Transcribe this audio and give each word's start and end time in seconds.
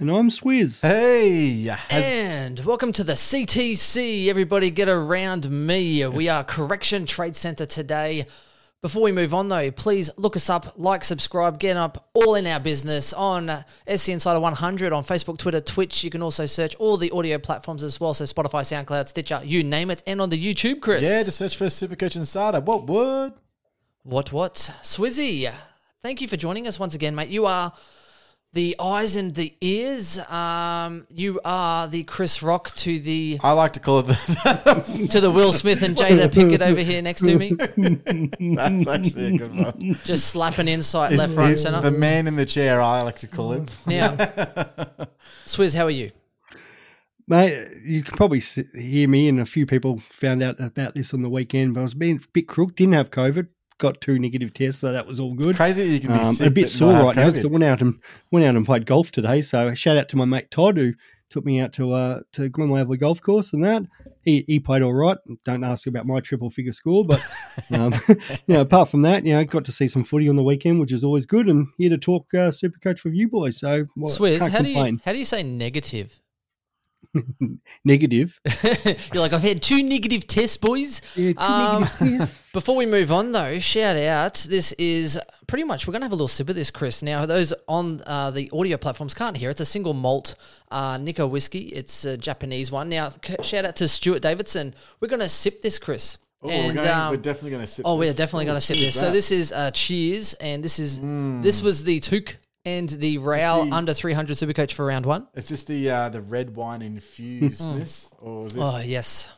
And 0.00 0.10
I'm 0.10 0.30
Swizz. 0.30 0.82
Hey, 0.82 1.68
And 1.90 2.60
welcome 2.60 2.92
to 2.92 3.02
the 3.02 3.14
CTC. 3.14 4.28
Everybody 4.28 4.70
get 4.70 4.88
around 4.88 5.50
me. 5.50 6.06
We 6.06 6.28
are 6.28 6.44
Correction 6.44 7.04
Trade 7.04 7.34
Center 7.34 7.66
today. 7.66 8.26
Before 8.80 9.02
we 9.02 9.10
move 9.10 9.34
on, 9.34 9.48
though, 9.48 9.72
please 9.72 10.08
look 10.16 10.36
us 10.36 10.48
up, 10.48 10.74
like, 10.76 11.02
subscribe, 11.02 11.58
get 11.58 11.76
up 11.76 12.10
all 12.14 12.36
in 12.36 12.46
our 12.46 12.60
business 12.60 13.12
on 13.12 13.64
SC 13.92 14.10
Insider 14.10 14.38
100 14.38 14.92
on 14.92 15.02
Facebook, 15.02 15.36
Twitter, 15.36 15.60
Twitch. 15.60 16.04
You 16.04 16.10
can 16.10 16.22
also 16.22 16.46
search 16.46 16.76
all 16.76 16.96
the 16.96 17.10
audio 17.10 17.38
platforms 17.38 17.82
as 17.82 17.98
well, 17.98 18.14
so 18.14 18.22
Spotify, 18.22 18.62
SoundCloud, 18.62 19.08
Stitcher, 19.08 19.40
you 19.42 19.64
name 19.64 19.90
it, 19.90 20.04
and 20.06 20.20
on 20.20 20.30
the 20.30 20.40
YouTube, 20.40 20.80
Chris. 20.80 21.02
yeah, 21.02 21.24
just 21.24 21.38
search 21.38 21.56
for 21.56 21.64
Supercoach 21.64 22.14
Insider. 22.14 22.60
What 22.60 22.86
would? 22.86 23.32
What, 24.04 24.32
what? 24.32 24.72
Swizzy, 24.80 25.52
thank 26.02 26.20
you 26.20 26.28
for 26.28 26.36
joining 26.36 26.68
us 26.68 26.78
once 26.78 26.94
again, 26.94 27.16
mate. 27.16 27.30
You 27.30 27.46
are 27.46 27.72
the 28.52 28.76
eyes 28.80 29.16
and 29.16 29.34
the 29.34 29.54
ears. 29.60 30.18
Um, 30.18 31.06
you 31.10 31.40
are 31.44 31.86
the 31.88 32.04
Chris 32.04 32.42
Rock 32.42 32.74
to 32.76 32.98
the 32.98 33.38
I 33.42 33.52
like 33.52 33.74
to 33.74 33.80
call 33.80 34.00
it 34.00 34.06
the. 34.06 35.08
to 35.10 35.20
the 35.20 35.30
Will 35.30 35.52
Smith 35.52 35.82
and 35.82 35.96
Jada 35.96 36.32
Pickett 36.32 36.62
over 36.62 36.80
here 36.80 37.02
next 37.02 37.20
to 37.20 37.36
me, 37.36 37.52
that's 38.56 38.86
actually 38.86 39.34
a 39.34 39.38
good 39.38 39.54
one. 39.54 39.94
just 40.04 40.28
slapping 40.28 40.68
insight 40.68 41.12
left, 41.12 41.34
right, 41.36 41.50
and 41.50 41.58
center. 41.58 41.80
The 41.80 41.90
man 41.90 42.26
in 42.26 42.36
the 42.36 42.46
chair, 42.46 42.80
I 42.80 43.02
like 43.02 43.18
to 43.20 43.28
call 43.28 43.52
him. 43.52 43.66
now, 43.86 44.10
Swizz, 45.46 45.76
how 45.76 45.84
are 45.84 45.90
you? 45.90 46.10
Mate, 47.26 47.68
you 47.84 48.02
can 48.02 48.16
probably 48.16 48.40
hear 48.40 49.06
me, 49.06 49.28
and 49.28 49.38
a 49.38 49.44
few 49.44 49.66
people 49.66 49.98
found 49.98 50.42
out 50.42 50.58
about 50.58 50.94
this 50.94 51.12
on 51.12 51.20
the 51.20 51.28
weekend, 51.28 51.74
but 51.74 51.80
I 51.80 51.82
was 51.82 51.94
being 51.94 52.16
a 52.16 52.28
bit 52.32 52.48
crook, 52.48 52.74
didn't 52.74 52.94
have 52.94 53.10
COVID, 53.10 53.48
got 53.78 54.00
two 54.00 54.18
negative 54.18 54.52
tests, 54.52 54.80
so 54.80 54.92
that 54.92 55.06
was 55.06 55.18
all 55.18 55.34
good. 55.34 55.56
Crazy 55.56 55.86
that 55.86 55.92
you 55.92 56.00
can 56.00 56.12
be 56.12 56.20
Um, 56.20 56.34
sick, 56.34 56.46
a 56.46 56.50
bit 56.50 56.68
sore 56.68 56.92
right 56.92 57.16
have 57.16 57.16
now 57.16 57.30
because 57.30 57.44
I 57.44 57.48
went 57.48 57.64
out 57.64 57.80
and 57.80 57.98
went 58.30 58.44
out 58.44 58.56
and 58.56 58.66
played 58.66 58.86
golf 58.86 59.10
today. 59.10 59.42
So 59.42 59.74
shout 59.74 59.96
out 59.96 60.08
to 60.10 60.16
my 60.16 60.24
mate 60.24 60.50
Todd 60.50 60.76
who 60.76 60.92
took 61.30 61.44
me 61.44 61.60
out 61.60 61.72
to 61.74 61.92
uh 61.92 62.20
to 62.32 62.48
Glen 62.48 62.70
Waverley 62.70 62.98
Golf 62.98 63.20
Course 63.20 63.52
and 63.52 63.64
that. 63.64 63.84
He 64.22 64.44
he 64.46 64.60
played 64.60 64.82
all 64.82 64.92
right. 64.92 65.16
Don't 65.44 65.64
ask 65.64 65.86
about 65.86 66.06
my 66.06 66.20
triple 66.20 66.50
figure 66.50 66.72
score, 66.72 67.04
but 67.04 67.24
um, 67.72 67.94
you 68.46 68.54
know 68.54 68.60
apart 68.62 68.88
from 68.88 69.02
that, 69.02 69.24
you 69.24 69.32
know 69.32 69.44
got 69.44 69.64
to 69.66 69.72
see 69.72 69.88
some 69.88 70.04
footy 70.04 70.28
on 70.28 70.36
the 70.36 70.42
weekend, 70.42 70.80
which 70.80 70.92
is 70.92 71.04
always 71.04 71.26
good. 71.26 71.48
And 71.48 71.68
here 71.78 71.90
to 71.90 71.98
talk 71.98 72.32
uh, 72.34 72.50
super 72.50 72.78
coach 72.78 73.04
with 73.04 73.14
you 73.14 73.28
boys. 73.28 73.58
So 73.58 73.86
well, 73.96 74.14
Swizz, 74.14 74.40
can't 74.40 74.52
how 74.52 74.62
do 74.62 74.70
you 74.70 75.00
how 75.04 75.12
do 75.12 75.18
you 75.18 75.24
say 75.24 75.42
negative? 75.42 76.20
Negative. 77.84 78.38
You're 79.12 79.22
like 79.22 79.32
I've 79.32 79.42
had 79.42 79.62
two 79.62 79.82
negative 79.82 80.26
tests, 80.26 80.56
boys. 80.56 81.00
Yeah, 81.16 81.32
two 81.32 81.38
Um, 81.38 81.82
negative 81.82 81.98
tests. 82.18 82.52
Before 82.52 82.76
we 82.76 82.86
move 82.86 83.10
on, 83.12 83.32
though, 83.32 83.58
shout 83.58 83.96
out. 83.96 84.34
This 84.48 84.72
is 84.72 85.18
pretty 85.46 85.64
much, 85.64 85.86
we're 85.86 85.92
going 85.92 86.02
to 86.02 86.04
have 86.06 86.12
a 86.12 86.16
little 86.16 86.28
sip 86.28 86.48
of 86.48 86.54
this, 86.54 86.70
Chris. 86.70 87.02
Now, 87.02 87.26
those 87.26 87.52
on 87.66 88.02
uh, 88.06 88.30
the 88.30 88.50
audio 88.52 88.76
platforms 88.76 89.14
can't 89.14 89.36
hear. 89.36 89.50
It's 89.50 89.60
a 89.60 89.64
single 89.66 89.94
malt 89.94 90.34
uh, 90.70 90.98
Nikka 90.98 91.26
whiskey. 91.26 91.60
It's 91.68 92.04
a 92.04 92.16
Japanese 92.16 92.70
one. 92.70 92.88
Now, 92.88 93.10
shout 93.42 93.64
out 93.64 93.76
to 93.76 93.88
Stuart 93.88 94.20
Davidson. 94.22 94.74
We're 95.00 95.08
going 95.08 95.20
to 95.20 95.28
sip 95.28 95.62
this, 95.62 95.78
Chris. 95.78 96.18
Oh, 96.42 96.48
we're, 96.48 96.54
And, 96.54 96.74
going, 96.76 96.88
um, 96.88 97.10
we're 97.10 97.16
definitely 97.16 97.50
going 97.50 97.62
to 97.62 97.66
sit. 97.72 97.82
Oh, 97.84 97.96
we're 97.96 98.06
this. 98.06 98.16
definitely 98.16 98.44
going 98.44 98.56
to 98.58 98.60
sip 98.60 98.76
cheers 98.76 98.94
this. 98.94 99.00
So 99.00 99.10
this 99.10 99.30
is 99.32 99.50
uh, 99.52 99.70
Cheers, 99.72 100.34
and 100.34 100.62
this 100.62 100.78
is 100.78 101.00
this 101.42 101.62
was 101.62 101.82
the 101.84 101.98
Took 102.00 102.36
and 102.76 102.88
the 102.88 103.16
the- 103.16 103.68
under 103.72 103.94
300 103.94 104.36
Supercoach 104.36 104.72
for 104.72 104.84
round 104.86 105.06
one. 105.06 105.26
It's 105.34 105.48
just 105.48 105.66
the 105.66 105.90
uh, 105.90 106.08
the 106.10 106.20
red 106.22 106.54
wine 106.56 106.80
infusedness, 106.82 108.12
or 108.20 108.46
is 108.46 108.54
this? 108.54 108.62
Oh 108.64 108.78
yes. 108.80 109.28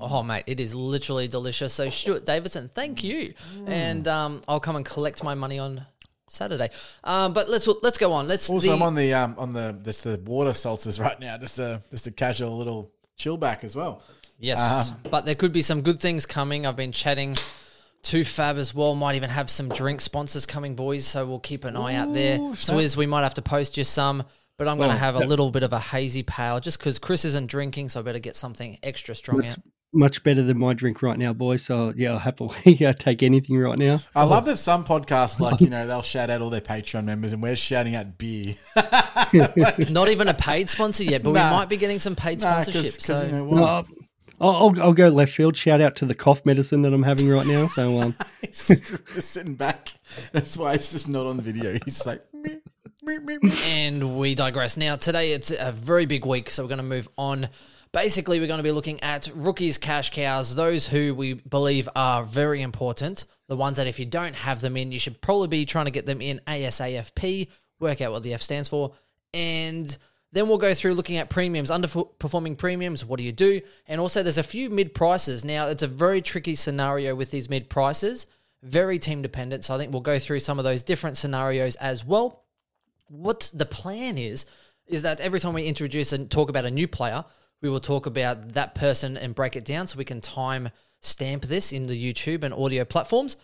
Oh 0.00 0.22
mate, 0.22 0.44
it 0.46 0.60
is 0.60 0.74
literally 0.74 1.28
delicious. 1.28 1.72
So 1.72 1.88
Stuart 1.88 2.26
Davidson, 2.26 2.70
thank 2.74 3.02
you, 3.02 3.32
and 3.66 4.06
um, 4.06 4.42
I'll 4.46 4.60
come 4.60 4.76
and 4.76 4.84
collect 4.84 5.24
my 5.24 5.34
money 5.34 5.58
on 5.58 5.84
Saturday. 6.28 6.68
Um, 7.04 7.32
but 7.32 7.48
let's 7.48 7.66
let's 7.82 7.96
go 7.98 8.12
on. 8.12 8.28
Let's 8.28 8.50
also, 8.50 8.66
the- 8.68 8.72
I'm 8.74 8.82
on 8.82 8.94
the 8.94 9.14
um 9.14 9.34
on 9.38 9.52
the 9.54 9.76
this 9.82 10.02
the 10.02 10.20
water 10.26 10.50
seltzers 10.50 11.00
right 11.04 11.18
now. 11.18 11.38
Just 11.38 11.58
a 11.58 11.80
just 11.90 12.06
a 12.06 12.10
casual 12.10 12.56
little 12.58 12.92
chill 13.16 13.36
back 13.38 13.64
as 13.64 13.74
well. 13.74 14.02
yes, 14.38 14.92
but 15.10 15.24
there 15.24 15.34
could 15.34 15.52
be 15.52 15.62
some 15.62 15.80
good 15.82 16.00
things 16.00 16.26
coming. 16.26 16.66
I've 16.66 16.76
been 16.76 16.92
chatting 16.92 17.36
to 18.02 18.24
Fab 18.24 18.56
as 18.56 18.74
well. 18.74 18.94
Might 18.94 19.16
even 19.16 19.30
have 19.30 19.50
some 19.50 19.68
drink 19.68 20.00
sponsors 20.00 20.46
coming, 20.46 20.74
boys. 20.74 21.06
So 21.06 21.26
we'll 21.26 21.40
keep 21.40 21.64
an 21.64 21.76
eye 21.76 21.94
out 21.94 22.12
there. 22.14 22.38
Swizz, 22.38 22.96
we 22.96 23.06
might 23.06 23.22
have 23.22 23.34
to 23.34 23.42
post 23.42 23.76
you 23.76 23.84
some. 23.84 24.24
But 24.56 24.66
I'm 24.66 24.76
going 24.76 24.88
to 24.90 24.94
oh, 24.94 24.96
Well, 24.96 24.98
have 24.98 25.16
a 25.16 25.18
that- 25.20 25.28
little 25.28 25.50
bit 25.52 25.62
of 25.62 25.72
a 25.72 25.78
hazy 25.78 26.22
pale 26.24 26.58
just 26.58 26.78
because 26.78 26.98
Chris 26.98 27.24
isn't 27.24 27.46
drinking, 27.48 27.90
so 27.90 28.00
I 28.00 28.02
better 28.02 28.18
get 28.18 28.34
something 28.34 28.76
extra 28.82 29.14
strong 29.14 29.46
out. 29.46 29.58
Much 29.92 30.22
better 30.22 30.42
than 30.42 30.58
my 30.58 30.74
drink 30.74 31.00
right 31.00 31.16
now, 31.16 31.32
boys. 31.32 31.62
So 31.64 31.94
yeah, 31.96 32.10
I'll 32.12 32.18
happily 32.18 32.56
yeah, 32.64 32.92
take 32.92 33.22
anything 33.22 33.56
right 33.56 33.78
now. 33.78 34.00
I 34.14 34.24
love 34.24 34.44
that 34.46 34.58
some 34.58 34.84
podcasts, 34.84 35.38
like 35.40 35.60
you 35.62 35.68
know, 35.70 35.86
they'll 35.86 36.02
shout 36.02 36.28
out 36.28 36.42
all 36.42 36.50
their 36.50 36.60
Patreon 36.60 37.04
members, 37.04 37.32
and 37.32 37.40
we're 37.42 37.56
shouting 37.56 37.94
out 37.94 38.18
beer. 38.18 38.54
Not 39.32 40.08
even 40.08 40.28
a 40.28 40.34
paid 40.34 40.68
sponsor 40.70 41.04
yet, 41.04 41.22
but 41.22 41.32
Nah. 41.32 41.50
we 41.50 41.56
might 41.56 41.68
be 41.68 41.76
getting 41.76 42.00
some 42.00 42.16
paid 42.16 42.40
Nah, 42.42 42.56
'cause- 42.56 42.64
sponsorship. 42.68 42.94
'cause, 42.96 43.04
so 43.04 43.22
you 43.24 43.32
know 43.32 43.44
No, 43.46 43.62
what? 43.62 43.86
I'll, 44.40 44.50
I'll, 44.50 44.82
I'll 44.82 44.92
go 44.92 45.08
left 45.08 45.32
field. 45.32 45.56
Shout 45.56 45.80
out 45.80 45.96
to 45.96 46.06
the 46.06 46.14
cough 46.14 46.44
medicine 46.46 46.82
that 46.82 46.92
I'm 46.92 47.02
having 47.02 47.28
right 47.28 47.46
now. 47.46 47.66
So 47.66 48.00
um, 48.00 48.16
He's 48.40 48.68
just, 48.68 48.92
just 49.12 49.30
sitting 49.30 49.54
back. 49.54 49.92
That's 50.32 50.56
why 50.56 50.74
it's 50.74 50.92
just 50.92 51.08
not 51.08 51.26
on 51.26 51.40
video. 51.40 51.72
He's 51.72 51.94
just 51.94 52.06
like, 52.06 52.22
"Meh, 52.32 52.56
meh, 53.02 53.18
meh, 53.18 53.38
meh." 53.42 53.54
and 53.68 54.18
we 54.18 54.34
digress. 54.34 54.76
Now, 54.76 54.96
today 54.96 55.32
it's 55.32 55.50
a 55.50 55.72
very 55.72 56.06
big 56.06 56.24
week, 56.24 56.50
so 56.50 56.62
we're 56.62 56.68
going 56.68 56.78
to 56.78 56.84
move 56.84 57.08
on. 57.16 57.48
Basically, 57.90 58.38
we're 58.38 58.46
going 58.46 58.58
to 58.58 58.64
be 58.64 58.70
looking 58.70 59.02
at 59.02 59.30
rookies, 59.34 59.78
cash 59.78 60.10
cows, 60.10 60.54
those 60.54 60.86
who 60.86 61.14
we 61.14 61.34
believe 61.34 61.88
are 61.96 62.22
very 62.22 62.60
important. 62.60 63.24
The 63.48 63.56
ones 63.56 63.78
that 63.78 63.86
if 63.86 63.98
you 63.98 64.04
don't 64.04 64.34
have 64.36 64.60
them 64.60 64.76
in, 64.76 64.92
you 64.92 64.98
should 64.98 65.20
probably 65.22 65.48
be 65.48 65.64
trying 65.64 65.86
to 65.86 65.90
get 65.90 66.04
them 66.04 66.20
in 66.20 66.40
ASAFP, 66.46 67.48
work 67.80 68.02
out 68.02 68.12
what 68.12 68.22
the 68.22 68.34
F 68.34 68.42
stands 68.42 68.68
for. 68.68 68.92
And 69.32 69.96
then 70.32 70.48
we'll 70.48 70.58
go 70.58 70.74
through 70.74 70.94
looking 70.94 71.16
at 71.16 71.30
premiums, 71.30 71.70
underperforming 71.70 72.58
premiums, 72.58 73.04
what 73.04 73.18
do 73.18 73.24
you 73.24 73.32
do? 73.32 73.60
And 73.86 74.00
also, 74.00 74.22
there's 74.22 74.38
a 74.38 74.42
few 74.42 74.68
mid 74.70 74.94
prices. 74.94 75.44
Now, 75.44 75.68
it's 75.68 75.82
a 75.82 75.86
very 75.86 76.20
tricky 76.20 76.54
scenario 76.54 77.14
with 77.14 77.30
these 77.30 77.48
mid 77.48 77.70
prices, 77.70 78.26
very 78.62 78.98
team 78.98 79.22
dependent. 79.22 79.64
So 79.64 79.74
I 79.74 79.78
think 79.78 79.92
we'll 79.92 80.02
go 80.02 80.18
through 80.18 80.40
some 80.40 80.58
of 80.58 80.64
those 80.64 80.82
different 80.82 81.16
scenarios 81.16 81.76
as 81.76 82.04
well 82.04 82.44
what 83.08 83.50
the 83.54 83.66
plan 83.66 84.18
is 84.18 84.46
is 84.86 85.02
that 85.02 85.20
every 85.20 85.40
time 85.40 85.54
we 85.54 85.64
introduce 85.64 86.12
and 86.12 86.30
talk 86.30 86.48
about 86.48 86.64
a 86.64 86.70
new 86.70 86.88
player, 86.88 87.24
we 87.60 87.68
will 87.68 87.80
talk 87.80 88.06
about 88.06 88.52
that 88.52 88.74
person 88.74 89.16
and 89.16 89.34
break 89.34 89.56
it 89.56 89.64
down 89.64 89.86
so 89.86 89.98
we 89.98 90.04
can 90.04 90.20
time 90.20 90.68
stamp 91.00 91.44
this 91.44 91.72
in 91.72 91.86
the 91.86 92.12
YouTube 92.12 92.42
and 92.44 92.54
audio 92.54 92.84
platforms. 92.84 93.36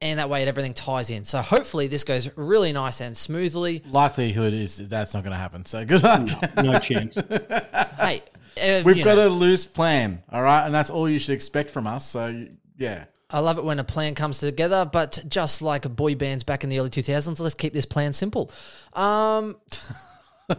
And 0.00 0.18
that 0.18 0.28
way 0.28 0.46
everything 0.46 0.74
ties 0.74 1.08
in. 1.08 1.24
So 1.24 1.40
hopefully 1.40 1.86
this 1.86 2.04
goes 2.04 2.28
really 2.36 2.72
nice 2.72 3.00
and 3.00 3.16
smoothly. 3.16 3.82
Likelihood 3.90 4.52
is 4.52 4.76
that's 4.76 5.14
not 5.14 5.22
going 5.22 5.32
to 5.32 5.38
happen. 5.38 5.64
So 5.64 5.84
good 5.84 6.02
luck. 6.02 6.28
no 6.62 6.78
chance. 6.78 7.20
Hey, 7.96 8.22
uh, 8.62 8.82
We've 8.84 9.02
got 9.02 9.16
know, 9.16 9.28
a 9.28 9.30
loose 9.30 9.64
plan, 9.64 10.22
all 10.30 10.42
right, 10.42 10.66
and 10.66 10.74
that's 10.74 10.90
all 10.90 11.08
you 11.08 11.18
should 11.18 11.32
expect 11.32 11.70
from 11.70 11.86
us. 11.86 12.06
So 12.06 12.46
yeah, 12.76 13.04
I 13.30 13.40
love 13.40 13.58
it 13.58 13.64
when 13.64 13.78
a 13.78 13.84
plan 13.84 14.14
comes 14.14 14.38
together, 14.38 14.88
but 14.90 15.24
just 15.26 15.62
like 15.62 15.82
boy 15.96 16.14
bands 16.14 16.44
back 16.44 16.62
in 16.62 16.70
the 16.70 16.78
early 16.78 16.90
2000s, 16.90 17.40
let's 17.40 17.54
keep 17.54 17.72
this 17.72 17.86
plan 17.86 18.12
simple. 18.12 18.50
Um, 18.92 19.56
I 20.50 20.54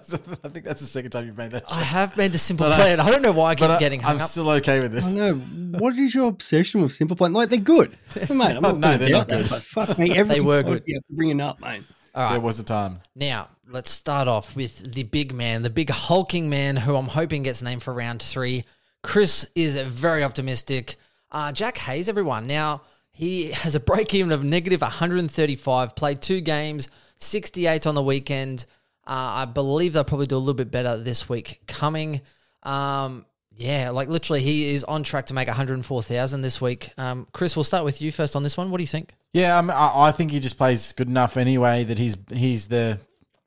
think 0.50 0.66
that's 0.66 0.82
the 0.82 0.88
second 0.88 1.12
time 1.12 1.28
you've 1.28 1.38
made 1.38 1.52
that. 1.52 1.64
I 1.72 1.82
have 1.82 2.18
made 2.18 2.32
the 2.32 2.38
simple 2.40 2.68
But 2.68 2.76
plan. 2.76 3.00
I 3.00 3.12
don't 3.12 3.22
know 3.22 3.32
why 3.32 3.52
I 3.52 3.56
keep 3.56 3.70
I, 3.70 3.78
getting 3.80 4.02
hung 4.02 4.16
I'm 4.16 4.22
up. 4.22 4.30
still 4.30 4.50
okay 4.50 4.80
with 4.80 4.92
this. 4.92 5.06
I 5.06 5.12
know. 5.12 5.36
What 5.36 5.96
is 5.98 6.16
your 6.16 6.28
obsession 6.28 6.82
with 6.82 6.92
Simple 6.94 7.16
Plan? 7.16 7.34
Like 7.34 7.50
they're 7.50 7.60
good, 7.60 7.92
mate. 8.16 8.30
I'm 8.30 8.38
not 8.38 8.62
No, 8.62 8.72
gonna 8.72 8.98
they're 8.98 9.10
not 9.10 9.28
good. 9.28 9.46
that, 9.46 9.50
But 9.50 9.64
fuck 9.64 9.98
me, 10.00 10.10
They 10.24 10.42
were 10.42 10.64
good. 10.64 10.84
You 10.88 10.96
have 10.96 11.06
to 11.08 11.14
bring 11.14 11.30
it 11.30 11.42
up, 11.42 11.60
mate. 11.60 11.84
All 12.16 12.24
right. 12.24 12.32
There 12.32 12.40
was 12.42 12.60
a 12.60 12.64
time. 12.64 13.02
Now, 13.16 13.50
let's 13.68 13.92
start 13.92 14.28
off 14.28 14.56
with 14.56 14.94
the 14.94 15.04
big 15.04 15.34
man, 15.34 15.62
the 15.64 15.70
big 15.70 15.90
hulking 15.90 16.50
man 16.50 16.78
who 16.78 16.96
I'm 16.96 17.08
hoping 17.10 17.44
gets 17.44 17.62
named 17.62 17.84
for 17.84 17.94
round 17.94 18.22
three. 18.24 18.64
Chris 19.04 19.46
is 19.54 19.76
very 19.76 20.24
optimistic. 20.24 20.96
Uh, 21.32 21.52
Jack 21.52 21.78
Hayes, 21.80 22.08
everyone. 22.10 22.48
Now, 22.48 22.82
he 23.12 23.52
has 23.52 23.76
a 23.76 23.80
break 23.80 24.14
even 24.14 24.32
of 24.32 24.44
negative 24.44 24.82
135, 24.82 25.96
played 25.96 26.22
two 26.22 26.42
games, 26.42 26.90
68 27.18 27.86
on 27.86 27.96
the 27.96 28.02
weekend. 28.02 28.66
Uh, 29.08 29.44
I 29.44 29.46
believe 29.46 29.94
they'll 29.94 30.04
probably 30.04 30.28
do 30.28 30.36
a 30.36 30.40
little 30.40 30.54
bit 30.54 30.72
better 30.72 30.98
this 30.98 31.30
week 31.30 31.62
coming. 31.68 32.22
Um, 32.64 33.26
yeah, 33.58 33.92
like 33.92 34.10
literally, 34.10 34.42
he 34.42 34.74
is 34.74 34.84
on 34.84 35.04
track 35.04 35.28
to 35.28 35.34
make 35.34 35.48
104,000 35.48 36.42
this 36.42 36.60
week. 36.60 36.90
Um, 36.98 37.28
Chris, 37.32 37.56
we'll 37.56 37.64
start 37.64 37.86
with 37.86 38.02
you 38.02 38.12
first 38.12 38.36
on 38.36 38.44
this 38.44 38.58
one. 38.58 38.70
What 38.70 38.78
do 38.78 38.84
you 38.84 38.88
think? 38.88 39.14
Yeah, 39.34 39.58
I, 39.58 39.62
mean, 39.62 39.72
I, 39.72 40.08
I 40.08 40.12
think 40.12 40.32
he 40.32 40.40
just 40.40 40.58
plays 40.58 40.92
good 40.92 41.08
enough 41.08 41.38
anyway 41.38 41.84
that 41.86 41.98
he's 41.98 42.18
he's 42.32 42.68
the 42.68 43.00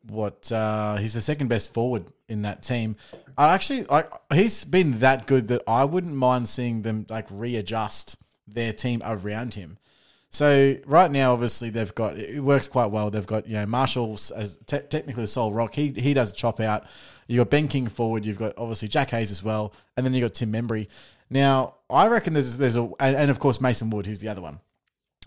what 0.06 0.50
uh, 0.52 0.96
he's 0.96 1.14
the 1.14 1.20
second 1.20 1.48
best 1.48 1.72
forward 1.74 2.04
in 2.28 2.42
that 2.42 2.62
team. 2.62 2.96
I 3.36 3.54
actually 3.54 3.84
like 3.84 4.10
he's 4.32 4.64
been 4.64 5.00
that 5.00 5.26
good 5.26 5.48
that 5.48 5.62
I 5.66 5.84
wouldn't 5.84 6.14
mind 6.14 6.48
seeing 6.48 6.82
them 6.82 7.06
like 7.08 7.26
readjust 7.30 8.16
their 8.46 8.72
team 8.72 9.02
around 9.04 9.54
him. 9.54 9.78
So 10.30 10.76
right 10.86 11.10
now, 11.10 11.32
obviously 11.32 11.70
they've 11.70 11.94
got 11.94 12.18
it 12.18 12.40
works 12.40 12.68
quite 12.68 12.86
well. 12.86 13.10
They've 13.10 13.26
got 13.26 13.46
you 13.46 13.54
know 13.54 13.66
Marshall 13.66 14.14
as 14.36 14.58
te- 14.66 14.80
technically 14.80 15.22
the 15.22 15.26
sole 15.26 15.52
rock. 15.52 15.74
He 15.74 15.90
he 15.90 16.12
does 16.12 16.32
chop 16.32 16.60
out. 16.60 16.84
You 17.26 17.38
got 17.38 17.50
Ben 17.50 17.68
King 17.68 17.88
forward. 17.88 18.26
You've 18.26 18.38
got 18.38 18.52
obviously 18.58 18.88
Jack 18.88 19.10
Hayes 19.10 19.30
as 19.30 19.42
well, 19.42 19.72
and 19.96 20.04
then 20.04 20.12
you 20.12 20.20
got 20.20 20.34
Tim 20.34 20.52
Membrey. 20.52 20.88
Now 21.30 21.76
I 21.88 22.08
reckon 22.08 22.34
there's 22.34 22.58
there's 22.58 22.76
a 22.76 22.90
and, 23.00 23.16
and 23.16 23.30
of 23.30 23.38
course 23.38 23.60
Mason 23.60 23.88
Wood, 23.90 24.06
who's 24.06 24.20
the 24.20 24.28
other 24.28 24.42
one. 24.42 24.60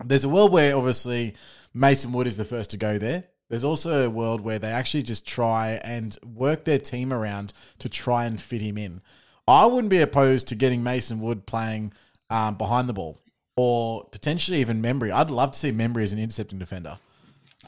There's 0.04 0.24
a 0.24 0.28
world 0.28 0.52
where 0.52 0.76
obviously 0.76 1.34
Mason 1.74 2.12
Wood 2.12 2.26
is 2.26 2.36
the 2.36 2.44
first 2.44 2.70
to 2.70 2.76
go 2.76 2.98
there. 2.98 3.24
There's 3.48 3.64
also 3.64 4.06
a 4.06 4.10
world 4.10 4.40
where 4.40 4.58
they 4.58 4.70
actually 4.70 5.02
just 5.02 5.26
try 5.26 5.80
and 5.84 6.16
work 6.24 6.64
their 6.64 6.78
team 6.78 7.12
around 7.12 7.52
to 7.80 7.88
try 7.88 8.24
and 8.24 8.40
fit 8.40 8.62
him 8.62 8.78
in. 8.78 9.02
I 9.46 9.66
wouldn't 9.66 9.90
be 9.90 10.00
opposed 10.00 10.48
to 10.48 10.54
getting 10.54 10.82
Mason 10.82 11.20
Wood 11.20 11.44
playing 11.44 11.92
um, 12.30 12.56
behind 12.56 12.88
the 12.88 12.94
ball 12.94 13.21
or 13.56 14.04
potentially 14.06 14.60
even 14.60 14.82
Membrey. 14.82 15.12
I'd 15.12 15.30
love 15.30 15.52
to 15.52 15.58
see 15.58 15.72
Membrey 15.72 16.02
as 16.02 16.12
an 16.12 16.18
intercepting 16.18 16.58
defender. 16.58 16.98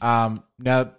Um, 0.01 0.43
now, 0.59 0.91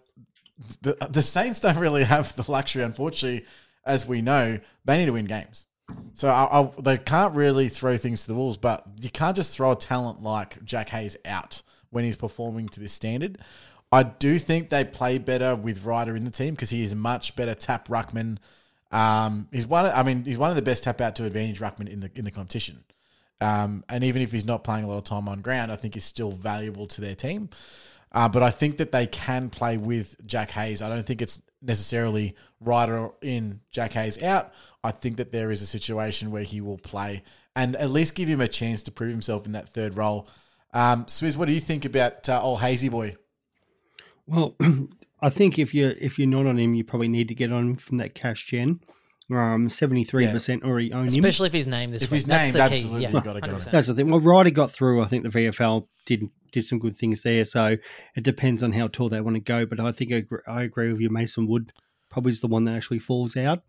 the, 0.83 0.97
the 1.11 1.23
Saints 1.23 1.61
don't 1.61 1.79
really 1.79 2.05
have 2.05 2.35
the 2.37 2.51
luxury, 2.51 2.83
unfortunately, 2.83 3.47
as 3.85 4.07
we 4.07 4.23
know, 4.23 4.59
they 4.85 4.99
need 4.99 5.07
to 5.07 5.13
win 5.13 5.27
games. 5.27 5.67
So 6.15 6.29
I, 6.29 6.61
I, 6.61 6.71
they 6.81 6.99
can't 6.99 7.35
really 7.35 7.69
throw 7.69 7.97
things 7.97 8.23
to 8.23 8.29
the 8.29 8.35
walls, 8.35 8.57
but 8.57 8.85
you 9.01 9.11
can't 9.11 9.37
just 9.37 9.53
throw 9.53 9.73
a 9.73 9.77
talent 9.77 10.23
like 10.23 10.65
Jack 10.65 10.89
Hayes 10.91 11.17
out 11.25 11.63
when 11.91 12.05
he's 12.05 12.17
performing 12.17 12.69
to 12.71 12.81
this 12.81 12.93
standard. 12.93 13.39
I 13.93 14.03
do 14.03 14.39
think 14.39 14.69
they 14.69 14.85
play 14.85 15.19
better 15.19 15.55
with 15.55 15.85
Ryder 15.85 16.17
in 16.17 16.25
the 16.25 16.31
team 16.31 16.55
because 16.55 16.71
he 16.71 16.83
is 16.83 16.93
a 16.93 16.97
much 16.97 17.37
better 17.37 17.55
tap 17.55 17.89
ruckman. 17.89 18.39
Um, 18.91 19.49
he's 19.53 19.67
one. 19.67 19.87
I 19.87 20.03
mean, 20.03 20.25
he's 20.25 20.39
one 20.39 20.51
of 20.51 20.57
the 20.57 20.63
best 20.63 20.85
tap 20.85 21.01
out 21.01 21.17
to 21.17 21.25
advantage 21.25 21.61
ruckman 21.61 21.89
in 21.89 22.01
the 22.01 22.11
in 22.15 22.25
the 22.25 22.31
competition. 22.31 22.85
Um, 23.41 23.85
and 23.89 24.03
even 24.05 24.23
if 24.23 24.33
he's 24.33 24.45
not 24.45 24.65
playing 24.65 24.85
a 24.85 24.89
lot 24.89 24.97
of 24.97 25.05
time 25.05 25.29
on 25.29 25.41
ground, 25.41 25.71
I 25.71 25.77
think 25.77 25.95
he's 25.95 26.05
still 26.05 26.33
valuable 26.33 26.87
to 26.87 27.01
their 27.01 27.15
team. 27.15 27.51
Uh, 28.13 28.29
but 28.29 28.43
I 28.43 28.51
think 28.51 28.79
that 28.79 28.93
they 28.93 29.07
can 29.07 29.51
play 29.51 29.77
with 29.77 30.17
Jack 30.27 30.51
Hayes. 30.53 30.81
I 30.81 30.89
don't 30.89 31.07
think 31.07 31.21
it's 31.21 31.43
necessarily 31.61 32.35
Ryder 32.61 33.11
in, 33.21 33.61
Jack 33.71 33.93
Hayes 33.93 34.23
out. 34.23 34.53
I 34.83 34.91
think 34.91 35.17
that 35.17 35.33
there 35.33 35.51
is 35.51 35.63
a 35.63 35.67
situation 35.67 36.31
where 36.31 36.45
he 36.45 36.61
will 36.61 36.79
play 36.79 37.23
and 37.55 37.75
at 37.77 37.91
least 37.91 38.15
give 38.15 38.29
him 38.29 38.41
a 38.41 38.49
chance 38.49 38.83
to 38.85 38.93
prove 38.93 39.11
himself 39.11 39.47
in 39.47 39.53
that 39.53 39.71
third 39.71 39.97
role. 39.97 40.29
Um, 40.73 41.07
Swizz, 41.07 41.37
what 41.37 41.47
do 41.47 41.53
you 41.53 41.61
think 41.61 41.85
about 41.85 42.29
uh, 42.29 42.41
old 42.41 42.61
Hazy 42.61 42.89
boy? 42.89 43.17
Well, 44.27 44.57
I 45.21 45.31
think 45.31 45.59
if 45.59 45.75
you're 45.75 45.93
if 45.93 46.19
you're 46.19 46.29
not 46.29 46.47
on 46.47 46.59
him, 46.59 46.75
you 46.75 46.85
probably 46.85 47.09
need 47.09 47.29
to 47.29 47.35
get 47.35 47.51
on 47.51 47.71
him 47.71 47.77
from 47.77 47.97
that 47.97 48.15
cash 48.15 48.47
gen. 48.47 48.81
Um, 49.29 49.69
seventy 49.69 50.05
three 50.05 50.29
percent 50.29 50.63
already 50.63 50.93
own 50.93 51.03
him. 51.03 51.09
Especially 51.09 51.49
if 51.49 51.53
he's 51.53 51.67
named 51.67 51.93
this 51.93 52.03
If 52.05 52.11
week. 52.13 52.19
he's 52.19 52.25
That's 52.27 52.45
named, 52.45 52.55
the 52.55 52.59
key. 52.59 52.65
absolutely, 52.77 53.03
Yeah, 53.03 53.11
you've 53.11 53.25
gotta 53.25 53.41
get 53.41 53.51
on 53.51 53.61
100%. 53.61 53.71
That's 53.73 53.87
the 53.89 53.95
thing. 53.95 54.09
Well, 54.09 54.21
Ryder 54.21 54.51
got 54.51 54.71
through. 54.71 55.03
I 55.03 55.09
think 55.09 55.25
the 55.25 55.31
VFL 55.31 55.89
did 56.07 56.29
did 56.53 56.65
some 56.65 56.79
good 56.79 56.97
things 56.97 57.23
there. 57.23 57.45
So 57.45 57.77
it 58.15 58.23
depends 58.23 58.63
on 58.63 58.73
how 58.73 58.87
tall 58.87 59.09
they 59.09 59.21
want 59.21 59.35
to 59.35 59.41
go. 59.41 59.67
But 59.67 59.81
I 59.81 59.91
think 59.91 60.13
I 60.13 60.17
agree, 60.17 60.39
I 60.47 60.63
agree 60.63 60.93
with 60.93 61.01
you. 61.01 61.11
Mason 61.11 61.49
Wood 61.49 61.73
probably 62.09 62.31
is 62.31 62.41
the 62.41 62.47
one 62.47 62.65
that 62.67 62.77
actually 62.77 63.01
falls 63.01 63.37
out. 63.37 63.63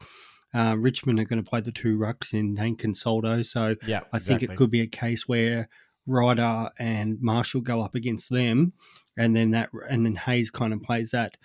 Uh, 0.54 0.76
Richmond 0.78 1.20
are 1.20 1.26
going 1.26 1.44
to 1.44 1.50
play 1.50 1.60
the 1.62 1.72
two 1.72 1.98
rucks 1.98 2.34
in 2.34 2.56
Nank 2.56 2.84
and 2.84 2.96
Soldo. 2.96 3.42
So 3.42 3.76
Yeah, 3.86 4.02
I 4.14 4.20
think 4.20 4.44
exactly. 4.44 4.54
it 4.54 4.58
could 4.58 4.72
be 4.72 4.82
a 4.82 4.88
case 4.88 5.28
where 5.28 5.70
Ryder 6.06 6.70
and 6.80 7.18
Marshall 7.20 7.62
go 7.62 7.82
up 7.82 7.96
against 7.96 8.30
them, 8.30 8.74
and 9.18 9.36
then 9.36 9.52
that 9.52 9.70
and 9.90 10.06
then 10.06 10.16
Hayes 10.16 10.52
kind 10.52 10.72
of 10.72 10.82
plays 10.84 11.10
that 11.12 11.36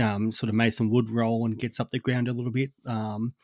um, 0.00 0.30
sort 0.32 0.48
of 0.48 0.54
Mason 0.54 0.90
Wood 0.90 1.10
role 1.10 1.44
and 1.44 1.58
gets 1.58 1.80
up 1.80 1.90
the 1.90 1.98
ground 1.98 2.28
a 2.28 2.32
little 2.32 2.52
bit. 2.52 2.70
Um, 2.86 3.34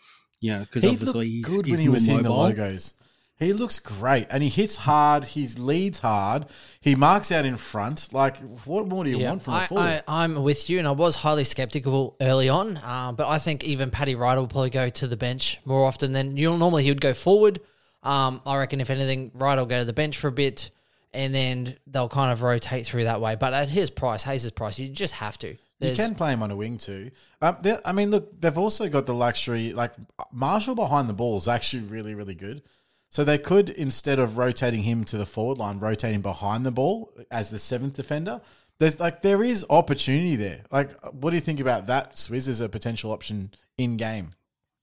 you 0.41 0.53
know, 0.53 0.61
because 0.61 0.83
He 0.83 0.91
obviously 0.91 1.29
he's, 1.29 1.45
good 1.47 1.67
he's 1.67 1.73
when 1.73 1.81
he 1.81 1.87
more 1.89 1.95
was 1.95 2.07
hitting 2.07 2.23
the 2.23 2.29
mobile. 2.29 2.43
logos. 2.43 2.95
He 3.37 3.53
looks 3.53 3.81
great, 3.81 4.29
and 4.31 4.45
he 4.45 4.49
hits 4.49 4.77
hard. 4.77 5.25
He 5.25 5.45
leads 5.49 5.99
hard. 5.99 6.47
He 6.81 6.95
marks 6.95 7.33
out 7.33 7.45
in 7.45 7.57
front. 7.57 8.13
Like, 8.13 8.37
what 8.65 8.87
more 8.87 9.03
do 9.03 9.11
you 9.11 9.19
Yeah, 9.19 9.31
want 9.31 9.43
from 9.43 9.55
a 9.55 9.57
I, 9.57 9.67
forward? 9.67 9.83
I, 9.83 10.03
I'm 10.07 10.41
with 10.43 10.71
you, 10.71 10.79
and 10.79 10.87
I 10.87 10.93
was 10.93 11.17
highly 11.17 11.43
skeptical 11.43 12.17
early 12.21 12.49
on, 12.49 12.77
uh, 12.77 13.11
but 13.11 13.27
I 13.27 13.39
think 13.39 13.65
even 13.65 13.91
Paddy 13.91 14.15
Ryder 14.15 14.41
will 14.43 14.47
probably 14.49 14.71
go 14.71 14.89
to 14.89 15.07
the 15.09 15.17
bench 15.17 15.61
more 15.65 15.85
often 15.85 16.13
than 16.13 16.37
you 16.37 16.57
normally. 16.57 16.85
He 16.85 16.91
would 16.93 17.01
go 17.01 17.13
forward. 17.13 17.59
Um, 18.05 18.41
I 18.47 18.57
reckon 18.57 18.81
if 18.81 18.89
anything, 18.89 19.33
Ryder 19.35 19.63
will 19.63 19.67
go 19.67 19.81
to 19.81 19.85
the 19.85 19.93
bench 19.93 20.17
for 20.17 20.29
a 20.29 20.33
bit, 20.33 20.71
and 21.13 21.35
then 21.35 21.77
they'll 21.89 22.09
kind 22.09 22.31
of 22.31 22.41
rotate 22.43 22.87
through 22.87 23.05
that 23.05 23.21
way. 23.21 23.35
But 23.35 23.53
at 23.53 23.69
his 23.69 23.91
price, 23.91 24.23
Hayes' 24.23 24.49
price, 24.53 24.79
you 24.79 24.89
just 24.89 25.15
have 25.15 25.39
to. 25.39 25.57
You 25.81 25.95
can 25.95 26.15
play 26.15 26.33
him 26.33 26.43
on 26.43 26.51
a 26.51 26.57
wing 26.57 26.79
too. 26.79 27.11
Um, 27.43 27.59
I 27.85 27.93
mean, 27.93 28.11
look, 28.11 28.41
they've 28.41 28.57
also 28.57 28.89
got 28.89 29.07
the 29.07 29.15
luxury. 29.15 29.73
Like 29.73 29.93
Marshall 30.33 30.75
behind 30.75 31.09
the 31.09 31.15
ball 31.15 31.37
is 31.37 31.49
actually 31.49 31.83
really, 31.83 32.15
really 32.15 32.35
good. 32.35 32.63
So 33.11 33.23
they 33.23 33.39
could 33.39 33.71
instead 33.71 34.19
of 34.19 34.39
rotating 34.39 34.83
him 34.83 35.05
to 35.05 35.17
the 35.17 35.27
forward 35.27 35.59
line, 35.59 35.79
rotate 35.79 36.15
him 36.15 36.23
behind 36.23 36.65
the 36.65 36.71
ball 36.71 37.13
as 37.31 37.51
the 37.51 37.59
seventh 37.59 37.95
defender. 37.95 38.41
There's 38.79 38.99
like 38.99 39.23
there 39.23 39.45
is 39.45 39.65
opportunity 39.71 40.37
there. 40.37 40.63
Like, 40.71 40.91
what 41.13 41.31
do 41.31 41.37
you 41.37 41.43
think 41.43 41.61
about 41.61 41.87
that? 41.87 42.15
Swizz 42.15 42.49
as 42.49 42.61
a 42.61 42.69
potential 42.69 43.13
option 43.13 43.53
in 43.79 43.97
game. 43.97 44.35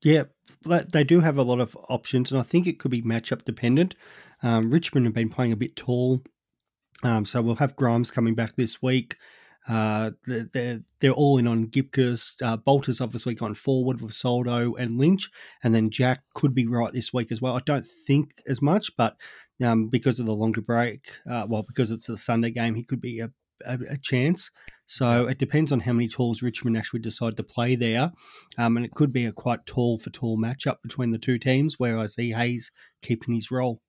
Yeah, 0.01 0.23
they 0.65 1.03
do 1.03 1.19
have 1.19 1.37
a 1.37 1.43
lot 1.43 1.59
of 1.59 1.75
options, 1.89 2.31
and 2.31 2.39
I 2.39 2.43
think 2.43 2.67
it 2.67 2.79
could 2.79 2.89
be 2.89 3.01
matchup 3.01 3.43
dependent. 3.43 3.95
Um, 4.41 4.71
Richmond 4.71 5.05
have 5.05 5.13
been 5.13 5.29
playing 5.29 5.51
a 5.51 5.57
bit 5.57 5.75
tall, 5.75 6.23
um, 7.03 7.25
so 7.25 7.41
we'll 7.41 7.55
have 7.55 7.75
Grimes 7.75 8.09
coming 8.11 8.33
back 8.33 8.55
this 8.55 8.81
week. 8.81 9.17
Uh, 9.67 10.11
they're, 10.25 10.81
they're, 10.99 11.11
all 11.11 11.37
in 11.37 11.47
on 11.47 11.67
Gibcus. 11.67 12.35
Uh, 12.41 12.57
Balta's 12.57 12.99
obviously 12.99 13.35
gone 13.35 13.53
forward 13.53 14.01
with 14.01 14.13
Soldo 14.13 14.73
and 14.75 14.97
Lynch, 14.97 15.29
and 15.63 15.73
then 15.73 15.91
Jack 15.91 16.23
could 16.33 16.55
be 16.55 16.65
right 16.65 16.91
this 16.91 17.13
week 17.13 17.31
as 17.31 17.41
well. 17.41 17.55
I 17.55 17.61
don't 17.65 17.85
think 17.85 18.41
as 18.47 18.61
much, 18.61 18.95
but 18.97 19.17
um, 19.63 19.87
because 19.87 20.19
of 20.19 20.25
the 20.25 20.33
longer 20.33 20.61
break, 20.61 21.11
uh, 21.29 21.45
well, 21.47 21.63
because 21.67 21.91
it's 21.91 22.09
a 22.09 22.17
Sunday 22.17 22.49
game, 22.49 22.75
he 22.75 22.83
could 22.83 23.01
be 23.01 23.19
a, 23.19 23.29
a, 23.65 23.77
a 23.91 23.97
chance. 23.97 24.49
So 24.87 25.27
it 25.27 25.37
depends 25.37 25.71
on 25.71 25.81
how 25.81 25.93
many 25.93 26.07
tools 26.07 26.41
Richmond 26.41 26.77
actually 26.77 26.99
decide 27.01 27.37
to 27.37 27.43
play 27.43 27.75
there. 27.75 28.11
Um, 28.57 28.77
and 28.77 28.85
it 28.85 28.91
could 28.91 29.13
be 29.13 29.25
a 29.25 29.31
quite 29.31 29.65
tall 29.65 29.99
for 29.99 30.09
tall 30.09 30.37
matchup 30.37 30.81
between 30.81 31.11
the 31.11 31.17
two 31.19 31.37
teams 31.37 31.79
where 31.79 31.97
I 31.97 32.07
see 32.07 32.31
Hayes 32.31 32.71
keeping 33.01 33.35
his 33.35 33.51
role. 33.51 33.81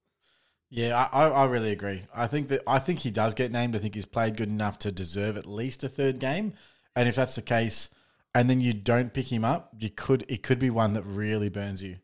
Yeah, 0.75 1.07
I, 1.13 1.29
I 1.29 1.45
really 1.45 1.71
agree. 1.71 2.05
I 2.15 2.27
think 2.27 2.49
that 2.49 2.63
I 2.67 2.79
think 2.79 3.01
he 3.01 3.11
does 3.11 3.35
get 3.35 3.53
named. 3.53 3.77
I 3.77 3.79
think 3.79 3.95
he's 3.95 4.07
played 4.07 4.39
good 4.39 4.49
enough 4.49 4.79
to 4.79 4.91
deserve 4.91 5.37
at 5.37 5.45
least 5.45 5.85
a 5.85 5.89
third 5.89 6.19
game. 6.19 6.55
And 6.97 7.11
if 7.11 7.15
that's 7.15 7.35
the 7.35 7.43
case, 7.43 7.91
and 8.35 8.49
then 8.49 8.63
you 8.63 8.73
don't 8.73 9.13
pick 9.13 9.31
him 9.31 9.45
up, 9.45 9.75
you 9.79 9.91
could 9.91 10.25
it 10.29 10.43
could 10.43 10.59
be 10.59 10.71
one 10.71 10.95
that 10.95 11.03
really 11.03 11.51
burns 11.51 11.83
you. 11.83 11.97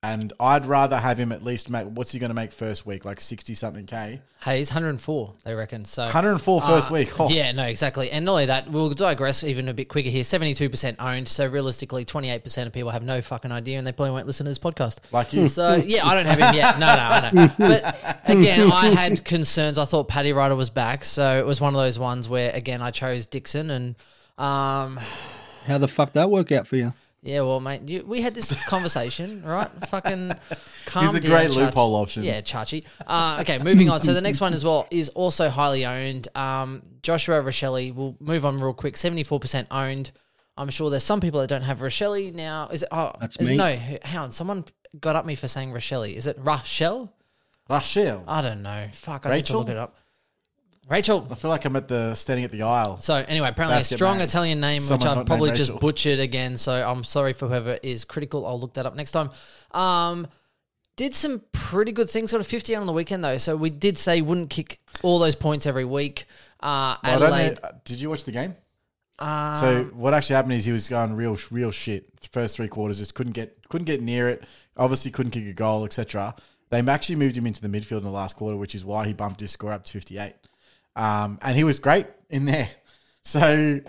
And 0.00 0.32
I'd 0.38 0.64
rather 0.64 0.96
have 0.96 1.18
him 1.18 1.32
at 1.32 1.42
least 1.42 1.68
make 1.70 1.84
what's 1.86 2.12
he 2.12 2.20
going 2.20 2.30
to 2.30 2.34
make 2.34 2.52
first 2.52 2.86
week 2.86 3.04
like 3.04 3.20
sixty 3.20 3.52
something 3.54 3.84
k, 3.84 4.20
Hey, 4.40 4.58
he's 4.58 4.70
104, 4.70 5.32
they 5.44 5.54
reckon. 5.54 5.84
So 5.84 6.04
104 6.04 6.60
first 6.62 6.88
Uh, 6.92 6.94
week. 6.94 7.18
Oh, 7.18 7.28
Yeah, 7.28 7.50
no, 7.50 7.64
exactly. 7.64 8.08
And 8.12 8.24
not 8.24 8.30
only 8.32 8.46
that, 8.46 8.70
we'll 8.70 8.90
digress 8.90 9.42
even 9.42 9.68
a 9.68 9.74
bit 9.74 9.88
quicker 9.88 10.08
here. 10.08 10.22
72% 10.22 10.96
owned. 11.00 11.26
So 11.26 11.48
realistically, 11.48 12.04
28% 12.04 12.66
of 12.68 12.72
people 12.72 12.90
have 12.90 13.02
no 13.02 13.20
fucking 13.20 13.50
idea 13.50 13.76
and 13.78 13.84
they 13.84 13.90
probably 13.90 14.12
won't 14.12 14.28
listen 14.28 14.44
to 14.44 14.50
this 14.50 14.58
podcast. 14.60 14.98
like 15.10 15.32
you. 15.32 15.48
So, 15.48 15.74
yeah, 15.74 16.06
I 16.06 16.14
don't 16.14 16.26
have 16.26 16.38
him 16.38 16.54
yet. 16.54 16.78
No, 16.78 16.86
no, 16.86 17.02
I 17.02 17.30
know. 17.32 17.52
But 17.58 18.20
again, 18.26 18.70
I 18.70 18.90
had 18.90 19.24
concerns. 19.24 19.78
I 19.78 19.84
thought 19.84 20.06
Paddy 20.06 20.32
Ryder 20.32 20.54
was 20.54 20.70
back. 20.70 21.04
So 21.04 21.38
it 21.40 21.44
was 21.44 21.60
one 21.60 21.74
of 21.74 21.80
those 21.80 21.98
ones 21.98 22.28
where, 22.28 22.52
again, 22.54 22.80
I 22.82 22.92
chose 22.92 23.26
Dixon. 23.26 23.68
And 23.70 23.96
um, 24.38 25.00
How 25.66 25.78
the 25.78 25.88
fuck 25.88 26.12
that 26.12 26.30
work 26.30 26.52
out 26.52 26.68
for 26.68 26.76
you? 26.76 26.92
Yeah, 27.22 27.40
well, 27.40 27.60
mate, 27.60 27.82
you, 27.88 28.04
we 28.06 28.20
had 28.20 28.34
this 28.34 28.52
conversation, 28.66 29.42
right? 29.46 29.68
Fucking 29.88 30.32
calm 30.86 31.04
He's 31.04 31.14
a 31.14 31.20
down, 31.20 31.30
great 31.30 31.50
Chachi. 31.50 31.56
loophole 31.56 31.94
option. 31.96 32.22
Yeah, 32.22 32.40
Chachi. 32.40 32.84
Uh, 33.06 33.38
okay, 33.40 33.58
moving 33.58 33.90
on. 33.90 34.00
So 34.00 34.14
the 34.14 34.20
next 34.20 34.40
one 34.40 34.52
as 34.54 34.64
well 34.64 34.86
is 34.90 35.08
also 35.10 35.48
highly 35.48 35.84
owned. 35.84 36.28
Um, 36.36 36.82
Joshua 37.02 37.40
Rochelle. 37.40 37.92
We'll 37.92 38.16
move 38.20 38.44
on 38.44 38.60
real 38.60 38.72
quick. 38.74 38.96
Seventy-four 38.96 39.40
percent 39.40 39.68
owned. 39.70 40.12
I'm 40.56 40.70
sure 40.70 40.90
there's 40.90 41.04
some 41.04 41.20
people 41.20 41.40
that 41.40 41.46
don't 41.48 41.62
have 41.62 41.82
Rochelle 41.82 42.20
now. 42.32 42.68
Is 42.68 42.82
it? 42.82 42.88
Oh, 42.92 43.12
That's 43.20 43.36
is 43.36 43.50
me. 43.50 43.56
no, 43.56 43.78
hound. 44.04 44.34
Someone 44.34 44.64
got 44.98 45.14
up 45.16 45.24
me 45.24 45.34
for 45.34 45.46
saying 45.48 45.72
Rochelle. 45.72 46.02
Is 46.04 46.26
it 46.26 46.36
Rochelle? 46.40 47.12
Rachel. 47.68 48.24
I 48.26 48.40
don't 48.40 48.62
know. 48.62 48.88
Fuck, 48.92 49.26
I 49.26 49.36
need 49.36 49.44
to 49.46 49.58
look 49.58 49.68
it 49.68 49.76
up. 49.76 49.94
Rachel. 50.88 51.26
I 51.30 51.34
feel 51.34 51.50
like 51.50 51.64
I'm 51.64 51.76
at 51.76 51.88
the 51.88 52.14
standing 52.14 52.44
at 52.44 52.50
the 52.50 52.62
aisle. 52.62 52.98
So 53.00 53.14
anyway, 53.16 53.48
apparently 53.48 53.80
a 53.80 53.84
strong 53.84 54.18
man. 54.18 54.26
Italian 54.26 54.60
name, 54.60 54.80
Someone 54.80 54.98
which 55.08 55.18
I've 55.18 55.26
probably 55.26 55.50
just 55.50 55.70
Rachel. 55.70 55.78
butchered 55.80 56.20
again. 56.20 56.56
So 56.56 56.72
I'm 56.88 57.04
sorry 57.04 57.32
for 57.34 57.46
whoever 57.48 57.78
is 57.82 58.04
critical. 58.04 58.46
I'll 58.46 58.58
look 58.58 58.74
that 58.74 58.86
up 58.86 58.94
next 58.96 59.10
time. 59.12 59.30
Um, 59.72 60.28
did 60.96 61.14
some 61.14 61.42
pretty 61.52 61.92
good 61.92 62.08
things. 62.08 62.32
Got 62.32 62.40
a 62.40 62.44
50 62.44 62.74
on 62.74 62.86
the 62.86 62.92
weekend 62.92 63.22
though. 63.22 63.36
So 63.36 63.56
we 63.56 63.70
did 63.70 63.98
say 63.98 64.20
wouldn't 64.22 64.50
kick 64.50 64.80
all 65.02 65.18
those 65.18 65.36
points 65.36 65.66
every 65.66 65.84
week. 65.84 66.24
Uh, 66.60 66.96
Well, 67.04 67.16
I 67.16 67.18
don't 67.18 67.22
Adelaide. 67.32 67.62
know, 67.62 67.70
did 67.84 68.00
you 68.00 68.08
watch 68.10 68.24
the 68.24 68.32
game? 68.32 68.54
Uh, 69.18 69.54
So 69.56 69.84
what 69.94 70.14
actually 70.14 70.36
happened 70.36 70.54
is 70.54 70.64
he 70.64 70.72
was 70.72 70.88
going 70.88 71.14
real, 71.14 71.36
real 71.50 71.70
shit. 71.70 72.20
The 72.20 72.28
first 72.28 72.56
three 72.56 72.68
quarters 72.68 72.98
just 72.98 73.14
couldn't 73.14 73.32
get, 73.34 73.58
couldn't 73.68 73.84
get 73.84 74.00
near 74.00 74.28
it. 74.28 74.42
Obviously, 74.76 75.10
couldn't 75.10 75.32
kick 75.32 75.46
a 75.46 75.52
goal, 75.52 75.84
etc. 75.84 76.34
They 76.70 76.80
actually 76.80 77.16
moved 77.16 77.36
him 77.36 77.46
into 77.46 77.60
the 77.60 77.68
midfield 77.68 77.98
in 77.98 78.04
the 78.04 78.10
last 78.10 78.36
quarter, 78.36 78.56
which 78.56 78.74
is 78.74 78.84
why 78.84 79.06
he 79.06 79.12
bumped 79.12 79.40
his 79.40 79.50
score 79.50 79.72
up 79.72 79.84
to 79.84 79.92
fifty-eight. 79.92 80.34
Um, 80.98 81.38
and 81.42 81.56
he 81.56 81.64
was 81.64 81.78
great 81.78 82.06
in 82.28 82.44
there. 82.44 82.68
So 83.22 83.82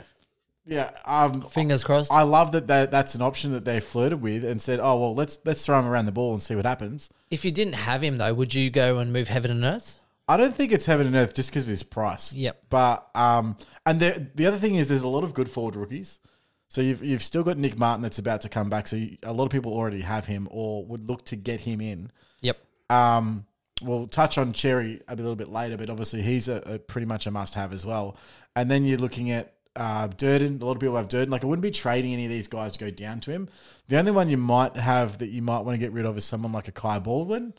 Yeah, 0.66 0.92
um, 1.06 1.44
Fingers 1.44 1.86
crossed. 1.86 2.12
I 2.12 2.24
love 2.24 2.52
that 2.52 2.68
they, 2.68 2.88
that's 2.88 3.16
an 3.16 3.22
option 3.22 3.54
that 3.54 3.64
they 3.64 3.80
flirted 3.80 4.22
with 4.22 4.44
and 4.44 4.62
said, 4.62 4.82
"Oh 4.82 5.00
well, 5.00 5.16
let's 5.16 5.40
let's 5.46 5.66
throw 5.66 5.80
him 5.80 5.88
around 5.88 6.08
the 6.08 6.12
ball 6.12 6.34
and 6.34 6.44
see 6.44 6.58
what 6.58 6.66
happens." 6.66 7.10
if 7.32 7.46
you 7.46 7.52
didn't 7.52 7.74
have 7.74 8.04
him 8.04 8.18
though, 8.18 8.34
would 8.34 8.54
you 8.54 8.70
go 8.70 8.98
and 8.98 9.14
move 9.14 9.30
heaven 9.30 9.52
and 9.52 9.64
earth? 9.64 10.00
I 10.28 10.38
don't 10.38 10.54
think 10.54 10.72
it's 10.72 10.86
heaven 10.86 11.08
and 11.08 11.16
earth 11.16 11.34
just 11.34 11.50
because 11.50 11.64
of 11.64 11.70
his 11.70 11.84
price. 11.84 12.34
Yep. 12.34 12.64
But 12.70 13.10
um, 13.16 13.56
and 13.86 14.00
the 14.00 14.28
the 14.36 14.46
other 14.46 14.58
thing 14.58 14.76
is 14.76 14.88
there's 14.88 15.02
a 15.02 15.08
lot 15.08 15.24
of 15.24 15.34
good 15.34 15.50
forward 15.50 15.76
rookies. 15.76 16.20
So 16.68 16.82
you've 16.82 17.04
you've 17.04 17.24
still 17.24 17.44
got 17.44 17.58
Nick 17.58 17.80
Martin 17.80 18.04
that's 18.04 18.20
about 18.20 18.42
to 18.42 18.50
come 18.50 18.70
back. 18.70 18.88
So 18.88 18.96
you, 18.96 19.18
a 19.24 19.34
lot 19.34 19.46
of 19.46 19.52
people 19.52 19.74
already 19.74 20.02
have 20.02 20.28
him 20.28 20.48
or 20.52 20.86
would 20.86 21.08
look 21.08 21.26
to 21.26 21.36
get 21.36 21.62
him 21.62 21.82
in. 21.82 22.12
Yep. 22.42 22.58
Um, 22.92 23.46
we'll 23.82 24.08
touch 24.08 24.38
on 24.38 24.54
Xerri 24.54 25.02
a 25.08 25.16
little 25.16 25.36
bit 25.36 25.50
later, 25.50 25.78
but 25.78 25.90
obviously 25.90 26.22
he's 26.22 26.48
a, 26.48 26.58
a 26.66 26.80
pretty 26.80 27.06
much 27.06 27.28
a 27.28 27.32
must 27.32 27.56
have 27.56 27.74
as 27.74 27.86
well. 27.86 28.18
And 28.56 28.70
then 28.70 28.84
you're 28.84 28.98
looking 28.98 29.32
at 29.32 29.54
uh, 29.76 30.08
Durden. 30.08 30.62
A 30.62 30.66
lot 30.66 30.74
of 30.74 30.80
people 30.80 30.98
have 30.98 31.08
Durden. 31.08 31.30
Like 31.30 31.44
I 31.44 31.48
wouldn't 31.48 31.64
be 31.64 31.72
trading 31.72 32.14
any 32.14 32.26
of 32.26 32.32
these 32.32 32.48
guys 32.48 32.74
to 32.74 32.80
go 32.80 32.92
down 32.92 33.20
to 33.22 33.32
him. 33.32 33.50
The 33.88 33.98
only 33.98 34.12
one 34.12 34.30
you 34.30 34.38
might 34.38 34.76
have 34.76 35.20
that 35.20 35.30
you 35.30 35.42
might 35.42 35.62
want 35.62 35.76
to 35.76 35.80
get 35.80 35.94
rid 35.94 36.06
of 36.06 36.18
is 36.18 36.26
someone 36.26 36.52
like 36.52 36.68
a 36.68 36.72
Kai 36.72 37.00
Baldwin. 37.00 37.54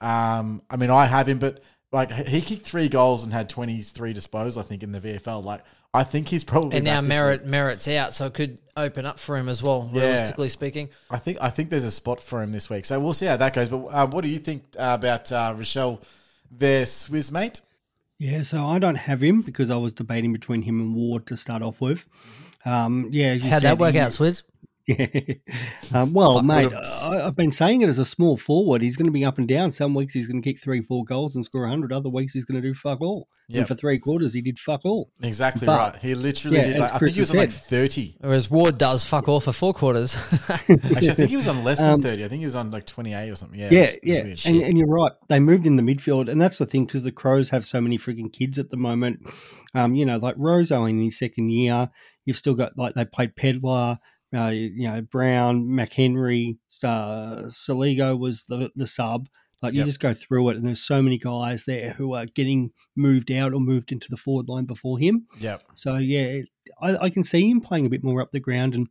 Um, 0.00 0.62
I 0.68 0.76
mean, 0.76 0.90
I 0.90 1.06
have 1.06 1.28
him, 1.28 1.38
but 1.38 1.62
like 1.92 2.10
he 2.10 2.40
kicked 2.40 2.66
three 2.66 2.88
goals 2.88 3.24
and 3.24 3.32
had 3.32 3.48
23 3.48 4.14
disposals, 4.14 4.58
I 4.58 4.62
think, 4.62 4.82
in 4.82 4.92
the 4.92 5.00
VFL. 5.00 5.44
Like 5.44 5.62
I 5.94 6.04
think 6.04 6.28
he's 6.28 6.42
probably 6.44 6.76
And 6.78 6.84
now 6.86 7.00
back 7.02 7.08
this 7.08 7.18
merit 7.18 7.40
week. 7.42 7.50
merits 7.50 7.88
out, 7.88 8.14
so 8.14 8.26
it 8.26 8.34
could 8.34 8.60
open 8.76 9.04
up 9.04 9.18
for 9.18 9.36
him 9.36 9.48
as 9.48 9.62
well. 9.62 9.90
Yeah. 9.92 10.00
Realistically 10.02 10.48
speaking, 10.48 10.88
I 11.10 11.18
think 11.18 11.36
I 11.40 11.50
think 11.50 11.68
there's 11.68 11.84
a 11.84 11.90
spot 11.90 12.18
for 12.20 12.42
him 12.42 12.52
this 12.52 12.70
week. 12.70 12.84
So 12.86 12.98
we'll 12.98 13.12
see 13.12 13.26
how 13.26 13.36
that 13.36 13.52
goes. 13.52 13.68
But 13.68 13.86
um, 13.90 14.10
what 14.10 14.22
do 14.22 14.28
you 14.28 14.38
think 14.38 14.64
uh, 14.78 14.96
about 14.98 15.30
uh, 15.30 15.54
Rochelle, 15.56 16.00
their 16.50 16.86
Swiss 16.86 17.30
mate? 17.30 17.60
Yeah, 18.18 18.42
so 18.42 18.64
I 18.64 18.78
don't 18.78 18.94
have 18.94 19.22
him 19.22 19.42
because 19.42 19.68
I 19.68 19.76
was 19.76 19.92
debating 19.92 20.32
between 20.32 20.62
him 20.62 20.80
and 20.80 20.94
Ward 20.94 21.26
to 21.26 21.36
start 21.36 21.60
off 21.60 21.80
with. 21.80 22.08
Um, 22.64 23.08
yeah, 23.10 23.32
you 23.32 23.40
how'd 23.50 23.62
said, 23.62 23.72
that 23.72 23.78
work 23.78 23.94
he- 23.94 24.00
out, 24.00 24.12
Swizz? 24.12 24.44
Yeah. 24.88 25.06
um, 25.94 26.12
well, 26.12 26.42
mate, 26.42 26.64
would've- 26.66 26.78
I, 27.04 27.24
I've 27.26 27.36
been 27.36 27.52
saying 27.52 27.82
it 27.82 27.88
as 27.88 27.98
a 27.98 28.04
small 28.04 28.36
forward. 28.36 28.82
He's 28.82 28.96
going 28.96 29.06
to 29.06 29.12
be 29.12 29.24
up 29.24 29.38
and 29.38 29.46
down. 29.46 29.70
Some 29.70 29.94
weeks 29.94 30.14
he's 30.14 30.26
going 30.26 30.42
to 30.42 30.48
kick 30.52 30.60
three, 30.60 30.82
four 30.82 31.04
goals 31.04 31.36
and 31.36 31.44
score 31.44 31.62
100. 31.62 31.92
Other 31.92 32.08
weeks 32.08 32.32
he's 32.32 32.44
going 32.44 32.60
to 32.60 32.66
do 32.68 32.74
fuck 32.74 33.00
all. 33.00 33.28
Yep. 33.48 33.58
And 33.58 33.68
for 33.68 33.74
three 33.74 33.98
quarters, 33.98 34.34
he 34.34 34.40
did 34.40 34.58
fuck 34.58 34.80
all. 34.84 35.10
Exactly 35.22 35.66
But- 35.66 35.92
right. 35.94 36.02
He 36.02 36.14
literally 36.14 36.56
Yeah, 36.58 36.64
did. 36.64 36.74
as 36.74 36.80
Like, 36.80 36.94
I 36.94 36.98
think 36.98 37.14
he 37.14 37.20
was 37.20 37.28
has 37.30 37.36
on 37.36 37.36
like 37.38 37.50
30. 37.50 38.16
Whereas 38.20 38.50
Ward 38.50 38.78
does 38.78 39.04
fuck 39.04 39.28
all 39.28 39.40
for 39.40 39.52
four 39.52 39.72
quarters. 39.74 40.16
Actually, 40.50 41.10
I 41.10 41.14
think 41.14 41.30
he 41.30 41.36
was 41.36 41.48
on 41.48 41.62
less 41.62 41.78
than 41.78 42.00
30. 42.02 42.24
I 42.24 42.28
think 42.28 42.38
he 42.40 42.44
was 42.44 42.54
on 42.56 42.70
like 42.70 42.86
28 42.86 43.30
or 43.30 43.36
something. 43.36 43.58
Yeah. 43.60 43.66
it 43.66 43.72
Yeah, 43.72 43.80
was- 43.80 43.88
it 43.94 44.00
was 44.04 44.16
yeah, 44.16 44.22
weird. 44.24 44.40
and, 44.46 44.62
and 44.62 44.78
you're 44.78 44.88
right. 44.88 45.12
They 45.28 45.38
moved 45.40 45.66
in 45.66 45.76
the 45.76 45.82
midfield, 45.82 46.28
and 46.28 46.40
that's 46.40 46.58
the 46.58 46.66
thing 46.66 46.86
because 46.86 47.02
the 47.04 47.12
Crows 47.12 47.50
have 47.50 47.64
so 47.66 47.80
many 47.80 47.98
freaking 47.98 48.32
kids 48.32 48.58
at 48.58 48.70
the 48.70 48.76
moment. 48.76 49.20
Um, 49.74 49.94
you 49.94 50.04
know, 50.06 50.16
like 50.18 50.36
Rozo 50.36 50.88
in 50.88 51.00
his 51.00 51.18
second 51.18 51.50
year, 51.50 51.90
you've 52.24 52.36
still 52.36 52.54
got 52.54 52.76
like 52.78 52.94
they 52.94 53.04
played 53.04 53.36
Pedlar, 53.36 53.98
uh, 54.34 54.48
you 54.48 54.88
know, 54.88 55.00
Brown, 55.02 55.66
McHenry, 55.66 56.58
uh, 56.82 57.44
Saligo 57.48 58.18
was 58.18 58.44
the 58.44 58.70
the 58.74 58.86
sub. 58.86 59.28
Like 59.60 59.74
you 59.74 59.78
Yep. 59.78 59.86
just 59.86 60.00
go 60.00 60.12
through 60.12 60.48
it, 60.48 60.56
and 60.56 60.66
there's 60.66 60.82
so 60.82 61.00
many 61.00 61.18
guys 61.18 61.66
there 61.66 61.92
who 61.92 62.14
are 62.14 62.26
getting 62.26 62.72
moved 62.96 63.30
out 63.30 63.52
or 63.54 63.60
moved 63.60 63.92
into 63.92 64.08
the 64.10 64.16
forward 64.16 64.48
line 64.48 64.64
before 64.64 64.98
him. 64.98 65.28
Yep. 65.38 65.62
So 65.74 65.98
yeah, 65.98 66.42
I, 66.80 66.96
I 66.96 67.10
can 67.10 67.22
see 67.22 67.48
him 67.48 67.60
playing 67.60 67.86
a 67.86 67.90
bit 67.90 68.02
more 68.02 68.20
up 68.20 68.32
the 68.32 68.40
ground, 68.40 68.74
and 68.74 68.88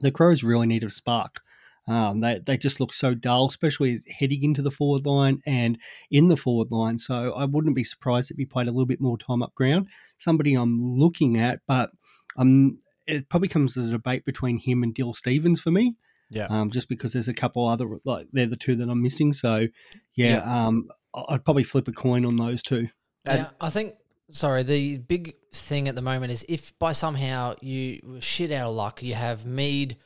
the 0.00 0.10
Crows 0.10 0.42
really 0.42 0.66
need 0.66 0.82
a 0.82 0.90
spark. 0.90 1.40
Um, 1.86 2.20
they 2.20 2.40
they 2.44 2.56
just 2.56 2.80
look 2.80 2.92
so 2.92 3.14
dull, 3.14 3.46
especially 3.46 4.00
heading 4.18 4.42
into 4.42 4.62
the 4.62 4.70
forward 4.70 5.06
line 5.06 5.42
and 5.46 5.78
in 6.10 6.26
the 6.28 6.36
forward 6.36 6.72
line. 6.72 6.98
So 6.98 7.32
I 7.32 7.44
wouldn't 7.44 7.76
be 7.76 7.84
surprised 7.84 8.30
if 8.30 8.36
he 8.36 8.44
played 8.44 8.66
a 8.66 8.72
little 8.72 8.86
bit 8.86 9.00
more 9.00 9.16
time 9.16 9.42
up 9.42 9.54
ground. 9.54 9.86
Somebody 10.18 10.54
I'm 10.54 10.76
looking 10.78 11.36
at, 11.38 11.60
but 11.68 11.90
um, 12.36 12.78
it 13.06 13.28
probably 13.28 13.48
comes 13.48 13.74
to 13.74 13.82
the 13.82 13.90
debate 13.90 14.24
between 14.24 14.58
him 14.58 14.82
and 14.82 14.94
Dill 14.94 15.14
Stevens 15.14 15.60
for 15.60 15.70
me. 15.70 15.96
Yeah. 16.30 16.46
Um, 16.48 16.70
just 16.70 16.88
because 16.88 17.12
there's 17.12 17.26
a 17.28 17.34
couple 17.34 17.66
other 17.66 17.88
like 18.04 18.28
they're 18.32 18.46
the 18.46 18.56
two 18.56 18.76
that 18.76 18.88
I'm 18.88 19.02
missing. 19.02 19.32
So 19.32 19.66
yeah, 20.14 20.38
um, 20.38 20.88
I- 21.14 21.24
I'd 21.30 21.44
probably 21.44 21.64
flip 21.64 21.88
a 21.88 21.92
coin 21.92 22.24
on 22.24 22.36
those 22.36 22.62
two. 22.62 22.88
And- 23.24 23.38
yeah, 23.40 23.48
I 23.60 23.70
think. 23.70 23.94
Sorry, 24.32 24.62
the 24.62 24.98
big 24.98 25.34
thing 25.52 25.88
at 25.88 25.96
the 25.96 26.02
moment 26.02 26.30
is 26.30 26.46
if 26.48 26.78
by 26.78 26.92
somehow 26.92 27.56
you 27.60 27.98
were 28.04 28.20
shit 28.20 28.52
out 28.52 28.68
of 28.68 28.76
luck, 28.76 29.02
you 29.02 29.14
have 29.14 29.44
Mead, 29.44 29.96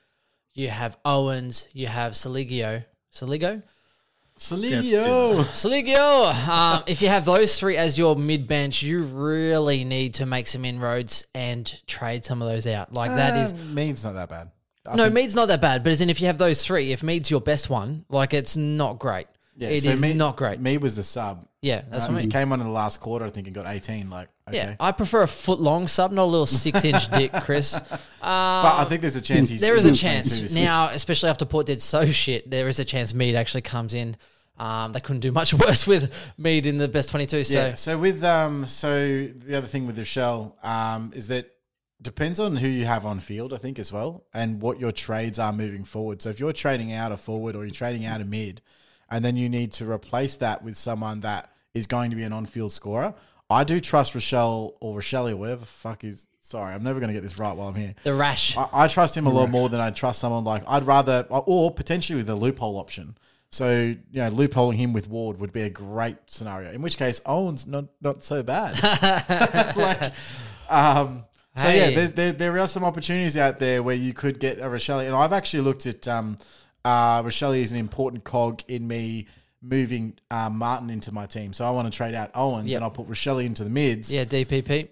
you 0.55 0.71
have 0.71 0.97
Owens, 1.05 1.69
you 1.75 1.89
have 1.89 2.13
Saligio, 2.13 2.87
Saligo, 3.15 3.63
Saligio. 4.39 5.35
Saligio. 5.53 6.49
Um, 6.49 6.83
if 6.87 7.01
you 7.03 7.09
have 7.09 7.25
those 7.25 7.59
three 7.59 7.77
as 7.77 7.97
your 7.97 8.17
mid 8.17 8.49
bench, 8.49 8.83
you 8.83 9.03
really 9.05 9.85
need 9.85 10.15
to 10.15 10.27
make 10.27 10.47
some 10.47 10.65
inroads 10.65 11.25
and 11.35 11.73
trade 11.87 12.25
some 12.25 12.43
of 12.43 12.49
those 12.49 12.67
out. 12.67 12.93
Like 12.93 13.13
that 13.13 13.37
is 13.45 13.53
Uh, 13.53 13.57
Mead's 13.73 14.05
not 14.05 14.15
that 14.15 14.29
bad. 14.29 14.51
I 14.87 14.97
no 14.97 15.05
think- 15.05 15.15
Mead's 15.15 15.35
not 15.35 15.49
that 15.49 15.61
bad, 15.61 15.83
but 15.85 15.93
as 15.93 16.01
in 16.01 16.11
if 16.11 16.21
you 16.21 16.27
have 16.27 16.39
those 16.39 16.65
three, 16.65 16.93
if 16.93 17.03
Mead's 17.03 17.31
your 17.31 17.41
best 17.41 17.71
one, 17.71 18.05
like 18.11 18.35
it's 18.35 18.57
not 18.57 18.99
great. 18.99 19.29
Yeah, 19.57 19.69
It 19.69 19.85
is 19.85 19.99
so 20.01 20.07
Mead- 20.07 20.17
not 20.17 20.37
great. 20.37 20.61
Mead 20.61 20.83
was 20.83 20.97
the 20.97 21.05
sub. 21.05 21.47
Yeah, 21.65 21.81
that's 21.89 22.05
Uh, 22.05 22.09
what 22.09 22.17
I 22.19 22.21
he 22.21 22.27
mean. 22.27 22.31
came 22.33 22.53
on 22.53 22.61
in 22.61 22.67
the 22.67 22.73
last 22.73 23.01
quarter, 23.01 23.25
I 23.25 23.31
think, 23.31 23.47
and 23.47 23.55
got 23.57 23.67
18. 23.67 24.11
Like, 24.11 24.29
okay. 24.49 24.57
Yeah, 24.59 24.77
I 24.79 24.93
prefer 24.93 25.23
a 25.23 25.27
foot 25.27 25.59
long 25.61 25.89
sub, 25.89 26.13
not 26.13 26.25
a 26.25 26.27
little 26.27 26.45
six 26.47 26.85
inch 26.85 27.11
dick, 27.17 27.33
Chris. 27.33 27.81
but 27.81 27.99
I 28.23 28.85
think 28.89 29.01
there's 29.01 29.17
a 29.17 29.21
chance 29.23 29.49
he's 29.49 29.61
There 29.61 29.75
is 29.75 29.87
a 29.87 29.95
chance 29.95 30.53
now, 30.53 30.89
especially 30.89 31.31
after 31.31 31.45
Port 31.45 31.67
did 31.67 31.81
so 31.81 32.05
shit. 32.11 32.51
There 32.51 32.69
is 32.69 32.79
a 32.81 32.85
chance 32.85 33.15
Mead 33.15 33.35
actually 33.35 33.63
comes 33.63 33.95
in. 33.95 34.17
Um, 34.59 34.93
they 34.93 35.01
couldn't 35.01 35.21
do 35.21 35.33
much 35.33 35.53
worse 35.67 35.87
with 35.87 36.13
Mead 36.39 36.67
in 36.67 36.77
the 36.79 36.87
best 36.87 37.09
twenty-two. 37.09 37.45
So 37.45 37.59
Yeah. 37.59 37.75
So 37.75 37.99
with 37.99 38.23
um, 38.23 38.67
so 38.67 39.27
the 39.27 39.57
other 39.57 39.67
thing 39.67 39.87
with 39.87 39.99
Rochelle 39.99 40.57
um 40.63 41.13
is 41.17 41.29
that 41.29 41.51
depends 42.03 42.39
on 42.39 42.57
who 42.57 42.69
you 42.69 42.85
have 42.85 43.07
on 43.07 43.19
field, 43.21 43.55
I 43.55 43.57
think 43.57 43.79
as 43.79 43.91
well, 43.91 44.25
and 44.35 44.61
what 44.61 44.79
your 44.79 44.93
trades 44.93 45.39
are 45.39 45.53
moving 45.53 45.85
forward. 45.85 46.21
So 46.21 46.29
if 46.29 46.39
you're 46.39 46.53
trading 46.53 46.93
out 46.93 47.11
a 47.11 47.17
forward 47.17 47.57
or 47.57 47.65
you're 47.65 47.75
trading 47.75 48.05
out 48.05 48.21
a 48.21 48.25
mid, 48.25 48.61
and 49.11 49.25
then 49.25 49.37
you 49.37 49.49
need 49.49 49.73
to 49.75 49.91
replace 49.91 50.37
that 50.37 50.63
with 50.63 50.77
someone 50.77 51.21
that 51.21 51.51
is 51.75 51.87
going 51.87 52.11
to 52.11 52.17
be 52.17 52.23
an 52.23 52.33
on-field 52.33 52.73
scorer, 52.73 53.15
I 53.51 53.65
do 53.65 53.81
trust 53.81 54.15
Rochelle 54.15 54.75
or 54.81 54.97
Rochelle 54.97 55.29
or 55.29 55.37
whatever 55.37 55.61
the 55.61 55.67
fuck 55.67 56.05
is. 56.05 56.27
Sorry, 56.41 56.75
I'm 56.75 56.83
never 56.83 57.01
going 57.01 57.09
to 57.09 57.15
get 57.15 57.23
this 57.23 57.39
right 57.39 57.57
while 57.57 57.69
I'm 57.69 57.75
here. 57.75 57.95
the 58.03 58.15
rash. 58.15 58.57
I, 58.57 58.69
I 58.73 58.87
trust 58.87 59.17
him 59.17 59.27
a 59.27 59.31
lot 59.31 59.49
more 59.49 59.71
than 59.71 59.81
I 59.81 59.91
trust 59.91 60.21
someone 60.21 60.45
like 60.45 60.63
I'd 60.69 60.85
rather, 60.85 61.27
or 61.31 61.71
potentially 61.73 62.17
with 62.17 62.27
the 62.27 62.35
loophole 62.35 62.79
option. 62.79 63.17
So 63.51 63.71
you 63.71 63.97
know, 64.13 64.31
loopholing 64.31 64.75
him 64.75 64.93
with 64.93 65.09
Ward 65.09 65.39
would 65.39 65.53
be 65.53 65.63
a 65.63 65.71
great 65.71 66.17
scenario. 66.27 66.73
In 66.73 66.83
which 66.83 66.99
case, 66.99 67.21
Owen's 67.25 67.67
not 67.67 67.87
not 68.03 68.25
so 68.25 68.43
bad. 68.43 68.83
like, 69.77 70.13
um, 70.69 71.25
so 71.57 71.69
yeah, 71.69 71.91
there, 71.91 72.09
there 72.09 72.33
there 72.33 72.59
are 72.59 72.69
some 72.69 72.85
opportunities 72.85 73.37
out 73.37 73.59
there 73.59 73.83
where 73.83 73.95
you 73.95 74.13
could 74.13 74.41
get 74.41 74.59
a 74.59 74.69
Rochelle, 74.69 74.99
and 74.99 75.15
I've 75.15 75.33
actually 75.33 75.63
looked 75.63 75.87
at 75.87 76.07
um, 76.09 76.37
uh, 76.85 77.23
Rochelle 77.25 77.53
is 77.53 77.71
an 77.71 77.79
important 77.79 78.25
cog 78.25 78.63
in 78.69 78.87
me 78.87 79.29
moving 79.65 80.19
uh, 80.31 80.51
Martin 80.51 80.91
into 80.91 81.11
my 81.13 81.27
team. 81.27 81.53
So 81.53 81.65
I 81.65 81.71
want 81.71 81.91
to 81.91 81.97
trade 81.97 82.15
out 82.15 82.31
Owens, 82.35 82.67
Yep. 82.69 82.77
and 82.77 82.85
I'll 82.85 82.91
put 82.91 83.09
Rochelle 83.09 83.39
into 83.39 83.65
the 83.65 83.71
mids 83.71 84.13
yeah, 84.13 84.25
DPP. 84.25 84.89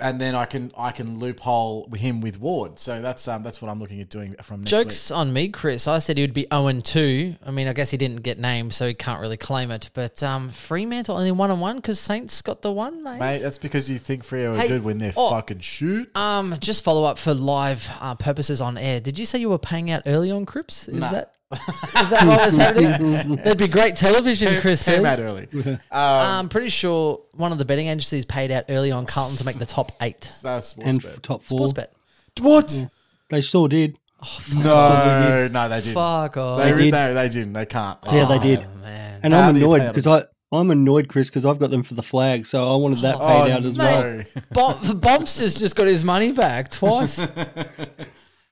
and 0.00 0.20
then 0.20 0.34
I 0.34 0.46
can 0.46 0.72
I 0.76 0.90
can 0.90 1.18
loophole 1.20 1.88
him 1.94 2.20
with 2.20 2.40
Ward. 2.40 2.78
So 2.80 3.00
that's 3.00 3.28
um 3.28 3.42
that's 3.44 3.62
what 3.62 3.70
I'm 3.70 3.78
looking 3.78 4.00
at 4.00 4.08
doing 4.08 4.34
from 4.42 4.60
next 4.62 4.70
Jokes 4.70 5.10
on 5.12 5.32
me, 5.32 5.48
Chris. 5.50 5.86
I 5.86 6.00
said 6.00 6.16
he 6.16 6.24
would 6.24 6.34
be 6.34 6.46
0 6.52 6.80
2. 6.80 7.36
I 7.46 7.50
mean, 7.52 7.68
I 7.68 7.72
guess 7.72 7.90
he 7.90 7.96
didn't 7.96 8.22
get 8.22 8.40
named, 8.40 8.72
so 8.74 8.86
he 8.88 8.94
can't 8.94 9.20
really 9.20 9.36
claim 9.36 9.70
it. 9.70 9.90
But 9.94 10.20
um, 10.22 10.50
Fremantle 10.50 11.16
only 11.16 11.30
one 11.30 11.50
on 11.52 11.60
one 11.60 11.76
because 11.76 12.00
Saints 12.00 12.42
got 12.42 12.62
the 12.62 12.72
one, 12.72 13.04
mate. 13.04 13.20
mate. 13.20 13.38
That's 13.42 13.58
because 13.58 13.88
you 13.88 13.98
think 13.98 14.24
Freo 14.24 14.54
are 14.54 14.56
Hey, 14.56 14.68
good 14.68 14.82
when 14.82 14.98
they're 14.98 15.12
oh. 15.16 15.30
fucking 15.30 15.60
shoot. 15.60 16.14
Um, 16.16 16.56
just 16.58 16.82
follow 16.82 17.04
up 17.04 17.18
for 17.18 17.34
live 17.34 17.88
uh, 18.00 18.16
purposes 18.16 18.60
on 18.60 18.76
air. 18.78 18.98
Did 18.98 19.18
you 19.18 19.26
say 19.26 19.38
you 19.38 19.50
were 19.50 19.58
paying 19.58 19.90
out 19.90 20.02
early 20.06 20.30
on 20.32 20.46
Crips? 20.46 20.88
Is 20.88 20.94
Nah. 20.98 21.12
that 21.12 21.34
is 21.52 22.10
that 22.10 22.26
what 22.26 22.44
was 22.46 22.56
happening? 22.56 23.36
That'd 23.36 23.58
be 23.58 23.68
great 23.68 23.96
television, 23.96 24.60
Chris 24.60 24.84
Came 24.84 25.04
says. 25.04 25.20
out 25.20 25.22
early. 25.22 25.48
Um, 25.54 25.78
I'm 25.90 26.48
pretty 26.48 26.68
sure 26.70 27.20
one 27.34 27.52
of 27.52 27.58
the 27.58 27.64
betting 27.64 27.88
agencies 27.88 28.24
paid 28.24 28.50
out 28.50 28.64
early 28.68 28.90
on 28.90 29.04
Carlton 29.06 29.36
to 29.38 29.44
make 29.44 29.58
the 29.58 29.66
top 29.66 29.92
eight. 30.00 30.30
That's 30.42 30.68
sports 30.68 30.88
and 30.90 31.02
bet. 31.02 31.22
top 31.22 31.42
four. 31.42 31.58
Sports 31.68 31.72
bet. 31.74 31.92
What? 32.40 32.86
They 33.30 33.40
sure 33.40 33.68
did. 33.68 33.98
Oh, 34.22 34.38
no, 34.56 35.48
no, 35.48 35.68
they 35.68 35.80
didn't. 35.80 35.94
Fuck 35.94 36.36
off. 36.36 36.60
They, 36.62 36.72
re- 36.72 36.82
did. 36.84 36.92
no, 36.92 37.14
they 37.14 37.28
didn't. 37.28 37.52
They 37.52 37.66
can't. 37.66 37.98
Yeah, 38.10 38.24
they 38.26 38.38
oh, 38.38 38.42
did. 38.42 38.58
Oh, 38.60 38.78
man. 38.78 39.20
And 39.22 39.34
How 39.34 39.48
I'm 39.48 39.54
do 39.54 39.60
you 39.60 39.66
annoyed 39.66 39.80
pay 39.80 39.88
because? 39.88 40.06
I 40.06 40.24
I'm 40.56 40.70
annoyed, 40.70 41.08
Chris, 41.08 41.28
because 41.30 41.46
I've 41.46 41.58
got 41.58 41.70
them 41.70 41.82
for 41.82 41.94
the 41.94 42.02
flag, 42.02 42.46
so 42.46 42.70
I 42.70 42.76
wanted 42.76 42.98
that 43.00 43.16
Oh, 43.18 43.26
paid 43.26 43.52
out 43.52 43.64
as 43.64 43.78
well. 43.78 44.02
no. 44.02 44.24
Bom- 44.52 44.98
Bombster's 45.00 45.54
just 45.54 45.74
got 45.74 45.86
his 45.86 46.04
money 46.04 46.30
back 46.32 46.70
twice. 46.70 47.18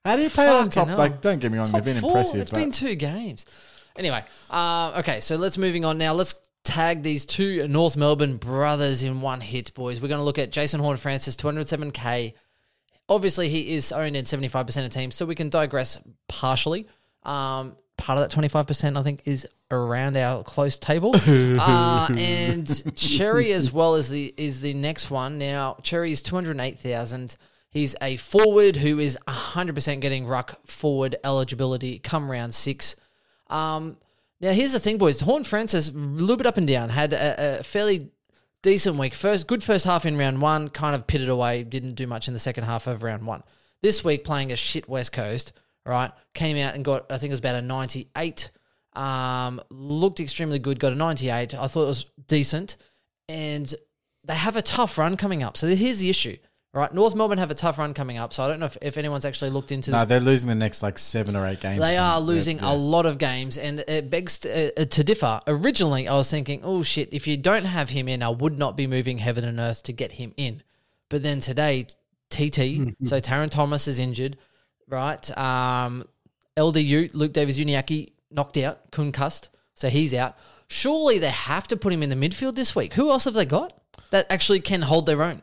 How 0.04 0.16
do 0.16 0.22
you 0.22 0.30
pay 0.30 0.44
it 0.44 0.48
on 0.48 0.56
Fucking 0.64 0.70
top? 0.70 0.88
hell. 0.88 0.98
Like, 0.98 1.20
don't 1.20 1.38
get 1.38 1.52
me 1.52 1.58
wrong, 1.58 1.66
Top 1.66 1.76
they've 1.76 1.94
been 1.94 2.00
four. 2.00 2.10
impressive. 2.10 2.40
It's 2.40 2.50
but 2.50 2.58
been 2.58 2.72
two 2.72 2.94
games. 2.94 3.44
Anyway, 3.96 4.24
uh, 4.48 4.94
okay, 4.98 5.20
so 5.20 5.36
let's 5.36 5.58
moving 5.58 5.84
on 5.84 5.98
now. 5.98 6.14
Let's 6.14 6.34
tag 6.64 7.02
these 7.02 7.26
two 7.26 7.68
North 7.68 7.96
Melbourne 7.96 8.36
brothers 8.38 9.02
in 9.02 9.20
one 9.20 9.40
hit, 9.40 9.74
boys. 9.74 10.00
We're 10.00 10.08
going 10.08 10.20
to 10.20 10.24
look 10.24 10.38
at 10.38 10.52
Jason 10.52 10.80
Horne-Francis, 10.80 11.36
207k. 11.36 12.32
Obviously, 13.08 13.48
he 13.48 13.74
is 13.74 13.92
owned 13.92 14.16
in 14.16 14.24
75% 14.24 14.84
of 14.84 14.90
teams, 14.90 15.14
so 15.16 15.26
we 15.26 15.34
can 15.34 15.50
digress 15.50 15.98
partially. 16.28 16.86
Um, 17.24 17.76
part 17.98 18.18
of 18.18 18.28
that 18.28 18.34
25%, 18.34 18.96
I 18.96 19.02
think, 19.02 19.22
is 19.26 19.46
around 19.70 20.16
our 20.16 20.42
close 20.44 20.78
table. 20.78 21.10
uh, 21.14 22.06
and 22.10 22.66
Xerri 22.66 23.52
as 23.52 23.70
well 23.72 23.96
as 23.96 24.08
the 24.08 24.32
is 24.36 24.60
the 24.60 24.72
next 24.74 25.10
one. 25.10 25.38
Now, 25.38 25.76
Xerri 25.82 26.10
is 26.12 26.22
208,000. 26.22 27.36
He's 27.70 27.94
a 28.02 28.16
forward 28.16 28.76
who 28.76 28.98
is 28.98 29.16
100% 29.28 30.00
getting 30.00 30.26
ruck 30.26 30.58
forward 30.66 31.16
eligibility 31.22 31.98
come 31.98 32.30
round 32.30 32.54
six. 32.54 32.96
Um, 33.48 33.96
now, 34.40 34.52
here's 34.52 34.72
the 34.72 34.80
thing, 34.80 34.98
boys. 34.98 35.20
Horne-Francis, 35.20 35.90
a 35.90 35.92
little 35.92 36.36
bit 36.36 36.46
up 36.46 36.56
and 36.56 36.66
down, 36.66 36.88
had 36.88 37.12
a, 37.12 37.60
a 37.60 37.62
fairly 37.62 38.10
decent 38.62 38.96
week. 38.96 39.14
First, 39.14 39.46
good 39.46 39.62
first 39.62 39.84
half 39.84 40.06
in 40.06 40.16
round 40.18 40.40
one, 40.40 40.68
kind 40.68 40.94
of 40.94 41.06
pitted 41.06 41.28
away, 41.28 41.62
didn't 41.62 41.94
do 41.94 42.06
much 42.06 42.26
in 42.26 42.34
the 42.34 42.40
second 42.40 42.64
half 42.64 42.86
of 42.86 43.02
round 43.02 43.26
one. 43.26 43.42
This 43.82 44.04
week, 44.04 44.24
playing 44.24 44.50
a 44.50 44.56
shit 44.56 44.88
West 44.88 45.12
Coast, 45.12 45.52
right, 45.86 46.10
came 46.34 46.56
out 46.56 46.74
and 46.74 46.84
got, 46.84 47.10
I 47.10 47.18
think 47.18 47.30
it 47.30 47.32
was 47.32 47.38
about 47.38 47.54
a 47.54 47.62
98. 47.62 48.50
Um, 48.94 49.60
looked 49.70 50.20
extremely 50.20 50.58
good, 50.58 50.80
got 50.80 50.92
a 50.92 50.96
98. 50.96 51.54
I 51.54 51.66
thought 51.66 51.84
it 51.84 51.86
was 51.86 52.06
decent. 52.26 52.76
And 53.28 53.72
they 54.24 54.34
have 54.34 54.56
a 54.56 54.62
tough 54.62 54.98
run 54.98 55.16
coming 55.16 55.42
up. 55.42 55.56
So 55.56 55.68
here's 55.68 55.98
the 55.98 56.10
issue, 56.10 56.36
right? 56.72 56.92
North 56.92 57.14
Melbourne 57.14 57.38
have 57.38 57.50
a 57.50 57.54
tough 57.54 57.78
run 57.78 57.94
coming 57.94 58.18
up. 58.18 58.32
So 58.32 58.42
I 58.42 58.48
don't 58.48 58.60
know 58.60 58.66
if, 58.66 58.76
if 58.80 58.96
anyone's 58.96 59.24
actually 59.24 59.50
looked 59.50 59.72
into 59.72 59.90
this 59.90 60.00
No, 60.00 60.04
they're 60.04 60.20
losing 60.20 60.48
the 60.48 60.54
next 60.54 60.82
like 60.82 60.98
seven 60.98 61.36
or 61.36 61.46
eight 61.46 61.60
games. 61.60 61.80
they 61.80 61.96
are 61.96 62.16
something. 62.16 62.34
losing 62.34 62.56
Yeah, 62.58 62.72
a 62.72 62.74
lot 62.74 63.06
of 63.06 63.18
games, 63.18 63.58
and 63.58 63.80
it 63.80 64.10
begs 64.10 64.38
to, 64.40 64.80
uh, 64.80 64.84
to 64.84 65.04
differ. 65.04 65.40
Originally, 65.46 66.06
I 66.08 66.14
was 66.14 66.30
thinking, 66.30 66.60
oh 66.62 66.82
shit, 66.82 67.08
if 67.12 67.26
you 67.26 67.36
don't 67.36 67.64
have 67.64 67.90
him 67.90 68.08
in, 68.08 68.22
I 68.22 68.30
would 68.30 68.58
not 68.58 68.76
be 68.76 68.86
moving 68.86 69.18
heaven 69.18 69.44
and 69.44 69.58
earth 69.58 69.82
to 69.84 69.92
get 69.92 70.12
him 70.12 70.32
in. 70.36 70.62
But 71.08 71.22
then 71.22 71.40
today, 71.40 71.84
TT, 72.30 72.94
so 73.04 73.20
Tarryn 73.20 73.50
Thomas 73.50 73.88
is 73.88 73.98
injured, 73.98 74.36
right? 74.88 75.38
Um, 75.38 76.04
LDU, 76.56 77.10
Luke 77.14 77.32
Davies-Uniacke, 77.32 78.12
knocked 78.30 78.56
out, 78.58 78.90
concussed, 78.92 79.48
so 79.74 79.88
he's 79.88 80.14
out. 80.14 80.36
Surely 80.68 81.18
they 81.18 81.30
have 81.30 81.66
to 81.68 81.76
put 81.76 81.92
him 81.92 82.02
in 82.02 82.10
the 82.10 82.14
midfield 82.14 82.54
this 82.54 82.76
week. 82.76 82.94
Who 82.94 83.10
else 83.10 83.24
have 83.24 83.34
they 83.34 83.44
got 83.44 83.72
that 84.10 84.26
actually 84.30 84.60
can 84.60 84.82
hold 84.82 85.06
their 85.06 85.22
own? 85.22 85.42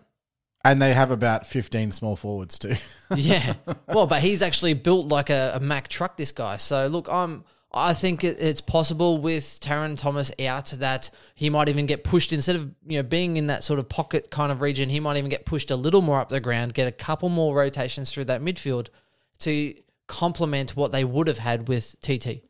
And 0.72 0.82
they 0.82 0.94
have 0.94 1.12
about 1.12 1.48
15 1.48 1.92
small 1.92 2.16
forwards 2.16 2.60
too. 2.60 2.74
Yeah. 3.16 3.54
Well, 3.88 4.06
but 4.06 4.22
he's 4.22 4.42
actually 4.42 4.74
built 4.74 5.08
like 5.08 5.30
a, 5.30 5.54
a 5.56 5.60
Mack 5.62 5.88
truck, 5.88 6.18
this 6.18 6.34
guy. 6.34 6.58
So 6.58 6.88
look, 6.88 7.08
I'm 7.10 7.46
I 7.74 7.94
think 7.94 8.24
it, 8.24 8.38
it's 8.40 8.60
possible 8.60 9.18
with 9.20 9.44
Tarryn 9.62 9.98
Thomas 9.98 10.32
out 10.46 10.68
that 10.80 11.10
he 11.36 11.50
might 11.50 11.70
even 11.70 11.86
get 11.86 12.04
pushed 12.04 12.34
instead 12.34 12.56
of 12.58 12.70
you 12.86 12.98
know 13.00 13.04
being 13.04 13.38
in 13.38 13.48
that 13.48 13.64
sort 13.64 13.80
of 13.80 13.88
pocket 13.88 14.30
kind 14.30 14.52
of 14.52 14.62
region. 14.62 14.90
He 14.90 15.00
might 15.00 15.18
even 15.18 15.30
get 15.30 15.46
pushed 15.46 15.72
a 15.72 15.76
little 15.76 16.02
more 16.02 16.20
up 16.20 16.30
the 16.30 16.40
ground, 16.40 16.74
get 16.74 16.88
a 16.88 16.92
couple 16.92 17.30
more 17.30 17.56
rotations 17.56 18.12
through 18.12 18.26
that 18.26 18.42
midfield 18.42 18.88
to 19.40 19.74
complement 20.08 20.76
what 20.76 20.92
they 20.92 21.04
would 21.06 21.28
have 21.28 21.38
had 21.40 21.68
with 21.68 21.96
TT. 22.02 22.42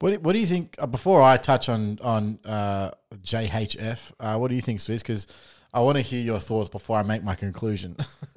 what, 0.00 0.10
do- 0.10 0.20
what 0.20 0.32
do 0.32 0.38
you 0.38 0.46
think? 0.46 0.74
Uh, 0.78 0.86
before 0.86 1.20
I 1.22 1.36
touch 1.38 1.68
on 1.68 1.98
on 2.00 2.38
uh, 2.44 2.92
JHF, 3.14 4.12
uh, 4.20 4.36
what 4.38 4.48
do 4.48 4.54
you 4.54 4.62
think, 4.62 4.80
Swiss? 4.80 5.02
Because 5.02 5.26
I 5.72 5.80
want 5.80 5.96
to 5.96 6.02
hear 6.02 6.22
your 6.22 6.38
thoughts 6.40 6.68
before 6.68 6.96
I 6.98 7.02
make 7.02 7.22
my 7.22 7.34
conclusion. 7.34 7.96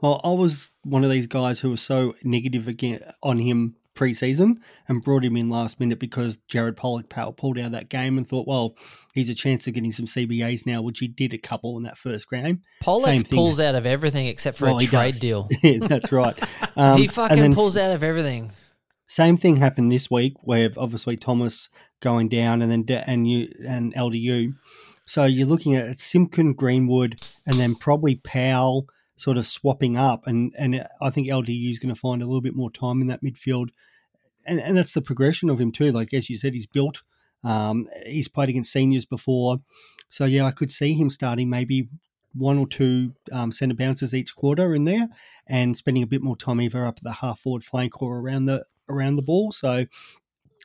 well, 0.00 0.20
I 0.24 0.30
was 0.30 0.70
one 0.82 1.04
of 1.04 1.10
these 1.10 1.26
guys 1.26 1.60
who 1.60 1.70
was 1.70 1.82
so 1.82 2.14
negative 2.22 2.68
again 2.68 3.00
on 3.22 3.38
him 3.38 3.76
pre-season 3.94 4.60
and 4.88 5.02
brought 5.02 5.24
him 5.24 5.36
in 5.36 5.48
last 5.48 5.80
minute 5.80 5.98
because 5.98 6.36
Jared 6.48 6.76
Polec 6.76 7.08
pulled 7.36 7.58
out 7.58 7.66
of 7.66 7.72
that 7.72 7.88
game 7.88 8.18
and 8.18 8.28
thought, 8.28 8.46
well, 8.46 8.76
he's 9.14 9.28
a 9.28 9.34
chance 9.34 9.66
of 9.66 9.74
getting 9.74 9.90
some 9.90 10.06
CBAs 10.06 10.66
now, 10.66 10.82
which 10.82 11.00
he 11.00 11.08
did 11.08 11.32
a 11.32 11.38
couple 11.38 11.76
in 11.76 11.82
that 11.84 11.98
first 11.98 12.30
game. 12.30 12.60
Same 12.84 13.02
Polec 13.02 13.30
pulls 13.30 13.58
out 13.58 13.74
of 13.74 13.86
everything 13.86 14.26
except 14.26 14.58
for 14.58 14.66
Well, 14.66 14.78
a 14.78 14.84
trade 14.84 15.12
does. 15.12 15.20
deal. 15.20 15.48
yeah, 15.62 15.78
that's 15.80 16.12
right. 16.12 16.38
Um, 16.78 16.98
he 16.98 17.06
fucking 17.08 17.38
then 17.38 17.54
pulls 17.54 17.74
out 17.78 17.90
of 17.90 18.02
everything. 18.02 18.50
Same 19.06 19.38
thing 19.38 19.56
happened 19.56 19.90
this 19.90 20.10
week, 20.10 20.34
where 20.42 20.68
obviously 20.76 21.16
Thomas 21.16 21.70
going 22.00 22.28
down, 22.28 22.60
and 22.60 22.70
then 22.70 22.82
De- 22.82 23.08
and 23.08 23.26
you 23.26 23.50
and 23.66 23.94
LDU. 23.94 24.52
So 25.06 25.24
you're 25.24 25.46
looking 25.46 25.76
at 25.76 25.98
Simpkin, 25.98 26.52
Greenwood, 26.52 27.20
and 27.46 27.56
then 27.56 27.76
probably 27.76 28.16
Powell 28.16 28.88
sort 29.16 29.38
of 29.38 29.46
swapping 29.46 29.96
up, 29.96 30.26
and 30.26 30.52
and 30.58 30.86
I 31.00 31.10
think 31.10 31.28
LDU 31.28 31.70
is 31.70 31.78
going 31.78 31.94
to 31.94 32.00
find 32.00 32.22
a 32.22 32.26
little 32.26 32.40
bit 32.40 32.56
more 32.56 32.70
time 32.70 33.00
in 33.00 33.06
that 33.06 33.22
midfield, 33.22 33.68
and 34.44 34.60
and 34.60 34.76
that's 34.76 34.92
the 34.92 35.00
progression 35.00 35.48
of 35.48 35.60
him 35.60 35.72
too. 35.72 35.92
Like 35.92 36.12
as 36.12 36.28
you 36.28 36.36
said, 36.36 36.54
he's 36.54 36.66
built. 36.66 37.02
Um, 37.44 37.88
he's 38.04 38.28
played 38.28 38.48
against 38.48 38.72
seniors 38.72 39.06
before, 39.06 39.58
so 40.10 40.24
yeah, 40.24 40.44
I 40.44 40.50
could 40.50 40.72
see 40.72 40.94
him 40.94 41.08
starting 41.08 41.48
maybe 41.48 41.88
one 42.34 42.58
or 42.58 42.66
two 42.66 43.14
um, 43.32 43.52
centre 43.52 43.76
bounces 43.76 44.12
each 44.12 44.34
quarter 44.34 44.74
in 44.74 44.84
there, 44.84 45.08
and 45.46 45.76
spending 45.76 46.02
a 46.02 46.08
bit 46.08 46.22
more 46.22 46.36
time 46.36 46.60
either 46.60 46.84
up 46.84 46.98
at 46.98 47.04
the 47.04 47.12
half 47.12 47.38
forward 47.38 47.64
flank 47.64 48.02
or 48.02 48.18
around 48.18 48.46
the 48.46 48.64
around 48.88 49.14
the 49.14 49.22
ball. 49.22 49.52
So 49.52 49.86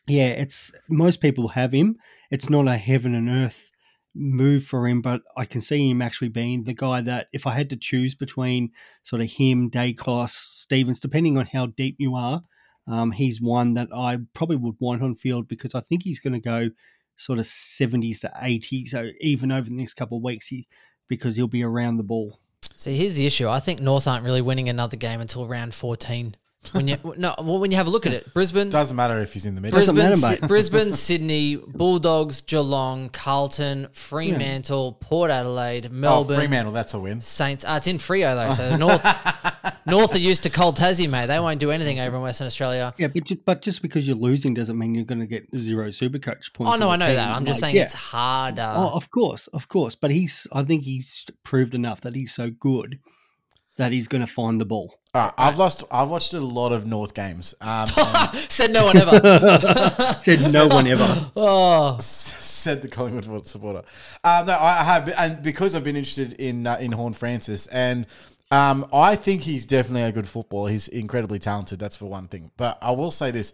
yeah, 0.08 0.30
it's 0.30 0.71
most 0.89 1.21
people 1.21 1.49
have 1.49 1.71
him. 1.71 1.97
It's 2.32 2.49
not 2.49 2.67
a 2.67 2.77
heaven 2.77 3.13
and 3.13 3.30
earth 3.30 3.70
move 4.13 4.63
for 4.63 4.88
him, 4.88 5.02
but 5.02 5.21
I 5.38 5.45
can 5.45 5.62
see 5.62 5.89
him 5.89 6.02
actually 6.02 6.30
being 6.30 6.63
the 6.63 6.74
guy 6.74 7.02
that 7.02 7.28
if 7.32 7.47
I 7.47 7.52
had 7.52 7.69
to 7.69 7.76
choose 7.76 8.15
between 8.15 8.71
sort 9.04 9.21
of 9.21 9.30
him, 9.30 9.69
Daicos, 9.69 10.32
Stevens, 10.32 11.00
depending 11.00 11.38
on 11.38 11.45
how 11.45 11.67
deep 11.67 11.95
you 11.97 12.15
are, 12.15 12.43
um, 12.88 13.12
he's 13.12 13.39
one 13.39 13.76
that 13.76 13.89
I 13.95 14.17
probably 14.34 14.58
would 14.58 14.76
want 14.80 15.02
on 15.02 15.15
field 15.15 15.47
because 15.47 15.76
I 15.76 15.82
think 15.82 16.04
he's 16.04 16.19
going 16.19 16.34
to 16.34 16.39
go 16.39 16.69
sort 17.15 17.39
of 17.39 17.45
70s 17.45 18.19
to 18.21 18.32
80s. 18.41 18.89
So 18.89 19.10
even 19.21 19.52
over 19.52 19.69
the 19.69 19.76
next 19.76 19.93
couple 19.93 20.17
of 20.17 20.24
weeks, 20.24 20.47
he 20.47 20.67
because 21.08 21.36
he'll 21.36 21.47
be 21.47 21.63
around 21.63 21.97
the 21.97 22.04
ball. 22.04 22.39
See, 22.76 22.95
here's 22.95 23.15
the 23.15 23.26
issue. 23.26 23.47
I 23.47 23.60
think 23.60 23.82
North 23.82 24.08
aren't 24.08 24.24
really 24.24 24.41
winning 24.41 24.69
another 24.69 24.95
game 24.95 25.19
until 25.19 25.45
round 25.45 25.74
14. 25.74 26.36
When 26.74 26.88
you 26.88 26.95
no, 27.17 27.34
well, 27.39 27.60
when 27.60 27.71
you 27.71 27.78
have 27.78 27.88
a 27.88 27.89
look 27.89 28.06
at 28.06 28.13
it, 28.13 28.32
Brisbane, 28.36 28.69
Doesn't 28.69 28.95
matter 28.95 29.17
if 29.17 29.34
he's 29.34 29.47
in 29.47 29.56
the 29.56 29.62
middle. 29.62 29.80
Doesn't 29.80 29.95
Brisbane, 29.95 30.21
matter, 30.21 30.36
Sy- 30.38 30.41
mate. 30.41 30.47
Brisbane, 30.47 30.93
Sydney, 30.93 31.56
Bulldogs, 31.56 32.41
Geelong, 32.41 33.10
Carlton, 33.10 33.88
Fremantle, 33.93 34.93
Port 35.02 35.32
Adelaide, 35.32 35.88
Oh, 35.88 35.89
Melbourne, 35.93 36.38
Fremantle, 36.38 36.71
that's 36.71 36.93
a 36.93 37.00
win. 37.00 37.19
Saints. 37.21 37.65
Uh, 37.65 37.74
it's 37.78 37.88
in 37.88 37.97
Freo 37.97 38.36
though, 38.36 38.54
so 38.54 38.78
North 38.78 39.04
North 39.88 40.13
are 40.13 40.19
used 40.19 40.43
to 40.43 40.52
cold 40.52 40.78
Tassie, 40.78 41.10
mate. 41.10 41.26
They 41.26 41.39
won't 41.39 41.60
do 41.60 41.71
anything 41.71 42.00
over 42.00 42.15
in 42.17 42.21
Western 42.21 42.45
Australia. 42.45 42.93
Yeah, 42.97 43.08
but 43.08 43.24
just, 43.24 43.43
but 43.43 43.62
just 43.63 43.82
because 43.82 44.08
you're 44.08 44.15
losing 44.15 44.54
doesn't 44.54 44.78
mean 44.78 44.93
you're 44.93 45.04
going 45.04 45.19
to 45.21 45.26
get 45.26 45.47
zero 45.58 45.89
super 45.89 46.19
coach 46.19 46.54
points. 46.54 46.74
Oh 46.74 46.78
no, 46.78 46.89
on 46.89 47.02
I 47.02 47.08
the 47.08 47.13
know 47.13 47.19
team. 47.21 47.26
that. 47.30 47.36
I'm 47.36 47.45
just 47.45 47.62
Like, 47.63 47.67
saying 47.69 47.76
yeah. 47.78 47.84
it's 47.84 47.93
harder. 47.93 48.74
Oh, 48.76 48.89
of 48.93 49.10
course, 49.10 49.47
of 49.47 49.67
course. 49.67 49.95
But 49.95 50.12
he's, 50.12 50.45
I 50.54 50.62
think 50.63 50.84
he's 50.84 51.26
proved 51.43 51.74
enough 51.74 52.02
that 52.02 52.13
he's 52.13 52.34
so 52.36 52.52
good 52.52 53.00
that 53.81 53.91
he's 53.91 54.07
going 54.07 54.21
to 54.21 54.31
find 54.31 54.61
the 54.61 54.65
ball. 54.65 54.95
All 55.13 55.23
right, 55.23 55.33
I've 55.37 55.57
lost. 55.57 55.83
I've 55.91 56.09
watched 56.09 56.33
a 56.33 56.39
lot 56.39 56.71
of 56.71 56.85
North 56.85 57.13
games. 57.13 57.53
Um, 57.59 57.85
Said 58.49 58.71
no 58.71 58.85
one 58.85 58.97
ever. 58.97 60.17
Said 60.21 60.53
no 60.53 60.67
one 60.67 60.87
ever. 60.87 61.31
oh, 61.35 61.97
said 61.99 62.81
the 62.81 62.87
Collingwood 62.87 63.45
supporter. 63.45 63.83
Um, 64.23 64.45
no, 64.45 64.53
I 64.53 64.79
I 64.79 64.83
have, 64.83 65.09
and 65.09 65.43
because 65.43 65.75
I've 65.75 65.83
been 65.83 65.97
interested 65.97 66.33
in 66.33 66.65
uh, 66.65 66.77
in 66.77 66.93
Horne-Francis, 66.93 67.67
and 67.67 68.07
um, 68.51 68.85
I 68.93 69.15
think 69.15 69.41
he's 69.41 69.65
definitely 69.65 70.03
a 70.03 70.11
good 70.11 70.27
footballer. 70.27 70.69
He's 70.69 70.87
incredibly 70.87 71.39
talented. 71.39 71.79
That's 71.79 71.95
for 71.95 72.05
one 72.05 72.27
thing. 72.27 72.51
But 72.55 72.77
I 72.81 72.91
will 72.91 73.11
say 73.11 73.31
this: 73.31 73.51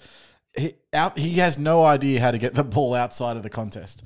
he, 0.56 0.76
out, 0.94 1.18
he 1.18 1.34
has 1.36 1.58
no 1.58 1.84
idea 1.84 2.20
how 2.20 2.32
to 2.32 2.38
get 2.38 2.54
the 2.54 2.64
ball 2.64 2.94
outside 2.94 3.38
of 3.38 3.44
the 3.44 3.50
contest, 3.50 4.04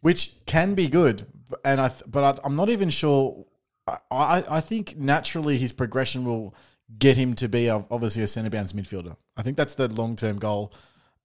which 0.00 0.34
can 0.46 0.74
be 0.74 0.88
good. 0.88 1.26
And 1.64 1.80
I, 1.80 1.90
but 2.06 2.38
I, 2.38 2.40
I'm 2.44 2.56
not 2.56 2.68
even 2.68 2.90
sure. 2.90 3.44
I, 3.86 3.98
I, 4.10 4.44
I 4.48 4.60
think 4.60 4.96
naturally 4.96 5.58
his 5.58 5.72
progression 5.72 6.24
will 6.24 6.54
get 6.98 7.16
him 7.16 7.34
to 7.34 7.48
be 7.48 7.68
a, 7.68 7.84
obviously 7.90 8.22
a 8.22 8.26
centre 8.26 8.50
bounce 8.50 8.72
midfielder. 8.72 9.16
I 9.36 9.42
think 9.42 9.56
that's 9.56 9.74
the 9.74 9.88
long 9.88 10.16
term 10.16 10.38
goal. 10.38 10.72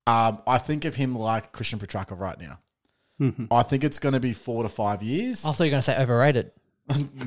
Um, 0.07 0.41
I 0.47 0.57
think 0.57 0.85
of 0.85 0.95
him 0.95 1.15
like 1.15 1.51
Christian 1.51 1.79
Petracca 1.79 2.19
right 2.19 2.39
now. 2.39 2.59
I 3.51 3.63
think 3.63 3.83
it's 3.83 3.99
going 3.99 4.13
to 4.13 4.19
be 4.19 4.31
four 4.33 4.63
to 4.63 4.69
five 4.69 5.03
years. 5.03 5.43
I 5.43 5.51
thought 5.51 5.65
you 5.65 5.67
were 5.67 5.71
going 5.71 5.81
to 5.81 5.85
say 5.85 6.01
overrated. 6.01 6.51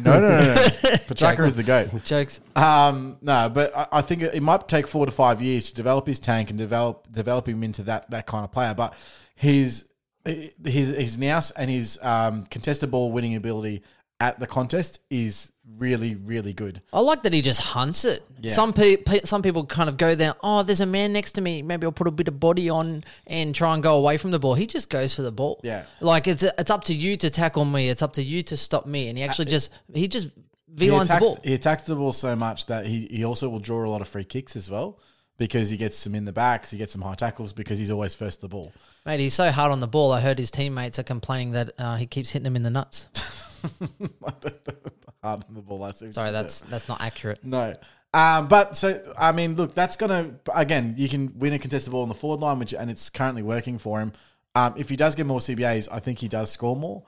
No, 0.03 0.19
no, 0.19 0.29
no, 0.29 0.55
no. 0.55 0.55
Petracca 1.07 1.47
is 1.47 1.55
the 1.55 1.63
goat. 1.63 2.05
Jokes. 2.05 2.41
Um, 2.57 3.19
no, 3.23 3.49
but 3.49 3.77
I, 3.77 3.87
I 3.93 4.01
think 4.01 4.23
it, 4.23 4.35
it 4.35 4.43
might 4.43 4.67
take 4.67 4.89
four 4.89 5.07
to 5.07 5.13
five 5.13 5.41
years 5.41 5.69
to 5.69 5.75
develop 5.75 6.05
his 6.09 6.19
tank 6.19 6.51
and 6.51 6.59
develop 6.59 7.07
develop 7.13 7.49
him 7.49 7.63
into 7.63 7.85
that 7.85 8.11
that 8.11 8.27
kind 8.27 8.43
of 8.45 8.51
player. 8.51 8.75
But 8.75 8.95
his 9.37 9.85
his 10.25 10.89
his 10.89 11.17
nous 11.17 11.53
and 11.53 11.71
his 11.71 11.97
um, 12.03 12.45
contested 12.47 12.91
ball 12.91 13.13
winning 13.13 13.37
ability 13.37 13.85
at 14.23 14.39
the 14.39 14.47
contest 14.47 15.01
is 15.11 15.51
really 15.79 16.15
really 16.15 16.53
good. 16.53 16.81
I 16.93 17.01
like 17.01 17.23
that 17.25 17.33
he 17.33 17.43
just 17.43 17.61
hunts 17.61 18.05
it. 18.05 18.23
Yeah. 18.41 18.53
Some 18.53 18.73
pe- 18.73 18.97
pe- 18.97 19.23
some 19.25 19.43
people 19.43 19.67
kind 19.67 19.89
of 19.89 19.97
go 19.97 20.15
there. 20.15 20.35
Oh, 20.43 20.63
there's 20.63 20.81
a 20.81 20.87
man 20.87 21.13
next 21.13 21.33
to 21.33 21.41
me. 21.41 21.61
Maybe 21.63 21.87
I'll 21.87 21.93
put 21.93 22.07
a 22.07 22.13
bit 22.13 22.29
of 22.29 22.39
body 22.39 22.71
on 22.71 23.03
and 23.27 23.53
try 23.55 23.75
and 23.75 23.83
go 23.83 23.97
away 23.97 24.17
from 24.17 24.31
the 24.31 24.39
ball. 24.39 24.55
He 24.55 24.67
just 24.67 24.89
goes 24.91 25.15
for 25.17 25.23
the 25.23 25.33
ball. 25.33 25.61
Yeah. 25.65 25.85
like 26.01 26.29
it's 26.29 26.45
it's 26.45 26.71
up 26.71 26.85
to 26.85 26.95
you 26.95 27.17
to 27.17 27.31
tackle 27.31 27.65
me. 27.65 27.89
It's 27.89 28.03
up 28.03 28.13
to 28.15 28.23
you 28.23 28.43
to 28.45 28.57
stop 28.57 28.87
me. 28.87 29.09
And 29.09 29.19
he 29.19 29.25
actually 29.25 29.47
just 29.47 29.71
he 29.93 30.07
just 30.07 30.29
v 30.69 30.85
He 30.87 30.91
lines 30.93 31.09
the 31.09 31.15
attacks, 31.17 31.27
ball. 31.27 31.39
he 31.43 31.55
attacks 31.55 31.83
the 31.83 31.97
ball 31.97 32.13
so 32.13 32.37
much 32.37 32.67
that 32.67 32.87
he, 32.87 33.07
he 33.11 33.25
also 33.25 33.49
will 33.49 33.59
draw 33.61 33.85
a 33.85 33.91
lot 33.91 34.01
of 34.03 34.09
free 34.09 34.25
kicks 34.25 34.55
as 34.57 34.71
well 34.71 35.01
because 35.39 35.69
he 35.69 35.77
gets 35.77 35.97
some 35.97 36.15
in 36.15 36.25
the 36.25 36.33
backs, 36.33 36.71
he 36.71 36.79
gets 36.79 36.93
some 36.93 37.03
high 37.03 37.15
tackles 37.17 37.53
because 37.53 37.77
he's 37.79 37.91
always 37.91 38.15
first 38.15 38.39
to 38.41 38.43
the 38.43 38.49
ball. 38.49 38.73
Mate, 39.05 39.19
he's 39.21 39.35
so 39.35 39.51
hard 39.51 39.73
on 39.73 39.81
the 39.81 39.89
ball. 39.89 40.13
I 40.13 40.21
heard 40.21 40.39
his 40.39 40.51
teammates 40.53 40.99
are 41.01 41.03
complaining 41.03 41.53
that 41.53 41.73
uh, 41.79 41.97
he 41.97 42.07
keeps 42.07 42.31
hitting 42.31 42.45
them 42.45 42.55
in 42.57 42.63
the 42.63 42.71
nuts. 42.71 43.09
Hard 45.23 45.45
on 45.49 45.55
the 45.55 45.63
ball. 45.63 45.85
I 45.85 45.93
see. 45.93 46.13
Sorry, 46.13 46.33
that's 46.33 46.63
that's 46.63 46.89
not 46.89 47.01
accurate. 47.01 47.45
No. 47.45 47.73
Um, 48.15 48.49
but 48.49 48.77
so 48.77 49.15
I 49.19 49.33
mean, 49.33 49.55
look, 49.57 49.75
that's 49.75 49.97
gonna 49.97 50.35
again. 50.55 50.95
You 50.99 51.09
can 51.09 51.39
win 51.39 51.53
a 51.53 51.59
contested 51.59 51.93
ball 51.93 52.03
on 52.03 52.09
the 52.09 52.15
forward 52.15 52.41
line, 52.41 52.59
which 52.59 52.75
and 52.75 52.91
it's 52.91 53.09
currently 53.09 53.43
working 53.43 53.79
for 53.79 54.01
him. 54.01 54.13
Um, 54.55 54.75
if 54.77 54.89
he 54.89 54.97
does 54.97 55.15
get 55.15 55.27
more 55.27 55.39
CBAs, 55.39 55.89
I 55.91 55.99
think 56.01 56.19
he 56.19 56.29
does 56.29 56.51
score 56.51 56.77
more. 56.77 57.05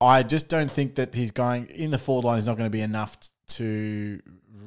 I 0.00 0.22
just 0.22 0.48
don't 0.48 0.70
think 0.70 0.96
that 0.96 1.14
he's 1.14 1.30
going 1.30 1.66
in 1.66 1.90
the 1.90 1.98
forward 1.98 2.24
line 2.24 2.38
is 2.38 2.46
not 2.46 2.56
going 2.58 2.66
to 2.66 2.72
be 2.72 2.82
enough 2.82 3.16
to 3.46 4.20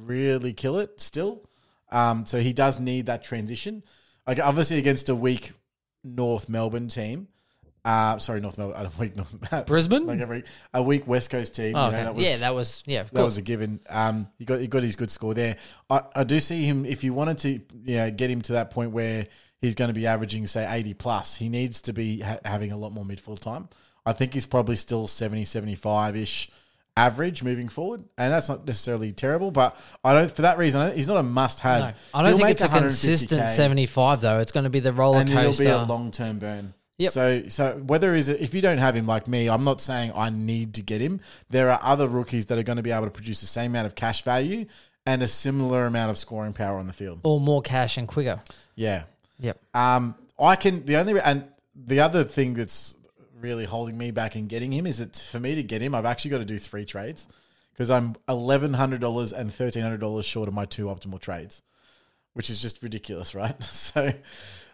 really 0.04 0.52
kill 0.52 0.78
it 0.78 1.00
still. 1.00 1.48
Um, 1.90 2.26
so 2.26 2.40
he 2.40 2.52
does 2.52 2.80
need 2.80 3.06
that 3.06 3.22
transition. 3.22 3.84
Like 4.26 4.40
obviously 4.40 4.78
against 4.78 5.08
a 5.08 5.14
weak 5.14 5.52
North 6.02 6.48
Melbourne 6.48 6.88
team. 6.88 7.28
Uh, 7.84 8.18
sorry, 8.18 8.40
North 8.40 8.58
Melbourne. 8.58 8.86
A 8.86 9.00
weak 9.00 9.16
North 9.16 9.66
Brisbane? 9.66 10.06
like 10.06 10.20
every 10.20 10.44
a 10.74 10.82
weak 10.82 11.06
West 11.06 11.30
Coast 11.30 11.56
team. 11.56 11.74
Oh, 11.76 11.86
you 11.86 11.92
know, 11.92 11.98
okay. 11.98 12.04
that 12.04 12.14
was, 12.14 12.24
yeah, 12.24 12.36
that 12.38 12.54
was 12.54 12.82
yeah. 12.86 13.00
Of 13.00 13.10
that 13.10 13.16
course. 13.16 13.24
was 13.24 13.38
a 13.38 13.42
given. 13.42 13.80
Um, 13.88 14.28
he 14.38 14.44
got 14.44 14.60
he 14.60 14.66
got 14.66 14.82
his 14.82 14.96
good 14.96 15.10
score 15.10 15.34
there. 15.34 15.56
I, 15.88 16.02
I 16.14 16.24
do 16.24 16.40
see 16.40 16.64
him 16.64 16.84
if 16.84 17.04
you 17.04 17.14
wanted 17.14 17.38
to, 17.38 17.60
yeah, 17.84 18.10
get 18.10 18.30
him 18.30 18.42
to 18.42 18.52
that 18.54 18.70
point 18.70 18.90
where 18.92 19.26
he's 19.60 19.74
going 19.74 19.88
to 19.88 19.94
be 19.94 20.06
averaging 20.06 20.46
say 20.46 20.66
eighty 20.70 20.94
plus. 20.94 21.36
He 21.36 21.48
needs 21.48 21.82
to 21.82 21.92
be 21.92 22.20
ha- 22.20 22.38
having 22.44 22.72
a 22.72 22.76
lot 22.76 22.92
more 22.92 23.04
midfield 23.04 23.40
time. 23.40 23.68
I 24.04 24.12
think 24.12 24.32
he's 24.32 24.46
probably 24.46 24.76
still 24.76 25.06
70, 25.06 25.44
75 25.44 26.16
ish 26.16 26.50
average 26.96 27.42
moving 27.42 27.68
forward, 27.68 28.04
and 28.16 28.32
that's 28.32 28.48
not 28.48 28.66
necessarily 28.66 29.12
terrible. 29.12 29.50
But 29.50 29.76
I 30.02 30.14
don't 30.14 30.34
for 30.34 30.42
that 30.42 30.58
reason 30.58 30.96
he's 30.96 31.08
not 31.08 31.18
a 31.18 31.22
must 31.22 31.60
have. 31.60 31.80
No, 31.80 31.92
I 32.14 32.22
don't 32.22 32.36
think 32.36 32.50
it's 32.50 32.64
a 32.64 32.68
consistent 32.68 33.50
75 33.50 34.20
though. 34.20 34.40
It's 34.40 34.52
going 34.52 34.64
to 34.64 34.70
be 34.70 34.80
the 34.80 34.92
roller 34.92 35.20
and 35.20 35.28
it'll 35.28 35.42
coaster. 35.44 35.64
be 35.64 35.70
a 35.70 35.82
long 35.84 36.10
term 36.10 36.38
burn. 36.38 36.74
Yep. 36.98 37.12
So 37.12 37.48
so 37.48 37.78
whether 37.86 38.14
is 38.14 38.28
it 38.28 38.40
if 38.40 38.54
you 38.54 38.60
don't 38.60 38.78
have 38.78 38.94
him 38.96 39.06
like 39.06 39.28
me, 39.28 39.48
I'm 39.48 39.64
not 39.64 39.80
saying 39.80 40.12
I 40.14 40.30
need 40.30 40.74
to 40.74 40.82
get 40.82 41.00
him. 41.00 41.20
There 41.48 41.70
are 41.70 41.80
other 41.82 42.08
rookies 42.08 42.46
that 42.46 42.58
are 42.58 42.62
going 42.64 42.76
to 42.76 42.82
be 42.82 42.90
able 42.90 43.04
to 43.04 43.10
produce 43.10 43.40
the 43.40 43.46
same 43.46 43.70
amount 43.72 43.86
of 43.86 43.94
cash 43.94 44.22
value 44.22 44.66
and 45.06 45.22
a 45.22 45.28
similar 45.28 45.86
amount 45.86 46.10
of 46.10 46.18
scoring 46.18 46.52
power 46.52 46.76
on 46.78 46.86
the 46.86 46.92
field. 46.92 47.20
or 47.22 47.40
more 47.40 47.62
cash 47.62 47.96
and 47.96 48.06
quicker. 48.06 48.40
Yeah. 48.74 49.04
Yep. 49.40 49.58
Um, 49.74 50.16
I 50.38 50.56
can 50.56 50.84
the 50.84 50.96
only 50.96 51.20
and 51.20 51.44
the 51.74 52.00
other 52.00 52.24
thing 52.24 52.54
that's 52.54 52.96
really 53.40 53.64
holding 53.64 53.96
me 53.96 54.10
back 54.10 54.34
in 54.34 54.48
getting 54.48 54.72
him 54.72 54.84
is 54.86 54.98
that 54.98 55.16
for 55.16 55.38
me 55.38 55.54
to 55.54 55.62
get 55.62 55.80
him, 55.80 55.94
I've 55.94 56.04
actually 56.04 56.32
got 56.32 56.38
to 56.38 56.44
do 56.44 56.58
three 56.58 56.84
trades 56.84 57.28
because 57.72 57.90
I'm 57.90 58.16
eleven 58.28 58.74
hundred 58.74 59.00
dollars 59.00 59.32
and 59.32 59.54
thirteen 59.54 59.82
hundred 59.84 60.00
dollars 60.00 60.26
short 60.26 60.48
of 60.48 60.54
my 60.54 60.64
two 60.64 60.86
optimal 60.86 61.20
trades, 61.20 61.62
which 62.34 62.50
is 62.50 62.60
just 62.60 62.82
ridiculous, 62.82 63.34
right? 63.36 63.54
So, 63.62 64.12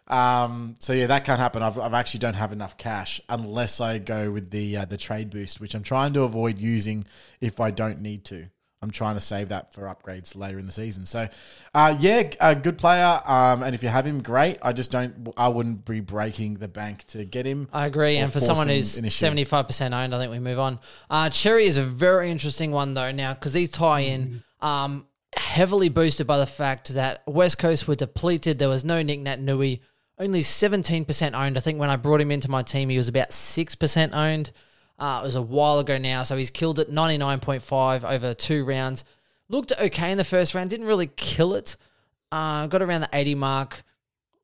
um, 0.08 0.74
so 0.78 0.92
yeah, 0.92 1.06
that 1.06 1.24
can't 1.24 1.40
happen. 1.40 1.62
I've, 1.62 1.78
I've 1.78 1.94
actually 1.94 2.20
don't 2.20 2.34
have 2.34 2.52
enough 2.52 2.76
cash 2.76 3.20
unless 3.28 3.80
I 3.80 3.98
go 3.98 4.30
with 4.30 4.50
the 4.50 4.78
uh, 4.78 4.84
the 4.84 4.96
trade 4.96 5.30
boost, 5.30 5.60
which 5.60 5.74
I'm 5.74 5.82
trying 5.82 6.12
to 6.14 6.22
avoid 6.22 6.58
using 6.58 7.04
if 7.40 7.60
I 7.60 7.70
don't 7.70 8.00
need 8.00 8.24
to. 8.26 8.48
I'm 8.82 8.90
trying 8.90 9.14
to 9.14 9.20
save 9.20 9.48
that 9.48 9.72
for 9.72 9.84
upgrades 9.84 10.36
later 10.36 10.58
in 10.58 10.66
the 10.66 10.72
season. 10.72 11.06
So, 11.06 11.26
uh, 11.74 11.96
yeah, 11.98 12.24
a 12.38 12.54
good 12.54 12.76
player. 12.76 13.18
Um, 13.24 13.62
and 13.62 13.74
if 13.74 13.82
you 13.82 13.88
have 13.88 14.06
him, 14.06 14.20
great. 14.20 14.58
I 14.60 14.74
just 14.74 14.90
don't. 14.90 15.32
I 15.38 15.48
wouldn't 15.48 15.86
be 15.86 16.00
breaking 16.00 16.58
the 16.58 16.68
bank 16.68 17.04
to 17.04 17.24
get 17.24 17.46
him. 17.46 17.66
I 17.72 17.86
agree. 17.86 18.18
And 18.18 18.30
for 18.30 18.40
someone 18.40 18.68
who's 18.68 19.00
seventy 19.14 19.44
five 19.44 19.66
percent 19.66 19.94
owned, 19.94 20.14
I 20.14 20.18
think 20.18 20.30
we 20.30 20.38
move 20.38 20.58
on. 20.58 20.80
Uh, 21.08 21.30
Xerri 21.30 21.64
is 21.64 21.78
a 21.78 21.82
very 21.82 22.30
interesting 22.30 22.72
one 22.72 22.92
though 22.92 23.10
now 23.10 23.32
because 23.32 23.54
these 23.54 23.70
tie 23.70 24.00
in 24.00 24.44
um, 24.60 25.06
heavily 25.34 25.88
boosted 25.88 26.26
by 26.26 26.36
the 26.36 26.46
fact 26.46 26.90
that 26.90 27.22
West 27.26 27.58
Coast 27.58 27.88
were 27.88 27.96
depleted. 27.96 28.58
There 28.58 28.68
was 28.68 28.84
no 28.84 29.00
Nic 29.00 29.20
Naitanui. 29.20 29.80
Only 30.18 30.42
seventeen 30.42 31.04
percent 31.04 31.34
owned. 31.34 31.56
I 31.56 31.60
think 31.60 31.80
when 31.80 31.90
I 31.90 31.96
brought 31.96 32.20
him 32.20 32.30
into 32.30 32.50
my 32.50 32.62
team, 32.62 32.88
he 32.88 32.96
was 32.96 33.08
about 33.08 33.32
six 33.32 33.74
percent 33.74 34.14
owned. 34.14 34.52
Uh, 34.98 35.20
it 35.22 35.26
was 35.26 35.34
a 35.34 35.42
while 35.42 35.80
ago 35.80 35.98
now, 35.98 36.22
so 36.22 36.36
he's 36.36 36.52
killed 36.52 36.78
it 36.78 36.88
ninety 36.88 37.18
nine 37.18 37.40
point 37.40 37.62
five 37.62 38.04
over 38.04 38.32
two 38.32 38.64
rounds. 38.64 39.04
Looked 39.48 39.72
okay 39.78 40.12
in 40.12 40.18
the 40.18 40.24
first 40.24 40.54
round, 40.54 40.70
didn't 40.70 40.86
really 40.86 41.08
kill 41.08 41.54
it. 41.54 41.76
Uh, 42.30 42.66
got 42.68 42.80
around 42.80 43.00
the 43.00 43.10
eighty 43.12 43.34
mark. 43.34 43.82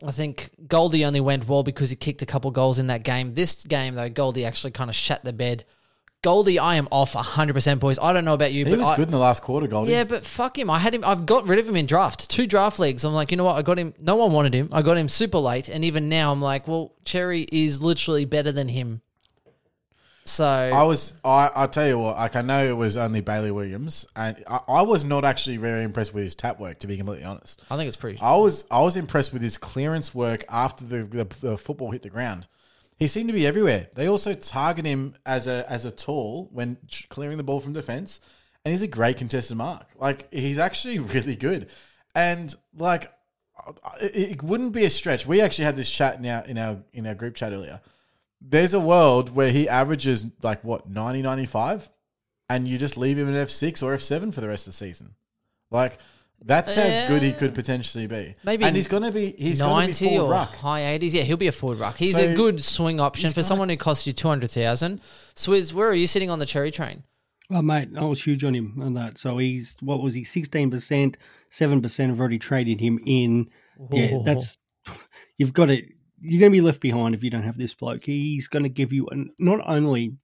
I 0.05 0.11
think 0.11 0.51
Goldie 0.67 1.05
only 1.05 1.21
went 1.21 1.47
well 1.47 1.63
because 1.63 1.91
he 1.91 1.97
kicked 1.97 2.23
a 2.23 2.27
couple 2.27 2.51
goals 2.51 2.79
in 2.79 2.87
that 2.89 3.03
game. 3.05 3.35
This 3.35 3.65
game, 3.65 3.95
though, 3.95 4.09
Goldie 4.09 4.47
actually 4.47 4.71
kind 4.71 4.91
of 4.91 4.97
shat 4.97 5.25
the 5.25 5.33
bed. 5.33 5.65
Goldie, 6.23 6.59
I 6.59 6.75
am 6.75 6.87
off 6.91 7.15
100%, 7.15 7.81
boys. 7.81 7.99
I 7.99 8.13
don't 8.13 8.27
know 8.27 8.35
about 8.35 8.53
you, 8.53 8.67
He 8.67 8.71
but 8.71 8.79
was 8.79 8.89
I, 8.89 8.97
good 8.97 9.09
in 9.09 9.13
the 9.13 9.19
last 9.19 9.43
quarter, 9.43 9.67
Goldie. 9.67 9.93
yeah, 9.93 10.05
but 10.05 10.23
fuck 10.25 10.59
him. 10.59 10.69
I 10.69 10.79
had 10.79 10.95
him. 10.95 11.03
I've 11.03 11.25
got 11.25 11.47
rid 11.49 11.59
of 11.59 11.67
him 11.67 11.77
in 11.77 11.87
draft. 11.87 12.29
Two 12.29 12.47
draft 12.47 12.79
leagues. 12.79 13.05
I'm 13.05 13.15
like, 13.15 13.31
you 13.31 13.39
know 13.39 13.45
what? 13.45 13.57
I 13.57 13.63
got 13.63 13.79
him. 13.79 13.95
No 14.01 14.17
one 14.17 14.33
wanted 14.33 14.55
him. 14.55 14.69
I 14.71 14.83
got 14.83 14.99
him 14.99 15.09
super 15.09 15.39
late, 15.39 15.69
and 15.71 15.83
even 15.83 16.11
now, 16.11 16.31
I'm 16.31 16.43
like, 16.43 16.69
well, 16.69 16.93
Xerri 17.05 17.47
is 17.51 17.81
literally 17.81 18.27
better 18.27 18.53
than 18.53 18.69
him. 18.69 19.01
So 20.27 20.45
I 20.47 20.83
was. 20.85 21.15
I. 21.25 21.51
I 21.57 21.67
tell 21.67 21.89
you 21.89 21.99
what. 21.99 22.17
Like 22.17 22.37
I 22.37 22.43
know 22.43 22.65
it 22.67 22.77
was 22.77 22.99
only 22.99 23.23
Bailey 23.23 23.51
Williams, 23.51 24.07
and 24.15 24.45
I, 24.47 24.61
I 24.69 24.83
was 24.83 25.05
not 25.05 25.25
actually 25.25 25.57
very 25.57 25.83
impressed 25.83 26.13
with 26.13 26.23
his 26.23 26.35
tap 26.35 26.61
work. 26.61 26.79
To 26.81 26.87
be 26.87 26.99
completely 26.99 27.25
honest, 27.25 27.63
I 27.71 27.77
think 27.77 27.89
it's 27.89 27.97
pretty. 27.97 28.19
I 28.21 28.37
was. 28.37 28.67
I 28.71 28.83
was 28.83 28.97
impressed 28.97 29.33
with 29.33 29.41
his 29.41 29.57
clearance 29.57 30.15
work 30.15 30.45
after 30.51 30.85
the, 30.85 31.05
the, 31.05 31.25
the 31.41 31.57
football 31.59 31.91
hit 31.91 32.03
the 32.03 32.11
ground. 32.11 32.47
He 33.01 33.09
seemed 33.09 33.31
to 33.31 33.33
be 33.33 33.47
everywhere. 33.47 33.89
They 33.95 34.09
also 34.09 34.35
target 34.35 34.85
him 34.85 35.17
as 35.25 35.47
a 35.47 35.65
as 35.69 35.87
a 35.87 35.91
tall 35.91 36.51
when 36.53 36.77
clearing 37.09 37.39
the 37.39 37.43
ball 37.43 37.59
from 37.59 37.73
defense, 37.73 38.21
and 38.63 38.73
he's 38.73 38.83
a 38.83 38.87
great 38.87 39.17
contested 39.17 39.57
mark. 39.57 39.87
Like 39.97 40.31
he's 40.31 40.59
actually 40.59 40.99
really 41.15 41.35
good, 41.35 41.71
and 42.15 42.55
like 42.77 43.11
it, 44.03 44.43
wouldn't 44.43 44.75
be 44.75 44.85
a 44.85 44.91
stretch. 44.91 45.27
We 45.27 45.41
actually 45.41 45.65
had 45.65 45.77
this 45.77 45.91
chat 45.91 46.17
our 46.27 46.45
in 46.45 46.59
our 46.59 46.77
in 46.93 47.07
our 47.07 47.15
group 47.15 47.37
chat 47.37 47.55
earlier. 47.55 47.81
There's 48.39 48.75
a 48.75 48.81
world 48.81 49.35
where 49.35 49.51
he 49.51 49.67
averages 49.67 50.25
like 50.43 50.63
what 50.63 50.89
90, 50.89 51.23
95, 51.23 51.91
and 52.51 52.69
you 52.69 52.77
just 52.77 52.99
leave 52.99 53.19
him 53.19 53.35
at 53.35 53.49
F6 53.49 53.83
or 53.83 53.97
F7 53.97 54.35
for 54.35 54.43
the 54.43 54.49
rest 54.49 54.67
of 54.67 54.75
the 54.75 54.77
season. 54.77 55.15
Like 55.71 55.99
that's 56.43 56.75
how 56.75 57.07
good 57.09 57.23
he 57.23 57.33
could 57.33 57.55
potentially 57.55 58.07
be. 58.07 58.35
Maybe 58.45 58.65
and 58.65 58.75
he's 58.75 58.87
gonna 58.87 59.13
be 59.13 59.33
he's 59.39 59.61
gonna 59.61 59.75
be 59.75 59.87
90 59.89 60.09
full 60.09 60.27
or 60.27 60.31
ruck. 60.31 60.55
high 60.55 60.99
80s. 60.99 61.13
Yeah, 61.13 61.23
he'll 61.23 61.37
be 61.37 61.49
a 61.49 61.53
forward 61.53 61.79
ruck. 61.79 61.97
He's 61.97 62.13
So 62.13 62.21
a 62.21 62.35
good 62.35 62.63
swing 62.63 63.01
option 63.01 63.33
for 63.33 63.43
someone 63.43 63.69
who 63.69 63.77
costs 63.77 64.07
you 64.07 64.13
200,000. 64.13 65.01
Swizz, 65.35 65.73
where 65.73 65.89
are 65.89 65.95
you 65.95 66.07
sitting 66.07 66.31
on 66.31 66.39
the 66.39 66.47
Xerri 66.47 66.73
train? 66.73 67.05
Oh, 67.53 67.63
mate, 67.63 67.89
I 67.97 68.05
was 68.05 68.23
huge 68.23 68.45
on 68.45 68.55
him 68.55 68.81
on 68.81 68.93
that. 68.93 69.19
So 69.19 69.39
he's, 69.39 69.75
what 69.81 70.01
was 70.01 70.15
he, 70.15 70.23
16%, 70.23 71.17
7% 71.51 72.07
have 72.07 72.21
already 72.21 72.39
traded 72.39 72.81
him 72.81 73.01
in. 73.05 73.51
Yeah, 73.91 74.19
that's, 74.25 74.57
you've 75.37 75.53
got 75.53 75.67
to, 75.67 75.83
you're 76.21 76.39
going 76.39 76.53
to 76.53 76.57
be 76.57 76.61
left 76.61 76.81
behind 76.81 77.15
if 77.15 77.25
you 77.25 77.31
don't 77.31 77.43
have 77.43 77.59
this 77.59 77.75
bloke. 77.75 78.05
He's 78.05 78.47
going 78.47 78.63
to 78.63 78.69
give 78.69 78.93
you 78.93 79.09
an, 79.09 79.31
not 79.41 79.61
only 79.67 80.15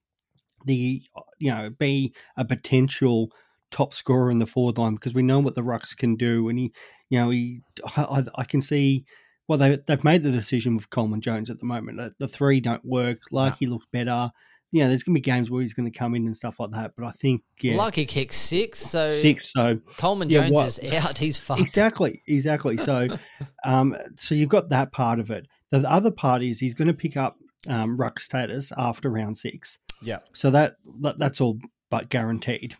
the, 0.66 1.02
you 1.38 1.50
know, 1.50 1.70
be 1.70 2.14
a 2.36 2.44
potential 2.44 3.32
top 3.70 3.92
scorer 3.94 4.30
in 4.30 4.38
the 4.38 4.46
forward 4.46 4.78
line 4.78 4.94
because 4.94 5.14
we 5.14 5.22
know 5.22 5.40
what 5.40 5.54
the 5.54 5.62
Rucks 5.62 5.96
can 5.96 6.16
do. 6.16 6.48
And 6.48 6.58
he, 6.58 6.72
you 7.10 7.18
know, 7.18 7.30
he, 7.30 7.62
I, 7.96 8.24
I 8.36 8.44
can 8.44 8.60
see, 8.60 9.04
well, 9.48 9.58
they, 9.58 9.78
they've 9.86 10.04
made 10.04 10.22
the 10.22 10.30
decision 10.30 10.76
with 10.76 10.90
Coleman 10.90 11.20
Jones 11.20 11.50
at 11.50 11.58
the 11.60 11.66
moment. 11.66 11.98
The, 11.98 12.12
the 12.18 12.28
three 12.28 12.60
don't 12.60 12.84
work. 12.84 13.18
Larkey 13.32 13.66
looks 13.66 13.86
better. 13.92 14.30
You 14.72 14.82
know, 14.82 14.88
there's 14.88 15.04
going 15.04 15.14
to 15.14 15.20
be 15.20 15.24
games 15.24 15.48
where 15.50 15.62
he's 15.62 15.74
going 15.74 15.90
to 15.90 15.96
come 15.96 16.14
in 16.16 16.26
and 16.26 16.36
stuff 16.36 16.58
like 16.58 16.72
that. 16.72 16.92
But 16.96 17.06
I 17.06 17.12
think, 17.12 17.42
yeah, 17.60 17.76
Lucky 17.76 18.04
kick 18.04 18.32
six. 18.32 18.80
So 18.80 19.12
six. 19.14 19.52
So 19.52 19.78
Coleman 19.96 20.28
Yeah, 20.28 20.42
Jones 20.42 20.52
what- 20.52 20.66
is 20.66 20.92
out. 20.92 21.18
He's 21.18 21.38
fucked. 21.38 21.60
exactly, 21.60 22.22
exactly. 22.26 22.76
So, 22.76 23.08
um, 23.64 23.96
so 24.16 24.34
you've 24.34 24.48
got 24.48 24.70
that 24.70 24.92
part 24.92 25.20
of 25.20 25.30
it. 25.30 25.46
The 25.70 25.88
other 25.90 26.10
part 26.10 26.42
is 26.42 26.58
he's 26.58 26.74
going 26.74 26.88
to 26.88 26.94
pick 26.94 27.16
up 27.16 27.36
um, 27.68 27.96
ruck 27.96 28.18
status 28.20 28.72
after 28.76 29.08
round 29.10 29.36
six. 29.36 29.78
Yeah. 30.02 30.18
So 30.34 30.50
that, 30.50 30.74
that 31.00 31.18
that's 31.18 31.40
all 31.40 31.58
but 31.90 32.08
guaranteed. 32.10 32.76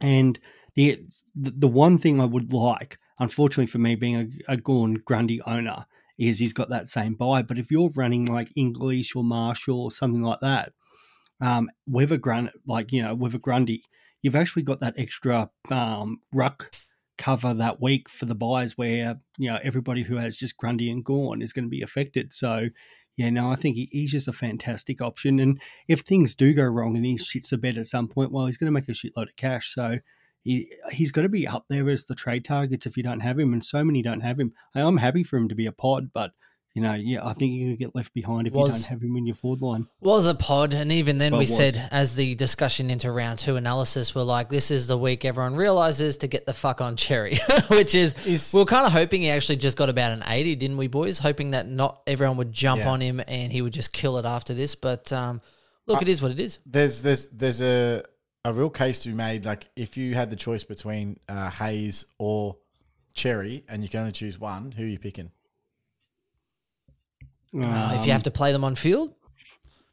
And 0.00 0.38
the 0.74 1.04
the 1.34 1.68
one 1.68 1.98
thing 1.98 2.20
I 2.20 2.24
would 2.24 2.52
like, 2.52 2.98
unfortunately 3.18 3.66
for 3.66 3.78
me, 3.78 3.94
being 3.94 4.16
a, 4.48 4.52
a 4.52 4.56
Gawn 4.56 4.94
Grundy 5.04 5.40
owner, 5.42 5.86
is 6.18 6.38
he's 6.38 6.52
got 6.52 6.68
that 6.70 6.88
same 6.88 7.14
buy. 7.14 7.42
But 7.42 7.58
if 7.58 7.70
you're 7.70 7.90
running 7.96 8.24
like 8.24 8.56
English 8.56 9.14
or 9.14 9.24
Marshall 9.24 9.80
or 9.80 9.90
something 9.90 10.22
like 10.22 10.40
that, 10.40 10.72
um, 11.40 11.70
with 11.86 12.12
a 12.12 12.50
like 12.66 12.92
you 12.92 13.02
know 13.02 13.14
with 13.14 13.34
a 13.34 13.38
Grundy, 13.38 13.82
you've 14.22 14.36
actually 14.36 14.62
got 14.62 14.80
that 14.80 14.94
extra 14.96 15.50
um, 15.70 16.20
ruck 16.32 16.74
cover 17.16 17.52
that 17.52 17.82
week 17.82 18.08
for 18.08 18.26
the 18.26 18.34
buys 18.34 18.78
where 18.78 19.20
you 19.36 19.50
know 19.50 19.58
everybody 19.62 20.02
who 20.02 20.16
has 20.16 20.36
just 20.36 20.56
Grundy 20.56 20.90
and 20.90 21.04
Gawn 21.04 21.42
is 21.42 21.52
going 21.52 21.64
to 21.64 21.70
be 21.70 21.82
affected. 21.82 22.32
So. 22.32 22.68
Yeah, 23.18 23.30
no, 23.30 23.50
I 23.50 23.56
think 23.56 23.74
he, 23.74 23.88
he's 23.90 24.12
just 24.12 24.28
a 24.28 24.32
fantastic 24.32 25.02
option. 25.02 25.40
And 25.40 25.60
if 25.88 26.00
things 26.00 26.36
do 26.36 26.54
go 26.54 26.62
wrong 26.62 26.96
and 26.96 27.04
he 27.04 27.16
shits 27.16 27.48
the 27.48 27.58
bed 27.58 27.76
at 27.76 27.86
some 27.86 28.06
point, 28.06 28.30
well, 28.30 28.46
he's 28.46 28.56
going 28.56 28.68
to 28.68 28.72
make 28.72 28.88
a 28.88 28.92
shitload 28.92 29.28
of 29.28 29.36
cash. 29.36 29.74
So 29.74 29.98
he 30.44 30.72
he's 30.92 31.10
got 31.10 31.22
to 31.22 31.28
be 31.28 31.46
up 31.46 31.64
there 31.68 31.90
as 31.90 32.04
the 32.04 32.14
trade 32.14 32.44
targets 32.44 32.86
if 32.86 32.96
you 32.96 33.02
don't 33.02 33.18
have 33.18 33.36
him, 33.36 33.52
and 33.52 33.64
so 33.64 33.82
many 33.82 34.02
don't 34.02 34.20
have 34.20 34.38
him. 34.38 34.52
I'm 34.72 34.98
happy 34.98 35.24
for 35.24 35.36
him 35.36 35.48
to 35.48 35.56
be 35.56 35.66
a 35.66 35.72
pod, 35.72 36.12
but 36.14 36.30
you 36.74 36.82
know, 36.82 36.94
yeah, 36.94 37.26
I 37.26 37.32
think 37.32 37.54
you're 37.54 37.66
going 37.66 37.76
to 37.76 37.84
get 37.84 37.94
left 37.96 38.12
behind 38.14 38.46
if 38.46 38.54
you 38.54 38.60
don't 38.60 38.84
have 38.84 39.02
him 39.02 39.16
in 39.16 39.26
your 39.26 39.34
forward 39.34 39.60
line. 39.62 39.88
was 40.00 40.26
a 40.26 40.34
pod, 40.34 40.74
and 40.74 40.92
even 40.92 41.18
then 41.18 41.32
Well, 41.32 41.40
we 41.40 41.46
said, 41.46 41.88
as 41.90 42.14
the 42.14 42.34
discussion 42.36 42.90
into 42.90 43.10
round 43.10 43.38
two 43.40 43.56
analysis, 43.56 44.14
we're 44.14 44.22
like, 44.22 44.48
this 44.48 44.70
is 44.70 44.86
the 44.86 44.96
week 44.98 45.24
everyone 45.24 45.56
realizes 45.56 46.18
to 46.18 46.26
get 46.28 46.46
the 46.46 46.52
fuck 46.52 46.80
on 46.80 46.96
Xerri, 46.96 47.38
which 47.70 47.94
is, 47.94 48.14
Is- 48.26 48.52
we 48.54 48.60
are 48.60 48.64
kind 48.66 48.86
of 48.86 48.92
hoping 48.92 49.22
he 49.22 49.30
actually 49.30 49.56
just 49.56 49.76
got 49.76 49.88
about 49.88 50.12
an 50.12 50.22
80, 50.26 50.56
didn't 50.56 50.76
we, 50.76 50.86
boys? 50.88 51.18
Hoping 51.18 51.50
that 51.52 51.66
not 51.66 52.02
everyone 52.06 52.36
would 52.36 52.52
jump 52.52 52.80
Yeah. 52.82 52.90
on 52.90 53.00
him 53.00 53.20
and 53.26 53.50
he 53.50 53.62
would 53.62 53.72
just 53.72 53.92
kill 53.92 54.18
it 54.18 54.24
after 54.26 54.54
this. 54.54 54.74
But 54.74 55.12
um, 55.12 55.40
look, 55.86 56.02
it 56.02 56.08
is 56.08 56.20
what 56.22 56.30
it 56.30 56.38
is. 56.38 56.58
there's 56.66 57.02
there's 57.02 57.28
there's 57.30 57.60
a 57.62 58.04
a 58.44 58.52
real 58.52 58.70
case 58.70 59.00
to 59.00 59.08
be 59.08 59.14
made. 59.14 59.44
Like 59.46 59.68
if 59.74 59.96
you 59.96 60.14
had 60.14 60.30
the 60.30 60.36
choice 60.36 60.62
between 60.64 61.18
uh, 61.28 61.50
Hayes 61.50 62.06
or 62.18 62.56
Xerri, 63.16 63.64
and 63.68 63.82
you 63.82 63.88
can 63.88 64.00
only 64.00 64.12
choose 64.12 64.38
one, 64.38 64.70
who 64.72 64.84
are 64.84 64.86
you 64.86 64.98
picking? 64.98 65.32
Uh, 67.54 67.96
if 67.98 68.06
you 68.06 68.12
have 68.12 68.22
to 68.24 68.30
play 68.30 68.52
them 68.52 68.64
on 68.64 68.74
field, 68.74 69.14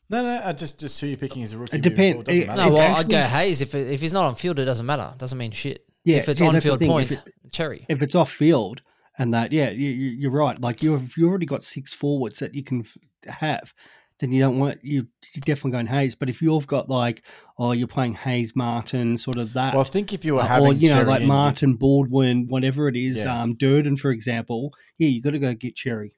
No, 0.10 0.22
no, 0.22 0.36
uh, 0.36 0.54
just 0.54 0.80
just 0.80 1.00
who 1.02 1.08
you're 1.08 1.18
picking 1.18 1.42
as 1.44 1.54
a 1.54 1.58
rookie. 1.58 1.78
It 1.78 1.82
depends. 1.82 1.96
depend- 1.96 2.14
forward, 2.14 2.26
doesn't 2.28 2.42
it- 2.44 2.48
matter. 2.48 2.62
No, 2.62 2.68
It 2.68 2.74
well, 2.74 2.96
I'd 2.98 3.10
go 3.10 3.22
Hayes. 3.22 3.62
If 3.62 3.74
if 3.76 4.02
he's 4.02 4.14
not 4.14 4.26
on 4.26 4.36
field, 4.36 4.60
it 4.60 4.66
doesn't 4.66 4.86
matter. 4.86 5.10
It 5.14 5.18
Doesn't 5.20 5.38
mean 5.38 5.52
shit. 5.52 5.86
Yeah, 6.04 6.18
if 6.18 6.30
it's 6.30 6.40
yeah, 6.42 6.48
on 6.48 6.60
field 6.60 6.80
thing. 6.80 6.88
If 6.90 6.92
points, 6.94 7.14
it- 7.14 7.30
Xerri. 7.50 7.86
if 7.90 8.02
it's 8.04 8.14
off 8.14 8.32
field 8.32 8.82
and 9.18 9.34
that, 9.34 9.52
yeah, 9.52 9.70
you, 9.72 9.90
you, 9.90 10.10
you're 10.12 10.32
right. 10.32 10.60
Like 10.62 10.84
you've 10.84 11.18
you 11.18 11.28
already 11.28 11.46
got 11.48 11.64
six 11.64 11.94
forwards 11.94 12.40
that 12.40 12.54
you 12.54 12.64
can 12.64 12.86
have. 13.26 13.74
Then 14.20 14.32
you 14.32 14.40
don't 14.42 14.60
want 14.60 14.80
you. 14.84 15.08
You're 15.34 15.42
definitely 15.42 15.72
going 15.72 15.88
Hayes. 15.88 16.14
But 16.16 16.30
if 16.30 16.42
you've 16.42 16.68
got 16.68 16.88
like, 16.88 17.24
oh, 17.58 17.72
you're 17.72 17.88
playing 17.88 18.14
Hayes, 18.14 18.56
Martin, 18.56 19.18
sort 19.18 19.38
of 19.38 19.54
that, 19.54 19.74
Well, 19.74 19.84
I 19.84 19.90
think 19.90 20.14
if 20.14 20.24
you 20.24 20.36
were 20.36 20.42
uh, 20.42 20.48
having 20.48 20.68
or 20.70 20.74
you 20.74 20.90
know, 20.94 21.04
Xerri 21.04 21.08
like 21.08 21.24
Martin, 21.24 21.74
Baldwin, 21.76 22.48
whatever 22.48 22.88
it 22.88 22.96
is, 22.96 23.18
Yeah. 23.18 23.42
um, 23.42 23.56
Durden, 23.56 23.98
for 23.98 24.12
example, 24.12 24.72
yeah, 25.00 25.08
you 25.10 25.22
got 25.22 25.32
to 25.32 25.40
go 25.40 25.54
get 25.56 25.76
Xerri. 25.76 26.12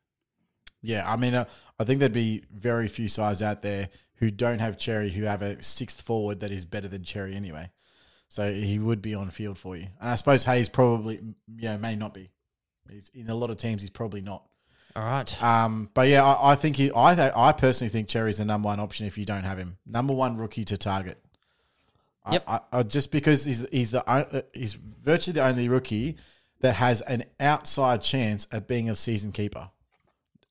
Yeah, 0.82 1.12
I 1.12 1.16
mean, 1.16 1.34
uh, 1.34 1.46
I 1.80 1.84
think 1.84 2.00
there'd 2.00 2.14
be 2.14 2.44
very 2.52 2.88
few 2.88 3.10
sides 3.10 3.42
out 3.42 3.62
there 3.62 3.90
who 4.16 4.32
don't 4.32 4.60
have 4.60 4.78
Xerri 4.78 5.12
who 5.12 5.24
have 5.24 5.42
a 5.42 5.62
sixth 5.62 6.02
forward 6.02 6.40
that 6.40 6.52
is 6.52 6.66
better 6.66 6.88
than 6.88 7.04
Xerri 7.04 7.36
anyway. 7.36 7.72
So 8.30 8.52
he 8.52 8.78
would 8.78 9.02
be 9.02 9.16
on 9.16 9.30
field 9.30 9.58
for 9.58 9.78
you. 9.78 9.88
And 10.02 10.10
I 10.10 10.16
suppose 10.16 10.44
Hayes 10.46 10.70
probably, 10.70 11.16
you 11.56 11.70
know, 11.70 11.78
may 11.78 11.96
not 11.96 12.14
be. 12.14 12.30
He's, 12.90 13.10
in 13.14 13.30
a 13.30 13.36
lot 13.36 13.50
of 13.50 13.58
teams, 13.58 13.82
he's 13.82 13.90
probably 13.90 14.22
not. 14.22 14.44
All 14.96 15.04
right. 15.04 15.44
Um, 15.44 15.90
but 15.94 16.08
yeah, 16.08 16.26
I, 16.26 16.52
I 16.52 16.56
think 16.56 16.76
he. 16.76 16.92
I 16.96 17.16
th- 17.16 17.34
I 17.36 17.52
personally 17.52 17.90
think 17.90 18.08
Xerri's 18.08 18.38
the 18.38 18.46
number 18.46 18.68
one 18.68 18.80
option 18.80 19.06
if 19.06 19.18
you 19.18 19.26
don't 19.26 19.44
have 19.44 19.58
him. 19.58 19.78
Number 19.86 20.14
one 20.14 20.38
rookie 20.38 20.66
to 20.66 20.78
target. 20.78 21.24
Yep. 22.32 22.44
I, 22.48 22.60
I, 22.74 22.84
just 22.84 23.12
because 23.12 23.46
he's 23.46 23.66
he's 23.72 23.92
the 23.92 24.08
uh, 24.10 24.42
he's 24.54 24.74
virtually 24.74 25.34
the 25.34 25.46
only 25.46 25.70
rookie 25.70 26.18
that 26.62 26.76
has 26.76 27.02
an 27.02 27.26
outside 27.40 28.02
chance 28.02 28.48
at 28.52 28.68
being 28.68 28.90
a 28.90 28.96
season 28.96 29.32
keeper, 29.32 29.70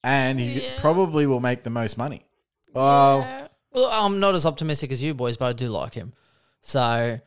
and 0.06 0.38
he 0.38 0.64
probably 0.78 1.26
will 1.26 1.40
make 1.40 1.64
the 1.64 1.70
most 1.70 1.98
money. 1.98 2.24
Well, 2.72 3.48
Well, 3.72 3.90
I'm 3.90 4.20
not 4.20 4.36
as 4.36 4.46
optimistic 4.46 4.92
as 4.92 5.02
you 5.02 5.14
boys, 5.14 5.36
but 5.36 5.46
I 5.46 5.52
do 5.52 5.68
like 5.68 5.94
him. 5.94 6.12
So, 6.60 7.18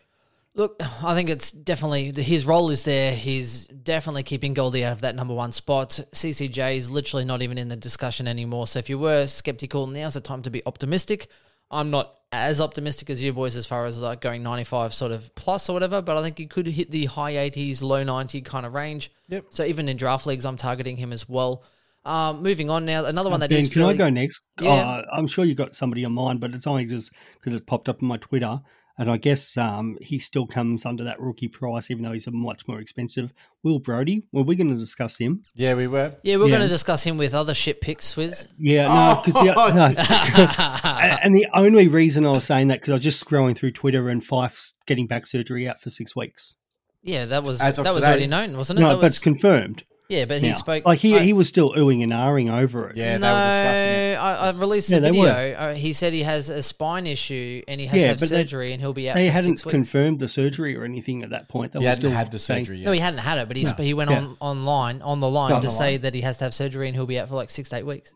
look, 0.56 0.78
I 1.04 1.14
think 1.14 1.30
it's 1.30 1.52
definitely 1.52 2.14
his 2.24 2.46
role 2.46 2.70
is 2.70 2.86
there. 2.86 3.14
He's 3.14 3.66
definitely 3.68 4.24
keeping 4.24 4.54
Goldie 4.54 4.86
out 4.86 4.94
of 4.94 5.02
that 5.02 5.14
number 5.14 5.34
one 5.34 5.52
spot. 5.52 6.00
CCJ 6.14 6.78
is 6.78 6.90
literally 6.90 7.26
not 7.26 7.42
even 7.42 7.58
in 7.58 7.68
the 7.68 7.76
discussion 7.76 8.30
anymore. 8.30 8.66
So, 8.66 8.80
if 8.80 8.90
you 8.90 8.98
were 8.98 9.28
skeptical, 9.28 9.86
now's 9.86 10.14
the 10.14 10.22
time 10.22 10.42
to 10.44 10.50
be 10.50 10.64
optimistic. 10.66 11.28
I'm 11.70 11.92
not 11.92 12.16
as 12.32 12.62
optimistic 12.62 13.10
as 13.10 13.22
you 13.22 13.34
boys 13.34 13.58
as 13.58 13.68
far 13.68 13.86
as 13.86 14.00
like 14.00 14.22
going 14.22 14.42
95 14.42 14.94
sort 14.94 15.12
of 15.12 15.36
plus 15.36 15.68
or 15.68 15.74
whatever, 15.74 16.02
but 16.02 16.16
I 16.16 16.24
think 16.24 16.38
he 16.38 16.46
could 16.46 16.68
hit 16.68 16.92
the 16.92 17.06
high 17.08 17.34
80s, 17.34 17.82
low 17.82 18.04
90 18.04 18.42
kind 18.42 18.66
of 18.66 18.74
range. 18.74 19.12
Yep. 19.28 19.48
So 19.50 19.66
even 19.66 19.90
in 19.90 19.98
draft 19.98 20.26
leagues, 20.26 20.46
I'm 20.46 20.58
targeting 20.58 20.96
him 20.96 21.12
as 21.12 21.28
well. 21.28 21.64
Um, 22.06 22.42
moving 22.42 22.70
on 22.70 22.86
now, 22.86 23.06
another 23.06 23.30
one 23.30 23.40
that 23.42 23.50
ben, 23.50 23.60
is 23.60 23.70
can 23.70 23.84
I 23.84 23.94
go 23.94 24.10
next? 24.10 24.42
Yeah. 24.60 24.72
Uh, 24.72 25.06
I'm 25.14 25.28
sure 25.28 25.46
you've 25.46 25.58
got 25.58 25.76
somebody 25.76 26.04
in 26.04 26.12
mind, 26.12 26.40
but 26.40 26.54
it's 26.56 26.66
only 26.68 26.86
just 26.86 27.12
because 27.36 27.54
it 27.54 27.66
popped 27.68 27.90
up 27.90 28.02
on 28.02 28.08
my 28.08 28.18
Twitter. 28.18 28.60
And 28.98 29.10
I 29.10 29.16
guess 29.16 29.56
um, 29.56 29.98
he 30.02 30.20
still 30.20 30.46
comes 30.46 30.86
under 30.86 31.06
that 31.06 31.22
rookie 31.22 31.48
price, 31.48 31.90
even 31.90 32.04
though 32.04 32.12
he's 32.12 32.28
a 32.28 32.32
much 32.32 32.68
more 32.68 32.82
expensive. 32.82 33.32
Will 33.64 33.80
Brodie? 33.80 34.24
Well, 34.34 34.44
we're 34.44 34.58
going 34.58 34.74
to 34.74 34.78
discuss 34.78 35.18
him. 35.18 35.42
yeah, 35.56 35.74
we 35.74 35.88
were. 35.88 36.16
Yeah, 36.22 36.36
we're 36.36 36.48
Yeah. 36.50 36.58
going 36.58 36.64
to 36.64 36.68
discuss 36.68 37.04
him 37.04 37.18
with 37.18 37.34
other 37.34 37.54
shit 37.54 37.80
picks, 37.80 38.14
Swizz. 38.14 38.48
Yeah, 38.58 38.88
no, 38.90 39.22
because 39.24 39.42
the, 39.42 39.54
Oh, 39.56 39.70
no, 39.74 41.18
and 41.24 41.34
the 41.34 41.48
only 41.54 41.88
reason 41.88 42.26
I 42.26 42.32
was 42.32 42.44
saying 42.44 42.68
that 42.70 42.82
because 42.82 42.92
I 42.92 42.96
was 42.96 43.04
just 43.04 43.24
scrolling 43.26 43.56
through 43.56 43.72
Twitter 43.72 44.10
and 44.10 44.22
Fyfe's 44.22 44.74
getting 44.86 45.08
back 45.08 45.28
surgery 45.28 45.66
out 45.68 45.80
for 45.80 45.90
six 45.90 46.14
weeks. 46.14 46.58
Yeah, 47.02 47.26
that 47.28 47.44
was 47.44 47.62
As 47.62 47.78
of 47.78 47.86
that 47.86 47.94
was 47.94 48.04
already 48.04 48.28
known, 48.28 48.58
wasn't 48.58 48.80
it? 48.80 48.82
No, 48.82 48.90
that 48.90 48.96
but 48.96 49.04
was, 49.04 49.14
it's 49.14 49.24
confirmed. 49.24 49.86
Yeah, 50.10 50.26
but 50.26 50.42
he 50.42 50.50
now. 50.50 50.54
spoke 50.56 50.86
like 50.86 51.00
he 51.00 51.16
I- 51.16 51.20
he 51.22 51.34
was 51.34 51.48
still 51.48 51.72
oohing 51.74 52.04
and 52.04 52.12
ahhing 52.12 52.52
over 52.52 52.90
it. 52.90 52.98
Yeah, 52.98 53.18
no, 53.18 53.28
they 53.28 53.40
were 53.42 53.46
discussing 53.50 53.88
it. 53.90 54.16
I, 54.16 54.34
I 54.36 54.52
released 54.52 54.90
Yeah, 54.90 54.98
a 54.98 55.02
video. 55.02 55.24
were. 55.24 55.56
Uh, 55.58 55.74
he 55.76 55.94
said 55.94 56.14
he 56.14 56.24
has 56.24 56.50
a 56.50 56.62
spine 56.64 57.08
issue 57.08 57.62
and 57.68 57.80
he 57.80 57.88
has 57.88 57.96
Yeah, 57.96 58.04
to 58.04 58.10
have 58.10 58.20
but 58.20 58.30
they- 58.30 58.36
surgery 58.44 58.74
and 58.74 58.82
he'll 58.82 58.94
be 58.94 59.10
out 59.10 59.16
They 59.16 59.28
for 59.28 59.34
hadn't 59.34 59.52
six 59.58 59.66
weeks. 59.66 59.72
confirmed 59.74 60.20
the 60.20 60.28
surgery 60.28 60.76
or 60.76 60.84
anything 60.84 61.24
at 61.24 61.30
that 61.30 61.48
point. 61.48 61.74
They 61.74 61.80
He 61.80 61.86
were 61.86 61.90
hadn't 61.90 62.02
still 62.02 62.12
had 62.12 62.32
the 62.32 62.40
saying- 62.40 62.66
surgery 62.66 62.82
no, 62.84 62.92
he 62.92 63.00
hadn't 63.00 63.20
had 63.20 63.38
it, 63.38 63.48
but 63.48 63.56
he's, 63.56 63.78
No. 63.78 63.84
he 63.84 63.94
went 63.94 64.10
Yeah. 64.10 64.20
on 64.20 64.38
online 64.40 65.02
on 65.04 65.20
the 65.20 65.30
line 65.30 65.52
On 65.54 65.62
to 65.62 65.68
the 65.68 65.72
say 65.72 65.92
line. 65.94 66.02
that 66.02 66.14
he 66.16 66.22
has 66.22 66.38
to 66.38 66.44
have 66.46 66.54
surgery 66.54 66.88
and 66.88 66.96
he'll 66.96 67.06
be 67.06 67.20
out 67.20 67.30
for 67.30 67.36
like 67.36 67.50
six 67.50 67.70
to 67.70 67.78
eight 67.78 67.86
weeks. 67.86 68.14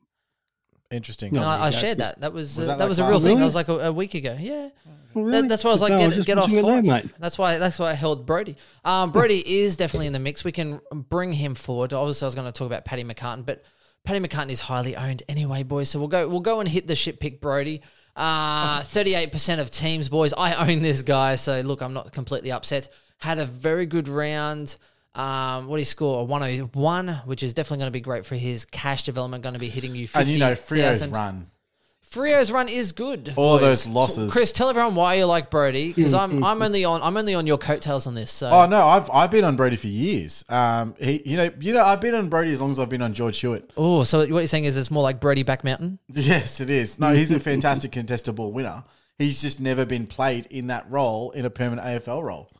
Interesting. 0.94 1.34
No, 1.34 1.42
And 1.42 1.50
I, 1.50 1.58
I 1.58 1.66
you 1.68 1.72
shared 1.74 1.98
that. 2.00 2.22
That 2.22 2.32
was, 2.34 2.58
Was 2.58 2.68
uh, 2.68 2.72
that 2.72 2.78
that, 2.78 2.84
like 2.86 2.90
was 2.90 3.00
a 3.00 3.04
last 3.04 3.10
real 3.12 3.20
thing. 3.20 3.30
week? 3.32 3.40
That 3.40 3.46
was 3.46 3.56
like 3.56 3.68
a, 3.68 3.80
a 3.80 3.92
week 3.92 4.14
ago. 4.14 4.38
Yeah. 4.40 4.70
Well, 5.14 5.26
That- 5.26 5.32
really? 5.32 5.48
that's 5.48 5.64
why 5.64 5.70
I 5.70 5.74
was 5.74 5.82
like, 5.82 5.92
No, 5.92 5.98
get, 6.00 6.12
just 6.14 6.26
get 6.28 6.38
off 6.38 6.44
watching 6.46 6.58
it 6.60 6.62
there, 6.64 6.76
five. 6.84 6.86
mate. 7.06 7.16
That's 7.20 7.38
why 7.38 7.58
that's 7.58 7.78
why 7.80 7.92
I 7.92 7.94
held 7.94 8.26
Brodie. 8.26 8.56
Um, 8.86 9.12
Brodie 9.12 9.44
is 9.62 9.76
definitely 9.78 10.08
in 10.08 10.14
the 10.14 10.20
mix. 10.20 10.44
We 10.44 10.52
can 10.52 10.80
bring 10.92 11.34
him 11.34 11.56
forward. 11.56 11.94
Obviously, 11.94 12.26
I 12.26 12.28
was 12.28 12.36
going 12.36 12.48
to 12.48 12.52
talk 12.52 12.66
about 12.68 12.86
Paddy 12.86 13.04
McCartin, 13.04 13.46
but 13.46 13.64
Paddy 14.06 14.20
McCartin 14.26 14.50
is 14.50 14.60
highly 14.60 14.96
owned 14.96 15.24
anyway, 15.30 15.64
boys. 15.64 15.90
So 15.90 16.00
we'll 16.00 16.08
go 16.08 16.28
we'll 16.28 16.40
go 16.40 16.60
and 16.60 16.68
hit 16.70 16.88
the 16.88 16.96
shit 16.96 17.20
pick 17.20 17.40
Brodie. 17.42 17.82
Thirty-eight 18.18 19.32
percent 19.32 19.60
of 19.62 19.72
teams, 19.72 20.10
boys. 20.10 20.34
I 20.34 20.70
own 20.70 20.80
this 20.82 21.02
guy, 21.02 21.36
so 21.36 21.62
look, 21.62 21.82
I'm 21.82 21.94
not 21.94 22.12
completely 22.12 22.52
upset. 22.52 22.90
Had 23.20 23.40
a 23.40 23.46
very 23.46 23.86
good 23.86 24.08
round. 24.08 24.78
Um, 25.16 25.68
what 25.68 25.78
did 25.78 25.82
he 25.82 25.86
score? 25.86 26.22
A 26.22 26.24
101, 26.24 27.22
which 27.26 27.44
is 27.44 27.54
definitely 27.54 27.78
going 27.80 27.88
to 27.88 27.92
be 27.92 28.02
great 28.02 28.26
for 28.26 28.36
his 28.36 28.66
cash 28.66 29.04
development. 29.04 29.44
Going 29.44 29.54
to 29.54 29.60
be 29.60 29.70
hitting 29.70 29.96
you 29.96 30.08
50, 30.08 30.20
and 30.20 30.30
you 30.30 30.40
know, 30.40 30.56
Freo's 30.56 31.02
1,000. 31.02 31.12
run. 31.12 31.48
Freo's 32.14 32.52
run 32.52 32.70
is 32.70 32.92
good. 32.92 33.34
All 33.36 33.58
boys. 33.58 33.62
those 33.62 33.88
losses. 33.88 34.32
Chris, 34.32 34.54
tell 34.54 34.70
everyone 34.70 34.94
why 34.94 35.16
you 35.16 35.26
like 35.26 35.50
Brodie 35.50 35.94
because 35.94 36.14
I'm 36.14 36.44
I'm 36.44 36.62
only 36.62 36.86
on 36.86 37.02
I'm 37.02 37.18
only 37.18 37.34
on 37.34 37.48
your 37.48 37.58
coattails 37.58 38.06
on 38.06 38.14
this. 38.14 38.30
So 38.32 38.52
Oh 38.52 38.68
no, 38.68 38.86
I've 38.86 39.10
I've 39.10 39.32
been 39.32 39.44
on 39.44 39.56
Brodie 39.56 39.78
for 39.78 39.88
years. 39.88 40.46
Um, 40.48 40.94
he, 41.00 41.24
you 41.26 41.38
know, 41.38 41.50
you 41.60 41.74
know, 41.74 41.84
I've 41.84 42.02
been 42.02 42.14
on 42.14 42.30
Brodie 42.30 42.54
as 42.54 42.62
long 42.62 42.70
as 42.70 42.78
I've 42.78 42.90
been 42.90 43.02
on 43.02 43.16
George 43.16 43.40
Hewitt. 43.40 43.72
oh, 43.78 44.04
so 44.04 44.20
what 44.20 44.28
you're 44.30 44.46
saying 44.46 44.66
is 44.66 44.78
it's 44.78 44.92
more 44.92 45.02
like 45.02 45.20
Brodie 45.20 45.42
back 45.42 45.64
mountain. 45.64 45.98
Yes, 46.08 46.62
it 46.62 46.70
is. 46.70 47.00
No, 47.00 47.14
he's 47.14 47.32
a 47.32 47.40
fantastic 47.40 47.92
contestable 47.92 48.52
winner. 48.52 48.84
He's 49.18 49.42
just 49.42 49.60
never 49.60 49.84
been 49.84 50.06
played 50.06 50.46
in 50.52 50.68
that 50.68 50.86
role 50.92 51.32
in 51.32 51.46
a 51.46 51.50
permanent 51.50 51.88
AFL 51.88 52.22
role. 52.22 52.52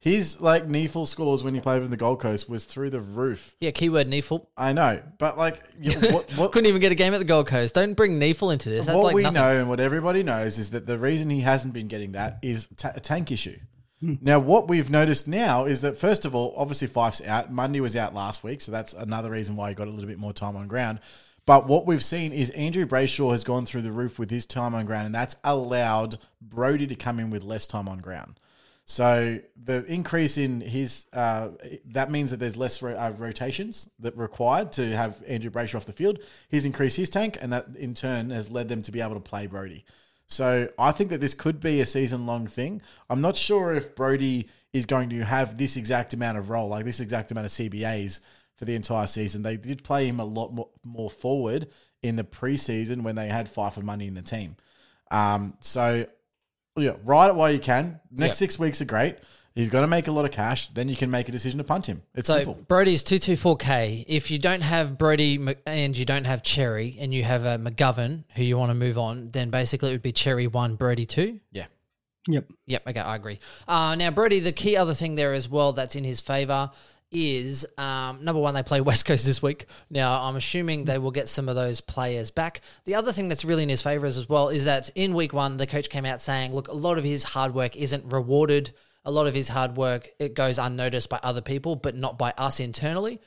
His 0.00 0.40
like 0.40 0.68
NEAFL 0.68 1.08
scores 1.08 1.42
when 1.42 1.54
he 1.54 1.60
played 1.60 1.82
in 1.82 1.90
the 1.90 1.96
Gold 1.96 2.20
Coast 2.20 2.48
was 2.48 2.64
through 2.64 2.90
the 2.90 3.00
roof. 3.00 3.56
Yeah, 3.60 3.72
keyword 3.72 4.06
NEAFL. 4.08 4.46
I 4.56 4.72
know, 4.72 5.02
but 5.18 5.36
like 5.36 5.60
you- 5.80 5.98
what 6.12 6.30
what, 6.36 6.52
Couldn't 6.52 6.68
even 6.68 6.80
get 6.80 6.92
a 6.92 6.94
game 6.94 7.14
at 7.14 7.18
the 7.18 7.24
Gold 7.24 7.48
Coast. 7.48 7.74
Don't 7.74 7.94
bring 7.94 8.20
NEAFL 8.20 8.52
into 8.52 8.68
this. 8.70 8.86
That's 8.86 8.96
what 8.96 9.06
like 9.06 9.14
we 9.16 9.22
nothing. 9.24 9.40
know 9.40 9.58
and 9.60 9.68
what 9.68 9.80
everybody 9.80 10.22
knows 10.22 10.56
is 10.58 10.70
that 10.70 10.86
the 10.86 10.98
reason 10.98 11.30
he 11.30 11.40
hasn't 11.40 11.74
been 11.74 11.88
getting 11.88 12.12
that 12.12 12.38
is 12.42 12.68
ta- 12.76 12.92
a 12.94 13.00
tank 13.00 13.32
issue. 13.32 13.58
Hmm. 14.00 14.14
Now, 14.20 14.38
what 14.38 14.68
we've 14.68 14.88
noticed 14.88 15.26
now 15.26 15.64
is 15.64 15.80
that 15.80 15.96
first 15.98 16.24
of 16.24 16.32
all, 16.32 16.54
obviously 16.56 16.86
Fyfe's 16.86 17.20
out. 17.22 17.50
Mundy 17.52 17.80
was 17.80 17.96
out 17.96 18.14
last 18.14 18.44
week, 18.44 18.60
so 18.60 18.70
that's 18.70 18.92
another 18.92 19.32
reason 19.32 19.56
why 19.56 19.70
he 19.70 19.74
got 19.74 19.88
a 19.88 19.90
little 19.90 20.06
bit 20.06 20.20
more 20.20 20.32
time 20.32 20.54
on 20.54 20.68
ground. 20.68 21.00
But 21.44 21.66
what 21.66 21.86
we've 21.86 22.04
seen 22.04 22.32
is 22.32 22.50
Andrew 22.50 22.86
Brayshaw 22.86 23.32
has 23.32 23.42
gone 23.42 23.66
through 23.66 23.82
the 23.82 23.90
roof 23.90 24.16
with 24.18 24.30
his 24.30 24.46
time 24.46 24.76
on 24.76 24.84
ground, 24.86 25.06
and 25.06 25.14
that's 25.14 25.34
allowed 25.42 26.18
Brodie 26.40 26.86
to 26.86 26.94
come 26.94 27.18
in 27.18 27.30
with 27.30 27.42
less 27.42 27.66
time 27.66 27.88
on 27.88 27.98
ground. 27.98 28.38
So 28.90 29.38
the 29.62 29.84
increase 29.84 30.38
in 30.38 30.62
his 30.62 31.06
uh, 31.12 31.50
that 31.90 32.10
means 32.10 32.30
that 32.30 32.38
there's 32.38 32.56
less 32.56 32.80
ro- 32.80 32.96
uh, 32.96 33.12
rotations 33.18 33.90
that 33.98 34.16
required 34.16 34.72
to 34.72 34.96
have 34.96 35.22
Andrew 35.28 35.50
Brayshaw 35.50 35.74
off 35.74 35.84
the 35.84 35.92
field. 35.92 36.20
He's 36.48 36.64
increased 36.64 36.96
his 36.96 37.10
tank, 37.10 37.36
and 37.38 37.52
that 37.52 37.66
in 37.78 37.92
turn 37.92 38.30
has 38.30 38.50
led 38.50 38.70
them 38.70 38.80
to 38.80 38.90
be 38.90 39.02
able 39.02 39.12
to 39.12 39.20
play 39.20 39.46
Brodie. 39.46 39.84
So 40.26 40.68
I 40.78 40.92
think 40.92 41.10
that 41.10 41.20
this 41.20 41.34
could 41.34 41.60
be 41.60 41.82
a 41.82 41.86
season 41.86 42.24
long 42.24 42.46
thing. 42.46 42.80
I'm 43.10 43.20
not 43.20 43.36
sure 43.36 43.74
if 43.74 43.94
Brodie 43.94 44.48
is 44.72 44.86
going 44.86 45.10
to 45.10 45.22
have 45.22 45.58
this 45.58 45.76
exact 45.76 46.14
amount 46.14 46.38
of 46.38 46.48
role, 46.48 46.68
like 46.68 46.86
this 46.86 47.00
exact 47.00 47.30
amount 47.30 47.44
of 47.44 47.52
CBAs 47.52 48.20
for 48.56 48.64
the 48.64 48.74
entire 48.74 49.06
season. 49.06 49.42
They 49.42 49.58
did 49.58 49.84
play 49.84 50.08
him 50.08 50.18
a 50.18 50.24
lot 50.24 50.54
more, 50.54 50.70
more 50.82 51.10
forward 51.10 51.68
in 52.02 52.16
the 52.16 52.24
preseason 52.24 53.02
when 53.02 53.16
they 53.16 53.28
had 53.28 53.50
Pfeiffer 53.50 53.82
money 53.82 54.06
in 54.06 54.14
the 54.14 54.22
team. 54.22 54.56
Um, 55.10 55.58
so 55.60 56.06
yeah, 56.80 56.92
ride 57.04 57.28
it 57.28 57.34
while 57.34 57.50
you 57.52 57.58
can. 57.58 58.00
Next 58.10 58.40
Yep. 58.40 58.48
six 58.50 58.58
weeks 58.58 58.80
are 58.80 58.84
great. 58.86 59.16
He's 59.54 59.70
going 59.70 59.82
to 59.82 59.88
make 59.88 60.06
a 60.06 60.12
lot 60.12 60.24
of 60.24 60.30
cash. 60.30 60.68
Then 60.68 60.88
you 60.88 60.94
can 60.94 61.10
make 61.10 61.28
a 61.28 61.32
decision 61.32 61.58
to 61.58 61.64
punt 61.64 61.86
him. 61.86 62.02
It's 62.14 62.28
So 62.28 62.36
simple. 62.36 62.54
Brodie's 62.68 63.02
two 63.02 63.18
two 63.18 63.34
four 63.36 63.56
k. 63.56 64.04
If 64.06 64.30
you 64.30 64.38
don't 64.38 64.60
have 64.60 64.96
Brodie 64.96 65.36
Mc- 65.38 65.58
and 65.66 65.96
you 65.96 66.04
don't 66.04 66.24
have 66.26 66.42
Xerri 66.42 66.96
and 67.00 67.12
you 67.12 67.24
have 67.24 67.44
a 67.44 67.58
McGovern 67.58 68.22
who 68.36 68.44
you 68.44 68.56
want 68.56 68.70
to 68.70 68.74
move 68.74 68.98
on, 68.98 69.30
then 69.32 69.50
basically 69.50 69.88
it 69.88 69.92
would 69.94 70.02
be 70.02 70.12
Xerri 70.12 70.50
one, 70.52 70.76
Brodie 70.76 71.06
two. 71.06 71.40
Yeah. 71.50 71.66
Yep. 72.28 72.44
Yep. 72.66 72.88
Okay, 72.88 73.00
I 73.00 73.16
agree. 73.16 73.38
Uh, 73.66 73.94
now, 73.96 74.10
Brodie, 74.10 74.40
the 74.40 74.52
key 74.52 74.76
other 74.76 74.94
thing 74.94 75.14
there 75.16 75.32
as 75.32 75.48
well 75.48 75.72
that's 75.72 75.96
in 75.96 76.04
his 76.04 76.20
favour 76.20 76.70
is 77.10 77.66
um, 77.78 78.22
number 78.22 78.40
one, 78.40 78.54
they 78.54 78.62
play 78.62 78.80
West 78.82 79.04
Coast 79.04 79.24
this 79.24 79.42
week. 79.42 79.66
Now, 79.90 80.22
I'm 80.22 80.36
assuming 80.36 80.84
they 80.84 80.98
will 80.98 81.10
get 81.10 81.28
some 81.28 81.48
of 81.48 81.54
those 81.54 81.80
players 81.80 82.30
back. 82.30 82.60
The 82.84 82.94
other 82.94 83.12
thing 83.12 83.28
that's 83.28 83.44
really 83.44 83.62
in 83.62 83.68
his 83.68 83.82
favour 83.82 84.06
as 84.06 84.28
well 84.28 84.48
is 84.48 84.64
that 84.64 84.90
in 84.94 85.14
week 85.14 85.32
one, 85.32 85.56
the 85.56 85.66
coach 85.66 85.88
came 85.90 86.04
out 86.04 86.20
saying, 86.20 86.52
look, 86.52 86.68
a 86.68 86.74
lot 86.74 86.98
of 86.98 87.04
his 87.04 87.24
hard 87.24 87.54
work 87.54 87.76
isn't 87.76 88.12
rewarded. 88.12 88.72
A 89.04 89.10
lot 89.10 89.26
of 89.26 89.34
his 89.34 89.48
hard 89.48 89.76
work 89.76 90.10
it 90.18 90.34
goes 90.34 90.58
unnoticed 90.58 91.08
by 91.08 91.18
other 91.22 91.40
people, 91.40 91.76
but 91.76 91.96
not 91.96 92.18
by 92.18 92.32
us 92.36 92.60
internally. 92.60 93.20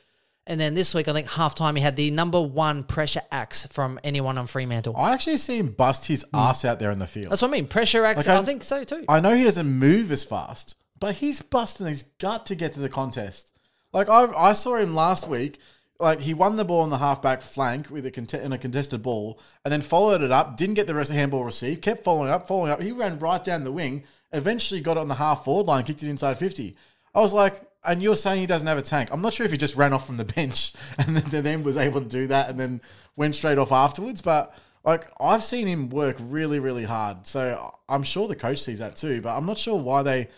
And 0.46 0.60
then 0.60 0.74
this 0.74 0.92
week, 0.92 1.06
I 1.06 1.12
think 1.12 1.28
halftime, 1.28 1.76
he 1.76 1.82
had 1.82 1.94
the 1.94 2.10
number 2.10 2.40
one 2.40 2.82
pressure 2.82 3.22
axe 3.30 3.66
from 3.66 4.00
anyone 4.02 4.38
on 4.38 4.48
Fremantle. 4.48 4.96
I 4.96 5.12
actually 5.12 5.36
see 5.36 5.58
him 5.58 5.68
bust 5.68 6.06
his 6.06 6.24
ass 6.34 6.64
out 6.64 6.80
there 6.80 6.90
in 6.90 6.98
the 6.98 7.06
field. 7.06 7.30
That's 7.30 7.42
what 7.42 7.48
I 7.48 7.52
mean. 7.52 7.68
Pressure 7.68 8.04
axe. 8.04 8.26
Like, 8.26 8.36
I 8.36 8.40
I- 8.40 8.44
think 8.44 8.64
so 8.64 8.82
too. 8.82 9.04
I 9.08 9.20
know 9.20 9.36
he 9.36 9.44
doesn't 9.44 9.68
move 9.70 10.10
as 10.10 10.24
fast, 10.24 10.74
but 10.98 11.16
he's 11.16 11.40
busting 11.42 11.86
his 11.86 12.02
gut 12.18 12.46
to 12.46 12.56
get 12.56 12.72
to 12.74 12.80
the 12.80 12.88
contest. 12.88 13.51
Like 13.92 14.08
I, 14.08 14.26
I 14.32 14.52
saw 14.52 14.76
him 14.76 14.94
last 14.94 15.28
week. 15.28 15.58
like 16.00 16.20
he 16.20 16.34
won 16.34 16.56
the 16.56 16.64
ball 16.64 16.80
on 16.80 16.90
the 16.90 16.98
halfback 16.98 17.42
flank 17.42 17.90
with 17.90 18.06
a 18.06 18.44
in 18.44 18.52
a 18.52 18.58
contested 18.58 19.02
ball, 19.02 19.38
and 19.64 19.72
then 19.72 19.82
followed 19.82 20.22
it 20.22 20.30
up. 20.30 20.56
Didn't 20.56 20.74
get 20.74 20.86
the 20.86 20.94
rest 20.94 21.10
of 21.10 21.14
the 21.14 21.20
handball 21.20 21.44
received. 21.44 21.82
Kept 21.82 22.04
following 22.04 22.30
up, 22.30 22.48
following 22.48 22.72
up. 22.72 22.80
He 22.80 22.92
ran 22.92 23.18
right 23.18 23.42
down 23.42 23.64
the 23.64 23.72
wing. 23.72 24.04
Eventually 24.32 24.80
got 24.80 24.96
it 24.96 25.00
on 25.00 25.08
the 25.08 25.14
half 25.16 25.44
forward 25.44 25.66
line, 25.66 25.84
kicked 25.84 26.02
it 26.02 26.08
inside 26.08 26.38
fifty. 26.38 26.76
I 27.14 27.20
was 27.20 27.32
like, 27.32 27.62
and 27.84 28.02
you're 28.02 28.16
saying 28.16 28.40
he 28.40 28.46
doesn't 28.46 28.66
have 28.66 28.78
a 28.78 28.82
tank. 28.82 29.10
I'm 29.12 29.20
not 29.20 29.34
sure 29.34 29.44
if 29.44 29.52
he 29.52 29.58
just 29.58 29.76
ran 29.76 29.92
off 29.92 30.06
from 30.06 30.16
the 30.16 30.24
bench 30.36 30.72
and 30.98 31.16
then, 31.16 31.42
then 31.42 31.62
was 31.62 31.76
able 31.76 32.00
to 32.00 32.08
do 32.08 32.26
that 32.28 32.48
and 32.48 32.58
then 32.58 32.80
went 33.16 33.36
straight 33.36 33.58
off 33.58 33.72
afterwards. 33.72 34.22
But 34.22 34.56
like 34.84 35.08
I've 35.20 35.44
seen 35.44 35.66
him 35.66 35.90
work 35.90 36.16
really, 36.18 36.60
really 36.60 36.84
hard. 36.84 37.26
So 37.26 37.74
I'm 37.88 38.02
sure 38.02 38.28
the 38.28 38.36
coach 38.36 38.62
sees 38.62 38.78
that 38.78 38.96
too. 38.96 39.20
But 39.20 39.36
I'm 39.36 39.46
not 39.46 39.58
sure 39.58 39.78
why 39.78 40.02
they. 40.02 40.28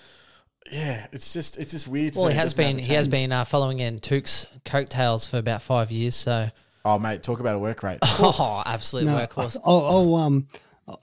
Yeah, 0.71 1.07
it's 1.13 1.33
just 1.33 1.59
it's 1.59 1.73
just 1.73 1.87
weird. 1.87 2.15
Well, 2.17 2.29
he 2.29 2.35
has 2.35 2.55
been 2.55 2.79
he 2.79 2.95
has 2.95 3.09
been 3.09 3.33
uh, 3.33 3.45
following 3.45 3.81
in 3.81 3.99
Touk's 3.99 4.47
coattails 4.65 5.27
for 5.27 5.39
about 5.39 5.63
five 5.63 5.91
years. 5.91 6.15
So, 6.15 6.51
Oh 6.85 6.99
mate, 6.99 7.23
talk 7.23 7.41
about 7.41 7.57
a 7.57 7.59
work 7.59 7.83
rate. 7.83 7.99
oh, 8.03 8.63
absolute 8.65 9.05
No, 9.07 9.17
workhorse. 9.17 9.57
I'll, 9.65 9.85
I'll 9.85 10.15
um, 10.17 10.47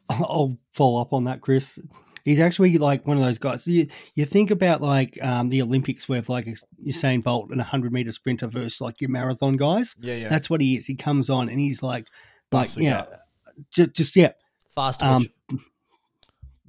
I'll 0.09 0.57
follow 0.71 1.01
up 1.01 1.13
on 1.13 1.25
that, 1.25 1.41
Chris. 1.41 1.79
He's 2.23 2.39
actually 2.39 2.77
like 2.77 3.07
one 3.07 3.17
of 3.17 3.23
those 3.23 3.39
guys. 3.39 3.65
You, 3.65 3.87
you 4.13 4.25
think 4.25 4.51
about 4.51 4.81
like 4.81 5.17
um, 5.23 5.49
the 5.49 5.61
Olympics 5.63 6.07
with 6.07 6.29
like 6.29 6.47
Usain 6.85 7.23
Bolt 7.23 7.49
and 7.49 7.59
a 7.59 7.63
hundred 7.63 7.93
meter 7.93 8.11
sprinter 8.11 8.47
versus 8.47 8.79
like 8.79 9.01
your 9.01 9.09
marathon 9.09 9.57
guys. 9.57 9.95
Yeah, 9.99 10.15
yeah. 10.15 10.29
That's 10.29 10.49
what 10.49 10.61
he 10.61 10.77
is. 10.77 10.85
He 10.85 10.95
comes 10.95 11.31
on 11.31 11.49
and 11.49 11.59
he's 11.59 11.81
like, 11.81 12.05
like 12.51 12.65
Busting 12.65 12.85
yeah, 12.85 12.99
up. 12.99 13.21
just, 13.73 13.93
just 13.93 14.15
yeah. 14.15 14.33
Fast 14.75 15.01
Um, 15.03 15.27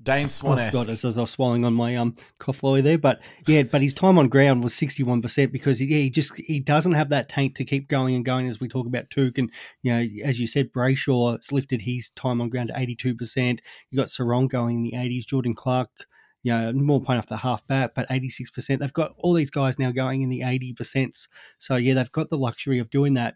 Dane 0.02 0.24
Oh 0.24 0.28
Swan 0.28 0.56
God, 0.72 0.88
as, 0.88 1.04
I 1.04 1.20
was 1.20 1.30
swallowing 1.30 1.64
on 1.64 1.74
my 1.74 1.96
um 1.96 2.16
cough 2.38 2.62
lolly 2.62 2.80
there, 2.80 2.98
but 2.98 3.20
yeah, 3.46 3.62
but 3.62 3.82
his 3.82 3.94
time 3.94 4.18
on 4.18 4.28
ground 4.28 4.64
was 4.64 4.74
sixty 4.74 5.02
one 5.02 5.22
percent 5.22 5.52
because 5.52 5.78
he, 5.78 5.86
he 5.86 6.10
just 6.10 6.34
he 6.36 6.60
doesn't 6.60 6.92
have 6.92 7.10
that 7.10 7.28
tank 7.28 7.54
to 7.56 7.64
keep 7.64 7.88
going 7.88 8.14
and 8.14 8.24
going 8.24 8.48
as 8.48 8.60
we 8.60 8.68
talk 8.68 8.86
about 8.86 9.10
Touk 9.10 9.38
and 9.38 9.50
you 9.82 9.92
know 9.92 10.06
as 10.24 10.40
you 10.40 10.46
said 10.46 10.72
Brayshaw's 10.72 11.52
lifted 11.52 11.82
his 11.82 12.10
time 12.10 12.40
on 12.40 12.48
ground 12.48 12.68
to 12.68 12.80
eighty 12.80 12.96
two 12.96 13.14
percent. 13.14 13.60
You 13.90 13.98
got 13.98 14.08
Serong 14.08 14.48
going 14.48 14.78
in 14.78 14.82
the 14.82 14.96
eighties, 14.96 15.26
Jordan 15.26 15.54
Clark, 15.54 15.90
you 16.42 16.52
know 16.52 16.72
more 16.72 17.00
point 17.00 17.18
off 17.18 17.26
the 17.26 17.38
half 17.38 17.66
bat, 17.66 17.92
but 17.94 18.06
eighty 18.10 18.28
six 18.28 18.50
percent. 18.50 18.80
They've 18.80 18.92
got 18.92 19.14
all 19.18 19.34
these 19.34 19.50
guys 19.50 19.78
now 19.78 19.92
going 19.92 20.22
in 20.22 20.28
the 20.28 20.42
eighty 20.42 20.72
percent. 20.72 21.28
So 21.58 21.76
yeah, 21.76 21.94
they've 21.94 22.12
got 22.12 22.30
the 22.30 22.38
luxury 22.38 22.78
of 22.78 22.90
doing 22.90 23.14
that. 23.14 23.34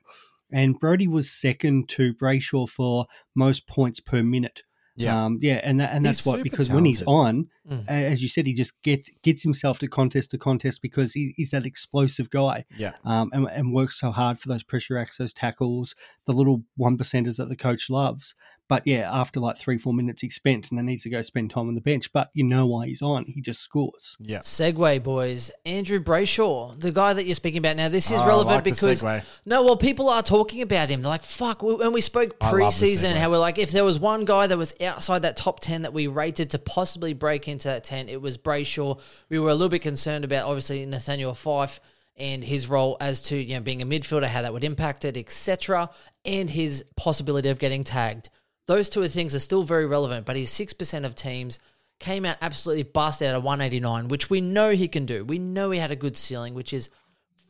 And 0.53 0.79
Brodie 0.79 1.09
was 1.09 1.31
second 1.31 1.89
to 1.91 2.15
Brayshaw 2.15 2.69
for 2.69 3.07
most 3.35 3.67
points 3.67 3.99
per 3.99 4.23
minute. 4.23 4.63
Yeah. 4.97 5.25
Um, 5.27 5.39
yeah, 5.43 5.61
and 5.63 5.79
that, 5.81 5.93
and 5.93 6.07
He's 6.07 6.19
that's 6.19 6.27
what 6.27 6.37
super 6.39 6.45
because 6.45 6.71
when 6.71 6.85
he's 6.85 7.03
on, 7.03 7.49
Mm. 7.69 7.89
as 7.89 8.23
you 8.23 8.29
said, 8.29 8.47
he 8.47 8.53
just 8.55 8.81
gets 8.83 9.11
gets 9.23 9.43
himself 9.43 9.79
to 9.81 9.89
contest 9.89 10.31
to 10.31 10.39
contest 10.39 10.81
because 10.83 11.15
he, 11.15 11.35
he's 11.37 11.51
that 11.51 11.67
explosive 11.67 12.31
guy, 12.31 12.65
Yeah. 12.77 12.93
um, 13.05 13.29
and, 13.33 13.49
and 13.49 13.75
works 13.75 13.99
so 13.99 14.13
hard 14.13 14.39
for 14.39 14.49
those 14.49 14.63
pressure 14.63 14.97
acts, 14.99 15.19
those 15.19 15.33
tackles, 15.33 15.95
the 16.27 16.33
little 16.33 16.63
one 16.77 16.97
percenters 16.97 17.37
that 17.39 17.49
the 17.49 17.57
coach 17.57 17.91
loves. 17.91 18.35
But 18.69 18.83
yeah, 18.85 19.09
after 19.13 19.39
like 19.39 19.57
three 19.57 19.79
four 19.79 19.95
minutes, 19.95 20.23
he's 20.23 20.35
spent 20.35 20.71
and 20.71 20.79
then 20.79 20.87
needs 20.87 21.05
to 21.05 21.11
go 21.11 21.23
spend 21.23 21.51
time 21.51 21.69
on 21.69 21.75
the 21.75 21.81
bench. 21.81 22.13
But 22.13 22.31
you 22.35 22.43
know 22.43 22.67
why 22.67 22.87
he's 22.87 23.01
on? 23.01 23.25
He 23.27 23.41
just 23.41 23.61
scores. 23.61 24.17
Yeah. 24.19 24.39
Segway 24.39 25.01
boys, 25.01 25.53
Andrew 25.65 26.01
Brayshaw, 26.01 26.81
the 26.81 26.91
guy 26.91 27.13
that 27.13 27.27
you're 27.27 27.37
speaking 27.37 27.59
about 27.59 27.77
now. 27.77 27.89
This 27.89 28.11
is 28.11 28.19
Oh, 28.21 28.27
relevant 28.27 28.57
like 28.57 28.65
because 28.65 29.03
segue. 29.03 29.23
no, 29.45 29.63
well, 29.63 29.77
people 29.77 30.09
are 30.09 30.23
talking 30.23 30.63
about 30.63 30.89
him. 30.89 31.03
They're 31.03 31.11
like, 31.11 31.23
"Fuck!" 31.23 31.63
we- 31.63 31.75
When 31.75 31.93
we 31.93 32.01
spoke 32.01 32.35
I 32.41 32.51
love 32.51 32.73
preseason, 32.73 33.15
how 33.17 33.31
we're 33.31 33.39
like, 33.39 33.59
if 33.59 33.71
there 33.71 33.85
was 33.85 34.01
one 34.01 34.25
guy 34.25 34.47
that 34.49 34.59
was 34.59 34.75
outside 34.81 35.23
that 35.23 35.37
top 35.37 35.61
ten 35.61 35.83
that 35.83 35.93
we 35.93 36.09
rated 36.09 36.51
to 36.51 36.59
possibly 36.59 37.13
break 37.13 37.47
into 37.47 37.69
that 37.69 37.85
ten, 37.85 38.09
it 38.09 38.21
was 38.21 38.37
Brayshaw. 38.37 38.99
We 39.29 39.39
were 39.39 39.51
a 39.51 39.55
little 39.55 39.69
bit 39.69 39.83
concerned 39.83 40.25
about 40.25 40.47
obviously 40.47 40.85
Nathaniel 40.87 41.35
Fyfe 41.35 41.79
and 42.17 42.43
his 42.43 42.67
role 42.69 42.97
as 43.01 43.23
to 43.25 43.37
you 43.37 43.55
know 43.55 43.61
being 43.61 43.83
a 43.83 43.87
midfielder, 43.87 44.27
how 44.27 44.43
that 44.43 44.53
would 44.53 44.65
impact 44.65 45.05
it, 45.05 45.17
etc., 45.17 45.89
and 46.25 46.51
his 46.51 46.83
possibility 46.97 47.49
of 47.49 47.59
getting 47.61 47.85
tagged. 47.85 48.29
Those 48.67 48.89
two 48.89 49.07
things 49.09 49.35
are 49.35 49.41
still 49.41 49.63
very 49.63 49.87
relevant, 49.87 50.27
but 50.27 50.37
he's 50.37 50.51
six 50.51 50.73
percent 50.73 51.05
of 51.05 51.15
teams 51.15 51.59
came 51.99 52.27
out 52.27 52.37
absolutely 52.43 52.83
busted 52.83 53.29
out 53.29 53.37
of 53.37 53.43
189, 53.43 54.09
which 54.09 54.29
we 54.29 54.41
know 54.41 54.71
he 54.71 54.89
can 54.89 55.07
do. 55.07 55.25
We 55.25 55.39
know 55.39 55.71
he 55.71 55.79
had 55.79 55.91
a 55.91 55.97
good 55.97 56.17
ceiling, 56.17 56.55
which 56.55 56.73
is 56.73 56.91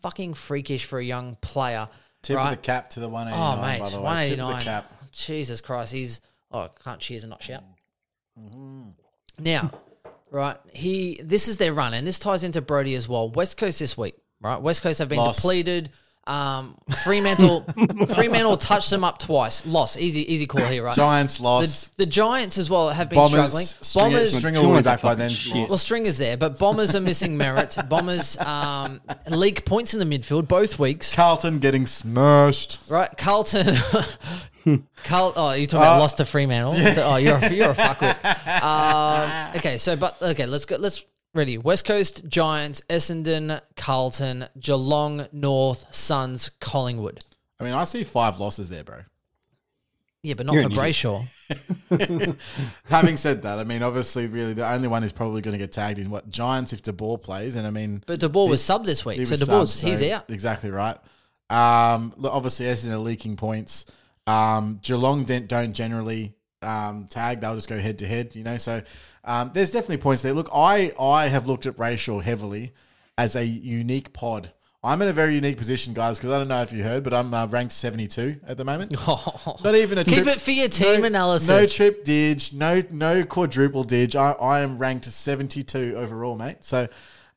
fucking 0.03 0.35
freakish 0.35 0.85
for 0.85 0.99
a 0.99 1.05
young 1.05 1.37
player. 1.41 1.89
Tip 2.23 2.37
right? 2.37 2.51
of 2.51 2.57
the 2.57 2.63
cap 2.63 2.91
to 2.91 3.01
the 3.01 3.09
189. 3.09 3.59
Oh, 3.59 3.63
mate, 3.63 3.81
by 3.81 3.91
the 3.91 4.01
way. 4.01 4.29
Tip 4.29 4.39
of 4.39 4.45
189. 4.47 4.59
the 4.59 4.65
cap. 4.65 4.93
Jesus 5.13 5.61
Christ, 5.61 5.93
he's 5.93 6.21
oh, 6.51 6.69
can't 6.85 7.01
cheers 7.01 7.23
and 7.23 7.31
not 7.31 7.43
shout. 7.43 7.65
Mm-hmm. 8.39 8.91
Now, 9.39 9.71
right, 10.31 10.59
he 10.73 11.21
this 11.23 11.49
is 11.49 11.57
their 11.57 11.73
run, 11.73 11.95
and 11.95 12.07
this 12.07 12.19
ties 12.19 12.45
into 12.45 12.61
Brodie 12.61 12.95
as 12.95 13.09
well. 13.09 13.31
West 13.31 13.57
Coast 13.57 13.79
this 13.79 13.97
week, 13.97 14.15
right? 14.41 14.61
West 14.61 14.83
Coast 14.83 14.99
have 14.99 15.09
been 15.09 15.19
Loss. 15.19 15.37
depleted. 15.37 15.91
Um, 16.27 16.77
Fremantle, 17.05 17.61
Fremantle 18.15 18.57
touched 18.57 18.91
them 18.91 19.05
up 19.05 19.19
twice. 19.19 19.65
Loss, 19.65 19.97
easy, 19.97 20.33
easy 20.33 20.47
call 20.47 20.65
here, 20.67 20.83
right? 20.85 20.95
Giants 20.95 21.37
the, 21.39 21.45
loss. 21.45 21.89
the 21.97 22.07
Giants 22.07 22.59
as 22.59 22.69
well 22.69 22.91
have 22.91 23.09
been 23.09 23.17
Bombers. 23.17 23.31
struggling. 23.31 23.67
Stringer, 23.67 24.11
Bombers, 24.11 24.37
Stringer 24.37 24.63
will 24.69 24.77
be 24.77 24.83
back 24.83 25.03
by 25.03 25.15
then. 25.15 25.31
shit. 25.31 25.69
well, 25.69 25.79
Stringer's 25.79 26.19
there, 26.19 26.37
but 26.37 26.59
Bombers 26.59 26.97
are 26.97 27.01
missing 27.01 27.39
Merrett. 27.39 27.89
Bombers 27.89 28.37
um, 28.39 29.01
leak 29.29 29.65
points 29.65 29.95
in 29.95 30.01
the 30.01 30.19
midfield 30.19 30.49
both 30.49 30.79
weeks. 30.79 31.15
Carlton 31.15 31.59
getting 31.61 31.87
smashed. 31.87 32.81
Right, 32.91 33.11
Carlton. 33.17 33.75
Carl, 35.05 35.33
oh, 35.37 35.53
you're 35.53 35.67
talking 35.69 35.83
about 35.85 35.99
Uh, 35.99 36.01
lost 36.01 36.17
to 36.17 36.25
Fremantle. 36.25 36.75
Oh, 37.05 37.17
you're 37.17 37.37
a, 37.37 37.53
you're 37.53 37.71
a 37.71 37.75
fuckwit. 37.75 38.63
Um, 38.63 39.57
okay, 39.57 39.79
so 39.79 39.95
but 39.95 40.21
okay, 40.21 40.47
let's 40.47 40.65
go. 40.65 40.77
Let's 40.77 41.05
ready. 41.37 41.59
West 41.59 41.85
Coast 41.85 42.27
Giants, 42.29 42.83
Essendon, 42.89 43.61
Carlton, 43.77 44.47
Geelong, 44.59 45.27
North, 45.33 45.87
Suns, 45.95 46.51
Collingwood. 46.61 47.21
I 47.61 47.65
mean, 47.65 47.73
I 47.73 47.85
see 47.85 48.05
five 48.05 48.39
losses 48.39 48.69
there, 48.69 48.85
bro. 48.85 49.01
Yeah, 50.23 50.35
but 50.35 50.47
not 50.47 50.57
You're 50.57 50.65
for. 50.65 50.71
Brayshaw. 50.71 52.37
Having 52.87 53.17
said 53.17 53.43
that, 53.43 53.61
I 53.61 53.65
mean, 53.65 53.83
obviously, 53.83 54.27
really, 54.27 54.55
the 54.55 54.69
only 54.69 54.89
one 54.89 55.03
who's 55.03 55.13
probably 55.13 55.41
going 55.41 55.53
to 55.53 55.59
get 55.59 55.71
tagged 55.71 55.99
in 55.99 56.11
what 56.11 56.29
Giants 56.29 56.73
if 56.73 56.83
De 56.83 56.93
Boer 56.93 57.17
plays, 57.17 57.55
and 57.55 57.67
I 57.67 57.71
mean, 57.71 58.03
But 58.07 58.19
De 58.19 58.29
Boer 58.29 58.49
was 58.49 58.65
sub 58.65 58.85
this 58.85 59.05
week, 59.05 59.25
so 59.25 59.31
was 59.31 59.41
De 59.41 59.47
Boer's 59.47 59.81
he's 59.81 60.01
so- 60.01 60.13
out. 60.13 60.31
Exactly 60.31 60.71
right. 60.71 60.97
Um, 61.49 62.13
obviously, 62.25 62.67
Essendon 62.67 62.95
are 62.95 62.99
leaking 62.99 63.37
points. 63.37 63.87
Um, 64.27 64.81
Geelong 64.83 65.25
don't, 65.25 65.47
don't 65.47 65.73
generally 65.73 66.35
um, 66.63 67.07
tag; 67.09 67.41
they'll 67.41 67.55
just 67.55 67.69
go 67.69 67.79
head 67.79 67.99
to 67.99 68.07
head. 68.07 68.35
You 68.35 68.45
know, 68.45 68.57
so 68.57 68.83
um, 69.25 69.51
there's 69.55 69.71
definitely 69.71 69.99
points 69.99 70.23
there. 70.23 70.33
Look, 70.33 70.49
I 70.55 70.93
I 70.99 71.27
have 71.29 71.47
looked 71.47 71.67
at 71.67 71.79
Racial 71.79 72.21
heavily 72.21 72.73
as 73.19 73.37
a 73.37 73.45
unique 73.45 74.13
pod. 74.13 74.53
I'm 74.85 75.03
in 75.03 75.09
a 75.09 75.13
very 75.13 75.35
unique 75.35 75.57
position, 75.57 75.95
guys, 75.95 76.19
because 76.19 76.31
I 76.31 76.39
don't 76.39 76.47
know 76.47 76.63
if 76.63 76.73
you 76.73 76.85
heard, 76.85 77.03
but 77.03 77.13
I'm 77.13 77.35
uh, 77.35 77.47
ranked 77.49 77.73
72 77.73 78.37
at 78.47 78.57
the 78.57 78.65
moment. 78.65 78.93
Not 79.65 79.75
even 79.75 79.99
a 79.99 80.05
trip, 80.05 80.19
Keep 80.19 80.27
it 80.29 80.41
for 80.41 80.53
your 80.53 80.69
team 80.69 81.01
no, 81.01 81.07
analysis. 81.07 81.49
No 81.49 81.67
trip 81.67 82.05
dig, 82.05 82.41
no 82.53 82.83
no 82.91 83.25
quadruple 83.25 83.83
dig. 83.83 84.15
I, 84.15 84.33
I 84.33 84.61
am 84.61 84.79
ranked 84.79 85.07
72 85.07 85.95
overall, 85.97 86.37
mate. 86.37 86.59
So 86.61 86.83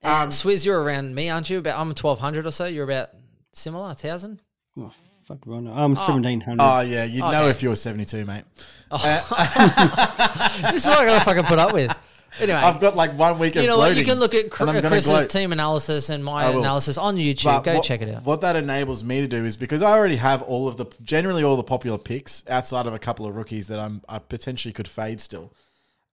Um, 0.03 0.29
Swizz, 0.29 0.63
you're 0.63 0.81
around 0.81 1.15
me, 1.15 1.29
aren't 1.29 1.49
you? 1.49 1.57
About 1.57 1.79
I'm 1.79 1.87
1200 1.87 2.45
or 2.45 2.51
so. 2.51 2.65
You're 2.65 2.83
about 2.83 3.09
similar, 3.51 3.87
1,000. 3.87 4.41
Oh, 4.77 4.91
fuck, 5.29 5.39
right 5.45 5.63
now. 5.63 5.73
I'm 5.73 5.93
oh. 5.93 5.95
seventeen 5.95 6.41
hundred. 6.41 6.63
Oh 6.63 6.81
yeah, 6.81 7.05
you'd 7.05 7.23
oh, 7.23 7.31
know 7.31 7.41
Okay. 7.43 7.51
if 7.51 7.63
you 7.63 7.69
were 7.69 7.75
72, 7.75 8.25
mate. 8.25 8.43
Oh. 8.91 8.97
Uh, 9.01 10.71
this 10.71 10.83
is 10.83 10.89
what 10.89 10.99
I 10.99 11.05
gotta 11.05 11.23
fucking 11.23 11.43
put 11.45 11.59
up 11.59 11.73
with. 11.73 11.95
Anyway, 12.39 12.57
I've 12.57 12.79
got 12.79 12.95
like 12.95 13.17
one 13.17 13.39
week 13.39 13.55
of 13.55 13.63
you 13.63 13.67
know 13.69 13.77
what? 13.77 13.89
You 13.89 14.03
gloating, 14.03 14.11
can 14.11 14.19
look 14.19 14.33
at 14.35 14.51
Cr- 14.51 14.63
and 14.63 14.69
I'm 14.69 14.75
gonna 14.75 14.87
Chris's 14.89 15.09
gloat. 15.09 15.29
team 15.29 15.51
analysis 15.51 16.09
and 16.09 16.23
my 16.23 16.45
I 16.45 16.49
will. 16.51 16.59
analysis 16.59 16.97
on 16.97 17.15
YouTube. 17.17 17.45
But 17.45 17.61
Go 17.61 17.75
what- 17.75 17.83
check 17.83 18.01
it 18.01 18.13
out. 18.13 18.23
What 18.23 18.41
that 18.41 18.55
enables 18.55 19.03
me 19.03 19.21
to 19.21 19.27
do 19.27 19.45
is 19.45 19.57
because 19.57 19.81
I 19.81 19.91
already 19.97 20.17
have 20.17 20.41
all 20.43 20.67
of 20.67 20.77
the 20.77 20.85
generally 21.03 21.43
all 21.43 21.55
the 21.57 21.63
popular 21.63 21.97
picks 21.97 22.43
outside 22.47 22.85
of 22.85 22.93
a 22.93 22.99
couple 22.99 23.25
of 23.25 23.35
rookies 23.35 23.67
that 23.67 23.79
I'm 23.79 24.01
I 24.07 24.19
potentially 24.19 24.73
could 24.73 24.87
fade 24.87 25.21
still. 25.21 25.53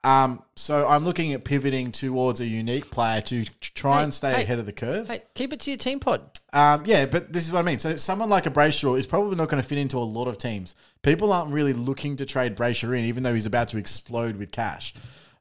Um, 0.06 0.44
so 0.54 0.86
I'm 0.86 1.04
looking 1.04 1.32
at 1.32 1.42
pivoting 1.42 1.90
towards 1.90 2.38
a 2.38 2.46
unique 2.46 2.92
player 2.92 3.20
to 3.22 3.44
try 3.60 3.98
Hey, 3.98 4.04
and 4.04 4.14
stay 4.14 4.34
hey, 4.34 4.42
ahead 4.44 4.60
of 4.60 4.66
the 4.66 4.72
curve. 4.72 5.08
Hey, 5.08 5.24
keep 5.34 5.52
it 5.52 5.58
to 5.60 5.70
your 5.72 5.78
team 5.78 5.98
pod. 5.98 6.20
Um, 6.52 6.86
yeah, 6.86 7.06
but 7.06 7.32
this 7.32 7.42
is 7.42 7.50
what 7.50 7.58
I 7.58 7.62
mean. 7.62 7.80
So 7.80 7.96
someone 7.96 8.28
like 8.28 8.46
a 8.46 8.50
Brayshaw 8.52 8.96
is 8.96 9.04
probably 9.04 9.34
not 9.34 9.48
going 9.48 9.60
to 9.60 9.68
fit 9.68 9.78
into 9.78 9.98
a 9.98 10.06
lot 10.06 10.28
of 10.28 10.38
teams. 10.38 10.76
People 11.02 11.32
aren't 11.32 11.52
really 11.52 11.72
looking 11.72 12.14
to 12.16 12.24
trade 12.24 12.54
Brayshaw 12.54 12.96
in, 12.96 13.04
even 13.04 13.24
though 13.24 13.34
he's 13.34 13.46
about 13.46 13.66
to 13.68 13.78
explode 13.78 14.36
with 14.36 14.52
cash. 14.52 14.94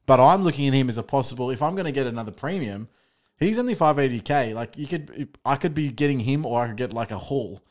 But 0.07 0.19
I'm 0.19 0.41
looking 0.41 0.67
at 0.67 0.73
him 0.73 0.89
as 0.89 0.97
a 0.97 1.03
possible. 1.03 1.51
If 1.51 1.61
I'm 1.61 1.75
going 1.75 1.85
to 1.85 1.91
get 1.91 2.07
another 2.07 2.31
premium, 2.31 2.87
he's 3.37 3.59
only 3.59 3.75
580k. 3.75 4.55
Like 4.55 4.75
you 4.79 4.87
could, 4.87 5.29
I 5.45 5.57
could 5.57 5.75
be 5.75 5.91
getting 5.91 6.21
him, 6.21 6.43
or 6.43 6.63
I 6.63 6.67
could 6.67 6.77
get 6.77 6.91
like 6.91 7.11
a 7.11 7.19
haul. 7.19 7.61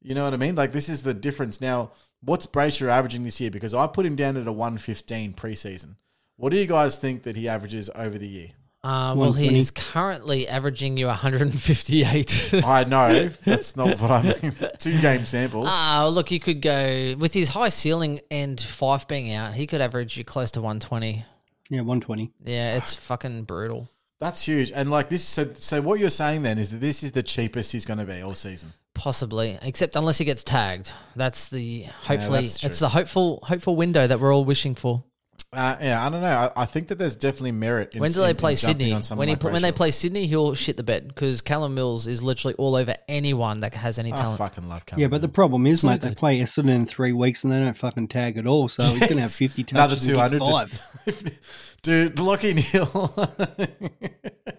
You 0.00 0.14
know 0.14 0.24
what 0.24 0.32
I 0.32 0.38
mean? 0.38 0.54
Like 0.54 0.72
this 0.72 0.88
is 0.88 1.02
the 1.02 1.12
difference. 1.12 1.60
Now, 1.60 1.92
what's 2.22 2.46
Brayshaw 2.46 2.88
averaging 2.88 3.24
this 3.24 3.38
year? 3.38 3.50
Because 3.50 3.74
I 3.74 3.86
put 3.86 4.06
him 4.06 4.16
down 4.16 4.38
at 4.38 4.46
a 4.46 4.52
115 4.52 5.34
preseason. 5.34 5.96
What 6.38 6.52
do 6.52 6.56
you 6.56 6.66
guys 6.66 6.96
think 6.96 7.24
that 7.24 7.34
he 7.34 7.48
averages 7.48 7.90
over 7.96 8.16
the 8.16 8.28
year? 8.28 8.48
Uh, 8.84 9.10
well, 9.16 9.30
120. 9.30 9.54
he's 9.54 9.72
currently 9.72 10.46
averaging 10.46 10.96
you 10.96 11.06
158. 11.06 12.54
I 12.64 12.84
know 12.84 13.28
that's 13.44 13.76
not 13.76 14.00
what 14.00 14.10
I 14.12 14.22
mean. 14.22 14.52
Two 14.78 15.00
game 15.00 15.26
sample. 15.26 15.64
Ah, 15.66 16.08
look, 16.08 16.28
he 16.28 16.38
could 16.38 16.62
go 16.62 17.16
with 17.18 17.34
his 17.34 17.48
high 17.48 17.70
ceiling 17.70 18.20
and 18.30 18.56
Fyfe 18.56 19.08
being 19.08 19.32
out. 19.32 19.54
He 19.54 19.66
could 19.66 19.80
average 19.80 20.16
you 20.16 20.22
close 20.22 20.52
to 20.52 20.60
120. 20.60 21.24
Yeah, 21.70 21.80
one 21.80 22.00
twenty. 22.00 22.30
Yeah, 22.44 22.76
it's 22.76 22.94
fucking 22.94 23.42
brutal. 23.42 23.90
That's 24.20 24.42
huge. 24.42 24.70
And 24.70 24.92
like 24.92 25.08
this, 25.08 25.24
so 25.24 25.52
so 25.54 25.82
what 25.82 25.98
you're 25.98 26.08
saying 26.08 26.42
then 26.42 26.56
is 26.56 26.70
that 26.70 26.78
this 26.80 27.02
is 27.02 27.12
the 27.12 27.22
cheapest 27.24 27.72
he's 27.72 27.84
going 27.84 27.98
to 27.98 28.06
be 28.06 28.22
all 28.22 28.36
season. 28.36 28.72
Possibly, 28.94 29.58
except 29.60 29.96
unless 29.96 30.18
he 30.18 30.24
gets 30.24 30.44
tagged. 30.44 30.92
That's 31.16 31.48
the 31.48 31.82
hopefully 32.04 32.42
that's 32.42 32.60
true. 32.60 32.68
it's 32.68 32.78
the 32.78 32.88
hopeful 32.88 33.40
hopeful 33.42 33.74
window 33.74 34.06
that 34.06 34.20
we're 34.20 34.32
all 34.32 34.44
wishing 34.44 34.76
for. 34.76 35.04
Uh, 35.50 35.76
yeah, 35.80 36.04
I 36.06 36.10
don't 36.10 36.20
know. 36.20 36.52
I, 36.54 36.62
I 36.62 36.64
think 36.66 36.88
that 36.88 36.98
there's 36.98 37.16
definitely 37.16 37.52
merit. 37.52 37.94
In, 37.94 38.00
When 38.00 38.12
do 38.12 38.20
they 38.20 38.30
in 38.30 38.36
play 38.36 38.54
jumping 38.54 38.80
Sydney? 38.80 38.92
on 38.92 39.02
someone 39.02 39.22
When 39.26 39.28
he 39.28 39.34
like 39.42 39.52
when 39.54 39.62
they 39.62 39.72
play 39.72 39.90
Sydney, 39.90 40.26
he'll 40.26 40.54
shit 40.54 40.76
the 40.76 40.82
bed 40.82 41.08
because 41.08 41.40
Callum 41.40 41.74
Mills 41.74 42.06
is 42.06 42.22
literally 42.22 42.54
all 42.56 42.76
over 42.76 42.94
anyone 43.08 43.60
that 43.60 43.72
has 43.74 43.98
any 43.98 44.10
talent. 44.10 44.20
I 44.20 44.24
talent. 44.36 44.38
fucking 44.56 44.68
love 44.68 44.84
Callum 44.84 45.00
Yeah, 45.00 45.08
but 45.08 45.22
the 45.22 45.28
problem 45.28 45.66
is, 45.66 45.80
So 45.80 45.86
mate, 45.88 46.02
they 46.02 46.14
play 46.14 46.38
Essendon 46.40 46.68
in 46.74 46.84
three 46.86 47.12
weeks 47.14 47.44
and 47.44 47.52
they 47.52 47.60
don't 47.60 47.76
fucking 47.78 48.08
tag 48.08 48.36
at 48.36 48.46
all. 48.46 48.68
So 48.68 48.82
he's 48.82 48.98
going 49.00 49.16
to 49.16 49.22
have 49.22 49.32
50 49.32 49.64
another 49.70 49.94
touches 49.94 50.06
two 50.06 50.20
and 50.20 50.20
hundred. 50.20 50.40
five. 50.42 50.82
Dude, 51.82 52.16
Lachie 52.16 52.54
Neale. 52.74 54.54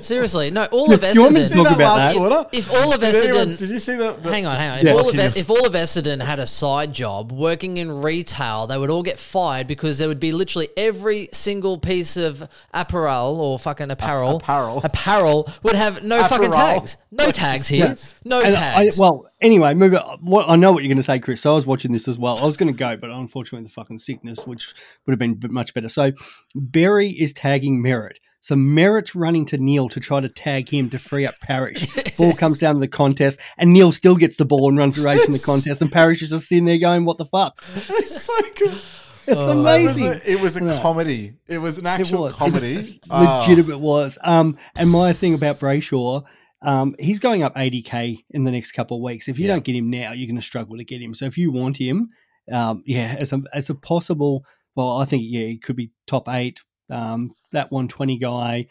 Seriously, 0.00 0.50
no. 0.50 0.64
All 0.72 0.92
of 0.92 1.00
Do 1.00 1.08
you 1.12 1.22
want 1.22 1.34
me 1.34 1.40
to 1.40 1.54
Essendon. 1.54 1.64
talk 1.64 1.74
about 1.76 1.96
that? 1.96 2.16
quarter? 2.16 2.48
If 2.52 2.70
all 2.72 2.92
of 2.94 3.00
Did, 3.00 3.14
anyone- 3.14 3.48
Essendon, 3.48 3.58
did 3.58 3.70
you 3.70 3.78
see 3.78 3.96
that? 3.96 4.18
hang 4.20 4.46
on, 4.46 4.56
hang 4.56 4.70
on. 4.70 4.78
If, 4.78 4.84
Yeah. 4.84 4.92
all 4.92 5.08
of, 5.08 5.18
if 5.36 5.50
all 5.50 5.66
of 5.66 5.72
Essendon 5.74 6.22
had 6.22 6.38
a 6.38 6.46
side 6.46 6.92
job 6.92 7.32
working 7.32 7.76
in 7.76 7.90
retail, 8.02 8.66
they 8.66 8.78
would 8.78 8.90
all 8.90 9.02
get 9.02 9.18
fired 9.18 9.66
because 9.66 9.98
there 9.98 10.08
would 10.08 10.20
be 10.20 10.32
literally 10.32 10.68
every 10.76 11.28
single 11.32 11.78
piece 11.78 12.16
of 12.16 12.48
apparel 12.72 13.40
or 13.40 13.58
fucking 13.58 13.90
apparel, 13.90 14.36
apparel. 14.36 14.80
apparel 14.84 15.48
would 15.62 15.74
have 15.74 16.02
no 16.02 16.22
fucking 16.24 16.52
tags. 16.52 16.96
No 17.10 17.30
tags 17.30 17.68
here. 17.68 17.86
Yes. 17.86 18.16
No 18.24 18.40
And 18.40 18.54
tags. 18.54 18.98
I, 18.98 19.00
well, 19.00 19.26
anyway, 19.40 19.74
move 19.74 19.92
it. 19.94 20.02
Uh, 20.04 20.16
what 20.20 20.48
I 20.48 20.56
know 20.56 20.72
what 20.72 20.82
you're 20.82 20.88
going 20.88 20.96
to 20.96 21.02
say, 21.02 21.18
Chris. 21.18 21.40
So 21.40 21.52
I 21.52 21.54
was 21.54 21.66
watching 21.66 21.92
this 21.92 22.08
as 22.08 22.18
well. 22.18 22.38
I 22.38 22.44
was 22.44 22.56
going 22.56 22.72
to 22.72 22.78
go, 22.78 22.96
but 22.96 23.10
unfortunately, 23.10 23.66
the 23.66 23.72
fucking 23.72 23.98
sickness, 23.98 24.46
which 24.46 24.74
would 25.06 25.12
have 25.12 25.18
been 25.18 25.40
much 25.52 25.74
better. 25.74 25.88
So 25.88 26.12
Berry 26.54 27.10
is 27.10 27.32
tagging 27.32 27.82
Merrett. 27.82 28.16
So 28.44 28.54
Merrett's 28.56 29.14
running 29.14 29.46
to 29.46 29.56
Neale 29.56 29.88
to 29.88 30.00
try 30.00 30.20
to 30.20 30.28
tag 30.28 30.68
him 30.68 30.90
to 30.90 30.98
free 30.98 31.24
up 31.24 31.34
Parish. 31.40 31.86
ball 32.18 32.34
comes 32.34 32.58
down 32.58 32.74
to 32.74 32.78
the 32.80 32.86
contest, 32.88 33.40
and 33.56 33.72
Neale 33.72 33.90
still 33.90 34.16
gets 34.16 34.36
the 34.36 34.44
ball 34.44 34.68
and 34.68 34.76
runs 34.76 34.98
away 34.98 35.16
from 35.16 35.32
the 35.32 35.38
contest, 35.38 35.80
and 35.80 35.90
Parish 35.90 36.20
is 36.22 36.28
just 36.28 36.48
sitting 36.48 36.66
there 36.66 36.76
going, 36.76 37.06
"What 37.06 37.16
the 37.16 37.24
fuck?" 37.24 37.64
It's 37.88 38.22
so 38.24 38.34
good. 38.54 38.74
It's 39.26 39.32
It 39.32 39.36
was 39.36 39.46
amazing. 39.46 40.06
a, 40.08 40.20
it 40.26 40.40
was 40.42 40.56
a 40.58 40.60
comedy. 40.82 41.32
It 41.48 41.56
was 41.56 41.78
an 41.78 41.86
It 41.86 41.88
actual 41.88 42.24
was. 42.24 42.34
comedy. 42.34 43.00
Oh. 43.08 43.38
legitimate 43.40 43.78
was. 43.78 44.18
Um, 44.22 44.58
and 44.76 44.90
my 44.90 45.14
thing 45.14 45.32
about 45.32 45.58
Brayshaw, 45.58 46.24
um, 46.60 46.94
he's 46.98 47.18
going 47.20 47.42
up 47.42 47.54
80k 47.56 48.18
in 48.32 48.44
the 48.44 48.50
next 48.50 48.72
couple 48.72 48.98
of 48.98 49.02
weeks. 49.02 49.26
If 49.26 49.38
you 49.38 49.46
Yeah. 49.46 49.54
don't 49.54 49.64
get 49.64 49.74
him 49.76 49.88
now, 49.88 50.12
you're 50.12 50.26
going 50.26 50.36
to 50.36 50.42
struggle 50.42 50.76
to 50.76 50.84
get 50.84 51.00
him. 51.00 51.14
So 51.14 51.24
if 51.24 51.38
you 51.38 51.50
want 51.50 51.78
him, 51.78 52.10
um, 52.52 52.82
yeah, 52.84 53.16
as 53.18 53.32
a 53.32 53.40
as 53.54 53.70
a 53.70 53.74
possible, 53.74 54.44
well, 54.76 54.98
I 54.98 55.06
think 55.06 55.22
yeah, 55.26 55.46
he 55.46 55.56
could 55.56 55.76
be 55.76 55.92
top 56.06 56.28
eight. 56.28 56.60
Um, 56.90 57.34
that 57.52 57.70
120 57.72 58.18
guy, 58.18 58.66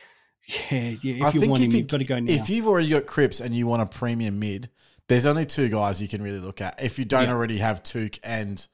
yeah, 0.71 0.93
yeah. 1.01 1.25
I 1.25 1.29
If 1.29 1.33
you 1.35 1.49
want 1.49 1.61
if 1.63 1.67
him, 1.67 1.71
you- 1.71 1.77
you've 1.79 1.87
got 1.87 1.97
to 1.97 2.03
go 2.05 2.19
now. 2.19 2.31
If 2.33 2.49
you've 2.49 2.67
already 2.67 2.89
got 2.89 3.05
Cripps 3.05 3.39
and 3.41 3.55
you 3.55 3.65
want 3.67 3.81
a 3.81 3.85
premium 3.85 4.39
mid, 4.39 4.69
there's 5.07 5.25
only 5.25 5.45
two 5.45 5.69
guys 5.69 6.01
you 6.01 6.07
can 6.07 6.21
really 6.21 6.39
look 6.39 6.61
at. 6.61 6.81
If 6.83 6.99
you 6.99 7.05
don't 7.05 7.27
Yeah. 7.27 7.33
already 7.33 7.57
have 7.57 7.83
Touk 7.83 8.19
and 8.23 8.65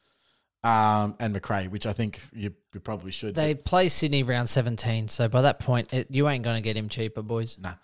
um 0.64 1.16
and 1.20 1.32
Macrae, 1.32 1.68
which 1.70 1.86
I 1.86 1.94
think 1.94 2.20
you, 2.34 2.54
you 2.74 2.80
probably 2.82 3.12
should. 3.12 3.34
they 3.34 3.56
play 3.56 3.88
Sydney 3.88 4.24
round 4.24 4.50
17, 4.50 5.08
so 5.08 5.30
by 5.30 5.42
that 5.44 5.60
point, 5.60 5.94
it, 5.94 6.08
you 6.12 6.28
ain't 6.28 6.44
going 6.44 6.58
to 6.58 6.62
get 6.62 6.76
him 6.76 6.90
cheaper, 6.90 7.22
boys. 7.22 7.58
Nah. 7.58 7.76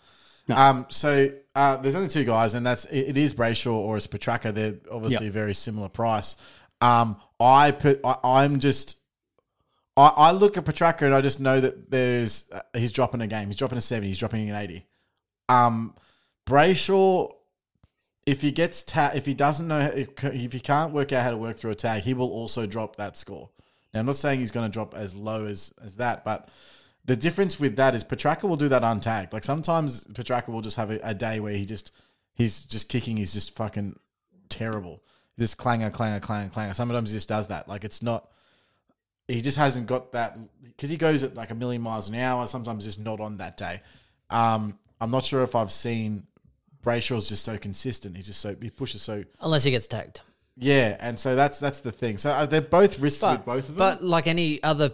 No. 0.48 0.56
Um, 0.58 0.86
so 0.90 1.32
uh, 1.56 1.78
there's 1.78 1.96
only 1.96 2.10
two 2.10 2.24
guys, 2.26 2.54
and 2.54 2.66
that's 2.66 2.84
it, 2.86 3.10
it 3.10 3.18
is 3.18 3.34
Brayshaw 3.34 3.72
or 3.74 3.96
it's 3.98 4.08
Petracca. 4.08 4.54
They're 4.54 4.76
obviously 4.92 5.28
Yep. 5.28 5.34
very 5.34 5.54
similar 5.54 5.88
price. 5.90 6.36
Um, 6.82 7.16
I 7.40 7.72
put 7.72 8.02
I, 8.04 8.18
I'm 8.24 8.60
just 8.60 8.98
I, 9.98 10.08
I 10.08 10.32
look 10.32 10.58
at 10.58 10.66
Petracca 10.66 11.04
and 11.04 11.14
I 11.14 11.22
just 11.22 11.40
know 11.40 11.60
that 11.60 11.90
there's 11.90 12.46
uh, 12.52 12.62
he's 12.74 12.92
dropping 12.92 13.22
a 13.22 13.28
game. 13.28 13.48
He's 13.48 13.58
dropping 13.58 13.78
a 13.78 13.82
seventy. 13.82 14.10
He's 14.10 14.18
dropping 14.18 14.50
an 14.50 14.56
eighty. 14.56 14.86
Um, 15.48 15.96
Brayshaw, 16.46 17.32
if 18.26 18.42
he 18.42 18.52
gets 18.52 18.84
ta- 18.84 19.12
if 19.14 19.26
he 19.26 19.34
doesn't 19.34 19.68
know 19.68 19.80
if, 19.80 20.10
he 20.34 20.60
can't 20.60 20.94
work 20.94 21.14
out 21.14 21.24
how 21.24 21.32
to 21.32 21.38
work 21.38 21.58
through 21.58 21.72
a 21.72 21.76
tag, 21.76 22.04
he 22.04 22.14
will 22.14 22.30
also 22.30 22.66
drop 22.66 22.98
that 22.98 23.16
score. 23.16 23.50
Now 23.94 24.02
I'm 24.02 24.06
not 24.06 24.18
saying 24.18 24.40
he's 24.40 24.52
going 24.52 24.70
to 24.70 24.74
drop 24.74 24.94
as 24.94 25.16
low 25.16 25.46
as 25.46 25.74
as 25.84 25.96
that, 25.96 26.26
but 26.26 26.50
the 27.06 27.16
difference 27.16 27.60
with 27.60 27.76
that 27.78 27.96
is 27.96 28.04
Petracca 28.04 28.44
will 28.44 28.58
do 28.58 28.68
that 28.70 28.82
untagged. 28.82 29.32
Like 29.32 29.44
sometimes 29.44 30.06
Petracca 30.06 30.50
will 30.50 30.62
just 30.62 30.78
have 30.78 30.92
a, 30.92 31.00
a 31.04 31.14
day 31.14 31.40
where 31.40 31.54
he 31.54 31.66
just 31.66 31.92
he's 32.34 32.66
just 32.66 32.90
kicking. 32.90 33.18
He's 33.18 33.34
just 33.34 33.56
fucking 33.56 33.98
terrible. 34.50 35.04
Just 35.40 35.58
clanger, 35.58 35.90
clanger, 35.90 36.20
clanger, 36.20 36.52
clanger. 36.52 36.74
Sometimes 36.74 37.12
he 37.12 37.18
just 37.18 37.30
does 37.30 37.48
that. 37.48 37.70
Like 37.70 37.84
it's 37.86 38.04
not. 38.04 38.30
He 39.28 39.42
just 39.42 39.58
hasn't 39.58 39.88
got 39.88 40.12
that 40.12 40.38
because 40.64 40.90
he 40.90 40.98
goes 40.98 41.24
at 41.24 41.36
like 41.36 41.50
a 41.52 41.56
million 41.56 41.82
miles 41.82 42.08
an 42.10 42.16
hour. 42.16 42.46
Sometimes 42.48 42.84
just 42.84 43.00
not 43.00 43.20
on 43.20 43.38
that 43.38 43.58
day. 43.58 43.82
Um, 44.30 44.78
I'm 45.02 45.12
not 45.12 45.26
sure 45.26 45.42
if 45.44 45.56
I've 45.56 45.72
seen 45.72 46.28
Brayshaw's 46.84 47.30
just 47.30 47.44
so 47.44 47.58
consistent. 47.58 48.16
He's 48.16 48.28
just 48.28 48.40
so 48.42 48.56
he 48.62 48.70
pushes 48.70 49.02
so 49.02 49.24
Unless 49.42 49.64
he 49.64 49.72
gets 49.72 49.88
tagged. 49.88 50.22
yeah, 50.58 50.96
and 51.00 51.20
so 51.20 51.36
that's 51.36 51.60
that's 51.60 51.80
the 51.80 51.92
thing. 51.92 52.18
So 52.18 52.30
uh, 52.30 52.46
they're 52.46 52.62
both 52.62 53.00
risky 53.00 53.22
But, 53.22 53.38
with 53.40 53.46
both 53.46 53.70
of 53.70 53.76
them. 53.76 53.78
but 53.78 54.04
like 54.04 54.28
any 54.28 54.62
other 54.62 54.92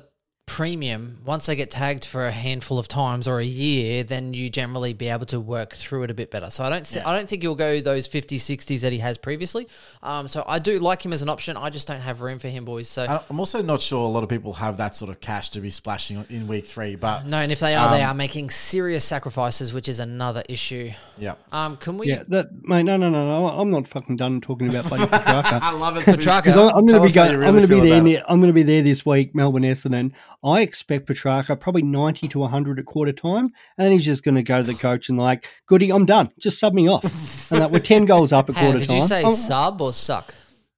premium, 0.48 1.18
once 1.26 1.46
they 1.46 1.56
get 1.56 1.72
tagged 1.72 2.04
for 2.04 2.26
a 2.28 2.32
handful 2.32 2.78
of 2.78 2.88
times 2.88 3.28
or 3.28 3.40
a 3.40 3.46
year, 3.46 4.04
then 4.04 4.34
you 4.34 4.50
generally 4.50 4.92
be 4.94 5.08
able 5.08 5.26
to 5.26 5.40
work 5.40 5.74
through 5.74 6.04
it 6.04 6.12
a 6.12 6.14
bit 6.14 6.30
better. 6.30 6.50
So 6.50 6.64
I 6.66 6.70
don't, 6.70 6.86
see, 6.86 7.00
I 7.00 7.16
don't 7.18 7.30
think 7.30 7.42
you'll 7.42 7.56
go 7.56 7.80
those 7.80 8.06
50, 8.08 8.38
60s 8.38 8.82
that 8.82 8.92
he 8.92 9.00
has 9.00 9.18
previously. 9.18 9.68
Um, 10.04 10.28
so 10.28 10.44
I 10.46 10.60
do 10.60 10.80
like 10.80 11.06
him 11.06 11.14
as 11.14 11.22
an 11.22 11.30
option. 11.30 11.56
I 11.56 11.70
just 11.70 11.88
don't 11.88 12.02
have 12.02 12.20
room 12.22 12.38
for 12.38 12.50
him, 12.50 12.66
boys. 12.66 12.90
So 12.90 13.06
I- 13.06 13.22
I'm 13.30 13.40
also 13.40 13.62
not 13.62 13.82
sure 13.82 14.00
a 14.04 14.08
lot 14.10 14.24
of 14.24 14.30
people 14.30 14.54
have 14.54 14.78
that 14.78 14.96
sort 14.96 15.10
of 15.10 15.22
cash 15.22 15.50
to 15.52 15.62
be 15.62 15.70
splashing 15.70 16.26
in 16.30 16.48
week 16.48 16.66
three. 16.66 16.96
But 16.96 17.26
no, 17.26 17.38
and 17.38 17.52
if 17.52 17.60
they 17.62 17.76
are, 17.76 17.90
they 17.92 18.04
Um, 18.04 18.10
are 18.12 18.14
making 18.16 18.50
serious 18.50 19.06
sacrifices, 19.06 19.72
which 19.74 19.88
is 19.88 20.00
another 20.00 20.44
issue. 20.50 20.92
yeah, 21.18 21.36
Um, 21.54 21.78
can 21.78 21.98
we? 21.98 22.08
yeah, 22.10 22.24
that 22.28 22.50
mate. 22.64 22.84
No, 22.84 22.98
no, 22.98 23.10
no, 23.10 23.26
no. 23.26 23.48
I'm 23.48 23.70
not 23.72 23.88
fucking 23.88 24.18
done 24.18 24.42
talking 24.42 24.68
about 24.70 24.86
bloody 24.90 25.04
Petracca. 25.08 25.60
I 25.62 25.72
love 25.72 25.96
it. 25.98 26.04
Petracca. 26.06 26.42
Because 26.44 26.58
I'm, 26.58 26.70
I'm 26.76 26.86
going 26.86 27.02
to 27.02 27.08
be 27.08 27.14
going. 27.14 27.32
you 27.40 27.46
I'm 27.46 27.54
going 27.56 27.68
to 27.68 27.74
be 27.74 27.80
there. 27.80 28.02
about 28.02 28.26
I'm 28.30 28.40
going 28.42 28.50
to 28.50 28.54
be 28.54 28.64
there 28.64 28.82
this 28.82 29.06
week, 29.06 29.34
Melbourne 29.34 29.64
Essendon. 29.64 30.12
I 30.44 30.62
expect 30.62 31.08
Petracca 31.08 31.60
probably 31.60 31.84
90 31.84 32.28
to 32.30 32.40
100 32.40 32.80
at 32.80 32.86
quarter 32.86 33.12
time, 33.12 33.46
and 33.46 33.86
then 33.86 33.92
he's 33.92 34.06
just 34.06 34.24
going 34.24 34.36
to 34.36 34.44
go 34.44 34.62
to 34.62 34.68
the 34.68 34.74
coach 34.74 35.08
and 35.10 35.18
like, 35.18 35.48
"Goody, 35.68 35.92
I'm 35.92 36.06
done. 36.06 36.32
Just 36.40 36.60
sub 36.60 36.74
me 36.74 36.88
off." 36.88 37.52
and 37.52 37.62
that 37.62 37.72
we're 37.72 37.80
10 37.80 38.06
goals 38.06 38.32
up 38.32 38.50
at 38.50 38.56
Hang 38.58 38.66
on, 38.66 38.72
quarter 38.74 38.80
did 38.80 38.88
time. 38.90 38.96
Did 38.98 39.02
you 39.04 39.08
say 39.08 39.24
I'm- 39.24 39.36
sub 39.36 39.82
or 39.82 39.94
suck? 39.94 40.34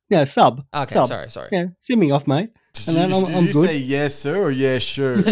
yeah, 0.09 0.23
sub. 0.25 0.65
Okay, 0.73 0.93
sub. 0.93 1.07
sorry, 1.07 1.29
sorry. 1.31 1.49
Yeah, 1.51 1.65
send 1.79 1.99
me 1.99 2.11
off, 2.11 2.27
mate. 2.27 2.49
Did 2.73 2.87
And 2.87 2.97
you, 2.97 3.01
then 3.03 3.13
I'm, 3.13 3.25
did 3.25 3.35
I'm 3.37 3.45
you 3.47 3.53
good. 3.53 3.67
say 3.69 3.77
yes, 3.77 4.15
sir, 4.15 4.41
or 4.43 4.51
yes, 4.51 4.81
sure? 4.83 5.17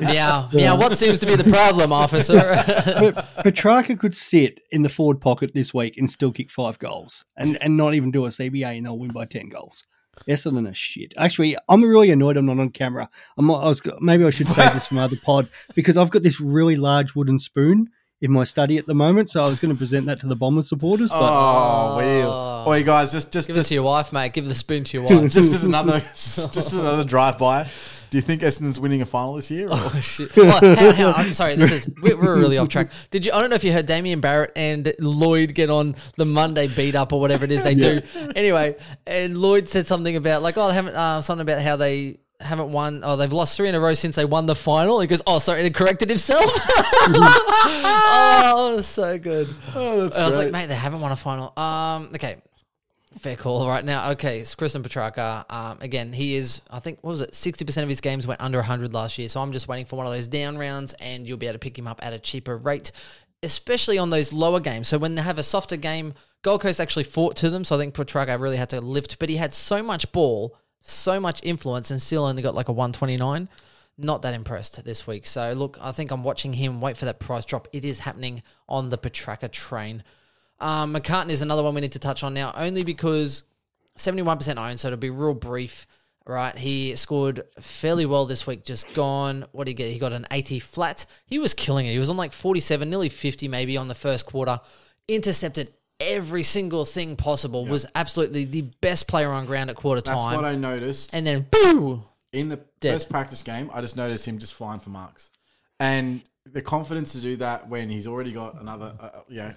Yeah, 0.00 0.48
yeah. 0.52 0.72
What 0.74 0.96
seems 0.98 1.20
to 1.20 1.26
be 1.26 1.36
the 1.36 1.44
problem, 1.44 1.92
officer? 1.92 2.38
But 2.38 3.14
Petracca 3.44 3.98
could 3.98 4.14
sit 4.14 4.60
in 4.70 4.82
the 4.82 4.88
forward 4.88 5.20
pocket 5.20 5.52
this 5.54 5.72
week 5.72 5.96
and 5.96 6.10
still 6.10 6.32
kick 6.32 6.50
five 6.50 6.78
goals 6.78 7.24
and, 7.36 7.56
and 7.62 7.76
not 7.76 7.94
even 7.94 8.10
do 8.10 8.24
a 8.26 8.28
CBA 8.28 8.76
and 8.76 8.86
they'll 8.86 8.98
win 8.98 9.12
by 9.12 9.24
10 9.24 9.48
goals. 9.50 9.84
Essendon 10.28 10.70
are 10.70 10.74
shit. 10.74 11.14
Actually, 11.16 11.56
I'm 11.68 11.82
really 11.82 12.10
annoyed 12.10 12.36
I'm 12.36 12.46
not 12.46 12.58
on 12.58 12.70
camera. 12.70 13.08
I'm 13.36 13.46
not, 13.46 13.64
I 13.64 13.68
was 13.68 13.80
maybe 14.00 14.24
I 14.24 14.30
should 14.30 14.48
save 14.48 14.74
this 14.74 14.86
from 14.86 14.98
another 14.98 15.16
pod 15.16 15.48
because 15.74 15.96
I've 15.96 16.10
got 16.10 16.22
this 16.22 16.40
really 16.40 16.76
large 16.76 17.14
wooden 17.14 17.38
spoon 17.38 17.90
in 18.20 18.30
my 18.30 18.44
study 18.44 18.78
at 18.78 18.86
the 18.86 18.94
moment. 18.94 19.28
So 19.30 19.44
I 19.44 19.48
was 19.48 19.58
going 19.58 19.74
to 19.74 19.78
present 19.78 20.06
that 20.06 20.20
to 20.20 20.26
the 20.26 20.36
Bomber 20.36 20.62
supporters, 20.62 21.10
but 21.10 21.18
oh, 21.20 21.96
weird. 21.96 22.26
Oh, 22.26 22.72
you 22.72 22.84
guys, 22.84 23.12
just 23.12 23.32
just 23.32 23.48
Give 23.48 23.56
it 23.56 23.60
just, 23.60 23.68
to 23.68 23.74
your 23.74 23.84
wife, 23.84 24.12
mate. 24.12 24.32
Give 24.32 24.46
the 24.46 24.54
spoon 24.54 24.84
to 24.84 24.98
your 24.98 25.06
just, 25.06 25.22
wife. 25.22 25.32
just 25.32 25.52
as 25.52 25.64
another 25.64 26.00
just 26.00 26.72
another 26.72 27.04
drive 27.04 27.38
by. 27.38 27.68
Do 28.12 28.18
you 28.18 28.22
think 28.22 28.42
Essendon's 28.42 28.78
winning 28.78 29.00
a 29.00 29.06
final 29.06 29.32
this 29.32 29.50
year? 29.50 29.68
Oh, 29.70 29.98
shit. 30.02 30.30
Oh, 30.36 30.50
hang 30.60 30.86
on, 30.86 30.94
hang. 30.94 31.06
I'm 31.06 31.32
sorry. 31.32 31.56
This 31.56 31.72
is 31.72 31.88
we're, 32.02 32.14
we're 32.14 32.38
really 32.38 32.58
off 32.58 32.68
track. 32.68 32.90
Did 33.10 33.24
you? 33.24 33.32
I 33.32 33.40
don't 33.40 33.48
know 33.48 33.56
if 33.56 33.64
you 33.64 33.72
heard 33.72 33.86
Damian 33.86 34.20
Barrett 34.20 34.52
and 34.54 34.92
Lloyd 34.98 35.54
get 35.54 35.70
on 35.70 35.96
the 36.16 36.26
Monday 36.26 36.66
beat 36.66 36.94
up 36.94 37.14
or 37.14 37.20
whatever 37.22 37.46
it 37.46 37.50
is 37.50 37.62
they 37.62 37.74
do. 37.86 38.00
Anyway, 38.36 38.76
and 39.06 39.38
Lloyd 39.38 39.66
said 39.66 39.86
something 39.86 40.14
about 40.14 40.42
like, 40.42 40.58
oh, 40.58 40.68
they 40.68 40.74
haven't 40.74 40.94
uh, 40.94 41.22
something 41.22 41.40
about 41.40 41.62
how 41.62 41.76
they 41.76 42.18
haven't 42.38 42.70
won. 42.70 43.00
Oh, 43.02 43.16
they've 43.16 43.32
lost 43.32 43.56
three 43.56 43.70
in 43.70 43.74
a 43.74 43.80
row 43.80 43.94
since 43.94 44.14
they 44.16 44.26
won 44.26 44.44
the 44.44 44.54
final. 44.54 45.00
He 45.00 45.06
goes, 45.06 45.22
oh, 45.26 45.38
sorry, 45.38 45.60
and 45.60 45.64
he 45.64 45.70
corrected 45.70 46.10
himself. 46.10 46.44
oh, 47.64 48.78
so 48.82 49.18
good. 49.18 49.48
Oh, 49.74 50.10
I 50.10 50.26
was 50.26 50.36
like, 50.36 50.50
mate, 50.50 50.66
they 50.66 50.74
haven't 50.74 51.00
won 51.00 51.12
a 51.12 51.16
final. 51.16 51.58
Um, 51.58 52.10
okay. 52.14 52.42
Fair 53.22 53.36
call 53.36 53.68
right 53.68 53.84
now. 53.84 54.10
Okay, 54.10 54.40
it's 54.40 54.56
Christian 54.56 54.82
Petracca. 54.82 55.44
Um, 55.48 55.78
again, 55.80 56.12
he 56.12 56.34
is, 56.34 56.60
I 56.68 56.80
think, 56.80 56.98
what 57.02 57.12
was 57.12 57.20
it? 57.20 57.30
60% 57.30 57.84
of 57.84 57.88
his 57.88 58.00
games 58.00 58.26
went 58.26 58.40
under 58.40 58.58
100 58.58 58.92
last 58.92 59.16
year. 59.16 59.28
So 59.28 59.40
I'm 59.40 59.52
just 59.52 59.68
waiting 59.68 59.86
for 59.86 59.94
one 59.94 60.06
of 60.06 60.12
those 60.12 60.26
down 60.26 60.58
rounds 60.58 60.92
and 60.94 61.28
you'll 61.28 61.38
be 61.38 61.46
able 61.46 61.54
to 61.54 61.60
pick 61.60 61.78
him 61.78 61.86
up 61.86 62.00
at 62.02 62.12
a 62.12 62.18
cheaper 62.18 62.58
rate, 62.58 62.90
especially 63.44 63.96
on 63.96 64.10
those 64.10 64.32
lower 64.32 64.58
games. 64.58 64.88
So 64.88 64.98
when 64.98 65.14
they 65.14 65.22
have 65.22 65.38
a 65.38 65.44
softer 65.44 65.76
game, 65.76 66.14
Gold 66.42 66.62
Coast 66.62 66.80
actually 66.80 67.04
fought 67.04 67.36
to 67.36 67.48
them. 67.48 67.64
So 67.64 67.76
I 67.76 67.78
think 67.78 67.94
Petracca 67.94 68.40
really 68.40 68.56
had 68.56 68.70
to 68.70 68.80
lift, 68.80 69.20
but 69.20 69.28
he 69.28 69.36
had 69.36 69.52
so 69.52 69.84
much 69.84 70.10
ball, 70.10 70.58
so 70.80 71.20
much 71.20 71.38
influence, 71.44 71.92
and 71.92 72.02
still 72.02 72.24
only 72.24 72.42
got 72.42 72.56
like 72.56 72.70
a 72.70 72.72
129 72.72 73.48
not 73.98 74.22
that 74.22 74.34
impressed 74.34 74.82
this 74.84 75.06
week. 75.06 75.26
So 75.26 75.52
look, 75.52 75.78
I 75.80 75.92
think 75.92 76.10
I'm 76.10 76.24
watching 76.24 76.54
him 76.54 76.80
wait 76.80 76.96
for 76.96 77.04
that 77.04 77.20
price 77.20 77.44
drop. 77.44 77.68
It 77.72 77.84
is 77.84 78.00
happening 78.00 78.42
on 78.68 78.88
the 78.88 78.98
Petracca 78.98 79.52
train. 79.52 80.02
Um, 80.62 80.94
McCartin 80.94 81.30
is 81.30 81.42
another 81.42 81.62
one 81.62 81.74
we 81.74 81.80
need 81.80 81.92
to 81.92 81.98
touch 81.98 82.22
on 82.22 82.32
now, 82.34 82.52
only 82.56 82.84
because 82.84 83.42
71% 83.98 84.56
owned, 84.56 84.80
so 84.80 84.88
it'll 84.88 84.98
be 84.98 85.10
real 85.10 85.34
brief. 85.34 85.86
Right, 86.24 86.56
he 86.56 86.94
scored 86.94 87.42
fairly 87.58 88.06
well 88.06 88.26
this 88.26 88.46
week. 88.46 88.62
Just 88.62 88.94
gone. 88.94 89.44
What 89.50 89.64
did 89.64 89.72
he 89.72 89.74
get? 89.74 89.92
He 89.92 89.98
got 89.98 90.12
an 90.12 90.24
80 90.30 90.60
flat. 90.60 91.04
He 91.26 91.40
was 91.40 91.52
killing 91.52 91.84
it. 91.86 91.90
He 91.90 91.98
was 91.98 92.08
on 92.08 92.16
like 92.16 92.32
47, 92.32 92.88
nearly 92.88 93.08
50, 93.08 93.48
maybe 93.48 93.76
on 93.76 93.88
the 93.88 93.94
first 93.96 94.24
quarter. 94.24 94.60
intercepted 95.08 95.72
every 95.98 96.44
single 96.44 96.84
thing 96.84 97.16
possible. 97.16 97.66
Was 97.66 97.86
absolutely 97.96 98.44
the 98.44 98.62
best 98.80 99.08
player 99.08 99.32
on 99.32 99.46
ground 99.46 99.68
at 99.70 99.74
quarter 99.74 100.00
That's 100.00 100.16
time. 100.16 100.30
That's 100.32 100.42
what 100.42 100.48
I 100.48 100.54
noticed. 100.54 101.12
and 101.12 101.26
then 101.26 101.46
boo. 101.50 102.04
in 102.32 102.48
the 102.48 102.60
Dead. 102.78 102.94
first 102.94 103.10
practice 103.10 103.42
game, 103.42 103.68
I 103.74 103.80
just 103.80 103.96
noticed 103.96 104.24
him 104.24 104.38
just 104.38 104.54
flying 104.54 104.78
for 104.78 104.90
marks, 104.90 105.30
and 105.80 106.22
the 106.46 106.62
confidence 106.62 107.12
to 107.12 107.20
do 107.20 107.36
that 107.36 107.68
when 107.68 107.88
he's 107.88 108.06
already 108.06 108.30
got 108.32 108.60
another, 108.60 108.94
uh, 109.00 109.10
you 109.28 109.36
know, 109.38 109.54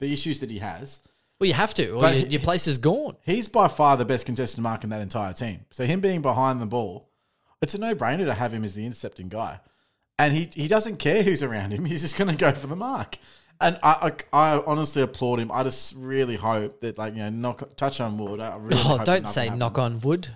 the 0.00 0.12
issues 0.12 0.40
that 0.40 0.50
he 0.50 0.58
has. 0.58 1.00
Well, 1.38 1.48
you 1.48 1.54
have 1.54 1.72
to, 1.74 1.90
or 1.92 2.00
But 2.02 2.18
your, 2.18 2.26
your 2.28 2.40
place 2.40 2.66
is 2.66 2.76
gone. 2.78 3.16
He's 3.22 3.48
by 3.48 3.68
far 3.68 3.96
the 3.96 4.04
best 4.04 4.26
contested 4.26 4.60
mark 4.60 4.84
in 4.84 4.90
that 4.90 5.00
entire 5.00 5.32
team. 5.32 5.64
So 5.70 5.84
him 5.84 6.00
being 6.00 6.20
behind 6.20 6.60
the 6.60 6.66
ball, 6.66 7.08
it's 7.62 7.74
a 7.74 7.78
no-brainer 7.78 8.26
to 8.26 8.34
have 8.34 8.52
him 8.52 8.64
as 8.64 8.74
the 8.74 8.84
intercepting 8.84 9.28
guy, 9.28 9.60
and 10.18 10.34
he 10.36 10.50
he 10.54 10.68
doesn't 10.68 10.96
care 10.96 11.22
who's 11.22 11.42
around 11.42 11.70
him. 11.72 11.84
He's 11.90 12.02
just 12.02 12.16
going 12.16 12.30
to 12.30 12.36
go 12.36 12.52
for 12.52 12.66
the 12.66 12.76
mark. 12.76 13.16
And 13.62 13.78
I, 13.82 14.12
I, 14.32 14.54
I 14.56 14.62
honestly 14.66 15.02
applaud 15.02 15.38
him. 15.38 15.52
I 15.52 15.62
just 15.64 15.94
really 15.94 16.36
hope 16.36 16.80
that, 16.80 16.96
like, 16.96 17.12
you 17.14 17.20
know, 17.20 17.28
knock 17.28 17.76
touch 17.76 18.00
on 18.00 18.16
wood. 18.16 18.40
I 18.40 18.56
really 18.56 18.80
Oh, 18.80 18.96
hope 18.96 19.04
don't 19.04 19.22
nothing 19.22 19.26
say 19.26 19.44
happens. 19.44 19.58
knock 19.58 19.78
on 19.78 20.00
wood. 20.00 20.28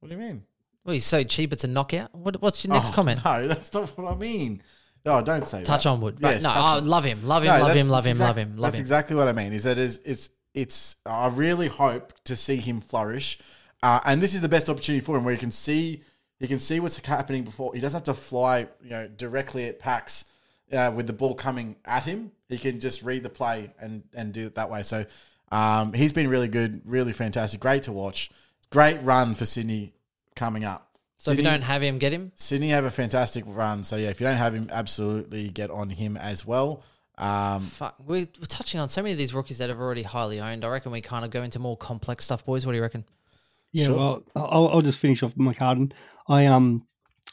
What 0.00 0.08
do 0.08 0.14
you 0.14 0.20
mean? 0.20 0.44
Well, 0.82 0.94
he's 0.94 1.04
so 1.04 1.22
cheap, 1.24 1.52
it's 1.52 1.64
a 1.64 1.68
knockout. 1.68 2.14
What, 2.14 2.40
what's 2.40 2.64
your 2.64 2.72
oh, 2.74 2.78
next 2.78 2.90
Oh, 2.90 2.92
comment? 2.94 3.20
No, 3.24 3.48
that's 3.48 3.72
not 3.74 3.88
what 3.98 4.10
I 4.12 4.16
mean. 4.16 4.62
No, 5.04 5.20
don't 5.22 5.46
say 5.46 5.58
that. 5.58 5.66
Touch 5.66 5.84
that. 5.84 5.90
on 5.90 6.00
wood. 6.00 6.18
Yes, 6.20 6.42
no, 6.42 6.50
I 6.50 6.76
on- 6.78 6.86
love 6.86 7.04
him. 7.04 7.26
Love 7.26 7.42
him, 7.42 7.48
No, 7.48 7.64
love 7.64 7.74
him, 7.76 7.88
love 7.88 8.04
him, 8.06 8.16
that's 8.16 8.26
love 8.28 8.36
him, 8.36 8.56
love 8.56 8.72
That's 8.72 8.76
him. 8.76 8.80
exactly 8.80 9.16
what 9.16 9.28
I 9.28 9.32
mean. 9.32 9.52
Is 9.52 9.64
that 9.64 9.78
is 9.78 10.00
it's 10.04 10.30
it's. 10.54 10.96
I 11.04 11.28
really 11.28 11.68
hope 11.68 12.12
to 12.24 12.36
see 12.36 12.56
him 12.56 12.80
flourish, 12.80 13.38
uh, 13.82 14.00
and 14.04 14.22
this 14.22 14.34
is 14.34 14.40
the 14.40 14.48
best 14.48 14.70
opportunity 14.70 15.04
for 15.04 15.16
him 15.16 15.24
where 15.24 15.34
you 15.34 15.40
can 15.40 15.50
see 15.52 16.02
you 16.40 16.48
can 16.48 16.58
see 16.58 16.80
what's 16.80 16.96
happening 16.98 17.44
before 17.44 17.74
he 17.74 17.80
doesn't 17.80 17.98
have 18.06 18.14
to 18.16 18.20
fly 18.20 18.66
you 18.82 18.90
know 18.90 19.08
directly 19.08 19.66
at 19.68 19.78
packs 19.78 20.26
uh, 20.72 20.90
with 20.94 21.06
the 21.06 21.12
ball 21.12 21.34
coming 21.34 21.76
at 21.84 22.04
him. 22.04 22.32
He 22.48 22.58
can 22.58 22.80
just 22.80 23.02
read 23.02 23.22
the 23.22 23.30
play 23.30 23.72
and 23.78 24.04
and 24.14 24.32
do 24.32 24.46
it 24.46 24.54
that 24.54 24.70
way. 24.70 24.82
So 24.82 25.04
um, 25.52 25.92
he's 25.92 26.12
been 26.12 26.28
really 26.28 26.48
good, 26.48 26.82
really 26.86 27.12
fantastic, 27.12 27.60
great 27.60 27.82
to 27.84 27.92
watch. 27.92 28.30
Great 28.70 29.02
run 29.02 29.34
for 29.34 29.44
Sydney 29.44 29.92
coming 30.34 30.64
up. 30.64 30.93
So 31.18 31.30
if 31.30 31.38
you 31.38 31.44
don't 31.44 31.62
have 31.62 31.82
him, 31.82 31.98
get 31.98 32.12
him. 32.12 32.32
Sydney 32.34 32.68
have 32.70 32.84
a 32.84 32.90
fantastic 32.90 33.44
run. 33.46 33.84
So 33.84 33.96
yeah, 33.96 34.08
if 34.08 34.20
you 34.20 34.26
don't 34.26 34.36
have 34.36 34.54
him, 34.54 34.68
absolutely 34.70 35.48
get 35.48 35.70
on 35.70 35.88
him 35.90 36.16
as 36.16 36.44
well. 36.44 36.82
Um, 37.16 37.60
Fuck, 37.62 37.96
we're, 38.00 38.26
we're 38.38 38.46
touching 38.48 38.80
on 38.80 38.88
so 38.88 39.00
many 39.00 39.12
of 39.12 39.18
these 39.18 39.32
rookies 39.32 39.58
that 39.58 39.68
have 39.70 39.78
already 39.78 40.02
highly 40.02 40.40
owned. 40.40 40.64
I 40.64 40.68
reckon 40.68 40.92
we 40.92 41.00
kind 41.00 41.24
of 41.24 41.30
go 41.30 41.42
into 41.42 41.58
more 41.58 41.76
complex 41.76 42.24
stuff, 42.24 42.44
boys. 42.44 42.66
What 42.66 42.72
do 42.72 42.76
you 42.76 42.82
reckon? 42.82 43.04
Yeah, 43.72 43.86
Sure. 43.86 43.96
well, 43.96 44.24
I'll, 44.36 44.68
I'll 44.68 44.82
just 44.82 44.98
finish 44.98 45.22
off 45.22 45.36
with 45.36 45.46
McCartin. 45.46 45.92
I 46.28 46.46
um, 46.46 46.86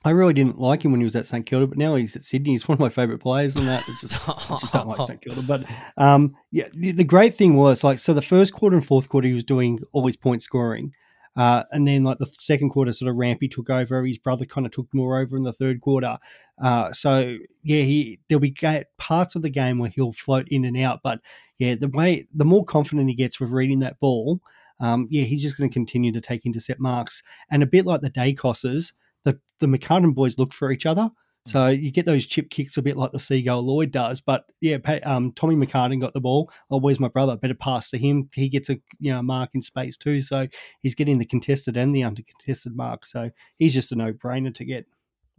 I 0.03 0.11
really 0.11 0.33
didn't 0.33 0.57
like 0.59 0.83
him 0.83 0.91
when 0.91 0.99
he 1.01 1.03
was 1.05 1.15
at 1.15 1.27
St 1.27 1.45
Kilda, 1.45 1.67
but 1.67 1.77
now 1.77 1.95
he's 1.95 2.15
at 2.15 2.23
Sydney. 2.23 2.51
He's 2.53 2.67
one 2.67 2.75
of 2.75 2.79
my 2.79 2.89
favourite 2.89 3.21
players, 3.21 3.55
and 3.55 3.67
that 3.67 3.83
it's 3.87 4.01
just, 4.01 4.27
I 4.29 4.57
just 4.59 4.73
don't 4.73 4.87
like 4.87 5.05
St 5.05 5.21
Kilda. 5.23 5.41
But 5.43 5.65
um, 5.97 6.35
yeah, 6.51 6.67
the, 6.75 6.91
the 6.93 7.03
great 7.03 7.35
thing 7.35 7.55
was 7.55 7.83
like 7.83 7.99
so 7.99 8.13
the 8.13 8.21
first 8.21 8.53
quarter 8.53 8.75
and 8.75 8.85
fourth 8.85 9.09
quarter 9.09 9.27
he 9.27 9.33
was 9.33 9.43
doing 9.43 9.79
all 9.91 10.05
his 10.07 10.17
point 10.17 10.41
scoring, 10.41 10.93
uh, 11.35 11.63
and 11.71 11.87
then 11.87 12.03
like 12.03 12.17
the 12.17 12.25
second 12.25 12.69
quarter 12.69 12.93
sort 12.93 13.09
of 13.09 13.17
Rampe 13.17 13.49
took 13.51 13.69
over. 13.69 14.05
His 14.05 14.17
brother 14.17 14.45
kind 14.45 14.65
of 14.65 14.71
took 14.71 14.93
more 14.93 15.19
over 15.19 15.37
in 15.37 15.43
the 15.43 15.53
third 15.53 15.81
quarter. 15.81 16.17
Uh, 16.61 16.91
so 16.91 17.37
yeah, 17.63 17.81
he 17.81 18.19
there'll 18.27 18.39
be 18.39 18.55
parts 18.97 19.35
of 19.35 19.41
the 19.41 19.49
game 19.49 19.79
where 19.79 19.89
he'll 19.89 20.13
float 20.13 20.47
in 20.49 20.65
and 20.65 20.77
out, 20.77 21.01
but 21.03 21.19
yeah, 21.57 21.75
the 21.75 21.89
way 21.89 22.27
the 22.33 22.45
more 22.45 22.65
confident 22.65 23.07
he 23.07 23.15
gets 23.15 23.39
with 23.39 23.51
reading 23.51 23.79
that 23.79 23.99
ball, 23.99 24.41
um, 24.79 25.07
yeah, 25.11 25.23
he's 25.23 25.43
just 25.43 25.57
going 25.57 25.69
to 25.69 25.73
continue 25.73 26.11
to 26.11 26.21
take 26.21 26.45
intercept 26.45 26.79
marks. 26.79 27.21
And 27.51 27.61
a 27.61 27.67
bit 27.67 27.85
like 27.85 28.01
the 28.01 28.09
Daicoses, 28.09 28.93
the 29.23 29.39
the 29.59 29.67
McCartin 29.67 30.15
boys 30.15 30.37
look 30.37 30.53
for 30.53 30.71
each 30.71 30.85
other. 30.85 31.11
So 31.45 31.67
you 31.67 31.91
get 31.91 32.05
those 32.05 32.25
chip 32.25 32.49
kicks 32.49 32.77
a 32.77 32.81
bit 32.81 32.97
like 32.97 33.11
the 33.11 33.19
Seagull 33.19 33.63
Lloyd 33.63 33.91
does. 33.91 34.21
But 34.21 34.45
yeah, 34.59 34.77
um, 35.03 35.31
Tommy 35.31 35.55
McCartin 35.55 35.99
got 35.99 36.13
the 36.13 36.19
ball. 36.19 36.51
Oh, 36.69 36.77
where's 36.77 36.99
my 36.99 37.07
brother? 37.07 37.35
Better 37.35 37.55
pass 37.55 37.89
to 37.89 37.97
him. 37.97 38.29
He 38.33 38.47
gets 38.47 38.69
a 38.69 38.79
you 38.99 39.11
know 39.11 39.21
mark 39.21 39.51
in 39.53 39.61
space 39.61 39.97
too. 39.97 40.21
So 40.21 40.47
he's 40.81 40.95
getting 40.95 41.17
the 41.17 41.25
contested 41.25 41.77
and 41.77 41.95
the 41.95 42.03
uncontested 42.03 42.75
mark. 42.75 43.05
So 43.05 43.31
he's 43.57 43.73
just 43.73 43.91
a 43.91 43.95
no 43.95 44.13
brainer 44.13 44.53
to 44.55 44.65
get. 44.65 44.85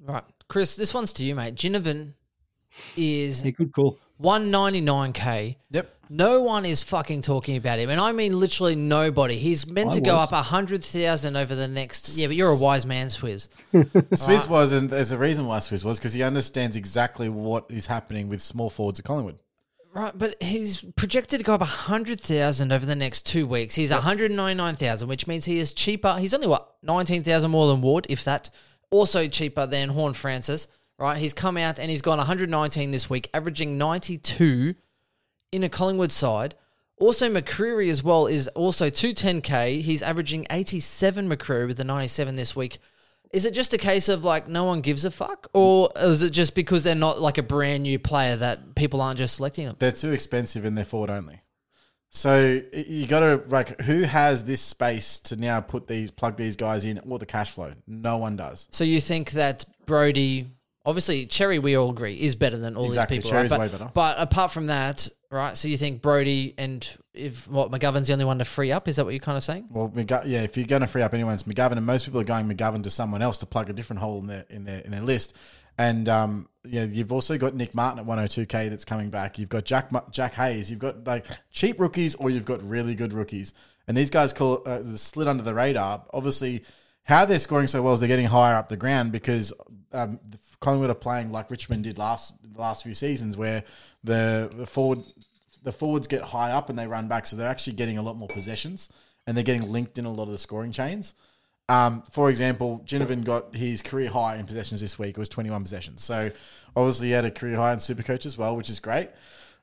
Right, 0.01 0.25
Chris, 0.49 0.75
this 0.75 0.93
one's 0.93 1.13
to 1.15 1.25
you, 1.25 1.37
mate. 1.37 1.55
Ginnivan 1.55 2.15
is 2.97 3.45
Yeah, 3.45 3.51
good 3.53 3.73
call. 3.73 3.99
199k. 4.23 5.57
yep. 5.71 5.95
No 6.11 6.43
one 6.43 6.67
is 6.67 6.83
fucking 6.83 7.23
talking 7.23 7.57
about 7.57 7.79
him, 7.79 7.89
and 7.89 7.99
I 7.99 8.13
mean 8.13 8.39
literally 8.39 8.75
nobody. 8.77 9.39
He's 9.39 9.67
meant 9.67 9.91
I 9.91 9.93
to 9.95 10.01
go 10.03 10.17
was. 10.17 10.29
up 10.29 10.33
a 10.33 10.43
hundred 10.43 10.85
thousand 10.85 11.37
over 11.37 11.55
the 11.55 11.67
next. 11.67 12.19
Yeah, 12.19 12.27
but 12.27 12.37
you're 12.37 12.51
a 12.51 12.57
wise 12.59 12.85
man, 12.85 13.07
Swizz. 13.07 13.49
Swizz 13.73 14.47
was, 14.47 14.73
and 14.73 14.91
there's 14.91 15.11
a 15.11 15.17
reason 15.17 15.47
why 15.47 15.57
Swizz 15.59 15.85
was 15.85 15.99
because 15.99 16.13
he 16.13 16.23
understands 16.23 16.77
exactly 16.77 17.31
what 17.31 17.65
is 17.71 17.87
happening 17.87 18.29
with 18.29 18.43
small 18.43 18.69
forwards 18.69 18.99
at 18.99 19.07
Collingwood. 19.07 19.39
Right, 19.95 20.13
but 20.17 20.43
he's 20.43 20.83
projected 20.97 21.41
to 21.41 21.45
go 21.45 21.55
up 21.55 21.63
a 21.63 21.67
hundred 21.67 22.21
thousand 22.21 22.73
over 22.73 22.85
the 22.85 22.97
next 22.97 23.25
two 23.25 23.47
weeks. 23.47 23.75
He's 23.75 23.91
one 23.91 24.03
hundred 24.03 24.31
ninety 24.33 24.59
nine 24.59 24.77
thousand, 24.77 25.09
which 25.09 25.27
means 25.27 25.47
he 25.47 25.59
is 25.59 25.73
cheaper. 25.73 26.17
He's 26.19 26.35
only 26.35 26.47
what 26.47 26.75
nineteen 26.83 27.23
thousand 27.23 27.51
more 27.53 27.69
than 27.73 27.81
Ward, 27.81 28.07
if 28.11 28.23
that. 28.25 28.51
Also 28.91 29.27
cheaper 29.29 29.65
than 29.65 29.89
Horne-Francis. 29.89 30.67
Right, 31.03 31.19
he's 31.19 31.35
come 31.35 31.57
out 31.57 31.81
and 31.81 31.91
he's 31.91 32.01
gone 32.01 32.19
one 32.19 32.27
hundred 32.29 32.49
nineteen 32.49 32.93
this 32.93 33.11
week, 33.11 33.29
averaging 33.35 33.77
ninety 33.77 34.19
two 34.19 34.77
in 35.51 35.65
a 35.65 35.69
Collingwood 35.69 36.13
side. 36.13 36.55
Also, 36.97 37.29
McCreery 37.29 37.91
as 37.91 38.05
well 38.05 38.29
is 38.29 38.47
also 38.49 38.89
210k. 38.89 39.81
He's 39.81 40.01
averaging 40.01 40.47
87 40.49 41.29
McCreery 41.29 41.67
with 41.67 41.79
the 41.79 41.83
97 41.83 42.37
this 42.37 42.55
week. 42.55 42.79
Is 43.33 43.45
it 43.45 43.53
just 43.53 43.75
a 43.75 43.79
case 43.79 44.09
of 44.09 44.25
like 44.25 44.47
no 44.47 44.63
one 44.63 44.81
gives 44.81 45.05
a 45.05 45.11
fuck, 45.11 45.49
or 45.53 45.91
is 45.97 46.23
it 46.23 46.31
just 46.31 46.55
because 46.55 46.85
they're 46.85 46.95
not 46.95 47.21
like 47.21 47.37
a 47.37 47.43
brand 47.43 47.83
new 47.83 47.99
player 47.99 48.37
that 48.37 48.77
people 48.77 49.01
aren't 49.01 49.19
just 49.19 49.35
selecting 49.35 49.67
them? 49.67 49.75
They're 49.81 49.91
too 49.91 50.13
expensive 50.13 50.65
and 50.65 50.79
they're 50.79 50.85
forward 50.85 51.11
only. 51.11 51.41
So 52.11 52.63
you 52.73 53.09
got 53.09 53.21
to 53.21 53.43
like, 53.49 53.81
who 53.81 54.03
has 54.03 54.45
this 54.45 54.61
space 54.61 55.19
to 55.21 55.35
now 55.35 55.61
put 55.61 55.89
these, 55.89 56.13
plug 56.13 56.37
these 56.37 56.55
guys 56.55 56.85
in, 56.85 57.01
or 57.09 57.19
the 57.19 57.27
cash 57.27 57.51
flow? 57.51 57.73
No 57.89 58.19
one 58.19 58.37
does. 58.37 58.69
So 58.71 58.85
you 58.85 59.01
think 59.01 59.33
that 59.33 59.65
Brodie, 59.85 60.47
obviously 60.85 61.27
Xerri, 61.27 61.61
we 61.63 61.77
all 61.77 61.91
agree 61.91 62.15
is 62.15 62.35
better 62.37 62.57
than 62.57 62.77
all 62.77 62.87
Exactly, 62.87 63.19
these 63.19 63.25
people, 63.25 63.39
Xerri's 63.39 63.51
right? 63.53 63.61
way 63.61 63.69
But, 63.69 63.79
better. 63.79 63.91
but 63.95 64.19
apart 64.19 64.51
from 64.53 64.67
that, 64.67 65.09
right? 65.31 65.57
So 65.57 65.69
you 65.69 65.77
think 65.77 66.03
Brodie 66.03 66.55
and 66.59 66.87
if 67.15 67.47
what 67.49 67.71
McGovern's 67.71 68.07
the 68.07 68.13
only 68.15 68.25
one 68.25 68.39
to 68.39 68.45
free 68.45 68.73
up? 68.73 68.89
Is 68.89 68.97
that 68.97 69.05
what 69.05 69.13
you're 69.15 69.21
kind 69.21 69.37
of 69.39 69.45
saying? 69.45 69.67
Well, 69.71 69.89
McGo- 69.91 70.25
yeah, 70.27 70.43
if 70.43 70.57
you're 70.57 70.67
going 70.67 70.81
to 70.83 70.87
free 70.87 71.03
up 71.03 71.13
anyone, 71.15 71.35
it's 71.35 71.43
McGovern, 71.45 71.77
and 71.77 71.87
most 71.87 72.05
people 72.05 72.21
are 72.21 72.25
going 72.25 72.49
McGovern 72.49 72.83
to 72.85 72.91
someone 72.91 73.23
else 73.23 73.39
to 73.39 73.47
plug 73.47 73.69
a 73.71 73.73
different 73.73 74.01
hole 74.01 74.21
in 74.21 74.27
their 74.27 74.45
in 74.51 74.65
their 74.65 74.79
in 74.81 74.91
their 74.91 75.03
list. 75.03 75.37
And 75.79 76.07
um, 76.09 76.49
yeah, 76.65 76.85
you've 76.85 77.13
also 77.13 77.39
got 77.39 77.55
Nick 77.55 77.75
Martin 77.75 77.99
at 78.01 78.07
102k 78.07 78.69
that's 78.69 78.85
coming 78.85 79.09
back. 79.09 79.39
You've 79.39 79.49
got 79.49 79.65
Jack 79.65 79.91
Ma- 79.91 80.03
Jack 80.11 80.35
Hayes. 80.35 80.71
You've 80.71 80.81
got 80.81 81.07
like 81.07 81.27
cheap 81.51 81.81
rookies, 81.81 82.15
or 82.15 82.29
you've 82.31 82.45
got 82.45 82.63
really 82.69 82.95
good 82.95 83.13
rookies. 83.15 83.55
And 83.89 83.97
these 83.97 84.11
guys 84.11 84.33
call 84.33 84.63
uh, 84.67 84.81
slid 84.97 85.29
under 85.29 85.43
the 85.43 85.55
radar. 85.55 86.05
Obviously, 86.13 86.63
how 87.05 87.25
they're 87.25 87.39
scoring 87.39 87.67
so 87.67 87.83
well 87.83 87.95
is 87.95 88.01
they're 88.01 88.07
getting 88.09 88.27
higher 88.27 88.55
up 88.55 88.69
the 88.69 88.77
ground 88.77 89.13
because 89.13 89.53
um, 89.93 90.21
the 90.29 90.39
Collingwood 90.63 90.91
are 90.91 90.95
playing 90.95 91.31
like 91.31 91.51
Richmond 91.51 91.85
did 91.85 91.99
last 91.99 92.35
last 92.57 92.83
few 92.83 92.95
seasons, 92.95 93.37
where 93.37 93.65
the 94.03 94.51
the 94.55 94.67
forward 94.67 95.01
the 95.63 95.73
forwards 95.73 96.07
get 96.07 96.23
high 96.23 96.53
up 96.53 96.71
and 96.71 96.79
they 96.79 96.87
run 96.87 97.09
back, 97.09 97.27
so 97.27 97.37
they're 97.37 97.49
actually 97.49 97.75
getting 97.75 97.99
a 97.99 98.03
lot 98.03 98.17
more 98.17 98.29
possessions 98.29 98.91
and 99.27 99.37
they're 99.37 99.45
getting 99.45 99.71
linked 99.71 99.99
in 99.99 100.05
a 100.05 100.13
lot 100.13 100.25
of 100.25 100.31
the 100.31 100.39
scoring 100.39 100.73
chains. 100.73 101.15
Um, 101.69 102.03
for 102.11 102.29
example, 102.29 102.83
Ginnivan 102.85 103.25
got 103.25 103.55
his 103.55 103.83
career 103.83 104.11
high 104.11 104.37
in 104.37 104.47
possessions 104.47 104.81
this 104.81 104.99
week. 104.99 105.11
It 105.11 105.19
was 105.19 105.29
21 105.29 105.63
possessions. 105.63 106.03
So 106.03 106.31
obviously 106.75 107.09
he 107.09 107.13
had 107.13 107.25
a 107.25 107.31
career 107.31 107.57
high 107.57 107.73
in 107.73 107.79
Supercoach 107.79 108.27
as 108.27 108.37
well, 108.37 108.57
which 108.57 108.69
is 108.69 108.81
great. 108.81 109.11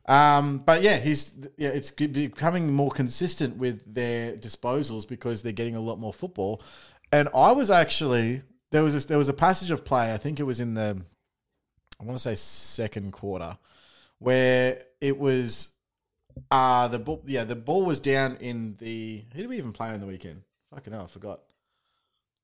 Um, 0.05 0.59
but 0.59 0.81
yeah, 0.81 0.97
he's 0.97 1.35
yeah, 1.57 1.69
it's 1.69 1.91
becoming 1.91 2.73
more 2.73 2.89
consistent 2.89 3.57
with 3.57 3.93
their 3.93 4.35
disposals 4.35 5.07
because 5.07 5.43
they're 5.43 5.51
getting 5.51 5.75
a 5.75 5.81
lot 5.81 5.99
more 5.99 6.13
football. 6.13 6.63
And 7.11 7.27
I 7.35 7.51
was 7.51 7.69
actually 7.69 8.41
there 8.71 8.83
was 8.83 8.93
this, 8.93 9.05
there 9.05 9.17
was 9.17 9.29
a 9.29 9.33
passage 9.33 9.71
of 9.71 9.85
play. 9.85 10.13
I 10.13 10.17
think 10.17 10.39
it 10.39 10.43
was 10.43 10.59
in 10.59 10.73
the 10.73 11.01
I 11.99 12.03
want 12.03 12.17
to 12.17 12.21
say 12.21 12.35
second 12.35 13.11
quarter 13.11 13.57
where 14.19 14.83
it 15.01 15.17
was 15.17 15.71
uh 16.51 16.87
the 16.87 16.99
ball 16.99 17.21
yeah 17.25 17.43
the 17.43 17.55
ball 17.55 17.85
was 17.85 17.99
down 17.99 18.37
in 18.39 18.75
the 18.79 19.23
who 19.33 19.41
did 19.41 19.49
we 19.49 19.57
even 19.57 19.73
play 19.73 19.89
on 19.89 19.99
the 19.99 20.05
weekend? 20.05 20.43
Fucking 20.73 20.93
hell, 20.93 21.03
I 21.03 21.07
forgot. 21.07 21.41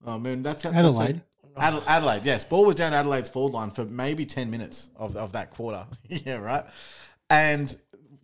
Oh 0.05 0.19
man, 0.19 0.43
that's 0.43 0.63
that's 0.63 0.76
Adelaide. 0.76 1.21
Adelaide, 1.57 1.84
Adelaide, 1.88 2.21
yes. 2.23 2.43
Ball 2.43 2.65
was 2.65 2.76
down 2.76 2.93
Adelaide's 2.93 3.30
forward 3.30 3.53
line 3.53 3.71
for 3.71 3.86
maybe 3.86 4.26
10 4.26 4.51
minutes 4.51 4.89
of, 4.97 5.15
of 5.15 5.32
that 5.32 5.51
quarter. 5.51 5.86
yeah, 6.09 6.36
right. 6.36 6.65
And 7.30 7.73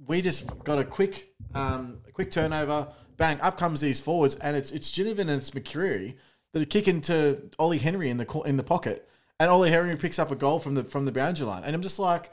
we 0.06 0.22
just 0.22 0.48
got 0.66 0.80
a 0.80 0.84
quick 0.84 1.34
um, 1.54 2.02
a 2.08 2.12
quick 2.12 2.32
turnover. 2.32 2.88
Bang, 3.18 3.40
up 3.42 3.58
comes 3.58 3.82
these 3.82 4.00
forwards, 4.00 4.36
and 4.36 4.58
it's 4.58 4.72
it's 4.72 4.92
Ginnivan 4.92 5.20
and 5.22 5.32
it's 5.32 5.52
McCreery 5.52 6.16
that 6.54 6.62
are 6.62 6.66
kicking 6.66 7.02
to 7.02 7.50
Ollie 7.60 7.78
Henry 7.78 8.10
in 8.10 8.18
the 8.18 8.42
in 8.46 8.58
the 8.58 8.64
pocket. 8.64 9.08
And 9.40 9.50
Ollie 9.50 9.72
Henry 9.72 9.96
picks 9.96 10.20
up 10.20 10.30
a 10.30 10.36
goal 10.36 10.60
from 10.60 10.76
the 10.76 10.84
from 10.84 11.06
the 11.06 11.12
boundary 11.12 11.48
line. 11.48 11.64
And 11.64 11.74
I'm 11.76 11.82
just 11.82 12.00
like, 12.00 12.32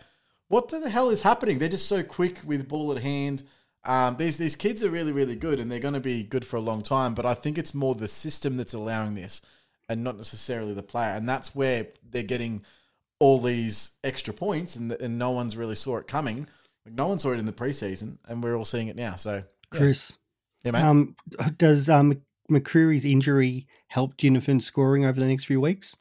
what 0.49 0.69
the 0.69 0.91
hell 0.91 1.11
is 1.11 1.23
happening? 1.23 1.59
They're 1.59 1.69
just 1.69 1.89
so 1.89 2.03
quick 2.03 2.41
with 2.45 2.69
ball 2.69 2.93
at 2.93 3.03
hand. 3.03 3.45
Um, 3.85 4.16
these 4.16 4.37
these 4.37 4.57
kids 4.57 4.83
are 4.83 4.91
really 4.91 5.12
really 5.12 5.37
good, 5.37 5.61
and 5.61 5.71
they're 5.71 5.79
going 5.79 5.95
to 5.95 6.01
be 6.01 6.23
good 6.23 6.45
for 6.45 6.57
a 6.57 6.61
long 6.61 6.83
time. 6.83 7.14
But 7.14 7.27
I 7.27 7.35
think 7.35 7.57
it's 7.57 7.75
more 7.75 7.95
the 7.95 8.09
system 8.09 8.57
that's 8.57 8.75
allowing 8.75 9.14
this, 9.14 9.41
and 9.89 10.05
not 10.05 10.16
necessarily 10.16 10.75
the 10.75 10.83
player. 10.83 11.11
And 11.11 11.29
that's 11.29 11.55
where 11.55 11.87
they're 12.03 12.23
getting 12.23 12.64
all 13.21 13.41
these 13.41 13.93
extra 14.05 14.35
points, 14.35 14.77
and 14.77 14.93
and 14.93 15.19
no 15.19 15.31
one's 15.31 15.57
really 15.57 15.77
saw 15.77 15.97
it 15.97 16.07
coming. 16.07 16.47
Like, 16.85 16.95
no 16.95 17.09
one 17.09 17.19
saw 17.19 17.33
it 17.33 17.39
in 17.39 17.47
the 17.47 17.53
preseason, 17.53 18.19
and 18.27 18.43
we're 18.43 18.57
all 18.57 18.64
seeing 18.64 18.89
it 18.89 18.97
now. 18.97 19.16
So, 19.16 19.45
yeah, 19.73 19.79
Chris, 19.79 20.19
yeah 20.64 20.73
mate. 20.73 20.83
um, 20.83 21.16
does 21.57 21.89
um, 21.89 22.21
McCreery's 22.51 23.05
injury 23.05 23.66
help 23.89 24.16
Ginnivan's 24.16 24.64
scoring 24.66 25.05
over 25.05 25.18
the 25.18 25.26
next 25.26 25.45
few 25.45 25.61
weeks? 25.61 25.97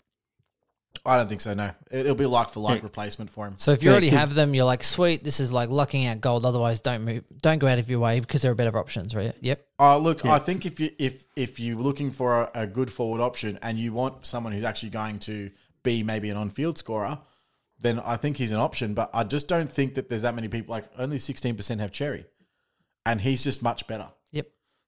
I 1.05 1.15
don't 1.15 1.27
think 1.29 1.41
so. 1.41 1.53
No, 1.53 1.65
it, 1.91 1.99
it'll 2.01 2.15
be 2.15 2.25
like 2.25 2.49
for 2.49 2.59
like 2.59 2.77
Yeah. 2.79 2.83
replacement 2.83 3.29
for 3.29 3.45
him. 3.47 3.53
So 3.57 3.71
if 3.71 3.83
you 3.83 3.89
Yeah, 3.89 3.93
already 3.93 4.09
'cause- 4.09 4.19
have 4.19 4.33
them, 4.33 4.53
you're 4.55 4.65
like, 4.65 4.83
sweet, 4.83 5.23
this 5.23 5.39
is 5.39 5.51
like 5.51 5.69
lucking 5.69 6.05
out 6.07 6.21
gold. 6.21 6.43
Otherwise, 6.45 6.81
don't 6.81 7.03
move, 7.03 7.23
don't 7.41 7.59
go 7.59 7.67
out 7.67 7.77
of 7.77 7.89
your 7.89 7.99
way 7.99 8.19
because 8.19 8.41
there 8.41 8.51
are 8.51 8.55
better 8.55 8.75
options, 8.77 9.13
right? 9.15 9.33
Yep. 9.41 9.65
Uh, 9.79 9.97
look, 9.97 10.23
Yeah. 10.23 10.33
I 10.33 10.39
think 10.39 10.65
if 10.65 10.79
you 10.79 10.89
if 10.97 11.27
if 11.35 11.59
you're 11.59 11.77
looking 11.77 12.11
for 12.11 12.43
a, 12.43 12.61
a 12.63 12.67
good 12.67 12.91
forward 12.91 13.21
option 13.21 13.59
and 13.61 13.77
you 13.77 13.93
want 13.93 14.25
someone 14.25 14.53
who's 14.53 14.63
actually 14.63 14.89
going 14.89 15.19
to 15.19 15.51
be 15.83 16.01
maybe 16.03 16.29
an 16.29 16.37
on-field 16.37 16.77
scorer, 16.79 17.19
then 17.79 17.99
I 17.99 18.17
think 18.17 18.37
he's 18.37 18.51
an 18.51 18.57
option. 18.59 18.95
But 18.95 19.11
I 19.13 19.23
just 19.23 19.47
don't 19.47 19.71
think 19.71 19.93
that 19.95 20.09
there's 20.09 20.23
that 20.23 20.33
many 20.33 20.47
people. 20.47 20.71
Like 20.73 20.85
only 20.97 21.19
16% 21.19 21.79
have 21.79 21.91
Xerri, 21.91 22.25
and 23.05 23.21
he's 23.21 23.43
just 23.43 23.61
much 23.61 23.85
better. 23.85 24.09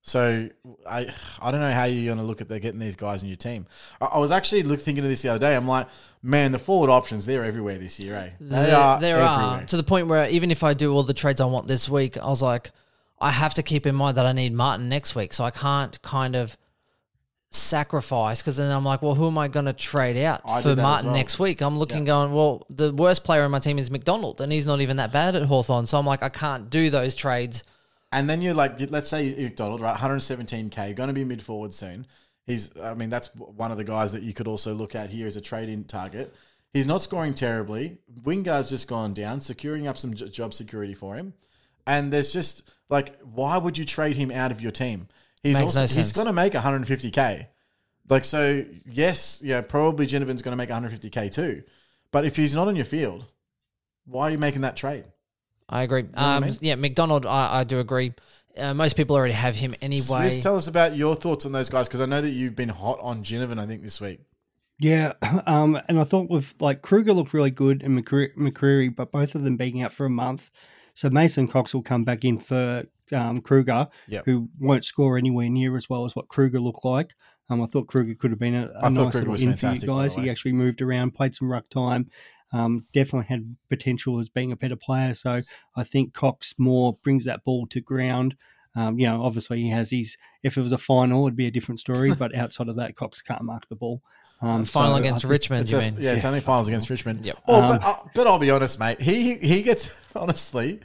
So 0.02 0.50
I 0.90 1.08
I 1.42 1.52
don't 1.52 1.60
know 1.60 1.72
how 1.72 1.84
you're 1.84 2.06
going 2.06 2.18
to 2.18 2.24
look 2.24 2.42
at 2.42 2.48
the, 2.48 2.60
getting 2.60 2.80
these 2.80 2.96
guys 2.96 3.22
in 3.22 3.28
your 3.28 3.38
team. 3.38 3.68
I, 4.00 4.06
I 4.06 4.20
was 4.20 4.32
actually 4.32 4.64
look, 4.64 4.80
thinking 4.80 5.04
of 5.04 5.10
this 5.10 5.22
the 5.22 5.30
other 5.30 5.40
day. 5.40 5.56
I'm 5.56 5.68
like, 5.68 5.88
man, 6.24 6.52
the 6.52 6.60
forward 6.60 6.90
options 6.90 7.26
they're 7.26 7.44
everywhere 7.44 7.78
this 7.78 8.00
year. 8.00 8.16
Eh? 8.16 8.30
They 8.40 8.50
there, 8.50 8.76
are 8.76 9.00
there 9.00 9.16
everywhere. 9.18 9.62
are 9.62 9.66
to 9.66 9.78
the 9.78 9.84
point 9.84 10.08
where 10.08 10.28
even 10.30 10.52
if 10.52 10.64
I 10.64 10.74
do 10.74 10.94
all 10.94 11.04
the 11.04 11.14
trades 11.14 11.42
I 11.42 11.46
want 11.46 11.68
this 11.68 11.90
week, 11.90 12.18
I 12.18 12.28
was 12.28 12.42
like, 12.42 12.72
I 13.20 13.32
have 13.32 13.54
to 13.56 13.64
keep 13.64 13.86
in 13.86 13.96
mind 13.96 14.18
that 14.18 14.26
I 14.26 14.32
need 14.32 14.54
Martin 14.54 14.88
next 14.90 15.16
week, 15.16 15.34
so 15.34 15.44
I 15.44 15.52
can't 15.52 16.02
kind 16.02 16.36
of 16.36 16.58
sacrifice 17.52 18.42
because 18.42 18.58
then 18.58 18.72
I'm 18.72 18.86
like, 18.86 19.02
well, 19.02 19.16
who 19.16 19.28
am 19.28 19.38
I 19.38 19.48
going 19.48 19.66
to 19.66 19.74
trade 19.74 20.18
out 20.24 20.42
I 20.46 20.62
for 20.62 20.70
did 20.70 20.78
that 20.78 20.82
as 20.82 20.84
Martin 20.84 21.08
well. 21.08 21.16
next 21.16 21.40
week? 21.40 21.62
I'm 21.62 21.78
looking, 21.78 22.06
going, 22.06 22.32
well, 22.32 22.66
the 22.70 22.94
worst 22.94 23.24
player 23.24 23.44
in 23.44 23.52
my 23.52 23.60
team 23.60 23.78
is 23.80 23.92
McDonald, 23.92 24.40
and 24.40 24.52
he's 24.52 24.68
not 24.68 24.82
even 24.82 24.98
that 24.98 25.12
bad 25.12 25.36
at 25.36 25.44
Hawthorn, 25.44 25.86
so 25.86 25.98
I'm 25.98 26.06
like, 26.06 26.24
I 26.24 26.30
can't 26.30 26.70
do 26.70 26.90
those 26.90 27.16
trades. 27.16 27.64
And 28.12 28.30
then 28.30 28.42
you're 28.42 28.54
like, 28.54 28.80
let's 28.92 29.10
say 29.10 29.36
McDonald, 29.36 29.82
right? 29.82 29.96
117k, 29.98 30.96
going 30.96 31.08
to 31.08 31.14
be 31.14 31.24
mid 31.24 31.42
forward 31.42 31.74
soon. 31.74 32.08
He's, 32.46 32.72
I 32.80 32.96
mean, 32.96 33.10
that's 33.10 33.28
one 33.36 33.72
of 33.72 33.78
the 33.78 33.84
guys 33.84 34.12
that 34.14 34.24
you 34.24 34.34
could 34.34 34.48
also 34.48 34.74
look 34.74 34.96
at 34.96 35.12
here 35.12 35.28
as 35.28 35.36
a 35.36 35.42
trade 35.42 35.70
in 35.70 35.84
target. 35.84 36.34
He's 36.74 36.88
not 36.88 37.02
scoring 37.02 37.36
terribly. 37.36 38.00
Wingard's 38.24 38.70
just 38.70 38.88
gone 38.88 39.14
down, 39.14 39.42
securing 39.42 39.88
up 39.88 39.98
some 39.98 40.16
job 40.16 40.54
security 40.54 40.96
for 40.96 41.16
him. 41.16 41.34
And 41.86 42.12
there's 42.12 42.34
just 42.34 42.72
like, 42.90 43.20
why 43.22 43.58
would 43.58 43.78
you 43.78 43.86
trade 43.86 44.16
him 44.16 44.32
out 44.32 44.52
of 44.52 44.62
your 44.62 44.72
team? 44.72 45.08
He's 45.44 45.60
Makes 45.60 45.78
also 45.78 45.94
no 45.94 46.00
he's 46.00 46.12
going 46.12 46.28
to 46.28 46.34
make 46.34 46.54
150k. 46.54 47.48
Like 48.10 48.26
so, 48.26 48.66
yes, 48.86 49.40
yeah, 49.44 49.62
probably 49.62 50.08
Ginnivan's 50.08 50.42
going 50.42 50.52
to 50.52 50.56
make 50.56 50.70
150k 50.70 51.32
too. 51.32 51.64
But 52.12 52.26
if 52.26 52.36
he's 52.36 52.56
not 52.56 52.68
on 52.68 52.76
your 52.76 52.86
field, 52.86 53.26
why 54.06 54.24
are 54.28 54.32
you 54.32 54.40
making 54.40 54.62
that 54.62 54.76
trade? 54.76 55.06
I 55.70 55.84
agree. 55.84 56.04
what 56.04 56.18
I 56.18 56.36
Um, 56.38 56.44
mean? 56.44 56.58
Yeah, 56.62 56.76
McDonald, 56.76 57.26
I, 57.26 57.60
I 57.60 57.64
do 57.64 57.80
agree. 57.80 58.14
Uh, 58.58 58.74
most 58.74 58.98
people 58.98 59.16
already 59.16 59.34
have 59.34 59.56
him 59.56 59.76
anyway. 59.82 60.02
Swizz, 60.28 60.42
tell 60.42 60.56
us 60.56 60.68
about 60.68 60.96
your 60.98 61.16
thoughts 61.16 61.46
on 61.46 61.52
those 61.52 61.70
guys 61.70 61.88
because 61.88 62.02
I 62.02 62.06
know 62.08 62.20
that 62.22 62.32
you've 62.32 62.56
been 62.56 62.70
hot 62.70 63.00
on 63.02 63.24
Ginnivan, 63.24 63.60
I 63.60 63.66
think, 63.68 63.84
this 63.84 64.02
week. 64.02 64.20
Yeah, 64.80 65.14
um, 65.46 65.80
and 65.88 66.00
I 66.00 66.04
thought 66.04 66.30
with 66.30 66.56
like 66.60 66.82
Kreuger 66.82 67.14
looked 67.16 67.34
really 67.34 67.52
good 67.52 67.84
and 67.84 67.98
McCre- 67.98 68.36
McCreery, 68.36 68.94
but 68.94 69.12
both 69.12 69.36
of 69.36 69.44
them 69.44 69.56
being 69.58 69.82
out 69.84 69.94
for 69.94 70.06
a 70.06 70.10
month, 70.10 70.50
so 70.94 71.10
Mason 71.10 71.48
Cox 71.48 71.74
will 71.74 71.84
come 71.84 72.04
back 72.04 72.26
in 72.26 72.40
for 72.40 72.86
um, 73.14 73.42
Kreuger, 73.42 73.90
Yep. 74.08 74.26
who 74.26 74.50
won't 74.60 74.84
score 74.86 75.18
anywhere 75.18 75.50
near 75.50 75.78
as 75.78 75.90
well 75.90 76.06
as 76.06 76.16
what 76.16 76.28
Kreuger 76.28 76.62
looked 76.62 76.84
like. 76.86 77.12
Um, 77.50 77.62
I 77.62 77.66
thought 77.68 77.88
Kreuger 77.88 78.18
could 78.18 78.32
have 78.32 78.40
been 78.40 78.56
a, 78.56 78.68
a 78.68 78.78
I 78.78 78.82
thought 78.82 78.92
nice 78.92 79.06
Kreuger 79.08 79.14
little 79.20 79.32
was 79.32 79.42
in 79.42 79.48
for 79.50 79.52
you 79.54 79.58
fantastic, 79.58 79.88
guys. 79.90 80.16
He 80.16 80.30
actually 80.30 80.54
moved 80.54 80.82
around, 80.82 81.14
played 81.16 81.36
some 81.36 81.52
ruck 81.52 81.70
time. 81.70 82.10
Um, 82.52 82.88
definitely 82.94 83.28
had 83.28 83.56
potential 83.70 84.20
as 84.20 84.30
being 84.30 84.52
a 84.52 84.56
better 84.56 84.76
player. 84.76 85.14
So 85.14 85.42
I 85.76 85.84
think 85.84 86.14
Cox 86.14 86.56
more 86.58 86.96
brings 87.04 87.26
that 87.26 87.44
ball 87.44 87.68
to 87.68 87.80
ground. 87.82 88.36
Um, 88.76 88.98
you 89.00 89.08
know, 89.08 89.24
obviously 89.24 89.62
he 89.62 89.70
has 89.70 89.92
his. 89.92 90.18
If 90.42 90.58
it 90.58 90.62
was 90.62 90.72
a 90.72 90.78
final, 90.78 91.26
it'd 91.28 91.36
be 91.36 91.48
a 91.48 91.52
different 91.52 91.80
story. 91.80 92.12
but 92.18 92.34
outside 92.36 92.68
of 92.70 92.76
that, 92.78 92.96
Cox 92.96 93.22
can't 93.22 93.44
mark 93.44 93.68
the 93.70 93.76
ball. 93.76 94.02
Um, 94.42 94.64
Final 94.64 94.96
I 94.96 95.00
against 95.00 95.26
Richmond, 95.26 95.64
It's 95.64 95.72
you 95.72 95.78
a- 95.80 95.82
mean? 95.82 95.98
yeah, 96.00 96.14
it's 96.14 96.24
only 96.24 96.40
finals 96.40 96.70
against 96.70 96.90
Richmond. 96.90 97.26
Yep. 97.26 97.40
Oh, 97.48 97.62
Um, 97.62 97.68
but, 97.78 97.84
uh, 97.84 97.96
but 98.16 98.26
I'll 98.26 98.40
be 98.40 98.50
honest, 98.50 98.80
mate. 98.80 99.02
He 99.02 99.36
he 99.36 99.62
gets 99.64 99.94
honestly, 100.16 100.80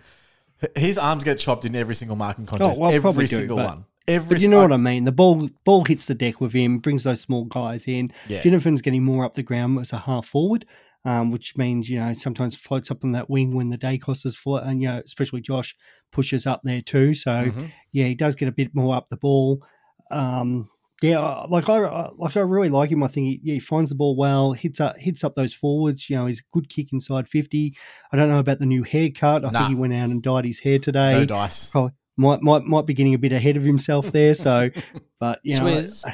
his 0.77 0.99
arms 0.99 1.23
get 1.25 1.39
chopped 1.39 1.65
in 1.65 1.77
every 1.77 1.95
single 1.95 2.17
marking 2.17 2.47
contest. 2.47 2.79
Oh, 2.79 2.83
well, 2.83 2.91
every 2.91 3.01
probably 3.01 3.27
do, 3.27 3.37
single 3.37 3.57
but- 3.59 3.67
one. 3.67 3.85
Every. 4.07 4.35
But 4.35 4.43
you 4.43 4.49
know 4.49 4.61
what 4.61 4.73
I 4.73 4.77
mean. 4.77 5.05
The 5.05 5.13
ball 5.13 5.49
ball 5.65 5.85
hits 5.85 6.05
the 6.05 6.15
deck 6.15 6.39
with 6.41 6.53
him, 6.53 6.79
brings 6.79 7.05
those 7.05 7.23
small 7.23 7.45
guys 7.45 7.89
in. 7.89 8.13
Yeah. 8.29 8.43
Ginnivan's 8.43 8.83
getting 8.83 9.03
more 9.03 9.25
up 9.25 9.35
the 9.35 9.43
ground 9.43 9.79
as 9.79 9.95
a 9.95 9.99
half 10.01 10.27
forward, 10.27 10.67
um, 11.05 11.31
which 11.31 11.57
means 11.57 11.89
you 11.91 11.99
know 12.01 12.13
sometimes 12.15 12.57
floats 12.57 12.91
up 12.91 13.05
on 13.05 13.13
that 13.13 13.29
wing 13.31 13.55
when 13.55 13.71
the 13.71 13.77
day 13.77 13.99
cost 13.99 14.25
is 14.27 14.37
full, 14.37 14.57
and 14.57 14.81
you 14.83 14.89
know 14.89 15.03
especially 15.05 15.41
Josh 15.41 15.75
pushes 16.13 16.47
up 16.47 16.61
there 16.65 16.81
too. 16.83 17.15
So 17.15 17.31
Mhm. 17.31 17.73
yeah, 17.93 18.07
he 18.07 18.15
does 18.15 18.35
get 18.35 18.49
a 18.49 18.53
bit 18.53 18.75
more 18.75 18.95
up 18.95 19.09
the 19.09 19.17
ball. 19.17 19.63
Um, 20.11 20.69
yeah, 21.03 21.19
like 21.51 21.69
I 21.69 22.11
like 22.17 22.37
I 22.37 22.41
really 22.41 22.69
like 22.71 22.91
him. 22.91 23.03
I 23.03 23.09
think 23.09 23.27
he, 23.27 23.41
yeah, 23.43 23.55
he 23.55 23.61
finds 23.61 23.91
the 23.91 23.97
ball 23.97 24.17
well, 24.17 24.53
hits 24.53 24.81
up 24.81 24.97
hits 24.97 25.25
up 25.25 25.35
those 25.35 25.53
forwards. 25.53 26.09
You 26.09 26.17
know, 26.17 26.27
he's 26.27 26.41
a 26.41 26.45
good 26.53 26.69
kick 26.71 26.93
inside 26.93 27.29
fifty. 27.29 27.77
I 28.13 28.17
don't 28.17 28.29
know 28.29 28.39
about 28.39 28.59
the 28.61 28.67
new 28.67 28.85
haircut. 28.85 29.45
I 29.45 29.51
Nah. 29.51 29.59
think 29.59 29.69
he 29.71 29.75
went 29.75 29.93
out 29.93 30.11
and 30.11 30.23
dyed 30.23 30.45
his 30.45 30.61
hair 30.61 30.79
today 30.79 31.13
No 31.13 31.25
dice. 31.27 31.71
probably 31.71 31.93
might 32.17 32.43
might 32.43 32.63
might 32.65 32.87
be 32.87 32.95
getting 32.95 33.13
a 33.13 33.19
bit 33.19 33.33
ahead 33.33 33.57
of 33.57 33.65
himself 33.65 34.13
there. 34.13 34.35
So, 34.35 34.71
but 35.21 35.41
you 35.43 35.59
know, 35.59 35.65
Swizz, 35.67 36.05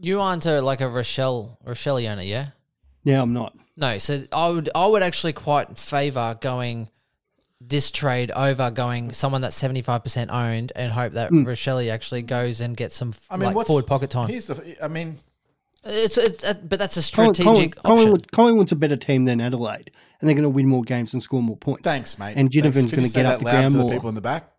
you 0.00 0.20
aren't 0.20 0.44
a, 0.46 0.60
like 0.60 0.80
a 0.82 0.84
Rachele 0.84 1.56
Rachele 1.66 2.08
owner, 2.08 2.22
yeah? 2.22 2.50
yeah, 3.04 3.22
I'm 3.22 3.32
not. 3.32 3.56
No, 3.78 3.98
so 3.98 4.24
I 4.32 4.48
would 4.50 4.68
I 4.74 4.86
would 4.86 5.02
actually 5.02 5.32
quite 5.32 5.78
favour 5.78 6.36
going 6.40 6.88
this 7.60 7.90
trade 7.90 8.30
over 8.32 8.70
going 8.70 9.12
someone 9.12 9.40
that's 9.40 9.56
seventy 9.56 9.82
five 9.82 10.02
percent 10.02 10.30
owned 10.30 10.72
and 10.76 10.90
hope 10.92 11.12
that 11.12 11.30
Mm. 11.30 11.44
Rachele 11.46 11.90
actually 11.90 12.22
goes 12.22 12.60
and 12.60 12.76
gets 12.76 12.96
some 12.96 13.14
I 13.30 13.36
mean, 13.36 13.46
like 13.46 13.56
what's 13.56 13.68
forward 13.68 13.86
pocket 13.86 14.10
time. 14.10 14.28
Here's 14.28 14.46
the. 14.48 14.76
I 14.84 14.88
mean, 14.88 15.16
It's, 15.84 16.18
it's 16.18 16.42
uh, 16.44 16.54
but 16.54 16.78
that's 16.80 16.96
a 16.96 17.14
Colin- 17.14 17.34
strategic 17.34 17.44
Colin- 17.46 17.68
option. 17.68 17.82
Collingwood, 17.82 18.32
Collingwood's 18.32 18.72
a 18.72 18.76
better 18.76 18.96
team 18.96 19.24
than 19.26 19.40
Adelaide, 19.40 19.90
and 20.20 20.28
they're 20.28 20.34
going 20.34 20.42
to 20.42 20.48
win 20.48 20.66
more 20.66 20.82
games 20.82 21.12
and 21.12 21.22
score 21.22 21.40
more 21.42 21.56
points. 21.56 21.82
thanks, 21.84 22.18
mate. 22.18 22.34
And 22.36 22.50
Ginnivan's 22.50 22.90
gonna 22.92 23.08
get 23.08 23.26
up 23.26 23.38
the 23.38 23.44
ground 23.44 23.70
to 23.72 23.76
the 23.78 23.82
more. 23.84 23.92
people 23.92 24.08
in 24.08 24.14
the 24.16 24.20
back. 24.20 24.50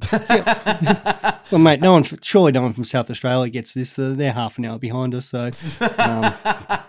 Well, 1.52 1.60
mate, 1.60 1.80
no 1.80 1.92
one, 1.92 2.02
surely 2.22 2.50
no 2.50 2.62
one 2.62 2.72
from 2.72 2.82
South 2.82 3.08
Australia 3.08 3.48
gets 3.50 3.72
this. 3.72 3.94
They're, 3.94 4.14
they're 4.14 4.32
half 4.32 4.58
an 4.58 4.64
hour 4.64 4.80
behind 4.80 5.14
us, 5.14 5.26
so 5.26 5.44
um, 5.98 6.34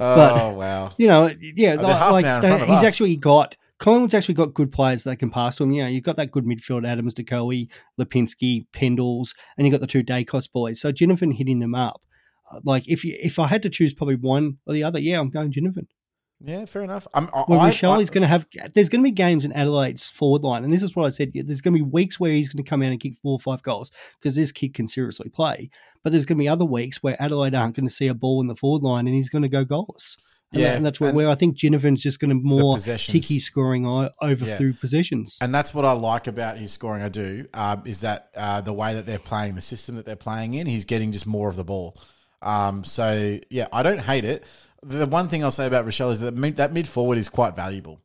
oh 0.00 0.54
wow. 0.54 0.90
you 0.96 1.06
know, 1.06 1.32
yeah, 1.40 1.74
like, 1.74 1.96
half 1.96 2.12
like 2.12 2.24
in 2.24 2.40
they- 2.40 2.48
front 2.48 2.62
of 2.62 2.68
he's 2.68 2.78
us. 2.78 2.84
actually 2.84 3.16
got 3.16 3.56
Collingwood's 3.78 4.12
actually 4.14 4.34
got 4.34 4.52
good 4.52 4.70
players 4.72 5.04
that 5.04 5.16
can 5.16 5.30
pass 5.30 5.56
to 5.56 5.64
him. 5.64 5.72
You 5.72 5.82
know, 5.84 5.88
you've 5.88 6.04
got 6.04 6.16
that 6.16 6.30
good 6.30 6.44
midfield, 6.44 6.86
Adams, 6.86 7.14
De 7.14 7.22
Goey, 7.22 7.68
Lipinski, 7.98 8.66
Pendles, 8.74 9.34
and 9.56 9.66
you've 9.66 9.72
got 9.72 9.80
the 9.80 9.86
two 9.86 10.02
Daicos 10.04 10.50
boys. 10.52 10.80
So 10.80 10.92
Ginnivan 10.92 11.34
hitting 11.34 11.60
them 11.60 11.74
up. 11.74 12.02
Uh, 12.52 12.60
Like 12.64 12.86
if 12.88 13.04
you 13.04 13.16
if 13.22 13.38
I 13.38 13.46
had 13.46 13.62
to 13.62 13.70
choose 13.70 13.94
probably 13.94 14.16
one 14.16 14.58
or 14.66 14.74
the 14.74 14.84
other, 14.84 14.98
yeah, 14.98 15.18
I'm 15.18 15.30
going 15.30 15.52
Ginnivan. 15.52 15.86
Yeah, 16.42 16.64
fair 16.64 16.82
enough. 16.82 17.06
I'm, 17.12 17.28
I, 17.34 17.44
Well, 17.48 17.60
Rachele 17.60 18.00
is 18.02 18.08
going 18.10 18.22
to 18.22 18.28
have. 18.28 18.46
There's 18.72 18.88
going 18.88 19.02
to 19.02 19.04
be 19.06 19.10
games 19.10 19.44
in 19.44 19.52
Adelaide's 19.52 20.08
forward 20.08 20.42
line, 20.42 20.64
and 20.64 20.72
this 20.72 20.82
is 20.82 20.96
what 20.96 21.04
I 21.04 21.10
said. 21.10 21.32
There's 21.34 21.60
going 21.60 21.74
to 21.76 21.84
be 21.84 21.90
weeks 21.90 22.18
where 22.18 22.32
he's 22.32 22.48
going 22.48 22.62
to 22.64 22.68
come 22.68 22.82
out 22.82 22.90
and 22.92 23.00
kick 23.00 23.14
four 23.22 23.32
or 23.32 23.38
five 23.40 23.62
goals 23.62 23.90
because 24.18 24.36
this 24.36 24.50
kid 24.52 24.72
can 24.74 24.86
seriously 24.88 25.28
play. 25.28 25.70
But 26.02 26.12
there's 26.12 26.24
going 26.24 26.38
to 26.38 26.42
be 26.42 26.48
other 26.48 26.64
weeks 26.64 27.02
where 27.02 27.20
Adelaide 27.20 27.54
aren't 27.54 27.76
going 27.76 27.86
to 27.86 27.94
see 27.94 28.06
a 28.06 28.14
ball 28.14 28.40
in 28.40 28.46
the 28.46 28.56
forward 28.56 28.82
line, 28.82 29.06
and 29.06 29.14
he's 29.14 29.28
going 29.28 29.42
to 29.42 29.48
go 29.48 29.66
goalless. 29.66 30.16
And, 30.52 30.62
Yeah, 30.62 30.68
that- 30.70 30.76
and 30.78 30.86
that's 30.86 30.98
where, 30.98 31.10
and 31.10 31.16
where 31.16 31.28
I 31.28 31.34
think 31.34 31.58
Ginnivan's 31.58 32.02
just 32.02 32.18
going 32.20 32.30
to 32.30 32.34
more 32.34 32.78
ticky 32.78 33.38
scoring 33.38 33.86
over 33.86 34.44
Yeah. 34.46 34.56
through 34.56 34.72
possessions. 34.74 35.36
And 35.42 35.54
that's 35.54 35.74
what 35.74 35.84
I 35.84 35.92
like 35.92 36.26
about 36.26 36.56
his 36.56 36.72
scoring. 36.72 37.02
I 37.02 37.10
do 37.10 37.46
um, 37.52 37.82
is 37.84 38.00
that 38.00 38.30
uh, 38.34 38.62
the 38.62 38.72
way 38.72 38.94
that 38.94 39.04
they're 39.04 39.18
playing, 39.18 39.56
the 39.56 39.60
system 39.60 39.96
that 39.96 40.06
they're 40.06 40.16
playing 40.16 40.54
in, 40.54 40.66
he's 40.66 40.86
getting 40.86 41.12
just 41.12 41.26
more 41.26 41.50
of 41.50 41.56
the 41.56 41.64
ball. 41.64 42.00
Um, 42.42 42.84
so 42.84 43.38
yeah, 43.50 43.66
I 43.72 43.82
don't 43.82 44.00
hate 44.00 44.24
it. 44.24 44.44
The 44.82 45.06
one 45.06 45.28
thing 45.28 45.44
I'll 45.44 45.50
say 45.50 45.66
about 45.66 45.86
Rachele 45.86 46.12
is 46.12 46.20
that 46.20 46.34
mid, 46.34 46.56
that 46.56 46.72
mid 46.72 46.88
forward 46.88 47.18
is 47.18 47.28
quite 47.28 47.54
valuable. 47.54 48.00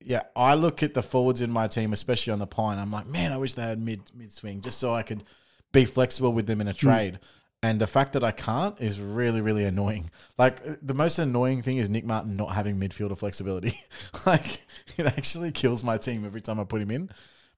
Yeah, 0.00 0.22
I 0.34 0.54
look 0.54 0.82
at 0.82 0.94
the 0.94 1.02
forwards 1.02 1.40
in 1.40 1.50
my 1.50 1.68
team, 1.68 1.92
especially 1.92 2.32
on 2.32 2.38
the 2.38 2.46
pine. 2.46 2.78
I'm 2.78 2.90
like, 2.90 3.06
man, 3.06 3.32
I 3.32 3.36
wish 3.36 3.54
they 3.54 3.62
had 3.62 3.80
mid 3.80 4.00
mid 4.14 4.32
swing 4.32 4.60
just 4.60 4.78
so 4.78 4.92
I 4.92 5.02
could 5.02 5.24
be 5.72 5.84
flexible 5.84 6.32
with 6.32 6.46
them 6.46 6.60
in 6.60 6.68
a 6.68 6.72
hmm. 6.72 6.78
trade. 6.78 7.18
And 7.60 7.80
the 7.80 7.88
fact 7.88 8.12
that 8.12 8.22
I 8.22 8.30
can't 8.30 8.80
is 8.80 9.00
really, 9.00 9.40
really 9.40 9.64
annoying. 9.64 10.10
Like 10.36 10.60
the 10.80 10.94
most 10.94 11.18
annoying 11.18 11.62
thing 11.62 11.78
is 11.78 11.88
Nick 11.88 12.04
Martin 12.04 12.36
not 12.36 12.52
having 12.52 12.78
midfielder 12.78 13.18
flexibility. 13.18 13.80
like 14.26 14.62
it 14.96 15.06
actually 15.06 15.50
kills 15.50 15.82
my 15.82 15.98
team 15.98 16.24
every 16.24 16.40
time 16.40 16.60
I 16.60 16.64
put 16.64 16.80
him 16.80 16.92
in. 16.92 17.10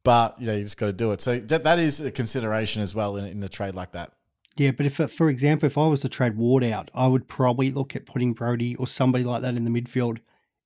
But 0.03 0.41
you 0.41 0.47
know, 0.47 0.55
you 0.55 0.63
just 0.63 0.79
got 0.79 0.87
to 0.87 0.93
do 0.95 1.13
it. 1.13 1.21
So 1.21 1.39
that, 1.39 1.65
that 1.65 1.79
is 1.79 2.01
a 2.01 2.11
consideration 2.11 2.81
as 2.81 2.95
well 2.95 3.17
in, 3.17 3.27
in 3.27 3.43
a 3.43 3.49
trade 3.49 3.75
like 3.75 3.93
that. 3.93 4.13
Yeah, 4.57 4.73
but 4.73 4.85
if, 4.87 5.01
uh, 5.01 5.07
for 5.07 5.31
example, 5.31 5.67
if 5.67 5.79
I 5.79 5.87
was 5.87 6.01
to 6.01 6.09
trade 6.09 6.37
Ward 6.37 6.65
out, 6.65 6.91
I 6.95 7.07
would 7.07 7.29
probably 7.29 7.71
look 7.71 7.95
at 7.97 8.05
putting 8.07 8.33
Brodie 8.33 8.75
or 8.77 8.87
somebody 8.87 9.25
like 9.25 9.43
that 9.43 9.55
in 9.55 9.65
the 9.65 9.71
midfield 9.71 10.19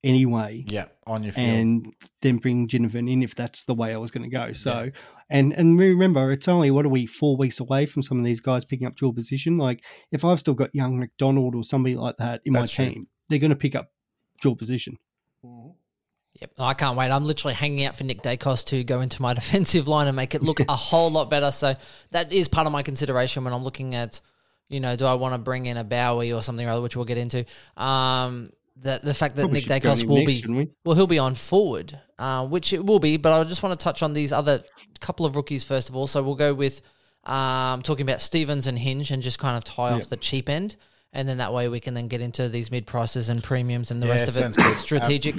anyway. 0.03 0.65
Yeah, 0.67 0.87
on 1.07 1.23
your 1.23 1.33
field. 1.33 1.47
and 1.49 1.95
then 2.23 2.39
bring 2.39 2.69
Ginnivan 2.69 3.11
in 3.11 3.23
if 3.23 3.35
that's 3.35 3.65
the 3.65 3.75
way 3.75 3.93
I 3.93 3.99
was 3.99 4.11
going 4.11 4.29
to 4.29 4.37
go. 4.37 4.53
So, 4.53 4.91
and 5.31 5.53
and 5.53 5.79
remember, 5.79 6.33
it's 6.33 6.49
only 6.49 6.71
what 6.71 6.85
are 6.87 6.91
we 6.91 7.07
four 7.07 7.37
weeks 7.37 7.61
away 7.61 7.87
from 7.87 8.03
some 8.03 8.19
of 8.19 8.25
these 8.25 8.41
guys 8.41 8.65
picking 8.65 8.87
up 8.87 8.97
dual 8.97 9.13
position. 9.13 9.57
Like 9.57 9.85
if 10.11 10.25
I've 10.25 10.41
still 10.41 10.55
got 10.55 10.75
young 10.75 10.99
McDonald 10.99 11.55
or 11.55 11.63
somebody 11.65 11.95
like 11.97 12.17
that 12.19 12.41
in 12.45 12.53
That's 12.53 12.79
my 12.79 12.85
true. 12.85 12.95
team, 12.95 13.09
they're 13.29 13.39
going 13.39 13.51
to 13.51 13.57
pick 13.57 13.75
up 13.75 13.91
dual 14.41 14.57
position. 14.57 14.99
Mm-hmm. 15.45 15.71
Yep, 16.41 16.51
I 16.59 16.75
can't 16.75 16.97
wait. 16.99 17.11
I'm 17.11 17.25
literally 17.25 17.55
hanging 17.55 17.85
out 17.85 17.97
for 17.97 18.05
Nick 18.05 18.23
Daicos 18.23 18.65
to 18.67 18.83
go 18.85 19.01
into 19.01 19.23
my 19.23 19.35
defensive 19.41 19.87
line 19.89 20.07
and 20.09 20.17
make 20.17 20.35
it 20.35 20.43
look 20.43 20.61
a 20.61 20.75
whole 20.75 21.11
lot 21.11 21.31
better. 21.31 21.51
So 21.53 21.75
that 22.11 22.33
is 22.33 22.49
part 22.49 22.67
of 22.67 22.73
my 22.73 22.83
consideration 22.83 23.45
when 23.45 23.53
I'm 23.55 23.63
looking 23.63 23.95
at, 23.95 24.21
you 24.69 24.81
know, 24.81 24.97
do 24.97 25.07
I 25.07 25.15
want 25.15 25.35
to 25.35 25.39
bring 25.39 25.67
in 25.67 25.77
a 25.77 25.85
Bowey 25.85 26.33
or 26.33 26.43
something 26.43 26.67
or 26.67 26.71
other, 26.71 26.83
which 26.83 26.97
we'll 26.97 27.05
get 27.05 27.19
into. 27.19 27.45
Um, 27.77 28.51
that 28.79 29.03
the 29.03 29.15
fact 29.15 29.37
that 29.37 29.43
Probably 29.43 29.61
Nick 29.61 29.69
should 29.69 29.83
Daicos 29.83 30.05
will 30.05 30.25
next, 30.25 30.47
be 30.47 30.53
we? 30.53 30.69
well, 30.85 30.97
he'll 30.97 31.07
be 31.07 31.21
on 31.21 31.37
forward, 31.37 31.97
uh, 32.19 32.45
which 32.49 32.73
it 32.73 32.85
will 32.85 32.99
be. 32.99 33.17
But 33.17 33.33
I 33.41 33.45
just 33.45 33.63
want 33.63 33.79
to 33.79 33.83
touch 33.83 34.03
on 34.03 34.13
these 34.13 34.33
other 34.33 34.65
couple 35.01 35.25
of 35.27 35.37
rookies 35.37 35.63
first 35.63 35.89
of 35.89 35.95
all. 35.95 36.09
So 36.09 36.21
we'll 36.25 36.35
go 36.35 36.53
with 36.53 36.83
um, 37.23 37.83
talking 37.83 38.03
about 38.03 38.21
Stevens 38.21 38.67
and 38.67 38.77
Hinge 38.77 39.13
and 39.13 39.23
just 39.23 39.39
kind 39.39 39.57
of 39.57 39.63
tie 39.63 39.93
off 39.93 40.09
the 40.09 40.17
cheap 40.17 40.49
end. 40.49 40.75
And 41.13 41.29
then 41.29 41.39
that 41.39 41.53
way 41.53 41.69
we 41.69 41.79
can 41.79 41.95
then 41.95 42.09
get 42.09 42.21
into 42.21 42.49
these 42.49 42.73
mid 42.73 42.89
prices 42.89 43.29
and 43.29 43.41
premiums 43.45 43.93
and 43.93 44.03
the 44.03 44.07
Yeah, 44.09 44.13
rest 44.15 44.29
of 44.29 44.37
it. 44.37 44.41
sounds 44.41 44.57
good. 44.57 44.79
Strategic. 44.79 45.37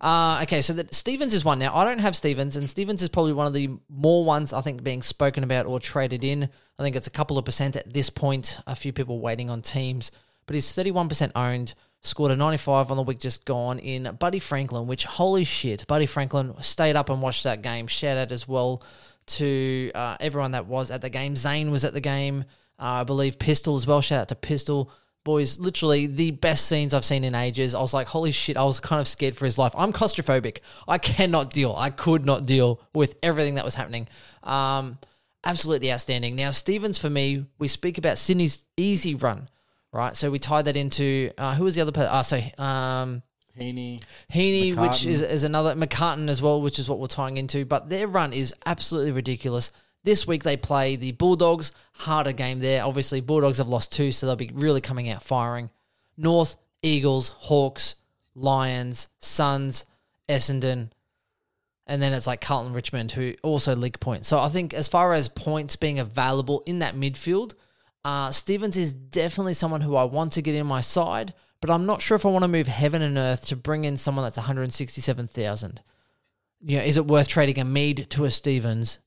Uh, 0.00 0.40
okay, 0.42 0.62
so 0.62 0.72
that 0.72 0.94
Stevens 0.94 1.34
is 1.34 1.44
one 1.44 1.58
now. 1.58 1.76
I 1.76 1.84
don't 1.84 1.98
have 1.98 2.16
Stevens, 2.16 2.56
and 2.56 2.70
Stevens 2.70 3.02
is 3.02 3.10
probably 3.10 3.34
one 3.34 3.46
of 3.46 3.52
the 3.52 3.68
more 3.90 4.24
ones 4.24 4.52
I 4.52 4.62
think 4.62 4.82
being 4.82 5.02
spoken 5.02 5.44
about 5.44 5.66
or 5.66 5.78
traded 5.78 6.24
in. 6.24 6.48
I 6.78 6.82
think 6.82 6.96
it's 6.96 7.06
a 7.06 7.10
couple 7.10 7.36
of 7.36 7.44
percent 7.44 7.76
at 7.76 7.92
this 7.92 8.08
point. 8.08 8.58
A 8.66 8.74
few 8.74 8.92
people 8.94 9.20
waiting 9.20 9.50
on 9.50 9.60
teams, 9.60 10.10
but 10.46 10.54
he's 10.54 10.72
thirty-one 10.72 11.08
percent 11.08 11.32
owned. 11.34 11.74
Scored 12.02 12.30
a 12.30 12.36
ninety-five 12.36 12.90
on 12.90 12.96
the 12.96 13.02
week 13.02 13.18
just 13.18 13.44
gone 13.44 13.78
in 13.78 14.16
Buddy 14.18 14.38
Franklin. 14.38 14.86
Which 14.86 15.04
holy 15.04 15.44
shit, 15.44 15.86
Buddy 15.86 16.06
Franklin 16.06 16.54
stayed 16.62 16.96
up 16.96 17.10
and 17.10 17.20
watched 17.20 17.44
that 17.44 17.60
game. 17.60 17.86
Shout 17.86 18.16
out 18.16 18.32
as 18.32 18.48
well 18.48 18.82
to 19.26 19.90
uh, 19.94 20.16
everyone 20.18 20.52
that 20.52 20.64
was 20.64 20.90
at 20.90 21.02
the 21.02 21.10
game. 21.10 21.36
Zane 21.36 21.70
was 21.70 21.84
at 21.84 21.92
the 21.92 22.00
game. 22.00 22.44
Uh, 22.78 22.84
I 22.84 23.04
believe 23.04 23.38
Pistol 23.38 23.76
as 23.76 23.86
well. 23.86 24.00
Shout 24.00 24.22
out 24.22 24.28
to 24.28 24.34
Pistol. 24.34 24.90
Boys, 25.22 25.58
literally 25.58 26.06
the 26.06 26.30
best 26.30 26.66
scenes 26.66 26.94
I've 26.94 27.04
seen 27.04 27.24
in 27.24 27.34
ages. 27.34 27.74
I 27.74 27.80
was 27.80 27.92
like, 27.92 28.08
holy 28.08 28.32
shit, 28.32 28.56
I 28.56 28.64
was 28.64 28.80
kind 28.80 29.00
of 29.00 29.06
scared 29.06 29.36
for 29.36 29.44
his 29.44 29.58
life. 29.58 29.72
I'm 29.76 29.92
claustrophobic. 29.92 30.58
I 30.88 30.96
cannot 30.96 31.52
deal. 31.52 31.74
I 31.76 31.90
could 31.90 32.24
not 32.24 32.46
deal 32.46 32.80
with 32.94 33.16
everything 33.22 33.56
that 33.56 33.64
was 33.64 33.74
happening. 33.74 34.08
Um, 34.42 34.98
absolutely 35.44 35.92
outstanding. 35.92 36.36
Now, 36.36 36.52
Stevens, 36.52 36.98
for 36.98 37.10
me, 37.10 37.46
we 37.58 37.68
speak 37.68 37.98
about 37.98 38.16
Sydney's 38.16 38.64
easy 38.78 39.14
run, 39.14 39.50
right? 39.92 40.16
So 40.16 40.30
we 40.30 40.38
tied 40.38 40.64
that 40.64 40.76
into 40.76 41.30
uh, 41.36 41.54
who 41.54 41.64
was 41.64 41.74
the 41.74 41.82
other 41.82 41.92
person? 41.92 42.10
Ah, 42.10 42.22
so 42.22 42.62
um, 42.62 43.22
Heeney. 43.54 44.00
Heeney, 44.28 44.72
which 44.74 45.04
is, 45.04 45.20
is 45.20 45.44
another 45.44 45.74
McCartin 45.74 46.28
as 46.28 46.40
well, 46.40 46.62
which 46.62 46.78
is 46.78 46.88
what 46.88 46.98
we're 46.98 47.08
tying 47.08 47.36
into. 47.36 47.64
But 47.64 47.90
their 47.90 48.06
run 48.06 48.32
is 48.32 48.54
absolutely 48.64 49.12
ridiculous. 49.12 49.70
This 50.02 50.26
week 50.26 50.42
they 50.42 50.56
play 50.56 50.96
the 50.96 51.12
Bulldogs, 51.12 51.72
harder 51.92 52.32
game 52.32 52.60
there. 52.60 52.84
Obviously, 52.84 53.20
Bulldogs 53.20 53.58
have 53.58 53.68
lost 53.68 53.92
two, 53.92 54.12
so 54.12 54.26
they'll 54.26 54.36
be 54.36 54.50
really 54.52 54.80
coming 54.80 55.10
out 55.10 55.22
firing. 55.22 55.70
North, 56.16 56.56
Eagles, 56.82 57.28
Hawks, 57.28 57.96
Lions, 58.34 59.08
Suns, 59.18 59.84
Essendon, 60.28 60.90
and 61.86 62.00
then 62.00 62.12
it's 62.12 62.26
like 62.26 62.40
Carlton 62.40 62.72
Richmond, 62.72 63.12
who 63.12 63.34
also 63.42 63.74
leak 63.74 64.00
points. 64.00 64.28
So 64.28 64.38
I 64.38 64.48
think 64.48 64.72
as 64.72 64.88
far 64.88 65.12
as 65.12 65.28
points 65.28 65.76
being 65.76 65.98
available 65.98 66.62
in 66.64 66.78
that 66.78 66.94
midfield, 66.94 67.54
uh, 68.04 68.30
Stevens 68.30 68.76
is 68.76 68.94
definitely 68.94 69.54
someone 69.54 69.80
who 69.80 69.96
I 69.96 70.04
want 70.04 70.32
to 70.32 70.42
get 70.42 70.54
in 70.54 70.66
my 70.66 70.80
side, 70.80 71.34
but 71.60 71.68
I'm 71.68 71.86
not 71.86 72.00
sure 72.00 72.14
if 72.14 72.24
I 72.24 72.30
want 72.30 72.42
to 72.42 72.48
move 72.48 72.68
heaven 72.68 73.02
and 73.02 73.18
earth 73.18 73.46
to 73.46 73.56
bring 73.56 73.84
in 73.84 73.96
someone 73.96 74.24
that's 74.24 74.36
167,000. 74.36 75.82
You 76.62 76.78
know, 76.78 76.84
is 76.84 76.96
it 76.96 77.06
worth 77.06 77.28
trading 77.28 77.58
a 77.58 77.64
Mead 77.64 78.06
to 78.10 78.24
a 78.24 78.30
Stevens 78.30 78.98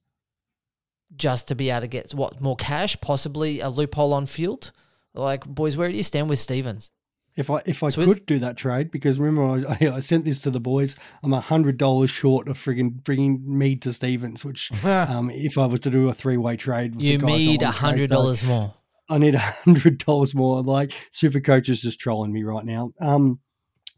just 1.16 1.48
to 1.50 1.56
be 1.56 1.70
able 1.70 1.82
to 1.82 1.88
get 1.88 2.14
what 2.14 2.42
more 2.42 2.56
cash, 2.56 3.00
possibly 3.02 3.60
a 3.60 3.70
loophole 3.70 4.14
on 4.14 4.26
field? 4.26 4.72
Like, 5.14 5.46
boys, 5.46 5.78
where 5.78 5.90
do 5.90 5.96
you 5.96 6.04
stand 6.04 6.30
with 6.30 6.40
Stevens? 6.40 6.90
If 7.36 7.50
I 7.50 7.64
if 7.66 7.82
I 7.82 7.90
So 7.90 8.06
could 8.06 8.26
do 8.28 8.40
that 8.40 8.58
trade, 8.58 8.92
because 8.92 9.20
remember 9.20 9.68
I, 9.68 9.88
I 9.96 10.00
sent 10.02 10.26
this 10.26 10.40
to 10.44 10.52
the 10.52 10.60
boys, 10.60 10.96
I'm 11.24 11.34
a 11.34 11.42
hundred 11.42 11.78
dollars 11.78 12.12
short 12.12 12.48
of 12.48 12.58
friggin' 12.58 13.04
bringing 13.04 13.44
Mead 13.46 13.82
to 13.84 13.94
Stevens, 13.94 14.46
which 14.46 14.72
um, 14.86 15.32
if 15.32 15.58
I 15.58 15.66
was 15.66 15.80
to 15.82 15.90
do 15.90 16.10
a 16.10 16.14
three 16.14 16.38
way 16.38 16.58
trade, 16.58 16.96
with 16.96 17.04
You 17.04 17.18
the 17.18 17.26
need 17.26 17.62
hundred 17.64 18.10
so 18.10 18.16
dollars 18.16 18.44
more. 18.44 18.74
I 19.10 19.18
need 19.18 19.36
a 19.36 19.40
hundred 19.40 19.98
dollars 19.98 20.36
more. 20.36 20.62
Like 20.62 20.94
Super 21.12 21.40
Coach 21.40 21.70
is 21.70 21.82
just 21.82 22.00
trolling 22.00 22.32
me 22.32 22.44
right 22.44 22.66
now. 22.66 22.92
Um, 23.02 23.40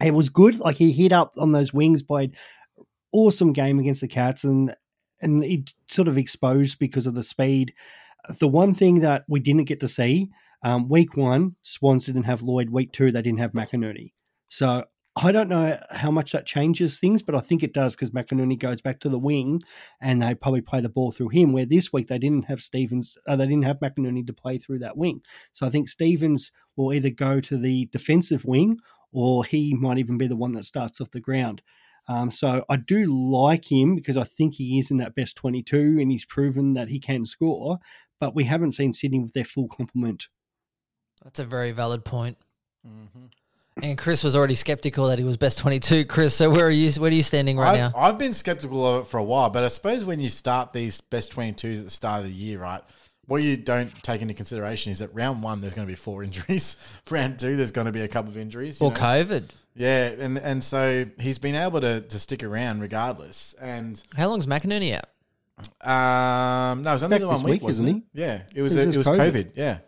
it 0.01 0.13
was 0.13 0.29
good. 0.29 0.59
Like 0.59 0.77
he 0.77 0.93
hit 0.93 1.11
up 1.11 1.33
on 1.37 1.51
those 1.51 1.73
wings, 1.73 2.03
played 2.03 2.35
awesome 3.11 3.53
game 3.53 3.79
against 3.79 4.01
the 4.01 4.07
Cats, 4.07 4.45
and 4.45 4.73
and 5.25 5.43
it 5.43 5.73
sort 5.87 6.07
of 6.07 6.17
exposed 6.17 6.79
because 6.79 7.05
of 7.05 7.15
the 7.15 7.23
speed. 7.23 7.73
The 8.39 8.47
one 8.47 8.73
thing 8.73 9.01
that 9.01 9.25
we 9.27 9.39
didn't 9.39 9.65
get 9.65 9.81
to 9.81 9.87
see, 9.87 10.29
um, 10.63 10.87
week 10.87 11.17
one, 11.17 11.57
Swans 11.61 12.05
didn't 12.05 12.23
have 12.23 12.41
Lloyd. 12.41 12.69
Week 12.69 12.91
two, 12.91 13.11
they 13.11 13.21
didn't 13.21 13.39
have 13.39 13.51
McInerney. 13.51 14.13
So 14.47 14.85
I 15.17 15.31
don't 15.31 15.47
know 15.47 15.79
how 15.91 16.11
much 16.11 16.33
that 16.33 16.45
changes 16.45 16.99
things, 16.99 17.21
but 17.21 17.35
I 17.35 17.39
think 17.39 17.63
it 17.63 17.73
does 17.73 17.95
because 17.95 18.11
McInerney 18.11 18.59
goes 18.59 18.81
back 18.81 18.99
to 19.01 19.09
the 19.09 19.19
wing, 19.19 19.61
and 20.01 20.21
they 20.21 20.35
probably 20.35 20.61
play 20.61 20.81
the 20.81 20.89
ball 20.89 21.11
through 21.11 21.29
him. 21.29 21.53
Where 21.53 21.65
this 21.65 21.93
week 21.93 22.07
they 22.07 22.19
didn't 22.19 22.45
have 22.45 22.61
Stevens, 22.61 23.17
uh, 23.27 23.35
they 23.35 23.47
didn't 23.47 23.63
have 23.65 23.79
McInerney 23.79 24.25
to 24.27 24.33
play 24.33 24.57
through 24.57 24.79
that 24.79 24.97
wing. 24.97 25.21
So 25.53 25.65
I 25.65 25.69
think 25.69 25.87
Stevens 25.87 26.51
will 26.75 26.93
either 26.93 27.09
go 27.09 27.39
to 27.41 27.57
the 27.57 27.85
defensive 27.91 28.43
wing, 28.43 28.77
or 29.13 29.45
he 29.45 29.73
might 29.73 29.99
even 29.99 30.17
be 30.17 30.27
the 30.27 30.35
one 30.35 30.53
that 30.53 30.65
starts 30.65 30.99
off 30.99 31.11
the 31.11 31.21
ground. 31.21 31.61
Um, 32.07 32.29
so 32.31 32.63
I 32.69 32.77
do 32.77 33.05
like 33.05 33.71
him 33.71 33.95
because 33.95 34.17
I 34.17 34.23
think 34.23 34.55
he 34.55 34.77
is 34.79 34.91
in 34.91 34.97
that 34.97 35.15
best 35.15 35.35
22 35.37 35.97
and 35.99 36.11
he's 36.11 36.25
proven 36.25 36.73
that 36.75 36.89
he 36.89 36.99
can 36.99 37.25
score, 37.25 37.79
but 38.19 38.35
we 38.35 38.43
haven't 38.43 38.73
seen 38.73 38.93
Sydney 38.93 39.19
with 39.19 39.33
their 39.33 39.45
full 39.45 39.67
complement. 39.67 40.27
That's 41.23 41.39
a 41.39 41.45
very 41.45 41.71
valid 41.71 42.05
point. 42.05 42.37
And 43.81 43.97
Chris 43.97 44.23
was 44.23 44.35
already 44.35 44.55
skeptical 44.55 45.07
that 45.07 45.17
he 45.17 45.25
was 45.25 45.35
best 45.35 45.57
twenty-two. 45.57 46.05
Chris, 46.05 46.33
so 46.33 46.49
where 46.49 46.67
are 46.67 46.69
you? 46.69 46.91
Where 46.91 47.09
are 47.09 47.13
you 47.13 47.23
standing 47.23 47.57
right 47.57 47.71
I've, 47.71 47.93
now? 47.93 47.99
I've 47.99 48.17
been 48.17 48.31
skeptical 48.31 48.85
of 48.85 49.03
it 49.03 49.07
for 49.07 49.17
a 49.17 49.23
while, 49.23 49.49
but 49.49 49.65
I 49.65 49.67
suppose 49.67 50.05
when 50.05 50.21
you 50.21 50.29
start 50.29 50.71
these 50.71 51.01
best 51.01 51.33
22s 51.33 51.79
at 51.79 51.83
the 51.83 51.89
start 51.89 52.19
of 52.19 52.25
the 52.25 52.31
year, 52.31 52.59
right, 52.59 52.81
what 53.25 53.43
you 53.43 53.57
don't 53.57 53.91
take 54.01 54.21
into 54.21 54.33
consideration 54.33 54.91
is 54.91 54.99
that 54.99 55.13
round 55.13 55.43
one, 55.43 55.59
there's 55.59 55.73
going 55.73 55.87
to 55.87 55.91
be 55.91 55.95
four 55.95 56.23
injuries. 56.23 56.77
round 57.09 57.37
two, 57.39 57.57
there's 57.57 57.71
going 57.71 57.85
to 57.85 57.91
be 57.91 58.01
a 58.01 58.07
couple 58.07 58.31
of 58.31 58.37
injuries. 58.37 58.79
Or 58.79 58.91
know? 58.91 58.97
COVID? 58.97 59.49
Yeah, 59.75 60.07
and, 60.07 60.37
and 60.37 60.63
so 60.63 61.05
he's 61.19 61.37
been 61.37 61.55
able 61.55 61.81
to, 61.81 62.01
to 62.01 62.19
stick 62.19 62.43
around 62.43 62.79
regardless. 62.81 63.53
And 63.59 64.01
How 64.15 64.29
long's 64.29 64.45
McInerney 64.47 64.95
out? 64.97 65.05
um, 65.81 66.83
no, 66.83 66.91
it 66.91 66.93
was 66.93 67.03
only 67.03 67.15
Back 67.15 67.21
the 67.21 67.27
one 67.27 67.43
week, 67.43 67.53
week, 67.53 67.61
wasn't 67.63 67.87
isn't 67.89 67.97
it? 68.13 68.19
Yeah, 68.21 68.41
it 68.53 68.61
was 68.61 68.75
It 68.75 68.83
a, 68.83 68.87
was 68.87 68.95
it 68.95 68.97
was 68.99 69.07
COVID. 69.07 69.31
COVID. 69.31 69.51
Yeah, 69.55 69.79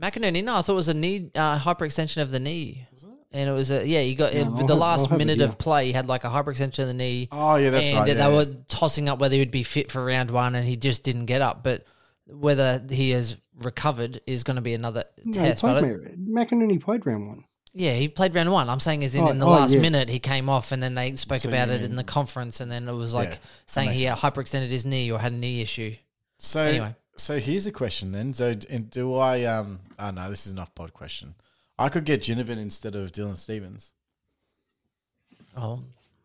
McInerney? 0.00 0.42
No, 0.44 0.56
I 0.56 0.62
thought 0.62 0.72
it 0.72 0.76
was 0.76 0.88
a 0.88 0.94
knee 0.94 1.30
uh, 1.34 1.58
hyperextension 1.58 2.22
of 2.22 2.30
the 2.30 2.40
knee. 2.40 2.86
And 3.32 3.50
it 3.50 3.52
was 3.52 3.72
a 3.72 3.84
yeah. 3.84 4.00
He 4.00 4.14
got 4.14 4.32
Yeah, 4.32 4.42
uh, 4.42 4.56
I'll 4.56 4.66
the 4.66 4.76
last 4.76 5.08
have 5.10 5.16
it, 5.16 5.18
minute 5.18 5.40
yeah. 5.40 5.46
of 5.46 5.58
play. 5.58 5.86
He 5.86 5.92
had 5.92 6.06
like 6.06 6.22
a 6.22 6.28
hyperextension 6.28 6.78
of 6.80 6.86
the 6.86 6.94
knee. 6.94 7.28
Oh, 7.32 7.56
yeah, 7.56 7.70
that's 7.70 7.88
and 7.88 7.98
right, 7.98 8.06
they 8.06 8.14
yeah. 8.14 8.28
were 8.28 8.46
tossing 8.68 9.08
up 9.08 9.18
whether 9.18 9.34
he 9.34 9.40
would 9.40 9.50
be 9.50 9.64
fit 9.64 9.90
for 9.90 10.04
round 10.04 10.30
one, 10.30 10.54
and 10.54 10.64
he 10.66 10.76
just 10.76 11.02
didn't 11.02 11.26
get 11.26 11.42
up. 11.42 11.64
But 11.64 11.84
whether 12.28 12.80
he 12.88 13.10
has 13.10 13.36
recovered 13.58 14.20
is 14.26 14.44
going 14.44 14.54
to 14.54 14.62
be 14.62 14.72
another 14.74 15.04
No, 15.24 15.32
test. 15.32 15.62
played 15.62 15.82
But 15.82 16.16
McInerney 16.20 16.80
played 16.80 17.04
round 17.06 17.26
one. 17.26 17.44
Yeah, 17.76 17.94
he 17.94 18.06
played 18.08 18.34
round 18.36 18.52
one. 18.52 18.68
I'm 18.70 18.78
saying 18.78 19.02
is 19.02 19.16
in, 19.16 19.24
Oh, 19.24 19.28
in 19.30 19.38
the 19.40 19.46
oh, 19.46 19.50
last 19.50 19.74
yeah. 19.74 19.80
minute 19.80 20.08
he 20.08 20.20
came 20.20 20.48
off 20.48 20.70
and 20.70 20.80
then 20.80 20.94
they 20.94 21.16
spoke 21.16 21.40
So 21.40 21.48
about 21.48 21.68
you 21.68 21.74
it 21.74 21.82
in 21.82 21.96
the 21.96 22.04
conference 22.04 22.60
and 22.60 22.70
then 22.70 22.88
it 22.88 22.92
was 22.92 23.12
like 23.12 23.30
Yeah, 23.30 23.36
saying 23.66 23.90
he 23.92 24.04
sense. 24.04 24.20
hyperextended 24.20 24.68
his 24.70 24.86
knee 24.86 25.10
or 25.10 25.18
had 25.18 25.32
a 25.32 25.36
knee 25.36 25.60
issue. 25.60 25.96
So 26.38 26.60
Anyway. 26.62 26.94
so 27.16 27.38
here's 27.40 27.66
a 27.66 27.72
question 27.72 28.12
then. 28.12 28.32
So 28.32 28.54
do 28.54 29.14
I? 29.16 29.42
Um, 29.44 29.80
oh 29.98 30.10
no, 30.12 30.30
this 30.30 30.46
is 30.46 30.52
an 30.52 30.60
off-pod 30.60 30.92
question. 30.94 31.34
I 31.76 31.88
could 31.88 32.04
get 32.04 32.22
Ginnivan 32.22 32.58
instead 32.58 32.94
of 32.94 33.10
Dylan 33.10 33.36
Stevens. 33.36 33.92
Oh, 35.56 35.82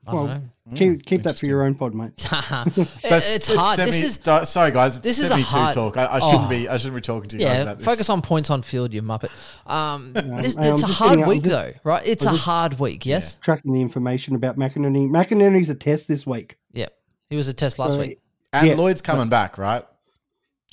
I 0.09 0.13
Well, 0.13 0.27
don't 0.27 0.75
keep 0.75 1.05
keep 1.05 1.23
that 1.23 1.37
for 1.39 1.45
your 1.45 1.63
own 1.63 1.75
pod, 1.75 1.93
mate. 1.95 2.11
know. 2.31 2.63
it's 3.03 3.53
hard. 3.55 3.79
this 3.79 4.01
is 4.01 4.17
di- 4.17 4.43
sorry 4.43 4.71
guys. 4.71 4.97
It's 4.97 5.03
this 5.03 5.19
is 5.19 5.31
a 5.31 5.37
hard- 5.41 5.73
talk. 5.73 5.97
I, 5.97 6.05
I 6.07 6.19
shouldn't 6.19 6.45
Oh. 6.45 6.49
be. 6.49 6.67
I 6.69 6.77
shouldn't 6.77 6.95
be 6.95 7.01
talking 7.01 7.29
to 7.29 7.37
you 7.37 7.45
guys 7.45 7.61
about 7.61 7.77
this. 7.77 7.85
Focus 7.85 8.09
on 8.09 8.21
points 8.21 8.49
on 8.49 8.61
field, 8.61 8.93
you 8.93 9.01
muppet. 9.01 9.29
Um, 9.65 10.13
this, 10.13 10.57
I'm 10.57 10.63
it's 10.73 10.83
a 10.83 10.87
hard 10.87 11.11
getting 11.17 11.27
week 11.27 11.43
just- 11.43 11.53
though, 11.55 11.71
right? 11.83 12.05
It's 12.05 12.25
a 12.25 12.29
I'm 12.29 12.35
just- 12.35 12.45
hard 12.45 12.79
week. 12.79 13.05
Yes. 13.05 13.35
Tracking 13.41 13.73
the 13.73 13.81
information 13.81 14.35
about 14.35 14.57
McInerney. 14.57 15.09
McInerney's 15.09 15.69
a 15.69 15.75
test 15.75 16.07
this 16.07 16.25
week. 16.27 16.57
Yeah. 16.71 16.87
He 17.29 17.35
was 17.35 17.47
a 17.47 17.53
test 17.53 17.79
last 17.79 17.93
So, 17.93 17.99
week. 17.99 18.19
and 18.53 18.67
yeah. 18.67 18.75
Lloyd's 18.75 19.01
coming 19.01 19.29
back, 19.29 19.57
right? 19.57 19.85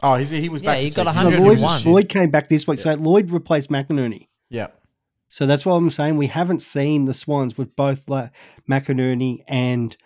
Oh, 0.03 0.17
he's, 0.17 0.29
he 0.31 0.49
was 0.51 0.61
Yeah, 0.63 0.73
back. 0.73 0.79
he 0.81 0.85
this 0.87 0.95
got 0.95 1.07
week. 1.07 1.15
No, 1.15 1.21
100 1.23 1.41
Lloyd, 1.41 1.57
gonna 1.57 1.67
one. 1.67 1.83
be 1.83 1.91
Lloyd 1.91 2.09
came 2.11 2.29
back 2.31 2.49
this 2.51 2.67
week, 2.67 2.79
so 2.79 2.93
Lloyd 2.95 3.31
replaced 3.31 3.71
McInerney. 3.71 4.29
Yeah. 4.51 4.67
So 5.29 5.47
that's 5.47 5.67
what 5.67 5.75
I'm 5.75 5.91
saying. 5.91 6.17
We 6.17 6.29
haven't 6.29 6.63
seen 6.63 7.05
the 7.05 7.15
Swans 7.15 7.59
with 7.59 7.75
both 7.77 8.09
like, 8.09 8.31
McInerney 8.69 9.45
and 9.49 9.97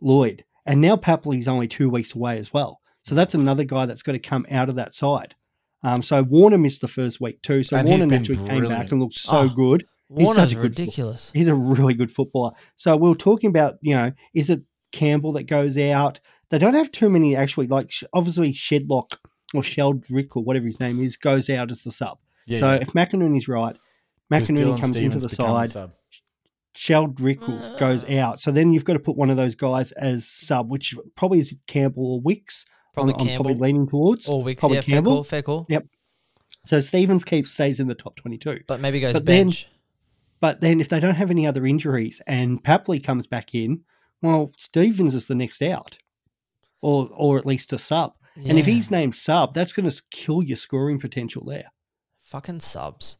Lloyd. 0.00 0.44
And 0.66 0.80
now 0.80 0.96
Papley's 0.96 1.48
only 1.48 1.68
two 1.68 1.88
weeks 1.88 2.14
away 2.14 2.38
as 2.38 2.52
well. 2.52 2.80
So 3.02 3.14
that's 3.14 3.34
another 3.34 3.64
guy 3.64 3.86
that's 3.86 4.02
got 4.02 4.12
to 4.12 4.18
come 4.18 4.46
out 4.50 4.68
of 4.68 4.74
that 4.76 4.94
side. 4.94 5.34
Um, 5.82 6.02
so 6.02 6.22
Warner 6.22 6.58
missed 6.58 6.82
the 6.82 6.88
first 6.88 7.20
week 7.20 7.40
too. 7.42 7.62
So 7.62 7.76
And 7.76 7.88
Warner 7.88 8.06
been 8.06 8.22
naturally 8.22 8.48
came 8.48 8.68
back 8.68 8.90
and 8.92 9.00
looked 9.00 9.16
so 9.16 9.38
Oh, 9.38 9.48
good. 9.48 9.86
He's 10.14 10.34
such 10.34 10.52
a 10.52 10.56
good 10.56 10.62
ridiculous. 10.64 11.30
He's 11.32 11.48
a 11.48 11.54
really 11.54 11.94
good 11.94 12.10
footballer. 12.10 12.52
So 12.76 12.96
we 12.96 13.10
are 13.10 13.14
talking 13.14 13.48
about, 13.48 13.76
you 13.80 13.94
know, 13.94 14.12
is 14.34 14.50
it 14.50 14.62
Campbell 14.92 15.32
that 15.32 15.44
goes 15.44 15.78
out? 15.78 16.20
They 16.50 16.58
don't 16.58 16.74
have 16.74 16.90
too 16.90 17.08
many 17.08 17.36
actually. 17.36 17.68
Like 17.68 17.92
obviously 18.12 18.52
Shedlock 18.52 19.16
or 19.54 19.62
Sheldrick 19.62 20.36
or 20.36 20.42
whatever 20.42 20.66
his 20.66 20.80
name 20.80 21.02
is 21.02 21.16
goes 21.16 21.48
out 21.48 21.70
as 21.70 21.84
the 21.84 21.92
sub. 21.92 22.18
Yeah. 22.46 22.58
so 22.58 22.72
yeah. 22.72 22.80
if 22.80 22.88
McInerney's 22.88 23.48
right, 23.48 23.76
McInerney 24.30 24.58
Dylan 24.58 24.80
comes 24.80 24.96
into 24.96 25.18
the 25.18 25.28
side. 25.28 25.70
sub? 25.70 25.92
Sheldrick 26.76 27.40
mm. 27.40 27.78
goes 27.78 28.08
out. 28.08 28.38
So 28.40 28.50
then 28.50 28.72
you've 28.72 28.84
got 28.84 28.92
to 28.94 29.00
put 29.00 29.16
one 29.16 29.28
of 29.30 29.36
those 29.36 29.54
guys 29.54 29.92
as 29.92 30.26
sub, 30.28 30.70
which 30.70 30.94
probably 31.16 31.40
is 31.40 31.54
Campbell 31.66 32.14
or 32.14 32.20
Wicks. 32.20 32.64
Probably 32.94 33.14
I'm, 33.14 33.20
I'm 33.20 33.26
probably 33.36 33.52
Campbell. 33.52 33.66
leaning 33.66 33.88
towards. 33.88 34.28
Or 34.28 34.42
Wicks, 34.42 34.60
Probably 34.60 34.76
yeah, 34.76 34.82
fair 34.82 34.94
Campbell. 34.94 35.14
call, 35.14 35.24
fair 35.24 35.42
call. 35.42 35.66
Yep. 35.68 35.86
So 36.66 36.80
Stevens 36.80 37.24
keeps 37.24 37.50
stays 37.50 37.80
in 37.80 37.88
the 37.88 37.94
top 37.94 38.16
22. 38.16 38.60
But 38.68 38.80
maybe 38.80 39.00
goes 39.00 39.12
But 39.12 39.24
then- 39.26 39.46
bench. 39.48 39.66
But 40.40 40.62
then 40.62 40.80
if 40.80 40.88
they 40.88 41.00
don't 41.00 41.16
have 41.16 41.30
any 41.30 41.46
other 41.46 41.66
injuries 41.66 42.22
and 42.26 42.64
Papley 42.64 43.04
comes 43.04 43.26
back 43.26 43.54
in, 43.54 43.82
well, 44.22 44.52
Stevens 44.56 45.14
is 45.14 45.26
the 45.26 45.34
next 45.34 45.60
out. 45.60 45.98
Or 46.80 47.10
or 47.12 47.36
at 47.36 47.44
least 47.44 47.74
a 47.74 47.78
sub. 47.78 48.14
And 48.36 48.58
if 48.58 48.64
he's 48.64 48.90
named 48.90 49.16
sub, 49.16 49.52
that's 49.52 49.74
going 49.74 49.90
to 49.90 50.02
kill 50.10 50.42
your 50.42 50.56
scoring 50.56 50.98
potential 50.98 51.44
there. 51.44 51.72
Fucking 52.22 52.60
subs. 52.60 53.18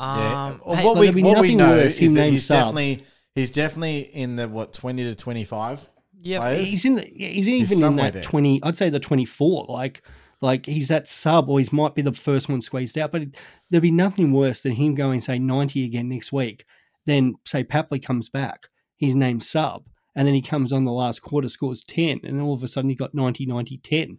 Yeah. 0.00 0.44
Um, 0.46 0.60
Well, 0.64 0.76
hey, 0.76 0.84
what 0.84 0.98
we 0.98 1.22
what 1.22 1.40
we 1.40 1.54
know 1.54 1.74
is 1.76 1.98
that 2.14 2.30
he's 2.30 2.46
sub. 2.46 2.56
definitely 2.56 3.04
he's 3.34 3.50
definitely 3.50 4.00
in 4.00 4.36
the 4.36 4.48
what 4.48 4.72
twenty 4.72 5.04
to 5.04 5.14
twenty 5.14 5.44
five. 5.44 5.88
Yeah. 6.22 6.54
He's 6.54 6.84
in 6.84 6.96
the, 6.96 7.02
he's 7.02 7.48
even 7.48 7.72
in 7.72 7.78
somewhere 7.78 8.04
that 8.06 8.12
there. 8.12 8.22
20, 8.22 8.62
I'd 8.62 8.76
say 8.76 8.90
the 8.90 9.00
24. 9.00 9.66
Like 9.68 10.02
like 10.42 10.66
he's 10.66 10.88
that 10.88 11.08
sub 11.08 11.48
or 11.48 11.60
he 11.60 11.68
might 11.72 11.94
be 11.94 12.02
the 12.02 12.12
first 12.12 12.48
one 12.48 12.60
squeezed 12.60 12.98
out, 12.98 13.12
but 13.12 13.22
it, 13.22 13.36
there'd 13.70 13.82
be 13.82 13.90
nothing 13.90 14.32
worse 14.32 14.60
than 14.60 14.72
him 14.72 14.94
going 14.94 15.20
say 15.20 15.38
90 15.38 15.84
again 15.84 16.08
next 16.08 16.32
week. 16.32 16.64
Then 17.06 17.34
say 17.46 17.64
Papley 17.64 18.02
comes 18.02 18.28
back, 18.28 18.68
he's 18.96 19.14
named 19.14 19.42
sub, 19.44 19.84
and 20.14 20.26
then 20.26 20.34
he 20.34 20.42
comes 20.42 20.72
on 20.72 20.84
the 20.84 20.92
last 20.92 21.22
quarter, 21.22 21.48
scores 21.48 21.82
10, 21.84 22.20
and 22.24 22.40
all 22.40 22.52
of 22.54 22.62
a 22.62 22.68
sudden 22.68 22.90
he 22.90 22.96
got 22.96 23.14
90, 23.14 23.46
90, 23.46 23.78
10. 23.78 24.18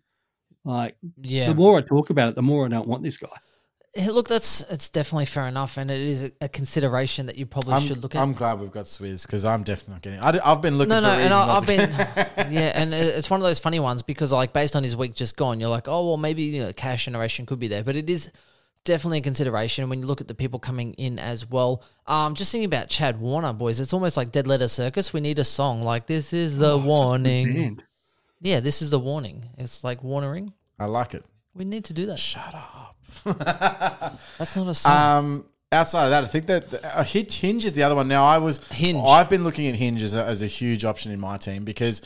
Like 0.66 0.96
Yeah. 1.22 1.48
the 1.48 1.56
more 1.56 1.78
I 1.78 1.82
talk 1.82 2.10
about 2.10 2.30
it, 2.30 2.36
the 2.36 2.42
more 2.42 2.66
I 2.66 2.70
don't 2.70 2.88
want 2.88 3.04
this 3.04 3.18
guy. 3.18 3.28
Hey, 3.94 4.10
Look, 4.10 4.30
that's 4.30 4.62
it's 4.70 4.90
definitely 4.90 5.26
fair 5.26 5.48
enough, 5.48 5.76
and 5.78 5.92
it 5.92 6.00
is 6.00 6.24
a, 6.24 6.32
a 6.42 6.48
consideration 6.48 7.26
that 7.26 7.36
you 7.36 7.46
probably 7.46 7.74
I'm, 7.74 7.82
should 7.82 8.02
look 8.02 8.16
at. 8.16 8.22
I'm 8.22 8.32
glad 8.32 8.62
we've 8.62 8.72
got 8.72 8.86
Swizz 8.86 9.24
because 9.26 9.44
I'm 9.44 9.64
definitely 9.64 9.96
not 9.96 10.02
getting. 10.02 10.20
I, 10.20 10.50
have 10.50 10.62
been 10.62 10.78
looking. 10.78 10.90
no, 10.90 11.02
for 11.02 11.02
no, 11.02 11.10
and 11.10 11.34
I, 11.34 11.56
I've 11.56 11.68
been, 11.68 11.90
yeah, 12.54 12.72
and 12.74 12.94
it's 12.94 13.30
one 13.30 13.42
of 13.42 13.44
those 13.44 13.60
funny 13.60 13.82
ones 13.82 14.02
because, 14.02 14.32
like, 14.32 14.54
based 14.54 14.78
on 14.78 14.84
his 14.84 14.96
week 14.96 15.14
just 15.14 15.36
gone, 15.36 15.60
you're 15.60 15.70
like, 15.70 15.90
oh, 15.90 16.08
well, 16.08 16.18
maybe 16.18 16.44
you 16.44 16.64
know, 16.64 16.72
cash 16.72 17.04
generation 17.04 17.46
could 17.46 17.60
be 17.60 17.68
there, 17.68 17.84
but 17.84 17.98
it 17.98 18.10
is 18.10 18.32
definitely 18.86 19.20
a 19.20 19.22
consideration 19.22 19.90
when 19.90 20.00
you 20.00 20.06
look 20.06 20.22
at 20.22 20.28
the 20.30 20.36
people 20.36 20.58
coming 20.58 20.94
in 20.94 21.20
as 21.20 21.50
well. 21.50 21.84
Um, 22.08 22.34
just 22.34 22.54
thinking 22.54 22.66
about 22.66 22.88
Chad 22.88 23.20
Warner, 23.20 23.52
boys, 23.52 23.82
it's 23.82 23.94
almost 23.94 24.16
like 24.16 24.32
Dead 24.32 24.48
Letter 24.48 24.70
Circus. 24.70 25.12
We 25.12 25.20
need 25.20 25.38
a 25.38 25.44
song 25.44 25.82
like 25.82 26.08
this 26.08 26.32
is 26.32 26.58
the 26.58 26.66
Oh, 26.66 26.78
such 26.78 26.80
a 26.80 26.82
good 26.84 26.88
warning. 26.88 27.82
Yeah, 28.40 28.62
this 28.62 28.82
is 28.82 28.90
the 28.90 29.00
warning. 29.00 29.50
It's 29.58 29.84
like 29.84 30.02
warning. 30.02 30.54
I 30.80 30.86
like 30.86 31.14
it. 31.14 31.26
We 31.56 31.66
need 31.66 31.86
to 31.86 31.94
do 31.94 32.06
that. 32.08 32.18
Shut 32.20 32.54
up. 32.56 32.96
That's 34.38 34.56
not 34.56 34.68
a 34.68 34.74
song. 34.74 35.18
Um, 35.18 35.46
outside 35.72 36.06
of 36.06 36.10
that, 36.12 36.24
I 36.24 36.28
think 36.28 36.46
that 36.48 36.84
uh, 36.86 37.04
Hinge, 37.04 37.38
Hinge 37.40 37.66
is 37.66 37.74
the 37.74 37.84
other 37.84 37.96
one. 37.96 38.08
Now, 38.08 38.24
I 38.26 38.38
was 38.38 38.66
Hinge. 38.70 39.02
I've 39.06 39.30
been 39.30 39.44
looking 39.44 39.68
at 39.68 39.76
Hinge 39.76 40.02
as 40.02 40.14
a, 40.14 40.24
as 40.26 40.42
a 40.42 40.48
huge 40.48 40.86
option 40.86 41.12
in 41.12 41.20
my 41.20 41.38
team 41.38 41.64
because 41.64 42.02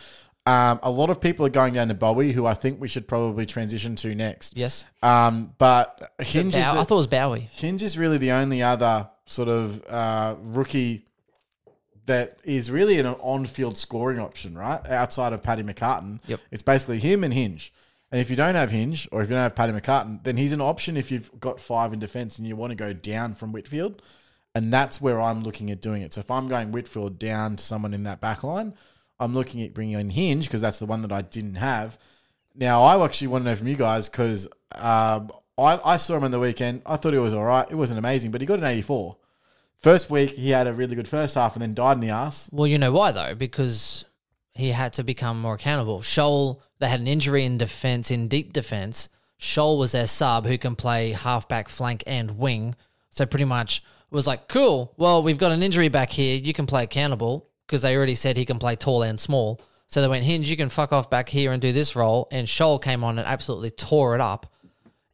um, 0.48 0.80
a 0.84 0.90
lot 0.92 1.10
of 1.10 1.22
people 1.22 1.46
are 1.46 1.50
going 1.50 1.74
down 1.74 1.88
to 1.90 1.94
Bowey, 1.96 2.32
who 2.32 2.46
I 2.46 2.54
think 2.54 2.80
we 2.82 2.88
should 2.88 3.08
probably 3.08 3.46
transition 3.46 3.96
to 3.98 4.14
next. 4.16 4.56
yes. 4.58 4.86
Um, 5.04 5.54
but 5.58 6.14
Hinge 6.20 6.56
is 6.56 6.66
Bow- 6.66 6.74
the, 6.74 6.80
I 6.80 6.84
thought 6.84 6.96
it 6.96 6.98
was 6.98 7.08
Bowey. 7.08 7.42
Hinge 7.52 7.84
is 7.84 7.98
really 7.98 8.18
the 8.18 8.32
only 8.32 8.62
other 8.64 9.10
sort 9.26 9.50
of 9.50 9.84
uh, 9.88 10.36
rookie 10.42 11.06
that 12.06 12.38
is 12.44 12.70
really 12.70 13.00
an 13.00 13.08
on-field 13.08 13.76
scoring 13.78 14.20
option, 14.20 14.56
right? 14.56 14.86
Outside 14.88 15.34
of 15.34 15.42
Paddy 15.42 15.64
McCartin, 15.64 16.20
Yep. 16.28 16.40
it's 16.52 16.62
basically 16.62 17.00
him 17.00 17.24
and 17.24 17.34
Hinge. 17.34 17.74
And 18.12 18.22
if 18.22 18.30
you 18.30 18.36
don't 18.36 18.56
have 18.56 18.72
Hinge 18.72 19.08
or 19.12 19.22
if 19.22 19.30
you 19.30 19.36
don't 19.36 19.44
have 19.44 19.56
Paddy 19.56 19.74
McCartin, 19.74 20.24
then 20.24 20.38
he's 20.38 20.52
an 20.52 20.62
option 20.62 20.96
if 20.96 21.12
you've 21.12 21.38
got 21.40 21.60
five 21.60 21.92
in 21.92 22.00
defence 22.00 22.38
and 22.38 22.48
you 22.48 22.56
want 22.56 22.72
to 22.72 22.76
go 22.76 22.94
down 22.94 23.34
from 23.34 23.52
Whitfield. 23.52 24.02
And 24.54 24.72
that's 24.72 25.02
where 25.02 25.20
I'm 25.20 25.44
looking 25.44 25.70
at 25.72 25.82
doing 25.82 26.02
it. 26.02 26.14
So 26.14 26.22
if 26.22 26.32
I'm 26.32 26.48
going 26.48 26.72
Whitfield 26.72 27.20
down 27.20 27.58
to 27.58 27.64
someone 27.64 27.94
in 27.94 28.04
that 28.04 28.22
back 28.22 28.44
line, 28.44 28.74
I'm 29.20 29.34
looking 29.34 29.62
at 29.64 29.74
bringing 29.74 30.00
in 30.00 30.10
Hinge 30.10 30.46
because 30.48 30.62
that's 30.62 30.80
the 30.80 30.86
one 30.86 31.02
that 31.02 31.12
I 31.12 31.24
didn't 31.24 31.56
have. 31.56 31.98
Now, 32.54 32.84
I 32.84 33.04
actually 33.04 33.28
want 33.28 33.44
to 33.44 33.50
know 33.50 33.56
from 33.56 33.68
you 33.68 33.76
guys 33.76 34.08
because 34.08 34.48
um, 34.74 35.32
I, 35.58 35.80
I 35.84 35.98
saw 35.98 36.16
him 36.18 36.24
on 36.24 36.32
the 36.32 36.40
weekend. 36.40 36.84
I 36.86 36.96
thought 36.96 37.14
he 37.14 37.20
was 37.20 37.34
all 37.34 37.44
right. 37.44 37.68
It 37.70 37.76
wasn't 37.76 38.00
amazing, 38.00 38.32
but 38.32 38.42
he 38.42 38.48
got 38.48 38.60
an 38.60 38.66
84. 38.66 39.18
First 39.78 40.10
week, 40.10 40.32
he 40.32 40.52
had 40.52 40.68
a 40.68 40.74
really 40.74 40.96
good 40.96 41.08
first 41.08 41.36
half 41.36 41.56
and 41.56 41.62
then 41.62 41.74
died 41.74 41.98
in 41.98 42.00
the 42.00 42.10
ass. 42.10 42.50
Well, 42.52 42.68
you 42.68 42.78
know 42.78 42.92
why 42.92 43.12
though? 43.12 43.36
Because 43.36 44.06
he 44.54 44.70
had 44.70 44.94
to 44.94 45.04
become 45.04 45.40
more 45.42 45.56
accountable. 45.56 46.02
Sholl, 46.02 46.62
they 46.80 46.90
had 46.90 47.00
an 47.00 47.08
injury 47.08 47.44
in 47.44 47.58
defense, 47.58 48.12
in 48.12 48.28
deep 48.28 48.54
defense. 48.54 49.10
Sholl 49.40 49.78
was 49.78 49.92
their 49.92 50.08
sub 50.08 50.46
who 50.46 50.58
can 50.58 50.76
play 50.76 51.12
halfback, 51.12 51.70
flank, 51.70 52.04
and 52.08 52.38
wing. 52.38 52.76
So 53.10 53.26
pretty 53.26 53.46
much 53.46 53.84
was 54.12 54.28
like, 54.28 54.48
cool. 54.48 54.94
Well, 54.98 55.24
we've 55.24 55.38
got 55.38 55.52
an 55.52 55.64
injury 55.64 55.90
back 55.90 56.12
here. 56.12 56.38
You 56.38 56.54
can 56.54 56.66
play 56.66 56.84
accountable 56.84 57.50
because 57.66 57.82
they 57.82 57.96
already 57.96 58.16
said 58.16 58.38
he 58.38 58.46
can 58.46 58.60
play 58.60 58.76
tall 58.76 59.04
and 59.04 59.20
small. 59.20 59.62
So 59.88 60.02
they 60.02 60.08
went, 60.08 60.24
Hinge, 60.24 60.50
you 60.50 60.58
can 60.58 60.70
fuck 60.70 60.92
off 60.92 61.10
back 61.10 61.30
here 61.30 61.52
and 61.52 61.62
do 61.62 61.72
this 61.72 61.96
role. 61.96 62.28
And 62.32 62.48
Sholl 62.48 62.82
came 62.82 63.04
on 63.04 63.20
and 63.20 63.28
absolutely 63.28 63.72
tore 63.72 64.16
it 64.16 64.22
up. 64.22 64.48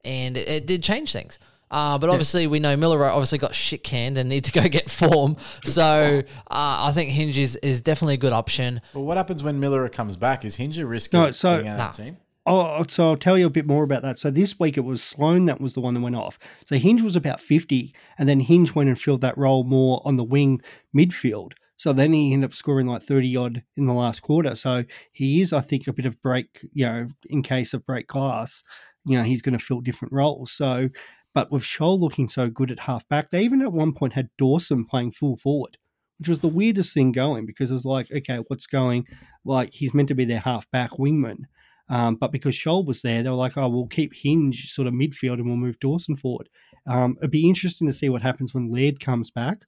And 0.04 0.38
it, 0.38 0.48
it 0.48 0.68
did 0.68 0.84
change 0.84 1.12
things. 1.12 1.40
Uh, 1.72 1.98
but 1.98 2.10
obviously, 2.10 2.46
we 2.48 2.60
know 2.60 2.76
Miller 2.76 3.04
obviously 3.06 3.38
got 3.40 3.56
shit 3.56 3.84
canned 3.84 4.18
and 4.18 4.30
need 4.30 4.44
to 4.44 4.52
go 4.52 4.68
get 4.68 4.92
form. 4.92 5.38
So 5.64 6.22
uh, 6.52 6.84
I 6.84 6.92
think 6.92 7.10
Hinge 7.12 7.38
is, 7.38 7.56
is 7.58 7.82
definitely 7.82 8.16
a 8.16 8.18
good 8.18 8.34
option. 8.34 8.82
But 8.94 9.00
what 9.02 9.18
happens 9.18 9.42
when 9.42 9.60
Miller 9.60 9.88
comes 9.90 10.18
back? 10.18 10.46
Is 10.46 10.58
Hinge 10.58 10.78
a 10.78 10.86
risk 10.86 11.14
No, 11.14 11.32
so- 11.32 11.56
getting 11.58 11.68
out 11.70 11.80
of 11.80 11.98
that 11.98 12.04
team? 12.04 12.18
Oh, 12.48 12.84
so 12.90 13.10
I'll 13.10 13.18
tell 13.18 13.38
you 13.38 13.46
a 13.46 13.52
bit 13.52 13.68
more 13.68 13.84
about 13.84 14.02
that. 14.02 14.18
So 14.18 14.32
this 14.32 14.60
week 14.60 14.76
it 14.76 14.82
was 14.82 15.04
Sloane 15.04 15.46
that 15.46 15.62
was 15.62 15.76
the 15.76 15.80
one 15.80 15.94
that 15.94 16.00
went 16.02 16.16
off. 16.16 16.40
So 16.66 16.76
Hinge 16.76 17.04
was 17.04 17.16
about 17.16 17.40
50, 17.40 17.94
and 18.18 18.28
then 18.28 18.40
Hinge 18.40 18.74
went 18.74 18.90
and 18.90 19.00
filled 19.00 19.22
that 19.22 19.38
role 19.38 19.64
more 19.64 20.02
on 20.06 20.16
the 20.16 20.24
wing 20.24 20.60
midfield. 20.96 21.52
So 21.78 21.94
then 21.94 22.14
he 22.14 22.34
ended 22.34 22.50
up 22.50 22.56
scoring 22.56 22.88
like 22.88 23.04
30 23.04 23.38
odd 23.38 23.64
in 23.76 23.86
the 23.86 23.94
last 23.94 24.22
quarter. 24.24 24.56
So 24.56 24.86
he 25.12 25.40
is, 25.42 25.54
I 25.54 25.62
think, 25.62 25.86
a 25.88 25.94
bit 25.94 26.08
of 26.08 26.20
break, 26.22 26.66
you 26.74 26.86
know, 26.86 27.08
in 27.30 27.44
case 27.44 27.76
of 27.76 27.86
break 27.86 28.08
glass, 28.08 28.64
you 29.06 29.18
know, 29.18 29.24
he's 29.24 29.42
going 29.42 29.58
to 29.58 29.64
fill 29.64 29.82
different 29.82 30.14
roles. 30.14 30.52
So, 30.52 30.90
but 31.34 31.52
with 31.52 31.64
Sholl 31.64 32.00
looking 32.00 32.28
so 32.28 32.50
good 32.50 32.72
at 32.72 32.80
half 32.82 33.08
back, 33.08 33.32
they 33.32 33.44
even 33.44 33.62
at 33.62 33.72
one 33.72 33.94
point 33.94 34.14
had 34.14 34.30
Dawson 34.38 34.86
playing 34.86 35.12
full 35.12 35.38
forward, 35.38 35.78
which 36.20 36.30
was 36.30 36.40
the 36.40 36.48
weirdest 36.48 36.94
thing 36.94 37.12
going 37.12 37.46
because 37.46 37.72
it 37.72 37.76
was 37.76 37.86
like, 37.86 38.12
okay, 38.12 38.40
what's 38.48 38.66
going? 38.66 39.08
Like 39.46 39.74
he's 39.74 39.94
meant 39.94 40.10
to 40.10 40.16
be 40.16 40.26
their 40.26 40.40
half 40.40 40.70
back 40.72 40.92
wingman. 40.92 41.44
Um, 41.90 42.16
but 42.16 42.32
because 42.32 42.56
Sholl 42.56 42.86
was 42.86 43.02
there, 43.02 43.22
they 43.22 43.30
were 43.30 43.36
like, 43.36 43.58
oh, 43.58 43.68
we'll 43.68 43.88
keep 43.88 44.14
Hinge 44.14 44.72
sort 44.72 44.88
of 44.88 44.94
midfield 44.94 45.34
and 45.34 45.46
we'll 45.46 45.58
move 45.58 45.80
Dawson 45.80 46.16
forward. 46.16 46.48
Um, 46.88 47.18
it'd 47.20 47.32
be 47.32 47.48
interesting 47.48 47.88
to 47.88 47.94
see 47.94 48.10
what 48.10 48.22
happens 48.22 48.54
when 48.54 48.72
Laird 48.72 49.00
comes 49.00 49.30
back. 49.30 49.66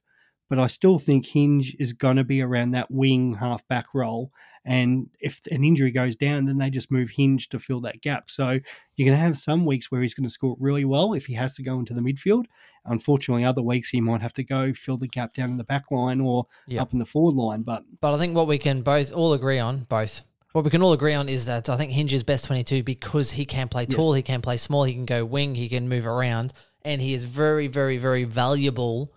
But 0.54 0.62
I 0.62 0.68
still 0.68 1.00
think 1.00 1.26
Hinge 1.26 1.74
is 1.80 1.92
going 1.92 2.14
to 2.14 2.22
be 2.22 2.40
around 2.40 2.70
that 2.72 2.88
wing 2.88 3.34
half 3.34 3.66
back 3.66 3.86
role. 3.92 4.30
And 4.64 5.10
if 5.20 5.40
an 5.50 5.64
injury 5.64 5.90
goes 5.90 6.14
down, 6.14 6.44
then 6.44 6.58
they 6.58 6.70
just 6.70 6.92
move 6.92 7.10
Hinge 7.10 7.48
to 7.48 7.58
fill 7.58 7.80
that 7.80 8.02
gap. 8.02 8.30
So 8.30 8.60
you're 8.94 9.06
going 9.06 9.18
to 9.18 9.24
have 9.24 9.36
some 9.36 9.66
weeks 9.66 9.90
where 9.90 10.00
he's 10.00 10.14
going 10.14 10.28
to 10.28 10.32
score 10.32 10.56
really 10.60 10.84
well 10.84 11.12
if 11.12 11.26
he 11.26 11.34
has 11.34 11.56
to 11.56 11.64
go 11.64 11.80
into 11.80 11.92
the 11.92 12.00
midfield. 12.00 12.44
Unfortunately, 12.84 13.44
other 13.44 13.62
weeks 13.62 13.88
he 13.88 14.00
might 14.00 14.22
have 14.22 14.32
to 14.34 14.44
go 14.44 14.72
fill 14.72 14.96
the 14.96 15.08
gap 15.08 15.34
down 15.34 15.50
in 15.50 15.56
the 15.56 15.64
back 15.64 15.90
line 15.90 16.20
or 16.20 16.46
Yeah. 16.68 16.82
up 16.82 16.92
in 16.92 17.00
the 17.00 17.04
forward 17.04 17.34
line. 17.34 17.62
But 17.62 17.82
But 18.00 18.14
I 18.14 18.18
think 18.18 18.36
what 18.36 18.46
we 18.46 18.58
can 18.58 18.82
both 18.82 19.10
all 19.10 19.32
agree 19.32 19.58
on, 19.58 19.86
both, 19.88 20.22
what 20.52 20.64
we 20.64 20.70
can 20.70 20.82
all 20.82 20.92
agree 20.92 21.14
on 21.14 21.28
is 21.28 21.46
that 21.46 21.68
I 21.68 21.76
think 21.76 21.90
Hinge 21.90 22.14
is 22.14 22.22
best 22.22 22.44
22 22.44 22.84
because 22.84 23.32
he 23.32 23.44
can 23.44 23.66
play 23.66 23.86
tall, 23.86 24.12
he 24.12 24.22
can 24.22 24.40
play 24.40 24.56
small, 24.56 24.84
he 24.84 24.94
can 24.94 25.04
go 25.04 25.24
wing, 25.24 25.56
he 25.56 25.68
can 25.68 25.88
move 25.88 26.06
around, 26.06 26.52
and 26.84 27.00
he 27.02 27.12
is 27.12 27.24
very, 27.24 27.66
very, 27.66 27.98
very 27.98 28.22
valuable 28.22 29.12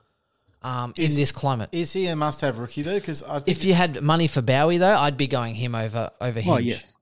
um, 0.64 0.94
in 0.98 1.14
this 1.16 1.32
climate. 1.32 1.70
Is 1.72 1.94
he 1.94 2.08
a 2.08 2.16
must-have 2.16 2.58
rookie 2.60 2.82
though? 2.82 3.00
Because 3.00 3.24
If 3.46 3.64
you 3.64 3.74
had 3.74 4.02
money 4.02 4.28
for 4.28 4.42
Bowey, 4.42 4.78
though, 4.80 4.96
I'd 4.96 5.18
be 5.18 5.28
going 5.28 5.56
him 5.56 5.76
over 5.76 6.10
over 6.20 6.40
Hinge. 6.40 6.48
well, 6.48 6.60
yes, 6.60 6.98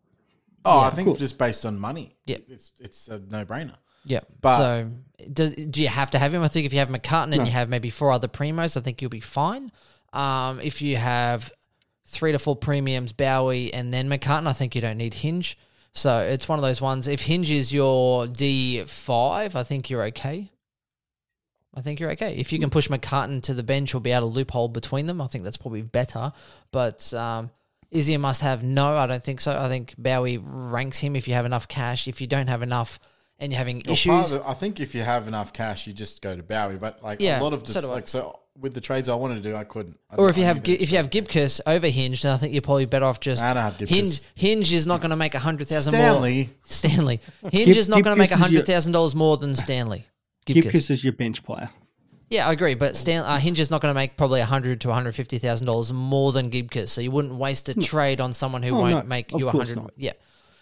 oh, 0.65 0.81
yeah, 0.81 0.87
I 0.87 0.89
think 0.91 1.07
cool. 1.07 1.15
just 1.15 1.37
based 1.37 1.65
on 1.65 1.79
money, 1.79 2.15
Yeah. 2.25 2.37
it's 2.47 2.73
it's 2.79 3.07
a 3.07 3.19
no-brainer. 3.19 3.75
Yeah. 4.05 4.19
But- 4.41 4.57
so 4.57 4.87
does, 5.33 5.55
do 5.55 5.81
you 5.81 5.87
have 5.87 6.11
to 6.11 6.19
have 6.19 6.33
him? 6.33 6.43
I 6.43 6.47
think 6.47 6.65
if 6.65 6.73
you 6.73 6.79
have 6.79 6.89
McCartin 6.89 7.23
and 7.33 7.37
No. 7.37 7.43
you 7.45 7.51
have 7.51 7.69
maybe 7.69 7.89
four 7.89 8.11
other 8.11 8.27
primos, 8.27 8.77
I 8.77 8.81
think 8.81 9.01
you'll 9.01 9.09
be 9.09 9.19
fine. 9.19 9.71
Um, 10.13 10.59
if 10.61 10.81
you 10.81 10.97
have 10.97 11.49
three 12.05 12.31
to 12.31 12.37
four 12.39 12.55
premiums, 12.55 13.13
Bowey 13.13 13.73
and 13.73 13.91
then 13.93 14.07
McCartin, 14.09 14.47
I 14.47 14.53
think 14.53 14.75
you 14.75 14.81
don't 14.81 14.97
need 14.97 15.15
Hinge. 15.15 15.57
So 15.91 16.19
it's 16.19 16.47
one 16.47 16.59
of 16.59 16.63
those 16.63 16.81
ones. 16.81 17.07
If 17.07 17.21
Hinge 17.23 17.49
is 17.49 17.73
your 17.73 18.27
D 18.27 18.83
five, 18.85 19.55
I 19.55 19.63
think 19.63 19.89
you're 19.89 20.03
okay. 20.03 20.51
I 21.75 21.81
think 21.81 21.99
you're 21.99 22.11
okay. 22.11 22.35
If 22.37 22.53
you 22.53 22.59
can 22.59 22.69
push 22.69 22.87
McCartin 22.87 23.41
to 23.43 23.53
the 23.53 23.63
bench 23.63 23.93
or 23.93 23.99
be 23.99 24.11
able 24.11 24.29
to 24.29 24.33
loophole 24.33 24.69
between 24.69 25.07
them, 25.07 25.19
I 25.21 25.27
think 25.27 25.43
that's 25.43 25.57
probably 25.57 25.81
better. 25.81 26.31
But 26.71 27.13
um, 27.13 27.51
is 27.91 28.07
he 28.07 28.13
a 28.13 28.19
must 28.19 28.41
have? 28.41 28.63
No, 28.63 28.95
I 28.95 29.05
don't 29.07 29.23
think 29.23 29.41
so. 29.41 29.51
I 29.59 29.67
think 29.67 29.93
Bowey 29.97 30.39
ranks 30.41 30.99
him 30.99 31.15
if 31.15 31.27
you 31.27 31.33
have 31.33 31.45
enough 31.45 31.67
cash. 31.67 32.07
If 32.07 32.21
you 32.21 32.27
don't 32.27 32.47
have 32.47 32.61
enough 32.61 32.99
and 33.39 33.51
you're 33.51 33.57
having 33.57 33.81
Well, 33.85 33.91
issues, 33.93 34.09
part 34.09 34.31
of 34.31 34.35
it- 34.37 34.43
I 34.47 34.53
think 34.53 34.79
if 34.79 34.95
you 34.95 35.01
have 35.01 35.27
enough 35.27 35.51
cash, 35.51 35.85
you 35.85 35.91
just 35.93 36.21
go 36.21 36.35
to 36.35 36.41
Bowey. 36.43 36.77
But 36.79 37.03
like 37.03 37.19
Yeah, 37.21 37.41
a 37.41 37.43
lot 37.43 37.51
of 37.53 37.65
the 37.65 37.73
so 37.73 37.81
do 37.81 37.87
like 37.87 38.07
so 38.07 38.39
with 38.57 38.73
the 38.73 38.79
trades 38.79 39.09
I 39.09 39.15
wanted 39.15 39.35
to 39.35 39.41
do, 39.49 39.53
I 39.57 39.65
couldn't. 39.65 39.99
I- 40.09 40.15
Or 40.15 40.29
if 40.29 40.37
you 40.37 40.43
I 40.43 40.47
have 40.47 40.57
needed 40.65 40.77
Gi- 40.79 40.83
if 40.83 40.91
you 40.91 40.97
have 40.97 41.09
Gibcus 41.09 41.59
over 41.65 41.87
Hinge, 41.87 42.21
then 42.21 42.31
I 42.33 42.37
think 42.37 42.53
you're 42.53 42.61
probably 42.61 42.85
better 42.85 43.03
off 43.03 43.19
just 43.19 43.43
I 43.43 43.53
don't 43.53 43.61
have 43.63 43.77
Gibcus. 43.77 43.97
Hinge. 43.97 44.21
Hinge 44.35 44.71
is 44.71 44.87
not 44.87 45.01
going 45.01 45.09
to 45.09 45.17
make 45.17 45.35
a 45.35 45.39
hundred 45.39 45.67
thousand 45.67 45.91
more. 45.93 46.01
Stanley. 46.03 46.49
Stanley. 46.69 47.19
Hinge 47.51 47.65
Gib- 47.65 47.75
is 47.77 47.89
not 47.89 48.01
going 48.03 48.15
to 48.15 48.19
make 48.19 48.29
Gibcus 48.29 48.47
a 48.47 48.49
your- 48.51 48.59
hundred 48.61 48.65
thousand 48.67 48.93
dollars 48.93 49.13
more 49.13 49.35
than 49.35 49.55
Stanley. 49.55 50.07
Gibcus 50.45 50.89
is 50.89 51.03
your 51.03 51.13
bench 51.13 51.43
player. 51.43 51.69
Yeah, 52.29 52.47
I 52.47 52.53
agree, 52.53 52.73
but 52.73 52.95
Stan, 52.97 53.23
uh, 53.23 53.37
Hinge 53.37 53.59
is 53.59 53.69
not 53.69 53.81
going 53.81 53.93
to 53.93 53.95
make 53.95 54.17
probably 54.17 54.41
a 54.41 54.45
hundred 54.45 54.81
to 54.81 54.87
one 54.89 54.95
hundred 54.95 55.13
fifty 55.13 55.37
thousand 55.37 55.67
dollars 55.67 55.93
more 55.93 56.31
than 56.31 56.49
Gibcus, 56.49 56.91
so 56.91 57.01
you 57.01 57.11
wouldn't 57.11 57.35
waste 57.35 57.69
a 57.69 57.73
trade 57.79 58.19
on 58.19 58.33
someone 58.33 58.63
who 58.63 58.75
Oh, 58.75 58.81
won't 58.81 59.05
no, 59.05 59.09
make 59.09 59.31
of 59.31 59.39
you 59.39 59.47
a 59.47 59.51
hundred. 59.51 59.79
Yeah, 59.95 60.13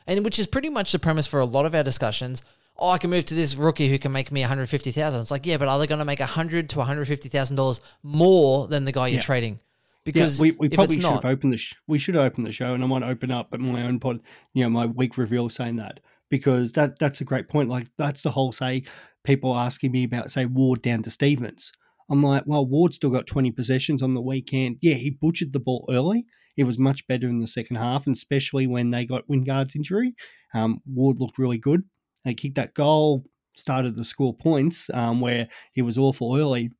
and 0.05 0.23
which 0.25 0.39
is 0.39 0.47
pretty 0.47 0.69
much 0.69 0.91
the 0.91 0.99
premise 0.99 1.25
for 1.25 1.39
a 1.39 1.45
lot 1.45 1.65
of 1.65 1.73
our 1.73 1.83
discussions. 1.83 2.43
Oh, 2.77 2.89
I 2.89 2.97
can 2.97 3.11
move 3.11 3.25
to 3.25 3.35
this 3.35 3.55
rookie 3.55 3.87
who 3.87 3.97
can 3.99 4.11
make 4.11 4.31
me 4.31 4.41
one 4.41 4.49
hundred 4.49 4.67
fifty 4.67 4.91
thousand. 4.91 5.21
It's 5.21 5.31
like, 5.31 5.45
yeah, 5.45 5.57
but 5.57 5.67
are 5.69 5.79
they 5.79 5.87
going 5.87 5.99
to 5.99 6.05
make 6.05 6.19
a 6.19 6.25
hundred 6.25 6.69
to 6.71 6.79
one 6.79 6.87
hundred 6.87 7.07
fifty 7.07 7.29
thousand 7.29 7.55
dollars 7.55 7.79
more 8.03 8.67
than 8.67 8.83
the 8.85 8.91
guy 8.91 9.07
you're 9.07 9.17
Yeah. 9.19 9.21
trading? 9.23 9.53
Yeah, 9.53 9.59
Because 10.03 10.39
we, 10.41 10.51
we 10.51 10.67
if 10.67 10.73
probably 10.73 10.95
should 10.95 11.03
not, 11.03 11.23
have 11.23 11.31
opened 11.31 11.53
the 11.53 11.57
sh- 11.57 11.75
we 11.87 11.97
should 11.97 12.17
opened 12.17 12.45
the 12.45 12.51
show, 12.51 12.73
and 12.73 12.83
I 12.83 12.87
might 12.87 13.03
open 13.03 13.31
up 13.31 13.53
at 13.53 13.61
my 13.61 13.83
own 13.83 13.99
pod, 14.01 14.19
you 14.53 14.63
know, 14.63 14.69
my 14.69 14.85
week 14.85 15.17
reveal 15.17 15.47
saying 15.47 15.77
that 15.77 16.01
because 16.29 16.73
that 16.73 16.99
that's 16.99 17.21
a 17.21 17.23
great 17.23 17.47
point. 17.47 17.69
Like 17.69 17.87
that's 17.97 18.21
the 18.21 18.31
whole 18.31 18.51
say 18.51 18.83
people 19.23 19.55
asking 19.55 19.91
me 19.91 20.03
about 20.03 20.31
say 20.31 20.45
Ward 20.45 20.81
down 20.81 21.03
to 21.03 21.09
Stevens. 21.09 21.71
I'm 22.09 22.21
like, 22.21 22.43
well, 22.45 22.65
Ward 22.65 22.93
still 22.93 23.09
got 23.09 23.27
20 23.27 23.51
possessions 23.51 24.01
on 24.01 24.13
the 24.13 24.21
weekend. 24.21 24.77
Yeah, 24.81 24.95
he 24.95 25.09
butchered 25.09 25.53
the 25.53 25.59
ball 25.59 25.85
early. 25.89 26.25
It 26.57 26.65
was 26.65 26.77
much 26.77 27.07
better 27.07 27.27
in 27.27 27.39
the 27.39 27.47
second 27.47 27.77
half, 27.77 28.05
and 28.05 28.15
especially 28.15 28.67
when 28.67 28.91
they 28.91 29.05
got 29.05 29.27
Wingard's 29.27 29.75
injury. 29.75 30.13
Um, 30.53 30.81
Ward 30.85 31.19
looked 31.19 31.39
really 31.39 31.57
good. 31.57 31.83
They 32.25 32.33
kicked 32.33 32.55
that 32.55 32.73
goal, 32.73 33.25
started 33.55 33.97
to 33.97 34.03
score 34.03 34.35
points 34.35 34.89
um, 34.93 35.19
where 35.21 35.47
he 35.71 35.81
was 35.81 35.97
awful 35.97 36.37
early. 36.37 36.71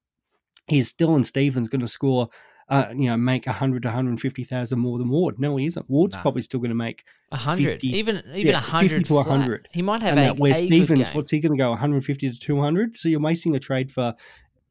He's 0.68 0.89
still 0.89 1.10
Dylan 1.10 1.26
Stevens 1.26 1.68
going 1.68 1.82
to 1.82 1.88
score? 1.88 2.30
Uh, 2.70 2.88
you 2.95 3.09
know, 3.09 3.18
make 3.18 3.45
100 3.45 3.82
to 3.84 3.88
150,000 3.89 4.80
more 4.80 4.97
than 4.97 5.09
Ward. 5.09 5.38
No, 5.39 5.57
he 5.57 5.66
isn't. 5.66 5.89
Ward's 5.89 6.16
Nah. 6.16 6.22
probably 6.22 6.41
still 6.41 6.59
going 6.59 6.70
to 6.70 6.76
make 6.76 7.03
a 7.32 7.38
hundred, 7.38 7.82
50 7.82 7.88
even 7.89 8.24
even 8.34 8.51
yeah, 8.53 8.57
a 8.57 8.61
hundred 8.61 9.05
50 9.05 9.07
to 9.09 9.14
100. 9.16 9.68
He 9.72 9.82
might 9.82 10.01
have 10.01 10.18
and 10.18 10.38
a, 10.38 10.41
where 10.41 10.51
a 10.53 10.55
Stevens, 10.55 11.09
what's 11.09 11.32
he 11.32 11.39
going 11.39 11.51
to 11.51 11.57
go 11.61 11.70
150 11.72 12.32
to 12.32 12.39
200? 12.39 12.97
So 12.97 13.09
you're 13.09 13.20
making 13.20 13.55
a 13.55 13.59
trade 13.59 13.91
for 13.91 14.16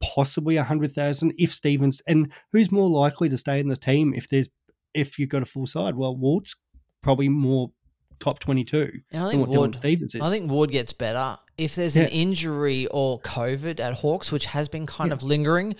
possibly 0.00 0.56
100,000 0.56 1.32
if 1.38 1.52
Stevens 1.52 2.02
and 2.06 2.32
who's 2.52 2.72
more 2.72 2.88
likely 2.88 3.28
to 3.28 3.36
stay 3.38 3.60
in 3.60 3.68
the 3.68 3.76
team 3.76 4.14
if 4.14 4.28
there's 4.28 4.48
if 4.94 5.18
you've 5.18 5.28
got 5.28 5.42
a 5.42 5.46
full 5.46 5.66
side? 5.66 5.94
Well, 5.94 6.16
Ward's 6.16 6.56
probably 7.02 7.28
more 7.28 7.72
top 8.20 8.38
22 8.38 8.90
And 9.10 9.22
I 9.24 9.30
than 9.30 9.38
think 9.38 9.48
Ward, 9.48 9.76
Stevens 9.76 10.14
is. 10.14 10.22
I 10.22 10.30
think 10.30 10.50
Ward 10.50 10.70
gets 10.70 10.92
better 10.92 11.38
if 11.58 11.74
there's 11.74 11.96
Yeah. 11.96 12.04
an 12.04 12.08
injury 12.10 12.86
or 12.88 13.20
COVID 13.20 13.80
at 13.80 13.94
Hawks, 13.94 14.30
which 14.30 14.46
has 14.46 14.68
been 14.68 14.86
kind 14.86 15.12
of 15.12 15.22
lingering. 15.22 15.74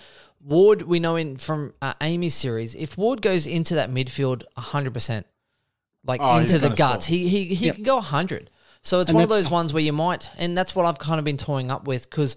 Ward, 0.45 0.81
we 0.83 0.99
know 0.99 1.15
in 1.15 1.37
from 1.37 1.73
uh, 1.81 1.93
Amy's 2.01 2.33
series, 2.35 2.75
if 2.75 2.97
Ward 2.97 3.21
goes 3.21 3.47
into 3.47 3.75
that 3.75 3.89
midfield 3.89 4.43
hundred 4.57 4.93
percent, 4.93 5.25
like 6.05 6.19
Oh, 6.21 6.39
he's 6.39 6.51
into 6.53 6.59
the 6.61 6.67
gonna 6.75 6.75
guts, 6.93 7.05
score. 7.05 7.17
he 7.17 7.27
he 7.27 7.45
he 7.55 7.65
Yep. 7.67 7.75
can 7.75 7.83
go 7.83 8.01
hundred. 8.01 8.49
So 8.81 8.99
it's 8.99 9.09
And 9.09 9.15
one 9.15 9.23
of 9.23 9.29
that's- 9.29 9.45
those 9.45 9.51
ones 9.51 9.73
where 9.73 9.83
you 9.83 9.93
might, 9.93 10.29
and 10.37 10.57
that's 10.57 10.75
what 10.75 10.85
I've 10.85 10.99
kind 10.99 11.17
of 11.19 11.23
been 11.25 11.37
toying 11.37 11.71
up 11.71 11.87
with 11.87 12.09
because 12.09 12.35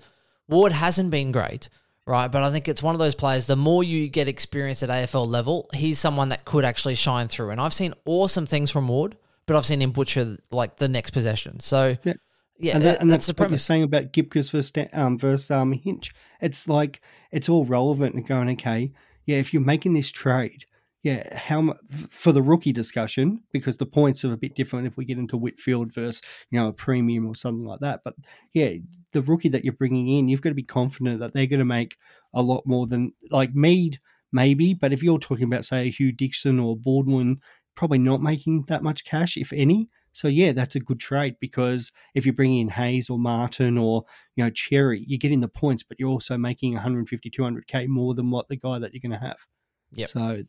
Ward 0.48 0.72
hasn't 0.72 1.10
been 1.10 1.32
great. 1.32 1.68
Right, 2.08 2.28
but 2.30 2.44
I 2.44 2.52
think 2.52 2.68
it's 2.68 2.84
one 2.84 2.94
of 2.94 3.00
those 3.00 3.16
players. 3.16 3.48
The 3.48 3.56
more 3.56 3.82
you 3.82 4.06
get 4.06 4.28
experience 4.28 4.84
at 4.84 4.90
AFL 4.90 5.26
level, 5.26 5.68
he's 5.74 5.98
someone 5.98 6.28
that 6.28 6.44
could 6.44 6.64
actually 6.64 6.94
shine 6.94 7.26
through. 7.26 7.50
And 7.50 7.60
I've 7.60 7.74
seen 7.74 7.94
awesome 8.04 8.46
things 8.46 8.70
from 8.70 8.86
Ward, 8.86 9.16
but 9.46 9.56
I've 9.56 9.66
seen 9.66 9.82
him 9.82 9.90
butcher 9.90 10.36
like 10.52 10.76
the 10.76 10.86
next 10.88 11.10
possession. 11.10 11.58
So 11.58 11.96
Yeah. 12.04 12.12
yeah, 12.60 12.74
and, 12.76 12.84
that- 12.84 12.92
that, 12.92 13.00
and 13.00 13.10
that's 13.10 13.26
that's, 13.26 13.26
the 13.26 13.32
what 13.32 13.46
you're 13.46 13.48
premise. 13.48 13.64
saying 13.64 13.82
about 13.82 14.12
Gibcus 14.12 14.50
versus 14.50 14.68
Sta- 14.68 14.86
um, 14.92 15.18
versus 15.18 15.50
um, 15.50 15.72
Hinge. 15.72 16.14
It's 16.40 16.68
like 16.68 17.00
it's 17.32 17.48
all 17.48 17.64
relevant 17.64 18.14
and 18.14 18.26
going 18.26 18.48
okay. 18.50 18.92
Yeah, 19.24 19.38
if 19.38 19.52
you're 19.52 19.62
making 19.62 19.94
this 19.94 20.10
trade, 20.10 20.66
yeah, 21.02 21.36
how 21.36 21.60
much 21.60 21.76
for 22.10 22.32
the 22.32 22.42
rookie 22.42 22.72
discussion 22.72 23.42
because 23.52 23.76
the 23.76 23.86
points 23.86 24.24
are 24.24 24.32
a 24.32 24.36
bit 24.36 24.56
different 24.56 24.86
if 24.86 24.96
we 24.96 25.04
get 25.04 25.18
into 25.18 25.36
Whitfield 25.36 25.92
versus 25.94 26.20
you 26.50 26.58
know 26.58 26.68
a 26.68 26.72
premium 26.72 27.26
or 27.28 27.34
something 27.34 27.64
like 27.64 27.80
that. 27.80 28.00
But 28.04 28.14
yeah, 28.52 28.72
the 29.12 29.22
rookie 29.22 29.48
that 29.50 29.64
you're 29.64 29.72
bringing 29.72 30.08
in, 30.08 30.28
you've 30.28 30.42
got 30.42 30.50
to 30.50 30.54
be 30.54 30.62
confident 30.62 31.20
that 31.20 31.32
they're 31.32 31.46
going 31.46 31.60
to 31.60 31.64
make 31.64 31.96
a 32.34 32.42
lot 32.42 32.64
more 32.66 32.86
than 32.86 33.12
like 33.30 33.54
Mead 33.54 34.00
maybe. 34.32 34.74
But 34.74 34.92
if 34.92 35.02
you're 35.02 35.18
talking 35.18 35.44
about 35.44 35.64
say 35.64 35.90
Hugh 35.90 36.12
Dixon 36.12 36.58
or 36.58 36.76
Baldwin, 36.76 37.40
probably 37.76 37.98
not 37.98 38.20
making 38.20 38.64
that 38.68 38.82
much 38.82 39.04
cash 39.04 39.36
if 39.36 39.52
any. 39.52 39.88
So 40.16 40.28
yeah, 40.28 40.52
that's 40.52 40.74
a 40.74 40.80
good 40.80 40.98
trade 40.98 41.36
because 41.42 41.92
if 42.14 42.24
you 42.24 42.32
bring 42.32 42.56
in 42.56 42.68
Hayes 42.68 43.10
or 43.10 43.18
Martin 43.18 43.76
or 43.76 44.06
you 44.34 44.42
know 44.42 44.50
Xerri, 44.50 45.04
you're 45.06 45.18
getting 45.18 45.40
the 45.40 45.46
points, 45.48 45.82
but 45.82 46.00
you're 46.00 46.08
also 46.08 46.38
making 46.38 46.72
150, 46.72 47.28
200k 47.28 47.86
more 47.86 48.14
than 48.14 48.30
what 48.30 48.48
the 48.48 48.56
guy 48.56 48.78
that 48.78 48.94
you're 48.94 49.06
going 49.06 49.20
to 49.20 49.26
have. 49.26 49.46
Yeah. 49.92 50.06
So 50.06 50.44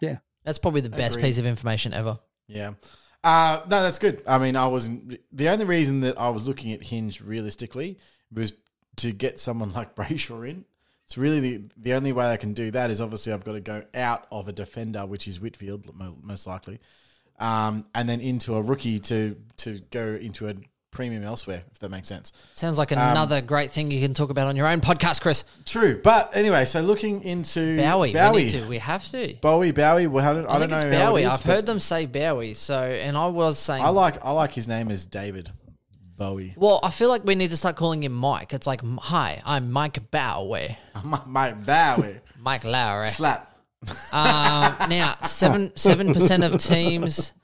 yeah, 0.00 0.18
That's 0.44 0.58
probably 0.58 0.82
the 0.82 0.90
best 0.90 1.16
Agreed. 1.16 1.28
piece 1.28 1.38
of 1.38 1.46
information 1.46 1.94
ever. 1.94 2.18
Yeah. 2.46 2.74
Uh, 3.24 3.62
no, 3.70 3.82
that's 3.82 3.98
good. 3.98 4.22
I 4.26 4.36
mean, 4.36 4.54
I 4.54 4.66
wasn't. 4.66 5.18
The 5.32 5.48
only 5.48 5.64
reason 5.64 6.00
that 6.00 6.20
I 6.20 6.28
was 6.28 6.46
looking 6.46 6.72
at 6.72 6.82
Hinge 6.82 7.22
realistically 7.22 7.96
was 8.30 8.52
to 8.96 9.12
get 9.12 9.40
someone 9.40 9.72
like 9.72 9.94
Brayshaw 9.94 10.46
in. 10.46 10.66
It's 11.06 11.16
really 11.16 11.40
the, 11.40 11.62
the 11.74 11.94
only 11.94 12.12
way 12.12 12.26
I 12.26 12.36
can 12.36 12.52
do 12.52 12.70
that 12.72 12.90
is 12.90 13.00
obviously 13.00 13.32
I've 13.32 13.44
got 13.44 13.52
to 13.52 13.60
go 13.60 13.84
out 13.94 14.26
of 14.30 14.46
a 14.46 14.52
defender, 14.52 15.06
which 15.06 15.26
is 15.26 15.40
Whitfield, 15.40 15.88
most 16.22 16.46
likely, 16.46 16.80
um, 17.38 17.84
and 17.94 18.08
then 18.08 18.20
into 18.20 18.54
a 18.54 18.62
rookie 18.62 18.98
to 19.00 19.36
to 19.58 19.80
go 19.90 20.02
into 20.20 20.48
a 20.48 20.54
premium 20.90 21.24
elsewhere, 21.24 21.62
if 21.72 21.78
that 21.80 21.90
makes 21.90 22.08
sense. 22.08 22.32
Sounds 22.54 22.78
like 22.78 22.90
Um, 22.92 22.98
another 22.98 23.42
great 23.42 23.70
thing 23.70 23.90
you 23.90 24.00
can 24.00 24.14
talk 24.14 24.30
about 24.30 24.46
on 24.46 24.56
your 24.56 24.66
own 24.66 24.80
podcast, 24.80 25.20
Chris. 25.20 25.44
True. 25.66 26.00
But 26.02 26.34
anyway, 26.34 26.64
so 26.64 26.80
looking 26.80 27.22
into 27.22 27.76
Bowie, 27.76 28.12
Bowie. 28.14 28.44
we 28.44 28.50
to. 28.50 28.66
We 28.66 28.78
have 28.78 29.06
to. 29.10 29.34
Bowie, 29.42 29.72
Bowie. 29.72 30.06
Well, 30.06 30.26
I 30.26 30.32
don't, 30.32 30.46
I, 30.46 30.54
I 30.54 30.58
don't 30.58 30.68
think 30.70 30.82
know. 30.82 30.88
it's 30.88 30.98
Bowie. 31.10 31.22
is, 31.24 31.32
I've 31.32 31.42
heard 31.42 31.66
them 31.66 31.80
say 31.80 32.06
Bowie. 32.06 32.54
So, 32.54 32.80
and 32.80 33.16
I 33.16 33.26
was 33.26 33.58
saying, 33.58 33.84
I 33.84 33.88
like 33.90 34.24
I 34.24 34.30
like 34.30 34.52
his 34.52 34.68
name 34.68 34.90
as 34.90 35.04
David 35.04 35.50
Bowie. 36.16 36.54
well, 36.56 36.80
I 36.82 36.90
feel 36.90 37.10
like 37.10 37.24
we 37.24 37.34
need 37.34 37.50
to 37.50 37.58
start 37.58 37.76
calling 37.76 38.02
him 38.02 38.12
Mike. 38.12 38.54
It's 38.54 38.66
like, 38.66 38.80
hi, 38.82 39.42
I'm 39.44 39.70
Mike 39.70 40.10
Bowie, 40.10 40.78
Mike 41.26 41.64
Bowie. 41.66 42.20
Mike 42.38 42.64
Lowry. 42.64 43.08
Slap. 43.08 43.55
Um, 44.12 44.74
now, 44.88 45.16
seven 45.22 45.70
seven 45.76 46.12
percent 46.12 46.42
of 46.42 46.56
teams, 46.56 47.34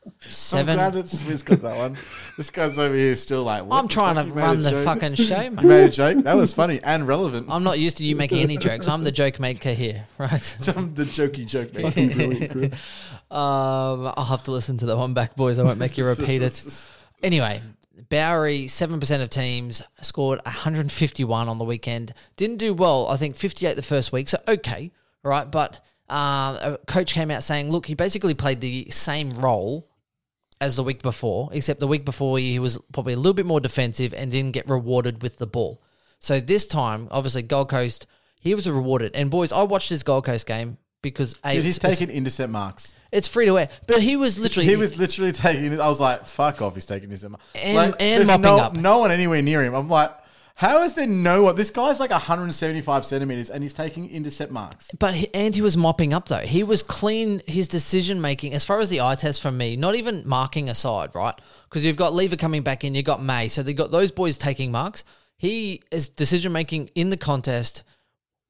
I'm 0.52 0.64
glad 0.64 0.94
that 0.94 1.08
Smith's 1.08 1.42
got 1.42 1.60
that 1.62 1.76
one. 1.76 1.96
This 2.36 2.50
guy's 2.50 2.78
over 2.78 2.94
here 2.94 3.14
still 3.14 3.44
like. 3.44 3.64
I'm 3.70 3.86
trying 3.86 4.16
to 4.16 4.24
You 4.24 4.34
made 4.34 4.42
a 4.42 4.46
run 4.46 4.62
the 4.62 4.70
joke? 4.70 4.84
fucking 4.84 5.14
show, 5.14 5.40
You 5.42 5.50
made 5.50 5.84
a 5.84 5.88
joke. 5.90 6.24
That 6.24 6.34
was 6.36 6.52
funny 6.54 6.80
and 6.82 7.06
relevant. 7.06 7.48
I'm 7.50 7.62
not 7.62 7.78
used 7.78 7.98
to 7.98 8.04
you 8.04 8.16
making 8.16 8.38
any 8.38 8.56
jokes. 8.56 8.88
I'm 8.88 9.04
the 9.04 9.12
joke 9.12 9.38
maker 9.40 9.72
here, 9.72 10.06
right? 10.18 10.56
I'm 10.76 10.94
the 10.94 11.04
jokey 11.04 11.46
joke 11.46 11.74
man. 11.74 12.72
Um, 13.30 14.12
I'll 14.14 14.26
have 14.26 14.42
to 14.42 14.52
listen 14.52 14.76
to 14.78 14.86
that 14.86 14.96
one 14.98 15.14
back, 15.14 15.36
boys. 15.36 15.58
I 15.58 15.62
won't 15.62 15.78
make 15.78 15.96
you 15.96 16.04
repeat 16.04 16.42
it. 16.42 16.86
Anyway, 17.22 17.62
Bowey, 18.10 18.66
7% 18.66 19.22
of 19.22 19.30
teams 19.30 19.82
scored 20.02 20.38
151 20.44 21.48
on 21.48 21.56
the 21.56 21.64
weekend. 21.64 22.12
Didn't 22.36 22.58
do 22.58 22.74
well, 22.74 23.08
I 23.08 23.16
think 23.16 23.36
58 23.36 23.74
the 23.74 23.80
first 23.82 24.12
week, 24.12 24.28
so 24.28 24.38
okay, 24.46 24.90
right? 25.22 25.50
But 25.50 25.82
um, 26.12 26.56
a 26.74 26.78
coach 26.86 27.14
came 27.14 27.30
out 27.30 27.42
saying, 27.42 27.70
look, 27.70 27.86
he 27.86 27.94
basically 27.94 28.34
played 28.34 28.60
the 28.60 28.88
same 28.90 29.32
role 29.34 29.88
as 30.60 30.76
the 30.76 30.82
week 30.84 31.02
before, 31.02 31.48
except 31.52 31.80
the 31.80 31.86
week 31.88 32.04
before 32.04 32.38
he 32.38 32.58
was 32.58 32.78
probably 32.92 33.14
a 33.14 33.16
little 33.16 33.32
bit 33.34 33.46
more 33.46 33.60
defensive 33.60 34.12
and 34.14 34.30
didn't 34.30 34.52
get 34.52 34.68
rewarded 34.68 35.22
with 35.22 35.38
the 35.38 35.46
ball. 35.46 35.82
So 36.20 36.38
this 36.38 36.66
time, 36.66 37.08
obviously, 37.10 37.42
Gold 37.42 37.68
Coast, 37.68 38.06
he 38.38 38.54
was 38.54 38.68
rewarded. 38.68 39.12
And 39.16 39.30
boys, 39.30 39.52
I 39.52 39.62
watched 39.64 39.88
this 39.90 40.02
Gold 40.04 40.24
Coast 40.24 40.46
game 40.46 40.78
because 41.02 41.34
A, 41.44 41.54
Dude, 41.56 41.64
he's 41.64 41.78
it's- 41.78 41.98
taking 41.98 42.14
intercept 42.14 42.52
marks. 42.52 42.94
it's 43.10 43.26
free 43.26 43.46
to 43.46 43.52
wear, 43.54 43.68
but 43.88 44.00
he 44.02 44.14
was 44.14 44.38
literally 44.38 44.68
He 44.68 44.76
was 44.76 44.96
literally 44.96 45.32
taking. 45.32 45.80
I 45.80 45.88
was 45.88 45.98
like, 46.00 46.26
"Fuck 46.26 46.62
off!" 46.62 46.74
He's 46.74 46.86
taking 46.86 47.08
intercept 47.08 47.32
marks. 47.32 47.44
And- 47.56 47.76
like, 47.76 47.94
and 48.00 48.26
mopping 48.28 48.42
no, 48.42 48.56
up. 48.58 48.74
no 48.74 48.98
one 48.98 49.10
anywhere 49.10 49.42
near 49.42 49.64
him. 49.64 49.74
I'm 49.74 49.88
like, 49.88 50.12
how 50.54 50.82
is 50.82 50.94
there 50.94 51.06
no 51.06 51.44
one? 51.44 51.56
This 51.56 51.70
guy's 51.70 51.98
like 51.98 52.10
175 52.10 53.04
centimeters, 53.04 53.50
and 53.50 53.62
he's 53.62 53.74
taking 53.74 54.10
intercept 54.10 54.52
marks. 54.52 54.90
But 54.98 55.14
he, 55.14 55.34
and 55.34 55.54
he 55.54 55.62
was 55.62 55.76
mopping 55.76 56.12
up 56.12 56.28
though. 56.28 56.38
He 56.38 56.62
was 56.62 56.82
clean. 56.82 57.42
His 57.46 57.68
decision 57.68 58.20
making, 58.20 58.52
as 58.52 58.64
far 58.64 58.80
as 58.80 58.90
the 58.90 59.00
eye 59.00 59.14
test 59.14 59.42
from 59.42 59.56
me, 59.56 59.76
not 59.76 59.94
even 59.94 60.22
marking 60.26 60.68
aside, 60.68 61.14
right? 61.14 61.34
Because 61.64 61.84
you've 61.84 61.96
got 61.96 62.12
Lever 62.12 62.36
coming 62.36 62.62
back 62.62 62.84
in, 62.84 62.94
you've 62.94 63.04
got 63.04 63.22
May, 63.22 63.48
so 63.48 63.62
they 63.62 63.72
got 63.72 63.90
those 63.90 64.10
boys 64.10 64.38
taking 64.38 64.70
marks. 64.70 65.04
He 65.36 65.82
is 65.90 66.08
decision 66.08 66.52
making 66.52 66.90
in 66.94 67.10
the 67.10 67.16
contest 67.16 67.82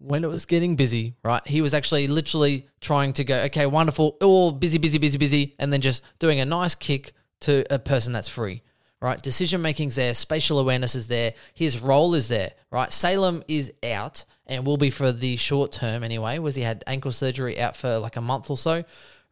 when 0.03 0.25
it 0.25 0.27
was 0.27 0.47
getting 0.47 0.77
busy, 0.77 1.15
right? 1.25 1.47
He 1.47 1.61
was 1.61 1.75
actually 1.75 2.09
literally 2.09 2.67
trying 2.81 3.13
to 3.15 3.25
go, 3.25 3.39
okay, 3.45 3.67
wonderful, 3.67 4.17
all 4.21 4.53
busy, 4.53 4.79
busy, 4.79 4.99
busy, 4.99 5.17
busy, 5.17 5.55
and 5.59 5.73
then 5.73 5.81
just 5.81 6.03
doing 6.19 6.41
a 6.41 6.45
nice 6.45 6.75
kick 6.75 7.13
to 7.43 7.65
a 7.73 7.79
person 7.79 8.13
that's 8.13 8.29
free, 8.29 8.63
right? 9.03 9.21
Decision 9.21 9.61
making's 9.61 9.97
there, 9.97 10.15
spatial 10.15 10.61
awareness 10.61 10.95
is 10.95 11.09
there, 11.09 11.35
his 11.55 11.81
role 11.81 12.15
is 12.15 12.29
there, 12.29 12.53
right? 12.71 12.91
Salem 12.93 13.43
is 13.49 13.73
out 13.83 14.25
and 14.47 14.65
will 14.65 14.77
be 14.77 14.91
for 14.91 15.11
the 15.11 15.37
short 15.37 15.73
term 15.73 16.05
anyway, 16.05 16.39
was 16.39 16.55
he 16.55 16.63
had 16.63 16.85
ankle 16.87 17.11
surgery 17.11 17.61
out 17.61 17.77
for 17.77 17.99
like 17.99 18.17
a 18.17 18.21
month 18.21 18.49
or 18.49 18.57
so, 18.57 18.85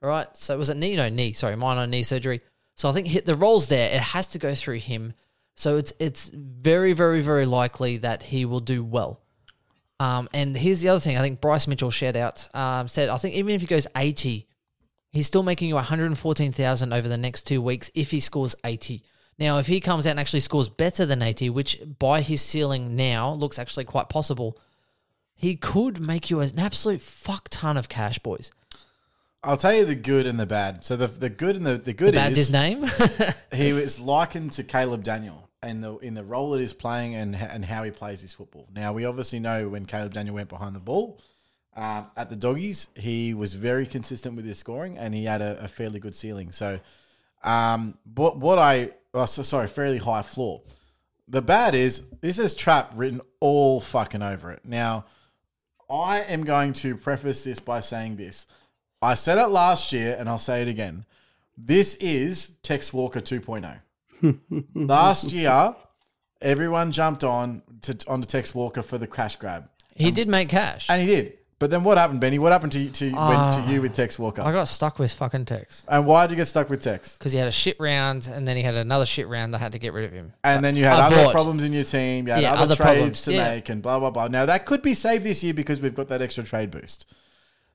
right? 0.02 0.26
So 0.36 0.58
was 0.58 0.70
it 0.70 0.76
knee? 0.76 0.96
No, 0.96 1.08
knee, 1.08 1.32
sorry, 1.32 1.54
minor 1.54 1.86
knee 1.86 2.02
surgery. 2.02 2.40
So 2.74 2.88
I 2.88 2.92
think 2.92 3.24
the 3.24 3.36
role's 3.36 3.68
there. 3.68 3.94
It 3.94 4.00
has 4.00 4.26
to 4.28 4.38
go 4.38 4.56
through 4.56 4.78
him. 4.78 5.14
So 5.56 5.76
it's 5.76 5.92
it's 6.00 6.30
very, 6.30 6.92
very, 6.92 7.20
very 7.20 7.46
likely 7.46 7.98
that 7.98 8.24
he 8.24 8.44
will 8.44 8.60
do 8.60 8.82
well. 8.82 9.20
Um, 10.00 10.28
and 10.32 10.56
here's 10.56 10.80
the 10.80 10.88
other 10.88 11.00
thing. 11.00 11.16
I 11.16 11.20
think 11.20 11.40
Bryce 11.40 11.68
Mitchell 11.68 11.90
shared 11.90 12.16
out 12.16 12.48
um, 12.54 12.88
said 12.88 13.08
I 13.08 13.18
think 13.18 13.34
even 13.36 13.54
if 13.54 13.60
he 13.60 13.66
goes 13.66 13.86
80, 13.94 14.48
he's 15.12 15.26
still 15.26 15.42
making 15.42 15.68
you 15.68 15.74
114,000 15.76 16.92
over 16.92 17.08
the 17.08 17.18
next 17.18 17.46
two 17.46 17.62
weeks 17.62 17.90
if 17.94 18.10
he 18.10 18.18
scores 18.18 18.56
80. 18.64 19.04
Now, 19.40 19.58
if 19.58 19.66
he 19.66 19.80
comes 19.80 20.06
out 20.06 20.10
and 20.10 20.20
actually 20.20 20.40
scores 20.40 20.68
better 20.68 21.06
than 21.06 21.22
80, 21.22 21.50
which 21.50 21.80
by 21.98 22.20
his 22.20 22.42
ceiling 22.42 22.94
now 22.94 23.32
looks 23.32 23.58
actually 23.58 23.86
quite 23.86 24.10
possible, 24.10 24.58
he 25.34 25.56
could 25.56 26.00
make 26.00 26.28
you 26.28 26.40
an 26.40 26.58
absolute 26.58 27.00
fuck 27.00 27.48
ton 27.48 27.78
of 27.78 27.88
cash, 27.88 28.18
boys. 28.18 28.52
I'll 29.42 29.56
tell 29.56 29.72
you 29.72 29.86
the 29.86 29.94
good 29.94 30.26
and 30.26 30.38
the 30.38 30.44
bad. 30.44 30.84
So 30.84 30.96
the 30.96 31.06
the 31.06 31.30
good 31.30 31.56
and 31.56 31.64
the 31.64 31.78
the 31.78 31.94
good 31.94 32.08
The 32.08 32.12
bad's 32.12 32.36
is 32.36 32.48
his 32.48 32.52
name. 32.52 32.84
he 33.54 33.72
was 33.82 33.98
likened 33.98 34.52
to 34.52 34.62
Caleb 34.64 35.02
Daniel 35.02 35.48
in 35.62 35.80
the 35.80 35.96
in 35.98 36.12
the 36.12 36.22
role 36.22 36.50
that 36.50 36.60
he's 36.60 36.74
playing 36.74 37.14
and 37.14 37.34
and 37.34 37.64
how 37.64 37.82
he 37.82 37.90
plays 37.90 38.20
his 38.20 38.34
football. 38.34 38.68
Now 38.74 38.92
we 38.92 39.06
obviously 39.06 39.38
know 39.38 39.70
when 39.70 39.86
Caleb 39.86 40.12
Daniel 40.12 40.34
went 40.34 40.50
behind 40.50 40.76
the 40.76 40.80
ball 40.80 41.18
um, 41.74 42.10
at 42.16 42.28
the 42.28 42.36
doggies, 42.36 42.88
he 42.94 43.32
was 43.32 43.54
very 43.54 43.86
consistent 43.86 44.36
with 44.36 44.44
his 44.44 44.58
scoring 44.58 44.98
and 44.98 45.14
he 45.14 45.24
had 45.24 45.40
a, 45.40 45.64
a 45.64 45.68
fairly 45.68 46.00
good 46.00 46.14
ceiling. 46.14 46.52
So, 46.52 46.80
um, 47.42 47.96
but 48.04 48.36
what 48.36 48.58
I 48.58 48.90
oh, 49.14 49.26
so, 49.26 49.42
sorry, 49.42 49.68
fairly 49.68 49.98
high 49.98 50.22
floor. 50.22 50.62
The 51.28 51.42
bad 51.42 51.74
is 51.74 52.02
this 52.20 52.38
is 52.38 52.54
trap 52.54 52.92
written 52.94 53.20
all 53.38 53.80
fucking 53.80 54.22
over 54.22 54.50
it. 54.50 54.60
Now, 54.64 55.06
I 55.88 56.20
am 56.20 56.44
going 56.44 56.72
to 56.74 56.96
preface 56.96 57.44
this 57.44 57.60
by 57.60 57.80
saying 57.80 58.16
this. 58.16 58.46
I 59.02 59.14
said 59.14 59.38
it 59.38 59.46
last 59.46 59.92
year 59.92 60.16
and 60.18 60.28
I'll 60.28 60.38
say 60.38 60.62
it 60.62 60.68
again. 60.68 61.04
This 61.56 61.96
is 61.96 62.56
Tex 62.62 62.92
Walker 62.92 63.20
2.0. 63.20 63.80
last 64.74 65.32
year, 65.32 65.74
everyone 66.42 66.92
jumped 66.92 67.24
on 67.24 67.62
to 67.82 67.96
onto 68.08 68.26
Tex 68.26 68.54
Walker 68.54 68.82
for 68.82 68.98
the 68.98 69.06
crash 69.06 69.36
grab. 69.36 69.68
he 69.94 70.10
did 70.10 70.28
make 70.28 70.48
cash. 70.48 70.86
And 70.88 71.00
he 71.00 71.06
did. 71.06 71.38
But 71.60 71.70
then 71.70 71.84
what 71.84 71.98
happened, 71.98 72.22
Benny? 72.22 72.38
What 72.38 72.52
happened 72.52 72.72
to 72.72 72.78
you, 72.78 72.88
to, 72.88 73.04
when, 73.04 73.52
to 73.52 73.64
you 73.68 73.78
ah. 73.78 73.82
with 73.82 73.94
Tex 73.94 74.18
Walker? 74.18 74.40
I 74.40 74.50
got 74.50 74.66
stuck 74.66 74.98
with 74.98 75.12
fucking 75.12 75.44
Tex 75.44 75.84
and 75.88 76.06
why 76.06 76.26
did 76.26 76.30
you 76.32 76.36
get 76.38 76.46
stuck 76.46 76.70
with 76.70 76.82
Tex? 76.82 77.18
because 77.18 77.32
he 77.32 77.38
had 77.38 77.48
a 77.48 77.52
shit 77.52 77.78
round 77.78 78.30
and 78.32 78.48
then 78.48 78.56
he 78.56 78.62
had 78.62 78.74
another 78.74 79.04
shit 79.04 79.28
round. 79.28 79.54
I 79.54 79.58
had 79.58 79.72
to 79.72 79.78
get 79.78 79.92
rid 79.92 80.06
of 80.06 80.12
him. 80.12 80.32
And 80.42 80.64
then 80.64 80.74
you 80.74 80.84
had 80.84 80.94
I 80.94 81.08
other 81.08 81.16
bought. 81.16 81.32
problems 81.32 81.62
in 81.62 81.74
your 81.74 81.84
team. 81.84 82.26
You 82.26 82.32
had 82.32 82.42
Yeah, 82.42 82.52
other, 82.54 82.62
other 82.62 82.76
trades 82.76 82.90
problems. 82.94 83.22
to 83.24 83.32
Yeah. 83.34 83.50
make 83.50 83.68
and 83.68 83.82
blah, 83.82 83.98
blah, 83.98 84.10
blah. 84.10 84.28
Now, 84.28 84.46
that 84.46 84.64
could 84.64 84.80
be 84.80 84.94
saved 84.94 85.22
this 85.22 85.44
year 85.44 85.52
because 85.52 85.82
we've 85.82 85.94
got 85.94 86.08
that 86.08 86.22
extra 86.22 86.44
trade 86.44 86.70
boost. 86.70 87.04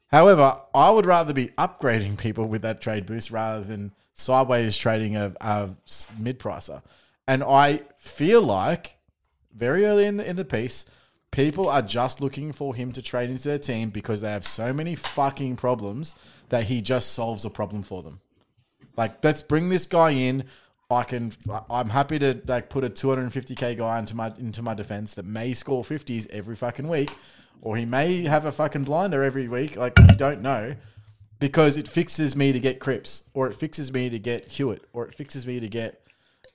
However, 0.07 0.57
I 0.73 0.89
would 0.89 1.05
rather 1.05 1.33
be 1.33 1.49
upgrading 1.49 2.17
people 2.25 2.47
with 2.47 2.63
that 2.63 2.81
trade 2.81 3.05
boost 3.05 3.29
rather 3.29 3.63
than 3.63 3.91
sideways 4.13 4.75
trading 4.75 5.15
a, 5.15 5.31
a 5.41 5.69
mid 6.17 6.39
pricer. 6.39 6.81
And 7.27 7.43
I 7.43 7.81
feel 7.99 8.41
like 8.41 8.97
very 9.55 9.85
early 9.85 10.05
in 10.05 10.17
the, 10.17 10.27
in 10.27 10.37
the 10.37 10.45
piece, 10.45 10.85
people 11.35 11.67
are 11.67 11.81
just 11.81 12.21
looking 12.21 12.53
for 12.53 12.73
him 12.73 12.93
to 12.93 13.01
trade 13.01 13.29
into 13.29 13.49
their 13.49 13.59
team 13.59 13.89
because 13.89 14.21
they 14.21 14.31
have 14.31 14.45
so 14.45 14.71
many 14.71 14.95
fucking 14.95 15.57
problems 15.57 16.15
that 16.47 16.63
he 16.63 16.81
just 16.81 17.11
solves 17.11 17.43
a 17.43 17.49
problem 17.49 17.83
for 17.83 18.01
them. 18.01 18.19
Like, 18.95 19.21
let's 19.21 19.41
bring 19.41 19.67
this 19.67 19.85
guy 19.85 20.11
in. 20.11 20.45
I 20.89 21.03
can. 21.03 21.33
I'm 21.69 21.89
happy 21.89 22.19
to 22.19 22.39
like 22.47 22.69
put 22.69 22.83
a 22.83 22.89
250k 22.89 23.77
guy 23.77 23.99
into 23.99 24.15
my 24.15 24.31
into 24.37 24.61
my 24.61 24.73
defense 24.75 25.15
that 25.15 25.25
may 25.25 25.51
score 25.53 25.83
50s 25.83 26.29
every 26.29 26.55
fucking 26.55 26.87
week, 26.87 27.11
or 27.61 27.75
he 27.75 27.85
may 27.85 28.23
have 28.23 28.45
a 28.45 28.51
fucking 28.51 28.83
blinder 28.83 29.23
every 29.23 29.47
week. 29.47 29.75
Like 29.75 29.97
you 29.99 30.15
don't 30.15 30.41
know, 30.41 30.75
because 31.39 31.75
it 31.75 31.87
fixes 31.87 32.35
me 32.35 32.51
to 32.51 32.59
get 32.59 32.79
Cripps, 32.79 33.23
or 33.33 33.47
it 33.47 33.55
fixes 33.55 33.91
me 33.91 34.09
to 34.09 34.19
get 34.19 34.47
Hewett, 34.47 34.83
or 34.93 35.07
it 35.07 35.15
fixes 35.15 35.45
me 35.45 35.59
to 35.59 35.67
get. 35.67 36.01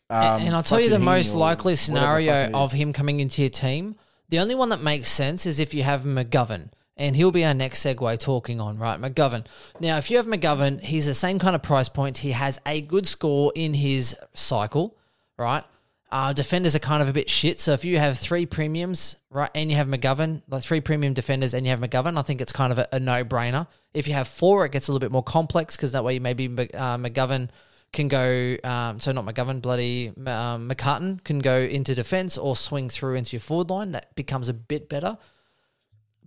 Um, 0.08 0.42
and 0.42 0.54
I'll 0.54 0.62
tell 0.62 0.80
you 0.80 0.90
the 0.90 0.98
most 1.00 1.34
likely 1.34 1.74
scenario 1.74 2.50
of 2.52 2.72
him 2.72 2.92
coming 2.92 3.20
into 3.20 3.42
your 3.42 3.50
team. 3.50 3.96
The 4.30 4.38
only 4.38 4.54
one 4.54 4.68
that 4.68 4.80
makes 4.80 5.10
sense 5.10 5.44
is 5.44 5.58
if 5.58 5.74
you 5.74 5.82
have 5.82 6.02
McGovern. 6.02 6.70
And 6.96 7.16
he'll 7.16 7.32
be 7.32 7.44
our 7.44 7.54
next 7.54 7.84
segue 7.84 8.18
talking 8.18 8.60
on, 8.60 8.78
right? 8.78 9.00
McGovern. 9.00 9.46
Now, 9.80 9.96
if 9.96 10.10
you 10.10 10.18
have 10.18 10.26
McGovern, 10.26 10.80
he's 10.80 11.06
the 11.06 11.14
same 11.14 11.38
kind 11.38 11.56
of 11.56 11.62
price 11.62 11.88
point. 11.88 12.18
He 12.18 12.32
has 12.32 12.60
a 12.66 12.80
good 12.80 13.06
score 13.08 13.52
in 13.54 13.74
his 13.74 14.14
cycle, 14.34 14.96
right? 15.36 15.64
Uh, 16.12 16.32
defenders 16.32 16.76
are 16.76 16.80
kind 16.80 17.02
of 17.02 17.08
a 17.08 17.12
bit 17.12 17.30
shit. 17.30 17.58
So 17.58 17.72
if 17.72 17.84
you 17.84 17.98
have 17.98 18.18
three 18.18 18.44
premiums, 18.46 19.16
right, 19.30 19.50
and 19.54 19.70
you 19.70 19.76
have 19.76 19.88
McGovern, 19.88 20.42
like 20.48 20.62
three 20.62 20.80
premium 20.80 21.14
defenders 21.14 21.54
and 21.54 21.64
you 21.64 21.70
have 21.70 21.80
McGovern, 21.80 22.18
I 22.18 22.22
think 22.22 22.40
it's 22.40 22.52
kind 22.52 22.72
of 22.72 22.78
a, 22.78 22.88
a 22.92 23.00
no 23.00 23.24
brainer. 23.24 23.66
If 23.94 24.06
you 24.06 24.14
have 24.14 24.28
four, 24.28 24.64
it 24.64 24.72
gets 24.72 24.88
a 24.88 24.92
little 24.92 25.00
bit 25.00 25.12
more 25.12 25.22
complex 25.22 25.76
because 25.76 25.92
that 25.92 26.04
way 26.04 26.14
you 26.14 26.20
maybe 26.20 26.46
uh, 26.46 26.98
McGovern 26.98 27.48
can 27.92 28.08
go, 28.08 28.56
um, 28.62 29.00
so 29.00 29.12
not 29.12 29.26
McGovern, 29.26 29.60
bloody 29.60 30.08
um, 30.08 30.68
McCartin 30.68 31.22
can 31.24 31.40
go 31.40 31.58
into 31.58 31.94
defense 31.94 32.38
or 32.38 32.54
swing 32.54 32.88
through 32.88 33.16
into 33.16 33.32
your 33.32 33.40
forward 33.40 33.70
line. 33.70 33.92
That 33.92 34.14
becomes 34.14 34.48
a 34.48 34.54
bit 34.54 34.88
better. 34.88 35.18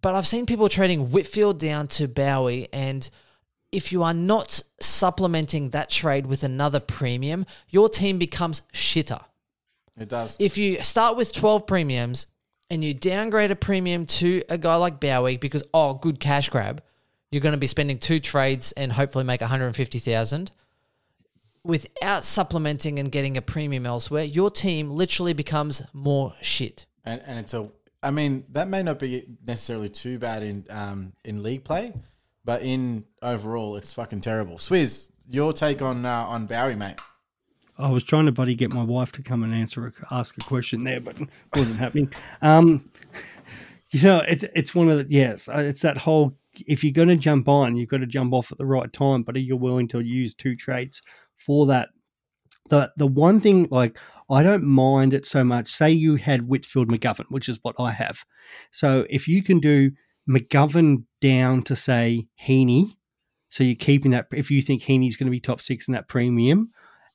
But 0.02 0.16
I've 0.16 0.28
seen 0.28 0.46
people 0.46 0.68
trading 0.68 1.12
Whitfield 1.12 1.60
down 1.60 1.88
to 1.90 2.10
Bowey, 2.10 2.68
and 2.74 3.10
if 3.72 3.92
you 3.92 4.04
are 4.04 4.14
not 4.14 4.62
supplementing 4.82 5.70
that 5.70 5.90
trade 5.90 6.26
with 6.26 6.44
another 6.44 6.82
premium, 6.82 7.46
your 7.70 7.88
team 7.88 8.18
becomes 8.18 8.62
shitter. 8.74 9.24
It 9.98 10.10
does. 10.10 10.36
If 10.40 10.58
you 10.58 10.84
start 10.84 11.16
with 11.16 11.34
12 11.34 11.66
premiums 11.66 12.28
and 12.70 12.84
you 12.84 12.94
downgrade 12.94 13.52
a 13.52 13.56
premium 13.56 14.06
to 14.08 14.44
a 14.50 14.58
guy 14.58 14.76
like 14.76 15.00
Bowey 15.00 15.38
because, 15.38 15.64
oh, 15.74 15.94
good 15.94 16.20
cash 16.20 16.50
grab, 16.50 16.84
you're 17.32 17.42
going 17.42 17.54
to 17.54 17.60
be 17.60 17.68
spending 17.68 17.98
two 17.98 18.20
trades 18.20 18.74
and 18.74 18.92
hopefully 18.92 19.24
make 19.24 19.42
150,000 19.42 20.52
without 21.64 22.26
supplementing 22.26 23.00
and 23.00 23.12
getting 23.12 23.38
a 23.38 23.42
premium 23.42 23.86
elsewhere, 23.86 24.24
your 24.24 24.52
team 24.52 24.90
literally 24.90 25.34
becomes 25.34 25.82
more 25.94 26.36
shit. 26.42 26.86
and, 27.06 27.22
and 27.26 27.40
it's 27.40 27.54
a. 27.54 27.70
I 28.02 28.12
mean, 28.12 28.44
that 28.50 28.68
may 28.68 28.84
not 28.84 29.00
be 29.00 29.26
necessarily 29.46 29.88
too 29.88 30.20
bad 30.20 30.44
in 30.44 30.66
um, 30.70 31.14
in 31.24 31.42
league 31.42 31.64
play, 31.64 31.94
but 32.44 32.62
in 32.62 33.06
overall, 33.22 33.78
it's 33.78 33.94
fucking 33.94 34.20
terrible. 34.20 34.56
Swizz, 34.58 35.10
your 35.30 35.54
take 35.54 35.82
on 35.82 36.06
uh, 36.06 36.26
on 36.26 36.46
Bowey, 36.46 36.76
mate? 36.76 37.00
I 37.78 37.90
was 37.90 38.04
trying 38.04 38.26
to 38.26 38.32
buddy 38.32 38.56
get 38.56 38.72
my 38.72 38.84
wife 38.84 39.12
to 39.14 39.24
come 39.24 39.42
and 39.44 39.54
answer 39.54 39.88
a, 39.88 40.14
ask 40.14 40.38
a 40.38 40.42
question 40.42 40.84
there, 40.84 41.00
but 41.00 41.20
it 41.20 41.30
wasn't 41.56 41.80
happening. 41.80 42.10
Um, 42.42 42.84
you 43.92 44.02
know, 44.02 44.22
it's 44.28 44.44
it's 44.54 44.76
one 44.76 44.90
of 44.90 44.98
the 44.98 45.14
yes, 45.14 45.48
uh, 45.48 45.60
it's 45.60 45.82
that 45.84 45.98
whole. 45.98 46.34
If 46.68 46.84
you're 46.84 46.94
going 46.94 47.08
to 47.08 47.16
jump 47.16 47.48
on, 47.48 47.76
you've 47.76 47.90
got 47.90 47.98
to 47.98 48.06
jump 48.06 48.34
off 48.34 48.52
at 48.52 48.58
the 48.58 48.66
right 48.66 48.92
time. 48.92 49.24
But 49.24 49.36
are 49.38 49.40
you 49.40 49.56
willing 49.56 49.88
to 49.88 50.02
use 50.02 50.36
two 50.36 50.56
trades 50.56 51.02
for 51.46 51.66
that? 51.68 51.90
The 52.70 52.92
the 52.98 53.08
one 53.08 53.40
thing 53.40 53.68
like 53.72 53.98
I 54.30 54.44
don't 54.44 54.64
mind 54.64 55.14
it 55.14 55.26
so 55.26 55.44
much. 55.44 55.72
Say 55.72 55.92
you 55.92 56.16
had 56.16 56.48
Whitfield 56.48 56.90
McGovern, 56.90 57.26
which 57.30 57.50
is 57.50 57.60
what 57.62 57.76
I 57.78 57.92
have. 57.92 58.20
So 58.72 59.06
if 59.10 59.28
you 59.28 59.44
can 59.44 59.60
do 59.60 59.92
McGovern 60.30 61.04
down 61.22 61.64
to 61.64 61.76
say 61.76 62.28
Heeney, 62.36 62.98
so 63.50 63.64
you're 63.64 63.76
keeping 63.76 64.12
that. 64.12 64.28
If 64.32 64.50
you 64.50 64.62
think 64.62 64.82
Heeney's 64.82 65.18
going 65.18 65.28
to 65.28 65.32
be 65.32 65.40
top 65.40 65.62
six 65.62 65.88
in 65.88 65.94
that 65.94 66.08
premium, 66.08 66.72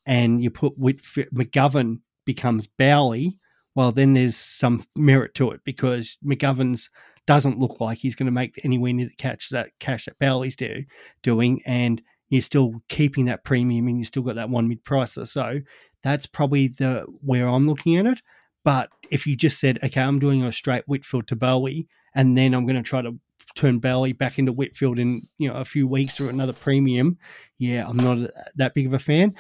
and 0.06 0.42
you 0.42 0.50
put 0.50 0.78
Whitfield, 0.78 1.28
McGovern 1.34 2.00
becomes 2.24 2.66
Bowey, 2.66 3.38
well, 3.74 3.92
then 3.92 4.14
there's 4.14 4.36
some 4.36 4.84
merit 4.96 5.34
to 5.36 5.50
it 5.50 5.60
because 5.64 6.18
McGovern's 6.24 6.90
doesn't 7.26 7.58
look 7.58 7.78
like 7.80 7.98
he's 7.98 8.14
going 8.14 8.26
to 8.26 8.32
make 8.32 8.58
anywhere 8.64 8.92
near 8.92 9.06
the 9.06 9.14
catch 9.14 9.50
that 9.50 9.70
cash 9.80 10.06
that 10.06 10.18
Bowey's 10.18 10.56
do, 10.56 10.84
doing, 11.22 11.60
and 11.66 12.00
you're 12.28 12.42
still 12.42 12.82
keeping 12.88 13.26
that 13.26 13.44
premium 13.44 13.88
and 13.88 13.98
you 13.98 14.04
still 14.04 14.22
got 14.22 14.36
that 14.36 14.50
one 14.50 14.68
mid 14.68 14.84
pricer. 14.84 15.26
So 15.26 15.60
that's 16.02 16.26
probably 16.26 16.68
the 16.68 17.06
where 17.20 17.48
I'm 17.48 17.66
looking 17.66 17.96
at 17.96 18.06
it. 18.06 18.20
But 18.64 18.90
if 19.10 19.26
you 19.26 19.36
just 19.36 19.58
said, 19.60 19.78
okay, 19.82 20.00
I'm 20.00 20.18
doing 20.18 20.42
a 20.42 20.52
straight 20.52 20.84
Whitfield 20.86 21.28
to 21.28 21.36
Bowey, 21.36 21.86
and 22.14 22.36
then 22.36 22.54
I'm 22.54 22.66
going 22.66 22.76
to 22.76 22.82
try 22.82 23.02
to 23.02 23.18
turn 23.54 23.78
Bowey 23.78 24.12
back 24.12 24.38
into 24.38 24.52
Whitfield 24.52 24.98
in 24.98 25.28
you 25.38 25.48
know 25.48 25.56
a 25.56 25.64
few 25.64 25.86
weeks 25.86 26.14
through 26.14 26.28
another 26.28 26.52
premium, 26.52 27.18
yeah, 27.58 27.86
I'm 27.86 27.96
not 27.96 28.30
that 28.56 28.74
big 28.74 28.86
of 28.86 28.92
a 28.92 28.98
fan. 28.98 29.34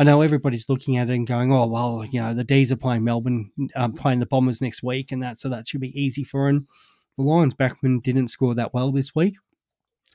I 0.00 0.04
know 0.04 0.22
everybody's 0.22 0.68
looking 0.68 0.96
at 0.96 1.10
it 1.10 1.14
and 1.14 1.26
going, 1.26 1.52
"Oh 1.52 1.66
well, 1.66 2.04
you 2.04 2.20
know 2.20 2.32
the 2.34 2.44
D's 2.44 2.70
are 2.70 2.76
playing 2.76 3.04
Melbourne, 3.04 3.50
um, 3.74 3.92
playing 3.92 4.20
the 4.20 4.26
Bombers 4.26 4.60
next 4.60 4.82
week, 4.82 5.10
and 5.10 5.22
that 5.22 5.38
so 5.38 5.48
that 5.48 5.66
should 5.66 5.80
be 5.80 6.00
easy 6.00 6.24
for 6.24 6.48
him." 6.48 6.68
The 7.16 7.24
Lions 7.24 7.54
backman 7.54 8.02
didn't 8.02 8.28
score 8.28 8.54
that 8.54 8.72
well 8.72 8.92
this 8.92 9.14
week, 9.14 9.34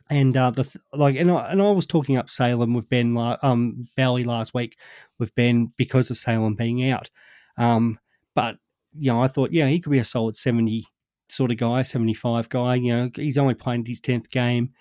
and 0.10 0.36
uh, 0.36 0.52
the 0.52 0.70
like, 0.94 1.16
and 1.16 1.32
I, 1.32 1.52
and 1.52 1.62
I 1.62 1.72
was 1.72 1.86
talking 1.86 2.18
up 2.18 2.30
Salem 2.30 2.74
with 2.74 2.90
Ben, 2.90 3.16
um, 3.42 3.88
Bally 3.96 4.24
last 4.24 4.54
week 4.54 4.78
with 5.20 5.34
Ben 5.36 5.72
because 5.78 6.10
of 6.10 6.18
Salem 6.18 6.56
being 6.56 6.90
out, 6.90 7.10
um, 7.58 8.00
but 8.36 8.58
you 8.94 9.12
know 9.12 9.22
I 9.22 9.28
thought, 9.28 9.52
yeah, 9.52 9.68
he 9.68 9.80
could 9.80 9.92
be 9.92 10.00
a 10.00 10.06
solid 10.06 10.36
seventy 10.36 10.86
sort 11.30 11.52
of 11.52 11.58
guy, 11.58 11.82
seventy 11.82 12.14
five 12.14 12.50
guy. 12.50 12.76
You 12.76 12.96
know, 12.96 13.10
he's 13.16 13.38
only 13.38 13.56
playing 13.56 13.86
his 13.86 14.02
tenth 14.02 14.30
game. 14.30 14.72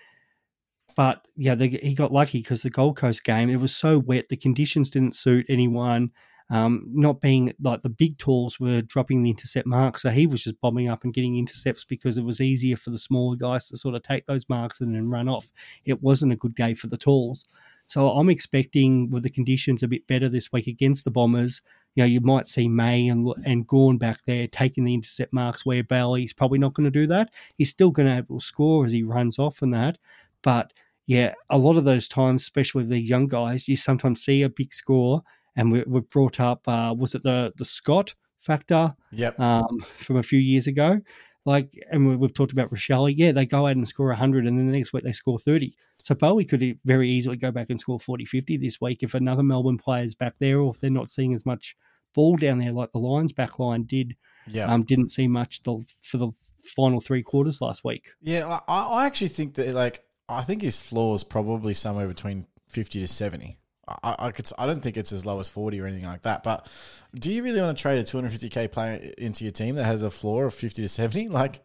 But 0.94 1.26
yeah, 1.36 1.54
they, 1.54 1.68
he 1.68 1.94
got 1.94 2.12
lucky 2.12 2.42
because 2.42 2.62
the 2.62 2.70
Gold 2.70 2.96
Coast 2.96 3.24
game 3.24 3.48
it 3.48 3.60
was 3.60 3.74
so 3.74 3.98
wet, 3.98 4.28
the 4.28 4.36
conditions 4.36 4.90
didn't 4.90 5.16
suit 5.16 5.46
anyone. 5.48 6.10
Um, 6.50 6.86
not 6.92 7.20
being 7.20 7.52
like 7.60 7.82
the 7.82 7.88
big 7.88 8.18
tools 8.18 8.60
were 8.60 8.82
dropping 8.82 9.22
the 9.22 9.30
intercept 9.30 9.66
mark, 9.66 9.98
so 9.98 10.10
he 10.10 10.26
was 10.26 10.44
just 10.44 10.60
bombing 10.60 10.88
up 10.88 11.04
and 11.04 11.14
getting 11.14 11.38
intercepts 11.38 11.84
because 11.84 12.18
it 12.18 12.24
was 12.24 12.40
easier 12.40 12.76
for 12.76 12.90
the 12.90 12.98
smaller 12.98 13.36
guys 13.36 13.68
to 13.68 13.76
sort 13.76 13.94
of 13.94 14.02
take 14.02 14.26
those 14.26 14.48
marks 14.48 14.80
and 14.80 14.94
then 14.94 15.08
run 15.08 15.28
off. 15.28 15.52
It 15.84 16.02
wasn't 16.02 16.32
a 16.32 16.36
good 16.36 16.54
day 16.54 16.74
for 16.74 16.88
the 16.88 16.98
tools, 16.98 17.44
so 17.88 18.10
I'm 18.10 18.28
expecting 18.28 19.10
with 19.10 19.22
the 19.22 19.30
conditions 19.30 19.82
a 19.82 19.88
bit 19.88 20.06
better 20.06 20.28
this 20.28 20.52
week 20.52 20.66
against 20.66 21.04
the 21.04 21.10
Bombers. 21.10 21.62
You 21.94 22.02
know, 22.02 22.08
you 22.08 22.20
might 22.20 22.46
see 22.46 22.68
May 22.68 23.08
and 23.08 23.32
and 23.44 23.66
Gawn 23.66 23.98
back 23.98 24.20
there 24.26 24.46
taking 24.46 24.84
the 24.84 24.94
intercept 24.94 25.32
marks 25.32 25.64
where 25.64 25.82
Bailey's 25.82 26.32
probably 26.32 26.58
not 26.58 26.74
going 26.74 26.90
to 26.90 27.00
do 27.00 27.06
that. 27.06 27.30
He's 27.56 27.70
still 27.70 27.90
going 27.90 28.08
to 28.08 28.16
able 28.16 28.40
to 28.40 28.44
score 28.44 28.84
as 28.84 28.92
he 28.92 29.02
runs 29.02 29.38
off 29.38 29.62
and 29.62 29.72
that, 29.74 29.98
but 30.42 30.72
yeah, 31.06 31.34
a 31.50 31.58
lot 31.58 31.76
of 31.76 31.84
those 31.84 32.08
times, 32.08 32.42
especially 32.42 32.82
with 32.82 32.90
the 32.90 33.00
young 33.00 33.26
guys, 33.26 33.68
you 33.68 33.76
sometimes 33.76 34.24
see 34.24 34.42
a 34.42 34.48
big 34.48 34.72
score, 34.72 35.22
and 35.56 35.70
we, 35.72 35.82
we've 35.86 36.08
brought 36.10 36.40
up 36.40 36.66
uh, 36.68 36.94
was 36.96 37.14
it 37.14 37.22
the 37.22 37.52
the 37.56 37.64
Scott 37.64 38.14
factor 38.38 38.94
Yep. 39.12 39.38
um, 39.38 39.78
from 39.96 40.16
a 40.16 40.22
few 40.22 40.38
years 40.40 40.66
ago. 40.66 41.00
Like, 41.44 41.76
and 41.90 42.06
we- 42.08 42.16
we've 42.16 42.32
talked 42.34 42.52
about 42.52 42.70
Rachele. 42.70 43.12
Yeah, 43.16 43.32
they 43.32 43.46
go 43.46 43.66
out 43.66 43.76
and 43.76 43.86
score 43.88 44.08
100, 44.08 44.46
and 44.46 44.58
then 44.58 44.66
the 44.70 44.76
next 44.78 44.92
week 44.92 45.02
they 45.04 45.12
score 45.12 45.38
30. 45.38 45.74
So 46.04 46.14
Bowey 46.14 46.44
could 46.44 46.78
very 46.84 47.08
easily 47.10 47.36
go 47.36 47.50
back 47.50 47.68
and 47.70 47.78
score 47.80 47.98
40, 48.00 48.24
50 48.24 48.56
this 48.58 48.80
week 48.80 49.02
if 49.02 49.14
another 49.14 49.42
Melbourne 49.42 49.78
player 49.78 50.04
is 50.04 50.14
back 50.14 50.34
there, 50.38 50.60
or 50.60 50.72
if 50.72 50.80
they're 50.80 50.90
not 50.90 51.10
seeing 51.10 51.34
as 51.34 51.44
much 51.46 51.76
ball 52.14 52.36
down 52.36 52.58
there 52.58 52.72
like 52.72 52.92
the 52.92 52.98
Lions 52.98 53.32
back 53.32 53.58
line 53.58 53.84
did. 53.84 54.16
Yeah. 54.48 54.72
Um, 54.72 54.82
didn't 54.84 55.10
see 55.10 55.26
much 55.28 55.62
the, 55.62 55.84
for 56.02 56.18
the 56.18 56.30
final 56.76 57.00
three 57.00 57.22
quarters 57.22 57.60
last 57.60 57.84
week. 57.84 58.10
Yeah, 58.20 58.58
I, 58.68 58.82
I 58.82 59.06
actually 59.06 59.28
think 59.28 59.54
that 59.54 59.72
like 59.74 60.04
I 60.28 60.42
think 60.42 60.62
his 60.62 60.80
floor 60.82 61.14
is 61.14 61.22
probably 61.24 61.74
somewhere 61.74 62.08
between 62.08 62.46
fifty 62.68 62.98
to 63.00 63.06
seventy. 63.08 63.58
I, 64.02 64.16
I 64.18 64.30
could 64.30 64.48
I 64.58 64.66
don't 64.66 64.80
think 64.80 64.96
it's 64.96 65.12
as 65.12 65.26
low 65.26 65.40
as 65.40 65.48
forty 65.48 65.80
or 65.80 65.86
anything 65.86 66.06
like 66.06 66.22
that. 66.22 66.42
But 66.42 66.68
do 67.14 67.30
you 67.30 67.42
really 67.42 67.60
want 67.60 67.76
to 67.76 67.82
trade 67.82 67.98
a 67.98 68.04
two 68.04 68.16
hundred 68.16 68.30
fifty 68.30 68.48
k 68.48 68.68
player 68.68 69.12
into 69.18 69.44
your 69.44 69.52
team 69.52 69.76
that 69.76 69.84
has 69.84 70.02
a 70.02 70.10
floor 70.10 70.46
of 70.46 70.54
fifty 70.54 70.82
to 70.82 70.88
seventy? 70.88 71.28
Like 71.42 71.62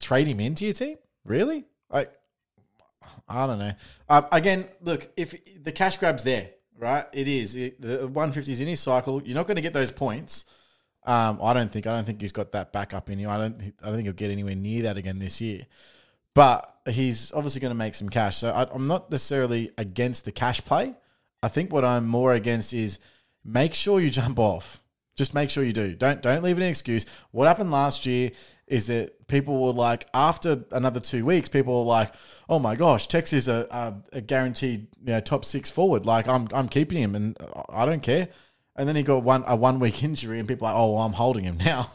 trade 0.00 0.26
him 0.26 0.40
into 0.40 0.64
your 0.64 0.74
team? 0.74 0.96
Really? 1.24 1.64
Like 1.90 2.12
I 3.28 3.46
don't 3.46 3.58
know. 3.58 3.72
Um, 4.08 4.26
again, 4.32 4.68
look 4.80 5.08
if 5.16 5.34
the 5.62 5.72
cash 5.72 5.98
grab's 5.98 6.24
there, 6.24 6.50
right? 6.78 7.06
It 7.12 7.28
is 7.28 7.56
it, 7.56 7.80
the 7.80 8.08
is 8.36 8.60
in 8.60 8.68
his 8.68 8.80
cycle. 8.80 9.22
You're 9.22 9.36
not 9.36 9.46
going 9.46 9.56
to 9.56 9.62
get 9.62 9.72
those 9.72 9.90
points. 9.90 10.44
Um, 11.06 11.38
I 11.42 11.52
don't 11.52 11.70
think. 11.70 11.86
I 11.86 11.94
don't 11.94 12.04
think 12.04 12.20
he's 12.20 12.32
got 12.32 12.52
that 12.52 12.72
backup 12.72 13.10
in 13.10 13.18
him. 13.18 13.28
I 13.28 13.38
don't. 13.38 13.74
I 13.82 13.86
don't 13.86 13.94
think 13.94 14.06
he'll 14.06 14.14
get 14.14 14.30
anywhere 14.30 14.54
near 14.54 14.84
that 14.84 14.96
again 14.96 15.18
this 15.18 15.40
year. 15.40 15.66
But 16.34 16.74
he's 16.88 17.32
obviously 17.32 17.60
going 17.60 17.70
to 17.70 17.78
make 17.78 17.94
some 17.94 18.08
cash. 18.08 18.38
So 18.38 18.50
I, 18.50 18.66
I'm 18.72 18.86
not 18.86 19.10
necessarily 19.10 19.70
against 19.78 20.24
the 20.24 20.32
cash 20.32 20.64
play. 20.64 20.94
I 21.44 21.48
think 21.48 21.72
what 21.72 21.84
I'm 21.84 22.06
more 22.06 22.32
against 22.32 22.72
is 22.72 22.98
make 23.44 23.74
sure 23.74 24.00
you 24.00 24.10
jump 24.22 24.38
off. 24.38 24.80
Just 25.16 25.32
make 25.32 25.48
sure 25.48 25.62
you 25.62 25.72
do. 25.72 25.94
Don't 25.94 26.20
don't 26.22 26.42
leave 26.42 26.56
an 26.56 26.64
excuse. 26.64 27.06
What 27.30 27.46
happened 27.46 27.70
last 27.70 28.04
year 28.04 28.32
is 28.66 28.88
that 28.88 29.28
people 29.28 29.62
were 29.62 29.72
like, 29.72 30.08
after 30.12 30.64
another 30.72 30.98
two 30.98 31.24
weeks, 31.24 31.48
people 31.48 31.84
were 31.84 31.90
like, 31.90 32.12
"Oh 32.48 32.58
my 32.58 32.74
gosh, 32.74 33.06
Tex 33.06 33.32
is 33.32 33.46
a, 33.46 33.68
a, 33.70 34.16
a 34.16 34.20
guaranteed 34.20 34.88
you 35.00 35.12
know, 35.12 35.20
top 35.20 35.44
six 35.44 35.70
forward. 35.70 36.04
Like 36.04 36.26
I'm 36.26 36.48
I'm 36.52 36.68
keeping 36.68 36.98
him, 36.98 37.14
and 37.14 37.36
I 37.68 37.86
don't 37.86 38.02
care." 38.02 38.28
And 38.74 38.88
then 38.88 38.96
he 38.96 39.04
got 39.04 39.22
one 39.22 39.44
a 39.46 39.54
one 39.54 39.78
week 39.78 40.02
injury, 40.08 40.40
and 40.40 40.48
people 40.48 40.66
are 40.66 40.72
like, 40.72 40.80
"Oh, 40.80 40.94
well, 40.94 41.02
I'm 41.02 41.12
holding 41.12 41.44
him 41.44 41.58
now." 41.64 41.86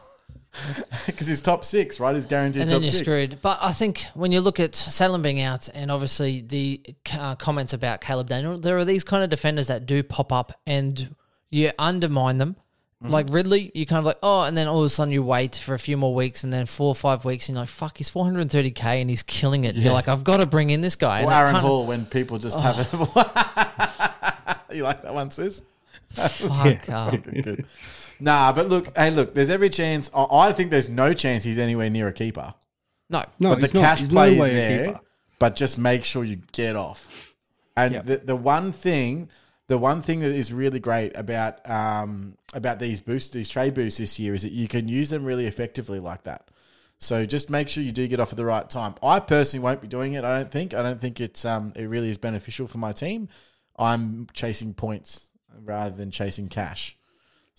Because 1.05 1.27
he's 1.27 1.41
top 1.41 1.65
six, 1.65 1.99
right? 1.99 2.15
He's 2.15 2.25
guaranteed 2.25 2.61
and 2.61 2.69
top 2.69 2.75
then 2.75 2.83
you're 2.83 2.93
six. 2.93 3.05
screwed. 3.05 3.39
But 3.41 3.59
I 3.61 3.71
think 3.71 4.05
when 4.13 4.31
you 4.31 4.41
look 4.41 4.59
at 4.59 4.75
Salem 4.75 5.21
being 5.21 5.41
out 5.41 5.67
and 5.73 5.91
obviously 5.91 6.41
the 6.41 6.81
uh, 7.13 7.35
comments 7.35 7.73
about 7.73 8.01
Caleb 8.01 8.27
Daniel, 8.27 8.57
there 8.57 8.77
are 8.77 8.85
these 8.85 9.03
kind 9.03 9.23
of 9.23 9.29
defenders 9.29 9.67
that 9.67 9.85
do 9.85 10.03
pop 10.03 10.31
up 10.31 10.59
and 10.67 11.15
you 11.49 11.71
undermine 11.79 12.37
them. 12.37 12.55
Mm-hmm. 13.03 13.13
Like 13.13 13.27
Ridley, 13.29 13.71
you 13.73 13.85
kind 13.85 13.99
of 13.99 14.05
like, 14.05 14.19
oh, 14.21 14.43
and 14.43 14.57
then 14.57 14.67
all 14.67 14.79
of 14.79 14.85
a 14.85 14.89
sudden 14.89 15.13
you 15.13 15.23
wait 15.23 15.55
for 15.55 15.73
a 15.73 15.79
few 15.79 15.95
more 15.95 16.13
weeks 16.13 16.43
and 16.43 16.51
then 16.51 16.65
four 16.65 16.89
or 16.89 16.95
five 16.95 17.23
weeks 17.23 17.47
and 17.47 17.55
you're 17.55 17.63
like, 17.63 17.69
fuck, 17.69 17.97
he's 17.97 18.11
430k 18.11 18.83
and 18.83 19.09
he's 19.09 19.23
killing 19.23 19.63
it. 19.63 19.75
You're 19.75 19.93
like, 19.93 20.09
I've 20.09 20.25
got 20.25 20.37
to 20.37 20.45
bring 20.45 20.69
in 20.69 20.81
this 20.81 20.97
guy. 20.97 21.23
Or 21.23 21.31
Aaron 21.31 21.55
Hall 21.55 21.85
when 21.85 22.05
people 22.05 22.39
just 22.39 22.59
have 22.59 22.77
it. 22.77 22.91
you 24.75 24.83
like 24.83 25.01
that 25.03 25.13
one, 25.13 25.31
Sis? 25.31 25.61
Fuck 26.09 26.85
good. 27.23 27.65
Nah, 28.19 28.51
but 28.51 28.67
look, 28.67 28.95
hey, 28.97 29.11
look, 29.11 29.33
there's 29.33 29.49
every 29.49 29.69
chance. 29.69 30.09
I, 30.13 30.25
I 30.49 30.51
think 30.53 30.71
there's 30.71 30.89
no 30.89 31.13
chance 31.13 31.43
he's 31.43 31.57
anywhere 31.57 31.89
near 31.89 32.07
a 32.07 32.13
keeper. 32.13 32.53
No. 33.09 33.23
No, 33.39 33.49
but 33.51 33.61
the 33.61 33.67
he's 33.67 33.73
not. 33.73 33.81
cash 33.81 33.99
He's 34.01 34.09
play 34.09 34.27
no 34.27 34.33
is 34.33 34.39
way 34.41 34.49
a 34.51 34.53
there. 34.53 34.85
keeper. 34.87 34.99
But 35.39 35.55
just 35.55 35.77
make 35.77 36.03
sure 36.03 36.23
you 36.23 36.41
get 36.51 36.75
off. 36.75 37.33
And 37.77 37.93
Yep. 37.93 38.05
the, 38.05 38.17
the 38.17 38.35
one 38.35 38.73
thing, 38.73 39.29
the 39.67 39.77
one 39.77 40.01
thing 40.01 40.19
that 40.19 40.31
is 40.31 40.51
really 40.51 40.79
great 40.81 41.15
about 41.15 41.67
um, 41.69 42.35
about 42.53 42.79
these 42.79 42.99
boosts, 42.99 43.29
these 43.31 43.47
trade 43.47 43.73
boosts 43.73 43.99
this 43.99 44.19
year, 44.19 44.33
is 44.35 44.41
that 44.43 44.51
you 44.51 44.67
can 44.67 44.87
use 44.89 45.09
them 45.09 45.23
really 45.23 45.45
effectively 45.45 45.99
like 45.99 46.23
that. 46.23 46.49
So 46.97 47.25
just 47.25 47.49
make 47.49 47.69
sure 47.69 47.81
you 47.81 47.93
do 47.93 48.05
get 48.09 48.19
off 48.19 48.31
at 48.33 48.37
the 48.37 48.43
right 48.43 48.69
time. 48.69 48.95
I 49.01 49.21
personally 49.21 49.63
won't 49.63 49.79
be 49.79 49.87
doing 49.87 50.13
it. 50.13 50.25
I 50.25 50.39
don't 50.39 50.51
think. 50.51 50.73
I 50.73 50.83
don't 50.83 50.99
think 50.99 51.21
it's 51.21 51.45
um, 51.45 51.71
it 51.77 51.85
really 51.85 52.09
is 52.09 52.17
beneficial 52.17 52.67
for 52.67 52.77
my 52.79 52.91
team. 52.91 53.29
I'm 53.77 54.27
chasing 54.33 54.73
points 54.73 55.27
rather 55.63 55.95
than 55.95 56.11
chasing 56.11 56.49
cash. 56.49 56.97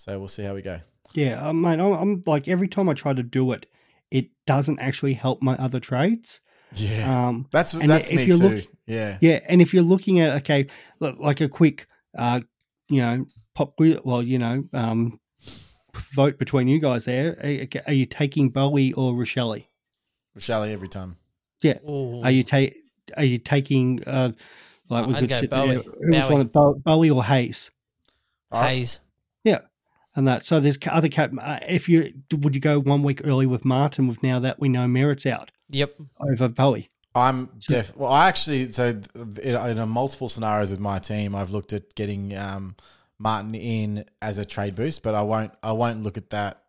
So 0.01 0.19
we'll 0.19 0.29
see 0.29 0.45
how 0.45 0.55
we 0.55 0.63
go. 0.63 0.81
Yeah, 1.13 1.47
uh, 1.47 1.53
mate, 1.53 1.79
I'm, 1.79 1.93
I'm 1.93 2.23
like 2.25 2.49
every 2.49 2.69
time 2.69 2.89
I 2.89 2.95
try 2.95 3.13
to 3.13 3.23
do 3.23 3.53
it, 3.53 3.67
it 4.11 4.31
doesn't 4.47 4.79
actually 4.81 5.13
help 5.13 5.43
my 5.43 5.55
other 5.57 5.79
trades. 5.79 6.41
Yeah, 6.73 7.29
Um, 7.29 7.49
that's 7.51 7.75
and 7.75 7.91
that's 7.91 8.09
if 8.09 8.15
me 8.17 8.25
you 8.25 8.33
too. 8.39 8.49
look- 8.49 8.65
yeah, 8.87 9.19
yeah, 9.21 9.41
and 9.47 9.61
if 9.61 9.75
you're 9.75 9.83
looking 9.83 10.21
at 10.21 10.31
okay, 10.39 10.69
look, 11.01 11.19
like 11.19 11.43
a 11.43 11.51
quick, 11.51 11.87
uh, 12.17 12.41
you 12.89 13.03
know, 13.03 13.27
pop, 13.55 13.77
quiz- 13.77 13.99
well, 14.03 14.23
you 14.23 14.39
know, 14.39 14.65
um, 14.73 15.21
vote 16.15 16.39
between 16.39 16.67
you 16.67 16.81
guys 16.81 17.05
there. 17.05 17.33
Are, 17.45 17.83
are 17.89 17.93
you 17.93 18.07
taking 18.07 18.51
Bowey 18.51 18.95
or 18.97 19.13
Rachele? 19.13 19.67
Rachele 20.35 20.73
every 20.73 20.89
time. 20.89 21.19
Yeah, 21.61 21.79
Ooh. 21.87 22.23
are 22.25 22.31
you 22.31 22.43
ta- 22.43 22.73
Are 23.19 23.25
you 23.25 23.37
taking 23.37 24.03
uh, 24.07 24.33
like 24.89 25.07
we 25.07 25.15
I'd 25.15 25.21
could 25.21 25.29
go 25.29 25.41
sit 25.41 25.51
Bowey. 25.51 25.75
there, 25.75 25.83
who 25.83 26.11
was 26.11 26.23
Bowey. 26.23 26.33
one 26.33 26.41
of 26.41 26.53
Bowey 26.85 27.11
or 27.15 27.23
Hayes? 27.25 27.71
Hayes. 28.51 29.01
Yeah, 29.45 29.59
and 30.21 30.29
that. 30.29 30.45
So 30.45 30.61
there's 30.61 30.79
other 30.89 31.09
cap. 31.09 31.33
Uh, 31.41 31.59
if 31.69 31.89
you 31.89 32.13
would 32.33 32.55
you 32.55 32.61
go 32.61 32.79
one 32.79 33.03
week 33.03 33.21
early 33.25 33.47
with 33.47 33.65
Martin 33.65 34.07
with 34.07 34.23
now 34.23 34.39
that 34.39 34.61
we 34.61 34.69
know 34.69 34.87
Merrett's 34.87 35.27
out 35.27 35.51
Yep. 35.71 35.95
over 36.21 36.49
Bowey? 36.49 36.89
I'm 37.15 37.51
def. 37.67 37.97
Well, 37.97 38.13
I 38.13 38.29
actually 38.29 38.71
so 38.71 38.93
th- 38.93 39.39
in, 39.39 39.57
in 39.57 39.79
a 39.79 39.87
multiple 39.87 40.29
scenarios 40.29 40.71
with 40.71 40.79
my 40.79 41.01
team, 41.01 41.35
I've 41.35 41.51
looked 41.51 41.73
at 41.73 41.95
getting 41.97 42.37
um, 42.37 42.77
Martin 43.19 43.55
in 43.55 44.05
as 44.23 44.39
a 44.39 44.45
trade 44.45 44.77
boost, 44.77 45.03
but 45.03 45.15
I 45.15 45.23
won't. 45.23 45.53
I 45.63 45.73
won't 45.73 46.03
look 46.03 46.17
at 46.17 46.31
that. 46.31 46.63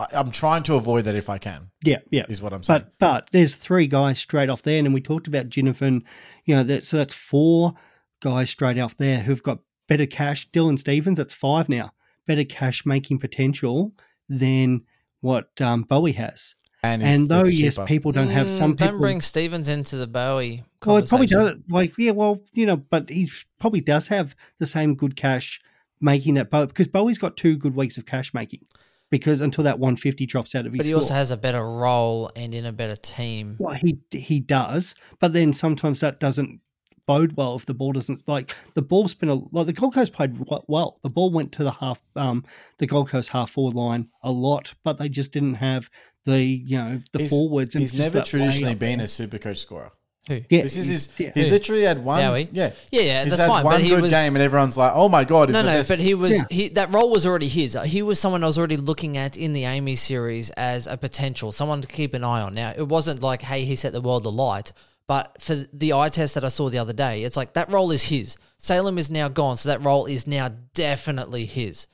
I, 0.00 0.06
I'm 0.12 0.30
trying 0.30 0.62
to 0.64 0.74
avoid 0.76 1.04
that 1.04 1.14
if 1.14 1.28
I 1.28 1.36
can. 1.38 1.70
Yeah, 1.82 1.98
yeah. 2.10 2.24
Is 2.28 2.40
what 2.40 2.52
I'm 2.54 2.62
saying. 2.62 2.84
But 2.98 2.98
but 2.98 3.30
there's 3.30 3.56
three 3.56 3.86
guys 3.86 4.18
straight 4.18 4.48
off 4.48 4.62
there, 4.62 4.78
and 4.78 4.94
we 4.94 5.00
talked 5.02 5.26
about 5.26 5.50
Ginnivan. 5.50 6.02
You 6.46 6.56
know, 6.56 6.62
that, 6.64 6.84
so 6.84 6.96
that's 6.96 7.14
four 7.14 7.74
guys 8.20 8.48
straight 8.48 8.78
off 8.78 8.96
there 8.96 9.18
who've 9.20 9.42
got 9.42 9.58
better 9.86 10.06
cash. 10.06 10.48
Dylan 10.50 10.78
Stephens, 10.78 11.18
that's 11.18 11.34
five 11.34 11.68
now. 11.68 11.92
Better 12.26 12.44
cash 12.44 12.86
making 12.86 13.18
potential 13.18 13.92
than 14.28 14.82
what 15.20 15.48
um, 15.60 15.82
Bowey 15.84 16.12
has. 16.14 16.54
and 16.82 17.02
And 17.02 17.28
though 17.28 17.44
yes, 17.44 17.74
cheaper. 17.76 17.86
people 17.86 18.12
don't 18.12 18.28
have 18.30 18.46
Mm, 18.46 18.58
some 18.58 18.72
people. 18.72 18.86
Don't 18.88 19.00
bring 19.00 19.20
Stevens 19.20 19.68
into 19.68 19.96
the 19.96 20.06
Bowey. 20.06 20.64
well, 20.84 20.96
it 20.98 21.08
probably 21.08 21.26
conversation. 21.28 21.62
does. 21.62 21.70
Like 21.70 21.92
yeah, 21.98 22.12
well, 22.12 22.40
you 22.52 22.66
know, 22.66 22.76
but 22.76 23.08
he 23.10 23.30
probably 23.58 23.80
does 23.80 24.08
have 24.08 24.34
the 24.58 24.66
same 24.66 24.94
good 24.94 25.16
cash 25.16 25.60
making 26.00 26.34
that 26.34 26.50
Bowey 26.50 26.66
because 26.66 26.88
Bowey's 26.88 27.18
got 27.18 27.36
two 27.36 27.56
good 27.56 27.74
weeks 27.74 27.96
of 27.98 28.06
cash 28.06 28.32
making 28.34 28.66
because 29.10 29.40
until 29.40 29.64
that 29.64 29.78
150 29.78 30.26
drops 30.26 30.54
out 30.54 30.66
of 30.66 30.72
his 30.72 30.78
But 30.78 30.86
he 30.86 30.92
score. 30.92 30.98
also 31.02 31.14
has 31.14 31.30
a 31.30 31.36
better 31.36 31.62
role 31.64 32.30
and 32.34 32.54
in 32.54 32.66
a 32.66 32.72
better 32.72 32.96
team. 32.96 33.56
Well, 33.58 33.74
he 33.74 33.98
he 34.10 34.40
does, 34.40 34.94
but 35.20 35.32
then 35.34 35.52
sometimes 35.52 36.00
that 36.00 36.20
doesn't 36.20 36.60
bode 37.06 37.36
well 37.36 37.56
if 37.56 37.66
the 37.66 37.74
ball 37.74 37.92
doesn't 37.92 38.26
like 38.26 38.54
the 38.74 38.82
ball's 38.82 39.14
been 39.14 39.28
a 39.28 39.34
like 39.52 39.66
the 39.66 39.72
Gold 39.72 39.94
Coast 39.94 40.12
played 40.12 40.38
w- 40.38 40.62
well. 40.66 40.98
The 41.02 41.10
ball 41.10 41.30
went 41.30 41.52
to 41.52 41.64
the 41.64 41.72
half 41.72 42.00
um 42.16 42.44
the 42.78 42.86
Gold 42.86 43.08
Coast 43.08 43.28
half 43.30 43.50
forward 43.50 43.74
line 43.74 44.08
a 44.22 44.32
lot, 44.32 44.74
but 44.84 44.98
they 44.98 45.08
just 45.08 45.32
didn't 45.32 45.54
have 45.54 45.90
the 46.24 46.42
you 46.42 46.78
know 46.78 47.00
the 47.12 47.18
He's- 47.20 47.30
forwards. 47.30 47.74
And 47.74 47.82
He's 47.82 47.92
just 47.92 48.12
never 48.14 48.24
traditionally 48.24 48.74
been 48.74 48.98
there. 48.98 49.04
a 49.04 49.08
super 49.08 49.38
coach 49.38 49.58
scorer. 49.58 49.90
Who? 50.26 50.40
yeah. 50.48 50.62
This 50.62 50.74
is 50.78 50.86
his. 50.86 51.08
yeah. 51.18 51.32
He's 51.34 51.50
literally 51.50 51.82
had 51.82 52.02
one. 52.02 52.18
Bowey? 52.18 52.48
Yeah, 52.50 52.72
Yeah, 52.90 53.02
yeah, 53.02 53.20
he's 53.24 53.30
that's 53.32 53.42
had 53.42 53.48
fine. 53.50 53.62
one 53.64 53.74
But 53.74 53.82
he 53.82 53.90
good 53.90 54.00
was 54.00 54.10
game, 54.10 54.34
and 54.34 54.42
everyone's 54.42 54.74
like, 54.74 54.92
"Oh 54.94 55.10
my 55.10 55.22
god!" 55.24 55.50
No, 55.50 55.58
the 55.62 55.68
no. 55.68 55.74
best. 55.80 55.90
But 55.90 55.98
he 55.98 56.14
was 56.14 56.32
Yeah. 56.32 56.42
he 56.48 56.68
that 56.70 56.94
role 56.94 57.10
was 57.10 57.26
already 57.26 57.46
his. 57.48 57.76
He 57.84 58.00
was 58.00 58.18
someone 58.18 58.42
I 58.42 58.46
was 58.46 58.56
already 58.56 58.78
looking 58.78 59.18
at 59.18 59.36
in 59.36 59.52
the 59.52 59.66
Amy 59.66 59.96
series 59.96 60.48
as 60.52 60.86
a 60.86 60.96
potential, 60.96 61.52
someone 61.52 61.82
to 61.82 61.88
keep 61.88 62.14
an 62.14 62.24
eye 62.24 62.40
on. 62.40 62.54
Now 62.54 62.72
it 62.74 62.88
wasn't 62.88 63.20
like, 63.22 63.42
hey, 63.42 63.66
he 63.66 63.76
set 63.76 63.92
the 63.92 64.00
world 64.00 64.24
alight. 64.24 64.72
But 65.06 65.40
for 65.40 65.66
the 65.72 65.92
eye 65.92 66.08
test 66.08 66.34
that 66.34 66.44
I 66.44 66.48
saw 66.48 66.70
the 66.70 66.78
other 66.78 66.94
day, 66.94 67.24
it's 67.24 67.36
like 67.36 67.52
that 67.52 67.70
role 67.70 67.90
is 67.90 68.04
his. 68.04 68.36
Salem 68.56 68.96
is 68.96 69.10
now 69.10 69.28
gone, 69.28 69.56
so 69.56 69.68
that 69.68 69.84
role 69.84 70.06
is 70.06 70.26
now 70.26 70.50
definitely 70.72 71.44
his. 71.44 71.86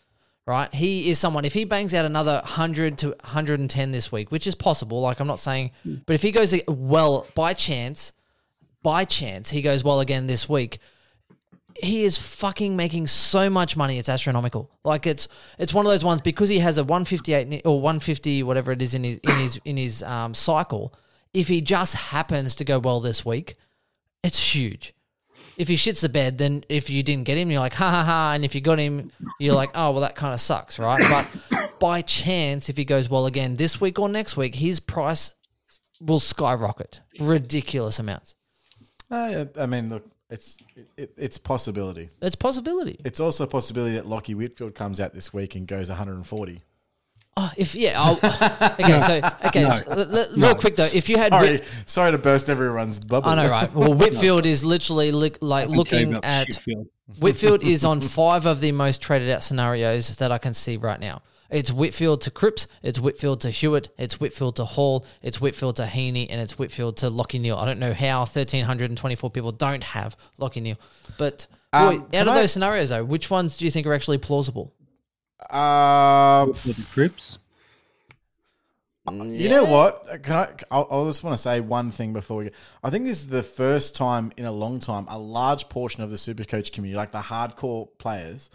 Right? 0.46 0.72
He 0.74 1.10
is 1.10 1.18
someone, 1.18 1.44
if 1.44 1.54
he 1.54 1.64
bangs 1.64 1.94
out 1.94 2.04
another 2.04 2.40
100 2.42 2.98
to 2.98 3.08
110 3.10 3.92
this 3.92 4.10
week, 4.10 4.32
which 4.32 4.46
is 4.46 4.54
possible, 4.54 5.00
like 5.00 5.20
I'm 5.20 5.26
not 5.26 5.38
saying, 5.38 5.70
but 6.06 6.14
if 6.14 6.22
he 6.22 6.32
goes 6.32 6.54
well 6.66 7.26
by 7.34 7.52
chance, 7.52 8.12
by 8.82 9.04
chance, 9.04 9.50
he 9.50 9.62
goes 9.62 9.84
well 9.84 10.00
again 10.00 10.26
this 10.26 10.48
week, 10.48 10.78
he 11.82 12.02
is 12.02 12.18
fucking 12.18 12.76
making 12.76 13.06
so 13.06 13.48
much 13.48 13.76
money. 13.76 13.98
It's 13.98 14.08
astronomical. 14.08 14.70
Like 14.84 15.06
it's 15.06 15.28
it's 15.58 15.72
one 15.72 15.86
of 15.86 15.92
those 15.92 16.04
ones 16.04 16.20
because 16.20 16.48
he 16.48 16.58
has 16.58 16.78
a 16.78 16.84
158 16.84 17.62
or 17.64 17.80
150 17.80 18.42
whatever 18.42 18.72
it 18.72 18.82
is 18.82 18.94
in 18.94 19.04
his 19.04 19.18
in 19.18 19.36
his 19.36 19.60
in 19.64 19.76
his 19.76 20.02
um, 20.02 20.34
cycle. 20.34 20.92
If 21.32 21.48
he 21.48 21.60
just 21.60 21.94
happens 21.94 22.54
to 22.56 22.64
go 22.64 22.78
well 22.78 23.00
this 23.00 23.24
week, 23.24 23.56
it's 24.22 24.54
huge. 24.54 24.94
If 25.56 25.68
he 25.68 25.76
shits 25.76 26.00
the 26.00 26.08
bed, 26.08 26.38
then 26.38 26.64
if 26.68 26.90
you 26.90 27.02
didn't 27.02 27.24
get 27.24 27.38
him, 27.38 27.50
you're 27.50 27.60
like 27.60 27.74
ha 27.74 27.90
ha 27.90 28.04
ha, 28.04 28.32
and 28.34 28.44
if 28.44 28.54
you 28.54 28.60
got 28.60 28.78
him, 28.78 29.10
you're 29.38 29.54
like 29.54 29.70
oh 29.74 29.92
well 29.92 30.00
that 30.02 30.16
kind 30.16 30.34
of 30.34 30.40
sucks, 30.40 30.78
right? 30.78 31.02
But 31.08 31.78
by 31.78 32.02
chance, 32.02 32.68
if 32.68 32.76
he 32.76 32.84
goes 32.84 33.08
well 33.08 33.26
again 33.26 33.56
this 33.56 33.80
week 33.80 33.98
or 33.98 34.08
next 34.08 34.36
week, 34.36 34.56
his 34.56 34.80
price 34.80 35.32
will 36.00 36.18
skyrocket, 36.18 37.00
ridiculous 37.20 37.98
amounts. 37.98 38.34
Uh, 39.10 39.46
I 39.58 39.66
mean, 39.66 39.90
look, 39.90 40.04
it's 40.30 40.56
it, 40.76 40.88
it, 40.96 41.12
it's 41.16 41.38
possibility. 41.38 42.08
It's 42.22 42.36
possibility. 42.36 43.00
It's 43.04 43.20
also 43.20 43.44
a 43.44 43.48
possibility 43.48 43.94
that 43.96 44.06
Lachie 44.06 44.34
Whitfield 44.34 44.74
comes 44.74 45.00
out 45.00 45.12
this 45.12 45.32
week 45.32 45.54
and 45.54 45.66
goes 45.66 45.88
140. 45.88 46.62
Oh, 47.36 47.50
if 47.56 47.74
yeah, 47.74 47.94
I'll, 47.96 48.14
okay. 48.80 49.00
So 49.00 49.30
okay, 49.46 49.70
so, 49.70 49.84
l- 49.92 50.16
l- 50.18 50.28
real 50.36 50.54
quick 50.54 50.76
though, 50.76 50.88
if 50.92 51.08
you 51.08 51.16
had, 51.16 51.30
Sorry, 51.30 51.50
Whit, 51.52 51.64
sorry 51.86 52.12
to 52.12 52.18
burst 52.18 52.48
everyone's 52.50 52.98
bubble. 52.98 53.28
I 53.30 53.36
know, 53.36 53.48
right? 53.48 53.72
Well, 53.72 53.94
Whitfield 54.00 54.46
is 54.46 54.64
literally 54.64 55.12
li- 55.12 55.32
like 55.40 55.68
I 55.68 55.72
can 55.72 55.84
tell 55.84 56.00
you 56.00 56.06
looking 56.06 56.24
at 56.24 56.48
Whitfield 57.20 57.62
is 57.62 57.84
on 57.84 58.00
five 58.18 58.46
of 58.46 58.60
the 58.60 58.72
most 58.72 59.00
traded 59.00 59.30
out 59.30 59.42
scenarios 59.42 60.16
that 60.16 60.32
I 60.32 60.38
can 60.38 60.54
see 60.54 60.76
right 60.76 60.98
now. 61.00 61.22
It's 61.50 61.72
Whitfield 61.72 62.20
to 62.22 62.30
Cripps, 62.30 62.68
it's 62.82 63.00
Whitfield 63.00 63.40
to 63.40 63.50
Hewett, 63.50 63.88
it's 63.98 64.20
Whitfield 64.20 64.54
to 64.56 64.64
Hall, 64.64 65.04
it's 65.20 65.40
Whitfield 65.40 65.76
to 65.76 65.86
Heeney, 65.86 66.30
and 66.30 66.40
it's 66.40 66.58
Whitfield 66.58 66.96
to 66.98 67.06
Lachie 67.10 67.40
Neale. 67.40 67.56
I 67.56 67.64
don't 67.64 67.80
know 67.80 67.92
how 67.92 68.20
1,324 68.20 69.30
people 69.30 69.50
don't 69.50 69.82
have 69.82 70.16
Lachie 70.38 70.62
Neale. 70.62 70.78
But 71.18 71.48
boy, 71.72 71.78
Um, 71.78 72.00
out 72.02 72.12
can 72.12 72.28
of 72.28 72.34
I- 72.34 72.40
those 72.40 72.52
scenarios, 72.52 72.90
though, 72.90 73.04
which 73.04 73.30
ones 73.30 73.56
do 73.56 73.64
you 73.64 73.70
think 73.72 73.84
are 73.88 73.94
actually 73.94 74.18
plausible? 74.18 74.72
Uh, 75.48 76.52
For 76.52 76.68
the 76.68 76.86
Cripps. 76.92 77.38
You 79.10 79.48
know 79.48 79.64
what? 79.64 80.22
Can 80.22 80.34
I? 80.34 80.48
I 80.70 80.82
I 80.82 81.04
just 81.06 81.24
want 81.24 81.34
to 81.36 81.42
say 81.42 81.60
one 81.60 81.90
thing 81.90 82.12
before 82.12 82.38
we. 82.38 82.44
Go. 82.44 82.50
I 82.84 82.90
think 82.90 83.04
this 83.04 83.18
is 83.20 83.26
the 83.26 83.42
first 83.42 83.96
time 83.96 84.30
in 84.36 84.44
a 84.44 84.52
long 84.52 84.78
time 84.78 85.06
a 85.08 85.18
large 85.18 85.68
portion 85.68 86.02
of 86.02 86.10
the 86.10 86.16
Supercoach 86.16 86.72
community, 86.72 86.96
like 86.96 87.10
the 87.10 87.18
hardcore 87.18 87.88
players, 87.98 88.50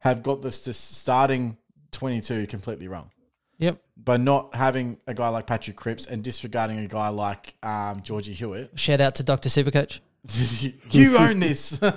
have 0.00 0.22
got 0.22 0.42
this, 0.42 0.64
this 0.64 0.78
starting 0.78 1.56
twenty 1.92 2.20
two 2.20 2.46
completely 2.48 2.88
wrong 2.88 3.10
Yep. 3.58 3.78
by 3.98 4.16
not 4.16 4.54
having 4.54 4.98
a 5.06 5.14
guy 5.14 5.28
like 5.28 5.46
Patrick 5.46 5.76
Cripps 5.76 6.06
and 6.06 6.24
disregarding 6.24 6.78
a 6.78 6.86
guy 6.88 7.08
like 7.08 7.54
um, 7.62 8.02
Georgie 8.02 8.32
Hewett. 8.32 8.76
Shout 8.78 9.00
out 9.00 9.14
to 9.16 9.22
Dr. 9.22 9.48
Supercoach. 9.48 10.00
you 10.90 11.16
own 11.18 11.40
this. 11.40 11.80
No, 11.80 11.90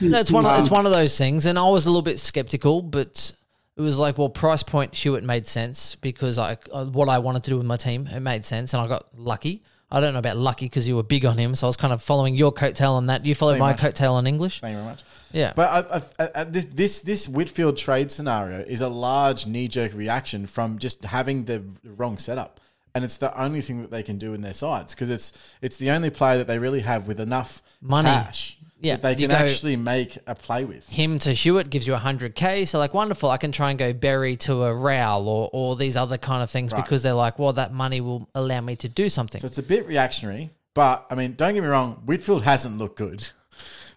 it's 0.00 0.30
one. 0.32 0.44
Of, 0.44 0.58
it's 0.60 0.70
one 0.70 0.86
of 0.86 0.92
those 0.92 1.16
things, 1.16 1.46
and 1.46 1.58
I 1.58 1.68
was 1.68 1.86
a 1.86 1.90
little 1.90 2.02
bit 2.02 2.18
skeptical, 2.18 2.82
but 2.82 3.32
it 3.78 3.82
was 3.82 3.96
like, 3.98 4.18
well, 4.18 4.28
price 4.28 4.62
point 4.62 4.94
Hewett 4.94 5.22
made 5.24 5.46
sense 5.46 5.94
because 5.94 6.36
I 6.38 6.58
uh, 6.72 6.84
what 6.86 7.08
I 7.08 7.18
wanted 7.20 7.44
to 7.44 7.50
do 7.50 7.56
with 7.56 7.66
my 7.66 7.76
team 7.76 8.06
it 8.08 8.20
made 8.20 8.44
sense, 8.44 8.74
and 8.74 8.82
I 8.82 8.86
got 8.88 9.06
lucky. 9.16 9.62
I 9.90 10.00
don't 10.00 10.12
know 10.12 10.18
about 10.18 10.36
lucky 10.36 10.66
because 10.66 10.86
you 10.86 10.96
were 10.96 11.02
big 11.02 11.24
on 11.24 11.38
him, 11.38 11.54
so 11.54 11.66
I 11.66 11.68
was 11.68 11.78
kind 11.78 11.94
of 11.94 12.02
following 12.02 12.34
your 12.34 12.52
coattail 12.52 12.92
on 12.92 13.06
that. 13.06 13.24
You 13.24 13.34
followed 13.34 13.52
Pretty 13.52 13.60
my 13.60 13.70
much. 13.72 13.80
coattail 13.80 14.12
on 14.12 14.26
English, 14.26 14.60
Thank 14.60 14.72
you 14.72 14.76
very 14.78 14.90
much. 14.90 15.02
yeah. 15.32 15.52
But 15.56 15.68
I, 15.70 15.96
I, 15.96 16.02
I, 16.26 16.30
I- 16.40 16.44
this, 16.44 16.64
this 16.66 17.00
this 17.00 17.26
Whitfield 17.28 17.78
trade 17.78 18.10
scenario 18.10 18.58
is 18.60 18.82
a 18.82 18.88
large 18.88 19.46
knee 19.46 19.66
jerk 19.68 19.94
reaction 19.94 20.46
from 20.46 20.78
just 20.78 21.04
having 21.04 21.44
the 21.46 21.62
wrong 21.84 22.18
setup, 22.18 22.60
and 22.94 23.02
it's 23.02 23.16
the 23.16 23.34
only 23.40 23.62
thing 23.62 23.80
that 23.80 23.90
they 23.90 24.02
can 24.02 24.18
do 24.18 24.34
in 24.34 24.42
their 24.42 24.52
sides 24.52 24.94
because 24.94 25.08
it's 25.08 25.32
it's 25.62 25.78
the 25.78 25.90
only 25.90 26.10
player 26.10 26.36
that 26.36 26.46
they 26.48 26.58
really 26.58 26.80
have 26.80 27.06
with 27.08 27.18
enough 27.18 27.62
Money. 27.80 28.08
cash 28.10 28.57
Yeah, 28.80 28.96
that 28.96 29.02
they 29.02 29.14
can 29.22 29.30
actually 29.30 29.76
make 29.76 30.18
a 30.26 30.34
play 30.34 30.64
with. 30.64 30.88
him 30.88 31.18
to 31.20 31.32
Hewett 31.32 31.68
gives 31.70 31.86
you 31.86 31.94
100k. 31.94 32.66
So, 32.68 32.78
like, 32.78 32.94
wonderful. 32.94 33.28
I 33.30 33.36
can 33.36 33.50
try 33.50 33.70
and 33.70 33.78
go 33.78 33.92
Berry 33.92 34.36
to 34.38 34.62
a 34.64 34.74
Rowell 34.74 35.28
or, 35.28 35.50
or 35.52 35.76
these 35.76 35.96
other 35.96 36.16
kind 36.18 36.42
of 36.42 36.50
things 36.50 36.72
Right. 36.72 36.84
because 36.84 37.02
they're 37.02 37.12
like, 37.12 37.38
well, 37.38 37.52
that 37.54 37.72
money 37.72 38.00
will 38.00 38.28
allow 38.34 38.60
me 38.60 38.76
to 38.76 38.88
do 38.88 39.08
something. 39.08 39.40
So 39.40 39.46
it's 39.46 39.58
a 39.58 39.62
bit 39.64 39.86
reactionary, 39.88 40.50
but 40.74 41.06
I 41.10 41.16
mean, 41.16 41.34
don't 41.34 41.54
get 41.54 41.62
me 41.62 41.68
wrong, 41.68 42.02
Whitfield 42.06 42.44
hasn't 42.44 42.78
looked 42.78 42.96
good. 42.98 43.28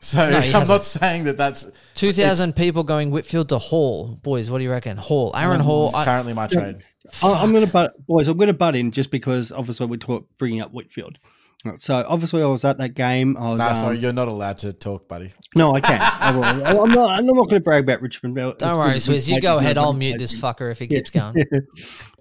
So 0.03 0.17
he 0.27 0.35
I'm 0.35 0.41
hasn't. 0.51 0.67
not 0.69 0.83
saying 0.83 1.25
that 1.25 1.37
that's 1.37 1.69
2,000 1.93 2.55
people 2.55 2.81
going 2.83 3.11
Whitfield 3.11 3.49
to 3.49 3.59
Hall. 3.59 4.15
Boys, 4.23 4.49
what 4.49 4.57
do 4.57 4.63
you 4.63 4.71
reckon? 4.71 4.97
Hall. 4.97 5.31
Aaron 5.35 5.61
mm, 5.61 5.63
Hall. 5.63 5.85
it's 5.89 5.93
I, 5.93 6.05
currently 6.05 6.33
my 6.33 6.47
trade. 6.47 6.83
I- 7.21 7.33
I'm 7.33 7.51
going 7.51 7.63
to 7.67 7.71
butt, 7.71 8.03
boys. 8.07 8.27
I'm 8.27 8.35
going 8.35 8.47
to 8.47 8.53
butt 8.55 8.75
in 8.75 8.89
just 8.91 9.11
because 9.11 9.51
obviously 9.51 9.85
we're 9.85 9.97
talk, 9.97 10.27
bringing 10.39 10.59
up 10.59 10.71
Whitfield. 10.73 11.19
Right, 11.63 11.79
So 11.79 12.03
obviously 12.07 12.41
I 12.41 12.47
was 12.47 12.65
at 12.65 12.79
that 12.79 12.95
game. 12.95 13.37
I 13.37 13.51
was. 13.51 13.59
Nah, 13.59 13.67
um, 13.69 13.75
sorry, 13.75 13.97
you're 13.99 14.13
not 14.13 14.27
allowed 14.27 14.57
to 14.59 14.73
talk, 14.73 15.07
buddy. 15.07 15.31
no, 15.55 15.75
I 15.75 15.81
can't. 15.81 16.01
I 16.01 16.31
will. 16.35 16.43
I'm 16.81 16.89
not. 16.91 17.09
I'm 17.19 17.25
not 17.25 17.33
going 17.35 17.49
to 17.49 17.59
brag 17.59 17.83
about 17.83 18.01
Richmond. 18.01 18.35
don't 18.35 18.53
it's 18.59 18.63
worry, 18.63 18.93
good. 18.93 19.01
Swizz. 19.01 19.29
You 19.29 19.39
go 19.39 19.59
ahead. 19.59 19.77
I'll 19.77 19.93
mute 19.93 20.17
this 20.17 20.33
fucker 20.33 20.71
if 20.71 20.79
he 20.79 20.87
keeps 20.87 21.09
going. 21.11 21.35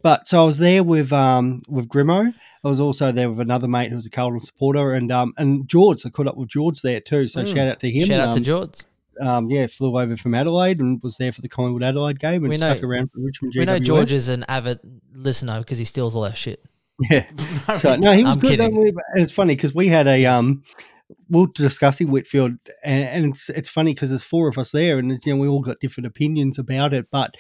But 0.03 0.27
so 0.27 0.43
I 0.43 0.47
was 0.47 0.57
there 0.59 0.83
with 0.83 1.13
um 1.13 1.61
with 1.69 1.87
Grimo. 1.89 2.33
I 2.65 2.69
was 2.69 2.81
also 2.81 3.13
there 3.13 3.29
with 3.31 3.41
another 3.41 3.69
mate 3.69 3.91
who 3.91 3.95
was 3.97 4.07
a 4.07 4.11
Carlton 4.11 4.41
supporter, 4.41 4.93
and 4.95 5.13
um 5.13 5.35
and 5.37 5.69
George. 5.69 6.05
I 6.07 6.09
caught 6.11 6.27
up 6.27 6.37
with 6.39 6.49
George 6.49 6.81
there 6.81 7.01
too. 7.01 7.29
So 7.29 7.45
shout 7.45 7.69
out 7.69 7.81
to 7.81 7.91
him. 7.91 8.05
Mm. 8.05 8.07
Shout 8.07 8.21
out 8.21 8.33
to 8.33 8.39
Um, 8.39 8.43
George. 8.43 8.75
Um, 9.21 9.51
yeah, 9.51 9.67
flew 9.67 9.99
over 9.99 10.17
from 10.17 10.35
Adelaide 10.35 10.79
and 10.79 11.03
was 11.03 11.17
there 11.19 11.31
for 11.33 11.43
the 11.43 11.49
Collingwood 11.51 11.83
Adelaide 11.83 12.19
game 12.19 12.43
and 12.43 12.49
We 12.49 12.57
know- 12.57 12.71
stuck 12.73 12.83
around 12.83 13.11
for 13.13 13.21
Richmond. 13.21 13.53
We 13.55 13.67
know 13.67 13.79
George 13.79 14.15
is 14.15 14.29
an 14.29 14.47
avid 14.49 14.79
listener 15.15 15.59
because 15.59 15.77
he 15.77 15.85
steals 15.85 16.17
all 16.17 16.25
our 16.25 16.35
shit. 16.35 16.65
Yeah. 17.09 17.27
So 17.77 17.95
no, 17.97 18.13
he 18.13 18.25
was 18.25 18.35
I'm 18.35 18.41
good. 18.41 18.57
don't 18.57 18.75
we? 18.75 18.89
And 18.89 19.23
it's 19.23 19.31
funny 19.31 19.55
because 19.55 19.75
we 19.75 19.87
had 19.89 20.09
a 20.09 20.27
um, 20.27 20.65
we 21.29 21.41
we're 21.41 21.47
discussing 21.55 22.11
Whitfield, 22.11 22.53
and, 22.83 23.05
and 23.05 23.25
it's 23.27 23.49
it's 23.51 23.69
funny 23.69 23.95
because 23.95 24.09
there's 24.09 24.25
four 24.25 24.49
of 24.49 24.59
us 24.59 24.73
there, 24.73 24.99
and 24.99 25.11
you 25.25 25.33
know 25.33 25.41
we 25.41 25.47
all 25.47 25.61
got 25.61 25.81
different 25.81 26.07
opinions 26.07 26.59
about 26.59 26.93
it, 26.93 27.07
but. 27.11 27.37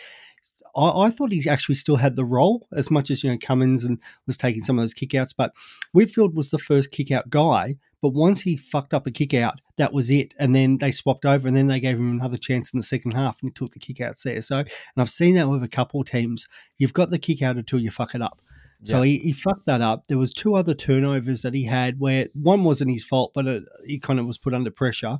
I, 0.77 1.07
I 1.07 1.11
thought 1.11 1.32
he 1.32 1.49
actually 1.51 1.74
still 1.74 1.97
had 1.97 2.15
the 2.15 2.24
role 2.24 2.69
as 2.73 2.93
much 2.93 3.11
as 3.11 3.24
you 3.24 3.31
know 3.32 3.39
Cummins 3.43 3.82
and 3.82 3.99
was 4.28 4.37
taking 4.37 4.62
some 4.62 4.78
of 4.78 4.85
those 4.85 4.95
kickouts, 4.95 5.35
but 5.37 5.53
Whitfield 5.91 6.37
was 6.37 6.51
the 6.51 6.59
first 6.59 6.93
kickout 6.93 7.28
guy. 7.28 7.74
But 8.01 8.15
once 8.15 8.43
he 8.43 8.57
fucked 8.57 8.95
up 8.95 9.07
a 9.07 9.11
kick 9.11 9.35
out, 9.35 9.61
that 9.77 9.93
was 9.93 10.11
it. 10.11 10.32
And 10.39 10.55
then 10.55 10.78
they 10.78 10.91
swapped 10.91 11.27
over, 11.27 11.47
and 11.47 11.57
then 11.57 11.66
they 11.66 11.81
gave 11.81 11.97
him 11.97 12.11
another 12.11 12.39
chance 12.39 12.73
in 12.73 12.78
the 12.78 12.85
second 12.85 13.12
half, 13.12 13.43
and 13.43 13.51
he 13.51 13.53
took 13.53 13.73
the 13.73 13.81
kickouts 13.81 14.23
there. 14.23 14.41
So, 14.41 14.59
and 14.59 14.69
I've 14.97 15.11
seen 15.11 15.35
that 15.35 15.49
with 15.49 15.62
a 15.62 15.69
couple 15.69 16.01
of 16.01 16.09
teams. 16.09 16.47
You've 16.78 16.95
got 16.95 17.11
the 17.11 17.19
kick 17.19 17.43
out 17.43 17.57
until 17.57 17.81
you 17.81 17.91
fuck 17.91 18.15
it 18.15 18.23
up. 18.23 18.41
So 18.82 19.02
he, 19.02 19.19
he 19.19 19.32
fucked 19.32 19.66
that 19.66 19.82
up. 19.82 20.07
There 20.07 20.19
was 20.19 20.32
two 20.32 20.55
other 20.55 20.74
turnovers 20.74 21.43
that 21.43 21.52
he 21.55 21.65
had 21.65 22.01
where 22.01 22.28
one 22.32 22.65
wasn't 22.65 22.90
his 22.90 23.05
fault, 23.05 23.32
but 23.35 23.47
it, 23.47 23.65
he 23.86 23.98
kind 23.98 24.19
of 24.19 24.27
was 24.27 24.39
put 24.39 24.55
under 24.55 24.70
pressure. 24.70 25.19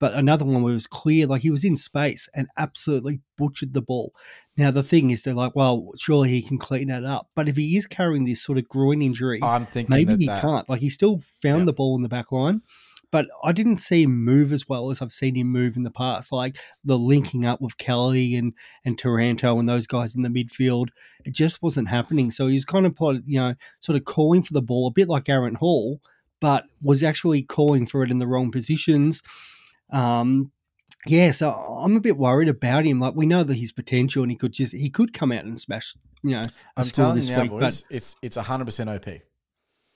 But 0.00 0.14
another 0.14 0.44
one 0.44 0.62
where 0.62 0.70
it 0.70 0.74
was 0.74 0.86
clear, 0.86 1.26
like 1.26 1.42
he 1.42 1.50
was 1.50 1.64
in 1.64 1.76
space 1.76 2.28
and 2.34 2.46
absolutely 2.56 3.20
butchered 3.36 3.74
the 3.74 3.82
ball. 3.82 4.12
Now 4.56 4.70
the 4.70 4.82
thing 4.82 5.10
is, 5.10 5.22
they're 5.22 5.34
like, 5.34 5.56
well, 5.56 5.90
surely 5.96 6.30
he 6.30 6.42
can 6.42 6.58
clean 6.58 6.88
that 6.88 7.04
up. 7.04 7.30
But 7.34 7.48
if 7.48 7.56
he 7.56 7.76
is 7.76 7.86
carrying 7.86 8.24
this 8.24 8.42
sort 8.42 8.58
of 8.58 8.68
groin 8.68 9.02
injury, 9.02 9.40
I'm 9.42 9.66
thinking 9.66 9.90
maybe 9.90 10.12
that, 10.12 10.20
he 10.20 10.26
that 10.26 10.42
can't. 10.42 10.68
Like 10.68 10.80
he 10.80 10.90
still 10.90 11.22
found 11.42 11.60
Yeah. 11.60 11.64
the 11.66 11.72
ball 11.72 11.96
in 11.96 12.02
the 12.02 12.08
back 12.08 12.30
line, 12.30 12.62
but 13.10 13.26
I 13.42 13.50
didn't 13.52 13.78
see 13.78 14.02
him 14.04 14.24
move 14.24 14.52
as 14.52 14.68
well 14.68 14.90
as 14.90 15.00
I've 15.02 15.10
seen 15.12 15.34
him 15.34 15.48
move 15.48 15.76
in 15.76 15.82
the 15.82 15.90
past. 15.90 16.30
Like 16.30 16.58
the 16.84 16.98
linking 16.98 17.44
up 17.44 17.60
with 17.60 17.78
Kelly 17.78 18.36
and 18.36 18.52
and 18.84 18.96
Taranto 18.98 19.58
and 19.58 19.68
those 19.68 19.86
guys 19.88 20.14
in 20.14 20.22
the 20.22 20.28
midfield, 20.28 20.88
it 21.24 21.32
just 21.32 21.62
wasn't 21.62 21.88
happening. 21.88 22.30
So 22.30 22.46
he's 22.46 22.64
kind 22.64 22.86
of 22.86 22.94
put, 22.94 23.22
you 23.26 23.38
know, 23.40 23.54
sort 23.80 23.96
of 23.96 24.04
calling 24.04 24.42
for 24.42 24.52
the 24.52 24.62
ball 24.62 24.86
a 24.86 24.90
bit 24.92 25.08
like 25.08 25.28
Aaron 25.28 25.56
Hall, 25.56 26.00
but 26.40 26.64
was 26.82 27.02
actually 27.02 27.42
calling 27.42 27.86
for 27.86 28.02
it 28.02 28.10
in 28.10 28.18
the 28.18 28.26
wrong 28.26 28.50
positions. 28.50 29.22
Um, 29.90 30.52
yeah, 31.06 31.30
so 31.30 31.50
I'm 31.50 31.96
a 31.96 32.00
bit 32.00 32.16
worried 32.16 32.48
about 32.48 32.84
him. 32.84 33.00
Like 33.00 33.14
we 33.14 33.26
know 33.26 33.44
that 33.44 33.54
his 33.54 33.72
potential, 33.72 34.22
and 34.22 34.30
he 34.30 34.36
could 34.36 34.52
just 34.52 34.74
he 34.74 34.90
could 34.90 35.12
come 35.14 35.32
out 35.32 35.44
and 35.44 35.58
smash, 35.58 35.94
you 36.22 36.32
know, 36.32 36.40
a 36.40 36.44
I'm 36.78 36.84
score 36.84 37.14
this 37.14 37.28
now, 37.28 37.42
week. 37.42 37.50
boys, 37.50 37.82
But 37.82 37.96
it's 37.96 38.16
it's 38.22 38.36
100 38.36 38.64
percent 38.64 38.90
OP 38.90 39.06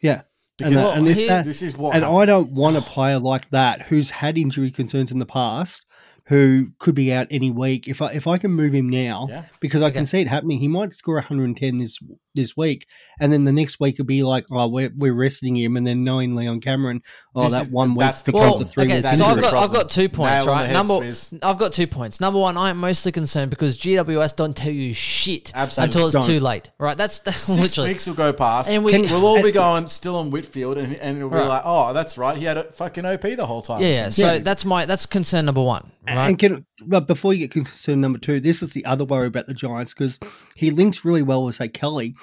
yeah, 0.01 0.23
because 0.59 0.73
and, 0.75 0.83
Well, 0.83 0.93
and 0.93 1.07
this, 1.07 1.19
he- 1.19 1.27
that- 1.29 1.45
this 1.45 1.61
is 1.63 1.77
what 1.77 1.95
and 1.95 2.05
I 2.05 2.25
don't 2.25 2.53
want 2.53 2.77
a 2.77 2.81
player 2.83 3.19
like 3.19 3.51
that 3.51 3.83
who's 3.83 4.11
had 4.11 4.39
injury 4.39 4.71
concerns 4.71 5.11
in 5.13 5.19
the 5.19 5.27
past, 5.27 5.85
who 6.27 6.69
could 6.79 6.95
be 6.95 7.13
out 7.13 7.27
any 7.31 7.51
week. 7.51 7.89
If 7.89 8.01
I 8.01 8.13
if 8.13 8.27
I 8.27 8.39
can 8.39 8.53
move 8.53 8.73
him 8.75 8.89
now, 8.89 9.27
Yeah. 9.29 9.45
because 9.61 9.83
I 9.83 9.87
Okay. 9.87 9.95
can 9.97 10.07
see 10.07 10.21
it 10.21 10.29
happening, 10.29 10.59
he 10.61 10.69
might 10.69 10.95
score 10.95 11.17
110 11.17 11.79
this 11.79 11.99
this 12.35 12.57
week, 12.57 12.87
and 13.21 13.33
then 13.33 13.45
the 13.45 13.53
next 13.53 13.79
week 13.81 13.95
it'll 13.97 14.05
be 14.07 14.23
like, 14.23 14.47
oh, 14.51 14.69
we're 14.69 14.91
we're 14.97 15.13
resting 15.15 15.57
him, 15.57 15.77
and 15.77 15.87
then 15.87 16.03
knowing 16.05 16.35
Leon 16.35 16.61
Cameron, 16.61 17.03
oh, 17.35 17.43
This 17.45 17.53
that 17.53 17.63
is- 17.63 17.71
one 17.71 17.91
week 17.91 17.99
that's 18.01 18.23
the 18.23 18.33
becomes 18.33 18.53
Well, 18.53 18.63
a 18.63 18.65
three 18.65 18.85
okay, 18.85 18.95
week 18.95 19.03
That's 19.03 19.19
so 19.19 19.25
I've 19.27 19.41
got, 19.41 19.51
problem. 19.51 19.71
I've 19.71 19.77
got 19.77 19.91
two 19.91 20.09
points, 20.09 20.45
Nail 20.45 20.47
right? 20.55 20.67
head, 20.67 20.73
Number, 20.73 20.95
Swizz. 20.95 21.39
I've 21.43 21.59
got 21.59 21.73
two 21.73 21.87
points. 21.87 22.21
Number 22.21 22.39
one, 22.41 22.57
I'm 22.57 22.79
mostly 22.79 23.13
concerned 23.13 23.51
because 23.51 23.77
GWS 23.79 24.37
don't 24.37 24.57
tell 24.57 24.73
you 24.73 24.95
shit 24.95 25.53
Absolutely 25.55 25.89
until 25.89 26.07
it's 26.09 26.17
don't. 26.17 26.27
too 26.27 26.41
late, 26.41 26.71
right? 26.79 26.97
That's, 26.97 27.19
that's 27.21 27.43
Six 27.43 27.61
literally. 27.61 27.91
weeks 27.91 28.07
will 28.07 28.15
go 28.15 28.33
past, 28.33 28.69
And 28.69 28.77
and 28.77 28.85
we- 28.85 28.93
we, 29.03 29.07
will 29.13 29.27
all 29.27 29.43
be 29.43 29.53
going 29.53 29.87
still 29.89 30.17
on 30.17 30.31
Whitfield, 30.31 30.79
and, 30.79 30.95
and 30.97 31.19
it'll 31.19 31.29
be 31.31 31.37
Right. 31.37 31.49
like, 31.49 31.63
oh, 31.65 31.93
that's 31.93 32.17
right, 32.19 32.37
he 32.37 32.45
had 32.45 32.57
a 32.59 32.65
fucking 32.73 33.05
OP 33.05 33.23
the 33.37 33.47
whole 33.47 33.63
time. 33.63 33.81
Yeah, 33.83 33.89
yeah. 33.89 34.09
So 34.09 34.33
Yeah. 34.35 34.39
that's 34.39 34.65
my 34.65 34.87
that's 34.87 35.07
concern 35.07 35.45
number 35.45 35.63
one, 35.63 35.91
right? 36.07 36.29
And 36.29 36.39
can, 36.39 36.67
but 36.85 37.07
before 37.07 37.33
you 37.35 37.47
get 37.47 37.53
concerned 37.53 38.01
number 38.01 38.19
two, 38.19 38.41
this 38.41 38.63
is 38.63 38.73
the 38.73 38.85
other 38.85 39.05
worry 39.05 39.27
about 39.27 39.47
the 39.47 39.55
Giants 39.55 39.95
because 39.95 40.19
he 40.57 40.71
links 40.71 41.05
really 41.05 41.23
well 41.23 41.45
with 41.45 41.57
say 41.57 41.69
Kelly. 41.69 42.15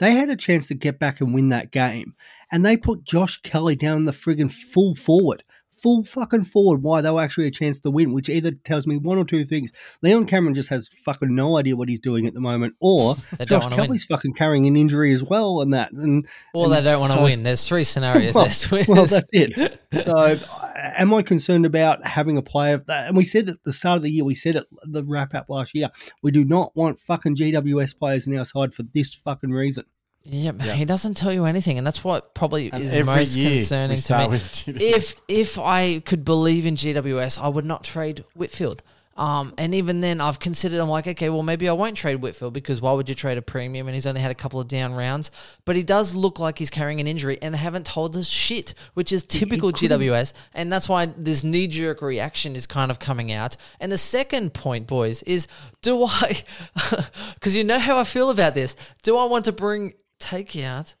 They 0.00 0.12
had 0.12 0.30
a 0.30 0.36
chance 0.36 0.66
to 0.68 0.74
get 0.74 0.98
back 0.98 1.20
and 1.20 1.34
win 1.34 1.50
that 1.50 1.70
game, 1.70 2.14
and 2.50 2.64
they 2.64 2.78
put 2.78 3.04
Josh 3.04 3.40
Kelly 3.42 3.76
down 3.76 4.06
the 4.06 4.12
friggin' 4.12 4.50
full 4.50 4.94
forward, 4.94 5.42
full 5.82 6.04
fucking 6.04 6.44
forward. 6.44 6.82
Why 6.82 7.00
they 7.00 7.10
were 7.10 7.20
actually 7.20 7.46
a 7.46 7.50
chance 7.50 7.80
to 7.80 7.90
win, 7.90 8.12
which 8.12 8.28
either 8.28 8.52
tells 8.52 8.86
me 8.86 8.96
one 8.96 9.18
or 9.18 9.24
two 9.24 9.44
things: 9.44 9.72
Leon 10.02 10.26
Cameron 10.26 10.54
just 10.54 10.68
has 10.68 10.88
fucking 11.04 11.34
no 11.34 11.56
idea 11.56 11.76
what 11.76 11.88
he's 11.88 12.00
doing 12.00 12.26
at 12.26 12.34
the 12.34 12.40
moment, 12.40 12.74
or 12.80 13.16
Josh 13.44 13.66
win. 13.66 13.74
Kelly's 13.74 14.04
fucking 14.04 14.34
carrying 14.34 14.66
an 14.66 14.76
injury 14.76 15.12
as 15.12 15.22
well, 15.22 15.60
and 15.60 15.72
that 15.74 15.92
and 15.92 16.26
or 16.54 16.66
and 16.66 16.74
they 16.74 16.82
don't 16.82 17.00
want 17.00 17.12
to 17.12 17.18
so- 17.18 17.24
win. 17.24 17.42
There's 17.42 17.66
three 17.66 17.84
scenarios. 17.84 18.34
well, 18.70 18.84
well, 18.88 19.06
that's 19.06 19.24
it. 19.32 19.76
So, 20.04 20.16
uh, 20.16 20.38
am 20.74 21.12
I 21.12 21.22
concerned 21.22 21.66
about 21.66 22.06
having 22.06 22.36
a 22.36 22.42
player? 22.42 22.78
That, 22.86 23.08
and 23.08 23.16
we 23.16 23.24
said 23.24 23.48
at 23.48 23.64
the 23.64 23.72
start 23.72 23.96
of 23.96 24.04
the 24.04 24.10
year, 24.10 24.24
we 24.24 24.36
said 24.36 24.54
at 24.54 24.66
the 24.84 25.02
wrap 25.02 25.34
up 25.34 25.46
last 25.48 25.74
year, 25.74 25.90
we 26.22 26.30
do 26.30 26.44
not 26.44 26.76
want 26.76 27.00
fucking 27.00 27.34
GWS 27.34 27.98
players 27.98 28.24
in 28.28 28.38
our 28.38 28.44
side 28.44 28.72
for 28.72 28.84
this 28.84 29.16
fucking 29.16 29.50
reason. 29.50 29.84
Yeah, 30.22 30.52
but 30.52 30.68
he 30.68 30.84
doesn't 30.84 31.16
tell 31.16 31.32
you 31.32 31.46
anything, 31.46 31.78
and 31.78 31.86
that's 31.86 32.04
what 32.04 32.34
probably 32.34 32.70
And 32.70 32.82
is 32.82 33.06
most 33.06 33.34
concerning 33.34 33.96
to 33.96 34.72
me. 34.72 34.84
if 34.84 35.16
if 35.28 35.58
I 35.58 36.00
could 36.00 36.24
believe 36.24 36.66
in 36.66 36.76
GWS, 36.76 37.42
I 37.42 37.48
would 37.48 37.64
not 37.64 37.84
trade 37.84 38.24
Whitfield. 38.34 38.82
Um, 39.16 39.52
and 39.58 39.74
even 39.74 40.00
then, 40.00 40.20
I've 40.20 40.38
considered. 40.38 40.80
I'm 40.80 40.88
like, 40.88 41.06
okay, 41.06 41.28
well, 41.28 41.42
maybe 41.42 41.68
I 41.68 41.72
won't 41.72 41.96
trade 41.96 42.16
Whitfield 42.16 42.54
because 42.54 42.80
why 42.80 42.92
would 42.92 43.06
you 43.08 43.14
trade 43.14 43.36
a 43.36 43.42
premium? 43.42 43.86
And 43.86 43.94
he's 43.94 44.06
only 44.06 44.20
had 44.20 44.30
a 44.30 44.34
couple 44.34 44.60
of 44.60 44.68
down 44.68 44.94
rounds, 44.94 45.30
but 45.66 45.76
he 45.76 45.82
does 45.82 46.14
look 46.14 46.38
like 46.38 46.58
he's 46.58 46.70
carrying 46.70 47.00
an 47.00 47.06
injury, 47.06 47.38
and 47.42 47.52
they 47.52 47.58
haven't 47.58 47.84
told 47.86 48.16
us 48.16 48.28
shit, 48.28 48.72
which 48.94 49.12
is 49.12 49.24
typical 49.24 49.72
GWS, 49.72 50.32
and 50.54 50.72
that's 50.72 50.88
why 50.88 51.06
this 51.06 51.44
knee 51.44 51.66
jerk 51.66 52.00
reaction 52.00 52.56
is 52.56 52.66
kind 52.66 52.90
of 52.90 52.98
coming 52.98 53.30
out. 53.30 53.56
And 53.78 53.92
the 53.92 53.98
second 53.98 54.54
point, 54.54 54.86
boys, 54.86 55.22
is 55.24 55.46
do 55.82 56.04
I? 56.04 56.42
Because 57.34 57.56
you 57.56 57.64
know 57.64 57.78
how 57.78 57.98
I 57.98 58.04
feel 58.04 58.28
about 58.28 58.52
this. 58.54 58.76
Do 59.02 59.16
I 59.16 59.24
want 59.24 59.46
to 59.46 59.52
bring 59.52 59.94
take 60.20 60.56
out 60.56 60.94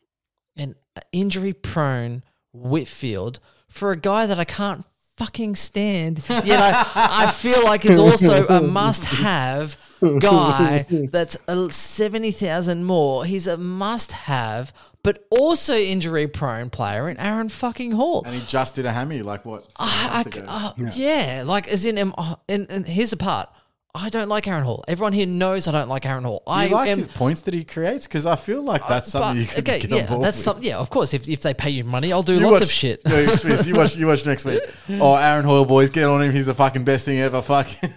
an 0.56 0.74
injury 1.12 1.52
prone 1.52 2.24
Whitfield 2.52 3.38
for 3.68 3.92
a 3.92 3.96
guy 3.96 4.26
that 4.26 4.38
I 4.38 4.44
can't 4.44 4.84
fucking 5.16 5.54
stand. 5.54 6.24
Yet 6.28 6.58
I, 6.58 7.26
I 7.26 7.30
feel 7.30 7.62
like 7.64 7.84
is 7.84 7.98
also 7.98 8.46
a 8.46 8.62
must 8.62 9.04
have 9.04 9.76
guy 10.18 10.86
that's 10.88 11.36
a 11.46 11.70
70,000 11.70 12.84
more. 12.84 13.26
He's 13.26 13.46
a 13.46 13.58
must 13.58 14.12
have, 14.12 14.72
but 15.02 15.26
also 15.30 15.74
injury 15.74 16.26
prone 16.26 16.70
player 16.70 17.08
in 17.08 17.18
Aaron 17.18 17.50
fucking 17.50 17.92
Hall. 17.92 18.22
And 18.24 18.34
he 18.34 18.46
just 18.46 18.74
did 18.74 18.86
a 18.86 18.92
hammy, 18.92 19.22
like 19.22 19.44
what? 19.44 19.64
a 19.64 19.68
I, 19.80 20.22
month 20.24 20.36
ago? 20.36 20.46
uh, 20.48 20.72
yeah. 20.94 21.44
like 21.46 21.68
as 21.68 21.84
in, 21.84 21.98
um, 21.98 22.14
uh, 22.16 22.36
and, 22.48 22.66
and 22.70 22.86
here's 22.86 23.10
the 23.10 23.18
part. 23.18 23.50
I 23.92 24.08
don't 24.08 24.28
like 24.28 24.46
Aaron 24.46 24.62
Hall. 24.62 24.84
Everyone 24.86 25.12
here 25.12 25.26
knows 25.26 25.66
I 25.66 25.72
don't 25.72 25.88
like 25.88 26.06
Aaron 26.06 26.22
Hall. 26.22 26.42
Do 26.46 26.52
I 26.52 26.66
like 26.68 26.88
am 26.90 26.98
his 26.98 27.08
points 27.08 27.40
that 27.42 27.54
he 27.54 27.64
creates? 27.64 28.06
Because 28.06 28.24
I 28.24 28.36
feel 28.36 28.62
like 28.62 28.86
that's 28.86 29.10
something 29.10 29.34
but- 29.34 29.40
you 29.40 29.46
could 29.46 29.68
okay, 29.68 29.80
get 29.80 29.90
yeah, 29.90 30.02
on 30.02 30.06
board 30.06 30.22
that's 30.22 30.36
with. 30.36 30.44
something. 30.44 30.64
Yeah, 30.64 30.78
of 30.78 30.90
course. 30.90 31.12
If, 31.12 31.28
if 31.28 31.40
they 31.40 31.54
pay 31.54 31.70
you 31.70 31.82
money, 31.82 32.12
I'll 32.12 32.22
do 32.22 32.34
You 32.34 32.40
lots 32.40 32.52
watch, 32.52 32.62
of 32.62 32.70
shit. 32.70 33.00
Yeah, 33.08 33.26
Smith, 33.32 33.66
you 33.66 33.74
watch. 33.74 33.96
You 33.96 34.06
watch 34.06 34.24
next 34.26 34.44
week. 34.44 34.62
Oh, 34.90 35.14
Aaron 35.16 35.44
Hall, 35.44 35.64
boys, 35.64 35.90
get 35.90 36.04
on 36.04 36.22
him. 36.22 36.30
He's 36.32 36.46
the 36.46 36.54
fucking 36.54 36.84
best 36.84 37.04
thing 37.04 37.18
ever. 37.18 37.42
Fuck. 37.42 37.68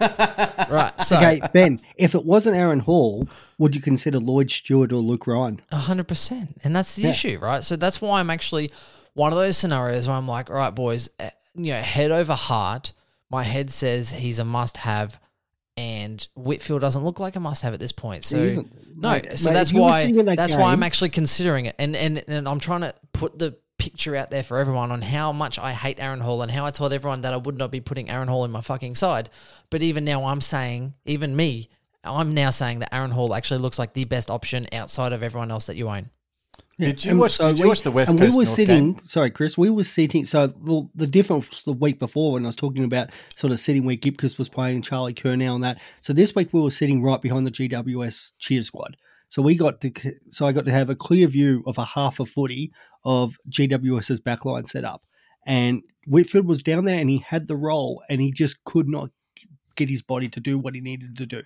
right. 0.70 0.92
So, 1.00 1.16
Okay, 1.16 1.40
Ben, 1.52 1.78
if 1.96 2.14
it 2.14 2.24
wasn't 2.24 2.56
Aaron 2.56 2.80
Hall, 2.80 3.28
would 3.58 3.74
you 3.76 3.80
consider 3.80 4.18
Lloyd 4.18 4.50
Stewart 4.50 4.90
or 4.92 4.96
Luke 4.96 5.26
Ryan? 5.28 5.60
A 5.70 5.76
hundred 5.76 6.08
percent, 6.08 6.60
and 6.64 6.74
that's 6.74 6.96
the 6.96 7.02
Yeah. 7.02 7.10
issue, 7.10 7.38
right? 7.40 7.62
So 7.62 7.76
that's 7.76 8.00
why 8.00 8.18
I'm 8.20 8.30
actually 8.30 8.70
one 9.14 9.32
of 9.32 9.38
those 9.38 9.56
scenarios 9.56 10.08
where 10.08 10.16
I'm 10.16 10.26
like, 10.26 10.50
all 10.50 10.56
right, 10.56 10.74
boys, 10.74 11.08
eh, 11.20 11.30
you 11.54 11.72
know, 11.72 11.82
head 11.82 12.10
over 12.10 12.34
heart. 12.34 12.92
My 13.30 13.42
head 13.44 13.70
says 13.70 14.10
he's 14.12 14.38
a 14.40 14.44
must-have, 14.44 15.18
and 15.76 16.26
Whitfield 16.36 16.80
doesn't 16.80 17.04
look 17.04 17.18
like 17.18 17.36
a 17.36 17.40
must-have 17.40 17.74
at 17.74 17.80
this 17.80 17.92
point. 17.92 18.24
So 18.24 18.38
He 18.38 18.46
isn't. 18.46 18.96
no, 19.00 19.10
Mate, 19.10 19.38
so 19.38 19.50
mate, 19.50 19.54
that's 19.54 19.70
if 19.70 19.74
you 19.74 19.82
were 19.82 19.88
why 19.88 20.12
that 20.12 20.36
that's 20.36 20.56
why 20.56 20.72
I'm 20.72 20.82
actually 20.82 21.10
considering 21.10 21.66
it, 21.66 21.74
and 21.78 21.96
and 21.96 22.22
and 22.28 22.48
I'm 22.48 22.60
trying 22.60 22.82
to 22.82 22.94
put 23.12 23.38
the 23.38 23.56
picture 23.76 24.14
out 24.14 24.30
there 24.30 24.42
for 24.42 24.58
everyone 24.58 24.92
on 24.92 25.02
how 25.02 25.32
much 25.32 25.58
I 25.58 25.72
hate 25.72 25.98
Aaron 25.98 26.20
Hall 26.20 26.42
and 26.42 26.50
how 26.50 26.64
I 26.64 26.70
told 26.70 26.92
everyone 26.92 27.22
that 27.22 27.34
I 27.34 27.36
would 27.36 27.58
not 27.58 27.72
be 27.72 27.80
putting 27.80 28.08
Aaron 28.08 28.28
Hall 28.28 28.44
in 28.44 28.52
my 28.52 28.60
fucking 28.60 28.94
side. 28.94 29.30
But 29.68 29.82
even 29.82 30.04
now, 30.04 30.26
I'm 30.26 30.40
saying, 30.40 30.94
even 31.04 31.34
me, 31.34 31.68
I'm 32.04 32.34
now 32.34 32.50
saying 32.50 32.78
that 32.80 32.94
Aaron 32.94 33.10
Hall 33.10 33.34
actually 33.34 33.60
looks 33.60 33.78
like 33.78 33.94
the 33.94 34.04
best 34.04 34.30
option 34.30 34.66
outside 34.72 35.12
of 35.12 35.22
everyone 35.22 35.50
else 35.50 35.66
that 35.66 35.76
you 35.76 35.88
own. 35.88 36.10
Did 36.78 37.04
you 37.04 37.12
And 37.12 37.20
watch? 37.20 37.32
so 37.32 37.48
did 37.48 37.58
you 37.58 37.64
we- 37.64 37.68
watch 37.68 37.82
the 37.82 37.90
West 37.92 38.10
and 38.10 38.18
Coast 38.18 38.32
we 38.32 38.36
were 38.38 38.44
North 38.44 38.56
sitting. 38.56 38.94
game? 38.94 39.04
Sorry, 39.04 39.30
Chris. 39.30 39.56
We 39.56 39.70
were 39.70 39.84
sitting. 39.84 40.24
So 40.24 40.48
the, 40.48 40.88
the 40.94 41.06
difference 41.06 41.62
the 41.62 41.72
week 41.72 41.98
before 42.00 42.32
when 42.32 42.44
I 42.44 42.48
was 42.48 42.56
talking 42.56 42.82
about 42.84 43.10
sort 43.36 43.52
of 43.52 43.60
sitting 43.60 43.84
where 43.84 43.94
Gibcus 43.96 44.36
was 44.38 44.48
playing 44.48 44.82
Charlie 44.82 45.14
Curnow 45.14 45.54
and 45.54 45.62
that. 45.64 45.80
So 46.00 46.12
this 46.12 46.34
week 46.34 46.48
we 46.52 46.60
were 46.60 46.70
sitting 46.70 47.02
right 47.02 47.20
behind 47.22 47.46
the 47.46 47.52
GWS 47.52 48.32
cheer 48.38 48.62
squad. 48.62 48.96
So 49.28 49.40
we 49.42 49.54
got 49.56 49.80
to. 49.82 49.92
So 50.30 50.46
I 50.46 50.52
got 50.52 50.64
to 50.64 50.72
have 50.72 50.90
a 50.90 50.94
clear 50.96 51.26
view 51.28 51.62
of 51.66 51.78
a 51.78 51.84
half 51.84 52.18
a 52.20 52.26
footy 52.26 52.72
of 53.04 53.36
GWS's 53.48 54.20
backline 54.20 54.66
set 54.66 54.84
up, 54.84 55.02
and 55.46 55.82
Whitfield 56.06 56.46
was 56.46 56.62
down 56.62 56.84
there 56.86 56.98
and 56.98 57.10
he 57.10 57.18
had 57.18 57.48
the 57.48 57.56
role 57.56 58.02
and 58.08 58.20
he 58.20 58.30
just 58.32 58.62
could 58.64 58.88
not 58.88 59.10
get 59.76 59.88
his 59.88 60.02
body 60.02 60.28
to 60.28 60.40
do 60.40 60.58
what 60.58 60.74
he 60.74 60.80
needed 60.80 61.16
to 61.16 61.26
do, 61.26 61.42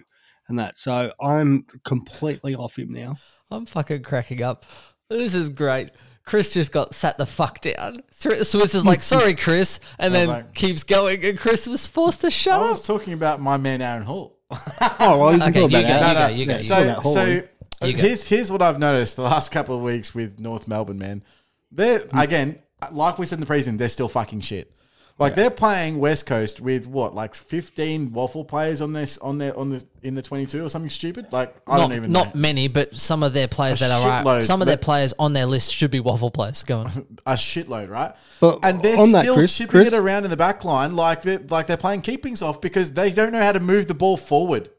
and 0.49 0.59
that. 0.59 0.77
So 0.79 1.13
I'm 1.21 1.65
completely 1.85 2.55
off 2.55 2.79
him 2.79 2.91
now. 2.91 3.19
I'm 3.51 3.65
fucking 3.67 4.03
cracking 4.03 4.43
up. 4.43 4.67
This 5.10 5.35
is 5.35 5.48
great. 5.51 5.90
Chris 6.24 6.52
just 6.52 6.70
got 6.72 6.94
sat 6.94 7.16
the 7.16 7.24
fuck 7.24 7.60
down. 7.62 8.01
Swiss 8.10 8.55
is 8.74 8.85
like, 8.85 9.02
sorry, 9.02 9.32
Chris, 9.35 9.80
and 9.98 10.14
then 10.14 10.28
like- 10.28 10.55
keeps 10.55 10.85
going, 10.85 11.24
and 11.24 11.39
Chris 11.39 11.66
was 11.66 11.86
forced 11.86 12.20
to 12.20 12.30
shut 12.30 12.55
up. 12.56 12.60
I 12.60 12.64
up. 12.66 12.70
was 12.72 12.86
talking 12.86 13.14
about 13.14 13.40
my 13.40 13.56
man 13.56 13.80
Aaron 13.80 14.02
Hall. 14.02 14.36
Oh, 14.51 15.18
well, 15.18 15.32
you 15.32 15.39
can 15.39 15.48
Okay, 15.51 15.60
talk 15.60 15.70
you 15.70 15.78
about 15.78 15.89
go, 16.14 16.14
that. 16.14 16.35
you 16.35 16.47
go, 16.47 16.52
you 16.52 16.59
go. 16.59 16.62
So, 16.62 16.74
talk 16.74 16.85
about 16.85 17.02
so 17.12 17.86
You 17.86 17.93
go. 17.94 17.98
here's 18.02 18.26
here's 18.28 18.51
what 18.51 18.60
I've 18.62 18.78
noticed 18.78 19.16
the 19.16 19.22
last 19.22 19.51
couple 19.51 19.76
of 19.76 19.82
weeks 19.82 20.14
with 20.14 20.39
North 20.40 20.68
Melbourne, 20.68 20.98
man. 20.98 21.22
They're 21.70 22.01
Hmm. 22.01 22.18
again, 22.18 22.59
like 22.93 23.18
we 23.18 23.24
said 23.26 23.39
in 23.40 23.44
the 23.47 23.52
preseason, 23.52 23.78
they're 23.78 23.89
still 23.89 24.09
fucking 24.09 24.40
shit. 24.43 24.72
Like 25.19 25.35
they're 25.35 25.51
playing 25.51 25.99
West 25.99 26.27
Coast 26.27 26.61
with 26.61 26.86
what, 26.86 27.12
like 27.12 27.35
fifteen 27.35 28.12
waffle 28.12 28.45
players 28.45 28.81
on 28.81 28.93
this 28.93 29.19
on 29.19 29.39
their 29.39 29.57
on 29.59 29.70
the 29.70 29.85
in 30.03 30.15
the 30.15 30.23
twenty 30.23 30.47
two 30.47 30.65
or 30.65 30.70
something 30.70 30.90
stupid. 30.90 31.27
Like 31.32 31.57
I 31.66 31.77
not, 31.77 31.89
don't 31.89 31.97
even 31.97 32.12
not 32.12 32.35
know. 32.36 32.40
many, 32.40 32.69
but 32.69 32.95
some 32.95 33.24
of 33.24 33.32
their 33.32 33.49
players 33.49 33.82
A 33.82 33.89
that 33.89 33.90
are 33.90 34.23
shitload, 34.23 34.45
some 34.45 34.62
of 34.62 34.66
their 34.66 34.77
but- 34.77 34.85
players 34.85 35.15
on 35.19 35.32
their 35.32 35.47
list 35.47 35.73
should 35.73 35.90
be 35.90 35.99
waffle 35.99 36.31
players. 36.31 36.62
Go 36.62 36.78
on. 36.78 36.86
a 37.27 37.32
shitload, 37.32 37.90
right? 37.90 38.15
But 38.40 38.65
and 38.65 38.81
they're 38.81 38.97
on 38.97 39.11
that, 39.11 39.23
still 39.23 39.35
Chris- 39.35 39.57
chipping 39.57 39.70
Chris- 39.70 39.93
it 39.93 39.99
around 39.99 40.23
in 40.24 40.31
the 40.31 40.36
back 40.36 40.65
line 40.65 40.95
like 40.95 41.23
they're 41.23 41.40
like 41.51 41.66
they're 41.66 41.77
playing 41.77 42.03
keepings 42.03 42.40
off 42.40 42.61
because 42.61 42.93
they 42.93 43.11
don't 43.11 43.32
know 43.32 43.43
how 43.43 43.53
to 43.53 43.61
move 43.61 43.89
the 43.89 43.95
ball 43.95 44.16
forward. 44.16 44.70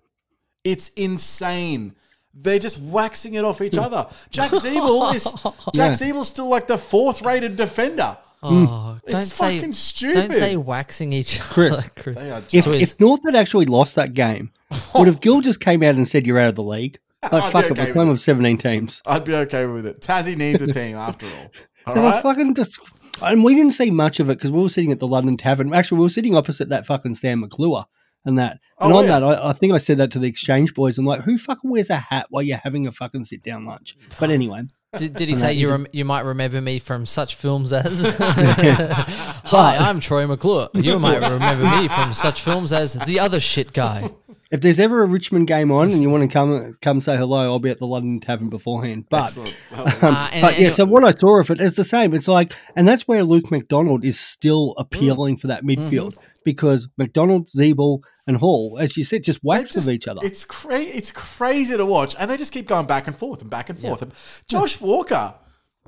It's 0.63 0.89
insane. 0.89 1.95
They're 2.33 2.59
just 2.59 2.79
waxing 2.79 3.33
it 3.33 3.43
off 3.43 3.61
each 3.61 3.75
hmm. 3.75 3.81
other. 3.81 4.07
Jack 4.29 4.51
Ziebell 4.51 5.13
is 5.15 5.23
Jack 5.73 5.99
Yeah. 5.99 6.11
Ziebell's 6.11 6.29
still 6.29 6.47
like 6.47 6.67
the 6.67 6.77
fourth 6.77 7.23
rated 7.23 7.57
defender. 7.57 8.17
Mm. 8.43 8.67
Oh, 8.69 8.97
don't 9.07 9.21
It's 9.21 9.33
say 9.33 9.57
fucking 9.59 10.13
Don't 10.13 10.33
say 10.33 10.55
waxing 10.55 11.11
each 11.13 11.39
other, 11.41 11.49
Chris. 11.49 11.89
Chris. 11.97 12.15
They 12.17 12.31
are 12.31 12.37
If, 12.39 12.47
just, 12.49 12.67
if 12.69 12.99
North 12.99 13.19
had 13.25 13.35
actually 13.35 13.65
lost 13.65 13.95
that 13.95 14.13
game, 14.13 14.51
would 14.95 15.07
have 15.07 15.19
Gil 15.19 15.41
just 15.41 15.59
came 15.59 15.83
out 15.83 15.95
and 15.95 16.07
said 16.07 16.25
you're 16.25 16.39
out 16.39 16.47
of 16.49 16.55
the 16.55 16.63
league? 16.63 16.99
I'd 17.21 17.33
Like 17.33 17.51
be 17.51 17.59
it, 17.59 17.65
okay 17.65 17.69
we're 17.81 17.85
with 17.85 17.93
playing 17.93 18.07
it. 18.07 18.11
with 18.13 18.21
17 18.21 18.57
teams. 18.59 19.01
I'd 19.05 19.25
be 19.25 19.35
okay 19.35 19.65
with 19.65 19.85
it. 19.85 19.99
Tassie 19.99 20.37
needs 20.37 20.61
a 20.61 20.67
team 20.71 20.95
after 20.95 21.25
all. 21.25 21.51
All 21.87 21.93
They 21.95 21.99
were 21.99 22.07
right. 22.11 22.23
fucking 22.23 22.55
just, 22.55 22.79
and 23.21 23.43
we 23.43 23.55
didn't 23.55 23.73
see 23.73 23.91
much 23.91 24.21
of 24.21 24.29
it 24.29 24.37
because 24.37 24.53
we 24.53 24.61
were 24.61 24.69
sitting 24.69 24.93
at 24.93 24.99
the 24.99 25.07
London 25.07 25.35
Tavern. 25.35 25.73
Actually, 25.73 25.97
we 25.97 26.03
were 26.05 26.09
sitting 26.09 26.35
opposite 26.37 26.69
that 26.69 26.85
fucking 26.85 27.15
Sam 27.15 27.41
McClure 27.41 27.83
and 28.23 28.39
that. 28.39 28.59
Oh, 28.79 28.85
and 28.85 28.93
Oh, 28.93 28.97
on 28.99 29.03
yeah. 29.03 29.19
that, 29.19 29.23
I, 29.23 29.49
I 29.49 29.53
think 29.53 29.73
I 29.73 29.77
said 29.77 29.97
that 29.97 30.11
to 30.11 30.19
the 30.19 30.27
exchange 30.29 30.73
boys. 30.73 30.97
I'm 30.97 31.03
like, 31.05 31.21
who 31.23 31.37
fucking 31.37 31.69
wears 31.69 31.89
a 31.89 31.97
hat 31.97 32.27
while 32.29 32.41
you're 32.43 32.55
having 32.63 32.87
a 32.87 32.91
fucking 32.93 33.25
sit 33.25 33.43
down 33.43 33.65
lunch? 33.65 33.97
But 34.17 34.29
anyway, 34.29 34.61
Did, 34.97 35.13
did 35.13 35.29
he 35.29 35.35
say 35.35 35.53
you 35.53 35.69
rem- 35.69 35.87
you 35.91 36.05
might 36.05 36.25
remember 36.25 36.61
me 36.61 36.79
from 36.79 37.05
such 37.05 37.35
films 37.35 37.71
as? 37.73 38.15
Hi, 38.19 39.77
I'm 39.77 39.99
Troy 39.99 40.25
McClure. 40.25 40.69
You 40.73 40.99
might 40.99 41.21
remember 41.21 41.65
me 41.79 41.87
from 41.87 42.13
such 42.13 42.41
films 42.41 42.73
as 42.73 42.93
the 42.93 43.19
other 43.19 43.39
shit 43.39 43.73
guy. 43.73 44.09
if 44.51 44.61
there's 44.61 44.79
ever 44.79 45.03
a 45.03 45.05
Richmond 45.05 45.47
game 45.47 45.71
on 45.71 45.91
and 45.91 46.01
you 46.01 46.09
want 46.09 46.23
to 46.23 46.33
come 46.33 46.75
come 46.81 47.01
say 47.01 47.17
hello, 47.17 47.43
I'll 47.43 47.59
be 47.59 47.69
at 47.69 47.77
the 47.77 47.85
London 47.85 48.19
Tavern 48.19 48.49
beforehand. 48.49 49.05
But 49.09 49.37
Excellent. 49.37 49.55
Um, 49.71 49.79
uh, 49.79 50.29
and, 50.31 50.41
but 50.41 50.53
yeah, 50.53 50.57
anyway- 50.57 50.69
so 50.71 50.85
what 50.85 51.03
I 51.03 51.11
saw 51.11 51.39
of 51.39 51.51
it 51.51 51.61
is 51.61 51.75
the 51.75 51.83
same. 51.83 52.15
It's 52.15 52.27
like, 52.27 52.53
and 52.75 52.87
that's 52.87 53.07
where 53.07 53.23
Luke 53.23 53.51
McDonald 53.51 54.03
is 54.03 54.19
still 54.19 54.73
appealing 54.77 55.37
mm. 55.37 55.41
for 55.41 55.47
that 55.47 55.63
midfield 55.63 56.15
mm. 56.15 56.23
Because 56.53 56.87
McDonald, 56.97 57.47
Ziebell, 57.47 57.99
and 58.27 58.37
Hall, 58.37 58.77
as 58.79 58.95
you 58.97 59.03
said, 59.03 59.23
just 59.23 59.39
wax 59.43 59.75
with 59.75 59.89
each 59.89 60.07
other. 60.07 60.21
It's 60.23 60.45
cra- 60.45 60.79
It's 60.81 61.11
crazy 61.11 61.75
to 61.77 61.85
watch, 61.85 62.15
and 62.19 62.29
they 62.29 62.37
just 62.37 62.51
keep 62.51 62.67
going 62.67 62.85
back 62.85 63.07
and 63.07 63.15
forth 63.15 63.41
and 63.41 63.49
back 63.49 63.69
and 63.69 63.79
forth. 63.79 64.01
And 64.01 64.13
Josh 64.47 64.79
Walker, 64.81 65.33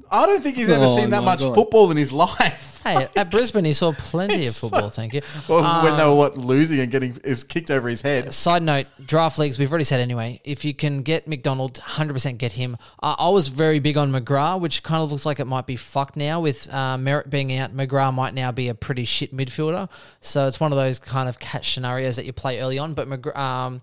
I 0.09 0.25
don't 0.25 0.41
think 0.41 0.55
he's 0.55 0.69
ever 0.69 0.85
Oh 0.85 0.95
seen 0.95 1.09
that 1.11 1.19
my 1.19 1.25
much 1.33 1.41
God. 1.41 1.55
football 1.55 1.91
in 1.91 1.97
his 1.97 2.11
life. 2.25 2.69
Hey, 2.83 3.07
at 3.15 3.29
Brisbane, 3.29 3.63
he 3.63 3.73
saw 3.73 3.91
plenty 3.93 4.47
of 4.47 4.55
football. 4.55 4.89
Thank 4.89 5.13
you. 5.13 5.21
Well, 5.47 5.83
when 5.83 5.97
they 5.97 6.01
Um, 6.01 6.09
were 6.09 6.15
what 6.15 6.35
losing 6.35 6.79
and 6.79 6.91
getting 6.91 7.15
is 7.23 7.43
kicked 7.43 7.69
over 7.69 7.87
his 7.87 8.01
head. 8.01 8.33
Side 8.33 8.63
note, 8.63 8.87
draft 9.05 9.37
leagues, 9.37 9.59
we've 9.59 9.69
already 9.71 9.83
said 9.83 9.99
anyway, 9.99 10.41
if 10.43 10.65
you 10.65 10.73
can 10.73 11.03
get 11.03 11.27
McDonald, 11.27 11.75
100% 11.79 12.39
get 12.39 12.53
him. 12.53 12.77
Uh, 13.03 13.15
I 13.19 13.29
was 13.29 13.49
very 13.49 13.77
big 13.77 13.97
on 13.97 14.11
McGrath, 14.11 14.61
which 14.61 14.81
kind 14.81 15.03
of 15.03 15.11
looks 15.11 15.27
like 15.27 15.39
it 15.39 15.45
might 15.45 15.67
be 15.67 15.75
fucked 15.75 16.15
now 16.15 16.39
with 16.41 16.67
uh, 16.73 16.97
Merrett 16.97 17.29
being 17.29 17.55
out. 17.55 17.71
McGrath 17.71 18.15
might 18.15 18.33
now 18.33 18.51
be 18.51 18.67
a 18.67 18.73
pretty 18.73 19.05
shit 19.05 19.31
midfielder. 19.31 19.87
So 20.21 20.47
it's 20.47 20.59
one 20.59 20.71
of 20.71 20.77
those 20.79 20.97
kind 20.97 21.29
of 21.29 21.37
catch 21.37 21.75
scenarios 21.75 22.15
that 22.15 22.25
you 22.25 22.33
play 22.33 22.59
early 22.61 22.79
on. 22.79 22.95
But 22.95 23.07
McGrath, 23.07 23.37
um, 23.37 23.81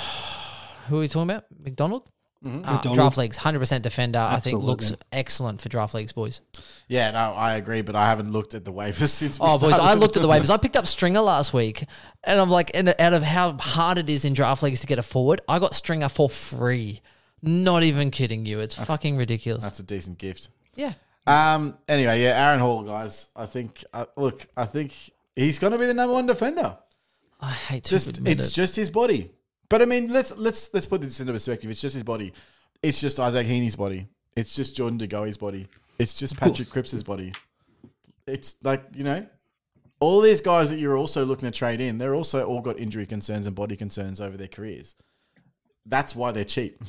who 0.88 0.98
are 0.98 1.00
we 1.00 1.08
talking 1.10 1.30
about? 1.30 1.46
McDonald? 1.62 2.04
Uh, 2.46 2.82
draft 2.94 3.18
leagues, 3.18 3.38
100% 3.38 3.82
defender, 3.82 4.20
I 4.20 4.40
think 4.40 4.62
looks 4.62 4.92
excellent 5.12 5.62
for 5.62 5.70
draft 5.70 5.94
leagues, 5.94 6.12
boys. 6.12 6.42
Yeah, 6.90 7.12
no, 7.12 7.34
I 7.34 7.54
agree, 7.54 7.82
but 7.82 7.96
I 7.96 8.08
haven't 8.10 8.32
looked 8.32 8.54
at 8.54 8.66
the 8.66 8.74
waivers 8.74 9.08
since. 9.08 9.40
We 9.40 9.46
Oh, 9.50 9.58
boys, 9.58 9.74
I 9.80 9.94
looked 9.94 10.18
at 10.18 10.22
the 10.22 10.28
doing 10.28 10.42
waivers. 10.42 10.50
I 10.50 10.58
picked 10.58 10.76
up 10.76 10.86
Stringer 10.86 11.22
last 11.22 11.54
week, 11.54 11.86
and 12.24 12.40
I'm 12.40 12.50
like, 12.50 12.72
and 12.74 12.94
out 13.00 13.14
of 13.14 13.24
how 13.24 13.54
hard 13.54 13.98
it 13.98 14.10
is 14.10 14.26
in 14.26 14.34
draft 14.34 14.62
leagues 14.62 14.82
to 14.82 14.88
get 14.88 15.00
a 15.00 15.04
forward, 15.04 15.40
I 15.48 15.60
got 15.60 15.74
Stringer 15.74 16.10
for 16.10 16.30
free. 16.30 17.02
Not 17.42 17.84
even 17.84 18.12
kidding 18.12 18.46
you. 18.46 18.60
It's 18.60 18.76
fucking 18.76 19.18
ridiculous. 19.18 19.64
That's 19.64 19.80
a 19.80 19.84
decent 19.84 20.18
gift. 20.18 20.50
Yeah. 20.76 20.94
Um. 21.28 21.78
Anyway, 21.88 22.22
yeah, 22.22 22.48
Aaron 22.48 22.60
Hall, 22.60 22.84
guys. 22.84 23.28
I 23.36 23.46
think. 23.46 23.84
Uh, 23.94 24.06
look, 24.18 24.48
I 24.58 24.66
think 24.66 24.94
he's 25.36 25.60
going 25.60 25.72
to 25.74 25.80
be 25.80 25.86
the 25.86 25.94
number 25.94 26.14
one 26.14 26.26
defender. 26.26 26.78
I 27.40 27.52
hate 27.52 27.84
to 27.86 27.90
Just 27.90 28.08
admit 28.10 28.34
it's 28.34 28.50
it. 28.50 28.54
just 28.54 28.76
his 28.76 28.90
body. 28.90 29.32
But 29.70 29.82
I 29.82 29.86
mean, 29.86 30.10
let's 30.12 30.36
let's 30.38 30.74
let's 30.74 30.86
put 30.86 31.02
this 31.02 31.20
into 31.20 31.34
perspective. 31.34 31.70
It's 31.72 31.82
just 31.82 31.96
his 31.96 32.04
body. 32.04 32.34
It's 32.82 33.00
just 33.00 33.20
Isaac 33.20 33.48
Heeney's 33.48 33.76
body. 33.76 34.08
It's 34.36 34.56
just 34.56 34.76
Jordan 34.76 34.98
De 34.98 35.08
Goey's 35.08 35.38
body. 35.38 35.68
It's 36.00 36.14
just 36.14 36.38
Patrick 36.38 36.68
Cripps's 36.70 37.04
body. 37.04 37.34
It's 38.28 38.56
like 38.64 38.84
you 38.94 39.04
know, 39.04 39.26
All 40.00 40.22
these 40.22 40.42
guys 40.42 40.70
that 40.70 40.80
you're 40.80 40.98
also 40.98 41.26
looking 41.26 41.50
to 41.50 41.58
trade 41.58 41.80
in, 41.82 41.98
they're 41.98 42.16
also 42.16 42.46
all 42.46 42.62
got 42.62 42.80
injury 42.80 43.06
concerns 43.06 43.48
and 43.48 43.56
body 43.56 43.76
concerns 43.76 44.20
over 44.22 44.38
their 44.38 44.48
careers. 44.48 44.96
That's 45.86 46.16
why 46.16 46.32
they're 46.32 46.46
cheap. 46.46 46.82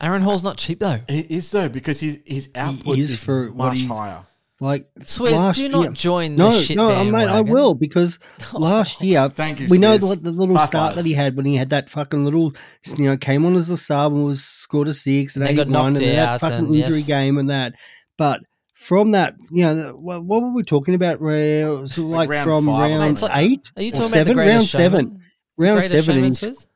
Aaron 0.00 0.22
Hall's 0.22 0.42
not 0.42 0.56
cheap 0.56 0.80
though. 0.80 1.00
He 1.08 1.20
is 1.20 1.50
though 1.50 1.68
because 1.68 2.00
his 2.00 2.18
his 2.24 2.48
output 2.54 2.98
is 2.98 3.10
is, 3.12 3.24
for 3.24 3.50
much 3.50 3.78
he- 3.80 3.86
higher. 3.86 4.24
Like 4.62 4.86
Swizz, 5.00 5.32
last 5.32 5.56
do 5.56 5.68
not 5.70 5.82
year- 5.84 5.90
join 5.92 6.36
the 6.36 6.50
no, 6.50 6.60
shit 6.60 6.76
no, 6.76 6.90
I- 6.90 7.10
mate, 7.10 7.28
I 7.28 7.40
will 7.40 7.72
because 7.72 8.18
oh, 8.54 8.58
last 8.58 9.00
year 9.02 9.30
Thank 9.30 9.58
you, 9.60 9.68
we 9.70 9.78
know 9.78 9.96
the, 9.96 10.14
the 10.16 10.30
little 10.30 10.54
High 10.54 10.66
start 10.66 10.88
five. 10.90 10.96
that 10.96 11.06
he 11.06 11.14
had 11.14 11.34
when 11.34 11.46
he 11.46 11.56
had 11.56 11.70
that 11.70 11.88
fucking 11.88 12.24
little, 12.26 12.54
you 12.98 13.06
know, 13.06 13.16
came 13.16 13.46
on 13.46 13.56
as 13.56 13.70
a 13.70 13.78
sub 13.78 14.12
and 14.12 14.26
was 14.26 14.44
scored 14.44 14.88
a 14.88 14.92
six 14.92 15.34
and 15.36 15.44
And 15.48 15.52
eight 15.58 15.64
got 15.64 15.68
one 15.74 15.94
knocked 15.94 16.04
and 16.04 16.18
that 16.18 16.40
fucking 16.42 16.58
and 16.66 16.76
injury 16.76 16.98
yes. 16.98 17.06
game 17.06 17.38
and 17.38 17.48
that. 17.48 17.72
But 18.18 18.40
from 18.74 19.12
that, 19.12 19.34
you 19.50 19.62
know, 19.62 19.74
the- 19.74 19.96
what, 19.96 20.22
what 20.24 20.42
were 20.42 20.52
we 20.52 20.62
talking 20.62 20.94
about? 20.94 21.22
Ray? 21.22 21.62
It 21.62 21.66
was 21.66 21.96
like, 21.96 22.28
round 22.28 22.46
from 22.46 22.66
five 22.66 23.00
round 23.00 23.22
like- 23.22 23.36
eight, 23.36 23.70
Are 23.76 23.82
you 23.82 23.92
talking 23.92 24.08
seven? 24.08 24.32
about 24.32 24.42
the 24.44 24.46
round 24.48 24.56
greatest 24.58 24.72
seven, 24.72 25.20
round 25.56 25.78
Greatest 25.80 25.90
seven. 25.90 26.04
showman, 26.04 26.24
he's- 26.24 26.44
Swizz? 26.44 26.66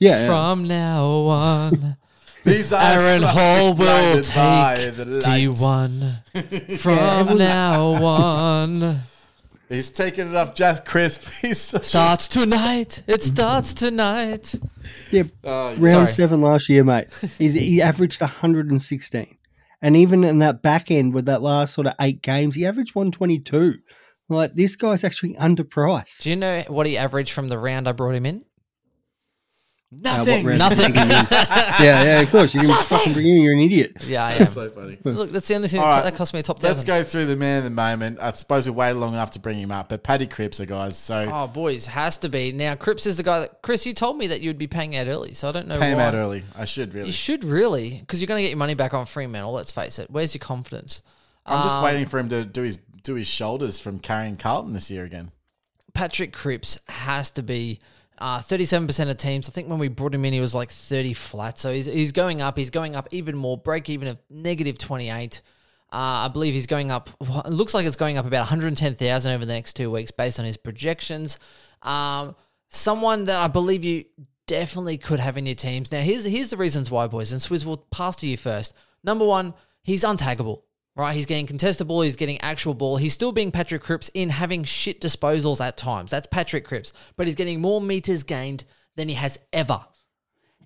yeah, 0.00 0.26
From 0.26 0.66
now 0.66 1.04
on, 1.04 1.96
These 2.44 2.72
are 2.72 2.80
Aaron 2.82 3.22
Hall 3.22 3.68
will 3.70 3.74
blinded 3.74 4.24
take 4.24 4.94
the 4.96 5.04
light. 5.04 5.22
D1. 5.24 6.78
From 6.78 7.38
now 7.38 7.82
on. 8.04 9.00
He's 9.68 9.90
taking 9.90 10.30
it 10.30 10.34
off 10.36 10.54
just 10.54 10.86
crisp. 10.86 11.28
He's 11.42 11.58
Starts 11.60 12.26
tonight. 12.26 13.02
It 13.06 13.22
starts 13.22 13.74
tonight. 13.74 14.54
yeah. 15.10 15.24
Oh, 15.44 15.74
round 15.76 15.80
Sorry. 15.80 16.06
seven 16.06 16.40
last 16.40 16.70
year, 16.70 16.84
mate. 16.84 17.08
He, 17.36 17.50
he 17.50 17.82
averaged 17.82 18.20
116. 18.20 19.36
And 19.82 19.96
even 19.96 20.24
in 20.24 20.38
that 20.38 20.62
back 20.62 20.90
end 20.90 21.12
with 21.12 21.26
that 21.26 21.42
last 21.42 21.74
sort 21.74 21.86
of 21.86 21.94
eight 22.00 22.22
games, 22.22 22.54
he 22.54 22.64
averaged 22.64 22.94
122. 22.94 23.74
Like, 24.30 24.54
this 24.54 24.74
guy's 24.74 25.04
actually 25.04 25.34
underpriced. 25.34 26.22
Do 26.22 26.30
you 26.30 26.36
know 26.36 26.64
what 26.68 26.86
he 26.86 26.96
averaged 26.96 27.32
from 27.32 27.48
the 27.48 27.58
round 27.58 27.86
I 27.86 27.92
brought 27.92 28.14
him 28.14 28.24
in? 28.26 28.44
Nothing. 29.90 30.44
round- 30.46 30.58
Nothing. 30.58 30.94
yeah, 30.94 31.80
yeah, 31.80 32.20
of 32.20 32.30
course. 32.30 32.54
You 32.54 32.60
can 32.60 32.74
fucking 32.84 33.12
bring 33.14 33.26
in, 33.26 33.42
you're 33.42 33.52
an 33.54 33.60
idiot. 33.60 33.92
yeah, 34.06 34.24
I 34.26 34.32
am. 34.34 34.46
so 34.46 34.68
funny. 34.70 34.98
Look, 35.04 35.30
that's 35.30 35.48
the 35.48 35.54
only 35.54 35.68
thing 35.68 35.80
All 35.80 35.86
that, 35.86 35.96
right. 35.96 36.04
that 36.04 36.14
cost 36.16 36.34
me 36.34 36.40
a 36.40 36.42
top 36.42 36.58
10 36.58 36.70
Let's 36.70 36.84
go 36.84 37.02
through 37.04 37.26
the 37.26 37.36
man 37.36 37.58
of 37.58 37.64
the 37.64 37.70
moment. 37.70 38.18
I 38.20 38.32
suppose 38.32 38.66
we 38.66 38.72
waited 38.72 38.98
long 38.98 39.12
enough 39.14 39.30
to 39.32 39.38
bring 39.38 39.58
him 39.58 39.70
up, 39.72 39.88
but 39.88 40.02
Paddy 40.02 40.26
Cripps, 40.26 40.60
are 40.60 40.66
guys. 40.66 40.96
So 40.98 41.28
Oh, 41.32 41.46
boys, 41.46 41.86
has 41.86 42.18
to 42.18 42.28
be. 42.28 42.52
Now, 42.52 42.74
Cripps 42.74 43.06
is 43.06 43.16
the 43.16 43.22
guy 43.22 43.40
that. 43.40 43.62
Chris, 43.62 43.86
you 43.86 43.94
told 43.94 44.18
me 44.18 44.26
that 44.28 44.40
you'd 44.40 44.58
be 44.58 44.66
paying 44.66 44.96
out 44.96 45.06
early, 45.06 45.34
so 45.34 45.48
I 45.48 45.52
don't 45.52 45.68
know 45.68 45.78
pay 45.78 45.90
him 45.92 45.98
why. 45.98 46.04
out 46.04 46.14
early. 46.14 46.44
I 46.56 46.64
should 46.64 46.94
really. 46.94 47.06
You 47.06 47.12
should 47.12 47.44
really, 47.44 47.98
because 48.00 48.20
you're 48.20 48.26
going 48.28 48.38
to 48.38 48.42
get 48.42 48.50
your 48.50 48.58
money 48.58 48.74
back 48.74 48.94
on 48.94 49.06
Fremantle, 49.06 49.52
let's 49.52 49.70
face 49.72 49.98
it. 49.98 50.10
Where's 50.10 50.34
your 50.34 50.40
confidence? 50.40 51.02
I'm 51.46 51.62
just 51.62 51.76
Um, 51.76 51.84
waiting 51.84 52.04
for 52.06 52.18
him 52.18 52.28
to 52.28 52.44
do 52.44 52.62
his 52.62 52.76
do 53.04 53.14
his 53.14 53.26
shoulders 53.26 53.80
from 53.80 54.00
carrying 54.00 54.36
Carlton 54.36 54.74
this 54.74 54.90
year 54.90 55.04
again. 55.04 55.30
Patrick 55.94 56.32
Cripps 56.32 56.78
has 56.88 57.30
to 57.32 57.42
be 57.42 57.80
uh, 58.18 58.38
37% 58.40 59.10
of 59.10 59.16
teams. 59.16 59.48
I 59.48 59.52
think 59.52 59.68
when 59.68 59.78
we 59.78 59.88
brought 59.88 60.14
him 60.14 60.24
in, 60.24 60.32
he 60.32 60.40
was 60.40 60.54
like 60.54 60.70
30 60.70 61.14
flat. 61.14 61.58
So 61.58 61.72
he's, 61.72 61.86
he's 61.86 62.12
going 62.12 62.40
up. 62.40 62.58
He's 62.58 62.70
going 62.70 62.96
up 62.96 63.08
even 63.10 63.36
more. 63.36 63.56
Break 63.56 63.88
even 63.88 64.08
of 64.08 64.18
negative 64.28 64.78
28. 64.78 65.40
Uh, 65.90 65.96
I 65.96 66.28
believe 66.28 66.52
he's 66.52 66.66
going 66.66 66.90
up. 66.90 67.10
It 67.20 67.50
looks 67.50 67.74
like 67.74 67.86
it's 67.86 67.96
going 67.96 68.18
up 68.18 68.26
about 68.26 68.40
110,000 68.40 69.32
over 69.32 69.44
the 69.46 69.52
next 69.52 69.74
two 69.74 69.90
weeks 69.90 70.10
based 70.10 70.38
on 70.38 70.44
his 70.44 70.56
projections. 70.56 71.38
Um, 71.82 72.34
someone 72.68 73.24
that 73.26 73.40
I 73.40 73.48
believe 73.48 73.84
you 73.84 74.04
definitely 74.46 74.98
could 74.98 75.20
have 75.20 75.38
in 75.38 75.46
your 75.46 75.54
teams. 75.54 75.92
Now, 75.92 76.00
here's 76.00 76.24
here's 76.24 76.50
the 76.50 76.56
reasons 76.56 76.90
why, 76.90 77.06
boys. 77.06 77.32
And 77.32 77.40
Swizz 77.40 77.64
will 77.64 77.76
pass 77.76 78.16
to 78.16 78.26
you 78.26 78.36
first. 78.36 78.74
Number 79.04 79.24
one, 79.24 79.54
he's 79.82 80.04
untaggable. 80.04 80.62
Right, 80.98 81.14
he's 81.14 81.26
getting 81.26 81.46
contested 81.46 81.86
ball, 81.86 82.00
he's 82.00 82.16
getting 82.16 82.40
actual 82.40 82.74
ball. 82.74 82.96
He's 82.96 83.12
still 83.12 83.30
being 83.30 83.52
Patrick 83.52 83.82
Cripps 83.82 84.10
in 84.14 84.30
having 84.30 84.64
shit 84.64 85.00
disposals 85.00 85.64
at 85.64 85.76
times. 85.76 86.10
That's 86.10 86.26
Patrick 86.26 86.64
Cripps, 86.64 86.92
but 87.16 87.28
he's 87.28 87.36
getting 87.36 87.60
more 87.60 87.80
meters 87.80 88.24
gained 88.24 88.64
than 88.96 89.08
he 89.08 89.14
has 89.14 89.38
ever, 89.52 89.86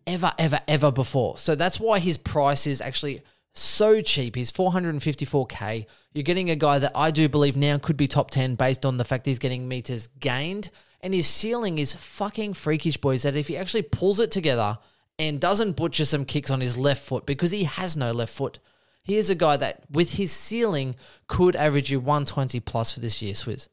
ever, 0.07 0.33
ever, 0.39 0.59
ever 0.67 0.91
before. 0.91 1.37
So 1.37 1.55
that's 1.55 1.79
why 1.79 1.99
his 1.99 2.17
price 2.17 2.67
is 2.67 2.81
actually 2.81 3.21
so 3.53 4.01
cheap. 4.01 4.35
He's 4.35 4.51
454k. 4.51 5.85
You're 6.15 6.23
getting 6.23 6.49
a 6.49 6.57
guy 6.57 6.79
that 6.79 6.93
I 6.95 7.11
do 7.11 7.29
believe 7.29 7.55
now 7.55 7.77
could 7.77 7.99
be 7.99 8.09
top 8.09 8.31
10 8.31 8.55
based 8.55 8.87
on 8.87 8.97
the 8.97 9.05
fact 9.05 9.27
he's 9.27 9.39
getting 9.39 9.69
meters 9.69 10.09
gained. 10.19 10.71
And 11.03 11.13
his 11.13 11.27
ceiling 11.27 11.77
is 11.77 11.93
fucking 11.93 12.55
freakish, 12.55 12.97
boys. 12.97 13.25
That 13.25 13.37
if 13.37 13.49
he 13.49 13.59
actually 13.59 13.83
pulls 13.83 14.19
it 14.19 14.31
together 14.31 14.79
and 15.19 15.39
doesn't 15.39 15.77
butcher 15.77 16.07
some 16.07 16.25
kicks 16.25 16.51
on 16.51 16.63
his 16.63 16.79
left 16.79 17.03
foot 17.03 17.27
because 17.27 17.51
he 17.51 17.65
has 17.65 17.99
no 17.99 18.13
left 18.13 18.33
foot, 18.33 18.61
he 19.03 19.17
is 19.17 19.31
a 19.31 19.35
guy 19.35 19.57
that 19.57 19.83
with 19.91 20.15
his 20.15 20.33
ceiling 20.33 20.97
could 21.27 21.57
average 21.57 21.91
you 21.91 21.99
120 22.01 22.61
plus 22.61 22.93
for 22.93 23.01
this 23.01 23.21
year, 23.21 23.35
Swizz. 23.35 23.69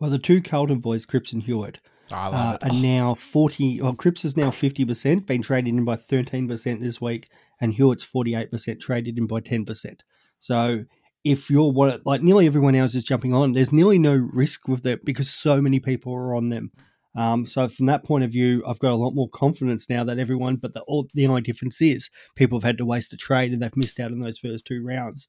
Well, 0.00 0.10
the 0.10 0.18
two 0.18 0.42
Carlton 0.42 0.78
boys, 0.78 1.06
Cripps 1.06 1.32
and 1.32 1.42
Hewett, 1.42 1.78
I 2.10 2.26
uh, 2.26 2.58
it. 2.60 2.64
are 2.64 2.74
now 2.74 3.14
40. 3.14 3.80
Well, 3.80 3.94
Cripps 3.94 4.24
is 4.24 4.36
now 4.36 4.50
50%, 4.50 5.26
been 5.26 5.42
traded 5.42 5.74
in 5.74 5.84
by 5.84 5.96
13% 5.96 6.80
this 6.80 7.00
week, 7.00 7.28
and 7.60 7.74
Hewett's 7.74 8.04
48%, 8.04 8.80
traded 8.80 9.18
in 9.18 9.26
by 9.26 9.40
10%. 9.40 10.00
So 10.38 10.84
if 11.24 11.50
you're 11.50 11.70
what, 11.70 12.04
like 12.04 12.22
nearly 12.22 12.46
everyone 12.46 12.74
else 12.74 12.94
is 12.94 13.04
jumping 13.04 13.32
on, 13.32 13.52
there's 13.52 13.72
nearly 13.72 13.98
no 13.98 14.14
risk 14.14 14.66
with 14.66 14.82
that 14.82 15.04
because 15.04 15.30
so 15.30 15.60
many 15.60 15.78
people 15.78 16.12
are 16.14 16.34
on 16.34 16.48
them. 16.48 16.72
Um, 17.14 17.44
so 17.44 17.68
from 17.68 17.86
that 17.86 18.04
point 18.04 18.24
of 18.24 18.30
view, 18.30 18.62
I've 18.66 18.78
got 18.78 18.92
a 18.92 18.96
lot 18.96 19.14
more 19.14 19.28
confidence 19.28 19.90
now 19.90 20.02
that 20.04 20.18
everyone, 20.18 20.56
but 20.56 20.72
the, 20.72 20.80
all, 20.82 21.08
the 21.12 21.26
only 21.26 21.42
difference 21.42 21.82
is 21.82 22.08
people 22.36 22.58
have 22.58 22.64
had 22.64 22.78
to 22.78 22.86
waste 22.86 23.12
a 23.12 23.16
trade 23.16 23.52
and 23.52 23.60
they've 23.60 23.76
missed 23.76 24.00
out 24.00 24.12
on 24.12 24.20
those 24.20 24.38
first 24.38 24.64
two 24.64 24.82
rounds. 24.82 25.28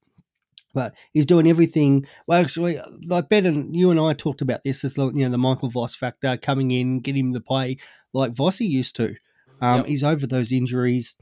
But 0.73 0.93
he's 1.11 1.25
doing 1.25 1.47
everything. 1.47 2.07
Well, 2.25 2.41
actually, 2.41 2.79
like 3.05 3.29
Ben 3.29 3.45
and 3.45 3.75
you 3.75 3.91
and 3.91 3.99
I 3.99 4.13
talked 4.13 4.41
about 4.41 4.63
this 4.63 4.83
as 4.83 4.95
the, 4.95 5.11
you 5.13 5.23
know 5.23 5.29
the 5.29 5.37
Michael 5.37 5.69
Voss 5.69 5.93
factor 5.93 6.35
coming 6.37 6.71
in, 6.71 6.99
getting 6.99 7.27
him 7.27 7.33
to 7.33 7.39
play 7.39 7.77
like 8.11 8.33
Vossi 8.33 8.67
used 8.67 8.95
to. 8.95 9.15
Um, 9.61 9.77
Yep. 9.77 9.85
He's 9.85 10.03
over 10.03 10.25
those 10.25 10.51
injuries, 10.51 11.15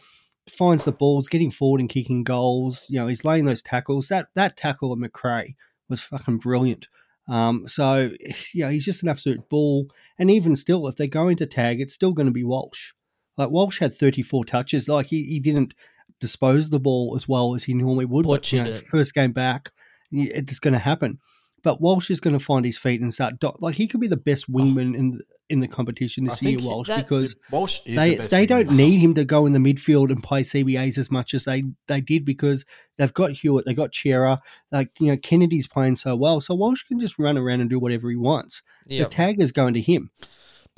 finds 0.50 0.86
the 0.86 0.92
balls, 0.94 1.28
getting 1.28 1.52
forward 1.52 1.82
and 1.82 1.90
kicking 1.90 2.24
goals. 2.24 2.86
You 2.88 3.00
know, 3.00 3.08
he's 3.08 3.26
laying 3.26 3.46
those 3.46 3.62
tackles. 3.62 4.08
That 4.08 4.28
that 4.36 4.56
tackle 4.56 4.94
of 4.94 5.00
Macrae 5.00 5.56
was 5.90 6.02
fucking 6.02 6.38
brilliant. 6.38 6.88
Um, 7.28 7.68
so 7.68 8.12
you 8.54 8.66
know, 8.66 8.72
he's 8.72 8.86
just 8.86 9.04
an 9.04 9.10
absolute 9.10 9.50
ball. 9.50 9.88
And 10.18 10.30
even 10.30 10.56
still, 10.56 10.88
if 10.88 10.96
they're 10.96 11.08
going 11.08 11.38
to 11.38 11.46
tag, 11.46 11.82
it's 11.82 11.94
still 11.94 12.14
going 12.14 12.28
to 12.28 12.34
be 12.34 12.44
Walsh. 12.44 12.94
Like 13.38 13.50
Walsh 13.50 13.80
had 13.80 13.96
34 13.96 14.46
touches. 14.46 14.88
Like 14.88 15.08
he, 15.08 15.24
he 15.24 15.40
didn't 15.40 15.74
dispose 16.20 16.70
the 16.70 16.80
ball 16.80 17.14
as 17.16 17.28
well 17.28 17.56
as 17.56 17.64
he 17.64 17.74
normally 17.74 18.06
would. 18.06 18.26
But, 18.26 18.52
you 18.52 18.64
know, 18.64 18.70
it. 18.70 18.88
first 18.88 19.14
game 19.14 19.32
back, 19.32 19.72
it's 20.12 20.60
going 20.60 20.74
to 20.74 20.80
happen. 20.80 21.20
But 21.64 21.80
Walsh 21.80 22.10
is 22.10 22.20
going 22.20 22.38
to 22.38 22.44
find 22.44 22.66
his 22.66 22.78
feet 22.78 23.02
and 23.02 23.14
start. 23.14 23.40
Do- 23.40 23.54
like 23.60 23.76
he 23.76 23.88
could 23.88 24.00
be 24.00 24.08
the 24.08 24.18
best 24.18 24.46
oh. 24.50 24.54
wingman 24.54 24.96
in 24.96 25.12
the, 25.12 25.24
in 25.50 25.60
the 25.60 25.68
competition 25.68 26.24
this 26.24 26.42
year, 26.42 26.58
Walsh, 26.62 26.88
that- 26.88 27.08
because 27.08 27.36
Walsh 27.52 27.82
is 27.86 27.96
they 27.96 28.12
the 28.12 28.18
best 28.18 28.32
they 28.32 28.46
don't 28.46 28.72
need 28.72 28.98
him 28.98 29.14
to 29.16 29.26
go 29.26 29.46
in 29.46 29.54
the 29.54 29.60
midfield 29.60 30.10
and 30.10 30.24
play 30.24 30.44
CBAs 30.44 30.98
as 30.98 31.12
much 31.12 31.34
as 31.34 31.44
they 31.44 31.64
they 31.88 32.02
did 32.02 32.26
because 32.26 32.66
they've 32.98 33.14
got 33.14 33.32
Hewett, 33.32 33.66
they 33.66 33.74
got 33.74 33.94
Cerra, 33.94 34.42
like 34.72 34.90
you 35.00 35.08
know 35.08 35.18
Kennedy's 35.18 35.68
playing 35.68 35.98
so 35.98 36.16
well, 36.16 36.42
so 36.42 36.56
Walsh 36.56 36.84
can 36.84 37.00
just 37.00 37.20
run 37.20 37.38
around 37.38 37.62
and 37.62 37.70
do 37.70 37.80
whatever 37.80 38.10
he 38.10 38.16
wants. 38.16 38.64
Yep. 38.88 39.10
The 39.10 39.16
tag 39.16 39.42
is 39.42 39.52
going 39.52 39.74
to 39.76 39.82
him. 39.82 40.12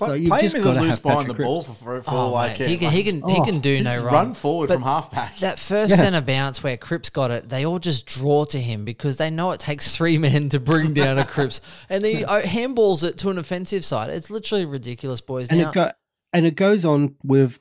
Play, 0.06 0.08
So 0.10 0.14
you've 0.16 0.30
play 0.30 0.40
him 0.40 0.44
just 0.46 0.56
as 0.56 0.62
a 0.62 0.66
gotta 0.66 0.82
loose 0.82 0.98
behind 1.00 1.30
the 1.30 1.34
Patrick 1.34 1.46
ball 1.46 1.62
for, 1.64 1.74
for, 1.74 2.02
for 2.04 2.12
Oh, 2.12 2.30
like 2.30 2.60
mate, 2.60 2.70
he 2.70 2.78
can, 2.78 2.92
he 2.92 3.04
can 3.04 3.16
he 3.30 3.38
Oh, 3.40 3.44
can 3.44 3.60
do 3.60 3.82
no 3.82 4.04
wrong. 4.04 4.14
run 4.14 4.34
forward 4.34 4.68
But 4.68 4.76
from 4.76 4.84
halfback. 4.84 5.38
That 5.38 5.60
first 5.60 5.92
Yeah. 5.92 5.98
centre 5.98 6.22
bounce 6.22 6.64
where 6.64 6.78
Cripps 6.78 7.10
got 7.10 7.32
it, 7.32 7.50
they 7.50 7.66
all 7.66 7.80
just 7.80 8.06
draw 8.06 8.46
to 8.46 8.60
him 8.60 8.86
because 8.86 9.18
they 9.18 9.30
know 9.30 9.52
it 9.52 9.60
takes 9.60 9.96
three 9.96 10.18
men 10.18 10.50
to 10.50 10.60
bring 10.60 10.94
down 10.96 11.18
a 11.18 11.26
Cripps, 11.26 11.62
and 11.90 12.04
then 12.04 12.18
he 12.18 12.24
handballs 12.24 13.04
it 13.04 13.18
to 13.20 13.30
an 13.30 13.38
offensive 13.38 13.84
side. 13.86 14.10
It's 14.10 14.30
literally 14.30 14.66
ridiculous, 14.66 15.22
boys. 15.22 15.48
and 15.50 15.60
now, 15.60 15.70
it 15.70 15.74
go 15.74 15.92
and 16.36 16.48
it 16.48 16.56
goes 16.56 16.84
on 16.84 17.16
with 17.24 17.60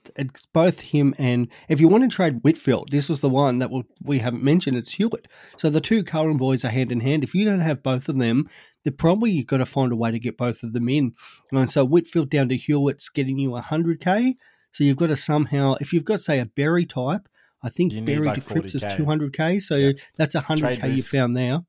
both 0.55 0.81
him 0.81 1.15
and 1.19 1.47
if 1.69 1.79
you 1.79 1.89
want 1.89 2.05
to 2.05 2.09
trade 2.09 2.41
Whitfield, 2.43 2.91
this 2.91 3.07
was 3.11 3.21
the 3.21 3.29
one 3.29 3.59
that 3.59 3.71
we 3.71 3.85
we 4.03 4.19
haven't 4.21 4.43
mentioned. 4.43 4.79
It's 4.79 4.93
Hewett. 4.95 5.29
So 5.59 5.69
the 5.69 5.81
two 5.83 6.03
Curran 6.03 6.39
boys 6.39 6.65
are 6.65 6.69
hand 6.71 6.91
in 6.91 7.01
hand. 7.01 7.23
If 7.23 7.35
you 7.35 7.45
don't 7.45 7.61
have 7.61 7.83
both 7.83 8.09
of 8.09 8.17
them, 8.17 8.49
then 8.85 8.95
probably 8.95 9.31
you've 9.31 9.47
got 9.47 9.59
to 9.59 9.67
find 9.67 9.93
a 9.93 9.97
way 9.97 10.11
to 10.11 10.19
get 10.19 10.37
both 10.37 10.63
of 10.63 10.73
them 10.73 10.89
in. 10.89 11.15
And 11.53 11.71
so 11.71 11.85
Whitfield 11.85 12.31
down 12.31 12.49
to 12.49 12.57
Hewett's 12.57 13.09
getting 13.09 13.39
you 13.39 13.55
hundred 13.57 14.01
k. 14.01 14.37
So 14.71 14.85
you've 14.85 14.97
got 14.97 15.09
to 15.09 15.17
somehow, 15.17 15.75
if 15.81 15.93
you've 15.93 16.05
got 16.05 16.21
say 16.21 16.39
a 16.39 16.47
Berry 16.47 16.87
type, 16.87 17.29
I 17.63 17.69
think 17.69 17.93
You 17.93 18.03
Berry 18.03 18.27
like 18.27 18.35
to 18.37 18.41
Cripps 18.41 18.75
is 18.75 18.85
two 18.97 19.05
hundred 19.05 19.33
k. 19.35 19.59
So 19.59 19.77
Yep. 19.77 19.97
that's 20.17 20.35
100k 20.35 20.83
you 20.89 20.95
boost. 20.97 21.11
found 21.11 21.37
there. 21.37 21.61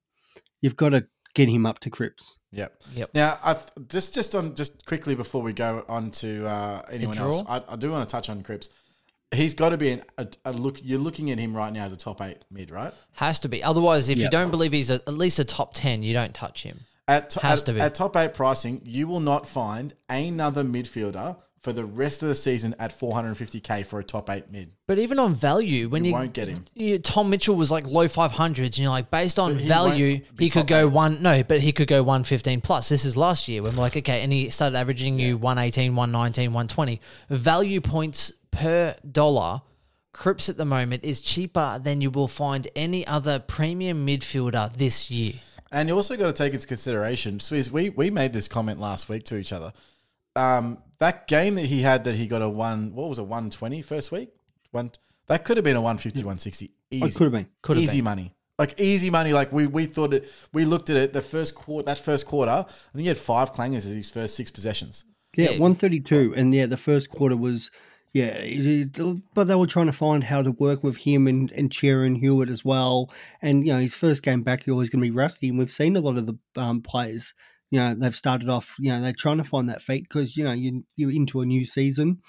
You've 0.62 0.76
got 0.78 0.90
to 0.90 1.06
get 1.36 1.50
him 1.50 1.66
up 1.66 1.80
to 1.80 1.90
Cripps. 1.90 2.40
Yep. 2.52 2.82
Yep. 2.96 3.10
Now, 3.14 3.40
I 3.44 3.54
th- 3.56 3.68
just 3.90 4.14
just 4.14 4.36
on 4.36 4.56
just 4.56 4.86
quickly 4.86 5.16
before 5.16 5.42
we 5.42 5.54
go 5.54 5.84
on 5.90 6.12
to 6.12 6.48
uh, 6.48 6.82
anyone 6.92 7.18
else, 7.18 7.44
I, 7.48 7.62
I 7.68 7.76
do 7.76 7.92
want 7.92 8.08
to 8.08 8.12
touch 8.12 8.30
on 8.30 8.42
Cripps. 8.44 8.70
He's 9.34 9.56
got 9.56 9.70
to 9.70 9.78
be 9.78 9.92
an, 9.92 10.04
a, 10.20 10.28
a 10.46 10.54
look. 10.54 10.78
You're 10.84 11.00
looking 11.00 11.32
at 11.32 11.40
him 11.40 11.58
right 11.58 11.74
now 11.74 11.86
as 11.86 11.92
a 11.92 11.98
top 11.98 12.22
eight 12.22 12.46
mid, 12.52 12.70
right? 12.70 12.94
has 13.14 13.40
to 13.40 13.50
be. 13.50 13.64
Otherwise, 13.64 14.08
if 14.10 14.20
you 14.20 14.30
don't 14.30 14.52
believe 14.52 14.72
he's 14.72 14.92
a, 14.92 14.96
at 15.08 15.16
least 15.16 15.40
a 15.40 15.44
top 15.44 15.74
ten, 15.74 16.04
you 16.04 16.14
don't 16.14 16.34
touch 16.34 16.62
him. 16.64 16.82
At, 17.08 17.32
to- 17.32 17.40
Has 17.42 17.62
at, 17.62 17.66
to 17.68 17.74
be. 17.76 17.82
at 17.82 17.96
top 17.96 18.16
eight 18.16 18.34
pricing, 18.34 18.82
you 18.86 19.08
will 19.08 19.20
not 19.20 19.48
find 19.48 19.94
another 20.10 20.64
midfielder 20.64 21.38
for 21.62 21.72
the 21.74 21.86
rest 21.86 22.22
of 22.22 22.28
the 22.28 22.36
season 22.36 22.76
at 22.78 22.98
450k 23.00 23.86
for 23.86 24.00
a 24.00 24.04
top 24.04 24.30
eight 24.30 24.52
mid. 24.52 24.74
But 24.86 25.00
even 25.00 25.18
on 25.18 25.34
value, 25.34 25.88
when 25.90 26.04
You 26.04 26.10
you, 26.10 26.14
won't 26.14 26.34
get 26.34 26.48
him. 26.50 26.66
you- 26.74 27.00
Tom 27.00 27.30
Mitchell 27.30 27.56
was 27.56 27.72
like 27.72 27.88
low 27.88 28.06
500s, 28.08 28.58
and 28.66 28.78
you're 28.80 28.90
like, 28.90 29.10
based 29.10 29.40
on 29.40 29.58
he 29.60 29.68
value, 29.68 30.22
he 30.38 30.50
could 30.50 30.68
go 30.68 30.86
10. 30.86 30.92
one, 30.92 31.22
no, 31.24 31.42
but 31.44 31.62
he 31.62 31.72
could 31.72 31.88
go 31.88 32.04
115 32.04 32.60
plus. 32.62 32.90
This 32.90 33.06
is 33.06 33.16
last 33.16 33.48
year 33.48 33.62
when 33.64 33.76
we're 33.76 33.82
like, 33.82 33.96
okay, 33.98 34.22
and 34.24 34.32
he 34.34 34.50
started 34.50 34.78
averaging 34.78 35.20
you 35.20 35.38
118, 35.38 35.96
119, 35.96 36.52
120. 36.54 37.00
Value 37.30 37.80
points 37.82 38.32
per 38.52 38.96
dollar. 39.10 39.62
Cripps 40.14 40.48
at 40.48 40.58
the 40.58 40.66
moment 40.66 41.04
is 41.04 41.22
cheaper 41.22 41.80
than 41.84 42.00
you 42.02 42.12
will 42.12 42.28
find 42.28 42.68
any 42.76 43.06
other 43.08 43.40
premium 43.40 44.06
midfielder 44.06 44.72
this 44.74 45.10
year. 45.10 45.34
And 45.74 45.90
you 45.90 45.96
also 45.96 46.16
got 46.16 46.28
to 46.28 46.34
take 46.34 46.54
into 46.54 46.68
consideration, 46.68 47.40
Swizz, 47.40 47.72
we, 47.72 47.90
we 47.90 48.12
made 48.12 48.32
this 48.32 48.48
comment 48.48 48.80
last 48.80 49.10
week 49.10 49.24
to 49.26 49.38
each 49.38 49.52
other. 49.52 49.74
Um, 50.36 50.78
that 51.00 51.28
game 51.28 51.56
that 51.56 51.66
he 51.66 51.82
had 51.82 52.04
that 52.04 52.14
he 52.16 52.28
got 52.28 52.44
a 52.44 52.48
one, 52.48 52.94
what 52.94 53.10
was 53.10 53.18
it, 53.18 53.24
120 53.24 53.82
first 53.82 54.12
week? 54.12 54.30
One, 54.72 54.92
that 55.28 55.44
could 55.44 55.58
have 55.58 55.64
been 55.64 55.76
a 55.76 55.82
150, 55.82 56.20
160. 56.20 56.72
Easy. 56.92 57.06
It 57.06 57.16
could 57.16 57.24
have 57.24 57.32
been. 57.32 57.50
Could 57.64 57.78
have 57.78 57.84
easy 57.84 57.98
been. 57.98 58.04
money. 58.06 58.36
Like 58.60 58.80
easy 58.80 59.10
money. 59.10 59.34
Like 59.34 59.52
we, 59.52 59.66
we 59.66 59.86
thought 59.86 60.14
it, 60.14 60.32
we 60.54 60.64
looked 60.64 60.92
at 60.92 60.96
it, 60.96 61.12
the 61.12 61.24
first 61.24 61.56
quarter, 61.56 61.88
that 61.88 61.98
first 61.98 62.28
quarter, 62.28 62.52
I 62.52 62.64
think 62.94 63.02
he 63.02 63.08
had 63.08 63.18
five 63.18 63.54
clangers 63.54 63.86
in 63.86 63.96
his 63.96 64.12
first 64.12 64.36
six 64.36 64.52
possessions. 64.52 65.06
Yeah, 65.36 65.46
Yeah. 65.46 65.60
132. 65.60 66.36
And 66.38 66.54
yeah, 66.54 66.68
the 66.68 66.78
first 66.78 67.10
quarter 67.10 67.36
was, 67.36 67.72
yeah, 68.14 68.26
it- 68.36 69.00
it- 69.00 69.24
but 69.34 69.48
they 69.48 69.56
were 69.56 69.66
trying 69.68 69.88
to 69.88 69.92
find 69.92 70.24
how 70.26 70.42
to 70.44 70.52
work 70.52 70.84
with 70.84 70.98
him 70.98 71.26
and, 71.28 71.52
and 71.52 71.74
Sharon 71.74 72.16
Hewett 72.16 72.50
as 72.50 72.64
well. 72.64 73.12
And, 73.42 73.66
you 73.66 73.74
know, 73.74 73.80
his 73.80 73.96
first 73.96 74.22
game 74.24 74.44
back, 74.44 74.66
you're 74.66 74.76
always 74.76 74.90
going 74.92 75.02
to 75.04 75.10
be 75.10 75.16
rusty. 75.16 75.50
And 75.50 75.58
we've 75.58 75.72
seen 75.72 75.96
a 75.96 76.00
lot 76.02 76.18
of 76.18 76.28
the 76.28 76.38
um, 76.56 76.82
players, 76.82 77.34
you 77.72 77.80
know, 77.80 77.96
they've 77.96 78.16
started 78.16 78.50
off, 78.50 78.76
you 78.80 78.92
know, 78.92 79.02
they're 79.02 79.14
trying 79.18 79.38
to 79.40 79.44
find 79.44 79.68
that 79.70 79.82
feet 79.82 80.04
because, 80.04 80.38
you 80.38 80.44
know, 80.44 80.52
you, 80.54 80.84
you're 80.96 81.12
into 81.12 81.42
a 81.42 81.46
new 81.46 81.66
season. 81.66 82.20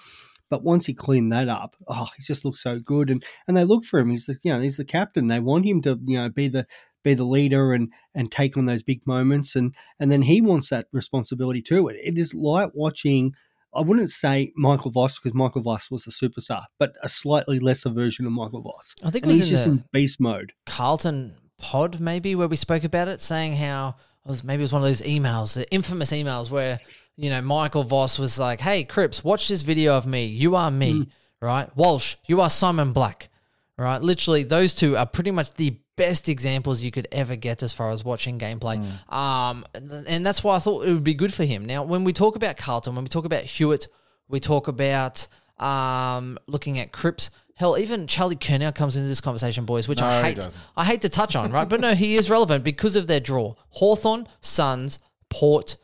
But 0.51 0.63
once 0.63 0.87
he 0.87 0.95
cleaned 0.95 1.33
that 1.33 1.49
up, 1.49 1.77
oh, 1.89 2.09
he 2.17 2.23
just 2.23 2.45
looks 2.45 2.63
so 2.63 2.79
good. 2.79 3.11
And 3.11 3.25
and 3.49 3.57
they 3.57 3.65
look 3.65 3.85
for 3.85 3.99
him. 3.99 4.11
He's 4.11 4.27
the 4.27 4.37
you 4.43 4.53
know 4.53 4.61
he's 4.61 4.77
the 4.77 4.85
captain. 4.85 5.27
They 5.27 5.41
want 5.41 5.65
him 5.67 5.83
to 5.83 5.99
you 6.07 6.19
know 6.19 6.29
be 6.29 6.49
the 6.49 6.67
be 7.03 7.15
the 7.15 7.25
leader 7.25 7.73
and 7.73 7.91
and 8.15 8.31
take 8.31 8.57
on 8.57 8.67
those 8.67 8.83
big 8.83 9.07
moments. 9.07 9.57
And 9.57 9.75
and 9.99 10.13
then 10.13 10.23
he 10.23 10.41
wants 10.41 10.69
that 10.69 10.87
responsibility 10.93 11.63
too. 11.63 11.89
It, 11.89 11.97
it 12.03 12.19
is 12.19 12.35
like 12.35 12.71
watching. 12.75 13.35
I 13.75 13.81
wouldn't 13.83 14.11
say 14.11 14.53
Michael 14.57 14.91
Voss 14.91 15.19
because 15.19 15.35
Michael 15.35 15.63
Voss 15.63 15.91
was 15.91 16.07
a 16.07 16.11
superstar, 16.11 16.65
but 16.79 16.95
a 17.03 17.09
slightly 17.09 17.59
lesser 17.59 17.91
version 17.91 18.27
of 18.27 18.33
Michael 18.33 18.63
Voss. 18.63 18.95
I 19.03 19.11
think 19.11 19.25
it 19.25 19.29
was 19.29 19.39
he's 19.39 19.47
in 19.49 19.51
just 19.51 19.67
in 19.67 19.85
beast 19.93 20.21
mode. 20.21 20.53
Carlton 20.67 21.37
pod 21.59 22.01
maybe 22.01 22.35
where 22.35 22.49
we 22.49 22.57
spoke 22.57 22.85
about 22.85 23.09
it, 23.09 23.21
saying 23.21 23.57
how 23.57 23.97
it 24.25 24.29
was 24.29 24.45
maybe 24.45 24.61
it 24.61 24.65
was 24.65 24.73
one 24.73 24.83
of 24.83 24.89
those 24.89 25.03
emails, 25.03 25.55
the 25.55 25.71
infamous 25.71 26.13
emails 26.13 26.51
where 26.51 26.79
you 27.17 27.31
know 27.31 27.41
Michael 27.41 27.85
Voss 27.85 28.19
was 28.19 28.39
like, 28.39 28.61
"Hey 28.61 28.85
Cripps, 28.85 29.25
watch 29.25 29.49
this 29.49 29.63
video 29.63 29.97
of 29.97 30.07
me. 30.07 30.27
You 30.27 30.57
are 30.57 30.71
me, 30.71 30.93
mm. 30.93 31.11
right? 31.41 31.75
Walsh, 31.77 32.17
you 32.27 32.41
are 32.41 32.51
Simon 32.51 32.93
Black, 32.93 33.29
right? 33.77 34.01
Literally, 34.01 34.43
those 34.45 34.75
two 34.75 34.97
are 34.97 35.07
pretty 35.07 35.31
much 35.31 35.55
the 35.55 35.79
best 35.97 36.29
examples 36.29 36.83
you 36.83 36.91
could 36.91 37.07
ever 37.13 37.37
get 37.37 37.63
as 37.63 37.73
far 37.73 37.91
as 37.91 38.05
watching 38.05 38.39
gameplay. 38.39 38.85
Um, 39.13 39.65
and 39.75 40.25
that's 40.25 40.43
why 40.43 40.57
I 40.57 40.59
thought 40.59 40.87
it 40.87 40.93
would 40.93 41.05
be 41.05 41.15
good 41.15 41.33
for 41.33 41.45
him. 41.45 41.65
Now, 41.67 41.83
when 41.83 42.05
we 42.05 42.13
talk 42.13 42.37
about 42.37 42.57
Carlton, 42.57 42.95
when 42.95 43.05
we 43.05 43.09
talk 43.09 43.25
about 43.25 43.45
Hewett, 43.45 43.89
we 44.29 44.41
talk 44.41 44.69
about 44.69 45.27
um, 45.59 46.39
looking 46.47 46.79
at 46.79 46.93
Cripps. 46.93 47.31
Hell, 47.57 47.79
even 47.79 48.09
Charlie 48.09 48.35
Curnow 48.37 48.75
comes 48.75 48.97
into 48.97 49.09
this 49.09 49.21
conversation, 49.21 49.65
boys, 49.65 49.87
which 49.87 50.01
No, 50.01 50.07
I 50.07 50.23
hate. 50.23 50.49
I 50.77 50.85
hate 50.85 51.03
to 51.03 51.09
touch 51.09 51.37
on, 51.37 51.53
right? 51.53 51.69
But 51.69 51.81
no, 51.81 51.95
he 51.95 52.17
is 52.17 52.29
relevant 52.29 52.65
because 52.65 52.97
of 52.97 53.07
their 53.07 53.21
draw. 53.21 53.55
Hawthorn, 53.69 54.27
Suns, 54.41 54.99
Port, 55.31 55.77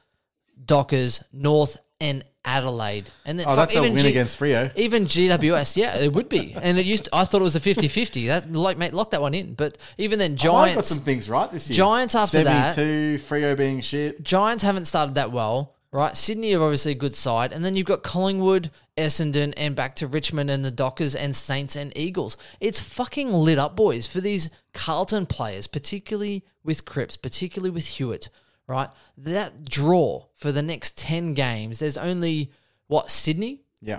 Dockers, 0.64 1.22
North, 1.32 1.76
and 2.00 2.24
Adelaide. 2.44 3.10
And 3.26 3.38
then 3.38 3.46
Oh, 3.46 3.50
fuck, 3.50 3.68
that's 3.68 3.74
a 3.74 3.78
even 3.80 3.92
win 3.94 4.02
G- 4.02 4.08
against 4.08 4.38
Freo. 4.40 4.72
even 4.76 5.04
GWS, 5.04 5.76
yeah, 5.76 5.96
it 5.98 6.12
would 6.12 6.28
be. 6.28 6.54
And 6.60 6.78
it 6.78 6.86
used 6.86 7.04
to, 7.04 7.10
I 7.14 7.24
thought 7.24 7.40
it 7.40 7.44
was 7.44 7.56
a 7.56 7.60
50-50. 7.60 8.28
That 8.28 8.52
like 8.52 8.78
mate, 8.78 8.94
lock 8.94 9.10
that 9.10 9.20
one 9.20 9.34
in. 9.34 9.54
But 9.54 9.76
even 9.98 10.18
then 10.18 10.32
I 10.40 10.74
got 10.74 10.84
some 10.86 11.00
things 11.00 11.28
right 11.28 11.50
this 11.52 11.68
year. 11.68 11.76
Giants 11.76 12.14
after 12.14 12.42
that- 12.44 12.74
72, 12.74 13.22
Freo 13.24 13.56
being 13.56 13.80
shit. 13.82 14.22
Giants 14.22 14.62
haven't 14.62 14.86
started 14.86 15.14
that 15.16 15.32
well, 15.32 15.74
right? 15.92 16.16
Sydney 16.16 16.54
are 16.54 16.62
obviously 16.62 16.92
a 16.92 16.96
good 16.96 17.14
side, 17.14 17.52
and 17.52 17.64
then 17.64 17.76
you've 17.76 17.86
got 17.86 18.02
Collingwood, 18.02 18.70
Essendon, 18.96 19.52
and 19.56 19.76
back 19.76 19.96
to 19.96 20.06
Richmond 20.06 20.50
and 20.50 20.64
the 20.64 20.70
Dockers 20.70 21.14
and 21.14 21.34
Saints 21.36 21.76
and 21.76 21.92
Eagles. 21.96 22.36
It's 22.60 22.80
fucking 22.80 23.32
lit 23.32 23.58
up, 23.58 23.76
boys, 23.76 24.06
for 24.06 24.20
these 24.20 24.48
Carlton 24.72 25.26
players, 25.26 25.66
particularly 25.66 26.44
with 26.64 26.84
Cripps, 26.84 27.16
particularly 27.16 27.70
with 27.70 27.86
Hewett, 27.86 28.28
right? 28.70 28.88
That 29.18 29.68
draw 29.68 30.26
for 30.36 30.52
the 30.52 30.62
next 30.62 30.96
ten 30.96 31.34
games, 31.34 31.80
there's 31.80 31.98
only 31.98 32.50
what 32.86 33.10
Sydney, 33.10 33.60
Yeah. 33.82 33.98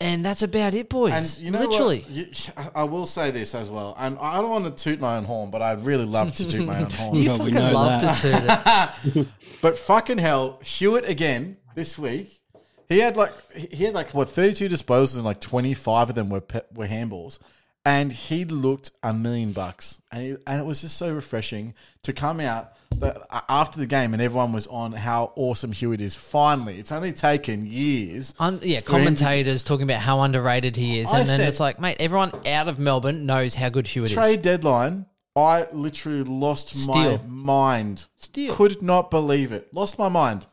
and 0.00 0.24
that's 0.24 0.42
about 0.42 0.74
it, 0.74 0.88
boys. 0.88 1.12
And 1.36 1.44
you 1.44 1.50
know 1.50 1.60
Literally. 1.60 2.00
what? 2.00 2.10
You- 2.10 2.26
I 2.74 2.84
will 2.84 3.06
say 3.06 3.30
this 3.30 3.54
as 3.54 3.68
well, 3.70 3.94
and 3.98 4.18
I 4.18 4.40
don't 4.40 4.50
want 4.50 4.64
to 4.76 4.84
toot 4.84 5.00
my 5.00 5.16
own 5.16 5.24
horn, 5.24 5.50
but 5.50 5.60
I'd 5.62 5.84
really 5.84 6.04
love 6.04 6.34
to 6.36 6.48
toot 6.48 6.66
my 6.66 6.80
own 6.82 6.90
horn. 6.90 7.16
You 7.16 7.30
fucking 7.36 7.54
know 7.54 7.72
love 7.72 8.00
that. 8.00 8.16
to 8.16 9.12
do 9.12 9.20
that. 9.22 9.26
But 9.60 9.76
fucking 9.78 10.18
hell, 10.18 10.60
Hewett 10.62 11.08
again 11.08 11.56
this 11.74 11.98
week. 11.98 12.40
He 12.88 12.98
had 12.98 13.16
like 13.16 13.32
he 13.56 13.84
had 13.84 13.94
like 13.94 14.12
what 14.14 14.28
thirty 14.28 14.54
two 14.54 14.68
disposals 14.68 15.14
and 15.16 15.24
like 15.24 15.40
twenty 15.40 15.72
five 15.74 16.08
of 16.10 16.14
them 16.14 16.28
were 16.30 16.40
pe- 16.42 16.60
were 16.74 16.86
handballs, 16.86 17.38
and 17.84 18.12
he 18.12 18.44
looked 18.44 18.90
a 19.02 19.12
million 19.12 19.52
bucks, 19.52 20.00
and 20.10 20.22
he, 20.22 20.36
and 20.46 20.60
it 20.60 20.64
was 20.64 20.80
just 20.80 20.96
so 20.96 21.14
refreshing 21.14 21.74
to 22.02 22.12
come 22.12 22.40
out 22.40 22.72
the, 22.98 23.26
after 23.48 23.78
the 23.78 23.86
game 23.86 24.12
and 24.12 24.22
everyone 24.22 24.52
was 24.52 24.66
on 24.68 24.92
how 24.92 25.32
awesome 25.36 25.72
Hewett 25.72 26.00
is. 26.00 26.14
Finally, 26.14 26.78
it's 26.78 26.92
only 26.92 27.12
taken 27.12 27.66
years. 27.66 28.34
Un- 28.38 28.60
yeah, 28.62 28.80
for 28.80 28.92
him 28.96 29.04
commentators 29.04 29.64
talking 29.64 29.84
about 29.84 30.00
how 30.00 30.20
underrated 30.20 30.76
he 30.76 31.00
is, 31.00 31.12
I 31.12 31.20
and 31.20 31.28
then 31.28 31.40
said- 31.40 31.48
it's 31.48 31.60
like, 31.60 31.80
mate, 31.80 31.96
everyone 32.00 32.32
out 32.46 32.68
of 32.68 32.78
Melbourne 32.78 33.26
knows 33.26 33.54
how 33.54 33.68
good 33.68 33.86
Hewett 33.86 34.10
is. 34.10 34.14
Trade 34.14 34.42
deadline. 34.42 35.06
I 35.36 35.66
literally 35.72 36.22
lost 36.22 36.68
Steal. 36.68 37.18
my 37.18 37.20
mind. 37.26 38.06
Steal. 38.16 38.54
Could 38.54 38.82
not 38.82 39.10
believe 39.10 39.50
it. 39.50 39.74
Lost 39.74 39.98
my 39.98 40.08
mind. 40.08 40.46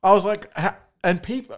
I 0.00 0.12
was 0.12 0.24
like, 0.24 0.52
and 1.02 1.20
people, 1.20 1.56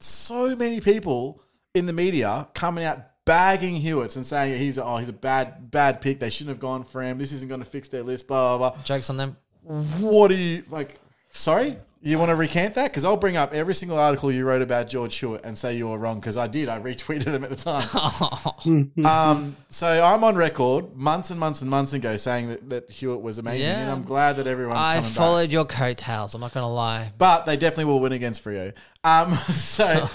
so 0.00 0.56
many 0.56 0.80
people 0.80 1.40
in 1.72 1.86
the 1.86 1.92
media 1.92 2.48
coming 2.52 2.84
out 2.84 2.98
bagging 3.26 3.82
Hewetts 3.82 4.16
and 4.16 4.24
saying 4.24 4.58
he's 4.58 4.78
oh 4.78 4.96
he's 4.96 5.10
a 5.10 5.12
bad 5.12 5.70
bad 5.70 6.00
pick. 6.00 6.18
They 6.18 6.30
shouldn't 6.30 6.54
have 6.54 6.60
gone 6.60 6.84
for 6.84 7.02
him. 7.02 7.18
This 7.18 7.32
isn't 7.32 7.48
going 7.48 7.60
to 7.60 7.66
fix 7.66 7.90
their 7.90 8.02
list. 8.02 8.26
Blah 8.26 8.56
blah. 8.56 8.70
blah. 8.70 8.82
Jokes 8.82 9.10
on 9.10 9.18
them. 9.18 9.36
What 9.62 10.28
do 10.28 10.36
you 10.36 10.62
like? 10.70 10.98
Sorry, 11.30 11.76
you 12.02 12.18
want 12.18 12.28
to 12.30 12.36
recant 12.36 12.74
that? 12.74 12.90
Because 12.90 13.04
I'll 13.04 13.16
bring 13.16 13.36
up 13.36 13.52
every 13.52 13.74
single 13.74 13.98
article 13.98 14.30
you 14.30 14.44
wrote 14.44 14.62
about 14.62 14.88
George 14.88 15.16
Hewett 15.16 15.40
and 15.44 15.56
say 15.56 15.74
you 15.76 15.88
were 15.88 15.98
wrong 15.98 16.20
because 16.20 16.36
I 16.36 16.46
did. 16.46 16.68
I 16.68 16.78
retweeted 16.78 17.24
them 17.24 17.42
at 17.42 17.50
the 17.50 17.56
time. 17.56 18.92
um, 19.04 19.56
so 19.68 20.04
I'm 20.04 20.22
on 20.22 20.36
record 20.36 20.94
months 20.94 21.30
and 21.30 21.40
months 21.40 21.62
and 21.62 21.70
months 21.70 21.92
ago 21.94 22.16
saying 22.16 22.48
that, 22.48 22.68
that 22.70 22.90
Hewett 22.90 23.22
was 23.22 23.38
amazing, 23.38 23.68
Yeah. 23.70 23.80
and 23.80 23.90
I'm 23.90 24.04
glad 24.04 24.36
that 24.36 24.46
everyone's 24.46 24.78
I 24.78 24.96
coming 24.96 25.08
back. 25.10 25.16
followed 25.16 25.50
your 25.50 25.64
coattails. 25.64 26.34
I'm 26.34 26.40
not 26.40 26.52
going 26.54 26.64
to 26.64 26.68
lie. 26.68 27.12
But 27.18 27.46
they 27.46 27.56
definitely 27.56 27.86
will 27.86 28.00
win 28.00 28.12
against 28.12 28.44
Freo. 28.44 28.72
Um, 29.02 29.34
so 29.52 30.06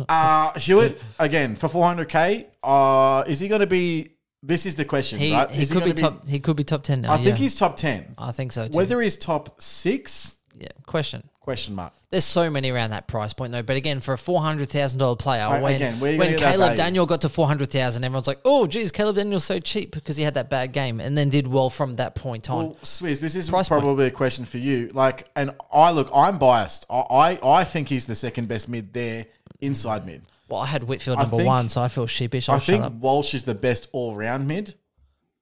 uh, 0.08 0.58
Hewett 0.58 1.00
again 1.18 1.56
for 1.56 1.68
400k. 1.68 2.46
Uh, 2.62 3.24
is 3.26 3.40
he 3.40 3.48
going 3.48 3.60
to 3.62 3.66
be? 3.66 4.10
This 4.44 4.66
is 4.66 4.74
the 4.74 4.84
question, 4.84 5.20
He 5.20 5.32
right? 5.32 5.48
he 5.48 5.62
Is 5.62 5.70
could 5.70 5.84
be, 5.84 5.92
gonna 5.92 6.16
top. 6.16 6.26
He 6.26 6.40
could 6.40 6.56
be 6.56 6.64
top 6.64 6.82
ten 6.82 7.02
now. 7.02 7.12
I 7.12 7.16
think 7.16 7.28
yeah. 7.38 7.44
he's 7.44 7.54
top 7.54 7.76
10. 7.76 8.16
I 8.18 8.32
think 8.32 8.50
so 8.50 8.66
too. 8.66 8.76
Whether 8.76 9.00
he's 9.00 9.16
top 9.16 9.62
six? 9.62 10.36
Yeah. 10.62 10.68
Question. 10.86 11.28
Question 11.40 11.74
mark. 11.74 11.92
There's 12.10 12.24
so 12.24 12.48
many 12.50 12.70
around 12.70 12.90
that 12.90 13.08
price 13.08 13.32
point 13.32 13.50
though. 13.50 13.62
But 13.64 13.76
again, 13.76 14.00
for 14.00 14.12
a 14.14 14.18
four 14.18 14.40
hundred 14.40 14.68
thousand 14.68 15.00
dollar 15.00 15.16
player, 15.16 15.48
when 15.60 15.74
again, 15.74 15.98
when 15.98 16.16
gonna 16.16 16.30
get 16.30 16.40
that 16.40 16.52
Caleb? 16.52 16.76
Daniel 16.76 17.04
got 17.06 17.22
to 17.22 17.28
four 17.28 17.48
hundred 17.48 17.70
thousand, 17.72 18.04
everyone's 18.04 18.28
like, 18.28 18.38
"Oh, 18.44 18.66
geez, 18.68 18.92
Caleb 18.92 19.16
Daniel's 19.16 19.42
so 19.44 19.58
cheap 19.58 19.90
because 19.92 20.16
he 20.16 20.22
had 20.22 20.34
that 20.34 20.48
bad 20.48 20.72
game 20.72 21.00
and 21.00 21.18
then 21.18 21.30
did 21.30 21.48
well 21.48 21.68
from 21.68 21.96
that 21.96 22.14
point 22.14 22.48
on." 22.48 22.66
Well, 22.66 22.76
Swizz, 22.84 23.18
this 23.20 23.34
is 23.34 23.50
Price 23.50 23.68
point. 23.68 23.82
probably 23.82 24.06
a 24.06 24.10
question 24.12 24.44
for 24.44 24.58
you. 24.58 24.90
Like, 24.94 25.28
and 25.34 25.50
I 25.72 25.90
look, 25.90 26.10
I'm 26.14 26.38
biased. 26.38 26.86
I, 26.88 27.00
I, 27.42 27.60
I 27.60 27.64
think 27.64 27.88
he's 27.88 28.06
the 28.06 28.14
second 28.14 28.46
best 28.46 28.68
mid 28.68 28.92
there, 28.92 29.26
inside 29.60 30.06
mid. 30.06 30.22
well, 30.48 30.60
I 30.60 30.66
had 30.66 30.84
Whitfield 30.84 31.18
number 31.18 31.38
think- 31.38 31.46
one, 31.48 31.68
so 31.68 31.80
I 31.80 31.88
feel 31.88 32.06
sheepish. 32.06 32.48
I'll 32.48 32.56
I 32.56 32.60
think. 32.60 33.02
Walsh 33.02 33.34
is 33.34 33.42
the 33.42 33.54
best 33.56 33.88
all 33.90 34.14
round 34.14 34.46
mid, 34.46 34.76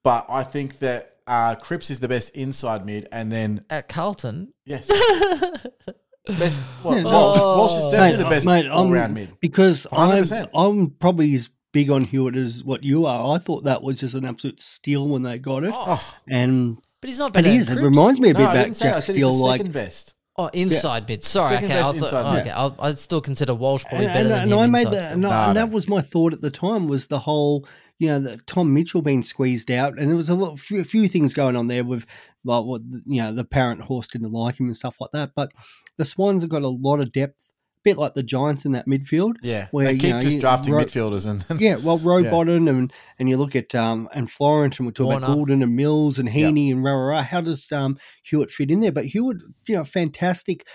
but 0.03 0.25
I 0.31 0.45
think 0.45 0.79
that 0.79 1.17
uh, 1.27 1.55
Cripps 1.57 1.91
is 1.91 2.01
the 2.01 2.09
best 2.09 2.35
inside 2.35 2.87
mid, 2.87 3.07
and 3.13 3.31
then 3.31 3.65
At 3.71 3.89
Carlton, 3.89 4.53
yes, 4.71 4.87
best 6.39 6.61
what, 6.83 7.03
Walsh. 7.05 7.39
Oh. 7.41 7.59
Walsh 7.59 7.77
is 7.79 7.89
definitely 7.89 8.23
the 8.23 8.31
best 8.31 8.47
all 8.47 8.85
I'm- 8.85 8.91
round 8.91 9.15
mid. 9.15 9.39
Because 9.41 9.87
I'm, 9.93 10.25
I'm 10.55 10.91
probably 10.91 11.35
as 11.35 11.49
big 11.73 11.91
on 11.91 12.05
Hewett 12.05 12.37
as 12.37 12.65
what 12.65 12.83
you 12.83 13.07
are. 13.07 13.35
I 13.35 13.39
thought 13.39 13.65
that 13.65 13.83
was 13.83 14.01
just 14.01 14.15
an 14.15 14.25
absolute 14.27 14.61
steal 14.61 15.09
when 15.09 15.23
they 15.23 15.39
got 15.39 15.65
it. 15.65 15.73
Oh, 15.75 16.15
And 16.29 16.79
but 17.01 17.09
he's 17.09 17.19
not 17.19 17.31
it 17.31 17.33
better. 17.35 17.49
than 17.49 17.57
is. 17.57 17.69
It 17.69 17.77
reminds 17.81 18.21
me 18.21 18.31
a 18.31 18.35
bit 18.35 18.41
no, 18.43 18.49
I 18.49 18.53
about 18.53 18.63
didn't 18.65 18.77
say 18.77 18.85
that. 18.87 18.91
I 18.91 18.97
Jack 18.97 19.03
said 19.05 19.17
he's 19.17 19.25
the 19.25 19.33
Steele. 19.33 19.45
Like, 19.47 19.59
second 19.59 19.73
best. 19.73 20.15
Oh, 20.37 20.47
inside 20.53 21.09
mid. 21.09 21.23
Sorry, 21.25 21.55
Second 21.55 21.71
okay. 21.71 21.81
I 21.81 21.93
best 21.93 22.11
thought, 22.11 22.37
oh, 22.37 22.41
okay. 22.41 22.51
I'll, 22.51 22.77
I'd 22.79 22.99
still 22.99 23.21
consider 23.21 23.55
Walsh 23.55 23.85
probably 23.85 24.07
and, 24.07 24.13
better 24.15 24.25
and, 24.27 24.31
than 24.31 24.43
and 24.43 24.53
him 24.53 24.59
I 24.59 24.67
made 24.67 24.87
that, 24.91 25.13
and, 25.13 25.23
No, 25.23 25.31
and 25.31 25.55
no. 25.55 25.61
that 25.67 25.71
was 25.73 25.87
my 25.89 26.01
thought 26.01 26.33
at 26.33 26.41
the 26.41 26.51
time 26.51 26.89
was 26.89 27.09
the 27.09 27.19
whole, 27.19 27.67
you 27.99 28.09
know, 28.09 28.21
the 28.21 28.37
Tom 28.47 28.73
Mitchell 28.73 29.03
being 29.03 29.23
squeezed 29.23 29.71
out, 29.71 29.99
and 29.99 30.09
there 30.09 30.17
was 30.17 30.31
a 30.31 30.35
lot, 30.35 30.59
few, 30.59 30.83
few 30.85 31.09
things 31.09 31.35
going 31.35 31.57
on 31.57 31.67
there 31.69 31.85
with, 31.85 32.07
like, 32.45 32.65
what 32.65 32.83
you 33.07 33.23
know, 33.23 33.33
the 33.35 33.45
parent 33.45 33.83
horse 33.83 34.09
didn't 34.09 34.33
like 34.33 34.59
him 34.59 34.67
and 34.67 34.77
stuff 34.77 34.97
like 35.01 35.11
that. 35.13 35.33
But 35.35 35.53
the 35.97 36.05
Swans 36.05 36.43
have 36.43 36.51
got 36.51 36.63
a 36.63 36.69
lot 36.69 37.01
of 37.01 37.13
depth, 37.13 37.41
a 37.49 37.81
bit 37.85 37.99
like 37.99 38.15
the 38.15 38.23
Giants 38.23 38.65
in 38.65 38.73
that 38.73 38.87
midfield. 38.87 39.35
Yeah, 39.43 39.69
where 39.71 39.87
they 39.87 39.93
you 39.95 39.99
keep 39.99 40.15
know, 40.15 40.21
just 40.21 40.39
drafting 40.39 40.75
Ro- 40.75 40.85
midfielders 40.85 41.27
and 41.27 41.61
Yeah, 41.61 41.77
well, 41.77 41.99
Rowbottom 41.99 42.69
and 42.69 42.93
and 43.19 43.29
you 43.29 43.37
look 43.37 43.55
at 43.55 43.75
um 43.75 44.09
and 44.13 44.31
Florent 44.31 44.79
and 44.79 44.87
we 44.87 44.93
talk 44.93 45.07
about 45.13 45.37
Warner. 45.37 45.55
Gulden 45.55 45.63
and 45.63 45.77
Mills 45.77 46.19
and 46.19 46.29
Heeney 46.29 46.71
and 46.71 46.83
rah, 46.83 46.93
rah, 46.93 47.17
rah. 47.17 47.23
How 47.23 47.41
does 47.41 47.71
um 47.73 47.99
Hewett 48.25 48.51
fit 48.51 48.71
in 48.71 48.81
there? 48.81 48.93
But 48.93 49.07
Hewett, 49.07 49.39
you 49.67 49.77
know, 49.77 49.85
fantastic 49.85 50.67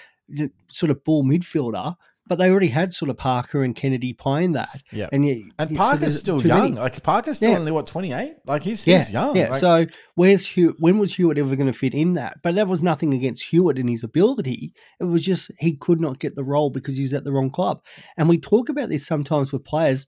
sort 0.67 0.89
of 0.89 1.03
ball 1.03 1.23
midfielder. 1.23 1.95
But 2.27 2.37
they 2.39 2.49
already 2.49 2.69
had 2.69 2.91
sort 2.91 3.09
of 3.11 3.17
Parker 3.17 3.63
and 3.63 3.75
Kennedy 3.75 4.11
playing 4.11 4.53
that. 4.53 4.81
Yeah. 4.91 5.09
and 5.11 5.23
and 5.59 5.69
so 5.69 5.75
Parker's 5.75 5.99
there's 5.99 6.19
still 6.19 6.41
young. 6.45 6.61
many. 6.73 6.75
Like 6.77 7.03
Parker's 7.03 7.37
still 7.37 7.51
Yeah. 7.51 7.59
only 7.59 7.71
what 7.71 7.85
twenty 7.85 8.13
eight. 8.13 8.37
Like 8.47 8.63
he's 8.63 8.87
Yeah, 8.87 8.97
he's 8.97 9.11
young. 9.11 9.35
yeah. 9.35 9.49
Like, 9.51 9.59
so 9.59 9.85
where's 10.15 10.47
Hewett? 10.47 10.77
When 10.79 10.97
was 10.97 11.13
Hewett 11.15 11.37
ever 11.37 11.55
going 11.55 11.71
to 11.71 11.77
fit 11.77 11.93
in 11.93 12.15
that? 12.15 12.37
But 12.41 12.55
that 12.55 12.67
was 12.67 12.81
nothing 12.81 13.13
against 13.13 13.43
Hewett 13.43 13.77
and 13.77 13.87
his 13.89 14.03
ability. 14.03 14.73
It 14.99 15.03
was 15.03 15.21
just 15.21 15.51
he 15.59 15.75
could 15.75 16.01
not 16.01 16.17
get 16.19 16.35
the 16.35 16.43
role 16.43 16.71
because 16.71 16.95
he 16.97 17.03
was 17.03 17.13
at 17.13 17.25
the 17.25 17.31
wrong 17.31 17.51
club. 17.51 17.81
And 18.17 18.27
we 18.27 18.39
talk 18.39 18.69
about 18.69 18.89
this 18.89 19.05
sometimes 19.05 19.51
with 19.51 19.63
players, 19.63 20.07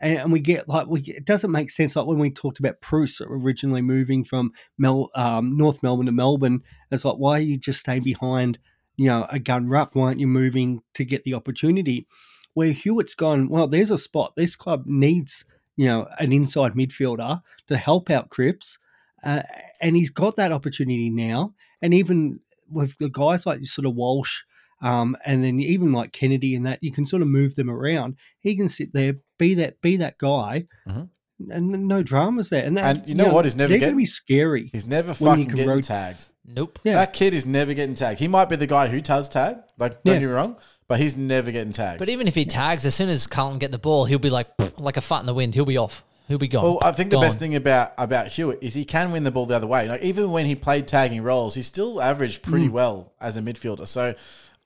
and, 0.00 0.18
and 0.18 0.32
we 0.32 0.40
get 0.40 0.68
like 0.68 0.86
we 0.86 1.00
it 1.00 1.24
doesn't 1.24 1.50
make 1.50 1.70
sense. 1.70 1.96
Like 1.96 2.06
when 2.06 2.18
we 2.18 2.30
talked 2.30 2.58
about 2.58 2.82
Bruce 2.82 3.22
originally 3.26 3.80
moving 3.80 4.22
from 4.22 4.50
Mel 4.76 5.08
um, 5.14 5.56
North 5.56 5.82
Melbourne 5.82 6.06
to 6.06 6.12
Melbourne, 6.12 6.60
it's 6.90 7.06
like 7.06 7.16
why 7.16 7.38
are 7.38 7.42
you 7.42 7.56
just 7.56 7.80
staying 7.80 8.02
behind? 8.02 8.58
You 8.96 9.06
know, 9.06 9.26
a 9.30 9.38
gun 9.38 9.68
ruck. 9.68 9.94
Why 9.94 10.06
aren't 10.08 10.20
you 10.20 10.26
moving 10.26 10.82
to 10.94 11.04
get 11.04 11.24
the 11.24 11.34
opportunity? 11.34 12.06
Where 12.52 12.72
Hewett's 12.72 13.14
gone, 13.14 13.48
well, 13.48 13.66
there's 13.66 13.90
a 13.90 13.98
spot. 13.98 14.34
This 14.36 14.54
club 14.54 14.84
needs, 14.86 15.44
you 15.76 15.86
know, 15.86 16.08
an 16.18 16.32
inside 16.32 16.74
midfielder 16.74 17.42
to 17.66 17.76
help 17.76 18.10
out 18.10 18.30
Cripps. 18.30 18.78
Uh, 19.24 19.42
and 19.80 19.96
he's 19.96 20.10
got 20.10 20.36
that 20.36 20.52
opportunity 20.52 21.10
now. 21.10 21.54
And 21.82 21.92
even 21.92 22.40
with 22.70 22.98
the 22.98 23.08
guys 23.08 23.46
like 23.46 23.64
sort 23.64 23.86
of 23.86 23.94
Walsh, 23.94 24.42
um, 24.80 25.16
and 25.24 25.42
then 25.42 25.58
even 25.60 25.92
like 25.92 26.12
Kennedy 26.12 26.54
and 26.54 26.64
that, 26.66 26.78
you 26.82 26.92
can 26.92 27.06
sort 27.06 27.22
of 27.22 27.28
move 27.28 27.54
them 27.54 27.70
around. 27.70 28.16
He 28.38 28.54
can 28.54 28.68
sit 28.68 28.92
there, 28.92 29.16
be 29.38 29.54
that, 29.54 29.80
be 29.80 29.96
that 29.96 30.18
guy, 30.18 30.66
Mhm. 30.88 31.08
And 31.50 31.88
no 31.88 32.02
dramas 32.02 32.48
there. 32.48 32.64
And, 32.64 32.76
that, 32.76 32.96
And 32.96 33.08
you 33.08 33.14
know 33.14 33.32
what? 33.32 33.44
He's 33.44 33.56
never 33.56 33.70
they're 33.70 33.80
gonna 33.80 33.96
be 33.96 34.06
scary. 34.06 34.70
he's 34.72 34.86
never 34.86 35.14
fucking 35.14 35.48
getting 35.48 35.68
rot- 35.68 35.82
tagged. 35.84 36.24
Nope. 36.46 36.78
Yeah. 36.84 36.94
That 36.94 37.12
kid 37.12 37.34
is 37.34 37.46
never 37.46 37.74
getting 37.74 37.94
tagged. 37.94 38.20
He 38.20 38.28
might 38.28 38.48
be 38.50 38.56
the 38.56 38.66
guy 38.66 38.88
who 38.88 39.00
does 39.00 39.28
tag. 39.28 39.56
Like 39.78 40.02
don't 40.02 40.14
Yeah. 40.14 40.20
get 40.20 40.26
me 40.26 40.32
wrong, 40.32 40.56
but 40.88 41.00
he's 41.00 41.16
never 41.16 41.50
getting 41.50 41.72
tagged. 41.72 41.98
But 41.98 42.08
even 42.08 42.28
if 42.28 42.34
he 42.34 42.44
tags, 42.44 42.84
as 42.86 42.94
soon 42.94 43.08
as 43.08 43.26
Carlton 43.26 43.58
get 43.58 43.70
the 43.72 43.78
ball, 43.78 44.04
he'll 44.04 44.18
be 44.18 44.30
like 44.30 44.48
like 44.78 44.96
a 44.96 45.00
fart 45.00 45.20
in 45.22 45.26
the 45.26 45.34
wind. 45.34 45.54
He'll 45.54 45.64
be 45.64 45.78
off. 45.78 46.04
He'll 46.28 46.38
be 46.38 46.48
gone. 46.48 46.62
Well, 46.64 46.78
I 46.82 46.92
think 46.92 47.10
the 47.10 47.16
Gone. 47.16 47.24
best 47.24 47.38
thing 47.38 47.54
about 47.54 47.92
about 47.98 48.28
Hewett 48.28 48.58
is 48.62 48.72
he 48.74 48.84
can 48.86 49.10
win 49.12 49.24
the 49.24 49.30
ball 49.30 49.44
the 49.46 49.56
other 49.56 49.66
way. 49.66 49.88
Like 49.88 50.02
even 50.02 50.30
when 50.30 50.46
he 50.46 50.54
played 50.54 50.86
tagging 50.86 51.22
roles, 51.22 51.54
he 51.54 51.62
still 51.62 52.00
averaged 52.00 52.42
pretty 52.42 52.68
Mm. 52.68 52.72
well 52.72 53.12
as 53.20 53.36
a 53.36 53.40
midfielder. 53.42 53.86
So 53.86 54.14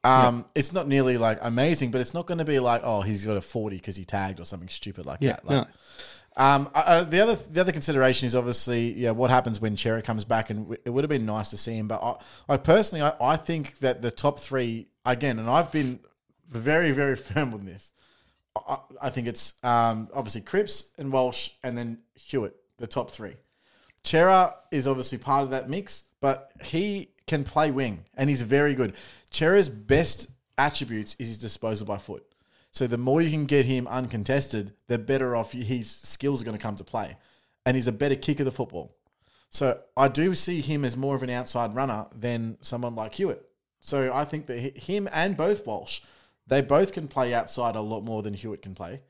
um, 0.05 0.45
it's 0.55 0.73
not 0.73 0.87
nearly 0.87 1.17
like 1.19 1.39
amazing, 1.43 1.91
but 1.91 2.01
it's 2.01 2.15
not 2.15 2.27
going 2.27 2.39
to 2.39 2.45
be 2.45 2.61
like 2.61 2.83
oh 2.85 3.01
he's 3.03 3.25
got 3.25 3.37
a 3.37 3.41
forty 3.41 3.77
because 3.77 3.97
he 3.97 4.05
tagged 4.05 4.39
or 4.41 4.45
something 4.45 4.69
stupid 4.69 5.07
like 5.07 5.19
Yeah, 5.21 5.33
that. 5.33 5.45
Like, 5.47 5.67
no. 5.69 5.73
Um, 6.39 6.71
uh, 6.73 6.79
uh, 6.79 7.03
the 7.03 7.21
other 7.21 7.35
the 7.35 7.61
other 7.61 7.73
consideration 7.73 8.27
is 8.27 8.35
obviously 8.37 8.93
yeah 8.95 9.11
what 9.11 9.29
happens 9.29 9.61
when 9.61 9.77
Cerra 9.77 10.01
comes 10.03 10.25
back, 10.25 10.51
and 10.51 10.61
w- 10.61 10.81
it 10.85 10.91
would 10.91 11.03
have 11.03 11.11
been 11.11 11.27
nice 11.27 11.51
to 11.51 11.57
see 11.57 11.75
him. 11.75 11.89
But 11.89 12.01
I, 12.01 12.55
I 12.55 12.57
personally 12.57 13.03
I, 13.03 13.33
I 13.33 13.37
think 13.37 13.79
that 13.81 14.03
the 14.03 14.13
top 14.13 14.39
three 14.39 14.87
again, 15.05 15.41
and 15.41 15.51
I've 15.51 15.73
been 15.73 15.99
very 16.49 16.93
very 16.93 17.17
firm 17.29 17.51
with 17.51 17.67
this. 17.67 17.93
I, 18.57 18.79
I 19.03 19.11
think 19.11 19.27
it's 19.27 19.55
um, 19.65 20.09
obviously 20.15 20.43
Cripps 20.43 20.91
and 20.97 21.13
Walsh, 21.13 21.51
and 21.65 21.77
then 21.77 21.99
Hewett, 22.15 22.55
the 22.79 22.87
top 22.87 23.11
three. 23.11 23.35
Cerra 24.05 24.55
is 24.71 24.87
obviously 24.87 25.19
part 25.19 25.43
of 25.43 25.51
that 25.51 25.69
mix, 25.69 26.05
but 26.21 26.53
he 26.63 27.11
can 27.27 27.43
play 27.43 27.73
wing, 27.73 28.05
and 28.17 28.31
he's 28.31 28.43
very 28.43 28.75
good. 28.75 28.95
Cerra's 29.31 29.69
best 29.69 30.31
attributes 30.57 31.17
is 31.19 31.29
his 31.29 31.39
disposal 31.39 31.85
by 31.85 31.99
foot. 31.99 32.25
So 32.71 32.87
the 32.87 32.99
more 32.99 33.23
you 33.23 33.31
can 33.31 33.47
get 33.47 33.65
him 33.65 33.87
uncontested, 33.89 34.73
the 34.87 34.99
better 34.99 35.35
off 35.35 35.53
his 35.53 35.91
skills 35.91 36.43
are 36.43 36.45
going 36.45 36.57
to 36.57 36.63
come 36.63 36.77
to 36.77 36.85
play, 36.85 37.17
and 37.65 37.77
he's 37.77 37.89
a 37.89 37.93
better 37.93 38.15
kicker 38.17 38.43
of 38.43 38.47
the 38.47 38.53
football. 38.53 38.95
So 39.51 39.81
I 39.97 40.09
do 40.09 40.35
see 40.35 40.61
him 40.61 40.85
as 40.85 40.97
more 40.97 41.17
of 41.17 41.23
an 41.23 41.31
outside 41.31 41.75
runner 41.75 42.07
than 42.15 42.59
someone 42.61 42.95
like 42.95 43.15
Hewett. 43.15 43.45
So 43.81 44.13
I 44.13 44.25
think 44.25 44.47
that 44.47 44.77
him 44.77 45.09
and 45.13 45.37
both 45.37 45.67
Walsh, 45.67 46.01
they 46.47 46.61
both 46.61 46.93
can 46.93 47.09
play 47.09 47.33
outside 47.33 47.75
a 47.75 47.81
lot 47.81 48.03
more 48.05 48.23
than 48.23 48.35
Hewett 48.35 48.63
can 48.63 48.75
play, 48.75 49.01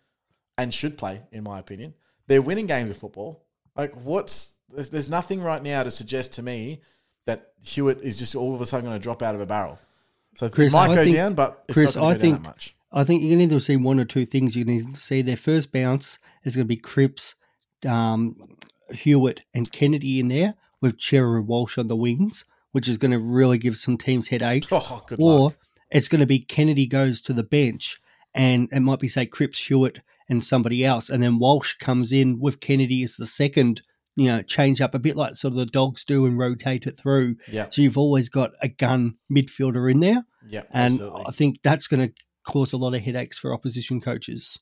and 0.56 0.72
should 0.72 0.96
play, 0.96 1.22
in 1.32 1.42
my 1.42 1.58
opinion. 1.58 1.94
They're 2.28 2.42
winning 2.42 2.66
games 2.66 2.90
of 2.90 2.96
football. 2.96 3.44
Like 3.76 3.94
what's 3.94 4.52
there's, 4.72 4.90
there's 4.90 5.08
nothing 5.08 5.42
right 5.42 5.62
now 5.62 5.82
to 5.82 5.90
suggest 5.90 6.34
to 6.34 6.42
me 6.42 6.82
that 7.24 7.52
Hewett 7.62 8.00
is 8.02 8.18
just 8.18 8.34
all 8.34 8.54
of 8.54 8.60
a 8.60 8.66
sudden 8.66 8.86
going 8.86 8.98
to 8.98 9.02
drop 9.02 9.22
out 9.22 9.34
of 9.34 9.40
a 9.40 9.46
barrel. 9.46 9.78
So 10.36 10.48
Chris, 10.48 10.72
it 10.72 10.76
might 10.76 10.90
I 10.90 10.94
go 10.94 11.04
think- 11.04 11.16
down, 11.16 11.34
but 11.34 11.64
it's 11.68 11.74
Chris, 11.74 11.96
not 11.96 12.00
going 12.02 12.10
I 12.10 12.14
to 12.14 12.18
go 12.18 12.22
down 12.22 12.32
think- 12.34 12.42
that 12.44 12.48
much. 12.48 12.74
I 12.92 13.04
think 13.04 13.22
you 13.22 13.30
can 13.30 13.40
either 13.40 13.60
see 13.60 13.76
one 13.76 14.00
or 14.00 14.04
two 14.04 14.24
things. 14.26 14.56
You 14.56 14.64
can 14.64 14.74
either 14.74 14.94
see 14.96 15.22
their 15.22 15.36
first 15.36 15.72
bounce 15.72 16.18
is 16.44 16.56
going 16.56 16.64
to 16.66 16.68
be 16.68 16.76
Cripps, 16.76 17.34
um, 17.86 18.56
Hewett, 18.90 19.42
and 19.52 19.70
Kennedy 19.70 20.20
in 20.20 20.28
there 20.28 20.54
with 20.80 21.00
Cerra 21.00 21.38
and 21.38 21.46
Walsh 21.48 21.76
on 21.78 21.88
the 21.88 21.96
wings, 21.96 22.44
which 22.72 22.88
is 22.88 22.96
going 22.98 23.10
to 23.10 23.18
really 23.18 23.58
give 23.58 23.76
some 23.76 23.98
teams 23.98 24.28
headaches. 24.28 24.68
Oh, 24.70 25.04
or 25.18 25.40
luck. 25.40 25.56
it's 25.90 26.08
going 26.08 26.20
to 26.20 26.26
be 26.26 26.38
Kennedy 26.38 26.86
goes 26.86 27.20
to 27.22 27.32
the 27.32 27.42
bench, 27.42 28.00
and 28.34 28.68
it 28.72 28.80
might 28.80 29.00
be 29.00 29.08
say 29.08 29.26
Cripps, 29.26 29.66
Hewett, 29.66 30.00
and 30.28 30.42
somebody 30.44 30.84
else, 30.84 31.08
and 31.10 31.22
then 31.22 31.38
Walsh 31.38 31.74
comes 31.74 32.12
in 32.12 32.38
with 32.38 32.60
Kennedy 32.60 33.02
as 33.02 33.16
the 33.16 33.26
second. 33.26 33.82
You 34.16 34.26
know, 34.26 34.42
change 34.42 34.80
up 34.80 34.96
a 34.96 34.98
bit 34.98 35.14
like 35.14 35.36
sort 35.36 35.52
of 35.52 35.58
the 35.58 35.66
dogs 35.66 36.02
do 36.04 36.26
and 36.26 36.36
rotate 36.36 36.88
it 36.88 36.98
through. 36.98 37.36
Yeah. 37.46 37.68
So 37.70 37.82
you've 37.82 37.96
always 37.96 38.28
got 38.28 38.50
a 38.60 38.66
gun 38.66 39.14
midfielder 39.32 39.88
in 39.88 40.00
there. 40.00 40.24
Yeah, 40.44 40.62
And 40.72 40.94
absolutely. 40.94 41.24
I 41.28 41.30
think 41.30 41.60
that's 41.62 41.86
going 41.86 42.08
to 42.08 42.14
cause 42.48 42.72
a 42.72 42.76
lot 42.76 42.94
of 42.94 43.02
headaches 43.02 43.38
for 43.38 43.52
opposition 43.52 44.00
coaches. 44.00 44.58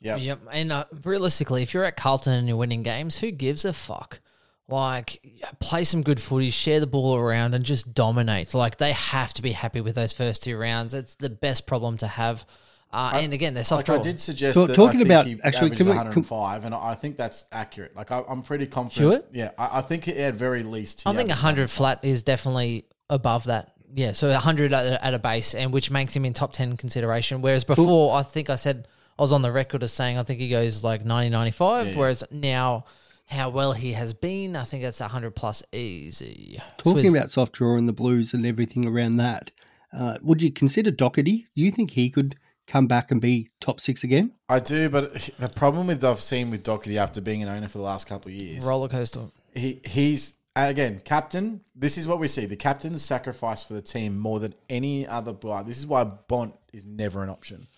Yeah. 0.00 0.16
Yep. 0.16 0.40
And 0.52 0.72
uh, 0.72 0.84
realistically, 1.04 1.62
if 1.62 1.74
you're 1.74 1.84
at 1.84 1.96
Carlton 1.96 2.32
and 2.32 2.48
you're 2.48 2.56
winning 2.56 2.82
games, 2.82 3.18
who 3.18 3.30
gives 3.30 3.64
a 3.64 3.72
fuck? 3.72 4.20
Like, 4.68 5.20
play 5.60 5.84
some 5.84 6.02
good 6.02 6.20
footy, 6.20 6.50
share 6.50 6.80
the 6.80 6.86
ball 6.86 7.16
around, 7.16 7.54
and 7.54 7.64
just 7.64 7.94
dominate. 7.94 8.52
Like, 8.52 8.78
they 8.78 8.92
have 8.92 9.32
to 9.34 9.42
be 9.42 9.52
happy 9.52 9.80
with 9.80 9.94
those 9.94 10.12
first 10.12 10.42
two 10.42 10.56
rounds. 10.58 10.92
It's 10.92 11.14
the 11.14 11.30
best 11.30 11.66
problem 11.66 11.96
to 11.98 12.06
have. 12.08 12.44
Uh, 12.92 13.12
and 13.14 13.32
again, 13.32 13.54
they're 13.54 13.64
soft 13.64 13.88
Like 13.88 14.00
I 14.00 14.02
did 14.02 14.20
suggest 14.20 14.54
Talk- 14.54 14.68
that 14.68 14.74
talking 14.76 15.00
I 15.00 15.04
think 15.04 15.06
about- 15.10 15.26
he 15.26 15.32
actually, 15.42 15.56
averages 15.58 15.78
can 15.78 15.86
we- 15.86 15.92
can- 15.92 16.64
and 16.64 16.74
I 16.74 16.94
think 16.94 17.16
that's 17.16 17.46
accurate. 17.52 17.94
Like 17.96 18.10
I, 18.10 18.22
I'm 18.28 18.42
pretty 18.42 18.66
confident. 18.66 19.12
Hewett? 19.12 19.28
Yeah, 19.32 19.50
I, 19.58 19.78
I 19.78 19.80
think 19.82 20.08
at 20.08 20.34
very 20.34 20.62
least. 20.62 21.02
he 21.02 21.10
I 21.10 21.14
think 21.14 21.28
100 21.28 21.70
flat 21.70 22.00
is 22.04 22.22
definitely 22.22 22.86
above 23.10 23.44
that. 23.44 23.75
Yeah, 23.94 24.12
so 24.12 24.28
100 24.28 24.72
at 24.72 24.86
a, 24.86 25.04
at 25.04 25.14
a 25.14 25.18
base, 25.18 25.54
and 25.54 25.72
which 25.72 25.90
makes 25.90 26.14
him 26.14 26.24
in 26.24 26.34
top 26.34 26.52
10 26.52 26.76
consideration. 26.76 27.42
Whereas 27.42 27.64
before, 27.64 28.14
I 28.16 28.22
think 28.22 28.50
I 28.50 28.56
said 28.56 28.88
I 29.18 29.22
was 29.22 29.32
on 29.32 29.42
the 29.42 29.52
record 29.52 29.82
as 29.82 29.92
saying 29.92 30.18
I 30.18 30.22
think 30.22 30.40
he 30.40 30.48
goes 30.48 30.84
like 30.84 31.04
90, 31.04 31.30
95. 31.30 31.86
Yeah, 31.86 31.92
yeah. 31.92 31.98
Whereas 31.98 32.24
now, 32.30 32.84
how 33.26 33.48
well 33.48 33.72
he 33.72 33.92
has 33.92 34.14
been, 34.14 34.56
I 34.56 34.64
think 34.64 34.84
it's 34.84 35.00
100 35.00 35.34
plus 35.34 35.62
easy. 35.72 36.60
Talking 36.78 37.06
Swizz. 37.06 37.10
about 37.10 37.30
soft 37.30 37.52
draw 37.52 37.76
and 37.76 37.88
the 37.88 37.92
Blues 37.92 38.32
and 38.32 38.46
everything 38.46 38.86
around 38.86 39.16
that, 39.16 39.50
uh, 39.92 40.18
would 40.22 40.42
you 40.42 40.52
consider 40.52 40.90
Docherty? 40.90 41.46
Do 41.54 41.62
you 41.62 41.70
think 41.70 41.92
he 41.92 42.10
could 42.10 42.36
come 42.66 42.86
back 42.86 43.10
and 43.10 43.20
be 43.20 43.48
top 43.60 43.80
six 43.80 44.04
again? 44.04 44.32
I 44.48 44.60
do, 44.60 44.88
but 44.88 45.30
the 45.38 45.48
problem 45.48 45.88
with 45.88 46.04
I've 46.04 46.20
seen 46.20 46.50
with 46.50 46.62
Docherty 46.62 46.96
after 46.96 47.20
being 47.20 47.42
an 47.42 47.48
owner 47.48 47.68
for 47.68 47.78
the 47.78 47.84
last 47.84 48.06
couple 48.06 48.28
of 48.30 48.34
years, 48.34 48.64
roller 48.64 48.88
coaster. 48.88 49.26
he 49.54 49.80
he's 49.84 50.34
again 50.64 51.00
captain. 51.04 51.60
This 51.74 51.98
is 51.98 52.08
what 52.08 52.18
we 52.18 52.28
see: 52.28 52.46
the 52.46 52.56
captain's 52.56 53.04
sacrifice 53.04 53.62
for 53.62 53.74
the 53.74 53.82
team 53.82 54.18
more 54.18 54.40
than 54.40 54.54
any 54.68 55.06
other 55.06 55.32
player. 55.32 55.62
This 55.62 55.78
is 55.78 55.86
why 55.86 56.04
Bont 56.04 56.54
is 56.72 56.84
never 56.84 57.22
an 57.22 57.28
option. 57.28 57.68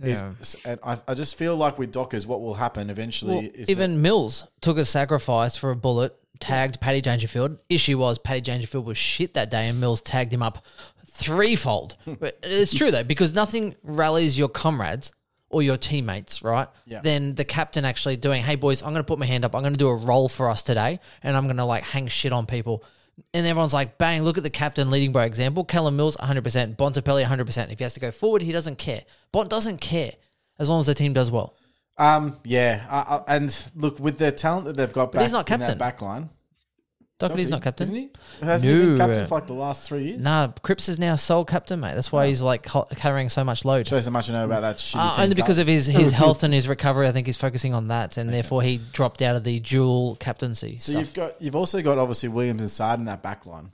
Is- 0.00 0.64
and 0.64 0.80
I, 0.82 0.98
I 1.06 1.14
just 1.14 1.36
feel 1.36 1.54
like 1.56 1.78
with 1.78 1.92
Dockers, 1.92 2.26
what 2.26 2.40
will 2.40 2.54
happen 2.54 2.88
eventually 2.88 3.34
Well, 3.34 3.48
is 3.54 3.68
even 3.68 4.00
Mills 4.00 4.44
took 4.60 4.78
a 4.78 4.84
sacrifice 4.84 5.56
for 5.56 5.70
a 5.70 5.76
bullet, 5.76 6.16
tagged 6.40 6.80
Paddy 6.80 7.00
Dangerfield. 7.02 7.58
Issue 7.68 7.98
was 7.98 8.18
Paddy 8.18 8.40
Dangerfield 8.40 8.86
was 8.86 8.96
shit 8.96 9.34
that 9.34 9.50
day, 9.50 9.68
and 9.68 9.80
Mills 9.80 10.00
tagged 10.00 10.32
him 10.32 10.42
up 10.42 10.64
threefold. 11.06 11.96
but 12.06 12.38
it's 12.42 12.74
true 12.74 12.90
though, 12.90 13.04
because 13.04 13.34
nothing 13.34 13.76
rallies 13.82 14.38
your 14.38 14.48
comrades 14.48 15.12
or 15.52 15.62
your 15.62 15.76
teammates, 15.76 16.42
right? 16.42 16.68
Yeah. 16.86 17.00
Then 17.02 17.34
the 17.34 17.44
captain 17.44 17.84
actually 17.84 18.16
doing, 18.16 18.42
hey 18.42 18.56
boys, 18.56 18.82
I'm 18.82 18.90
going 18.92 19.02
to 19.02 19.06
put 19.06 19.18
my 19.18 19.26
hand 19.26 19.44
up. 19.44 19.54
I'm 19.54 19.62
going 19.62 19.74
to 19.74 19.78
do 19.78 19.88
a 19.88 19.94
roll 19.94 20.28
for 20.28 20.48
us 20.50 20.62
today, 20.62 20.98
and 21.22 21.36
I'm 21.36 21.44
going 21.44 21.58
to 21.58 21.64
like 21.64 21.84
hang 21.84 22.08
shit 22.08 22.32
on 22.32 22.46
people. 22.46 22.82
And 23.34 23.46
everyone's 23.46 23.74
like, 23.74 23.98
bang, 23.98 24.22
look 24.22 24.38
at 24.38 24.42
the 24.42 24.50
captain 24.50 24.90
leading 24.90 25.12
by 25.12 25.26
example. 25.26 25.64
Callum 25.64 25.96
Mills, 25.96 26.16
100%. 26.16 26.76
Bontempelli, 26.76 27.24
100%. 27.24 27.70
If 27.70 27.78
he 27.78 27.84
has 27.84 27.92
to 27.94 28.00
go 28.00 28.10
forward, 28.10 28.40
he 28.42 28.52
doesn't 28.52 28.78
care. 28.78 29.02
Bont 29.32 29.50
doesn't 29.50 29.82
care 29.82 30.12
as 30.58 30.70
long 30.70 30.80
as 30.80 30.86
the 30.86 30.94
team 30.94 31.12
does 31.12 31.30
well. 31.30 31.54
Um, 31.98 32.36
yeah, 32.42 32.86
I, 32.90 33.16
I, 33.16 33.36
and 33.36 33.64
look 33.76 34.00
with 34.00 34.16
the 34.18 34.32
talent 34.32 34.64
that 34.66 34.76
they've 34.78 34.92
got 34.92 35.12
But 35.12 35.18
back 35.18 35.22
he's 35.22 35.32
not 35.32 35.40
in 35.40 35.58
captain. 35.58 35.68
that 35.68 35.78
back 35.78 36.00
line. 36.00 36.30
Docherty's 37.28 37.50
not 37.50 37.62
captain. 37.62 37.84
isn't 37.84 37.94
he? 37.94 38.10
Hasn't 38.42 38.70
he 38.72 38.78
been 38.78 38.96
No. 38.98 39.06
captain 39.06 39.26
for 39.26 39.34
like 39.36 39.46
the 39.46 39.52
last 39.52 39.88
three 39.88 40.04
years? 40.08 40.22
Nah, 40.24 40.48
Cripps 40.62 40.88
is 40.88 40.98
now 40.98 41.16
sole 41.16 41.44
captain, 41.44 41.80
mate. 41.80 41.94
That's 41.94 42.10
why 42.12 42.26
he's 42.28 42.42
like 42.42 42.64
co- 42.64 42.86
carrying 42.96 43.28
so 43.28 43.44
much 43.44 43.64
load. 43.64 43.86
Shows 43.86 44.04
how 44.04 44.10
much 44.10 44.28
I 44.30 44.32
know 44.34 44.44
about 44.44 44.60
that 44.62 44.76
shitty 44.76 45.18
Uh, 45.18 45.22
only 45.22 45.34
because 45.34 45.56
cup. 45.56 45.62
of 45.62 45.68
his, 45.68 45.86
his 45.86 46.12
health 46.12 46.42
and 46.42 46.52
his 46.52 46.68
recovery, 46.68 47.06
I 47.08 47.12
think 47.12 47.26
he's 47.26 47.36
focusing 47.36 47.74
on 47.74 47.88
that, 47.88 48.16
and 48.16 48.32
therefore 48.32 48.62
he 48.62 48.80
dropped 48.92 49.22
out 49.22 49.36
of 49.36 49.44
the 49.44 49.60
dual 49.60 50.16
captaincy 50.16 50.78
So 50.78 50.92
stuff. 50.92 51.00
you've 51.00 51.14
got 51.14 51.42
you've 51.42 51.56
also 51.56 51.80
got 51.82 51.98
obviously 51.98 52.28
Williams 52.28 52.60
and 52.60 52.70
Saad 52.70 52.98
in 52.98 53.04
that 53.06 53.22
back 53.22 53.46
line. 53.46 53.72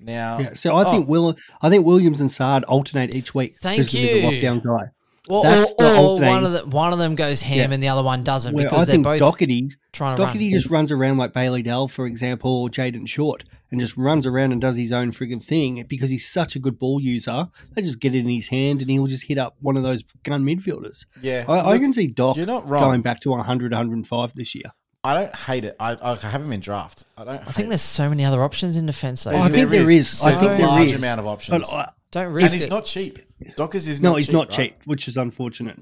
Now, 0.00 0.38
Yeah, 0.40 0.54
so 0.54 0.74
I 0.76 0.84
think 0.90 1.08
Will, 1.08 1.36
I 1.60 1.68
think 1.70 1.86
Williams 1.86 2.20
and 2.20 2.30
Saad 2.30 2.64
alternate 2.64 3.14
each 3.14 3.34
week. 3.34 3.54
Thank 3.60 3.78
who's 3.84 3.92
the 3.92 3.98
you. 4.00 4.22
lockdown 4.28 4.62
guy. 4.64 4.86
Well, 5.28 5.42
That's 5.44 5.72
or, 5.78 5.84
or 5.84 5.88
alternating- 5.88 6.34
one 6.34 6.44
of 6.44 6.52
the 6.52 6.68
one 6.76 6.92
of 6.92 6.98
them 6.98 7.14
goes 7.14 7.42
ham 7.42 7.56
Yeah. 7.70 7.74
and 7.74 7.82
the 7.82 7.88
other 7.88 8.02
one 8.02 8.24
doesn't 8.24 8.54
Where 8.54 8.64
because 8.64 8.82
I 8.82 8.84
they're 8.86 8.92
think 8.94 9.04
both 9.04 9.20
Docherty, 9.20 9.70
trying 9.92 10.16
to 10.16 10.22
Docherty 10.24 10.40
run. 10.40 10.50
just 10.50 10.70
runs 10.70 10.90
around 10.90 11.16
like 11.18 11.32
Bailey 11.32 11.62
Dale, 11.62 11.86
for 11.88 12.06
example, 12.06 12.50
or 12.62 12.68
Jayden 12.68 13.06
Short, 13.08 13.44
and 13.70 13.80
just 13.80 13.96
runs 13.96 14.26
around 14.26 14.50
and 14.52 14.60
does 14.60 14.76
his 14.76 14.90
own 14.92 15.12
frigging 15.12 15.42
thing 15.42 15.84
because 15.88 16.10
he's 16.10 16.28
such 16.28 16.56
a 16.56 16.58
good 16.58 16.76
ball 16.78 17.00
user. 17.00 17.46
They 17.72 17.82
just 17.82 18.00
get 18.00 18.14
it 18.14 18.18
in 18.20 18.28
his 18.28 18.48
hand 18.48 18.80
and 18.82 18.90
he'll 18.90 19.06
just 19.06 19.24
hit 19.26 19.38
up 19.38 19.54
one 19.60 19.76
of 19.76 19.84
those 19.84 20.02
gun 20.24 20.44
midfielders. 20.44 21.06
yeah, 21.22 21.44
I, 21.48 21.72
I 21.74 21.78
can 21.78 21.92
see 21.92 22.08
Doc 22.08 22.36
you're 22.36 22.44
not 22.46 22.68
wrong. 22.68 22.82
going 22.82 23.02
back 23.02 23.20
to 23.20 23.30
100, 23.30 23.70
105 23.72 24.34
this 24.34 24.54
year. 24.56 24.72
I 25.04 25.14
don't 25.14 25.34
hate 25.34 25.64
it. 25.64 25.74
I, 25.80 25.96
I 26.00 26.14
have 26.16 26.42
him 26.42 26.52
in 26.52 26.60
draft. 26.60 27.04
I 27.16 27.24
don't. 27.24 27.48
I 27.48 27.50
think 27.52 27.68
there's 27.68 27.82
so 27.82 28.08
many 28.08 28.24
other 28.24 28.42
options 28.42 28.76
in 28.76 28.86
defence 28.86 29.24
though. 29.24 29.32
I 29.32 29.48
think 29.48 29.70
there 29.70 29.90
is. 29.90 30.20
I 30.22 30.28
There's 30.30 30.40
think 30.40 30.52
a 30.52 30.56
there 30.58 30.66
large 30.66 30.86
is. 30.90 30.92
amount 30.94 31.18
of 31.20 31.26
options. 31.26 31.68
But 31.68 31.74
I, 31.74 31.88
Don't 32.12 32.32
risk 32.32 32.34
and 32.34 32.34
risk 32.44 32.52
he's 32.54 32.64
it. 32.64 32.70
not 32.70 32.84
cheap. 32.84 33.18
Dockers 33.56 33.86
is 33.88 34.00
no, 34.00 34.10
not 34.10 34.18
he's 34.18 34.26
cheap, 34.28 34.34
not 34.34 34.48
right? 34.48 34.56
cheap, 34.56 34.76
which 34.84 35.08
is 35.08 35.16
unfortunate. 35.16 35.78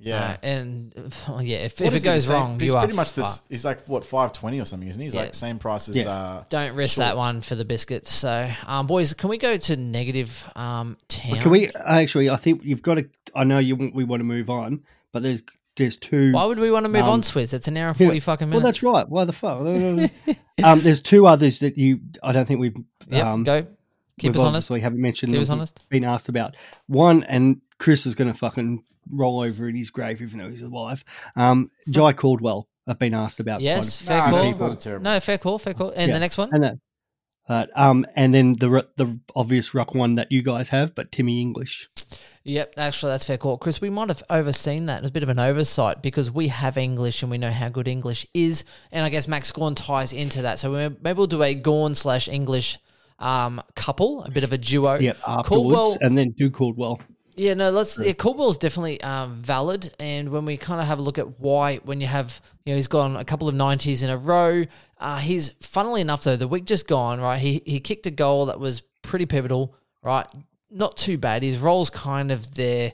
Yeah. 0.00 0.36
No, 0.44 0.48
and 0.48 1.12
oh, 1.28 1.40
yeah, 1.40 1.56
if, 1.58 1.80
What 1.80 1.88
if 1.88 1.94
is 1.94 2.04
it 2.04 2.06
he, 2.06 2.10
the 2.10 2.14
goes 2.16 2.24
same- 2.26 2.34
wrong, 2.36 2.60
he's 2.60 2.68
you 2.70 2.76
are 2.76 2.82
pretty 2.84 2.94
much 2.96 3.14
this. 3.14 3.26
fucked. 3.26 3.48
He's 3.48 3.64
like 3.64 3.88
what 3.88 4.04
five 4.04 4.32
twenty 4.32 4.60
or 4.60 4.64
something, 4.64 4.88
isn't 4.88 5.00
he? 5.00 5.06
He's 5.06 5.14
Yeah. 5.14 5.22
like 5.22 5.34
same 5.34 5.58
price 5.58 5.88
as. 5.88 5.96
Yeah. 5.96 6.08
Uh, 6.08 6.44
Don't 6.48 6.74
risk 6.76 6.94
Sure. 6.94 7.04
that 7.04 7.16
one 7.16 7.40
for 7.40 7.56
the 7.56 7.64
biscuits. 7.64 8.12
So, 8.14 8.48
um, 8.68 8.86
boys, 8.86 9.12
can 9.14 9.28
we 9.28 9.38
go 9.38 9.56
to 9.56 9.76
negative 9.76 10.48
um, 10.54 10.96
town? 11.08 11.32
But 11.32 11.40
can 11.40 11.50
we 11.50 11.72
actually? 11.74 12.30
I 12.30 12.36
think 12.36 12.62
you've 12.62 12.82
got 12.82 12.94
to. 12.94 13.08
I 13.34 13.42
know 13.42 13.58
you. 13.58 13.74
want- 13.74 13.94
We 13.94 14.04
want 14.04 14.20
to 14.20 14.24
move 14.24 14.48
on, 14.50 14.84
but 15.12 15.24
there's 15.24 15.42
there's 15.74 15.96
two. 15.96 16.30
Why 16.32 16.44
would 16.44 16.60
we 16.60 16.70
want 16.70 16.84
to 16.84 16.88
move 16.88 17.02
Um, 17.02 17.10
on, 17.10 17.20
Swizz? 17.22 17.52
It's 17.52 17.66
an 17.66 17.76
hour 17.76 17.88
and 17.88 17.98
Yeah. 17.98 18.06
forty 18.06 18.20
fucking 18.20 18.48
minutes. 18.48 18.62
Well, 18.62 18.72
that's 18.72 18.82
right. 18.84 19.08
Why 19.08 19.24
the 19.24 19.32
fuck? 19.32 19.60
um, 20.62 20.80
there's 20.80 21.00
two 21.00 21.26
others 21.26 21.58
that 21.58 21.76
you. 21.76 21.98
I 22.22 22.30
don't 22.30 22.46
think 22.46 22.60
we've. 22.60 22.76
Yep, 23.10 23.24
um, 23.24 23.42
go. 23.42 23.66
Keep 24.18 24.36
us 24.36 24.42
honest. 24.42 24.46
obviously 24.70 24.80
haven't 24.80 25.00
mentioned. 25.00 25.32
Keep 25.32 25.42
us 25.42 25.50
honest. 25.50 25.88
Been 25.88 26.04
asked 26.04 26.28
about 26.28 26.56
one, 26.86 27.22
and 27.24 27.60
Chris 27.78 28.06
is 28.06 28.14
going 28.14 28.30
to 28.32 28.36
fucking 28.38 28.84
roll 29.10 29.40
over 29.40 29.68
in 29.68 29.76
his 29.76 29.90
grave 29.90 30.20
even 30.20 30.38
though 30.38 30.48
he's 30.48 30.62
alive. 30.62 31.04
Um, 31.36 31.70
Jye 31.90 32.12
Caldwell. 32.12 32.68
I've 32.86 32.98
been 32.98 33.14
asked 33.14 33.38
about. 33.40 33.60
Yes, 33.60 34.02
quite 34.02 34.16
a- 34.16 34.20
fair 34.20 34.30
no, 34.30 34.36
call. 34.36 34.44
he's 34.46 34.58
not 34.60 34.72
a 34.72 34.76
terrible. 34.76 35.04
No, 35.04 35.20
fair 35.20 35.38
call, 35.38 35.58
fair 35.58 35.74
call. 35.74 35.90
And 35.90 36.08
Yeah. 36.08 36.14
the 36.14 36.20
next 36.20 36.38
one? 36.38 36.48
and 36.52 36.62
that. 36.64 36.74
Uh, 37.50 37.64
um, 37.76 38.04
and 38.14 38.34
then 38.34 38.56
the 38.60 38.86
the 38.96 39.18
obvious 39.34 39.72
ruck 39.72 39.94
one 39.94 40.16
that 40.16 40.30
you 40.30 40.42
guys 40.42 40.68
have, 40.68 40.94
but 40.94 41.10
Timmy 41.10 41.40
English. 41.40 41.88
Yep, 42.44 42.74
actually, 42.76 43.12
that's 43.12 43.24
fair 43.24 43.38
call. 43.38 43.56
Chris, 43.56 43.80
we 43.80 43.88
might 43.90 44.08
have 44.08 44.22
overseen 44.28 44.84
that. 44.86 44.98
It's 44.98 45.08
a 45.08 45.10
bit 45.10 45.22
of 45.22 45.28
an 45.30 45.38
oversight 45.38 46.02
because 46.02 46.30
we 46.30 46.48
have 46.48 46.76
English 46.76 47.22
and 47.22 47.30
we 47.30 47.38
know 47.38 47.50
how 47.50 47.68
good 47.70 47.88
English 47.88 48.26
is. 48.34 48.64
And 48.92 49.04
I 49.04 49.08
guess 49.08 49.26
Max 49.28 49.50
Gawn 49.52 49.74
ties 49.74 50.12
into 50.12 50.42
that. 50.42 50.58
So 50.58 50.70
we- 50.72 50.96
maybe 51.02 51.16
we'll 51.16 51.26
do 51.26 51.42
a 51.42 51.54
Gawn 51.54 51.94
slash 51.94 52.28
English 52.28 52.78
um, 53.18 53.62
couple, 53.74 54.22
a 54.24 54.30
bit 54.30 54.44
of 54.44 54.52
a 54.52 54.58
duo. 54.58 54.98
Yep, 54.98 55.16
afterwards, 55.26 55.48
Caldwell, 55.48 55.98
and 56.00 56.16
then 56.16 56.30
do 56.30 56.50
Caldwell. 56.50 57.00
Yeah, 57.36 57.54
no, 57.54 57.70
let's. 57.70 57.98
Yeah, 57.98 58.12
Caldwell's 58.14 58.58
definitely 58.58 59.00
um, 59.02 59.34
valid, 59.34 59.94
and 60.00 60.30
when 60.30 60.44
we 60.44 60.56
kind 60.56 60.80
of 60.80 60.86
have 60.86 60.98
a 60.98 61.02
look 61.02 61.18
at 61.18 61.38
why, 61.38 61.76
when 61.76 62.00
you 62.00 62.08
have, 62.08 62.40
you 62.64 62.72
know, 62.72 62.76
he's 62.76 62.88
gone 62.88 63.16
a 63.16 63.24
couple 63.24 63.48
of 63.48 63.54
nineties 63.54 64.02
in 64.02 64.10
a 64.10 64.16
row. 64.16 64.64
Uh, 64.98 65.18
he's 65.18 65.52
funnily 65.60 66.00
enough 66.00 66.24
though, 66.24 66.34
the 66.34 66.48
week 66.48 66.64
just 66.64 66.88
gone, 66.88 67.20
right? 67.20 67.40
He 67.40 67.62
he 67.64 67.78
kicked 67.78 68.06
a 68.06 68.10
goal 68.10 68.46
that 68.46 68.58
was 68.58 68.82
pretty 69.02 69.26
pivotal, 69.26 69.76
right? 70.02 70.26
Not 70.70 70.96
too 70.96 71.16
bad. 71.16 71.42
His 71.44 71.58
role's 71.58 71.90
kind 71.90 72.32
of 72.32 72.54
there, 72.54 72.92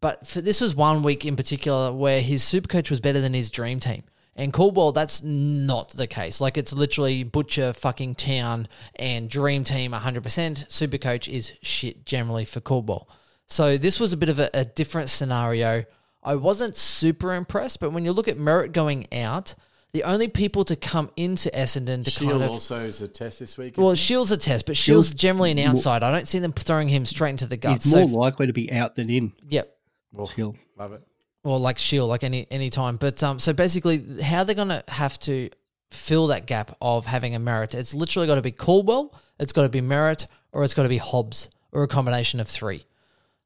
but 0.00 0.26
for 0.26 0.40
this 0.40 0.60
was 0.60 0.74
one 0.74 1.04
week 1.04 1.24
in 1.24 1.36
particular 1.36 1.92
where 1.92 2.20
his 2.20 2.42
super 2.42 2.68
coach 2.68 2.90
was 2.90 3.00
better 3.00 3.20
than 3.20 3.32
his 3.32 3.50
dream 3.50 3.78
team. 3.78 4.02
And 4.36 4.52
Caldwell, 4.52 4.92
that's 4.92 5.22
not 5.22 5.90
the 5.90 6.06
case. 6.08 6.40
Like 6.40 6.58
it's 6.58 6.72
literally 6.72 7.22
butcher 7.22 7.72
fucking 7.72 8.16
town 8.16 8.66
and 8.96 9.30
dream 9.30 9.62
team 9.64 9.92
100%. 9.92 10.70
Super 10.70 10.98
coach 10.98 11.28
is 11.28 11.52
shit 11.62 12.04
generally 12.04 12.44
for 12.44 12.60
Caldwell. 12.60 13.08
So 13.46 13.76
this 13.78 14.00
was 14.00 14.12
a 14.12 14.16
bit 14.16 14.28
of 14.28 14.38
a, 14.38 14.50
a 14.52 14.64
different 14.64 15.10
scenario. 15.10 15.84
I 16.22 16.34
wasn't 16.36 16.74
super 16.74 17.34
impressed, 17.34 17.78
but 17.80 17.90
when 17.92 18.04
you 18.04 18.12
look 18.12 18.26
at 18.28 18.36
Merrett 18.38 18.72
going 18.72 19.06
out, 19.12 19.54
the 19.92 20.02
only 20.02 20.26
people 20.26 20.64
to 20.64 20.74
come 20.74 21.10
into 21.16 21.50
Essendon 21.50 22.02
to 22.04 22.10
Shiel 22.10 22.30
kind 22.30 22.42
of 22.42 22.50
also 22.50 22.80
is 22.84 23.00
a 23.02 23.06
test 23.06 23.38
this 23.38 23.56
week. 23.56 23.74
well, 23.76 23.90
isn't 23.92 24.02
Shiel's 24.02 24.32
a 24.32 24.36
test, 24.36 24.66
but 24.66 24.76
Shiel's, 24.76 25.08
Shiel's- 25.08 25.14
generally 25.20 25.52
an 25.52 25.58
outside. 25.60 26.02
I 26.02 26.10
don't 26.10 26.26
see 26.26 26.40
them 26.40 26.52
throwing 26.52 26.88
him 26.88 27.04
straight 27.06 27.30
into 27.30 27.46
the 27.46 27.56
guts. 27.56 27.84
He's 27.84 27.92
So, 27.92 28.08
more 28.08 28.20
likely 28.22 28.48
to 28.48 28.52
be 28.52 28.72
out 28.72 28.96
than 28.96 29.08
in. 29.10 29.32
yep, 29.48 29.76
he? 30.10 30.16
Well, 30.16 30.26
Shiel. 30.26 30.56
love 30.76 30.94
it. 30.94 31.02
Or 31.44 31.58
like 31.58 31.78
Shiel, 31.78 32.06
like 32.06 32.24
any 32.24 32.46
any 32.50 32.70
time. 32.70 32.96
But 32.96 33.22
um, 33.22 33.38
so 33.38 33.52
basically, 33.52 34.22
how 34.22 34.44
they're 34.44 34.54
gonna 34.54 34.82
have 34.88 35.18
to 35.20 35.50
fill 35.90 36.26
that 36.28 36.46
gap 36.46 36.76
of 36.80 37.06
having 37.06 37.34
a 37.34 37.38
Merrett? 37.38 37.74
It's 37.74 37.94
literally 37.94 38.26
got 38.26 38.36
to 38.36 38.42
be 38.42 38.50
Caldwell, 38.50 39.14
it's 39.38 39.52
got 39.52 39.62
to 39.62 39.68
be 39.68 39.80
Merrett, 39.80 40.26
or 40.52 40.64
it's 40.64 40.74
got 40.74 40.84
to 40.84 40.88
be 40.88 40.98
Hobbs, 40.98 41.48
or 41.70 41.82
a 41.82 41.88
combination 41.88 42.40
of 42.40 42.48
three. 42.48 42.84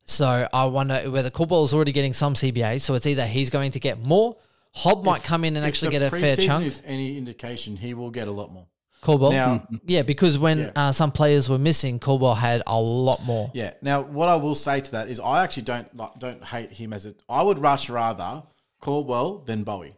So 0.04 0.48
I 0.52 0.64
wonder 0.66 1.10
whether 1.10 1.28
Caldwell 1.28 1.64
is 1.64 1.74
already 1.74 1.92
getting 1.92 2.12
some 2.12 2.34
CBA, 2.34 2.80
so 2.80 2.94
it's 2.94 3.06
either 3.06 3.26
he's 3.26 3.50
going 3.50 3.72
to 3.72 3.80
get 3.80 4.00
more, 4.00 4.36
Hobb 4.74 5.04
might 5.04 5.22
come 5.22 5.44
in 5.44 5.56
and 5.56 5.66
actually 5.66 5.90
get 5.90 6.02
a 6.02 6.10
fair 6.10 6.36
chunk. 6.36 6.66
Is 6.66 6.80
any 6.84 7.18
indication, 7.18 7.76
he 7.76 7.94
will 7.94 8.10
get 8.10 8.28
a 8.28 8.32
lot 8.32 8.52
more. 8.52 8.66
Caldwell, 9.00 9.32
Now- 9.32 9.66
yeah, 9.86 10.02
because 10.02 10.38
when 10.38 10.58
Yeah. 10.58 10.70
uh, 10.74 10.92
some 10.92 11.12
players 11.12 11.48
were 11.48 11.58
missing, 11.58 11.98
Caldwell 11.98 12.34
had 12.34 12.62
a 12.66 12.80
lot 12.80 13.24
more. 13.24 13.50
Yeah. 13.54 13.74
Now, 13.80 14.02
what 14.02 14.28
I 14.28 14.36
will 14.36 14.54
say 14.54 14.80
to 14.80 14.90
that 14.92 15.08
is, 15.08 15.20
I 15.20 15.44
actually 15.44 15.62
don't 15.64 15.96
like, 15.96 16.18
don't 16.18 16.42
hate 16.44 16.72
him 16.72 16.92
as 16.92 17.06
a. 17.06 17.14
I 17.28 17.42
would 17.42 17.58
rush 17.58 17.88
rather 17.88 18.42
Caldwell 18.80 19.38
than 19.46 19.64
Bowey. 19.64 19.94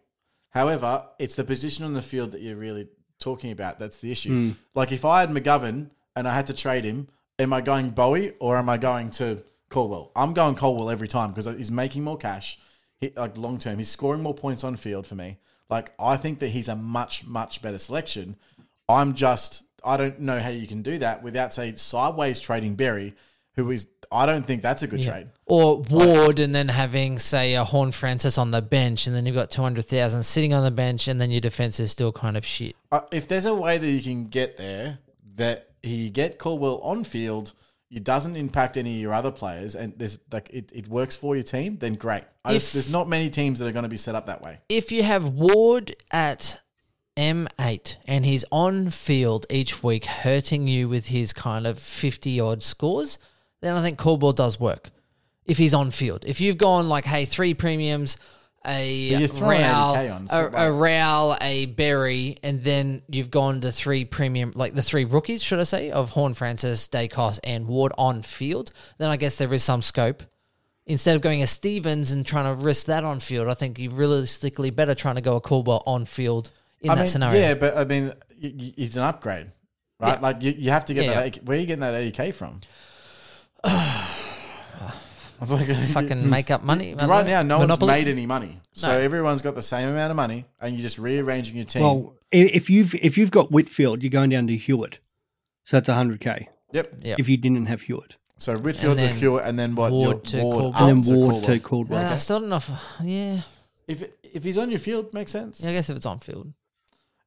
However, 0.50 1.04
it's 1.18 1.34
the 1.34 1.44
position 1.44 1.84
on 1.84 1.94
the 1.94 2.02
field 2.02 2.32
that 2.32 2.40
you're 2.40 2.56
really 2.56 2.88
talking 3.18 3.52
about 3.52 3.78
that's 3.78 3.98
the 3.98 4.10
issue. 4.10 4.54
Like 4.74 4.92
if 4.92 5.04
I 5.04 5.20
had 5.20 5.30
McGovern 5.30 5.90
and 6.16 6.26
I 6.26 6.34
had 6.34 6.46
to 6.48 6.54
trade 6.54 6.84
him, 6.84 7.08
am 7.38 7.52
I 7.52 7.60
going 7.60 7.90
Bowey 7.90 8.32
or 8.40 8.56
am 8.56 8.68
I 8.68 8.76
going 8.78 9.10
to 9.12 9.42
Caldwell? 9.68 10.10
I'm 10.16 10.32
going 10.32 10.54
Caldwell 10.56 10.90
every 10.90 11.06
time 11.08 11.30
because 11.32 11.46
he's 11.56 11.70
making 11.70 12.02
more 12.02 12.16
cash. 12.16 12.58
He, 12.98 13.12
like 13.16 13.36
long 13.38 13.58
term, 13.58 13.78
he's 13.78 13.88
scoring 13.90 14.22
more 14.22 14.34
points 14.34 14.64
on 14.64 14.76
field 14.76 15.06
for 15.06 15.14
me. 15.14 15.38
Like 15.68 15.92
I 16.00 16.16
think 16.16 16.40
that 16.40 16.48
he's 16.48 16.68
a 16.68 16.74
much 16.76 17.24
much 17.26 17.62
better 17.62 17.78
selection. 17.78 18.36
I'm 18.90 19.14
just 19.14 19.64
I 19.84 19.96
don't 19.96 20.20
know 20.20 20.38
how 20.38 20.50
you 20.50 20.66
can 20.66 20.82
do 20.82 20.98
that 20.98 21.22
without 21.22 21.52
say 21.52 21.74
sideways 21.76 22.40
trading 22.40 22.74
Berry, 22.74 23.14
who 23.54 23.70
is 23.70 23.86
I 24.12 24.26
don't 24.26 24.44
think 24.44 24.62
that's 24.62 24.82
a 24.82 24.88
good 24.88 25.02
trade. 25.02 25.28
Or 25.46 25.82
Ward, 25.82 26.40
and 26.40 26.52
then 26.54 26.68
having 26.68 27.18
say 27.18 27.54
a 27.54 27.64
Horne-Francis 27.64 28.38
on 28.38 28.50
the 28.50 28.60
bench, 28.60 29.06
and 29.06 29.14
then 29.14 29.24
you've 29.24 29.36
got 29.36 29.50
two 29.50 29.62
hundred 29.62 29.84
thousand 29.86 30.24
sitting 30.24 30.52
on 30.52 30.64
the 30.64 30.70
bench, 30.70 31.06
and 31.08 31.20
then 31.20 31.30
your 31.30 31.40
defense 31.40 31.78
is 31.78 31.92
still 31.92 32.12
kind 32.12 32.36
of 32.36 32.44
shit. 32.44 32.74
Uh, 32.90 33.02
if 33.12 33.28
there's 33.28 33.46
a 33.46 33.54
way 33.54 33.78
that 33.78 33.86
you 33.86 34.02
can 34.02 34.26
get 34.26 34.56
there 34.56 34.98
that 35.36 35.70
he 35.82 36.10
get 36.10 36.38
Caldwell 36.38 36.80
on 36.80 37.04
field, 37.04 37.54
it 37.90 38.04
doesn't 38.04 38.36
impact 38.36 38.76
any 38.76 38.94
of 38.94 39.00
your 39.00 39.14
other 39.14 39.30
players, 39.30 39.74
and 39.76 39.94
there's 39.96 40.18
like 40.32 40.50
it, 40.50 40.72
it 40.74 40.88
works 40.88 41.14
for 41.14 41.36
your 41.36 41.44
team, 41.44 41.78
then 41.78 41.94
great. 41.94 42.24
I 42.44 42.54
If- 42.54 42.62
just, 42.62 42.74
there's 42.74 42.90
not 42.90 43.08
many 43.08 43.30
teams 43.30 43.60
that 43.60 43.68
are 43.68 43.72
going 43.72 43.84
to 43.84 43.88
be 43.88 43.96
set 43.96 44.14
up 44.14 44.26
that 44.26 44.42
way. 44.42 44.58
If 44.68 44.90
you 44.90 45.02
have 45.04 45.28
Ward 45.28 45.94
at 46.10 46.60
M 47.16 47.48
eight 47.60 47.98
and 48.06 48.24
he's 48.24 48.44
on 48.50 48.90
field 48.90 49.46
each 49.50 49.82
week, 49.82 50.04
hurting 50.04 50.68
you 50.68 50.88
with 50.88 51.06
his 51.06 51.32
kind 51.32 51.66
of 51.66 51.78
fifty 51.78 52.40
odd 52.40 52.62
scores, 52.62 53.18
then 53.60 53.74
I 53.74 53.82
think 53.82 53.98
Caldwell 53.98 54.32
does 54.32 54.58
work. 54.58 54.90
If 55.44 55.58
he's 55.58 55.74
on 55.74 55.90
field, 55.90 56.24
if 56.26 56.40
you've 56.40 56.58
gone 56.58 56.88
like, 56.88 57.04
hey, 57.04 57.24
three 57.24 57.54
premiums, 57.54 58.16
a 58.66 59.10
But 59.10 59.18
you're 59.20 59.28
throwing 59.28 59.60
Raul, 59.62 59.96
80K 59.96 60.14
on, 60.14 60.24
a, 60.24 60.28
so 60.28 60.48
a 60.48 60.50
like- 60.50 60.68
Raul, 60.68 61.38
a 61.40 61.66
Berry, 61.66 62.36
and 62.42 62.60
then 62.60 63.02
you've 63.08 63.30
gone 63.30 63.60
to 63.62 63.72
three 63.72 64.04
premium, 64.04 64.52
like 64.54 64.74
the 64.74 64.82
three 64.82 65.04
rookies, 65.04 65.42
should 65.42 65.58
I 65.58 65.64
say, 65.64 65.90
of 65.90 66.10
Horn 66.10 66.34
Francis, 66.34 66.88
Daicos, 66.88 67.40
and 67.42 67.66
Ward 67.66 67.92
on 67.96 68.22
field, 68.22 68.70
then 68.98 69.08
I 69.08 69.16
guess 69.16 69.38
there 69.38 69.52
is 69.52 69.64
some 69.64 69.82
scope. 69.82 70.22
Instead 70.86 71.16
of 71.16 71.22
going 71.22 71.42
a 71.42 71.46
Stevens 71.46 72.12
and 72.12 72.26
trying 72.26 72.54
to 72.54 72.62
risk 72.62 72.86
that 72.86 73.02
on 73.04 73.18
field, 73.20 73.48
I 73.48 73.54
think 73.54 73.78
you 73.78 73.90
realistically 73.90 74.70
better 74.70 74.94
trying 74.94 75.14
to 75.14 75.20
go 75.20 75.36
a 75.36 75.40
Caldwell 75.40 75.82
on 75.86 76.04
field 76.04 76.50
in 76.80 76.90
I 76.90 76.94
that 76.94 77.00
mean, 77.02 77.08
scenario. 77.08 77.40
yeah, 77.40 77.54
but 77.54 77.76
I 77.76 77.84
mean, 77.84 78.12
y- 78.42 78.54
y- 78.58 78.74
it's 78.76 78.96
an 78.96 79.02
upgrade, 79.02 79.50
right? 79.98 80.14
Yeah. 80.14 80.20
Like 80.20 80.42
you, 80.42 80.52
you 80.56 80.70
have 80.70 80.84
to 80.86 80.94
get 80.94 81.04
Yeah, 81.04 81.14
that. 81.14 81.26
80 81.26 81.40
Where 81.42 81.56
are 81.56 81.60
you 81.60 81.66
getting 81.66 81.80
that 81.80 81.94
80k 81.94 82.32
from? 82.34 82.60
Fucking 85.40 86.28
make 86.28 86.50
up 86.50 86.62
money. 86.62 86.92
I 86.92 86.96
don't 86.96 87.08
right 87.08 87.24
know. 87.24 87.30
now, 87.30 87.42
no 87.42 87.58
Monopoly? 87.60 87.88
one's 87.90 88.04
made 88.04 88.08
any 88.12 88.26
money, 88.26 88.60
so 88.74 88.88
No. 88.88 88.98
everyone's 88.98 89.40
got 89.42 89.54
the 89.54 89.62
same 89.62 89.88
amount 89.88 90.10
of 90.10 90.16
money, 90.16 90.44
and 90.60 90.74
you're 90.74 90.82
just 90.82 90.98
rearranging 90.98 91.56
your 91.56 91.64
team. 91.64 91.82
Well, 91.82 92.14
if 92.30 92.68
you've 92.68 92.94
if 92.96 93.16
you've 93.16 93.30
got 93.30 93.50
Whitfield, 93.50 94.02
you're 94.02 94.10
going 94.10 94.28
down 94.30 94.46
to 94.48 94.56
Hewett, 94.56 94.98
so 95.64 95.76
that's 95.78 95.88
hundred 95.88 96.20
k. 96.20 96.48
yep. 96.72 96.92
Yeah. 97.00 97.16
If 97.18 97.28
you 97.30 97.36
didn't 97.38 97.66
have 97.66 97.82
Hewett, 97.82 98.16
So 98.36 98.58
Whitfield 98.58 98.98
to 98.98 99.08
Hewett, 99.08 99.44
and 99.46 99.58
then 99.58 99.74
what? 99.76 99.92
Ward 99.92 100.24
to 100.26 100.42
Ward 100.42 100.52
Caldwell. 100.54 100.74
up 100.74 100.80
and 100.82 101.04
then 101.04 101.12
to 101.14 101.18
Ward 101.18 101.30
Caldwell. 101.32 101.54
to 101.56 101.60
Caldwell. 101.60 102.02
Nah, 102.02 102.12
I 102.12 102.16
still 102.16 102.40
don't 102.40 102.48
know. 102.50 102.62
Yeah. 103.02 103.40
If 103.88 104.04
if 104.34 104.44
he's 104.44 104.58
on 104.58 104.70
your 104.70 104.78
field, 104.78 105.14
makes 105.14 105.32
sense. 105.32 105.62
yeah, 105.62 105.70
I 105.70 105.72
guess 105.72 105.88
if 105.88 105.96
it's 105.96 106.06
on 106.06 106.18
field. 106.18 106.52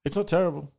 It's 0.05 0.15
not 0.15 0.27
terrible. 0.27 0.71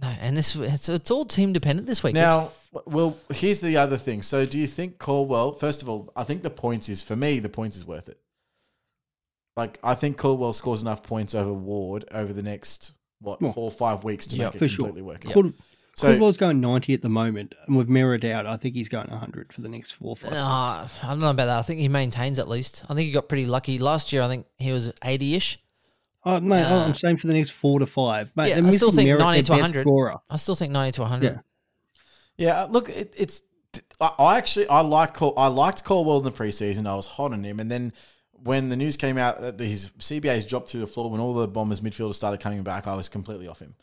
No, 0.00 0.08
and 0.20 0.36
this 0.36 0.56
it's, 0.56 0.88
it's 0.88 1.10
all 1.10 1.24
team 1.26 1.52
dependent 1.52 1.86
this 1.86 2.02
week. 2.02 2.14
Now, 2.14 2.52
well, 2.86 3.16
here's 3.34 3.60
the 3.60 3.76
other 3.76 3.98
thing. 3.98 4.22
So, 4.22 4.46
do 4.46 4.58
you 4.58 4.66
think 4.66 4.98
Caldwell? 4.98 5.52
First 5.52 5.82
of 5.82 5.88
all, 5.88 6.10
I 6.16 6.24
think 6.24 6.42
the 6.42 6.50
points 6.50 6.88
is 6.88 7.02
for 7.02 7.16
me. 7.16 7.38
The 7.40 7.48
points 7.48 7.76
is 7.76 7.84
worth 7.84 8.08
it. 8.08 8.18
Like, 9.56 9.78
I 9.82 9.94
think 9.94 10.16
Caldwell 10.16 10.52
scores 10.52 10.80
enough 10.80 11.02
points 11.02 11.34
over 11.34 11.52
Ward 11.52 12.04
over 12.12 12.32
the 12.32 12.42
next 12.42 12.92
what 13.20 13.42
Well, 13.42 13.52
four 13.52 13.64
or 13.64 13.70
five 13.70 14.04
weeks 14.04 14.26
to 14.28 14.36
yeah, 14.36 14.46
make 14.46 14.54
it 14.54 14.58
for 14.58 14.68
sure. 14.68 14.86
completely 14.86 15.02
work. 15.02 15.24
Cord- 15.24 15.52
So 15.96 16.08
Football's 16.08 16.38
going 16.38 16.60
90 16.60 16.94
at 16.94 17.02
the 17.02 17.10
moment, 17.10 17.54
and 17.66 17.76
with 17.76 17.88
Merrett 17.88 18.24
out, 18.24 18.46
I 18.46 18.56
think 18.56 18.74
he's 18.76 18.88
going 18.88 19.10
100 19.10 19.52
for 19.52 19.60
the 19.60 19.68
next 19.68 19.90
four 19.90 20.10
or 20.10 20.16
five. 20.16 20.32
Uh, 20.32 20.86
I 21.02 21.10
don't 21.10 21.18
know 21.20 21.28
about 21.30 21.46
that. 21.46 21.58
I 21.58 21.62
think 21.62 21.80
he 21.80 21.88
maintains 21.88 22.38
at 22.38 22.48
least. 22.48 22.84
I 22.88 22.94
think 22.94 23.06
he 23.06 23.12
got 23.12 23.28
pretty 23.28 23.44
lucky 23.46 23.78
last 23.78 24.12
year. 24.12 24.22
I 24.22 24.28
think 24.28 24.46
he 24.56 24.72
was 24.72 24.90
eighty 25.04 25.34
ish. 25.34 25.58
Oh, 26.24 26.38
mate, 26.40 26.62
Uh, 26.62 26.84
I'm 26.86 26.94
saying 26.94 27.16
for 27.16 27.26
the 27.28 27.32
next 27.34 27.50
four 27.50 27.78
to 27.78 27.86
five. 27.86 28.30
Mate, 28.36 28.50
Yeah, 28.50 28.56
I 28.66 28.70
still 28.70 28.88
missing 28.90 29.06
think 29.06 29.10
Merrett, 29.10 29.18
90 29.20 29.42
to 29.44 29.52
best 29.52 29.60
100. 29.62 29.82
scorer. 29.82 30.16
I 30.28 30.36
still 30.36 30.54
think 30.54 30.72
ninety 30.72 30.92
to 30.96 31.04
hundred. 31.06 31.32
Yeah. 31.32 31.40
Yeah, 32.36 32.62
look, 32.64 32.88
it, 32.88 33.14
it's. 33.16 33.42
I, 34.00 34.10
I 34.18 34.38
actually 34.38 34.68
I 34.68 34.80
like 34.80 35.14
Col- 35.14 35.34
I 35.38 35.46
liked 35.48 35.84
Caldwell 35.84 36.18
in 36.18 36.24
the 36.24 36.32
preseason. 36.32 36.86
I 36.86 36.94
was 36.94 37.06
hot 37.06 37.32
on 37.32 37.44
him, 37.44 37.60
and 37.60 37.70
then 37.70 37.92
when 38.32 38.68
the 38.70 38.76
news 38.76 38.96
came 38.96 39.18
out 39.18 39.40
that 39.40 39.60
his 39.60 39.90
CBA's 39.98 40.44
dropped 40.46 40.70
through 40.70 40.80
the 40.80 40.86
floor, 40.86 41.10
when 41.10 41.20
all 41.20 41.34
the 41.34 41.46
Bombers 41.46 41.80
midfielders 41.80 42.14
started 42.14 42.40
coming 42.40 42.62
back, 42.62 42.86
I 42.86 42.94
was 42.94 43.08
completely 43.08 43.46
off 43.48 43.58
him. 43.60 43.74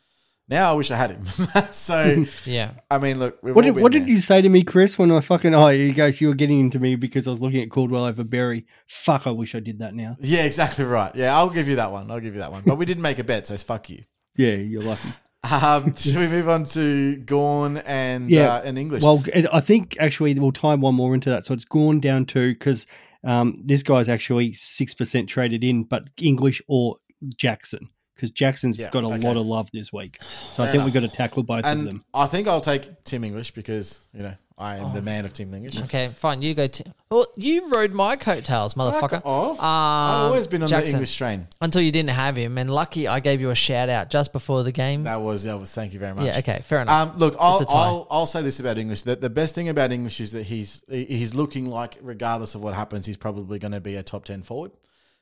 Now 0.50 0.72
I 0.72 0.76
wish 0.76 0.92
I 0.92 0.96
had 0.96 1.12
him. 1.12 1.26
so 1.74 2.26
Yeah. 2.46 2.72
I 2.90 2.98
mean, 3.00 3.20
look, 3.20 3.38
we've 3.44 3.54
What 3.56 3.66
all 3.66 3.74
did, 3.74 3.82
what 3.82 3.92
been 3.92 4.04
did 4.06 4.10
you 4.10 4.20
say 4.20 4.42
to 4.42 4.48
me, 4.48 4.64
Chris, 4.64 4.98
when 4.98 5.12
I 5.12 5.20
fucking. 5.20 5.54
Oh, 5.54 5.68
you 5.68 5.92
guys, 5.92 6.22
you 6.22 6.30
were 6.30 6.36
getting 6.36 6.60
into 6.60 6.80
me 6.80 6.96
because 6.96 7.28
I 7.28 7.32
was 7.32 7.42
looking 7.42 7.62
at 7.62 7.70
Caldwell 7.70 8.06
over 8.06 8.24
Berry. 8.24 8.66
Fuck, 8.88 9.28
I 9.28 9.32
wish 9.32 9.56
I 9.56 9.60
did 9.60 9.80
that 9.80 9.94
now. 9.94 10.16
Yeah, 10.22 10.44
exactly 10.46 10.86
right. 10.86 11.14
Yeah, 11.16 11.36
I'll 11.38 11.50
give 11.50 11.68
you 11.68 11.76
that 11.78 11.92
one. 11.92 12.10
I'll 12.10 12.20
give 12.22 12.34
you 12.34 12.40
that 12.40 12.52
one. 12.52 12.64
But 12.66 12.76
we 12.78 12.86
didn't 12.86 13.04
make 13.04 13.20
a 13.20 13.24
bet, 13.26 13.48
so 13.48 13.58
fuck 13.58 13.90
you. 13.90 14.04
Yeah, 14.38 14.56
you're 14.56 14.84
lucky. 14.84 15.10
Um, 15.44 15.96
should 15.98 16.16
we 16.18 16.28
move 16.28 16.48
on 16.50 16.64
to 16.66 17.18
Gawn 17.18 17.78
and 17.78 18.30
Yeah. 18.30 18.56
uh, 18.56 18.62
and 18.64 18.78
English? 18.78 19.04
Well, 19.04 19.24
I 19.52 19.60
think 19.60 19.98
actually 20.00 20.34
we'll 20.36 20.52
tie 20.52 20.76
one 20.76 20.96
more 20.96 21.14
into 21.14 21.30
that. 21.30 21.46
So 21.46 21.54
it's 21.54 21.66
gone 21.66 22.00
down 22.00 22.26
to 22.28 22.54
because 22.54 22.86
um, 23.24 23.62
this 23.66 23.84
guy's 23.84 24.08
actually 24.08 24.54
six 24.54 24.94
percent 24.94 25.28
traded 25.28 25.64
in, 25.64 25.84
but 25.84 26.10
English 26.22 26.62
or 26.68 26.98
Jackson 27.36 27.90
because 28.18 28.32
Jackson's 28.32 28.78
Yeah, 28.78 28.90
got 28.90 29.04
a 29.04 29.08
okay. 29.08 29.20
lot 29.20 29.38
of 29.38 29.46
love 29.46 29.70
this 29.72 29.94
week. 29.94 30.20
So 30.54 30.64
I 30.64 30.66
Fair 30.66 30.72
think 30.74 30.84
we've 30.86 30.94
got 30.94 31.02
to 31.02 31.08
tackle 31.08 31.44
both 31.44 31.64
of 31.66 31.84
them. 31.86 32.04
I 32.14 32.26
think 32.28 32.48
I'll 32.48 32.60
take 32.62 33.04
Tim 33.06 33.24
English 33.24 33.52
because 33.52 34.00
you 34.14 34.24
know 34.24 34.34
I 34.60 34.78
am 34.78 34.92
the 34.96 35.04
man 35.04 35.24
of 35.26 35.34
Tim 35.34 35.54
English. 35.54 35.80
Okay, 35.84 36.10
fine. 36.16 36.42
You 36.42 36.56
go. 36.56 36.66
To, 36.66 36.84
well, 37.12 37.28
you 37.36 37.70
rode 37.72 37.94
my 37.94 38.16
coattails, 38.16 38.74
motherfucker. 38.74 39.22
Fuck 39.22 39.26
off. 39.28 39.60
I've 39.60 40.16
Um, 40.16 40.22
always 40.32 40.48
been 40.48 40.64
on 40.64 40.68
Jackson. 40.68 40.94
the 40.94 40.98
English 40.98 41.16
train. 41.16 41.48
until 41.62 41.82
you 41.84 41.92
didn't 41.92 42.10
have 42.10 42.36
him, 42.36 42.58
and 42.58 42.68
lucky 42.74 43.08
I 43.08 43.20
gave 43.20 43.40
you 43.40 43.52
a 43.52 43.56
shout 43.56 43.88
out 43.88 44.10
just 44.10 44.34
before 44.34 44.64
the 44.64 44.72
game. 44.72 45.04
That 45.04 45.22
was 45.22 45.44
that 45.44 45.60
was. 45.60 45.72
Thank 45.72 45.94
you 45.94 46.00
very 46.00 46.16
much. 46.16 46.26
yeah. 46.26 46.40
Okay. 46.40 46.62
Fair 46.64 46.82
enough. 46.82 47.12
Um, 47.12 47.18
look, 47.18 47.36
I'll, 47.40 47.60
It's 47.60 47.70
a 47.70 47.74
tie. 47.74 47.84
I'll 47.84 48.08
I'll 48.10 48.26
say 48.26 48.42
this 48.42 48.60
about 48.60 48.80
English. 48.80 49.04
That 49.04 49.22
the 49.22 49.30
best 49.30 49.54
thing 49.54 49.70
about 49.70 49.92
English 49.92 50.20
is 50.20 50.32
that 50.32 50.44
he's 50.48 50.82
he's 50.90 51.36
looking 51.36 51.68
like, 51.68 52.00
regardless 52.02 52.56
of 52.56 52.62
what 52.64 52.74
happens, 52.74 53.06
he's 53.06 53.16
probably 53.18 53.60
going 53.60 53.74
to 53.74 53.80
be 53.82 53.96
a 53.96 54.02
top 54.02 54.26
ten 54.26 54.42
forward, 54.42 54.72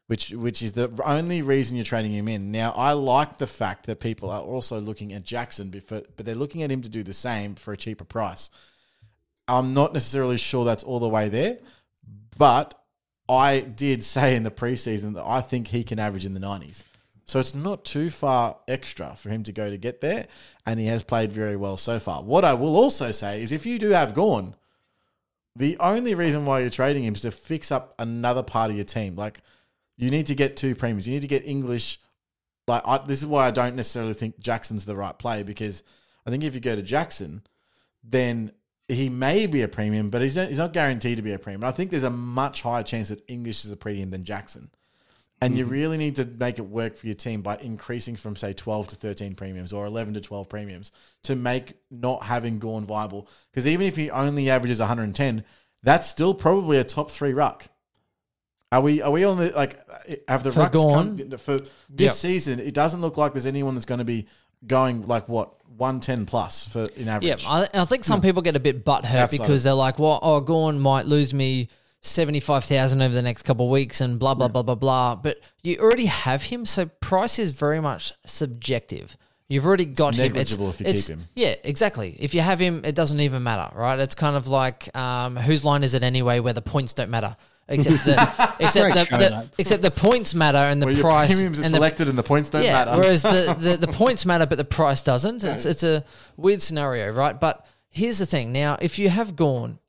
which 0.08 0.32
which 0.32 0.62
is 0.62 0.74
the 0.74 0.92
only 1.04 1.42
reason 1.42 1.76
you're 1.76 1.86
trading 1.86 2.12
him 2.12 2.28
in. 2.28 2.52
Now, 2.52 2.72
I 2.72 2.94
like 2.94 3.38
the 3.38 3.48
fact 3.48 3.86
that 3.88 4.00
people 4.00 4.30
are 4.30 4.42
also 4.42 4.80
looking 4.80 5.14
at 5.14 5.24
Jackson, 5.24 5.70
but 5.70 6.16
but 6.16 6.26
they're 6.26 6.36
looking 6.36 6.64
at 6.64 6.72
him 6.72 6.82
to 6.82 6.90
do 6.90 7.04
the 7.04 7.14
same 7.14 7.56
for 7.56 7.74
a 7.74 7.78
cheaper 7.78 8.04
price. 8.04 8.50
I'm 9.48 9.74
not 9.74 9.94
necessarily 9.94 10.38
sure 10.38 10.66
that's 10.66 10.84
all 10.84 11.00
the 11.00 11.08
way 11.08 11.30
there, 11.30 11.60
but 12.38 12.80
I 13.30 13.60
did 13.60 14.04
say 14.04 14.36
in 14.36 14.44
the 14.44 14.52
preseason 14.52 15.14
that 15.16 15.26
I 15.26 15.42
think 15.42 15.68
he 15.68 15.84
can 15.84 16.00
average 16.00 16.26
in 16.26 16.34
the 16.34 16.40
90s. 16.40 16.84
So 17.26 17.40
it's 17.40 17.56
not 17.56 17.84
too 17.84 18.12
far 18.12 18.58
extra 18.68 19.16
for 19.16 19.30
him 19.30 19.44
to 19.44 19.52
go 19.52 19.70
to 19.70 19.78
get 19.78 20.02
there, 20.02 20.28
and 20.66 20.80
he 20.80 20.86
has 20.88 21.04
played 21.04 21.32
very 21.32 21.56
well 21.56 21.78
so 21.78 22.00
far. 22.00 22.22
What 22.22 22.46
I 22.46 22.54
will 22.54 22.76
also 22.76 23.12
say 23.12 23.42
is 23.42 23.52
if 23.52 23.66
you 23.66 23.80
do 23.80 23.90
have 23.90 24.14
Gawn, 24.14 24.56
the 25.56 25.76
only 25.80 26.14
reason 26.14 26.46
why 26.46 26.60
you're 26.60 26.70
trading 26.70 27.04
him 27.04 27.16
is 27.16 27.22
to 27.22 27.32
fix 27.32 27.72
up 27.72 27.96
another 27.98 28.44
part 28.44 28.70
of 28.70 28.76
your 28.76 28.86
team. 28.86 29.16
Like 29.16 29.40
you 29.98 30.10
need 30.10 30.28
to 30.28 30.36
get 30.36 30.58
two 30.58 30.76
premiums. 30.76 31.08
You 31.08 31.14
need 31.14 31.22
to 31.22 31.28
get 31.28 31.46
English. 31.46 32.00
Like 32.68 32.82
I, 32.86 32.98
this 33.00 33.22
is 33.22 33.28
why 33.28 33.48
I 33.48 33.52
don't 33.52 33.76
necessarily 33.76 34.14
think 34.14 34.40
Jackson's 34.40 34.86
the 34.86 34.96
right 34.96 35.18
play 35.18 35.44
because 35.44 35.84
I 36.26 36.30
think 36.30 36.44
if 36.44 36.56
you 36.56 36.62
go 36.62 36.76
to 36.76 36.82
Jackson, 36.82 37.44
then 38.04 38.52
he 38.88 39.10
may 39.10 39.48
be 39.48 39.62
a 39.62 39.68
premium, 39.68 40.10
but 40.10 40.22
he's 40.22 40.36
not, 40.36 40.48
he's 40.48 40.58
not 40.58 40.74
guaranteed 40.74 41.18
to 41.18 41.24
be 41.24 41.34
a 41.34 41.40
premium. 41.40 41.64
I 41.64 41.72
think 41.72 41.92
there's 41.92 42.04
a 42.04 42.10
much 42.10 42.62
higher 42.62 42.84
chance 42.84 43.10
that 43.10 43.24
English 43.28 43.66
is 43.66 43.72
a 43.72 43.78
premium 43.78 44.12
than 44.12 44.24
Jackson. 44.24 44.70
And 45.42 45.58
you 45.58 45.66
mm-hmm. 45.66 45.74
really 45.74 45.98
need 45.98 46.16
to 46.16 46.26
make 46.26 46.60
it 46.60 46.66
work 46.66 46.96
for 46.96 47.08
your 47.08 47.16
team 47.16 47.42
by 47.42 47.58
increasing 47.58 48.16
from 48.16 48.36
say 48.36 48.54
12 48.54 48.90
to 48.90 48.96
13 48.96 49.36
premiums 49.36 49.74
or 49.74 49.86
11 49.86 50.14
to 50.14 50.22
12 50.22 50.48
premiums 50.48 50.92
to 51.24 51.36
make 51.36 51.74
not 51.92 52.24
having 52.24 52.58
Gawn 52.58 52.86
viable. 52.86 53.28
Because 53.52 53.68
even 53.68 53.86
if 53.86 53.98
he 53.98 54.10
only 54.10 54.50
averages 54.50 54.80
110, 54.80 55.44
that's 55.84 56.10
still 56.10 56.34
probably 56.34 56.78
a 56.78 56.84
top 56.84 57.12
three 57.12 57.34
ruck. 57.34 57.68
Are 58.76 58.82
we 58.82 59.02
are 59.02 59.10
we 59.12 59.24
on 59.24 59.38
the 59.38 59.52
like 59.52 59.80
have 60.28 60.44
the 60.44 60.52
For 60.52 60.60
rucks 60.60 60.74
Gawn? 60.74 61.18
come 61.18 61.38
for 61.38 61.60
this 61.60 61.72
Yep. 61.98 62.12
season? 62.12 62.60
It 62.60 62.74
doesn't 62.74 63.00
look 63.00 63.16
like 63.16 63.32
there's 63.32 63.46
anyone 63.46 63.74
that's 63.74 63.86
going 63.86 64.00
to 64.00 64.06
be 64.06 64.28
going 64.68 65.08
like 65.08 65.30
what 65.30 65.54
110 65.78 66.26
plus 66.26 66.68
for 66.68 66.86
in 66.98 67.08
average. 67.08 67.44
Yeah. 67.44 67.50
I, 67.50 67.82
I 67.82 67.86
think 67.86 68.04
some 68.04 68.22
people 68.22 68.42
get 68.42 68.58
a 68.58 68.60
bit 68.60 68.84
butthurt 68.84 69.32
because 69.32 69.64
they're 69.64 69.74
like, 69.74 69.98
"Well, 69.98 70.20
oh, 70.22 70.42
Gawn 70.42 70.80
might 70.80 71.06
lose 71.06 71.34
me 71.34 71.70
seventy 72.02 72.42
five 72.42 72.66
thousand 72.66 73.02
over 73.02 73.14
the 73.14 73.22
next 73.22 73.44
couple 73.44 73.66
of 73.68 73.72
weeks," 73.72 74.02
and 74.02 74.20
blah 74.20 74.34
blah 74.34 74.50
blah 74.50 74.64
blah 74.64 74.76
blah. 74.76 75.16
But 75.16 75.40
you 75.64 75.78
already 75.78 76.08
have 76.08 76.44
him, 76.44 76.66
so 76.66 76.88
price 77.00 77.40
is 77.40 77.52
very 77.52 77.80
much 77.80 78.12
subjective. 78.26 79.16
You've 79.48 79.66
already 79.66 79.86
got 79.86 80.16
him. 80.16 80.24
negligible 80.34 80.70
if 80.72 80.80
you 80.82 80.88
keep 80.88 81.06
him. 81.06 81.26
Yeah, 81.36 81.56
exactly. 81.64 82.16
If 82.20 82.34
you 82.34 82.42
have 82.42 82.60
him, 82.60 82.82
it 82.84 82.96
doesn't 82.96 83.20
even 83.20 83.44
matter, 83.44 83.74
right? 83.78 84.00
It's 84.00 84.16
kind 84.16 84.36
of 84.36 84.48
like 84.48 84.96
um, 84.98 85.36
whose 85.36 85.64
line 85.64 85.84
is 85.84 85.94
it 85.94 86.04
anyway, 86.04 86.40
where 86.40 86.54
the 86.54 86.64
points 86.64 86.94
don't 86.94 87.12
matter. 87.12 87.38
Except 87.68 88.06
the 88.06 88.12
except 88.60 88.94
the, 88.94 89.06
show, 89.06 89.18
the 89.18 89.50
except 89.58 89.82
the 89.82 89.92
points 89.92 90.36
matter 90.36 90.58
and 90.58 90.80
the 90.80 90.86
Where 90.86 90.94
your 90.94 91.04
price 91.04 91.34
premiums 91.34 91.60
are 91.60 91.64
and 91.64 91.74
the 91.74 92.08
and 92.08 92.18
the 92.18 92.24
points 92.24 92.52
don't 92.52 92.64
yeah, 92.64 92.86
matter. 92.86 92.92
whereas 93.00 93.24
the, 93.24 93.56
the, 93.60 93.78
the 93.78 93.88
points 93.88 94.24
matter, 94.26 94.46
but 94.46 94.60
the 94.60 94.66
price 94.66 95.02
doesn't. 95.02 95.44
It's 95.44 95.66
it's 95.66 95.82
a 95.82 96.04
weird 96.38 96.62
scenario, 96.62 97.12
right? 97.12 97.40
But 97.40 97.66
here's 97.90 98.20
the 98.20 98.26
thing. 98.28 98.52
Now, 98.52 98.78
if 98.80 99.00
you 99.00 99.10
have 99.10 99.36
gone, 99.36 99.80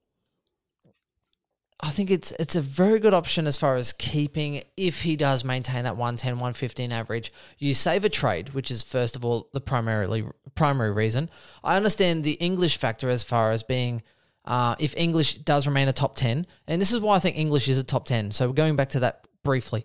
I 1.78 1.90
think 1.90 2.10
it's 2.10 2.32
it's 2.40 2.56
a 2.56 2.62
very 2.62 2.98
good 2.98 3.12
option 3.12 3.46
as 3.46 3.58
far 3.58 3.74
as 3.74 3.92
keeping 3.92 4.62
if 4.78 5.02
he 5.02 5.14
does 5.14 5.44
maintain 5.44 5.84
that 5.84 5.98
110, 5.98 6.32
115 6.32 6.90
average. 6.90 7.30
You 7.58 7.74
save 7.74 8.06
a 8.06 8.08
trade, 8.08 8.54
which 8.54 8.70
is 8.70 8.82
first 8.82 9.16
of 9.16 9.24
all 9.24 9.50
the 9.52 9.60
primarily 9.60 10.24
primary 10.54 10.92
reason. 10.92 11.28
I 11.62 11.76
understand 11.76 12.24
the 12.24 12.32
English 12.32 12.78
factor 12.78 13.10
as 13.10 13.22
far 13.22 13.50
as 13.50 13.62
being 13.62 14.02
uh, 14.46 14.76
if 14.78 14.96
English 14.96 15.38
does 15.38 15.66
remain 15.66 15.88
a 15.88 15.92
top 15.92 16.16
10, 16.16 16.46
and 16.66 16.80
this 16.80 16.92
is 16.92 17.00
why 17.00 17.16
I 17.16 17.18
think 17.18 17.36
English 17.36 17.68
is 17.68 17.78
a 17.78 17.84
top 17.84 18.06
10. 18.06 18.32
So 18.32 18.46
we're 18.46 18.54
going 18.54 18.76
back 18.76 18.90
to 18.90 19.00
that 19.00 19.26
briefly. 19.42 19.84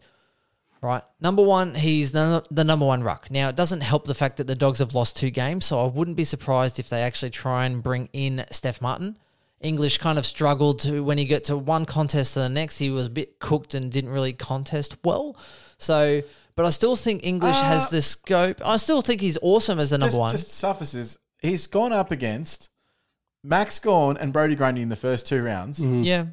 Right. 0.81 1.03
Number 1.19 1.43
one, 1.43 1.75
he's 1.75 2.11
the, 2.11 2.43
the 2.49 2.63
number 2.63 2.85
one 2.87 3.03
ruck. 3.03 3.29
Now, 3.29 3.49
it 3.49 3.55
doesn't 3.55 3.81
help 3.81 4.05
the 4.05 4.15
fact 4.15 4.37
that 4.37 4.47
the 4.47 4.55
Dogs 4.55 4.79
have 4.79 4.95
lost 4.95 5.15
two 5.15 5.29
games, 5.29 5.65
so 5.65 5.79
I 5.79 5.87
wouldn't 5.87 6.17
be 6.17 6.23
surprised 6.23 6.79
if 6.79 6.89
they 6.89 7.01
actually 7.01 7.29
try 7.29 7.65
and 7.65 7.83
bring 7.83 8.09
in 8.13 8.45
Steph 8.49 8.81
Martin. 8.81 9.17
English 9.59 9.99
kind 9.99 10.17
of 10.17 10.25
struggled 10.25 10.79
to 10.79 11.03
when 11.03 11.19
he 11.19 11.25
got 11.25 11.43
to 11.43 11.55
one 11.55 11.85
contest 11.85 12.33
to 12.33 12.39
the 12.39 12.49
next, 12.49 12.79
he 12.79 12.89
was 12.89 13.05
a 13.05 13.11
bit 13.11 13.37
cooked 13.37 13.75
and 13.75 13.91
didn't 13.91 14.09
really 14.09 14.33
contest 14.33 14.97
well. 15.03 15.37
So, 15.77 16.23
but 16.55 16.65
I 16.65 16.69
still 16.71 16.95
think 16.95 17.23
English 17.23 17.57
Uh, 17.57 17.63
has 17.63 17.89
the 17.91 18.01
scope. 18.01 18.59
I 18.65 18.77
still 18.77 19.03
think 19.03 19.21
he's 19.21 19.37
awesome 19.43 19.77
as 19.77 19.91
the 19.91 19.99
number 19.99 20.13
just, 20.13 20.19
one. 20.19 20.31
just 20.31 20.51
surfaces. 20.51 21.19
He's 21.43 21.67
gone 21.67 21.93
up 21.93 22.09
against 22.09 22.70
Max 23.43 23.79
Gawn 23.79 24.17
and 24.17 24.31
Brodie 24.33 24.55
Grundy 24.55 24.81
in 24.81 24.89
the 24.89 24.95
first 24.95 25.27
two 25.27 25.43
rounds, 25.43 25.83
yeah. 25.85 26.25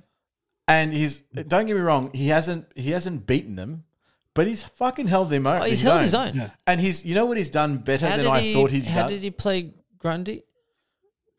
and 0.67 0.93
he's 0.93 1.21
don't 1.21 1.67
get 1.67 1.75
me 1.75 1.81
wrong, 1.81 2.11
he 2.13 2.29
hasn't 2.29 2.67
he 2.77 2.91
hasn't 2.91 3.27
beaten 3.27 3.57
them, 3.57 3.85
but 4.35 4.47
he's 4.47 4.63
fucking 4.63 5.07
held 5.07 5.31
them 5.31 5.47
own. 5.47 5.63
Oh, 5.63 5.65
he's 5.65 5.81
held 5.83 6.03
his 6.03 6.15
own. 6.15 6.51
and 6.67 6.81
he's 6.81 7.05
you 7.05 7.15
know 7.15 7.27
what 7.27 7.37
he's 7.39 7.51
done 7.51 7.79
better 7.79 8.07
How 8.07 8.17
than 8.17 8.25
did 8.27 8.31
I 8.33 8.41
he, 8.41 8.53
thought 8.55 8.71
he'd 8.71 8.85
How 8.85 9.03
done. 9.03 9.11
did 9.11 9.21
he 9.21 9.31
play 9.31 9.73
Grundy? 9.99 10.45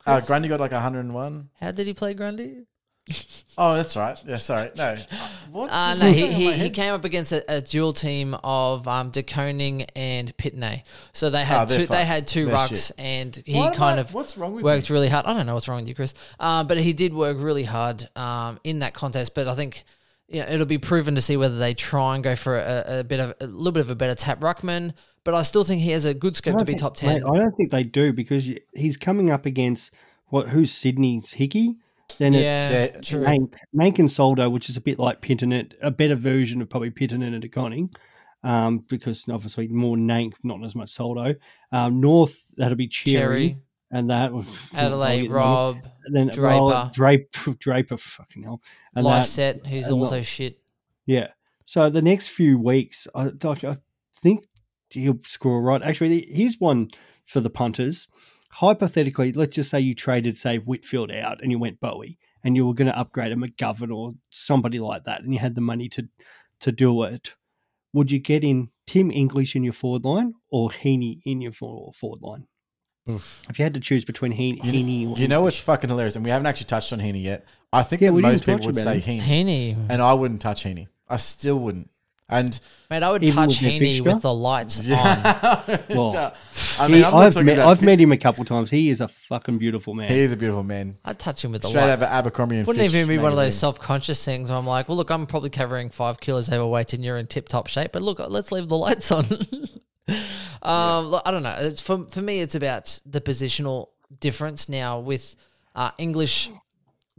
uh, 0.07 0.19
Grundy 0.21 0.47
got 0.47 0.59
like 0.59 0.71
101. 0.71 1.49
How 1.59 1.71
did 1.71 1.85
he 1.85 1.93
play 1.93 2.13
Grundy? 2.15 2.65
Oh, 3.57 3.75
that's 3.75 3.97
right. 3.97 4.17
Yeah, 4.25 4.37
sorry. 4.37 4.71
No, 4.77 4.95
what? 5.51 5.69
Uh, 5.69 5.95
no, 5.95 6.11
he, 6.11 6.23
on 6.23 6.29
in 6.29 6.45
my 6.45 6.53
he, 6.53 6.63
he 6.63 6.69
came 6.69 6.93
up 6.93 7.03
against 7.03 7.33
a, 7.33 7.43
a 7.57 7.59
dual 7.59 7.91
team 7.91 8.33
of 8.43 8.87
um, 8.87 9.09
De 9.09 9.21
Koning 9.21 9.81
and 9.97 10.35
Pittonet. 10.37 10.83
So 11.11 11.29
they 11.29 11.43
had 11.43 11.63
Oh, 11.63 11.65
they're 11.65 11.79
two. 11.79 11.85
They 11.87 12.05
had 12.05 12.25
2 12.27 12.45
They're 12.45 12.55
rucks, 12.55 12.87
shit. 12.87 12.91
and 12.97 13.43
he 13.45 13.57
Why 13.57 13.75
kind 13.75 13.99
I- 13.99 14.01
of 14.03 14.13
what's 14.13 14.37
wrong 14.37 14.53
with 14.55 14.63
worked 14.63 14.89
me? 14.89 14.93
really 14.93 15.09
hard. 15.09 15.25
I 15.25 15.33
don't 15.33 15.45
know 15.45 15.55
what's 15.55 15.67
wrong 15.67 15.79
with 15.79 15.89
you, 15.89 15.95
Chris, 15.95 16.13
um, 16.39 16.67
but 16.67 16.77
he 16.77 16.93
did 16.93 17.13
work 17.13 17.35
really 17.39 17.63
hard 17.65 18.07
um, 18.15 18.59
in 18.63 18.79
that 18.79 18.93
contest. 18.93 19.35
But 19.35 19.47
I 19.49 19.55
think 19.55 19.83
yeah, 20.29 20.49
it'll 20.49 20.65
be 20.65 20.77
proven 20.77 21.15
to 21.15 21.21
see 21.21 21.35
whether 21.35 21.57
they 21.57 21.73
try 21.73 22.15
and 22.15 22.23
go 22.23 22.35
for 22.37 22.57
a, 22.57 22.99
a 22.99 23.03
bit 23.03 23.19
of 23.19 23.33
a 23.41 23.47
little 23.47 23.73
bit 23.73 23.81
of 23.81 23.89
a 23.89 23.95
better 23.95 24.15
tap 24.15 24.39
ruckman. 24.39 24.93
But 25.25 25.33
I 25.35 25.41
still 25.41 25.65
think 25.65 25.81
he 25.81 25.89
has 25.91 26.05
a 26.05 26.13
good 26.13 26.37
scope 26.37 26.59
to 26.59 26.63
be 26.65 26.73
think- 26.73 26.81
top 26.81 26.95
ten. 26.95 27.15
mate, 27.15 27.23
I 27.29 27.35
don't 27.37 27.57
think 27.57 27.71
they 27.71 27.83
do 27.83 28.13
because 28.13 28.49
he's 28.73 28.95
coming 28.95 29.29
up 29.31 29.45
against 29.45 29.91
what? 30.27 30.47
Who's 30.49 30.71
Sydney's 30.71 31.33
Hickey? 31.33 31.75
Then 32.17 32.33
Yeah, 32.33 32.71
it's 32.71 33.07
true. 33.09 33.23
Nank, 33.23 33.53
Nank 33.75 33.99
and 33.99 34.11
Soldo, 34.11 34.49
which 34.49 34.69
is 34.69 34.77
a 34.77 34.81
bit 34.81 34.99
like 34.99 35.21
Pittonet, 35.21 35.73
a 35.81 35.91
better 35.91 36.15
version 36.15 36.61
of 36.61 36.69
probably 36.69 36.91
Pittonet 36.91 37.33
and 37.33 37.51
Conning, 37.51 37.89
um, 38.43 38.79
because 38.89 39.27
obviously 39.29 39.67
more 39.67 39.95
Nank, 39.95 40.33
not 40.43 40.63
as 40.63 40.75
much 40.75 40.89
Soldo. 40.89 41.35
Um, 41.71 42.01
North, 42.01 42.43
that'll 42.57 42.75
be 42.75 42.89
Xerri, 42.89 43.13
Xerri, 43.13 43.59
and 43.91 44.09
that 44.09 44.31
Adelaide, 44.75 45.29
Rob, 45.31 45.77
and 46.05 46.15
then 46.15 46.27
Draper. 46.27 46.59
Roll- 46.59 46.89
Draper, 46.93 47.53
Draper, 47.59 47.97
fucking 47.97 48.43
hell, 48.43 48.61
and 48.95 49.05
that, 49.05 49.09
Lycett, 49.19 49.67
who's 49.67 49.85
and 49.85 49.95
also 49.95 50.21
shit. 50.21 50.59
yeah. 51.05 51.27
So 51.65 51.87
the 51.91 52.01
next 52.01 52.29
few 52.29 52.57
weeks, 52.57 53.07
I, 53.13 53.31
like, 53.43 53.63
I 53.63 53.77
think 54.23 54.43
he'll 54.89 55.19
score 55.23 55.61
right. 55.61 55.83
Actually, 55.83 56.25
here's 56.27 56.55
one 56.59 56.89
for 57.27 57.41
the 57.41 57.49
punters. 57.51 58.07
Hypothetically, 58.51 59.31
let's 59.31 59.55
just 59.55 59.69
say 59.69 59.79
you 59.79 59.93
traded, 59.95 60.35
say, 60.35 60.57
Whitfield 60.57 61.11
out 61.11 61.41
and 61.41 61.51
you 61.51 61.59
went 61.59 61.79
Bowey 61.79 62.17
and 62.43 62.55
you 62.55 62.65
were 62.65 62.73
going 62.73 62.87
to 62.91 62.97
upgrade 62.97 63.31
a 63.31 63.35
McGovern 63.35 63.95
or 63.95 64.13
somebody 64.29 64.79
like 64.79 65.03
that 65.05 65.21
and 65.21 65.33
you 65.33 65.39
had 65.39 65.55
the 65.55 65.61
money 65.61 65.87
to, 65.89 66.07
to 66.61 66.71
do 66.71 67.03
it, 67.03 67.35
would 67.93 68.11
you 68.11 68.19
get 68.19 68.43
in 68.43 68.69
Tim 68.87 69.11
English 69.11 69.55
in 69.55 69.63
your 69.63 69.73
forward 69.73 70.03
line 70.03 70.33
or 70.49 70.71
Heeney 70.71 71.21
in 71.25 71.41
your 71.41 71.51
forward 71.51 72.21
line? 72.21 72.47
Oof. 73.09 73.43
If 73.49 73.57
you 73.57 73.63
had 73.63 73.73
to 73.73 73.79
choose 73.79 74.05
between 74.05 74.31
Heeney, 74.31 74.61
You, 74.63 74.71
Heeney 74.71 75.05
or 75.07 75.17
you 75.17 75.27
know 75.27 75.41
what's 75.41 75.59
fucking 75.59 75.89
hilarious, 75.89 76.15
and 76.15 76.23
we 76.23 76.29
haven't 76.29 76.45
actually 76.45 76.67
touched 76.67 76.93
on 76.93 76.99
Heeney 76.99 77.21
yet. 77.21 77.45
I 77.73 77.81
think 77.81 78.01
Yeah, 78.01 78.11
that 78.11 78.21
most 78.21 78.45
people 78.45 78.67
would 78.67 78.75
say 78.75 78.99
him. 78.99 79.19
Heeney, 79.23 79.71
Heeney. 79.73 79.77
and 79.89 80.01
I 80.01 80.13
wouldn't 80.13 80.41
touch 80.41 80.63
Heeney. 80.63 80.89
I 81.07 81.17
still 81.17 81.57
wouldn't. 81.57 81.89
And 82.31 82.59
Mate, 82.91 83.01
I 83.03 83.11
would 83.11 83.23
Even 83.23 83.35
touch 83.35 83.47
with 83.49 83.59
their 83.61 83.69
Heeney 83.71 83.93
fixture? 83.95 84.03
with 84.03 84.21
the 84.21 84.33
lights 84.33 84.79
on. 84.89 84.89
Well, 85.89 86.33
I 86.79 86.87
mean, 86.87 87.03
I'm 87.03 87.11
not 87.11 87.13
I've, 87.15 87.33
talking 87.33 87.45
met, 87.47 87.53
about 87.57 87.67
I've 87.69 87.81
met 87.81 87.99
him 87.99 88.11
a 88.11 88.17
couple 88.17 88.45
times. 88.45 88.69
He 88.69 88.89
is 88.89 89.01
a 89.01 89.07
fucking 89.07 89.57
beautiful 89.57 89.93
man. 89.95 90.09
He 90.09 90.19
is 90.19 90.31
a 90.31 90.37
beautiful 90.37 90.63
man. 90.63 90.97
I'd 91.03 91.17
touch 91.19 91.43
him 91.43 91.51
with 91.51 91.63
the 91.63 91.67
Straight 91.69 91.81
out 91.83 91.89
lights. 91.89 92.03
of 92.03 92.09
Abercrombie 92.09 92.57
and 92.57 92.67
Wouldn't 92.67 92.83
Fitch 92.85 92.93
even 92.95 93.07
be 93.07 93.17
one 93.17 93.31
of 93.31 93.35
those 93.35 93.45
magazine. 93.45 93.59
self-conscious 93.59 94.23
things 94.23 94.49
where 94.49 94.57
I'm 94.59 94.67
like, 94.67 94.87
well, 94.87 94.97
look, 94.97 95.09
I'm 95.11 95.25
probably 95.25 95.49
covering 95.49 95.89
five 95.89 96.19
kilos 96.19 96.51
overweight 96.51 96.93
and 96.93 97.03
you're 97.03 97.17
in 97.17 97.27
tip-top 97.27 97.67
shape, 97.67 97.91
but 97.93 98.01
look, 98.03 98.19
let's 98.19 98.51
leave 98.51 98.69
the 98.69 98.77
lights 98.77 99.11
on. 99.11 99.25
um, 100.61 101.05
look, 101.07 101.23
I 101.25 101.31
don't 101.31 101.43
know. 101.43 101.55
It's 101.59 101.81
for 101.81 102.05
for 102.09 102.21
me, 102.21 102.39
it's 102.41 102.55
about 102.55 102.99
the 103.05 103.21
positional 103.21 103.89
difference 104.19 104.69
now 104.69 104.99
with 104.99 105.35
uh, 105.75 105.91
English. 105.97 106.49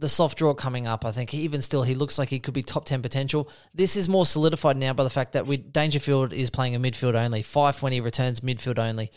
The 0.01 0.09
soft 0.09 0.39
draw 0.39 0.55
coming 0.55 0.87
up, 0.87 1.05
I 1.05 1.11
think 1.11 1.31
even 1.33 1.61
still, 1.61 1.83
he 1.83 1.93
looks 1.93 2.17
like 2.17 2.29
he 2.29 2.39
could 2.39 2.55
be 2.55 2.63
top 2.63 2.85
ten 2.85 3.03
potential. 3.03 3.47
This 3.73 3.95
is 3.95 4.09
more 4.09 4.25
solidified 4.25 4.75
now 4.75 4.93
by 4.93 5.03
the 5.03 5.11
fact 5.11 5.33
that 5.33 5.45
we 5.45 5.57
Dangerfield 5.57 6.33
is 6.33 6.49
playing 6.49 6.73
a 6.73 6.79
midfield 6.79 7.13
only. 7.13 7.43
Fyfe 7.43 7.83
when 7.83 7.93
he 7.93 8.01
returns 8.01 8.39
midfield 8.39 8.79
only. 8.79 9.11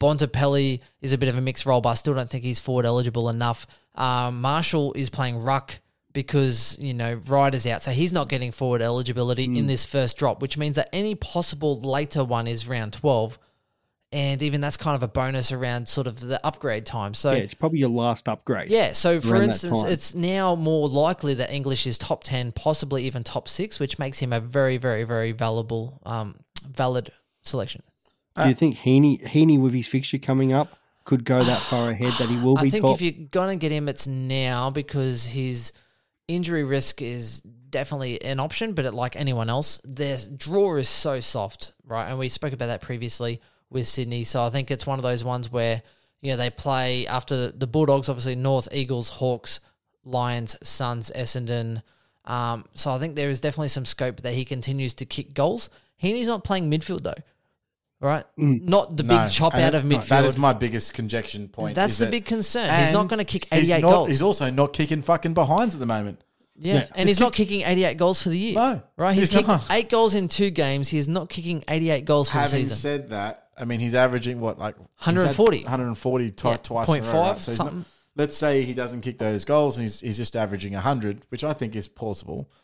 Bontempelli 0.00 0.80
is 1.00 1.12
a 1.12 1.18
bit 1.18 1.28
of 1.28 1.36
a 1.36 1.40
mixed 1.40 1.66
role, 1.66 1.80
but 1.80 1.90
I 1.90 1.94
still 1.94 2.14
don't 2.14 2.28
think 2.28 2.42
he's 2.42 2.58
forward 2.58 2.84
eligible 2.84 3.28
enough. 3.28 3.64
Um, 3.94 4.40
Marshall 4.40 4.92
is 4.94 5.08
playing 5.08 5.38
ruck 5.38 5.78
because 6.12 6.76
you 6.80 6.94
know 6.94 7.14
Ryder's 7.28 7.64
out, 7.64 7.82
so 7.82 7.92
he's 7.92 8.12
not 8.12 8.28
getting 8.28 8.50
forward 8.50 8.82
eligibility 8.82 9.44
in 9.44 9.68
this 9.68 9.84
first 9.84 10.16
drop, 10.16 10.42
which 10.42 10.58
means 10.58 10.74
that 10.74 10.88
any 10.92 11.14
possible 11.14 11.80
later 11.80 12.24
one 12.24 12.48
is 12.48 12.66
round 12.66 12.92
twelve, 12.92 13.38
and 14.14 14.42
even 14.42 14.60
that's 14.60 14.76
kind 14.76 14.94
of 14.94 15.02
a 15.02 15.08
bonus 15.08 15.50
around 15.50 15.88
sort 15.88 16.06
of 16.06 16.20
the 16.20 16.40
upgrade 16.46 16.86
time. 16.86 17.14
So 17.14 17.32
yeah, 17.32 17.38
it's 17.38 17.52
probably 17.52 17.80
your 17.80 17.88
last 17.88 18.28
upgrade. 18.28 18.70
yeah, 18.70 18.92
so 18.92 19.20
for 19.20 19.42
instance, 19.42 19.82
it's 19.82 20.14
now 20.14 20.54
more 20.54 20.88
likely 20.88 21.34
that 21.34 21.50
English 21.50 21.84
is 21.84 21.98
top 21.98 22.22
10, 22.22 22.52
possibly 22.52 23.02
even 23.04 23.24
top 23.24 23.48
6, 23.48 23.80
which 23.80 23.98
makes 23.98 24.20
him 24.20 24.32
a 24.32 24.38
very 24.38 24.76
very 24.76 25.02
very 25.02 25.32
valuable 25.32 26.00
um 26.06 26.36
valid 26.64 27.10
selection. 27.42 27.82
Do 28.36 28.48
you 28.48 28.54
think 28.54 28.76
Heeney, 28.76 29.16
Heeney 29.16 29.58
with 29.58 29.74
his 29.74 29.88
fixture 29.88 30.18
coming 30.18 30.52
up 30.52 30.76
could 31.04 31.24
go 31.24 31.42
that 31.42 31.58
far 31.70 31.90
ahead 31.90 32.12
that 32.12 32.28
he 32.28 32.36
will 32.36 32.54
be 32.54 32.68
I 32.68 32.70
think 32.70 32.84
top? 32.84 32.94
if 32.94 33.02
you're 33.02 33.26
going 33.30 33.58
to 33.58 33.60
get 33.60 33.72
him 33.72 33.88
it's 33.88 34.06
now 34.06 34.70
because 34.70 35.24
his 35.26 35.72
injury 36.28 36.62
risk 36.62 37.02
is 37.02 37.40
definitely 37.40 38.22
an 38.22 38.38
option, 38.38 38.74
but 38.74 38.84
it, 38.84 38.94
like 38.94 39.16
anyone 39.16 39.50
else, 39.50 39.80
their 39.82 40.16
draw 40.36 40.76
is 40.76 40.88
so 40.88 41.18
soft, 41.18 41.72
right? 41.84 42.08
And 42.08 42.18
we 42.18 42.28
spoke 42.28 42.52
about 42.52 42.66
that 42.66 42.80
previously 42.80 43.40
with 43.74 43.86
Sydney. 43.86 44.24
So 44.24 44.42
I 44.42 44.48
think 44.48 44.70
it's 44.70 44.86
one 44.86 44.98
of 44.98 45.02
those 45.02 45.22
ones 45.24 45.52
where, 45.52 45.82
you 46.22 46.30
know, 46.30 46.36
they 46.38 46.48
play 46.48 47.06
after 47.06 47.50
the 47.50 47.66
Bulldogs, 47.66 48.08
obviously 48.08 48.34
North, 48.36 48.68
Eagles, 48.72 49.10
Hawks, 49.10 49.60
Lions, 50.04 50.56
Suns, 50.62 51.10
Essendon. 51.14 51.82
Um, 52.24 52.64
so 52.74 52.90
I 52.90 52.98
think 52.98 53.16
there 53.16 53.28
is 53.28 53.40
definitely 53.42 53.68
some 53.68 53.84
scope 53.84 54.22
that 54.22 54.32
he 54.32 54.46
continues 54.46 54.94
to 54.94 55.04
kick 55.04 55.34
goals. 55.34 55.68
Heeney's 55.96 56.26
not 56.28 56.44
playing 56.44 56.70
midfield 56.70 57.02
though, 57.02 57.12
right? 58.00 58.24
Not 58.36 58.96
the 58.96 59.02
big 59.02 59.10
No, 59.12 59.28
chop 59.28 59.54
and 59.54 59.62
out 59.62 59.74
of 59.74 59.84
midfield. 59.84 60.08
That 60.08 60.24
is 60.24 60.36
my 60.38 60.52
biggest 60.54 60.94
conjection 60.94 61.48
point. 61.48 61.74
That's 61.74 61.92
is 61.94 61.98
the 61.98 62.04
that- 62.06 62.10
big 62.10 62.24
concern. 62.24 62.78
He's 62.80 62.92
not 62.92 63.08
going 63.08 63.18
to 63.18 63.24
kick 63.24 63.44
he's 63.52 63.70
88 63.70 63.82
not- 63.82 63.90
goals. 63.90 64.08
He's 64.08 64.22
also 64.22 64.50
not 64.50 64.72
kicking 64.72 65.02
fucking 65.02 65.34
behinds 65.34 65.74
at 65.74 65.80
the 65.80 65.86
moment. 65.86 66.22
Yeah, 66.56 66.74
Yeah. 66.74 66.86
and 66.94 67.08
he's 67.08 67.18
not 67.18 67.32
kicking 67.32 67.62
88 67.62 67.96
goals 67.96 68.22
for 68.22 68.28
the 68.28 68.38
year. 68.38 68.54
No, 68.54 68.82
right? 68.96 69.12
He's, 69.14 69.28
he's 69.30 69.38
kicked 69.38 69.48
not. 69.48 69.64
eight 69.70 69.88
goals 69.90 70.14
in 70.14 70.28
two 70.28 70.50
games. 70.50 70.88
He 70.88 70.98
is 70.98 71.08
not 71.08 71.28
kicking 71.28 71.64
88 71.66 72.04
goals 72.04 72.30
for 72.30 72.38
the 72.38 72.44
season. 72.44 72.58
Having 72.58 72.66
season. 72.68 72.78
said 72.78 73.08
that, 73.10 73.43
I 73.58 73.64
mean, 73.64 73.80
he's 73.80 73.94
averaging 73.94 74.40
what, 74.40 74.58
like 74.58 74.76
he's 74.76 75.06
140. 75.06 75.62
140 75.64 76.30
t- 76.30 76.48
Yeah, 76.48 76.56
twice 76.56 76.86
point 76.86 77.04
in 77.04 77.10
a 77.10 77.12
row, 77.12 77.22
five, 77.24 77.34
right? 77.36 77.42
So 77.42 77.50
he's 77.52 77.58
not- 77.58 77.66
something. 77.68 77.84
let's 78.16 78.36
say 78.36 78.62
he 78.62 78.74
doesn't 78.74 79.00
kick 79.02 79.18
those 79.18 79.44
goals 79.44 79.76
and 79.76 79.82
he's, 79.84 80.00
he's 80.00 80.16
just 80.16 80.36
averaging 80.36 80.72
100, 80.74 81.22
which 81.30 81.44
I 81.44 81.52
think 81.52 81.74
is 81.76 81.88
plausible. 81.88 82.48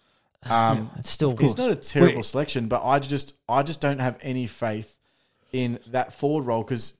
Um, 0.48 0.90
It's 0.98 1.10
still 1.10 1.36
It's 1.38 1.56
not 1.58 1.70
a 1.70 1.76
terrible 1.76 2.16
Wait. 2.16 2.24
selection, 2.24 2.66
but 2.68 2.82
I 2.82 2.98
just 2.98 3.34
I 3.46 3.62
just 3.62 3.80
don't 3.82 3.98
have 3.98 4.16
any 4.22 4.46
faith 4.46 4.98
in 5.52 5.78
that 5.88 6.14
forward 6.14 6.46
role 6.46 6.62
because 6.62 6.96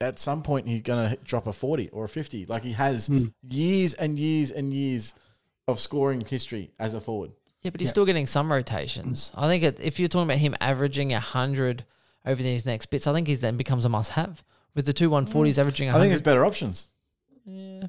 at 0.00 0.20
some 0.20 0.42
point 0.44 0.68
he's 0.68 0.82
gonna 0.82 1.16
drop 1.24 1.48
a 1.48 1.52
forty 1.52 1.88
or 1.88 2.04
a 2.04 2.08
fifty. 2.08 2.46
Like 2.46 2.62
he 2.62 2.72
has 2.74 3.08
Hmm. 3.08 3.26
years 3.42 3.94
and 3.94 4.16
years 4.16 4.52
and 4.52 4.72
years 4.72 5.12
of 5.66 5.80
scoring 5.80 6.20
history 6.20 6.70
as 6.78 6.94
a 6.94 7.00
forward. 7.00 7.32
Yeah, 7.62 7.70
but 7.72 7.80
he's 7.80 7.90
still 7.90 8.04
getting 8.04 8.26
some 8.28 8.52
rotations. 8.52 9.32
I 9.34 9.48
think 9.48 9.64
it, 9.64 9.80
if 9.80 9.98
you're 9.98 10.08
talking 10.08 10.28
about 10.28 10.38
him 10.38 10.54
averaging 10.60 11.10
100 11.10 11.84
over 12.24 12.42
these 12.42 12.64
next 12.66 12.86
bits, 12.86 13.06
I 13.06 13.12
think 13.12 13.28
he 13.28 13.34
then 13.34 13.56
becomes 13.56 13.84
a 13.84 13.88
must-have. 13.88 14.42
With 14.74 14.86
the 14.86 14.92
two 14.92 15.08
140s 15.08 15.26
mm. 15.26 15.58
averaging 15.58 15.90
I 15.90 15.98
think 15.98 16.08
there's 16.10 16.20
better 16.20 16.44
options. 16.44 16.88
yeah. 17.44 17.84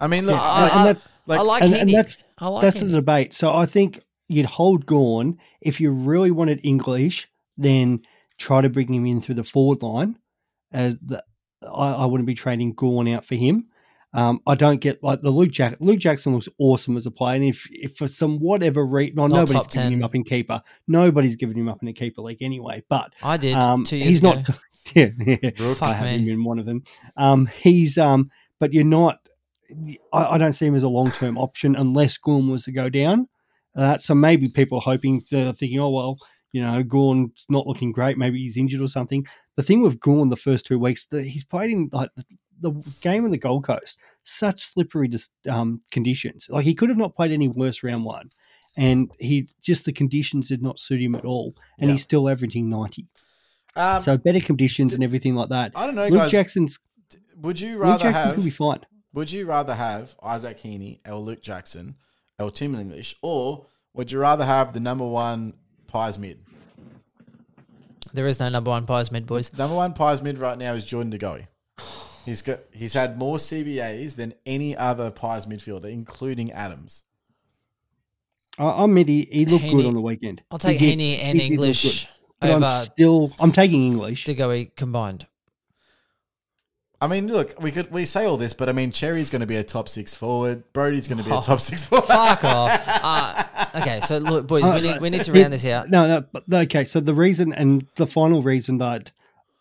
I 0.00 0.06
mean, 0.06 0.26
look, 0.26 0.34
Yeah, 0.34 0.42
I, 0.42 0.62
like, 0.62 0.72
and 0.72 0.80
I, 0.80 0.92
that- 0.92 1.02
like- 1.26 1.38
I 1.38 1.42
like 1.42 1.62
and, 1.62 1.74
and 1.74 1.90
that's 1.94 2.18
I 2.38 2.48
like 2.48 2.62
that's 2.62 2.80
Heeney. 2.80 2.92
the 2.92 2.98
debate. 2.98 3.34
So 3.34 3.52
I 3.52 3.66
think 3.66 4.02
you'd 4.28 4.46
hold 4.46 4.86
Gawn 4.86 5.38
if 5.60 5.80
you 5.80 5.92
really 5.92 6.30
wanted 6.30 6.60
English, 6.64 7.28
then 7.56 8.02
try 8.38 8.62
to 8.62 8.68
bring 8.68 8.92
him 8.92 9.06
in 9.06 9.20
through 9.20 9.36
the 9.36 9.44
forward 9.44 9.82
line. 9.82 10.18
As 10.72 10.98
the, 10.98 11.22
I, 11.62 11.92
I 11.92 12.04
wouldn't 12.06 12.26
be 12.26 12.34
trading 12.34 12.72
Gawn 12.72 13.06
out 13.08 13.24
for 13.24 13.34
him. 13.34 13.68
Um, 14.14 14.40
I 14.46 14.54
don't 14.54 14.80
get 14.80 15.02
like 15.02 15.22
the 15.22 15.30
Luke 15.30 15.50
Jack. 15.50 15.76
Luke 15.80 15.98
Jackson 15.98 16.34
looks 16.34 16.48
awesome 16.58 16.96
as 16.96 17.06
a 17.06 17.10
player, 17.10 17.36
and 17.36 17.44
if 17.44 17.66
if 17.70 17.96
for 17.96 18.06
some 18.06 18.38
whatever 18.38 18.84
reason, 18.84 19.16
no, 19.16 19.26
nobody's 19.26 19.66
giving 19.68 19.90
10. 19.90 19.92
him 19.94 20.04
up 20.04 20.14
in 20.14 20.24
keeper. 20.24 20.60
Nobody's 20.86 21.36
giving 21.36 21.56
him 21.56 21.68
up 21.68 21.82
in 21.82 21.88
a 21.88 21.92
keeper 21.92 22.20
league 22.20 22.42
anyway. 22.42 22.82
But 22.88 23.14
I 23.22 23.36
did 23.38 23.54
um, 23.54 23.84
two 23.84 23.96
years 23.96 24.08
he's 24.08 24.18
ago. 24.18 24.34
not. 24.34 24.50
Yeah, 24.96 25.10
yeah. 25.16 25.50
Fuck 25.74 25.82
I 25.82 25.92
have 25.92 26.06
me. 26.20 26.26
him 26.26 26.40
in 26.40 26.44
one 26.44 26.58
of 26.58 26.66
them. 26.66 26.82
Um, 27.16 27.46
he's 27.46 27.96
um, 27.96 28.32
but 28.58 28.72
you're 28.72 28.82
not. 28.82 29.20
I, 30.12 30.24
I 30.34 30.38
don't 30.38 30.54
see 30.54 30.66
him 30.66 30.74
as 30.74 30.82
a 30.82 30.88
long 30.88 31.08
term 31.12 31.38
option 31.38 31.76
unless 31.76 32.18
Gawn 32.18 32.50
was 32.50 32.64
to 32.64 32.72
go 32.72 32.88
down. 32.88 33.28
Uh, 33.76 33.98
so 33.98 34.12
maybe 34.12 34.48
people 34.48 34.78
are 34.78 34.82
hoping 34.82 35.22
they're 35.30 35.52
thinking, 35.52 35.78
oh 35.78 35.90
well, 35.90 36.18
you 36.50 36.62
know, 36.62 36.82
Gawn's 36.82 37.46
not 37.48 37.66
looking 37.68 37.92
great. 37.92 38.18
Maybe 38.18 38.40
he's 38.40 38.56
injured 38.56 38.82
or 38.82 38.88
something. 38.88 39.24
The 39.54 39.62
thing 39.62 39.82
with 39.82 40.00
Gawn 40.00 40.30
the 40.30 40.36
first 40.36 40.66
two 40.66 40.80
weeks, 40.80 41.06
the, 41.06 41.22
he's 41.22 41.44
played 41.44 41.70
in 41.70 41.88
like 41.92 42.10
the, 42.60 42.70
the 42.70 42.90
game 43.00 43.24
in 43.24 43.30
the 43.30 43.38
Gold 43.38 43.64
Coast, 43.64 43.98
such 44.24 44.62
slippery 44.64 45.08
dis- 45.08 45.28
um, 45.48 45.80
conditions. 45.90 46.46
Like 46.48 46.64
he 46.64 46.74
could 46.74 46.88
have 46.88 46.98
not 46.98 47.14
played 47.16 47.32
any 47.32 47.48
worse 47.48 47.82
round 47.82 48.04
one, 48.04 48.30
and 48.76 49.10
he 49.18 49.48
just 49.60 49.84
the 49.84 49.92
conditions 49.92 50.48
did 50.48 50.62
not 50.62 50.78
suit 50.78 51.00
him 51.00 51.14
at 51.14 51.24
all, 51.24 51.54
and 51.78 51.88
Yeah. 51.88 51.94
he's 51.94 52.02
still 52.02 52.28
averaging 52.28 52.68
ninety. 52.70 53.06
um, 53.76 54.02
So 54.02 54.16
better 54.18 54.40
conditions 54.40 54.92
and 54.94 55.02
everything 55.02 55.34
like 55.34 55.48
that. 55.48 55.72
I 55.74 55.86
don't 55.86 55.94
know, 55.94 56.06
Luke 56.08 56.20
guys. 56.20 56.30
Jackson's 56.30 56.78
would 57.36 57.60
you 57.60 57.72
Luke 57.74 57.82
rather 57.82 58.02
Jackson's 58.04 58.24
have 58.24 58.36
gonna 58.36 58.44
be 58.44 58.50
fine. 58.50 58.80
Would 59.14 59.32
you 59.32 59.46
rather 59.46 59.74
have 59.74 60.14
Isaac 60.22 60.58
Heeney 60.60 61.00
or 61.06 61.16
Luke 61.16 61.42
Jackson 61.42 61.96
or 62.38 62.50
Tim 62.50 62.74
English, 62.74 63.16
or 63.22 63.66
would 63.94 64.10
you 64.12 64.18
rather 64.20 64.44
have 64.44 64.72
the 64.72 64.80
number 64.80 65.06
one 65.06 65.54
pies 65.86 66.18
mid? 66.18 66.38
There 68.14 68.26
is 68.26 68.38
no 68.40 68.48
number 68.48 68.70
one 68.70 68.86
pies 68.86 69.10
mid 69.10 69.26
boys. 69.26 69.50
Number 69.56 69.74
one 69.76 69.92
pies 69.94 70.20
mid 70.22 70.38
right 70.38 70.56
now 70.58 70.74
is 70.74 70.84
Jordan 70.84 71.10
De 71.10 71.18
Goey. 71.18 71.46
He's 72.24 72.42
got 72.42 72.60
he's 72.72 72.92
had 72.94 73.18
more 73.18 73.36
CBAs 73.36 74.14
than 74.16 74.34
any 74.46 74.76
other 74.76 75.10
pies 75.10 75.46
midfielder, 75.46 75.90
including 75.92 76.52
Adams. 76.52 77.04
I, 78.58 78.82
I'm 78.84 78.94
mid. 78.94 79.08
He, 79.08 79.22
he 79.30 79.44
looked 79.44 79.64
Heeney- 79.64 79.82
good 79.82 79.86
on 79.88 79.94
the 79.94 80.00
weekend. 80.00 80.42
I'll 80.50 80.58
take 80.58 80.78
He 80.78 80.86
did. 80.86 80.90
Heeney 80.98 81.18
and 81.18 81.40
He 81.40 81.46
English 81.48 81.82
good. 82.04 82.08
But 82.40 82.50
over 82.50 82.64
I'm 82.66 82.80
still. 82.82 83.32
I'm 83.40 83.52
taking 83.52 83.84
English. 83.86 84.24
De 84.24 84.34
Goey 84.34 84.70
combined. 84.76 85.26
I 87.00 87.08
mean, 87.08 87.26
look, 87.26 87.60
we 87.60 87.72
could 87.72 87.90
we 87.90 88.06
say 88.06 88.24
all 88.26 88.36
this, 88.36 88.54
but 88.54 88.68
I 88.68 88.72
mean, 88.72 88.92
Cherry's 88.92 89.28
going 89.28 89.40
to 89.40 89.46
be 89.46 89.56
a 89.56 89.64
top 89.64 89.88
six 89.88 90.14
forward. 90.14 90.62
Brody's 90.72 91.08
going 91.08 91.18
to 91.18 91.24
be 91.24 91.30
a 91.32 91.38
Oh. 91.38 91.40
top 91.40 91.60
six 91.60 91.82
forward. 91.82 92.06
Fuck 92.06 92.44
off. 92.44 92.80
Uh, 93.04 93.80
okay, 93.80 94.00
so 94.02 94.18
look, 94.18 94.46
boys, 94.46 94.62
we 94.62 94.80
need, 94.80 95.00
we 95.00 95.10
need 95.10 95.24
to 95.24 95.32
Uh, 95.32 95.34
round 95.34 95.52
this 95.52 95.64
out. 95.64 95.90
No, 95.90 96.06
no. 96.06 96.24
but- 96.32 96.44
Okay, 96.52 96.84
so 96.84 97.00
the 97.00 97.14
reason 97.14 97.52
and 97.52 97.84
the 97.96 98.06
final 98.06 98.40
reason 98.42 98.78
that 98.78 99.10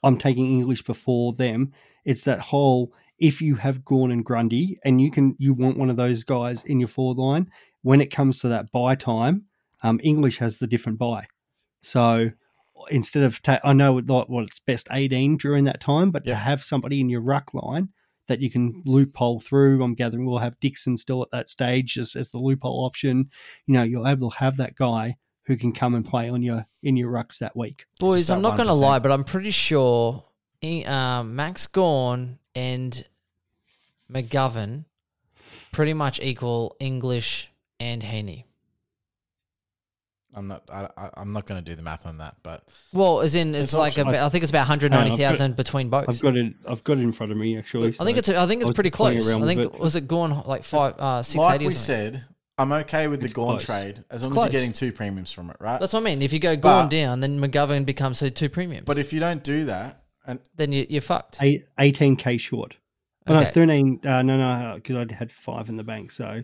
I'm 0.04 0.18
taking 0.18 0.46
English 0.46 0.84
before 0.84 1.34
them, 1.34 1.74
it's 2.06 2.24
that 2.24 2.40
whole 2.40 2.94
if 3.20 3.40
you 3.42 3.56
have 3.56 3.86
Gawn 3.86 4.12
and 4.12 4.26
Grundy 4.26 4.80
and 4.84 5.00
you 5.00 5.12
can 5.12 5.36
you 5.38 5.54
want 5.54 5.78
one 5.78 5.90
of 5.90 5.98
those 5.98 6.24
guys 6.24 6.64
in 6.64 6.80
your 6.80 6.88
forward 6.90 7.18
line, 7.18 7.52
when 7.84 8.02
it 8.02 8.08
comes 8.12 8.40
to 8.40 8.48
that 8.48 8.72
buy 8.72 8.96
time, 8.96 9.46
um, 9.84 10.00
English 10.04 10.38
has 10.40 10.58
the 10.58 10.68
different 10.68 10.98
buy. 10.98 11.26
So 11.84 12.32
instead 12.90 13.24
of 13.24 13.42
ta- 13.42 13.60
I 13.64 13.74
know 13.74 13.94
what 13.94 14.30
what 14.30 14.46
it's 14.46 14.60
best 14.60 14.88
18 14.92 15.38
during 15.38 15.66
that 15.66 15.80
time, 15.82 16.12
but 16.12 16.24
Yeah. 16.26 16.34
to 16.34 16.40
have 16.40 16.64
somebody 16.64 17.00
in 17.00 17.10
your 17.10 17.22
ruck 17.22 17.54
line 17.54 17.90
that 18.28 18.40
you 18.42 18.50
can 18.50 18.82
loophole 18.86 19.40
through. 19.40 19.84
I'm 19.84 19.94
gathering 19.96 20.26
we'll 20.26 20.38
have 20.40 20.60
Dixon 20.60 20.96
still 20.98 21.22
at 21.22 21.32
that 21.32 21.50
stage 21.50 21.98
as, 21.98 22.16
as 22.16 22.32
the 22.32 22.38
loophole 22.38 22.86
option. 22.86 23.30
You 23.68 23.74
know, 23.74 23.84
you're 23.84 24.08
able 24.08 24.32
to 24.32 24.38
have 24.38 24.58
that 24.58 24.76
guy 24.76 25.18
who 25.46 25.58
can 25.58 25.74
come 25.74 25.96
and 25.96 26.06
play 26.06 26.30
on 26.30 26.42
your 26.42 26.66
in 26.82 26.98
your 26.98 27.12
rucks 27.12 27.40
that 27.40 27.56
week. 27.58 27.86
Boys, 28.00 28.22
Just 28.28 28.32
I'm 28.32 28.42
not 28.42 28.56
going 28.58 28.68
to 28.68 28.74
lie, 28.74 29.00
but 29.00 29.12
I'm 29.12 29.24
pretty 29.24 29.52
sure 29.52 30.24
um, 30.64 31.36
Max 31.36 31.68
Gawn 31.68 32.38
and 32.56 33.04
McGovern 34.12 34.86
pretty 35.72 35.94
much 35.94 36.20
equal 36.22 36.76
English 36.80 37.50
and 37.80 38.04
Heeney? 38.04 38.46
I'm 40.34 40.48
not. 40.48 40.64
I, 40.72 40.88
I, 40.96 41.10
I'm 41.18 41.34
not 41.34 41.46
going 41.46 41.62
to 41.62 41.66
do 41.70 41.76
the 41.76 41.82
math 41.82 42.06
on 42.06 42.20
that, 42.20 42.38
but 42.42 42.66
Well, 42.94 43.20
as 43.20 43.36
in 43.36 43.54
it's, 43.54 43.64
It's 43.66 43.74
like 43.74 43.98
optional. 44.00 44.16
I 44.16 44.30
think 44.30 44.44
it's 44.44 44.52
about 44.52 44.66
hundred 44.66 44.92
ninety 44.92 45.18
thousand 45.18 45.58
between 45.58 45.90
both. 45.90 46.08
I've 46.08 46.22
got 46.22 46.38
it. 46.38 46.54
I've 46.66 46.84
got 46.86 46.98
it 47.00 47.02
in 47.02 47.12
front 47.12 47.34
of 47.34 47.38
me 47.38 47.58
actually. 47.58 47.90
I 48.00 48.06
think 48.06 48.18
it's 48.18 48.30
I 48.30 48.48
think 48.48 48.62
it's 48.62 48.70
was 48.70 48.76
pretty 48.76 48.92
close. 48.92 49.30
I 49.30 49.42
think 49.42 49.60
it. 49.60 49.78
was 49.78 49.98
it 49.98 50.08
going 50.08 50.32
like 50.46 50.64
five 50.64 50.96
uh 51.00 51.22
six 51.22 51.36
like 51.38 51.56
eighty 51.56 51.66
or 51.66 51.68
we 51.68 51.74
something. 51.74 52.14
said, 52.14 52.24
I'm 52.58 52.72
okay 52.72 53.10
with 53.10 53.20
the 53.20 53.26
It's 53.26 53.34
Gawn 53.34 53.58
close. 53.58 53.66
trade 53.66 54.06
as 54.10 54.24
long 54.24 54.32
close. 54.32 54.48
as 54.48 54.54
you're 54.54 54.62
getting 54.62 54.72
two 54.74 54.94
premiums 54.94 55.34
from 55.34 55.50
it, 55.50 55.58
right? 55.60 55.82
That's 55.82 55.92
what 55.92 56.00
I 56.00 56.04
mean. 56.04 56.22
If 56.22 56.32
you 56.32 56.40
go 56.40 56.56
But- 56.56 56.62
Gawn 56.62 56.88
down, 56.90 57.20
then 57.20 57.38
McGovern 57.42 57.86
becomes 57.86 58.20
so 58.20 58.30
two 58.30 58.48
premiums. 58.48 58.86
but 58.86 58.98
if 58.98 59.12
you 59.12 59.20
don't 59.20 59.44
do 59.44 59.66
that, 59.66 60.01
and 60.26 60.40
then 60.56 60.72
you, 60.72 60.86
you're 60.90 61.02
fucked. 61.02 61.38
eight, 61.42 61.66
18k 61.80 62.40
short. 62.40 62.78
Oh, 63.28 63.34
no, 63.40 63.46
13. 63.46 64.02
Uh, 64.04 64.22
no, 64.24 64.38
no, 64.38 64.76
because 64.76 64.96
I 64.96 65.14
had 65.14 65.32
five 65.32 65.70
in 65.70 65.78
the 65.78 65.84
bank. 65.84 66.12
So 66.12 66.44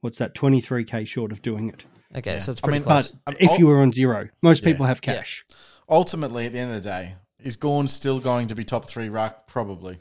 what's 0.00 0.18
that? 0.18 0.34
23k 0.34 1.06
short 1.06 1.32
of 1.32 1.42
doing 1.42 1.68
it. 1.68 1.84
Okay, 2.16 2.38
so 2.38 2.52
it's 2.52 2.60
I 2.62 2.64
pretty 2.64 2.78
mean, 2.80 2.84
close. 2.84 3.14
But 3.26 3.36
if 3.40 3.58
you 3.58 3.66
were 3.66 3.78
on 3.82 3.92
zero, 3.92 4.28
most 4.40 4.62
Yeah. 4.62 4.70
people 4.72 4.86
have 4.86 5.00
Yeah. 5.04 5.16
cash. 5.16 5.44
ultimately, 5.88 6.46
at 6.46 6.52
the 6.52 6.58
end 6.60 6.74
of 6.74 6.82
the 6.82 6.88
day, 6.88 7.16
is 7.42 7.56
Gawn 7.56 7.88
still 7.88 8.20
going 8.20 8.48
to 8.48 8.54
be 8.54 8.64
top 8.64 8.86
three 8.86 9.08
ruck? 9.10 9.46
Probably. 9.46 10.00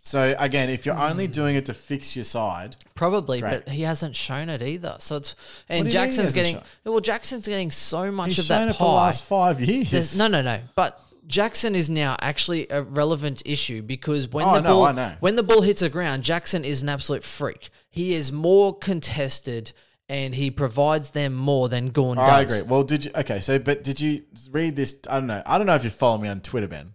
So 0.00 0.34
again, 0.38 0.70
if 0.70 0.86
you're 0.86 0.96
only 0.98 1.26
doing 1.26 1.56
it 1.56 1.66
to 1.66 1.74
fix 1.74 2.14
your 2.16 2.24
side, 2.24 2.76
Probably, 2.94 3.42
Right. 3.42 3.64
but 3.64 3.72
he 3.74 3.82
hasn't 3.82 4.16
shown 4.16 4.48
it 4.48 4.62
either. 4.62 4.96
So 5.00 5.16
it's 5.16 5.34
and 5.68 5.70
do 5.70 5.74
you 5.76 5.82
mean 5.82 5.84
he 5.86 5.90
Jackson's 5.92 6.32
getting 6.32 6.54
shown- 6.54 6.64
well. 6.84 7.00
Jackson's 7.00 7.46
getting 7.46 7.70
so 7.70 8.10
much 8.10 8.28
he's 8.30 8.38
of 8.38 8.44
shown 8.46 8.66
that 8.68 8.74
it 8.74 8.78
for 8.78 8.84
the 8.84 8.90
pie. 8.90 8.94
last 9.06 9.24
five 9.24 9.60
years. 9.60 9.90
There's- 9.90 10.16
no, 10.16 10.26
no, 10.28 10.40
no. 10.40 10.60
But 10.74 11.00
Jackson 11.28 11.74
is 11.76 11.88
now 11.88 12.16
actually 12.20 12.66
a 12.70 12.82
relevant 12.82 13.42
issue 13.44 13.82
because 13.82 14.26
when 14.28 14.44
Oh, 14.46 14.52
the 14.54 14.58
I 14.58 14.60
know, 14.62 14.74
ball 14.74 14.84
I 14.86 14.92
know. 14.92 15.12
when 15.20 15.36
the 15.36 15.42
ball 15.44 15.62
hits 15.62 15.80
the 15.80 15.88
ground, 15.88 16.24
Jackson 16.24 16.64
is 16.64 16.82
an 16.82 16.88
absolute 16.88 17.22
freak. 17.22 17.70
He 17.90 18.14
is 18.14 18.32
more 18.32 18.76
contested 18.76 19.72
and 20.08 20.34
he 20.34 20.50
provides 20.50 21.10
them 21.10 21.34
more 21.34 21.68
than 21.68 21.90
Gawn 21.90 22.16
does. 22.16 22.28
I 22.28 22.40
agree. 22.40 22.62
Well, 22.62 22.82
did 22.82 23.04
you? 23.04 23.10
Okay, 23.14 23.40
so 23.40 23.58
but 23.58 23.84
did 23.84 24.00
you 24.00 24.22
read 24.50 24.74
this? 24.74 24.98
I 25.08 25.18
don't 25.18 25.26
know. 25.26 25.42
I 25.44 25.58
don't 25.58 25.66
know 25.66 25.74
if 25.74 25.84
you 25.84 25.90
follow 25.90 26.16
me 26.18 26.28
on 26.28 26.40
Twitter, 26.40 26.66
Ben. 26.68 26.94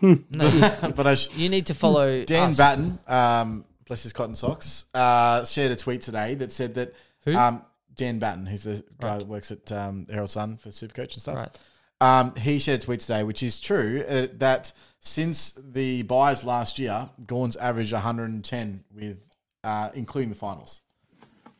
No, 0.00 0.20
but 0.94 1.06
I 1.08 1.14
sh- 1.16 1.36
you 1.36 1.48
need 1.48 1.66
to 1.66 1.74
follow 1.74 2.24
Dan 2.24 2.50
us. 2.50 2.56
Batten, 2.56 3.00
um, 3.08 3.64
bless 3.86 4.04
his 4.04 4.12
cotton 4.12 4.36
socks, 4.36 4.84
uh, 4.94 5.44
shared 5.44 5.72
a 5.72 5.76
tweet 5.76 6.02
today 6.02 6.36
that 6.36 6.52
said 6.52 6.74
that 6.74 6.94
Who? 7.24 7.34
Um, 7.34 7.62
Dan 7.96 8.20
Batten, 8.20 8.46
who's 8.46 8.62
the 8.62 8.84
guy 9.00 9.18
that 9.18 9.26
works 9.26 9.50
at 9.50 9.72
um, 9.72 10.06
Herald 10.08 10.30
Sun 10.30 10.58
for 10.58 10.68
Supercoach 10.68 11.14
and 11.14 11.20
stuff. 11.22 11.34
Right. 11.36 11.58
Um, 12.00 12.34
he 12.36 12.58
shared 12.58 12.80
a 12.80 12.84
tweet 12.84 13.00
today, 13.00 13.24
which 13.24 13.42
is 13.42 13.58
true, 13.58 14.04
uh, 14.08 14.28
that 14.34 14.72
since 15.00 15.52
the 15.52 16.02
buys 16.02 16.44
last 16.44 16.78
year, 16.78 17.10
Gawn's 17.26 17.56
averaged 17.56 17.92
110 17.92 18.84
with, 18.94 19.18
uh, 19.64 19.90
including 19.94 20.28
the 20.28 20.36
finals, 20.36 20.82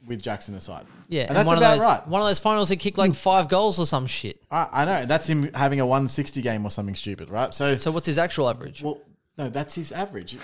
with 0.06 0.22
Jackson 0.22 0.54
aside. 0.54 0.86
Yeah, 1.08 1.22
and, 1.22 1.36
that's 1.36 1.46
one 1.46 1.58
about 1.58 1.74
of 1.74 1.78
those, 1.80 1.88
right. 1.88 2.08
One 2.08 2.20
of 2.20 2.28
those 2.28 2.38
finals, 2.38 2.68
he 2.68 2.76
kicked 2.76 2.98
like 2.98 3.14
five 3.14 3.48
goals 3.48 3.80
or 3.80 3.86
some 3.86 4.06
shit. 4.06 4.40
I, 4.50 4.68
I 4.72 4.84
know 4.84 5.06
that's 5.06 5.26
him 5.28 5.52
having 5.54 5.80
a 5.80 5.86
160 5.86 6.40
game 6.40 6.64
or 6.64 6.70
something 6.70 6.94
stupid, 6.94 7.30
right? 7.30 7.52
So, 7.52 7.76
So 7.76 7.90
what's 7.90 8.06
his 8.06 8.18
actual 8.18 8.48
average? 8.48 8.82
well, 8.82 9.00
no, 9.38 9.48
that's 9.48 9.74
his 9.74 9.92
average. 9.92 10.34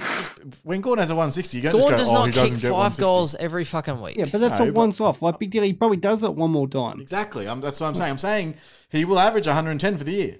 When 0.62 0.80
Gordon 0.80 1.00
has 1.02 1.10
a 1.10 1.14
160, 1.14 1.56
you 1.58 1.62
don't 1.64 1.72
Gawn 1.72 1.90
just 1.90 1.98
does 2.04 2.10
oh, 2.10 2.26
not 2.26 2.34
he 2.34 2.50
kick 2.50 2.58
five 2.70 2.96
goals 2.96 3.34
every 3.34 3.64
fucking 3.64 4.00
week. 4.00 4.16
Yeah, 4.16 4.26
but 4.30 4.40
that's 4.40 4.60
No, 4.60 4.68
a 4.68 4.72
once 4.72 5.00
off. 5.00 5.20
Like 5.20 5.38
Big 5.38 5.50
Deal, 5.50 5.64
he 5.64 5.72
probably 5.72 5.96
does 5.96 6.22
it 6.22 6.34
one 6.34 6.50
more 6.52 6.68
time. 6.68 7.00
Exactly. 7.00 7.48
I'm, 7.48 7.60
that's 7.60 7.80
what 7.80 7.88
I'm 7.88 7.94
saying. 7.96 8.10
I'm 8.12 8.18
saying 8.18 8.56
he 8.90 9.04
will 9.04 9.18
average 9.18 9.46
110 9.46 9.98
for 9.98 10.04
the 10.04 10.12
year. 10.12 10.36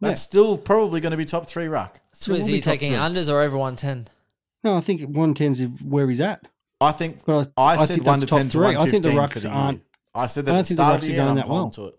That's 0.00 0.20
Yeah. 0.20 0.24
still 0.24 0.56
probably 0.56 1.00
going 1.00 1.10
to 1.10 1.16
be 1.16 1.24
top 1.24 1.46
three 1.46 1.66
ruck. 1.66 2.00
So 2.12 2.32
is 2.32 2.44
are 2.44 2.46
be 2.46 2.52
you 2.54 2.60
top 2.60 2.72
taking 2.72 2.92
three. 2.92 3.00
unders 3.00 3.28
or 3.30 3.40
over 3.40 3.58
110? 3.58 4.08
No, 4.62 4.76
I 4.76 4.80
think 4.80 5.00
110 5.02 5.52
is 5.52 5.82
where 5.82 6.08
he's 6.08 6.20
at. 6.20 6.46
I 6.80 6.92
think 6.92 7.24
But 7.26 7.50
I, 7.58 7.62
I 7.74 7.76
said 7.76 7.88
think 7.96 8.06
one 8.06 8.20
to 8.20 8.26
that's 8.26 8.30
top 8.30 8.38
ten 8.38 8.46
to 8.46 8.52
three. 8.52 8.66
I 8.74 8.78
one 8.78 8.90
think 8.90 9.02
the 9.02 9.10
rucks 9.10 9.32
for 9.32 9.38
the 9.40 9.48
aren't- 9.50 9.82
I 10.14 10.26
said 10.26 10.44
I 10.44 10.44
that 10.46 10.50
don't 10.52 10.58
at 10.60 10.62
the 10.62 10.68
think 10.68 10.76
the 10.78 10.82
start 10.84 10.94
of 10.94 11.00
rucks 11.00 11.04
the 11.04 11.06
are 11.06 11.10
year. 11.10 11.18
going 11.18 11.28
I'm 11.30 11.36
that 11.36 11.48
well. 11.48 11.56
holding 11.58 11.72
to 11.72 11.84
it. 11.88 11.94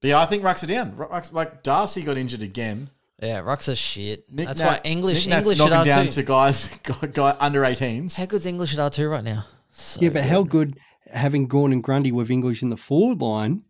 But 0.00 0.08
yeah, 0.08 0.20
I 0.20 0.26
think 0.26 0.42
rucks 0.44 0.62
are 0.62 0.66
down. 0.66 0.92
Rucks, 0.96 1.32
like 1.32 1.62
Darcy 1.62 2.02
got 2.02 2.16
injured 2.16 2.40
again. 2.42 2.88
Yeah, 3.22 3.40
Rucks 3.40 3.68
are 3.72 3.74
shit. 3.76 4.30
Nick 4.30 4.46
That's 4.46 4.58
Nat- 4.60 4.66
why 4.66 4.80
English 4.84 5.26
Nick 5.26 5.30
Nat's 5.30 5.48
English 5.50 5.60
at 5.60 5.70
knocking 5.70 5.90
down 5.90 6.06
R2. 6.06 6.10
to 6.12 6.22
guys 6.22 6.78
guy, 6.82 7.06
guy 7.06 7.36
under 7.40 7.62
18s. 7.62 8.16
How 8.16 8.26
good's 8.26 8.46
English 8.46 8.76
at 8.76 8.92
R2 8.92 9.10
right 9.10 9.24
now? 9.24 9.46
So 9.72 10.00
Yeah, 10.02 10.08
but 10.10 10.14
good. 10.22 10.24
how 10.28 10.42
good 10.42 10.78
having 11.10 11.46
Gawn 11.46 11.72
and 11.72 11.82
Grundy 11.82 12.12
with 12.12 12.30
English 12.30 12.62
in 12.62 12.68
the 12.68 12.76
forward 12.76 13.20
line 13.22 13.62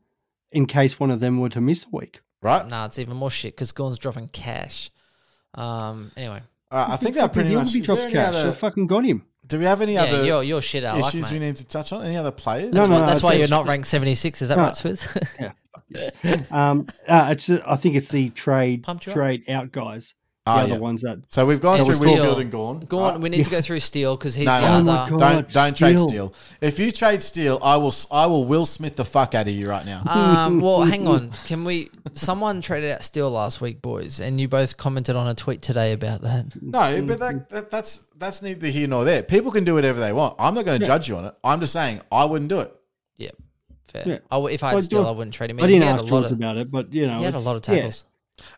in 0.50 0.66
case 0.66 0.98
one 0.98 1.10
of 1.10 1.20
them 1.20 1.38
were 1.38 1.48
to 1.50 1.60
miss 1.60 1.84
a 1.86 1.96
week? 1.96 2.20
Right. 2.42 2.66
Nah, 2.66 2.86
it's 2.86 2.98
even 2.98 3.16
more 3.16 3.30
shit 3.30 3.54
because 3.54 3.72
Gawn's 3.72 3.98
dropping 3.98 4.28
cash. 4.28 4.90
Um. 5.54 6.10
Anyway, 6.16 6.42
Uh, 6.70 6.86
I 6.90 6.96
think 6.96 7.14
that 7.16 7.32
pretty 7.32 7.50
He'll 7.50 7.60
much. 7.60 7.72
be 7.72 7.80
is 7.80 7.86
there 7.86 7.94
drops 7.96 8.04
any 8.06 8.12
cash. 8.14 8.34
other- 8.34 8.48
I 8.50 8.52
fucking 8.52 8.86
got 8.88 9.04
him. 9.04 9.24
Do 9.46 9.58
we 9.58 9.64
have 9.64 9.80
any 9.80 9.94
yeah, 9.94 10.02
other 10.04 10.24
you're 10.24 10.42
you're 10.42 10.62
shit 10.62 10.84
out 10.84 10.96
of 10.96 11.02
luck, 11.02 11.14
issues 11.14 11.30
we 11.30 11.38
need 11.38 11.56
to 11.56 11.66
touch 11.66 11.92
on? 11.92 12.04
Any 12.04 12.16
other 12.16 12.30
players? 12.30 12.74
No, 12.74 12.80
That's, 12.80 12.88
no, 12.88 13.00
why, 13.00 13.06
that's 13.06 13.22
no, 13.22 13.28
why 13.28 13.34
you're 13.34 13.48
not 13.48 13.66
ranked 13.66 13.86
76. 13.86 14.42
Is 14.42 14.48
that 14.48 14.56
No. 14.56 14.64
right, 14.64 14.72
Swizz? 14.72 15.52
Yeah. 15.88 16.42
Um, 16.50 16.88
uh, 17.06 17.28
it's 17.30 17.48
I 17.48 17.76
think 17.76 17.94
it's 17.94 18.08
the 18.08 18.30
trade 18.30 18.82
Pumped 18.82 19.06
up? 19.06 19.14
trade 19.14 19.44
out 19.48 19.70
guys. 19.70 20.15
The 20.46 20.52
Oh, 20.52 20.54
other 20.58 20.68
yeah. 20.74 20.78
ones 20.78 21.02
that 21.02 21.18
So 21.28 21.44
we've 21.44 21.60
gone 21.60 21.78
And 21.80 21.86
through 21.86 21.96
Steele. 21.96 22.12
Whitfield 22.12 22.38
and 22.38 22.50
Gorn. 22.52 22.78
Gorn, 22.86 23.14
right? 23.14 23.20
we 23.20 23.30
need 23.30 23.44
to 23.44 23.50
go 23.50 23.60
through 23.60 23.80
Steele 23.80 24.16
because 24.16 24.36
he's 24.36 24.46
No, 24.46 24.60
the 24.60 24.68
no. 24.68 24.76
Oh 24.78 24.82
my 24.84 24.92
other. 24.92 25.10
God. 25.10 25.18
Don't 25.18 25.48
don't 25.52 25.76
trade 25.76 25.98
Steel. 25.98 26.08
Steele. 26.08 26.34
If 26.60 26.78
you 26.78 26.92
trade 26.92 27.20
Steele, 27.20 27.58
I 27.64 27.76
will 27.78 27.92
I 28.12 28.26
will 28.26 28.44
Will 28.44 28.64
Smith 28.64 28.94
the 28.94 29.04
fuck 29.04 29.34
out 29.34 29.48
of 29.48 29.52
you 29.54 29.68
right 29.68 29.84
now. 29.84 30.02
Um, 30.06 30.60
well, 30.60 30.82
hang 30.82 31.08
on. 31.08 31.32
Can 31.46 31.64
we? 31.64 31.90
Someone 32.12 32.60
traded 32.60 32.92
out 32.92 33.02
Steele 33.02 33.28
last 33.28 33.60
week, 33.60 33.82
boys, 33.82 34.20
and 34.20 34.40
you 34.40 34.46
both 34.46 34.76
commented 34.76 35.16
on 35.16 35.26
a 35.26 35.34
tweet 35.34 35.62
today 35.62 35.92
about 35.92 36.20
that. 36.22 36.46
No, 36.62 37.02
but 37.02 37.18
that, 37.18 37.50
that 37.50 37.70
that's 37.72 38.06
that's 38.16 38.40
neither 38.40 38.68
here 38.68 38.86
nor 38.86 39.04
there. 39.04 39.24
People 39.24 39.50
can 39.50 39.64
do 39.64 39.74
whatever 39.74 39.98
they 39.98 40.12
want. 40.12 40.36
I'm 40.38 40.54
not 40.54 40.64
going 40.64 40.78
to 40.78 40.86
judge 40.86 41.08
you 41.08 41.16
on 41.16 41.24
it. 41.24 41.34
I'm 41.42 41.58
just 41.58 41.72
saying 41.72 42.02
I 42.12 42.24
wouldn't 42.24 42.50
do 42.50 42.60
it. 42.60 42.72
Yeah, 43.16 43.30
fair. 43.88 44.02
Yeah. 44.06 44.18
I 44.30 44.36
w 44.36 44.54
if 44.54 44.62
I 44.62 44.68
had 44.68 44.74
Well, 44.74 44.82
Steele, 44.82 45.02
do- 45.02 45.08
I 45.08 45.10
wouldn't 45.10 45.34
trade 45.34 45.50
him. 45.50 45.58
I 45.58 45.62
in. 45.64 45.68
didn't 45.70 45.82
he 45.82 45.88
had 45.88 45.94
ask 45.96 46.02
a 46.02 46.04
lot 46.04 46.10
George 46.20 46.24
of, 46.26 46.38
about 46.38 46.56
it, 46.56 46.70
but 46.70 46.92
you 46.92 47.08
know, 47.08 47.18
he 47.18 47.24
had 47.24 47.34
a 47.34 47.38
it's- 47.38 47.46
lot 47.46 47.56
of 47.56 47.66
yeah. 47.68 47.74
tackles. 47.80 48.04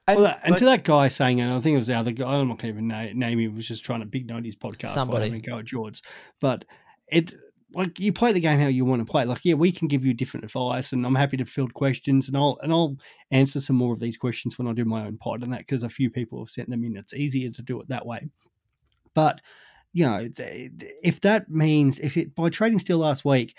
And, 0.07 0.21
Well, 0.21 0.39
and 0.43 0.53
like, 0.53 0.59
to 0.59 0.65
that 0.67 0.85
guy 0.85 1.09
saying, 1.09 1.41
and 1.41 1.53
I 1.53 1.61
think 1.61 1.75
it 1.75 1.79
was 1.79 1.87
the 1.87 1.95
other 1.95 2.13
guy, 2.13 2.27
I'm 2.27 2.49
not 2.49 2.59
going 2.59 2.75
to 2.75 2.81
even 2.81 2.89
na- 2.89 3.13
name 3.15 3.39
him, 3.39 3.55
was 3.55 3.69
just 3.69 3.85
trying 3.85 4.01
to 4.01 4.07
big 4.07 4.29
note 4.29 4.45
his 4.45 4.57
podcast 4.57 4.91
Somebody. 4.91 5.31
by 5.31 5.39
go 5.39 5.59
at 5.59 5.65
George. 5.65 6.03
But 6.41 6.65
it, 7.07 7.35
like, 7.75 8.01
you 8.01 8.13
play 8.13 8.33
the 8.33 8.41
game 8.41 8.59
how 8.59 8.67
you 8.67 8.85
want 8.85 9.07
to 9.07 9.11
play. 9.11 9.25
Like, 9.25 9.45
yeah, 9.45 9.55
we 9.55 9.71
can 9.71 9.89
give 9.89 10.05
you 10.05 10.15
different 10.15 10.45
advice, 10.45 10.93
and 10.93 11.07
I'm 11.07 11.15
happy 11.15 11.37
to 11.37 11.45
field 11.45 11.75
questions, 11.75 12.29
and 12.29 12.37
I'll 12.37 12.59
and 12.63 12.73
I'll 12.73 12.97
answer 13.31 13.61
some 13.61 13.77
more 13.77 13.93
of 13.93 14.01
these 14.01 14.17
questions 14.17 14.59
when 14.59 14.67
I 14.67 14.73
do 14.73 14.85
my 14.85 15.07
own 15.07 15.19
pod 15.19 15.43
and 15.43 15.53
that 15.53 15.61
because 15.61 15.83
a 15.83 15.89
few 15.89 16.11
people 16.11 16.41
have 16.41 16.51
sent 16.51 16.71
them 16.71 16.85
in. 16.85 16.97
It's 16.97 17.15
easier 17.15 17.51
to 17.51 17.63
do 17.63 17.81
it 17.81 17.89
that 17.89 18.07
way. 18.07 18.29
But 19.15 19.41
you 19.93 20.05
know, 20.05 20.29
if 20.39 21.21
that 21.21 21.51
means 21.51 21.99
if 21.99 22.17
it 22.17 22.35
by 22.35 22.51
trading 22.51 22.79
still 22.79 22.99
last 22.99 23.25
week 23.25 23.55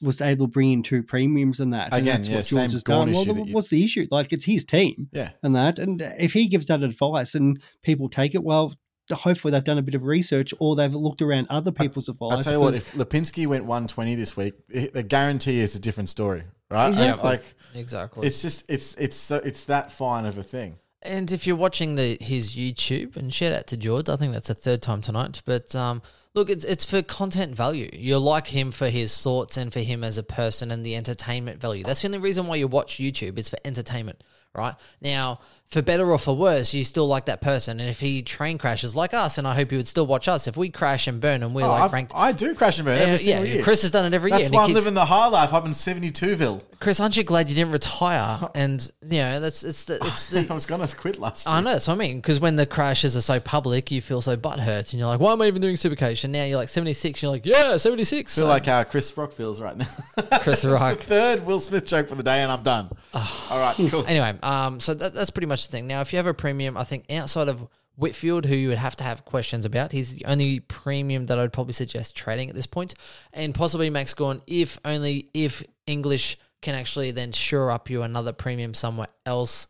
was 0.00 0.20
able 0.20 0.46
to 0.46 0.50
bring 0.50 0.72
in 0.72 0.82
two 0.82 1.02
premiums 1.02 1.60
and 1.60 1.72
that, 1.72 1.92
and 1.92 2.06
that's 2.06 2.28
yeah, 2.28 2.36
what 2.36 2.46
same 2.46 2.58
George 2.60 2.72
has 2.72 2.82
Gawn 2.82 3.06
done. 3.06 3.12
Well, 3.12 3.22
issue 3.22 3.32
then 3.32 3.42
that 3.42 3.48
you- 3.48 3.54
what's 3.54 3.70
the 3.70 3.84
issue? 3.84 4.06
Like, 4.10 4.32
it's 4.32 4.44
his 4.44 4.64
team 4.64 5.08
yeah, 5.12 5.30
and 5.42 5.54
that. 5.54 5.78
And 5.78 6.02
if 6.18 6.32
he 6.32 6.46
gives 6.48 6.66
that 6.66 6.82
advice 6.82 7.34
and 7.34 7.60
people 7.82 8.08
take 8.08 8.34
it, 8.34 8.42
well, 8.42 8.74
hopefully 9.12 9.52
they've 9.52 9.64
done 9.64 9.78
a 9.78 9.82
bit 9.82 9.94
of 9.94 10.04
research 10.04 10.54
or 10.58 10.74
they've 10.76 10.94
looked 10.94 11.22
around 11.22 11.46
other 11.50 11.70
people's 11.72 12.08
advice. 12.08 12.32
I'll 12.32 12.42
tell 12.42 12.52
you 12.54 12.60
what. 12.60 12.74
If 12.74 12.92
Lipinski 12.92 13.46
went 13.46 13.64
120 13.64 14.14
this 14.14 14.36
week, 14.36 14.54
the 14.68 15.02
guarantee 15.02 15.60
is 15.60 15.74
a 15.74 15.78
different 15.80 16.08
story, 16.08 16.44
right? 16.70 16.86
And, 16.86 16.94
Exactly. 16.94 17.30
Like 17.30 17.54
Exactly. 17.74 18.26
it's 18.26 18.42
just 18.42 18.70
it's 18.70 18.94
it's 18.96 19.16
so 19.16 19.36
it's 19.36 19.64
that 19.64 19.92
fine 19.92 20.24
of 20.26 20.36
a 20.38 20.42
thing. 20.42 20.76
And 21.04 21.32
if 21.32 21.46
you're 21.46 21.56
watching 21.56 21.96
the 21.96 22.16
his 22.20 22.54
YouTube, 22.54 23.16
and 23.16 23.32
shout 23.34 23.52
out 23.52 23.66
to 23.68 23.76
George, 23.76 24.08
I 24.08 24.16
think 24.16 24.32
that's 24.32 24.48
the 24.48 24.54
third 24.54 24.82
time 24.82 25.00
tonight. 25.00 25.42
But 25.44 25.74
um, 25.74 26.00
look, 26.34 26.50
it's 26.50 26.64
it's 26.64 26.84
for 26.84 27.02
content 27.02 27.54
value. 27.54 27.90
You 27.92 28.18
like 28.18 28.46
him 28.46 28.70
for 28.70 28.88
his 28.88 29.20
thoughts 29.20 29.56
and 29.56 29.72
for 29.72 29.80
him 29.80 30.04
as 30.04 30.18
a 30.18 30.22
person 30.22 30.70
and 30.70 30.84
the 30.84 30.96
entertainment 30.96 31.60
value. 31.60 31.84
That's 31.84 32.02
the 32.02 32.08
only 32.08 32.18
reason 32.18 32.46
why 32.46 32.56
you 32.56 32.68
watch 32.68 32.96
YouTube. 32.96 33.38
It's 33.38 33.48
for 33.48 33.58
entertainment, 33.64 34.22
right? 34.54 34.74
Now, 35.00 35.40
for 35.72 35.80
better 35.80 36.10
or 36.12 36.18
for 36.18 36.36
worse, 36.36 36.74
you 36.74 36.84
still 36.84 37.06
like 37.08 37.24
that 37.24 37.40
person. 37.40 37.80
And 37.80 37.88
if 37.88 37.98
he 38.00 38.20
train 38.22 38.58
crashes 38.58 38.94
like 38.94 39.14
us, 39.14 39.38
and 39.38 39.48
I 39.48 39.54
hope 39.54 39.72
you 39.72 39.78
would 39.78 39.88
still 39.88 40.06
watch 40.06 40.28
us. 40.28 40.46
If 40.46 40.54
we 40.54 40.68
crash 40.68 41.06
and 41.06 41.18
burn 41.18 41.42
and 41.42 41.54
we're 41.54 41.64
Oh, 41.64 41.68
like 41.68 41.82
I've- 41.84 41.94
ranked, 41.94 42.12
I 42.14 42.32
do 42.32 42.54
crash 42.54 42.78
and 42.78 42.84
burn 42.84 43.00
every 43.00 43.26
yeah, 43.26 43.40
year. 43.42 43.62
Chris 43.64 43.80
has 43.80 43.90
done 43.90 44.04
it 44.04 44.12
every 44.14 44.30
That's 44.30 44.40
year. 44.42 44.46
and 44.48 44.54
why 44.54 44.62
I'm 44.64 44.68
keeps- 44.68 44.80
living 44.80 44.92
the 44.94 45.06
high 45.06 45.28
life 45.28 45.54
up 45.54 45.64
in 45.64 45.72
72ville. 45.72 46.60
Chris, 46.78 46.98
aren't 46.98 47.16
you 47.16 47.22
glad 47.22 47.48
you 47.48 47.54
didn't 47.54 47.72
retire? 47.72 48.50
And 48.54 48.90
you 49.02 49.18
know 49.18 49.38
that's 49.40 49.62
it's 49.64 49.84
the 49.86 49.96
it's 50.04 50.26
the 50.30 50.46
I 50.50 50.52
was 50.54 50.66
gonna 50.66 50.86
quit 50.88 51.18
last 51.18 51.46
year. 51.46 51.54
I 51.54 51.60
know 51.60 51.70
that's 51.72 51.86
what 51.88 51.94
I 51.94 51.96
mean. 51.96 52.16
Because 52.16 52.38
when 52.40 52.56
the 52.56 52.66
crashes 52.66 53.16
are 53.16 53.20
so 53.22 53.38
public, 53.40 53.90
you 53.90 54.02
feel 54.02 54.20
so 54.20 54.36
butthurt, 54.36 54.90
and 54.90 54.94
you're 54.94 55.06
like, 55.06 55.20
"Why 55.20 55.32
am 55.32 55.40
I 55.40 55.46
even 55.46 55.62
doing 55.62 55.76
Supercoach?" 55.76 56.24
And 56.24 56.32
now 56.32 56.44
you're 56.44 56.56
like 56.58 56.68
76, 56.68 57.18
and 57.18 57.22
you're 57.22 57.30
like, 57.32 57.46
"Yeah, 57.46 57.76
76." 57.76 58.36
I 58.36 58.40
feel 58.40 58.48
like 58.48 58.66
how 58.66 58.82
Chris 58.84 59.16
Rock 59.16 59.32
feels 59.32 59.60
right 59.60 59.76
now. 59.76 59.86
Chris 60.40 60.62
That's 60.62 60.64
Rock. 60.64 60.98
the 60.98 61.04
third 61.04 61.46
Will 61.46 61.60
Smith 61.60 61.86
joke 61.86 62.08
for 62.08 62.16
the 62.16 62.22
day, 62.24 62.40
and 62.42 62.50
I'm 62.50 62.62
done. 62.62 62.90
All 63.14 63.58
right, 63.60 63.76
cool. 63.88 64.04
Anyway, 64.06 64.34
um, 64.42 64.80
so 64.80 64.92
that, 64.94 65.14
that's 65.14 65.30
pretty 65.30 65.46
much 65.46 65.61
the 65.66 65.72
thing. 65.72 65.86
Now, 65.86 66.00
if 66.00 66.12
you 66.12 66.16
have 66.18 66.26
a 66.26 66.34
premium, 66.34 66.76
I 66.76 66.84
think 66.84 67.10
outside 67.10 67.48
of 67.48 67.66
Whitfield, 67.96 68.46
who 68.46 68.54
you 68.54 68.68
would 68.70 68.78
have 68.78 68.96
to 68.96 69.04
have 69.04 69.24
questions 69.24 69.64
about, 69.64 69.92
he's 69.92 70.14
the 70.16 70.24
only 70.24 70.60
premium 70.60 71.26
that 71.26 71.38
I'd 71.38 71.52
probably 71.52 71.74
suggest 71.74 72.16
trading 72.16 72.48
at 72.48 72.54
this 72.54 72.66
point, 72.66 72.94
and 73.32 73.54
possibly 73.54 73.90
Max 73.90 74.14
Gawn, 74.14 74.40
if 74.46 74.78
only 74.84 75.28
if 75.34 75.62
English 75.86 76.38
can 76.62 76.74
actually 76.74 77.10
then 77.10 77.32
shore 77.32 77.70
up 77.70 77.90
you 77.90 78.02
another 78.02 78.32
premium 78.32 78.72
somewhere 78.74 79.08
else. 79.26 79.66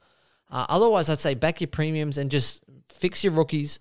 Uh, 0.51 0.66
otherwise, 0.69 1.09
I'd 1.09 1.19
say 1.19 1.35
back 1.35 1.60
your 1.60 1.69
premiums 1.69 2.19
and 2.19 2.31
just 2.31 2.62
fix 2.90 3.24
your 3.24 3.32
rookies. 3.32 3.81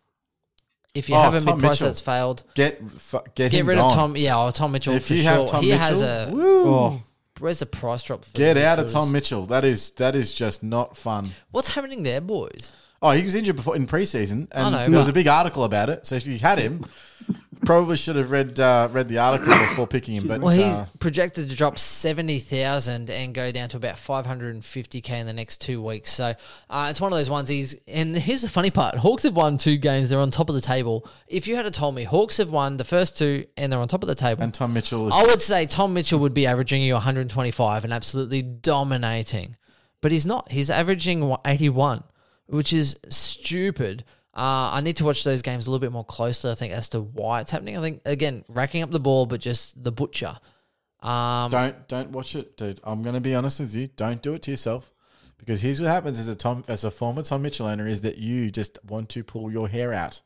if 0.96 1.08
you 1.10 1.16
Oh, 1.16 1.22
have 1.22 1.34
a 1.36 1.42
Tom 1.42 1.58
mid 1.58 1.60
price 1.62 1.72
Mitchell. 1.76 1.88
that's 1.88 2.00
failed, 2.02 2.44
Get 2.56 2.82
fu- 2.88 3.18
get, 3.36 3.52
get 3.52 3.54
him 3.54 3.68
rid 3.70 3.78
gone. 3.78 3.92
of 3.92 3.94
Tom. 3.96 4.16
Yeah, 4.18 4.42
oh, 4.46 4.52
Tom 4.52 4.72
Mitchell. 4.72 4.94
If 4.94 5.08
for 5.08 5.14
you 5.14 5.24
sure. 5.24 5.32
have 5.32 5.46
Tom 5.48 5.64
he 5.64 5.70
Mitchell, 5.72 5.84
has 5.84 6.02
a. 6.02 6.30
woo, 6.32 6.66
Oh, 6.74 7.02
Where's 7.42 7.60
the 7.60 7.66
price 7.66 8.04
drop? 8.04 8.24
For 8.24 8.38
get 8.38 8.56
out 8.58 8.80
of? 8.80 8.92
Tom 8.92 9.12
Mitchell. 9.12 9.46
That 9.48 9.66
is 9.66 9.90
that 9.92 10.16
is 10.16 10.34
just 10.34 10.62
not 10.64 10.96
fun. 10.96 11.32
What's 11.52 11.70
happening 11.74 12.04
there, 12.04 12.22
boys? 12.22 12.72
Oh, 13.02 13.12
he 13.12 13.24
was 13.24 13.34
injured 13.34 13.56
before 13.56 13.76
in 13.76 13.88
preseason, 13.88 14.48
and 14.52 14.72
know, 14.74 14.78
there 14.78 14.90
was 14.92 15.08
but- 15.08 15.10
a 15.10 15.14
big 15.14 15.28
article 15.28 15.64
about 15.64 15.90
it. 15.90 16.06
So 16.06 16.16
if 16.16 16.28
you 16.28 16.38
had 16.38 16.60
him, 16.60 16.86
probably 17.66 17.96
should 17.96 18.16
have 18.16 18.32
read 18.32 18.60
uh, 18.60 18.90
read 18.92 19.08
the 19.08 19.18
article 19.18 19.48
before 19.48 19.88
picking 19.88 20.16
him. 20.16 20.28
But 20.28 20.42
Well, 20.42 20.54
he's 20.54 20.74
uh, 20.74 20.86
projected 21.00 21.50
to 21.50 21.56
drop 21.56 21.78
seventy 21.78 22.40
thousand 22.40 23.10
and 23.10 23.34
go 23.34 23.52
down 23.52 23.70
to 23.70 23.78
about 23.78 23.98
five 23.98 24.26
hundred 24.26 24.54
and 24.54 24.64
fifty 24.64 25.02
k 25.02 25.20
in 25.20 25.28
the 25.28 25.34
next 25.34 25.62
two 25.62 25.82
weeks. 25.82 26.12
So 26.12 26.34
uh, 26.70 26.88
it's 26.90 27.02
one 27.02 27.12
of 27.12 27.18
those 27.18 27.30
ones. 27.30 27.50
He's 27.50 27.76
and 27.88 28.16
here's 28.16 28.42
the 28.42 28.50
funny 28.50 28.72
part: 28.72 28.96
Hawks 28.96 29.24
have 29.24 29.36
won 29.36 29.58
two 29.58 29.78
games. 29.78 30.10
They're 30.10 30.20
on 30.20 30.32
top 30.32 30.50
of 30.50 30.56
the 30.56 30.62
table. 30.62 31.08
If 31.28 31.48
you 31.48 31.56
had 31.56 31.72
told 31.74 31.96
me 31.96 32.04
Hawks 32.04 32.38
have 32.38 32.50
won 32.50 32.78
the 32.78 32.86
first 32.86 33.18
two 33.18 33.46
and 33.58 33.72
they're 33.72 33.80
on 33.80 33.88
top 33.88 34.04
of 34.04 34.08
the 34.08 34.16
table, 34.16 34.44
and 34.44 34.54
Tom 34.54 34.74
Mitchell 34.74 35.08
is 35.08 35.14
I 35.14 35.24
would 35.24 35.42
say 35.42 35.66
Tom 35.66 35.94
Mitchell 35.94 36.20
would 36.20 36.34
be 36.34 36.48
averaging 36.48 36.82
you 36.82 36.94
125 36.94 37.84
and 37.84 37.94
absolutely 37.94 38.42
dominating, 38.42 39.56
but 40.02 40.12
he's 40.12 40.26
not. 40.26 40.52
He's 40.52 40.70
averaging 40.70 41.36
81, 41.46 42.04
which 42.48 42.74
is 42.74 42.98
stupid. 43.10 44.04
Uh, 44.36 44.72
I 44.74 44.82
need 44.82 44.98
to 44.98 45.03
watch 45.06 45.24
those 45.26 45.41
games 45.41 45.68
a 45.68 45.70
little 45.70 45.82
bit 45.82 45.91
more 45.91 46.06
closely. 46.06 46.52
I 46.52 46.56
think 46.56 46.72
as 46.74 46.88
to 46.90 47.02
why 47.02 47.41
it's 47.41 47.52
happening. 47.52 47.78
I 47.78 47.82
think 47.82 48.02
again 48.06 48.45
racking 48.48 48.82
up 48.82 48.91
the 48.91 48.99
ball, 48.99 49.26
but 49.26 49.41
just 49.41 49.84
the 49.84 49.91
butcher. 49.91 50.38
Um, 51.02 51.49
don't 51.52 51.88
don't 51.88 52.12
watch 52.12 52.36
it, 52.36 52.56
dude. 52.58 52.80
I'm 52.84 53.03
gonna 53.03 53.20
be 53.20 53.36
honest 53.36 53.60
with 53.60 53.76
you. 53.76 53.88
Don't 53.95 54.22
do 54.22 54.34
it 54.36 54.41
to 54.44 54.52
yourself. 54.52 54.91
Because 55.38 55.62
here's 55.62 55.82
what 55.82 55.88
happens 55.90 56.20
as 56.20 56.28
a 56.28 56.36
Tom 56.36 56.64
as 56.68 56.84
a 56.84 56.91
former 56.91 57.24
Tom 57.24 57.41
Mitchell 57.41 57.66
owner 57.68 57.88
is 57.88 58.02
that 58.02 58.18
you 58.20 58.52
just 58.52 58.78
want 58.88 59.10
to 59.10 59.24
pull 59.24 59.52
your 59.52 59.68
hair 59.68 59.91
out. 59.91 60.22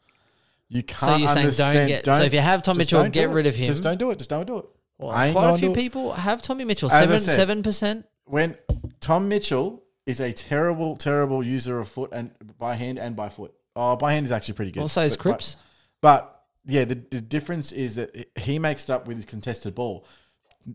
You 0.68 0.84
can't. 0.84 1.00
So 1.00 1.16
you're 1.16 1.28
saying 1.30 1.36
don't 1.36 1.68
understand- 1.68 1.88
get- 1.88 2.06
so 2.06 2.24
if 2.24 2.34
you 2.34 2.40
have 2.42 2.62
Tom 2.64 2.78
Mitchell, 2.78 3.08
get 3.10 3.30
rid 3.30 3.46
it. 3.46 3.50
of 3.50 3.56
him. 3.56 3.68
Just 3.68 3.82
don't 3.84 3.98
do 3.98 4.12
it. 4.12 4.18
Just 4.18 4.30
don't 4.30 4.46
do 4.46 4.58
it. 4.58 4.66
well, 4.98 5.12
I 5.12 5.28
ain't 5.28 5.36
quite 5.36 5.50
a 5.54 5.58
few 5.58 5.74
people 5.74 6.12
have 6.14 6.42
Tommy 6.42 6.66
Mitchell 6.66 6.92
As 6.92 7.02
seven 7.04 7.20
said- 7.22 7.36
seven 7.36 7.64
percent. 7.64 8.06
when 8.26 8.58
Tom 9.00 9.30
Mitchell 9.30 9.84
is 10.06 10.20
a 10.20 10.34
terrible, 10.34 10.96
terrible 10.98 11.46
user 11.46 11.80
of 11.80 11.88
foot 11.88 12.10
and 12.12 12.32
by 12.60 12.76
hand 12.76 13.00
and 13.00 13.16
by 13.16 13.30
foot. 13.30 13.54
Oh, 13.76 13.96
by 13.96 14.14
hand 14.14 14.26
is 14.26 14.32
actually 14.32 14.54
pretty 14.56 14.72
good. 14.72 14.82
Also, 14.82 15.02
is 15.02 15.16
But- 15.18 15.22
Cripps. 15.22 15.58
But, 16.02 16.32
but, 16.32 16.44
yeah, 16.66 16.86
the, 16.86 16.96
the 16.96 17.22
difference 17.22 17.72
is 17.72 17.96
that 17.96 18.28
he 18.40 18.58
makes 18.60 18.86
it 18.86 18.90
up 18.90 19.08
with 19.08 19.18
his 19.18 19.26
contested 19.26 19.76
ball. 19.76 20.06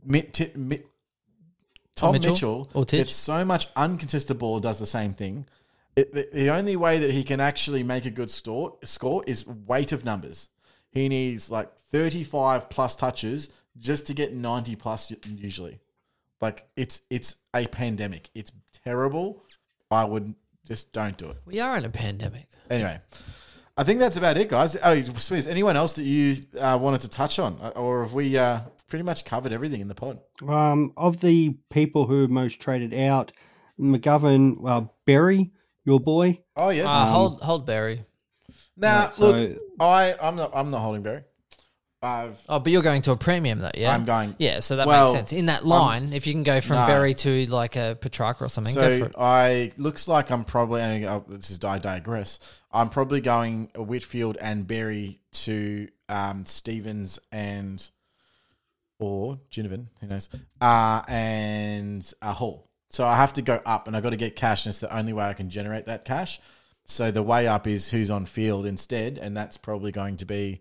Mit, 0.05 0.33
Tom 1.95 2.13
Mitchell? 2.13 2.33
Mitchell, 2.33 2.71
Or 2.75 2.85
Titch? 2.85 3.01
gets 3.07 3.15
so 3.15 3.45
much 3.45 3.69
uncontested 3.77 4.39
ball 4.39 4.57
and 4.57 4.63
does 4.63 4.79
the 4.79 4.87
same 4.87 5.15
thing. 5.15 5.47
It, 5.97 6.13
the, 6.13 6.29
the 6.33 6.51
only 6.51 6.77
way 6.77 6.99
that 6.99 7.11
he 7.11 7.25
can 7.25 7.41
actually 7.41 7.83
make 7.83 8.05
a 8.05 8.11
good 8.11 8.31
score, 8.31 8.77
score 8.85 9.25
is 9.27 9.47
weight 9.47 9.93
of 9.93 10.05
numbers. 10.05 10.49
He 10.91 11.09
needs 11.09 11.51
like 11.51 11.75
35 11.91 12.71
plus 12.71 12.95
touches 12.97 13.51
just 13.79 14.07
to 14.07 14.15
get 14.15 14.33
90 14.33 14.77
plus 14.77 15.13
usually. 15.27 15.81
Like 16.41 16.69
it's 16.77 17.03
it's 17.11 17.37
a 17.55 17.67
pandemic. 17.67 18.31
It's 18.35 18.51
terrible. 18.85 19.45
I 19.91 20.05
would 20.05 20.35
just 20.71 20.93
don't 20.93 21.17
do 21.17 21.29
it. 21.31 21.37
We 21.45 21.59
are 21.61 21.77
in 21.77 21.85
a 21.85 21.91
pandemic. 21.91 22.47
Anyway, 22.71 23.01
I 23.77 23.83
think 23.83 23.99
that's 23.99 24.17
about 24.17 24.37
it, 24.37 24.49
guys. 24.49 24.77
Oh, 24.77 24.97
Swizz, 24.97 25.49
anyone 25.49 25.77
else 25.77 25.95
that 25.95 26.05
you 26.05 26.37
uh, 26.59 26.79
wanted 26.81 27.01
to 27.01 27.09
touch 27.09 27.39
on, 27.41 27.59
Uh, 27.61 27.71
or 27.71 28.03
have 28.05 28.15
we 28.15 28.39
uh, 28.39 28.61
pretty 28.89 29.03
much 29.03 29.25
covered 29.25 29.53
everything 29.53 29.81
in 29.81 29.89
the 29.89 29.95
pod? 29.97 30.21
um, 30.49 30.93
of 30.97 31.21
the 31.21 31.57
people 31.71 32.07
who 32.07 32.29
most 32.29 32.61
traded 32.61 32.95
out, 32.95 33.33
McGovern, 33.81 34.57
uh, 34.65 34.83
Berry, 35.07 35.51
your 35.85 35.99
boy. 35.99 36.41
Oh 36.57 36.69
yeah. 36.69 36.89
Uh, 36.89 37.07
hold 37.07 37.41
hold 37.41 37.67
Berry. 37.67 38.05
now 38.77 39.01
yeah, 39.05 39.11
so- 39.11 39.31
look, 39.33 39.59
I 39.81 40.15
I'm 40.23 40.37
not 40.37 40.51
I'm 40.55 40.71
not 40.71 40.81
holding 40.81 41.03
Berry. 41.03 41.23
I've 42.03 42.39
Oh, 42.49 42.59
but 42.59 42.73
you're 42.73 42.83
going 42.83 43.03
to 43.03 43.13
a 43.13 43.17
premium 43.17 43.59
though, 43.59 43.71
yeah. 43.75 43.95
I'm 43.95 44.05
going- 44.05 44.35
Yeah, 44.39 44.61
so 44.61 44.77
that 44.77 44.87
well, 44.87 45.07
makes 45.07 45.19
sense. 45.19 45.33
In 45.33 45.47
that 45.47 45.67
line, 45.67 46.13
if 46.13 46.27
you 46.27 46.33
can 46.33 46.43
go 46.45 46.61
from 46.61 46.77
no. 46.77 46.87
Berry 46.87 47.15
to 47.15 47.47
like 47.47 47.77
a 47.77 47.97
Petracca 48.01 48.43
or 48.43 48.49
something, 48.49 48.75
go 48.75 48.99
for 48.99 49.05
so 49.05 49.05
it. 49.07 49.15
I 49.19 49.73
looks 49.77 50.09
like 50.09 50.31
I'm 50.31 50.45
probably 50.45 50.81
and 50.81 51.05
uh, 51.05 51.21
this 51.29 51.51
is 51.51 51.63
I 51.63 51.79
digress. 51.79 52.39
I'm 52.73 52.89
probably 52.89 53.21
going 53.21 53.71
a 53.75 53.83
Whitfield 53.83 54.39
and 54.41 54.67
Berry 54.67 55.21
to 55.33 55.89
um, 56.09 56.47
Stevens 56.47 57.19
and 57.33 57.87
or 58.99 59.39
Ginnivan, 59.51 59.87
who 60.01 60.07
knows, 60.07 60.29
uh, 60.61 61.03
and 61.09 62.13
uh, 62.23 62.33
Hall. 62.33 62.69
So 62.91 63.07
I 63.07 63.17
have 63.17 63.33
to 63.35 63.43
go 63.43 63.61
up, 63.65 63.87
and 63.87 63.97
I 63.97 64.01
got 64.01 64.11
to 64.11 64.17
get 64.17 64.37
cash, 64.37 64.67
and 64.67 64.73
it's 64.73 64.81
the 64.81 64.95
only 64.95 65.13
way 65.13 65.25
I 65.25 65.33
can 65.33 65.49
generate 65.49 65.87
that 65.87 66.05
cash. 66.05 66.41
So 66.85 67.11
the 67.11 67.23
way 67.23 67.47
up 67.47 67.67
is 67.67 67.91
who's 67.91 68.11
on 68.11 68.27
field 68.27 68.67
instead, 68.67 69.17
and 69.17 69.37
that's 69.37 69.57
probably 69.57 69.93
going 69.93 70.17
to 70.19 70.25
be 70.25 70.61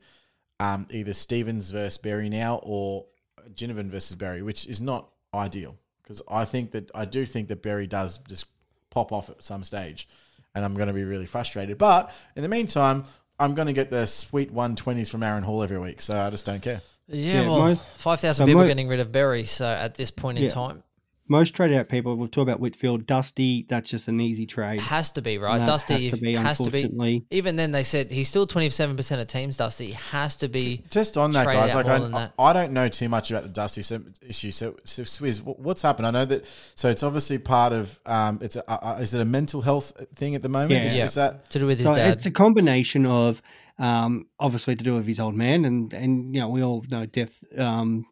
um, 0.60 0.88
either 0.92 1.14
Stevens 1.14 1.72
versus 1.72 1.98
Berry 1.98 2.30
now 2.30 2.60
or 2.64 3.06
Ginnivan 3.54 3.90
versus 3.90 4.16
Berry, 4.16 4.42
which 4.42 4.66
is 4.68 4.82
not 4.82 5.10
ideal 5.34 5.76
because 6.04 6.22
I 6.30 6.46
think 6.46 6.72
that 6.72 6.90
I 6.96 7.06
do 7.06 7.26
think 7.26 7.48
that 7.50 7.62
Berry 7.62 7.88
does 7.88 8.18
just 8.28 8.46
pop 8.90 9.12
off 9.12 9.30
at 9.30 9.44
some 9.44 9.64
stage, 9.64 10.08
and 10.56 10.66
I'm 10.66 10.74
going 10.76 10.88
to 10.88 10.94
be 10.94 11.04
really 11.04 11.28
frustrated. 11.28 11.78
But 11.78 12.12
in 12.36 12.42
the 12.42 12.50
meantime, 12.50 13.06
I'm 13.40 13.54
going 13.56 13.68
to 13.68 13.74
get 13.74 13.90
the 13.92 14.06
sweet 14.08 14.54
120s 14.54 15.10
from 15.10 15.24
Aaron 15.24 15.44
Hall 15.44 15.62
every 15.64 15.80
week, 15.80 16.02
so 16.02 16.20
I 16.20 16.30
just 16.30 16.46
don't 16.46 16.62
care. 16.62 16.82
Yeah, 17.08 17.42
Yeah, 17.44 17.48
well, 17.48 17.60
most- 17.60 17.82
five 17.96 18.20
thousand 18.20 18.46
people 18.48 18.62
mo- 18.62 18.68
getting 18.68 18.88
rid 18.88 19.00
of 19.00 19.12
Berry, 19.12 19.46
So 19.46 19.66
at 19.66 19.96
this 19.96 20.12
point 20.12 20.38
in 20.38 20.44
Yeah. 20.46 20.50
time, 20.50 20.84
Most 21.32 21.54
traded 21.56 21.78
out 21.78 21.90
people, 21.90 22.16
we'll 22.18 22.28
talk 22.28 22.42
about 22.42 22.60
Whitfield, 22.60 23.06
Dusty, 23.06 23.66
that's 23.70 23.90
just 23.90 24.08
an 24.08 24.20
easy 24.20 24.46
trade. 24.48 24.82
has 24.82 25.12
to 25.12 25.22
be 25.22 25.38
right. 25.38 25.60
That 25.60 25.68
Dusty 25.68 25.94
has 25.94 26.08
to 26.10 26.18
be, 26.18 26.34
has 26.34 26.58
to 26.58 26.64
be. 26.72 26.82
unfortunately. 26.82 27.26
Even 27.30 27.56
then, 27.56 27.72
they 27.72 27.84
said 27.84 28.10
he's 28.10 28.28
still 28.28 28.48
twenty 28.48 28.70
seven 28.72 28.96
percent 28.98 29.22
of 29.22 29.28
teams. 29.28 29.56
Dusty 29.58 29.92
has 29.92 30.36
to 30.38 30.48
be. 30.48 30.82
Just 30.90 31.18
on 31.18 31.32
that, 31.34 31.46
guys, 31.46 31.76
like 31.76 31.86
more 31.86 31.96
I, 31.96 32.00
that. 32.00 32.34
I 32.40 32.54
don't 32.54 32.74
know 32.74 32.90
too 32.90 33.10
much 33.10 33.30
about 33.30 33.44
the 33.44 33.50
Dusty 33.50 33.82
issue. 34.28 34.52
So, 34.52 34.76
so 34.84 35.04
Swizz, 35.04 35.42
what's 35.60 35.84
happened? 35.84 36.08
I 36.08 36.12
know 36.12 36.26
that. 36.26 36.46
So 36.76 36.90
it's 36.90 37.04
obviously 37.04 37.38
part 37.38 37.74
of. 37.74 38.00
Um, 38.08 38.40
it's 38.42 38.56
a, 38.56 38.70
uh, 38.70 38.98
is 39.00 39.14
it 39.14 39.22
a 39.22 39.26
mental 39.26 39.62
health 39.62 39.94
thing 40.16 40.34
at 40.34 40.42
the 40.42 40.50
moment? 40.50 40.72
Yeah. 40.72 40.84
Is, 40.86 40.98
Yeah. 40.98 41.06
is 41.06 41.14
that 41.14 41.50
To 41.52 41.60
do 41.60 41.68
with 41.68 41.78
his 41.80 41.88
So 41.88 41.94
dad. 41.96 42.14
it's 42.18 42.26
a 42.26 42.32
combination 42.32 43.06
of 43.06 43.42
um, 43.78 44.26
obviously 44.40 44.76
to 44.76 44.84
do 44.84 44.96
with 44.96 45.06
his 45.08 45.20
old 45.20 45.36
man, 45.36 45.64
and 45.64 45.94
and 45.94 46.34
you 46.34 46.42
know 46.42 46.50
we 46.50 46.64
all 46.64 46.84
know 46.90 47.06
death, 47.06 47.32
um, 47.58 48.06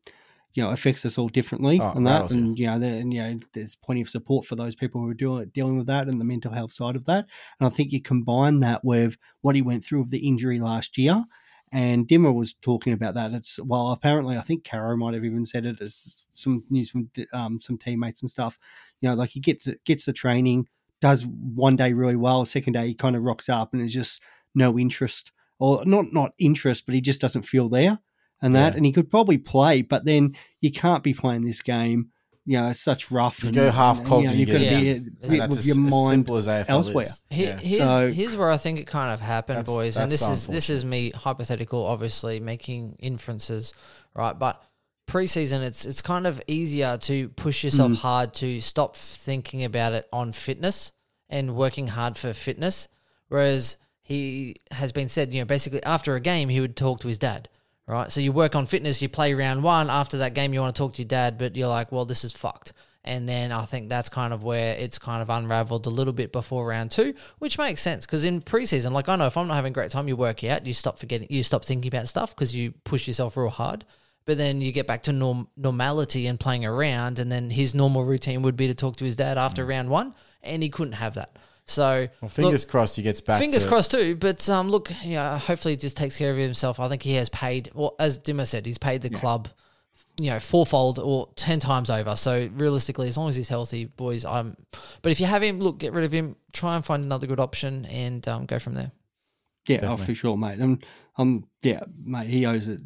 you 0.57 0.63
know, 0.63 0.71
affects 0.71 1.05
us 1.05 1.19
all 1.19 1.29
differently 1.29 1.79
Oh, 1.79 1.93
on 1.95 2.03
that, 2.05 2.31
and 2.31 2.57
you 2.57 2.65
know, 2.65 2.79
there, 2.79 2.95
and, 2.99 3.13
you 3.13 3.21
know, 3.21 3.39
there's 3.53 3.75
plenty 3.75 4.01
of 4.01 4.09
support 4.09 4.43
for 4.43 4.55
those 4.55 4.75
people 4.75 4.99
who 4.99 5.07
are 5.07 5.13
dealing 5.13 5.49
dealing 5.53 5.77
with 5.77 5.85
that 5.85 6.07
and 6.07 6.19
the 6.19 6.25
mental 6.25 6.51
health 6.51 6.73
side 6.73 6.95
of 6.95 7.05
that, 7.05 7.27
and 7.59 7.67
I 7.67 7.69
think 7.69 7.91
you 7.91 8.01
combine 8.01 8.59
that 8.61 8.84
with 8.84 9.17
what 9.41 9.53
he 9.55 9.61
went 9.61 9.85
through 9.85 9.99
with 10.01 10.09
the 10.09 10.27
injury 10.27 10.59
last 10.59 10.97
year. 10.97 11.25
And 11.71 12.07
Dimmer 12.07 12.31
was 12.31 12.55
talking 12.55 12.91
about 12.91 13.13
that. 13.13 13.34
It's 13.34 13.59
well, 13.59 13.91
apparently, 13.91 14.35
I 14.35 14.41
think 14.41 14.63
Caro 14.63 14.97
might 14.97 15.13
have 15.13 15.23
even 15.25 15.45
said 15.45 15.67
it 15.67 15.79
as 15.79 16.25
some 16.34 16.63
news 16.71 16.89
from 16.89 17.11
um, 17.34 17.61
some 17.61 17.77
teammates 17.77 18.21
and 18.21 18.29
stuff. 18.29 18.57
You 18.99 19.09
know, 19.09 19.15
like 19.15 19.29
he 19.29 19.39
gets 19.39 19.67
gets 19.85 20.05
the 20.05 20.13
training, 20.13 20.69
does 21.01 21.27
one 21.27 21.75
day 21.75 21.93
really 21.93 22.15
well, 22.15 22.45
second 22.45 22.73
day 22.73 22.88
he 22.88 22.95
kind 22.95 23.15
of 23.15 23.21
rocks 23.21 23.47
up 23.47 23.73
and 23.73 23.84
is 23.84 23.93
just 23.93 24.23
no 24.55 24.79
interest 24.79 25.31
or 25.59 25.85
not 25.85 26.11
not 26.13 26.31
interest, 26.39 26.88
but 26.88 26.95
he 26.95 27.01
just 27.01 27.21
doesn't 27.21 27.43
feel 27.43 27.69
there 27.69 27.99
and 28.41 28.55
that. 28.55 28.73
Yeah. 28.73 28.77
And 28.77 28.85
he 28.85 28.91
could 28.91 29.09
probably 29.09 29.38
play, 29.38 29.81
but 29.81 30.05
then 30.05 30.35
you 30.61 30.72
can't 30.72 31.03
be 31.03 31.14
playing 31.14 31.45
this 31.45 31.61
game. 31.61 32.11
You 32.45 32.61
know, 32.61 32.68
it's 32.69 32.80
such 32.80 33.11
rough. 33.11 33.43
You 33.43 33.49
and, 33.49 33.55
go 33.55 33.72
half 33.72 33.97
and, 33.99 34.07
cold 34.07 34.22
You 34.23 34.27
know, 34.30 34.31
and 34.31 34.39
you 34.39 34.45
you've 34.45 34.61
got 34.61 34.76
to 34.76 34.81
be 34.81 34.89
it. 34.89 34.97
And 34.97 35.18
with, 35.22 35.38
that's 35.38 35.49
with 35.49 35.59
as, 35.59 35.68
your 35.68 35.76
mind. 35.77 36.09
simple 36.11 36.38
as 36.38 36.47
elsewhere. 36.47 37.05
Yeah. 37.30 37.57
Here's, 37.57 37.84
So- 37.84 38.11
here's 38.11 38.35
where 38.38 38.49
I 38.49 38.55
think 38.57 38.80
it 38.80 38.88
kind 38.88 39.14
of 39.14 39.19
happened, 39.19 39.57
That's- 39.59 39.76
boys. 39.76 39.97
And 39.97 40.09
this 40.09 40.27
is 40.27 40.47
this 40.47 40.69
is 40.69 40.85
me 40.85 41.09
hypothetical, 41.11 41.85
obviously 41.85 42.39
making 42.39 42.95
inferences, 42.99 43.73
right? 44.14 44.38
But 44.39 44.64
preseason, 45.09 45.61
it's 45.61 45.84
it's 45.85 46.01
kind 46.01 46.26
of 46.26 46.41
easier 46.47 46.97
to 46.99 47.30
push 47.30 47.64
yourself 47.65 47.91
Mm. 47.91 47.95
hard 47.97 48.34
to 48.35 48.61
stop 48.61 48.95
thinking 48.95 49.64
about 49.65 49.91
it 49.93 50.07
on 50.14 50.31
fitness 50.31 50.93
and 51.30 51.55
working 51.55 51.88
hard 51.89 52.18
for 52.18 52.31
fitness. 52.31 52.88
Whereas 53.27 53.76
he 54.01 54.55
has 54.72 54.93
been 54.93 55.09
said, 55.09 55.34
you 55.34 55.41
know, 55.41 55.45
basically 55.45 55.84
after 55.84 56.15
a 56.15 56.22
game 56.22 56.47
he 56.47 56.61
would 56.61 56.77
talk 56.77 57.01
to 57.01 57.09
his 57.09 57.19
dad. 57.19 57.49
Right, 57.89 58.11
so 58.11 58.19
you 58.19 58.34
work 58.34 58.53
on 58.53 58.65
fitness, 58.65 59.01
you 59.01 59.07
play 59.07 59.34
round 59.34 59.64
one. 59.64 59.89
After 59.89 60.18
that 60.18 60.34
game, 60.34 60.53
you 60.53 60.59
want 60.59 60.76
to 60.76 60.80
talk 60.80 60.95
to 60.95 61.01
your 61.01 61.07
dad, 61.07 61.38
but 61.38 61.55
you're 61.55 61.69
like, 61.69 61.89
well, 61.89 62.03
this 62.03 62.26
is 62.26 62.34
fucked. 62.34 62.73
And 63.05 63.30
then 63.30 63.53
I 63.53 63.64
think 63.64 63.88
that's 63.88 64.09
kind 64.09 64.34
of 64.34 64.43
where 64.43 64.76
it's 64.76 64.99
kind 64.99 65.22
of 65.22 65.30
unraveled 65.30 65.85
a 65.85 65.89
little 65.89 66.11
bit 66.11 66.34
before 66.34 66.68
round 66.68 66.91
two, 66.91 67.14
which 67.39 67.57
makes 67.57 67.81
sense 67.81 68.05
because 68.05 68.26
in 68.26 68.41
preseason, 68.41 68.91
like 68.91 69.07
I 69.07 69.15
know 69.15 69.27
if 69.27 69.38
I'm 69.38 69.47
not 69.47 69.55
having 69.55 69.72
a 69.72 69.73
great 69.73 69.91
time, 69.91 70.09
you 70.09 70.18
work 70.18 70.43
out, 70.43 70.65
you 70.65 70.73
stop 70.73 70.99
forgetting, 70.99 71.27
you 71.30 71.41
stop 71.43 71.64
thinking 71.64 71.88
about 71.88 72.09
stuff 72.09 72.35
because 72.35 72.53
you 72.53 72.73
push 72.84 73.07
yourself 73.07 73.38
real 73.38 73.47
hard. 73.47 73.85
But 74.26 74.38
then 74.38 74.59
you 74.59 74.73
get 74.73 74.88
back 74.88 75.03
to 75.03 75.14
norm- 75.14 75.47
normality 75.55 76.27
and 76.27 76.38
playing 76.38 76.65
around, 76.65 77.18
and 77.18 77.31
then 77.31 77.49
his 77.49 77.73
normal 77.73 78.03
routine 78.03 78.41
would 78.41 78.57
be 78.57 78.68
to 78.68 78.76
talk 78.76 78.97
to 78.97 79.05
his 79.05 79.15
dad 79.15 79.38
after 79.38 79.65
mm. 79.65 79.69
round 79.69 79.89
one, 79.89 80.14
and 80.43 80.61
he 80.61 80.68
couldn't 80.68 80.93
have 80.93 81.14
that. 81.14 81.38
So 81.68 82.07
Well, 82.22 82.30
fingers 82.30 82.64
look, 82.64 82.72
crossed 82.72 82.95
he 82.95 83.02
gets 83.02 83.19
back. 83.19 83.39
Fingers 83.39 83.64
to, 83.64 83.69
crossed 83.69 83.91
too, 83.91 84.15
but 84.15 84.48
um, 84.49 84.69
look, 84.69 84.89
yeah, 85.03 85.38
hopefully 85.38 85.73
he 85.73 85.77
just 85.77 85.98
takes 85.98 86.18
care 86.18 86.31
of 86.31 86.38
himself. 86.38 86.80
I 86.80 86.88
think 86.88 87.03
he 87.03 87.15
has 87.15 87.30
paid, 87.30 87.72
well, 87.73 87.95
as 87.99 88.18
Dimmer 88.18 88.45
said, 88.45 88.65
he's 88.65 88.77
paid 88.77 89.02
the 89.02 89.10
club, 89.10 89.49
you 90.18 90.30
know, 90.30 90.39
fourfold 90.39 90.98
or 90.98 91.27
ten 91.35 91.60
times 91.60 91.89
over. 91.89 92.15
So 92.15 92.49
realistically, 92.53 93.10
as 93.10 93.18
long 93.18 93.27
as 93.27 93.35
he's 93.35 93.49
healthy, 93.49 93.85
boys, 93.85 94.23
I'm. 94.23 94.56
But 95.02 95.11
if 95.11 95.19
you 95.19 95.26
have 95.26 95.44
him, 95.44 95.60
look, 95.60 95.77
get 95.77 95.91
rid 95.91 96.06
of 96.06 96.11
him. 96.14 96.38
Try 96.53 96.76
and 96.76 96.85
find 96.85 97.03
another 97.03 97.27
good 97.27 97.39
option 97.39 97.85
and 97.85 98.26
um, 98.30 98.45
go 98.45 98.60
from 98.60 98.73
there. 98.73 98.91
Yeah, 99.68 99.80
oh, 99.84 99.98
for 99.98 100.15
sure, 100.15 100.38
mate. 100.38 100.60
And 100.60 100.85
um, 101.18 101.48
yeah, 101.61 101.81
mate, 102.02 102.30
he 102.30 102.45
owes 102.45 102.69
it, 102.69 102.80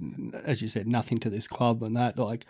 as 0.44 0.64
you 0.64 0.68
said, 0.68 0.88
nothing 0.88 1.20
to 1.20 1.30
this 1.30 1.48
club 1.48 1.84
and 1.84 1.96
that. 1.96 2.18
Like 2.18 2.46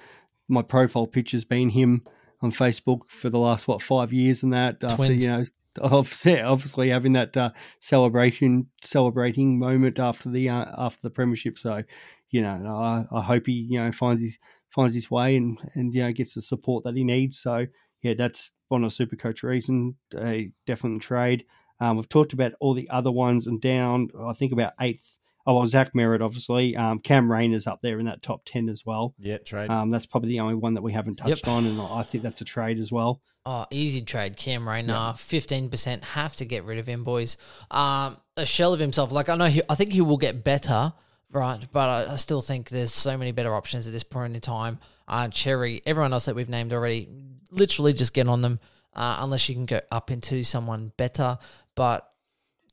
my 0.47 0.61
profile 0.61 1.07
picture's 1.07 1.43
been 1.43 1.69
him 1.69 2.03
on 2.41 2.51
Facebook 2.53 3.01
for 3.09 3.29
the 3.29 3.39
last 3.39 3.67
what 3.67 3.81
five 3.81 4.13
years 4.13 4.41
and 4.41 4.53
that. 4.53 4.81
After 4.83 4.95
Twins. 4.95 5.23
you 5.23 5.29
know, 5.29 5.43
obviously, 5.81 6.41
obviously 6.41 6.89
having 6.89 7.13
that 7.13 7.35
uh, 7.37 7.51
celebration, 7.79 8.67
celebrating 8.83 9.59
moment 9.59 9.99
after 9.99 10.29
the 10.29 10.49
uh, 10.49 10.65
after 10.77 10.99
the 11.03 11.09
premiership. 11.09 11.57
So, 11.57 11.83
you 12.29 12.41
know, 12.41 12.57
I, 12.67 13.05
I 13.11 13.21
hope 13.21 13.45
he 13.47 13.53
you 13.69 13.79
know 13.79 13.91
finds 13.91 14.21
his 14.21 14.37
finds 14.69 14.95
his 14.95 15.11
way 15.11 15.35
and 15.35 15.57
and 15.75 15.93
you 15.93 16.03
know 16.03 16.11
gets 16.11 16.33
the 16.35 16.41
support 16.41 16.83
that 16.83 16.95
he 16.95 17.03
needs. 17.03 17.39
So 17.39 17.67
yeah, 18.01 18.13
that's 18.17 18.51
one 18.69 18.83
of 18.83 18.93
super 18.93 19.15
coach 19.15 19.43
reason. 19.43 19.95
A 20.17 20.51
definite 20.65 21.01
trade. 21.01 21.45
Um, 21.79 21.97
we've 21.97 22.09
talked 22.09 22.33
about 22.33 22.53
all 22.59 22.73
the 22.73 22.89
other 22.89 23.11
ones 23.11 23.47
and 23.47 23.59
down. 23.59 24.09
I 24.19 24.33
think 24.33 24.51
about 24.53 24.73
eighth. 24.79 25.17
Oh, 25.47 25.55
well, 25.55 25.65
Zach 25.65 25.93
Merrett, 25.93 26.21
obviously. 26.21 26.75
Um, 26.75 26.99
Cam 26.99 27.31
Rayner's 27.31 27.65
up 27.67 27.81
there 27.81 27.99
in 27.99 28.05
that 28.05 28.21
top 28.21 28.41
ten 28.45 28.69
as 28.69 28.85
well. 28.85 29.13
Yeah, 29.17 29.37
trade. 29.39 29.69
Um, 29.69 29.89
that's 29.89 30.05
probably 30.05 30.29
the 30.29 30.39
only 30.39 30.55
one 30.55 30.73
that 30.75 30.81
we 30.81 30.93
haven't 30.93 31.15
touched 31.17 31.45
Yep. 31.45 31.53
on, 31.53 31.65
and 31.65 31.81
I 31.81 32.03
think 32.03 32.23
that's 32.23 32.41
a 32.41 32.45
trade 32.45 32.79
as 32.79 32.91
well. 32.91 33.21
Oh, 33.45 33.65
easy 33.71 34.01
trade. 34.01 34.37
Cam 34.37 34.67
Rayner, 34.69 35.13
fifteen 35.17 35.69
percent. 35.69 36.03
Have 36.03 36.35
to 36.35 36.45
get 36.45 36.63
rid 36.63 36.77
of 36.77 36.85
him, 36.87 37.03
boys. 37.03 37.37
Um, 37.71 38.17
a 38.37 38.45
shell 38.45 38.73
of 38.73 38.79
himself. 38.79 39.11
Like 39.11 39.29
I 39.29 39.35
know, 39.35 39.45
he, 39.45 39.61
I 39.67 39.75
think 39.75 39.93
he 39.93 40.01
will 40.01 40.17
get 40.17 40.43
better, 40.43 40.93
right? 41.31 41.59
But 41.71 41.89
I, 42.07 42.13
I 42.13 42.15
still 42.17 42.41
think 42.41 42.69
there's 42.69 42.93
so 42.93 43.17
many 43.17 43.31
better 43.31 43.55
options 43.55 43.87
at 43.87 43.93
this 43.93 44.03
point 44.03 44.35
in 44.35 44.41
time. 44.41 44.77
Uh, 45.07 45.27
Xerri, 45.27 45.81
everyone 45.87 46.13
else 46.13 46.25
that 46.25 46.35
we've 46.35 46.49
named 46.49 46.71
already, 46.71 47.09
literally 47.49 47.93
just 47.93 48.13
get 48.13 48.27
on 48.27 48.41
them. 48.41 48.59
Uh, 48.93 49.17
unless 49.21 49.47
you 49.47 49.55
can 49.55 49.65
go 49.65 49.79
up 49.89 50.11
into 50.11 50.43
someone 50.43 50.91
better, 50.97 51.37
but 51.75 52.10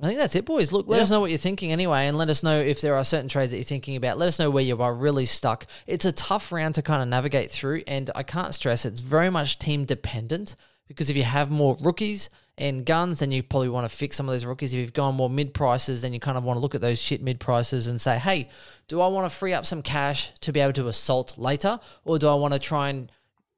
I 0.01 0.07
think 0.07 0.21
that's 0.21 0.37
it, 0.37 0.45
boys. 0.45 0.73
Look, 0.73 0.87
let 0.87 1.03
us 1.03 1.11
know 1.11 1.19
what 1.19 1.31
you're 1.31 1.39
thinking 1.39 1.73
anyway, 1.73 2.07
and 2.07 2.17
let 2.17 2.31
us 2.31 2.45
know 2.45 2.57
if 2.57 2.81
there 2.81 2.95
are 2.95 3.03
certain 3.03 3.29
trades 3.29 3.51
that 3.51 3.57
you're 3.57 3.65
thinking 3.65 3.97
about. 3.97 4.17
Let 4.17 4.29
us 4.29 4.39
know 4.39 4.49
where 4.49 4.63
you 4.63 4.81
are 4.81 4.95
really 4.95 5.27
stuck. 5.27 5.67
It's 5.89 6.05
a 6.05 6.13
tough 6.13 6.53
round 6.53 6.77
to 6.77 6.83
kind 6.83 7.03
of 7.03 7.09
navigate 7.09 7.51
through, 7.51 7.83
and 7.89 8.09
I 8.15 8.23
can't 8.23 8.55
stress 8.55 8.85
it's 8.85 9.01
very 9.01 9.29
much 9.29 9.59
team 9.59 9.85
dependent 9.85 10.55
because 10.87 11.11
if 11.11 11.17
you 11.17 11.25
have 11.25 11.51
more 11.51 11.77
rookies 11.81 12.31
and 12.57 12.87
guns, 12.87 13.19
then 13.19 13.33
you 13.33 13.43
probably 13.43 13.69
want 13.69 13.91
to 13.91 13.95
fix 13.95 14.17
some 14.17 14.29
of 14.29 14.33
those 14.33 14.45
rookies. 14.45 14.73
If 14.73 14.79
you've 14.79 14.93
gone 14.93 15.17
more 15.17 15.29
mid 15.29 15.53
prices, 15.53 16.03
then 16.03 16.13
you 16.13 16.21
kind 16.21 16.39
of 16.39 16.45
want 16.45 16.57
to 16.57 16.61
look 16.61 16.77
at 16.77 16.81
those 16.81 17.01
shit 17.01 17.21
mid 17.21 17.41
prices 17.41 17.89
and 17.89 18.01
say, 18.01 18.19
hey, 18.19 18.51
do 18.87 19.01
I 19.01 19.09
want 19.09 19.29
to 19.29 19.37
free 19.37 19.53
up 19.53 19.67
some 19.67 19.83
cash 19.83 20.33
to 20.41 20.53
be 20.53 20.61
able 20.61 20.75
to 20.75 20.87
assault 20.87 21.39
later, 21.39 21.81
or 22.05 22.21
do 22.21 22.29
I 22.29 22.35
want 22.35 22.55
to 22.55 22.61
try 22.61 22.89
and 22.91 23.11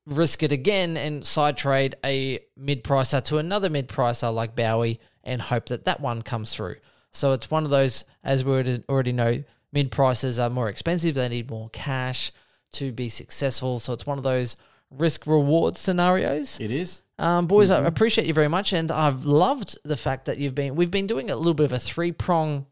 risk 0.07 0.43
it 0.43 0.53
again 0.53 0.97
and 0.97 1.25
side 1.25 1.59
trade 1.59 1.97
a 2.05 2.41
mid 2.57 2.83
pricer 2.83 3.23
to 3.25 3.37
another 3.37 3.69
mid 3.69 3.89
pricer 3.89 4.33
like 4.33 4.57
Bowey 4.57 4.99
and 5.25 5.43
hope 5.43 5.67
that 5.67 5.85
that 5.85 6.01
one 6.01 6.23
comes 6.23 6.55
through. 6.55 6.77
So 7.11 7.33
it's 7.33 7.51
one 7.51 7.65
of 7.65 7.71
those, 7.71 8.05
as 8.23 8.45
we 8.45 8.53
already- 8.89 9.13
know, 9.13 9.43
mid 9.73 9.91
prices 9.91 10.39
are 10.39 10.51
more 10.51 10.69
expensive. 10.69 11.15
They 11.15 11.29
need 11.29 11.51
more 11.51 11.69
cash 11.71 12.33
to 12.73 12.93
be 12.93 13.09
successful. 13.09 13.81
So 13.81 13.93
it's 13.93 14.07
one 14.07 14.19
of 14.19 14.25
those 14.25 14.57
risk 14.91 15.27
reward 15.27 15.77
scenarios. 15.77 16.59
it 16.61 16.71
is. 16.71 17.03
Um, 17.19 17.47
boys, 17.47 17.71
I 17.71 17.85
appreciate 17.85 18.27
you 18.27 18.33
very 18.33 18.49
much, 18.49 18.73
and 18.73 18.91
I've 18.91 19.27
loved 19.27 19.79
the 19.85 19.97
fact 19.97 20.25
that 20.25 20.39
you've 20.39 20.55
been. 20.55 20.75
We've 20.75 20.91
been 20.91 21.07
doing 21.07 21.31
a 21.31 21.37
little 21.37 21.55
bit 21.55 21.65
of 21.65 21.73
a 21.73 21.79
three 21.79 22.13
prong, 22.13 22.67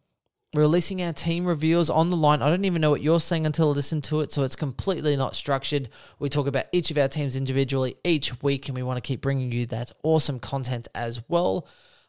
releasing 0.55 1.03
our 1.03 1.13
team 1.13 1.45
reviews 1.45 1.91
on 1.91 2.09
the 2.09 2.17
line. 2.17 2.41
I 2.41 2.49
don't 2.49 2.65
even 2.65 2.81
know 2.81 2.91
what 2.91 3.03
you're 3.03 3.21
saying 3.21 3.45
until 3.45 3.69
I 3.69 3.73
listen 3.73 4.01
to 4.03 4.21
it, 4.21 4.33
so 4.33 4.43
it's 4.45 4.57
completely 4.57 5.17
not 5.17 5.37
structured. 5.37 5.91
We 6.19 6.31
talk 6.31 6.47
about 6.47 6.65
each 6.73 6.91
of 6.91 6.97
our 6.97 7.09
teams 7.09 7.37
individually 7.37 7.97
each 8.05 8.43
week, 8.43 8.69
and 8.69 8.77
we 8.77 8.83
want 8.83 8.97
to 8.97 9.07
keep 9.07 9.21
bringing 9.21 9.53
you 9.53 9.67
that 9.67 9.93
awesome 10.03 10.41
content 10.41 10.89
as 10.95 11.21
well. 11.29 11.69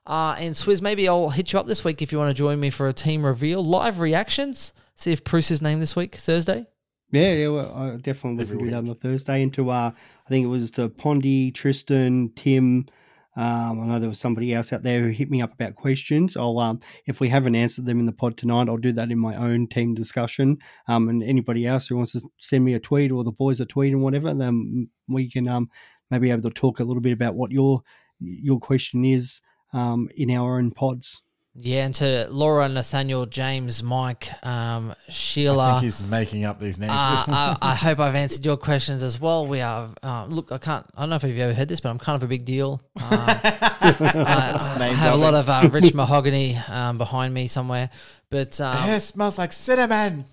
Uh, 0.10 0.36
and 0.40 0.56
Swizz, 0.56 0.82
maybe 0.82 1.08
I'll 1.08 1.30
hit 1.30 1.54
you 1.54 1.60
up 1.60 1.68
this 1.68 1.84
week 1.84 2.02
if 2.02 2.12
you 2.12 2.18
want 2.18 2.32
to 2.32 2.34
join 2.34 2.60
me 2.60 2.72
for 2.72 2.88
a 2.88 2.94
team 2.94 3.24
reveal, 3.24 3.64
live 3.64 4.00
reactions. 4.00 4.74
See 4.96 5.12
if 5.12 5.24
Bruce 5.24 5.52
is 5.52 5.62
named 5.62 5.84
this 5.84 5.96
week, 5.96 6.16
Thursday. 6.16 6.66
Yeah, 7.12 7.34
yeah, 7.34 7.48
well, 7.50 7.76
I 7.76 7.98
definitely 7.98 8.42
Every 8.42 8.58
can 8.58 8.66
do 8.66 8.72
that 8.72 8.78
on 8.78 8.88
the 8.88 8.96
Thursday. 8.96 9.44
Into 9.44 9.70
uh, 9.70 9.92
I 9.94 10.30
think 10.30 10.44
it 10.44 10.48
was 10.48 10.72
to 10.72 10.90
Pondy, 10.90 11.54
Tristan, 11.54 12.32
Tim. 12.36 12.88
Um, 13.36 13.82
I 13.82 13.86
know 13.86 14.00
there 14.00 14.10
was 14.10 14.20
somebody 14.20 14.52
else 14.52 14.74
out 14.74 14.82
there 14.82 15.04
who 15.04 15.10
hit 15.10 15.30
me 15.30 15.44
up 15.44 15.54
about 15.54 15.76
questions. 15.76 16.36
I'll 16.36 16.58
um, 16.58 16.80
if 17.06 17.20
we 17.20 17.30
haven't 17.30 17.56
answered 17.56 17.86
them 17.86 18.00
in 18.00 18.08
the 18.08 18.12
pod 18.12 18.36
tonight, 18.36 18.68
I'll 18.68 18.78
do 18.78 18.92
that 18.94 19.12
in 19.12 19.20
my 19.20 19.36
own 19.36 19.68
team 19.68 19.94
discussion. 19.94 20.58
Um, 20.88 21.08
and 21.08 21.22
anybody 21.22 21.68
else 21.68 21.88
who 21.88 21.98
wants 21.98 22.14
to 22.14 22.22
send 22.40 22.66
me 22.66 22.74
a 22.74 22.80
tweet 22.80 23.12
or 23.12 23.24
the 23.24 23.32
boys 23.32 23.62
a 23.62 23.66
tweet 23.68 23.94
and 23.94 24.02
whatever, 24.02 24.34
then 24.34 24.90
we 25.08 25.30
can 25.30 25.48
um 25.48 25.70
maybe 26.10 26.32
able 26.32 26.42
to 26.42 26.50
talk 26.50 26.80
a 26.80 26.84
little 26.84 27.02
bit 27.02 27.14
about 27.14 27.36
what 27.36 27.52
your 27.52 27.84
your 28.20 28.60
question 28.60 29.06
is 29.06 29.40
um 29.74 30.10
in 30.16 30.32
our 30.32 30.58
own 30.58 30.72
pods. 30.72 31.22
Yeah, 31.62 31.84
and 31.84 31.94
to 31.96 32.28
Laura, 32.30 32.70
Nathaniel, 32.70 33.26
James, 33.26 33.84
Mike, 33.84 34.30
um, 34.46 34.92
I 34.92 35.12
Sheila. 35.12 35.72
think 35.72 35.84
he's 35.84 36.02
making 36.02 36.46
up 36.46 36.58
these 36.60 36.80
names. 36.80 36.94
Uh, 36.94 36.96
I, 37.28 37.58
I 37.62 37.76
hope 37.76 38.00
I've 38.00 38.16
answered 38.16 38.46
your 38.46 38.56
questions 38.56 39.04
as 39.04 39.20
well. 39.20 39.46
We 39.46 39.60
are 39.60 39.90
uh, 40.02 40.26
look. 40.28 40.54
I 40.54 40.58
can't. 40.58 40.86
I 40.96 41.02
don't 41.02 41.10
know 41.10 41.16
if 41.18 41.24
you've 41.24 41.38
ever 41.40 41.54
heard 41.54 41.68
this, 41.68 41.82
but 41.82 41.90
I'm 41.90 42.00
kind 42.00 42.16
of 42.16 42.24
a 42.24 42.28
big 42.28 42.46
deal. 42.46 42.82
Um, 42.96 43.08
I, 43.12 44.78
I 44.80 44.88
have 44.94 45.16
a 45.16 45.18
lot 45.18 45.34
of 45.34 45.50
uh, 45.50 45.68
rich 45.72 45.94
mahogany 45.94 46.56
um, 46.70 46.98
behind 46.98 47.34
me 47.34 47.48
somewhere. 47.48 47.90
But 48.30 48.62
um, 48.62 48.78
Hair 48.78 49.00
smells 49.02 49.38
like 49.38 49.52
cinnamon. 49.52 50.24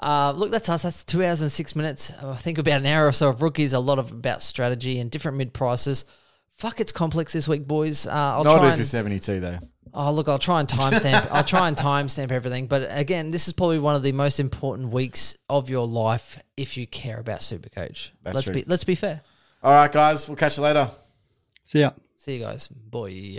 uh, 0.00 0.32
look, 0.34 0.50
that's 0.50 0.68
us. 0.68 0.82
That's 0.82 1.04
two 1.04 1.24
hours 1.24 1.42
and 1.42 1.52
six 1.52 1.76
minutes. 1.76 2.12
I 2.20 2.34
think 2.36 2.58
about 2.58 2.80
an 2.80 2.86
hour 2.86 3.06
or 3.06 3.12
so 3.12 3.28
of 3.28 3.42
rookies. 3.42 3.74
A 3.74 3.78
lot 3.78 3.98
of 3.98 4.10
about 4.10 4.42
strategy 4.42 4.98
and 4.98 5.10
different 5.10 5.36
mid 5.38 5.52
prices. 5.52 6.04
Fuck, 6.58 6.80
it's 6.80 6.90
complex 6.90 7.32
this 7.32 7.46
week, 7.46 7.66
boys. 7.68 8.04
Uh, 8.06 8.10
I'll 8.10 8.42
Not 8.42 8.56
try 8.56 8.62
do 8.62 8.68
and, 8.70 8.78
for 8.78 8.84
72, 8.84 9.38
though. 9.38 9.58
Oh, 9.94 10.12
look, 10.12 10.28
I'll 10.28 10.40
try 10.40 10.58
and 10.58 10.68
timestamp. 10.68 11.28
I'll 11.30 11.44
try 11.44 11.68
and 11.68 11.76
timestamp 11.76 12.32
everything. 12.32 12.66
But 12.66 12.88
again, 12.90 13.30
this 13.30 13.46
is 13.46 13.52
probably 13.52 13.78
one 13.78 13.94
of 13.94 14.02
the 14.02 14.10
most 14.10 14.40
important 14.40 14.90
weeks 14.90 15.36
of 15.48 15.70
your 15.70 15.86
life 15.86 16.38
if 16.56 16.76
you 16.76 16.86
care 16.86 17.18
about 17.18 17.40
Supercoach. 17.40 18.10
That's 18.22 18.34
let's 18.34 18.44
true. 18.44 18.54
be 18.54 18.64
let's 18.66 18.84
be 18.84 18.96
fair. 18.96 19.20
All 19.62 19.72
right, 19.72 19.90
guys. 19.90 20.28
We'll 20.28 20.36
catch 20.36 20.56
you 20.56 20.64
later. 20.64 20.90
See 21.64 21.80
ya. 21.80 21.92
See 22.16 22.36
you 22.36 22.44
guys, 22.44 22.66
boy. 22.66 23.38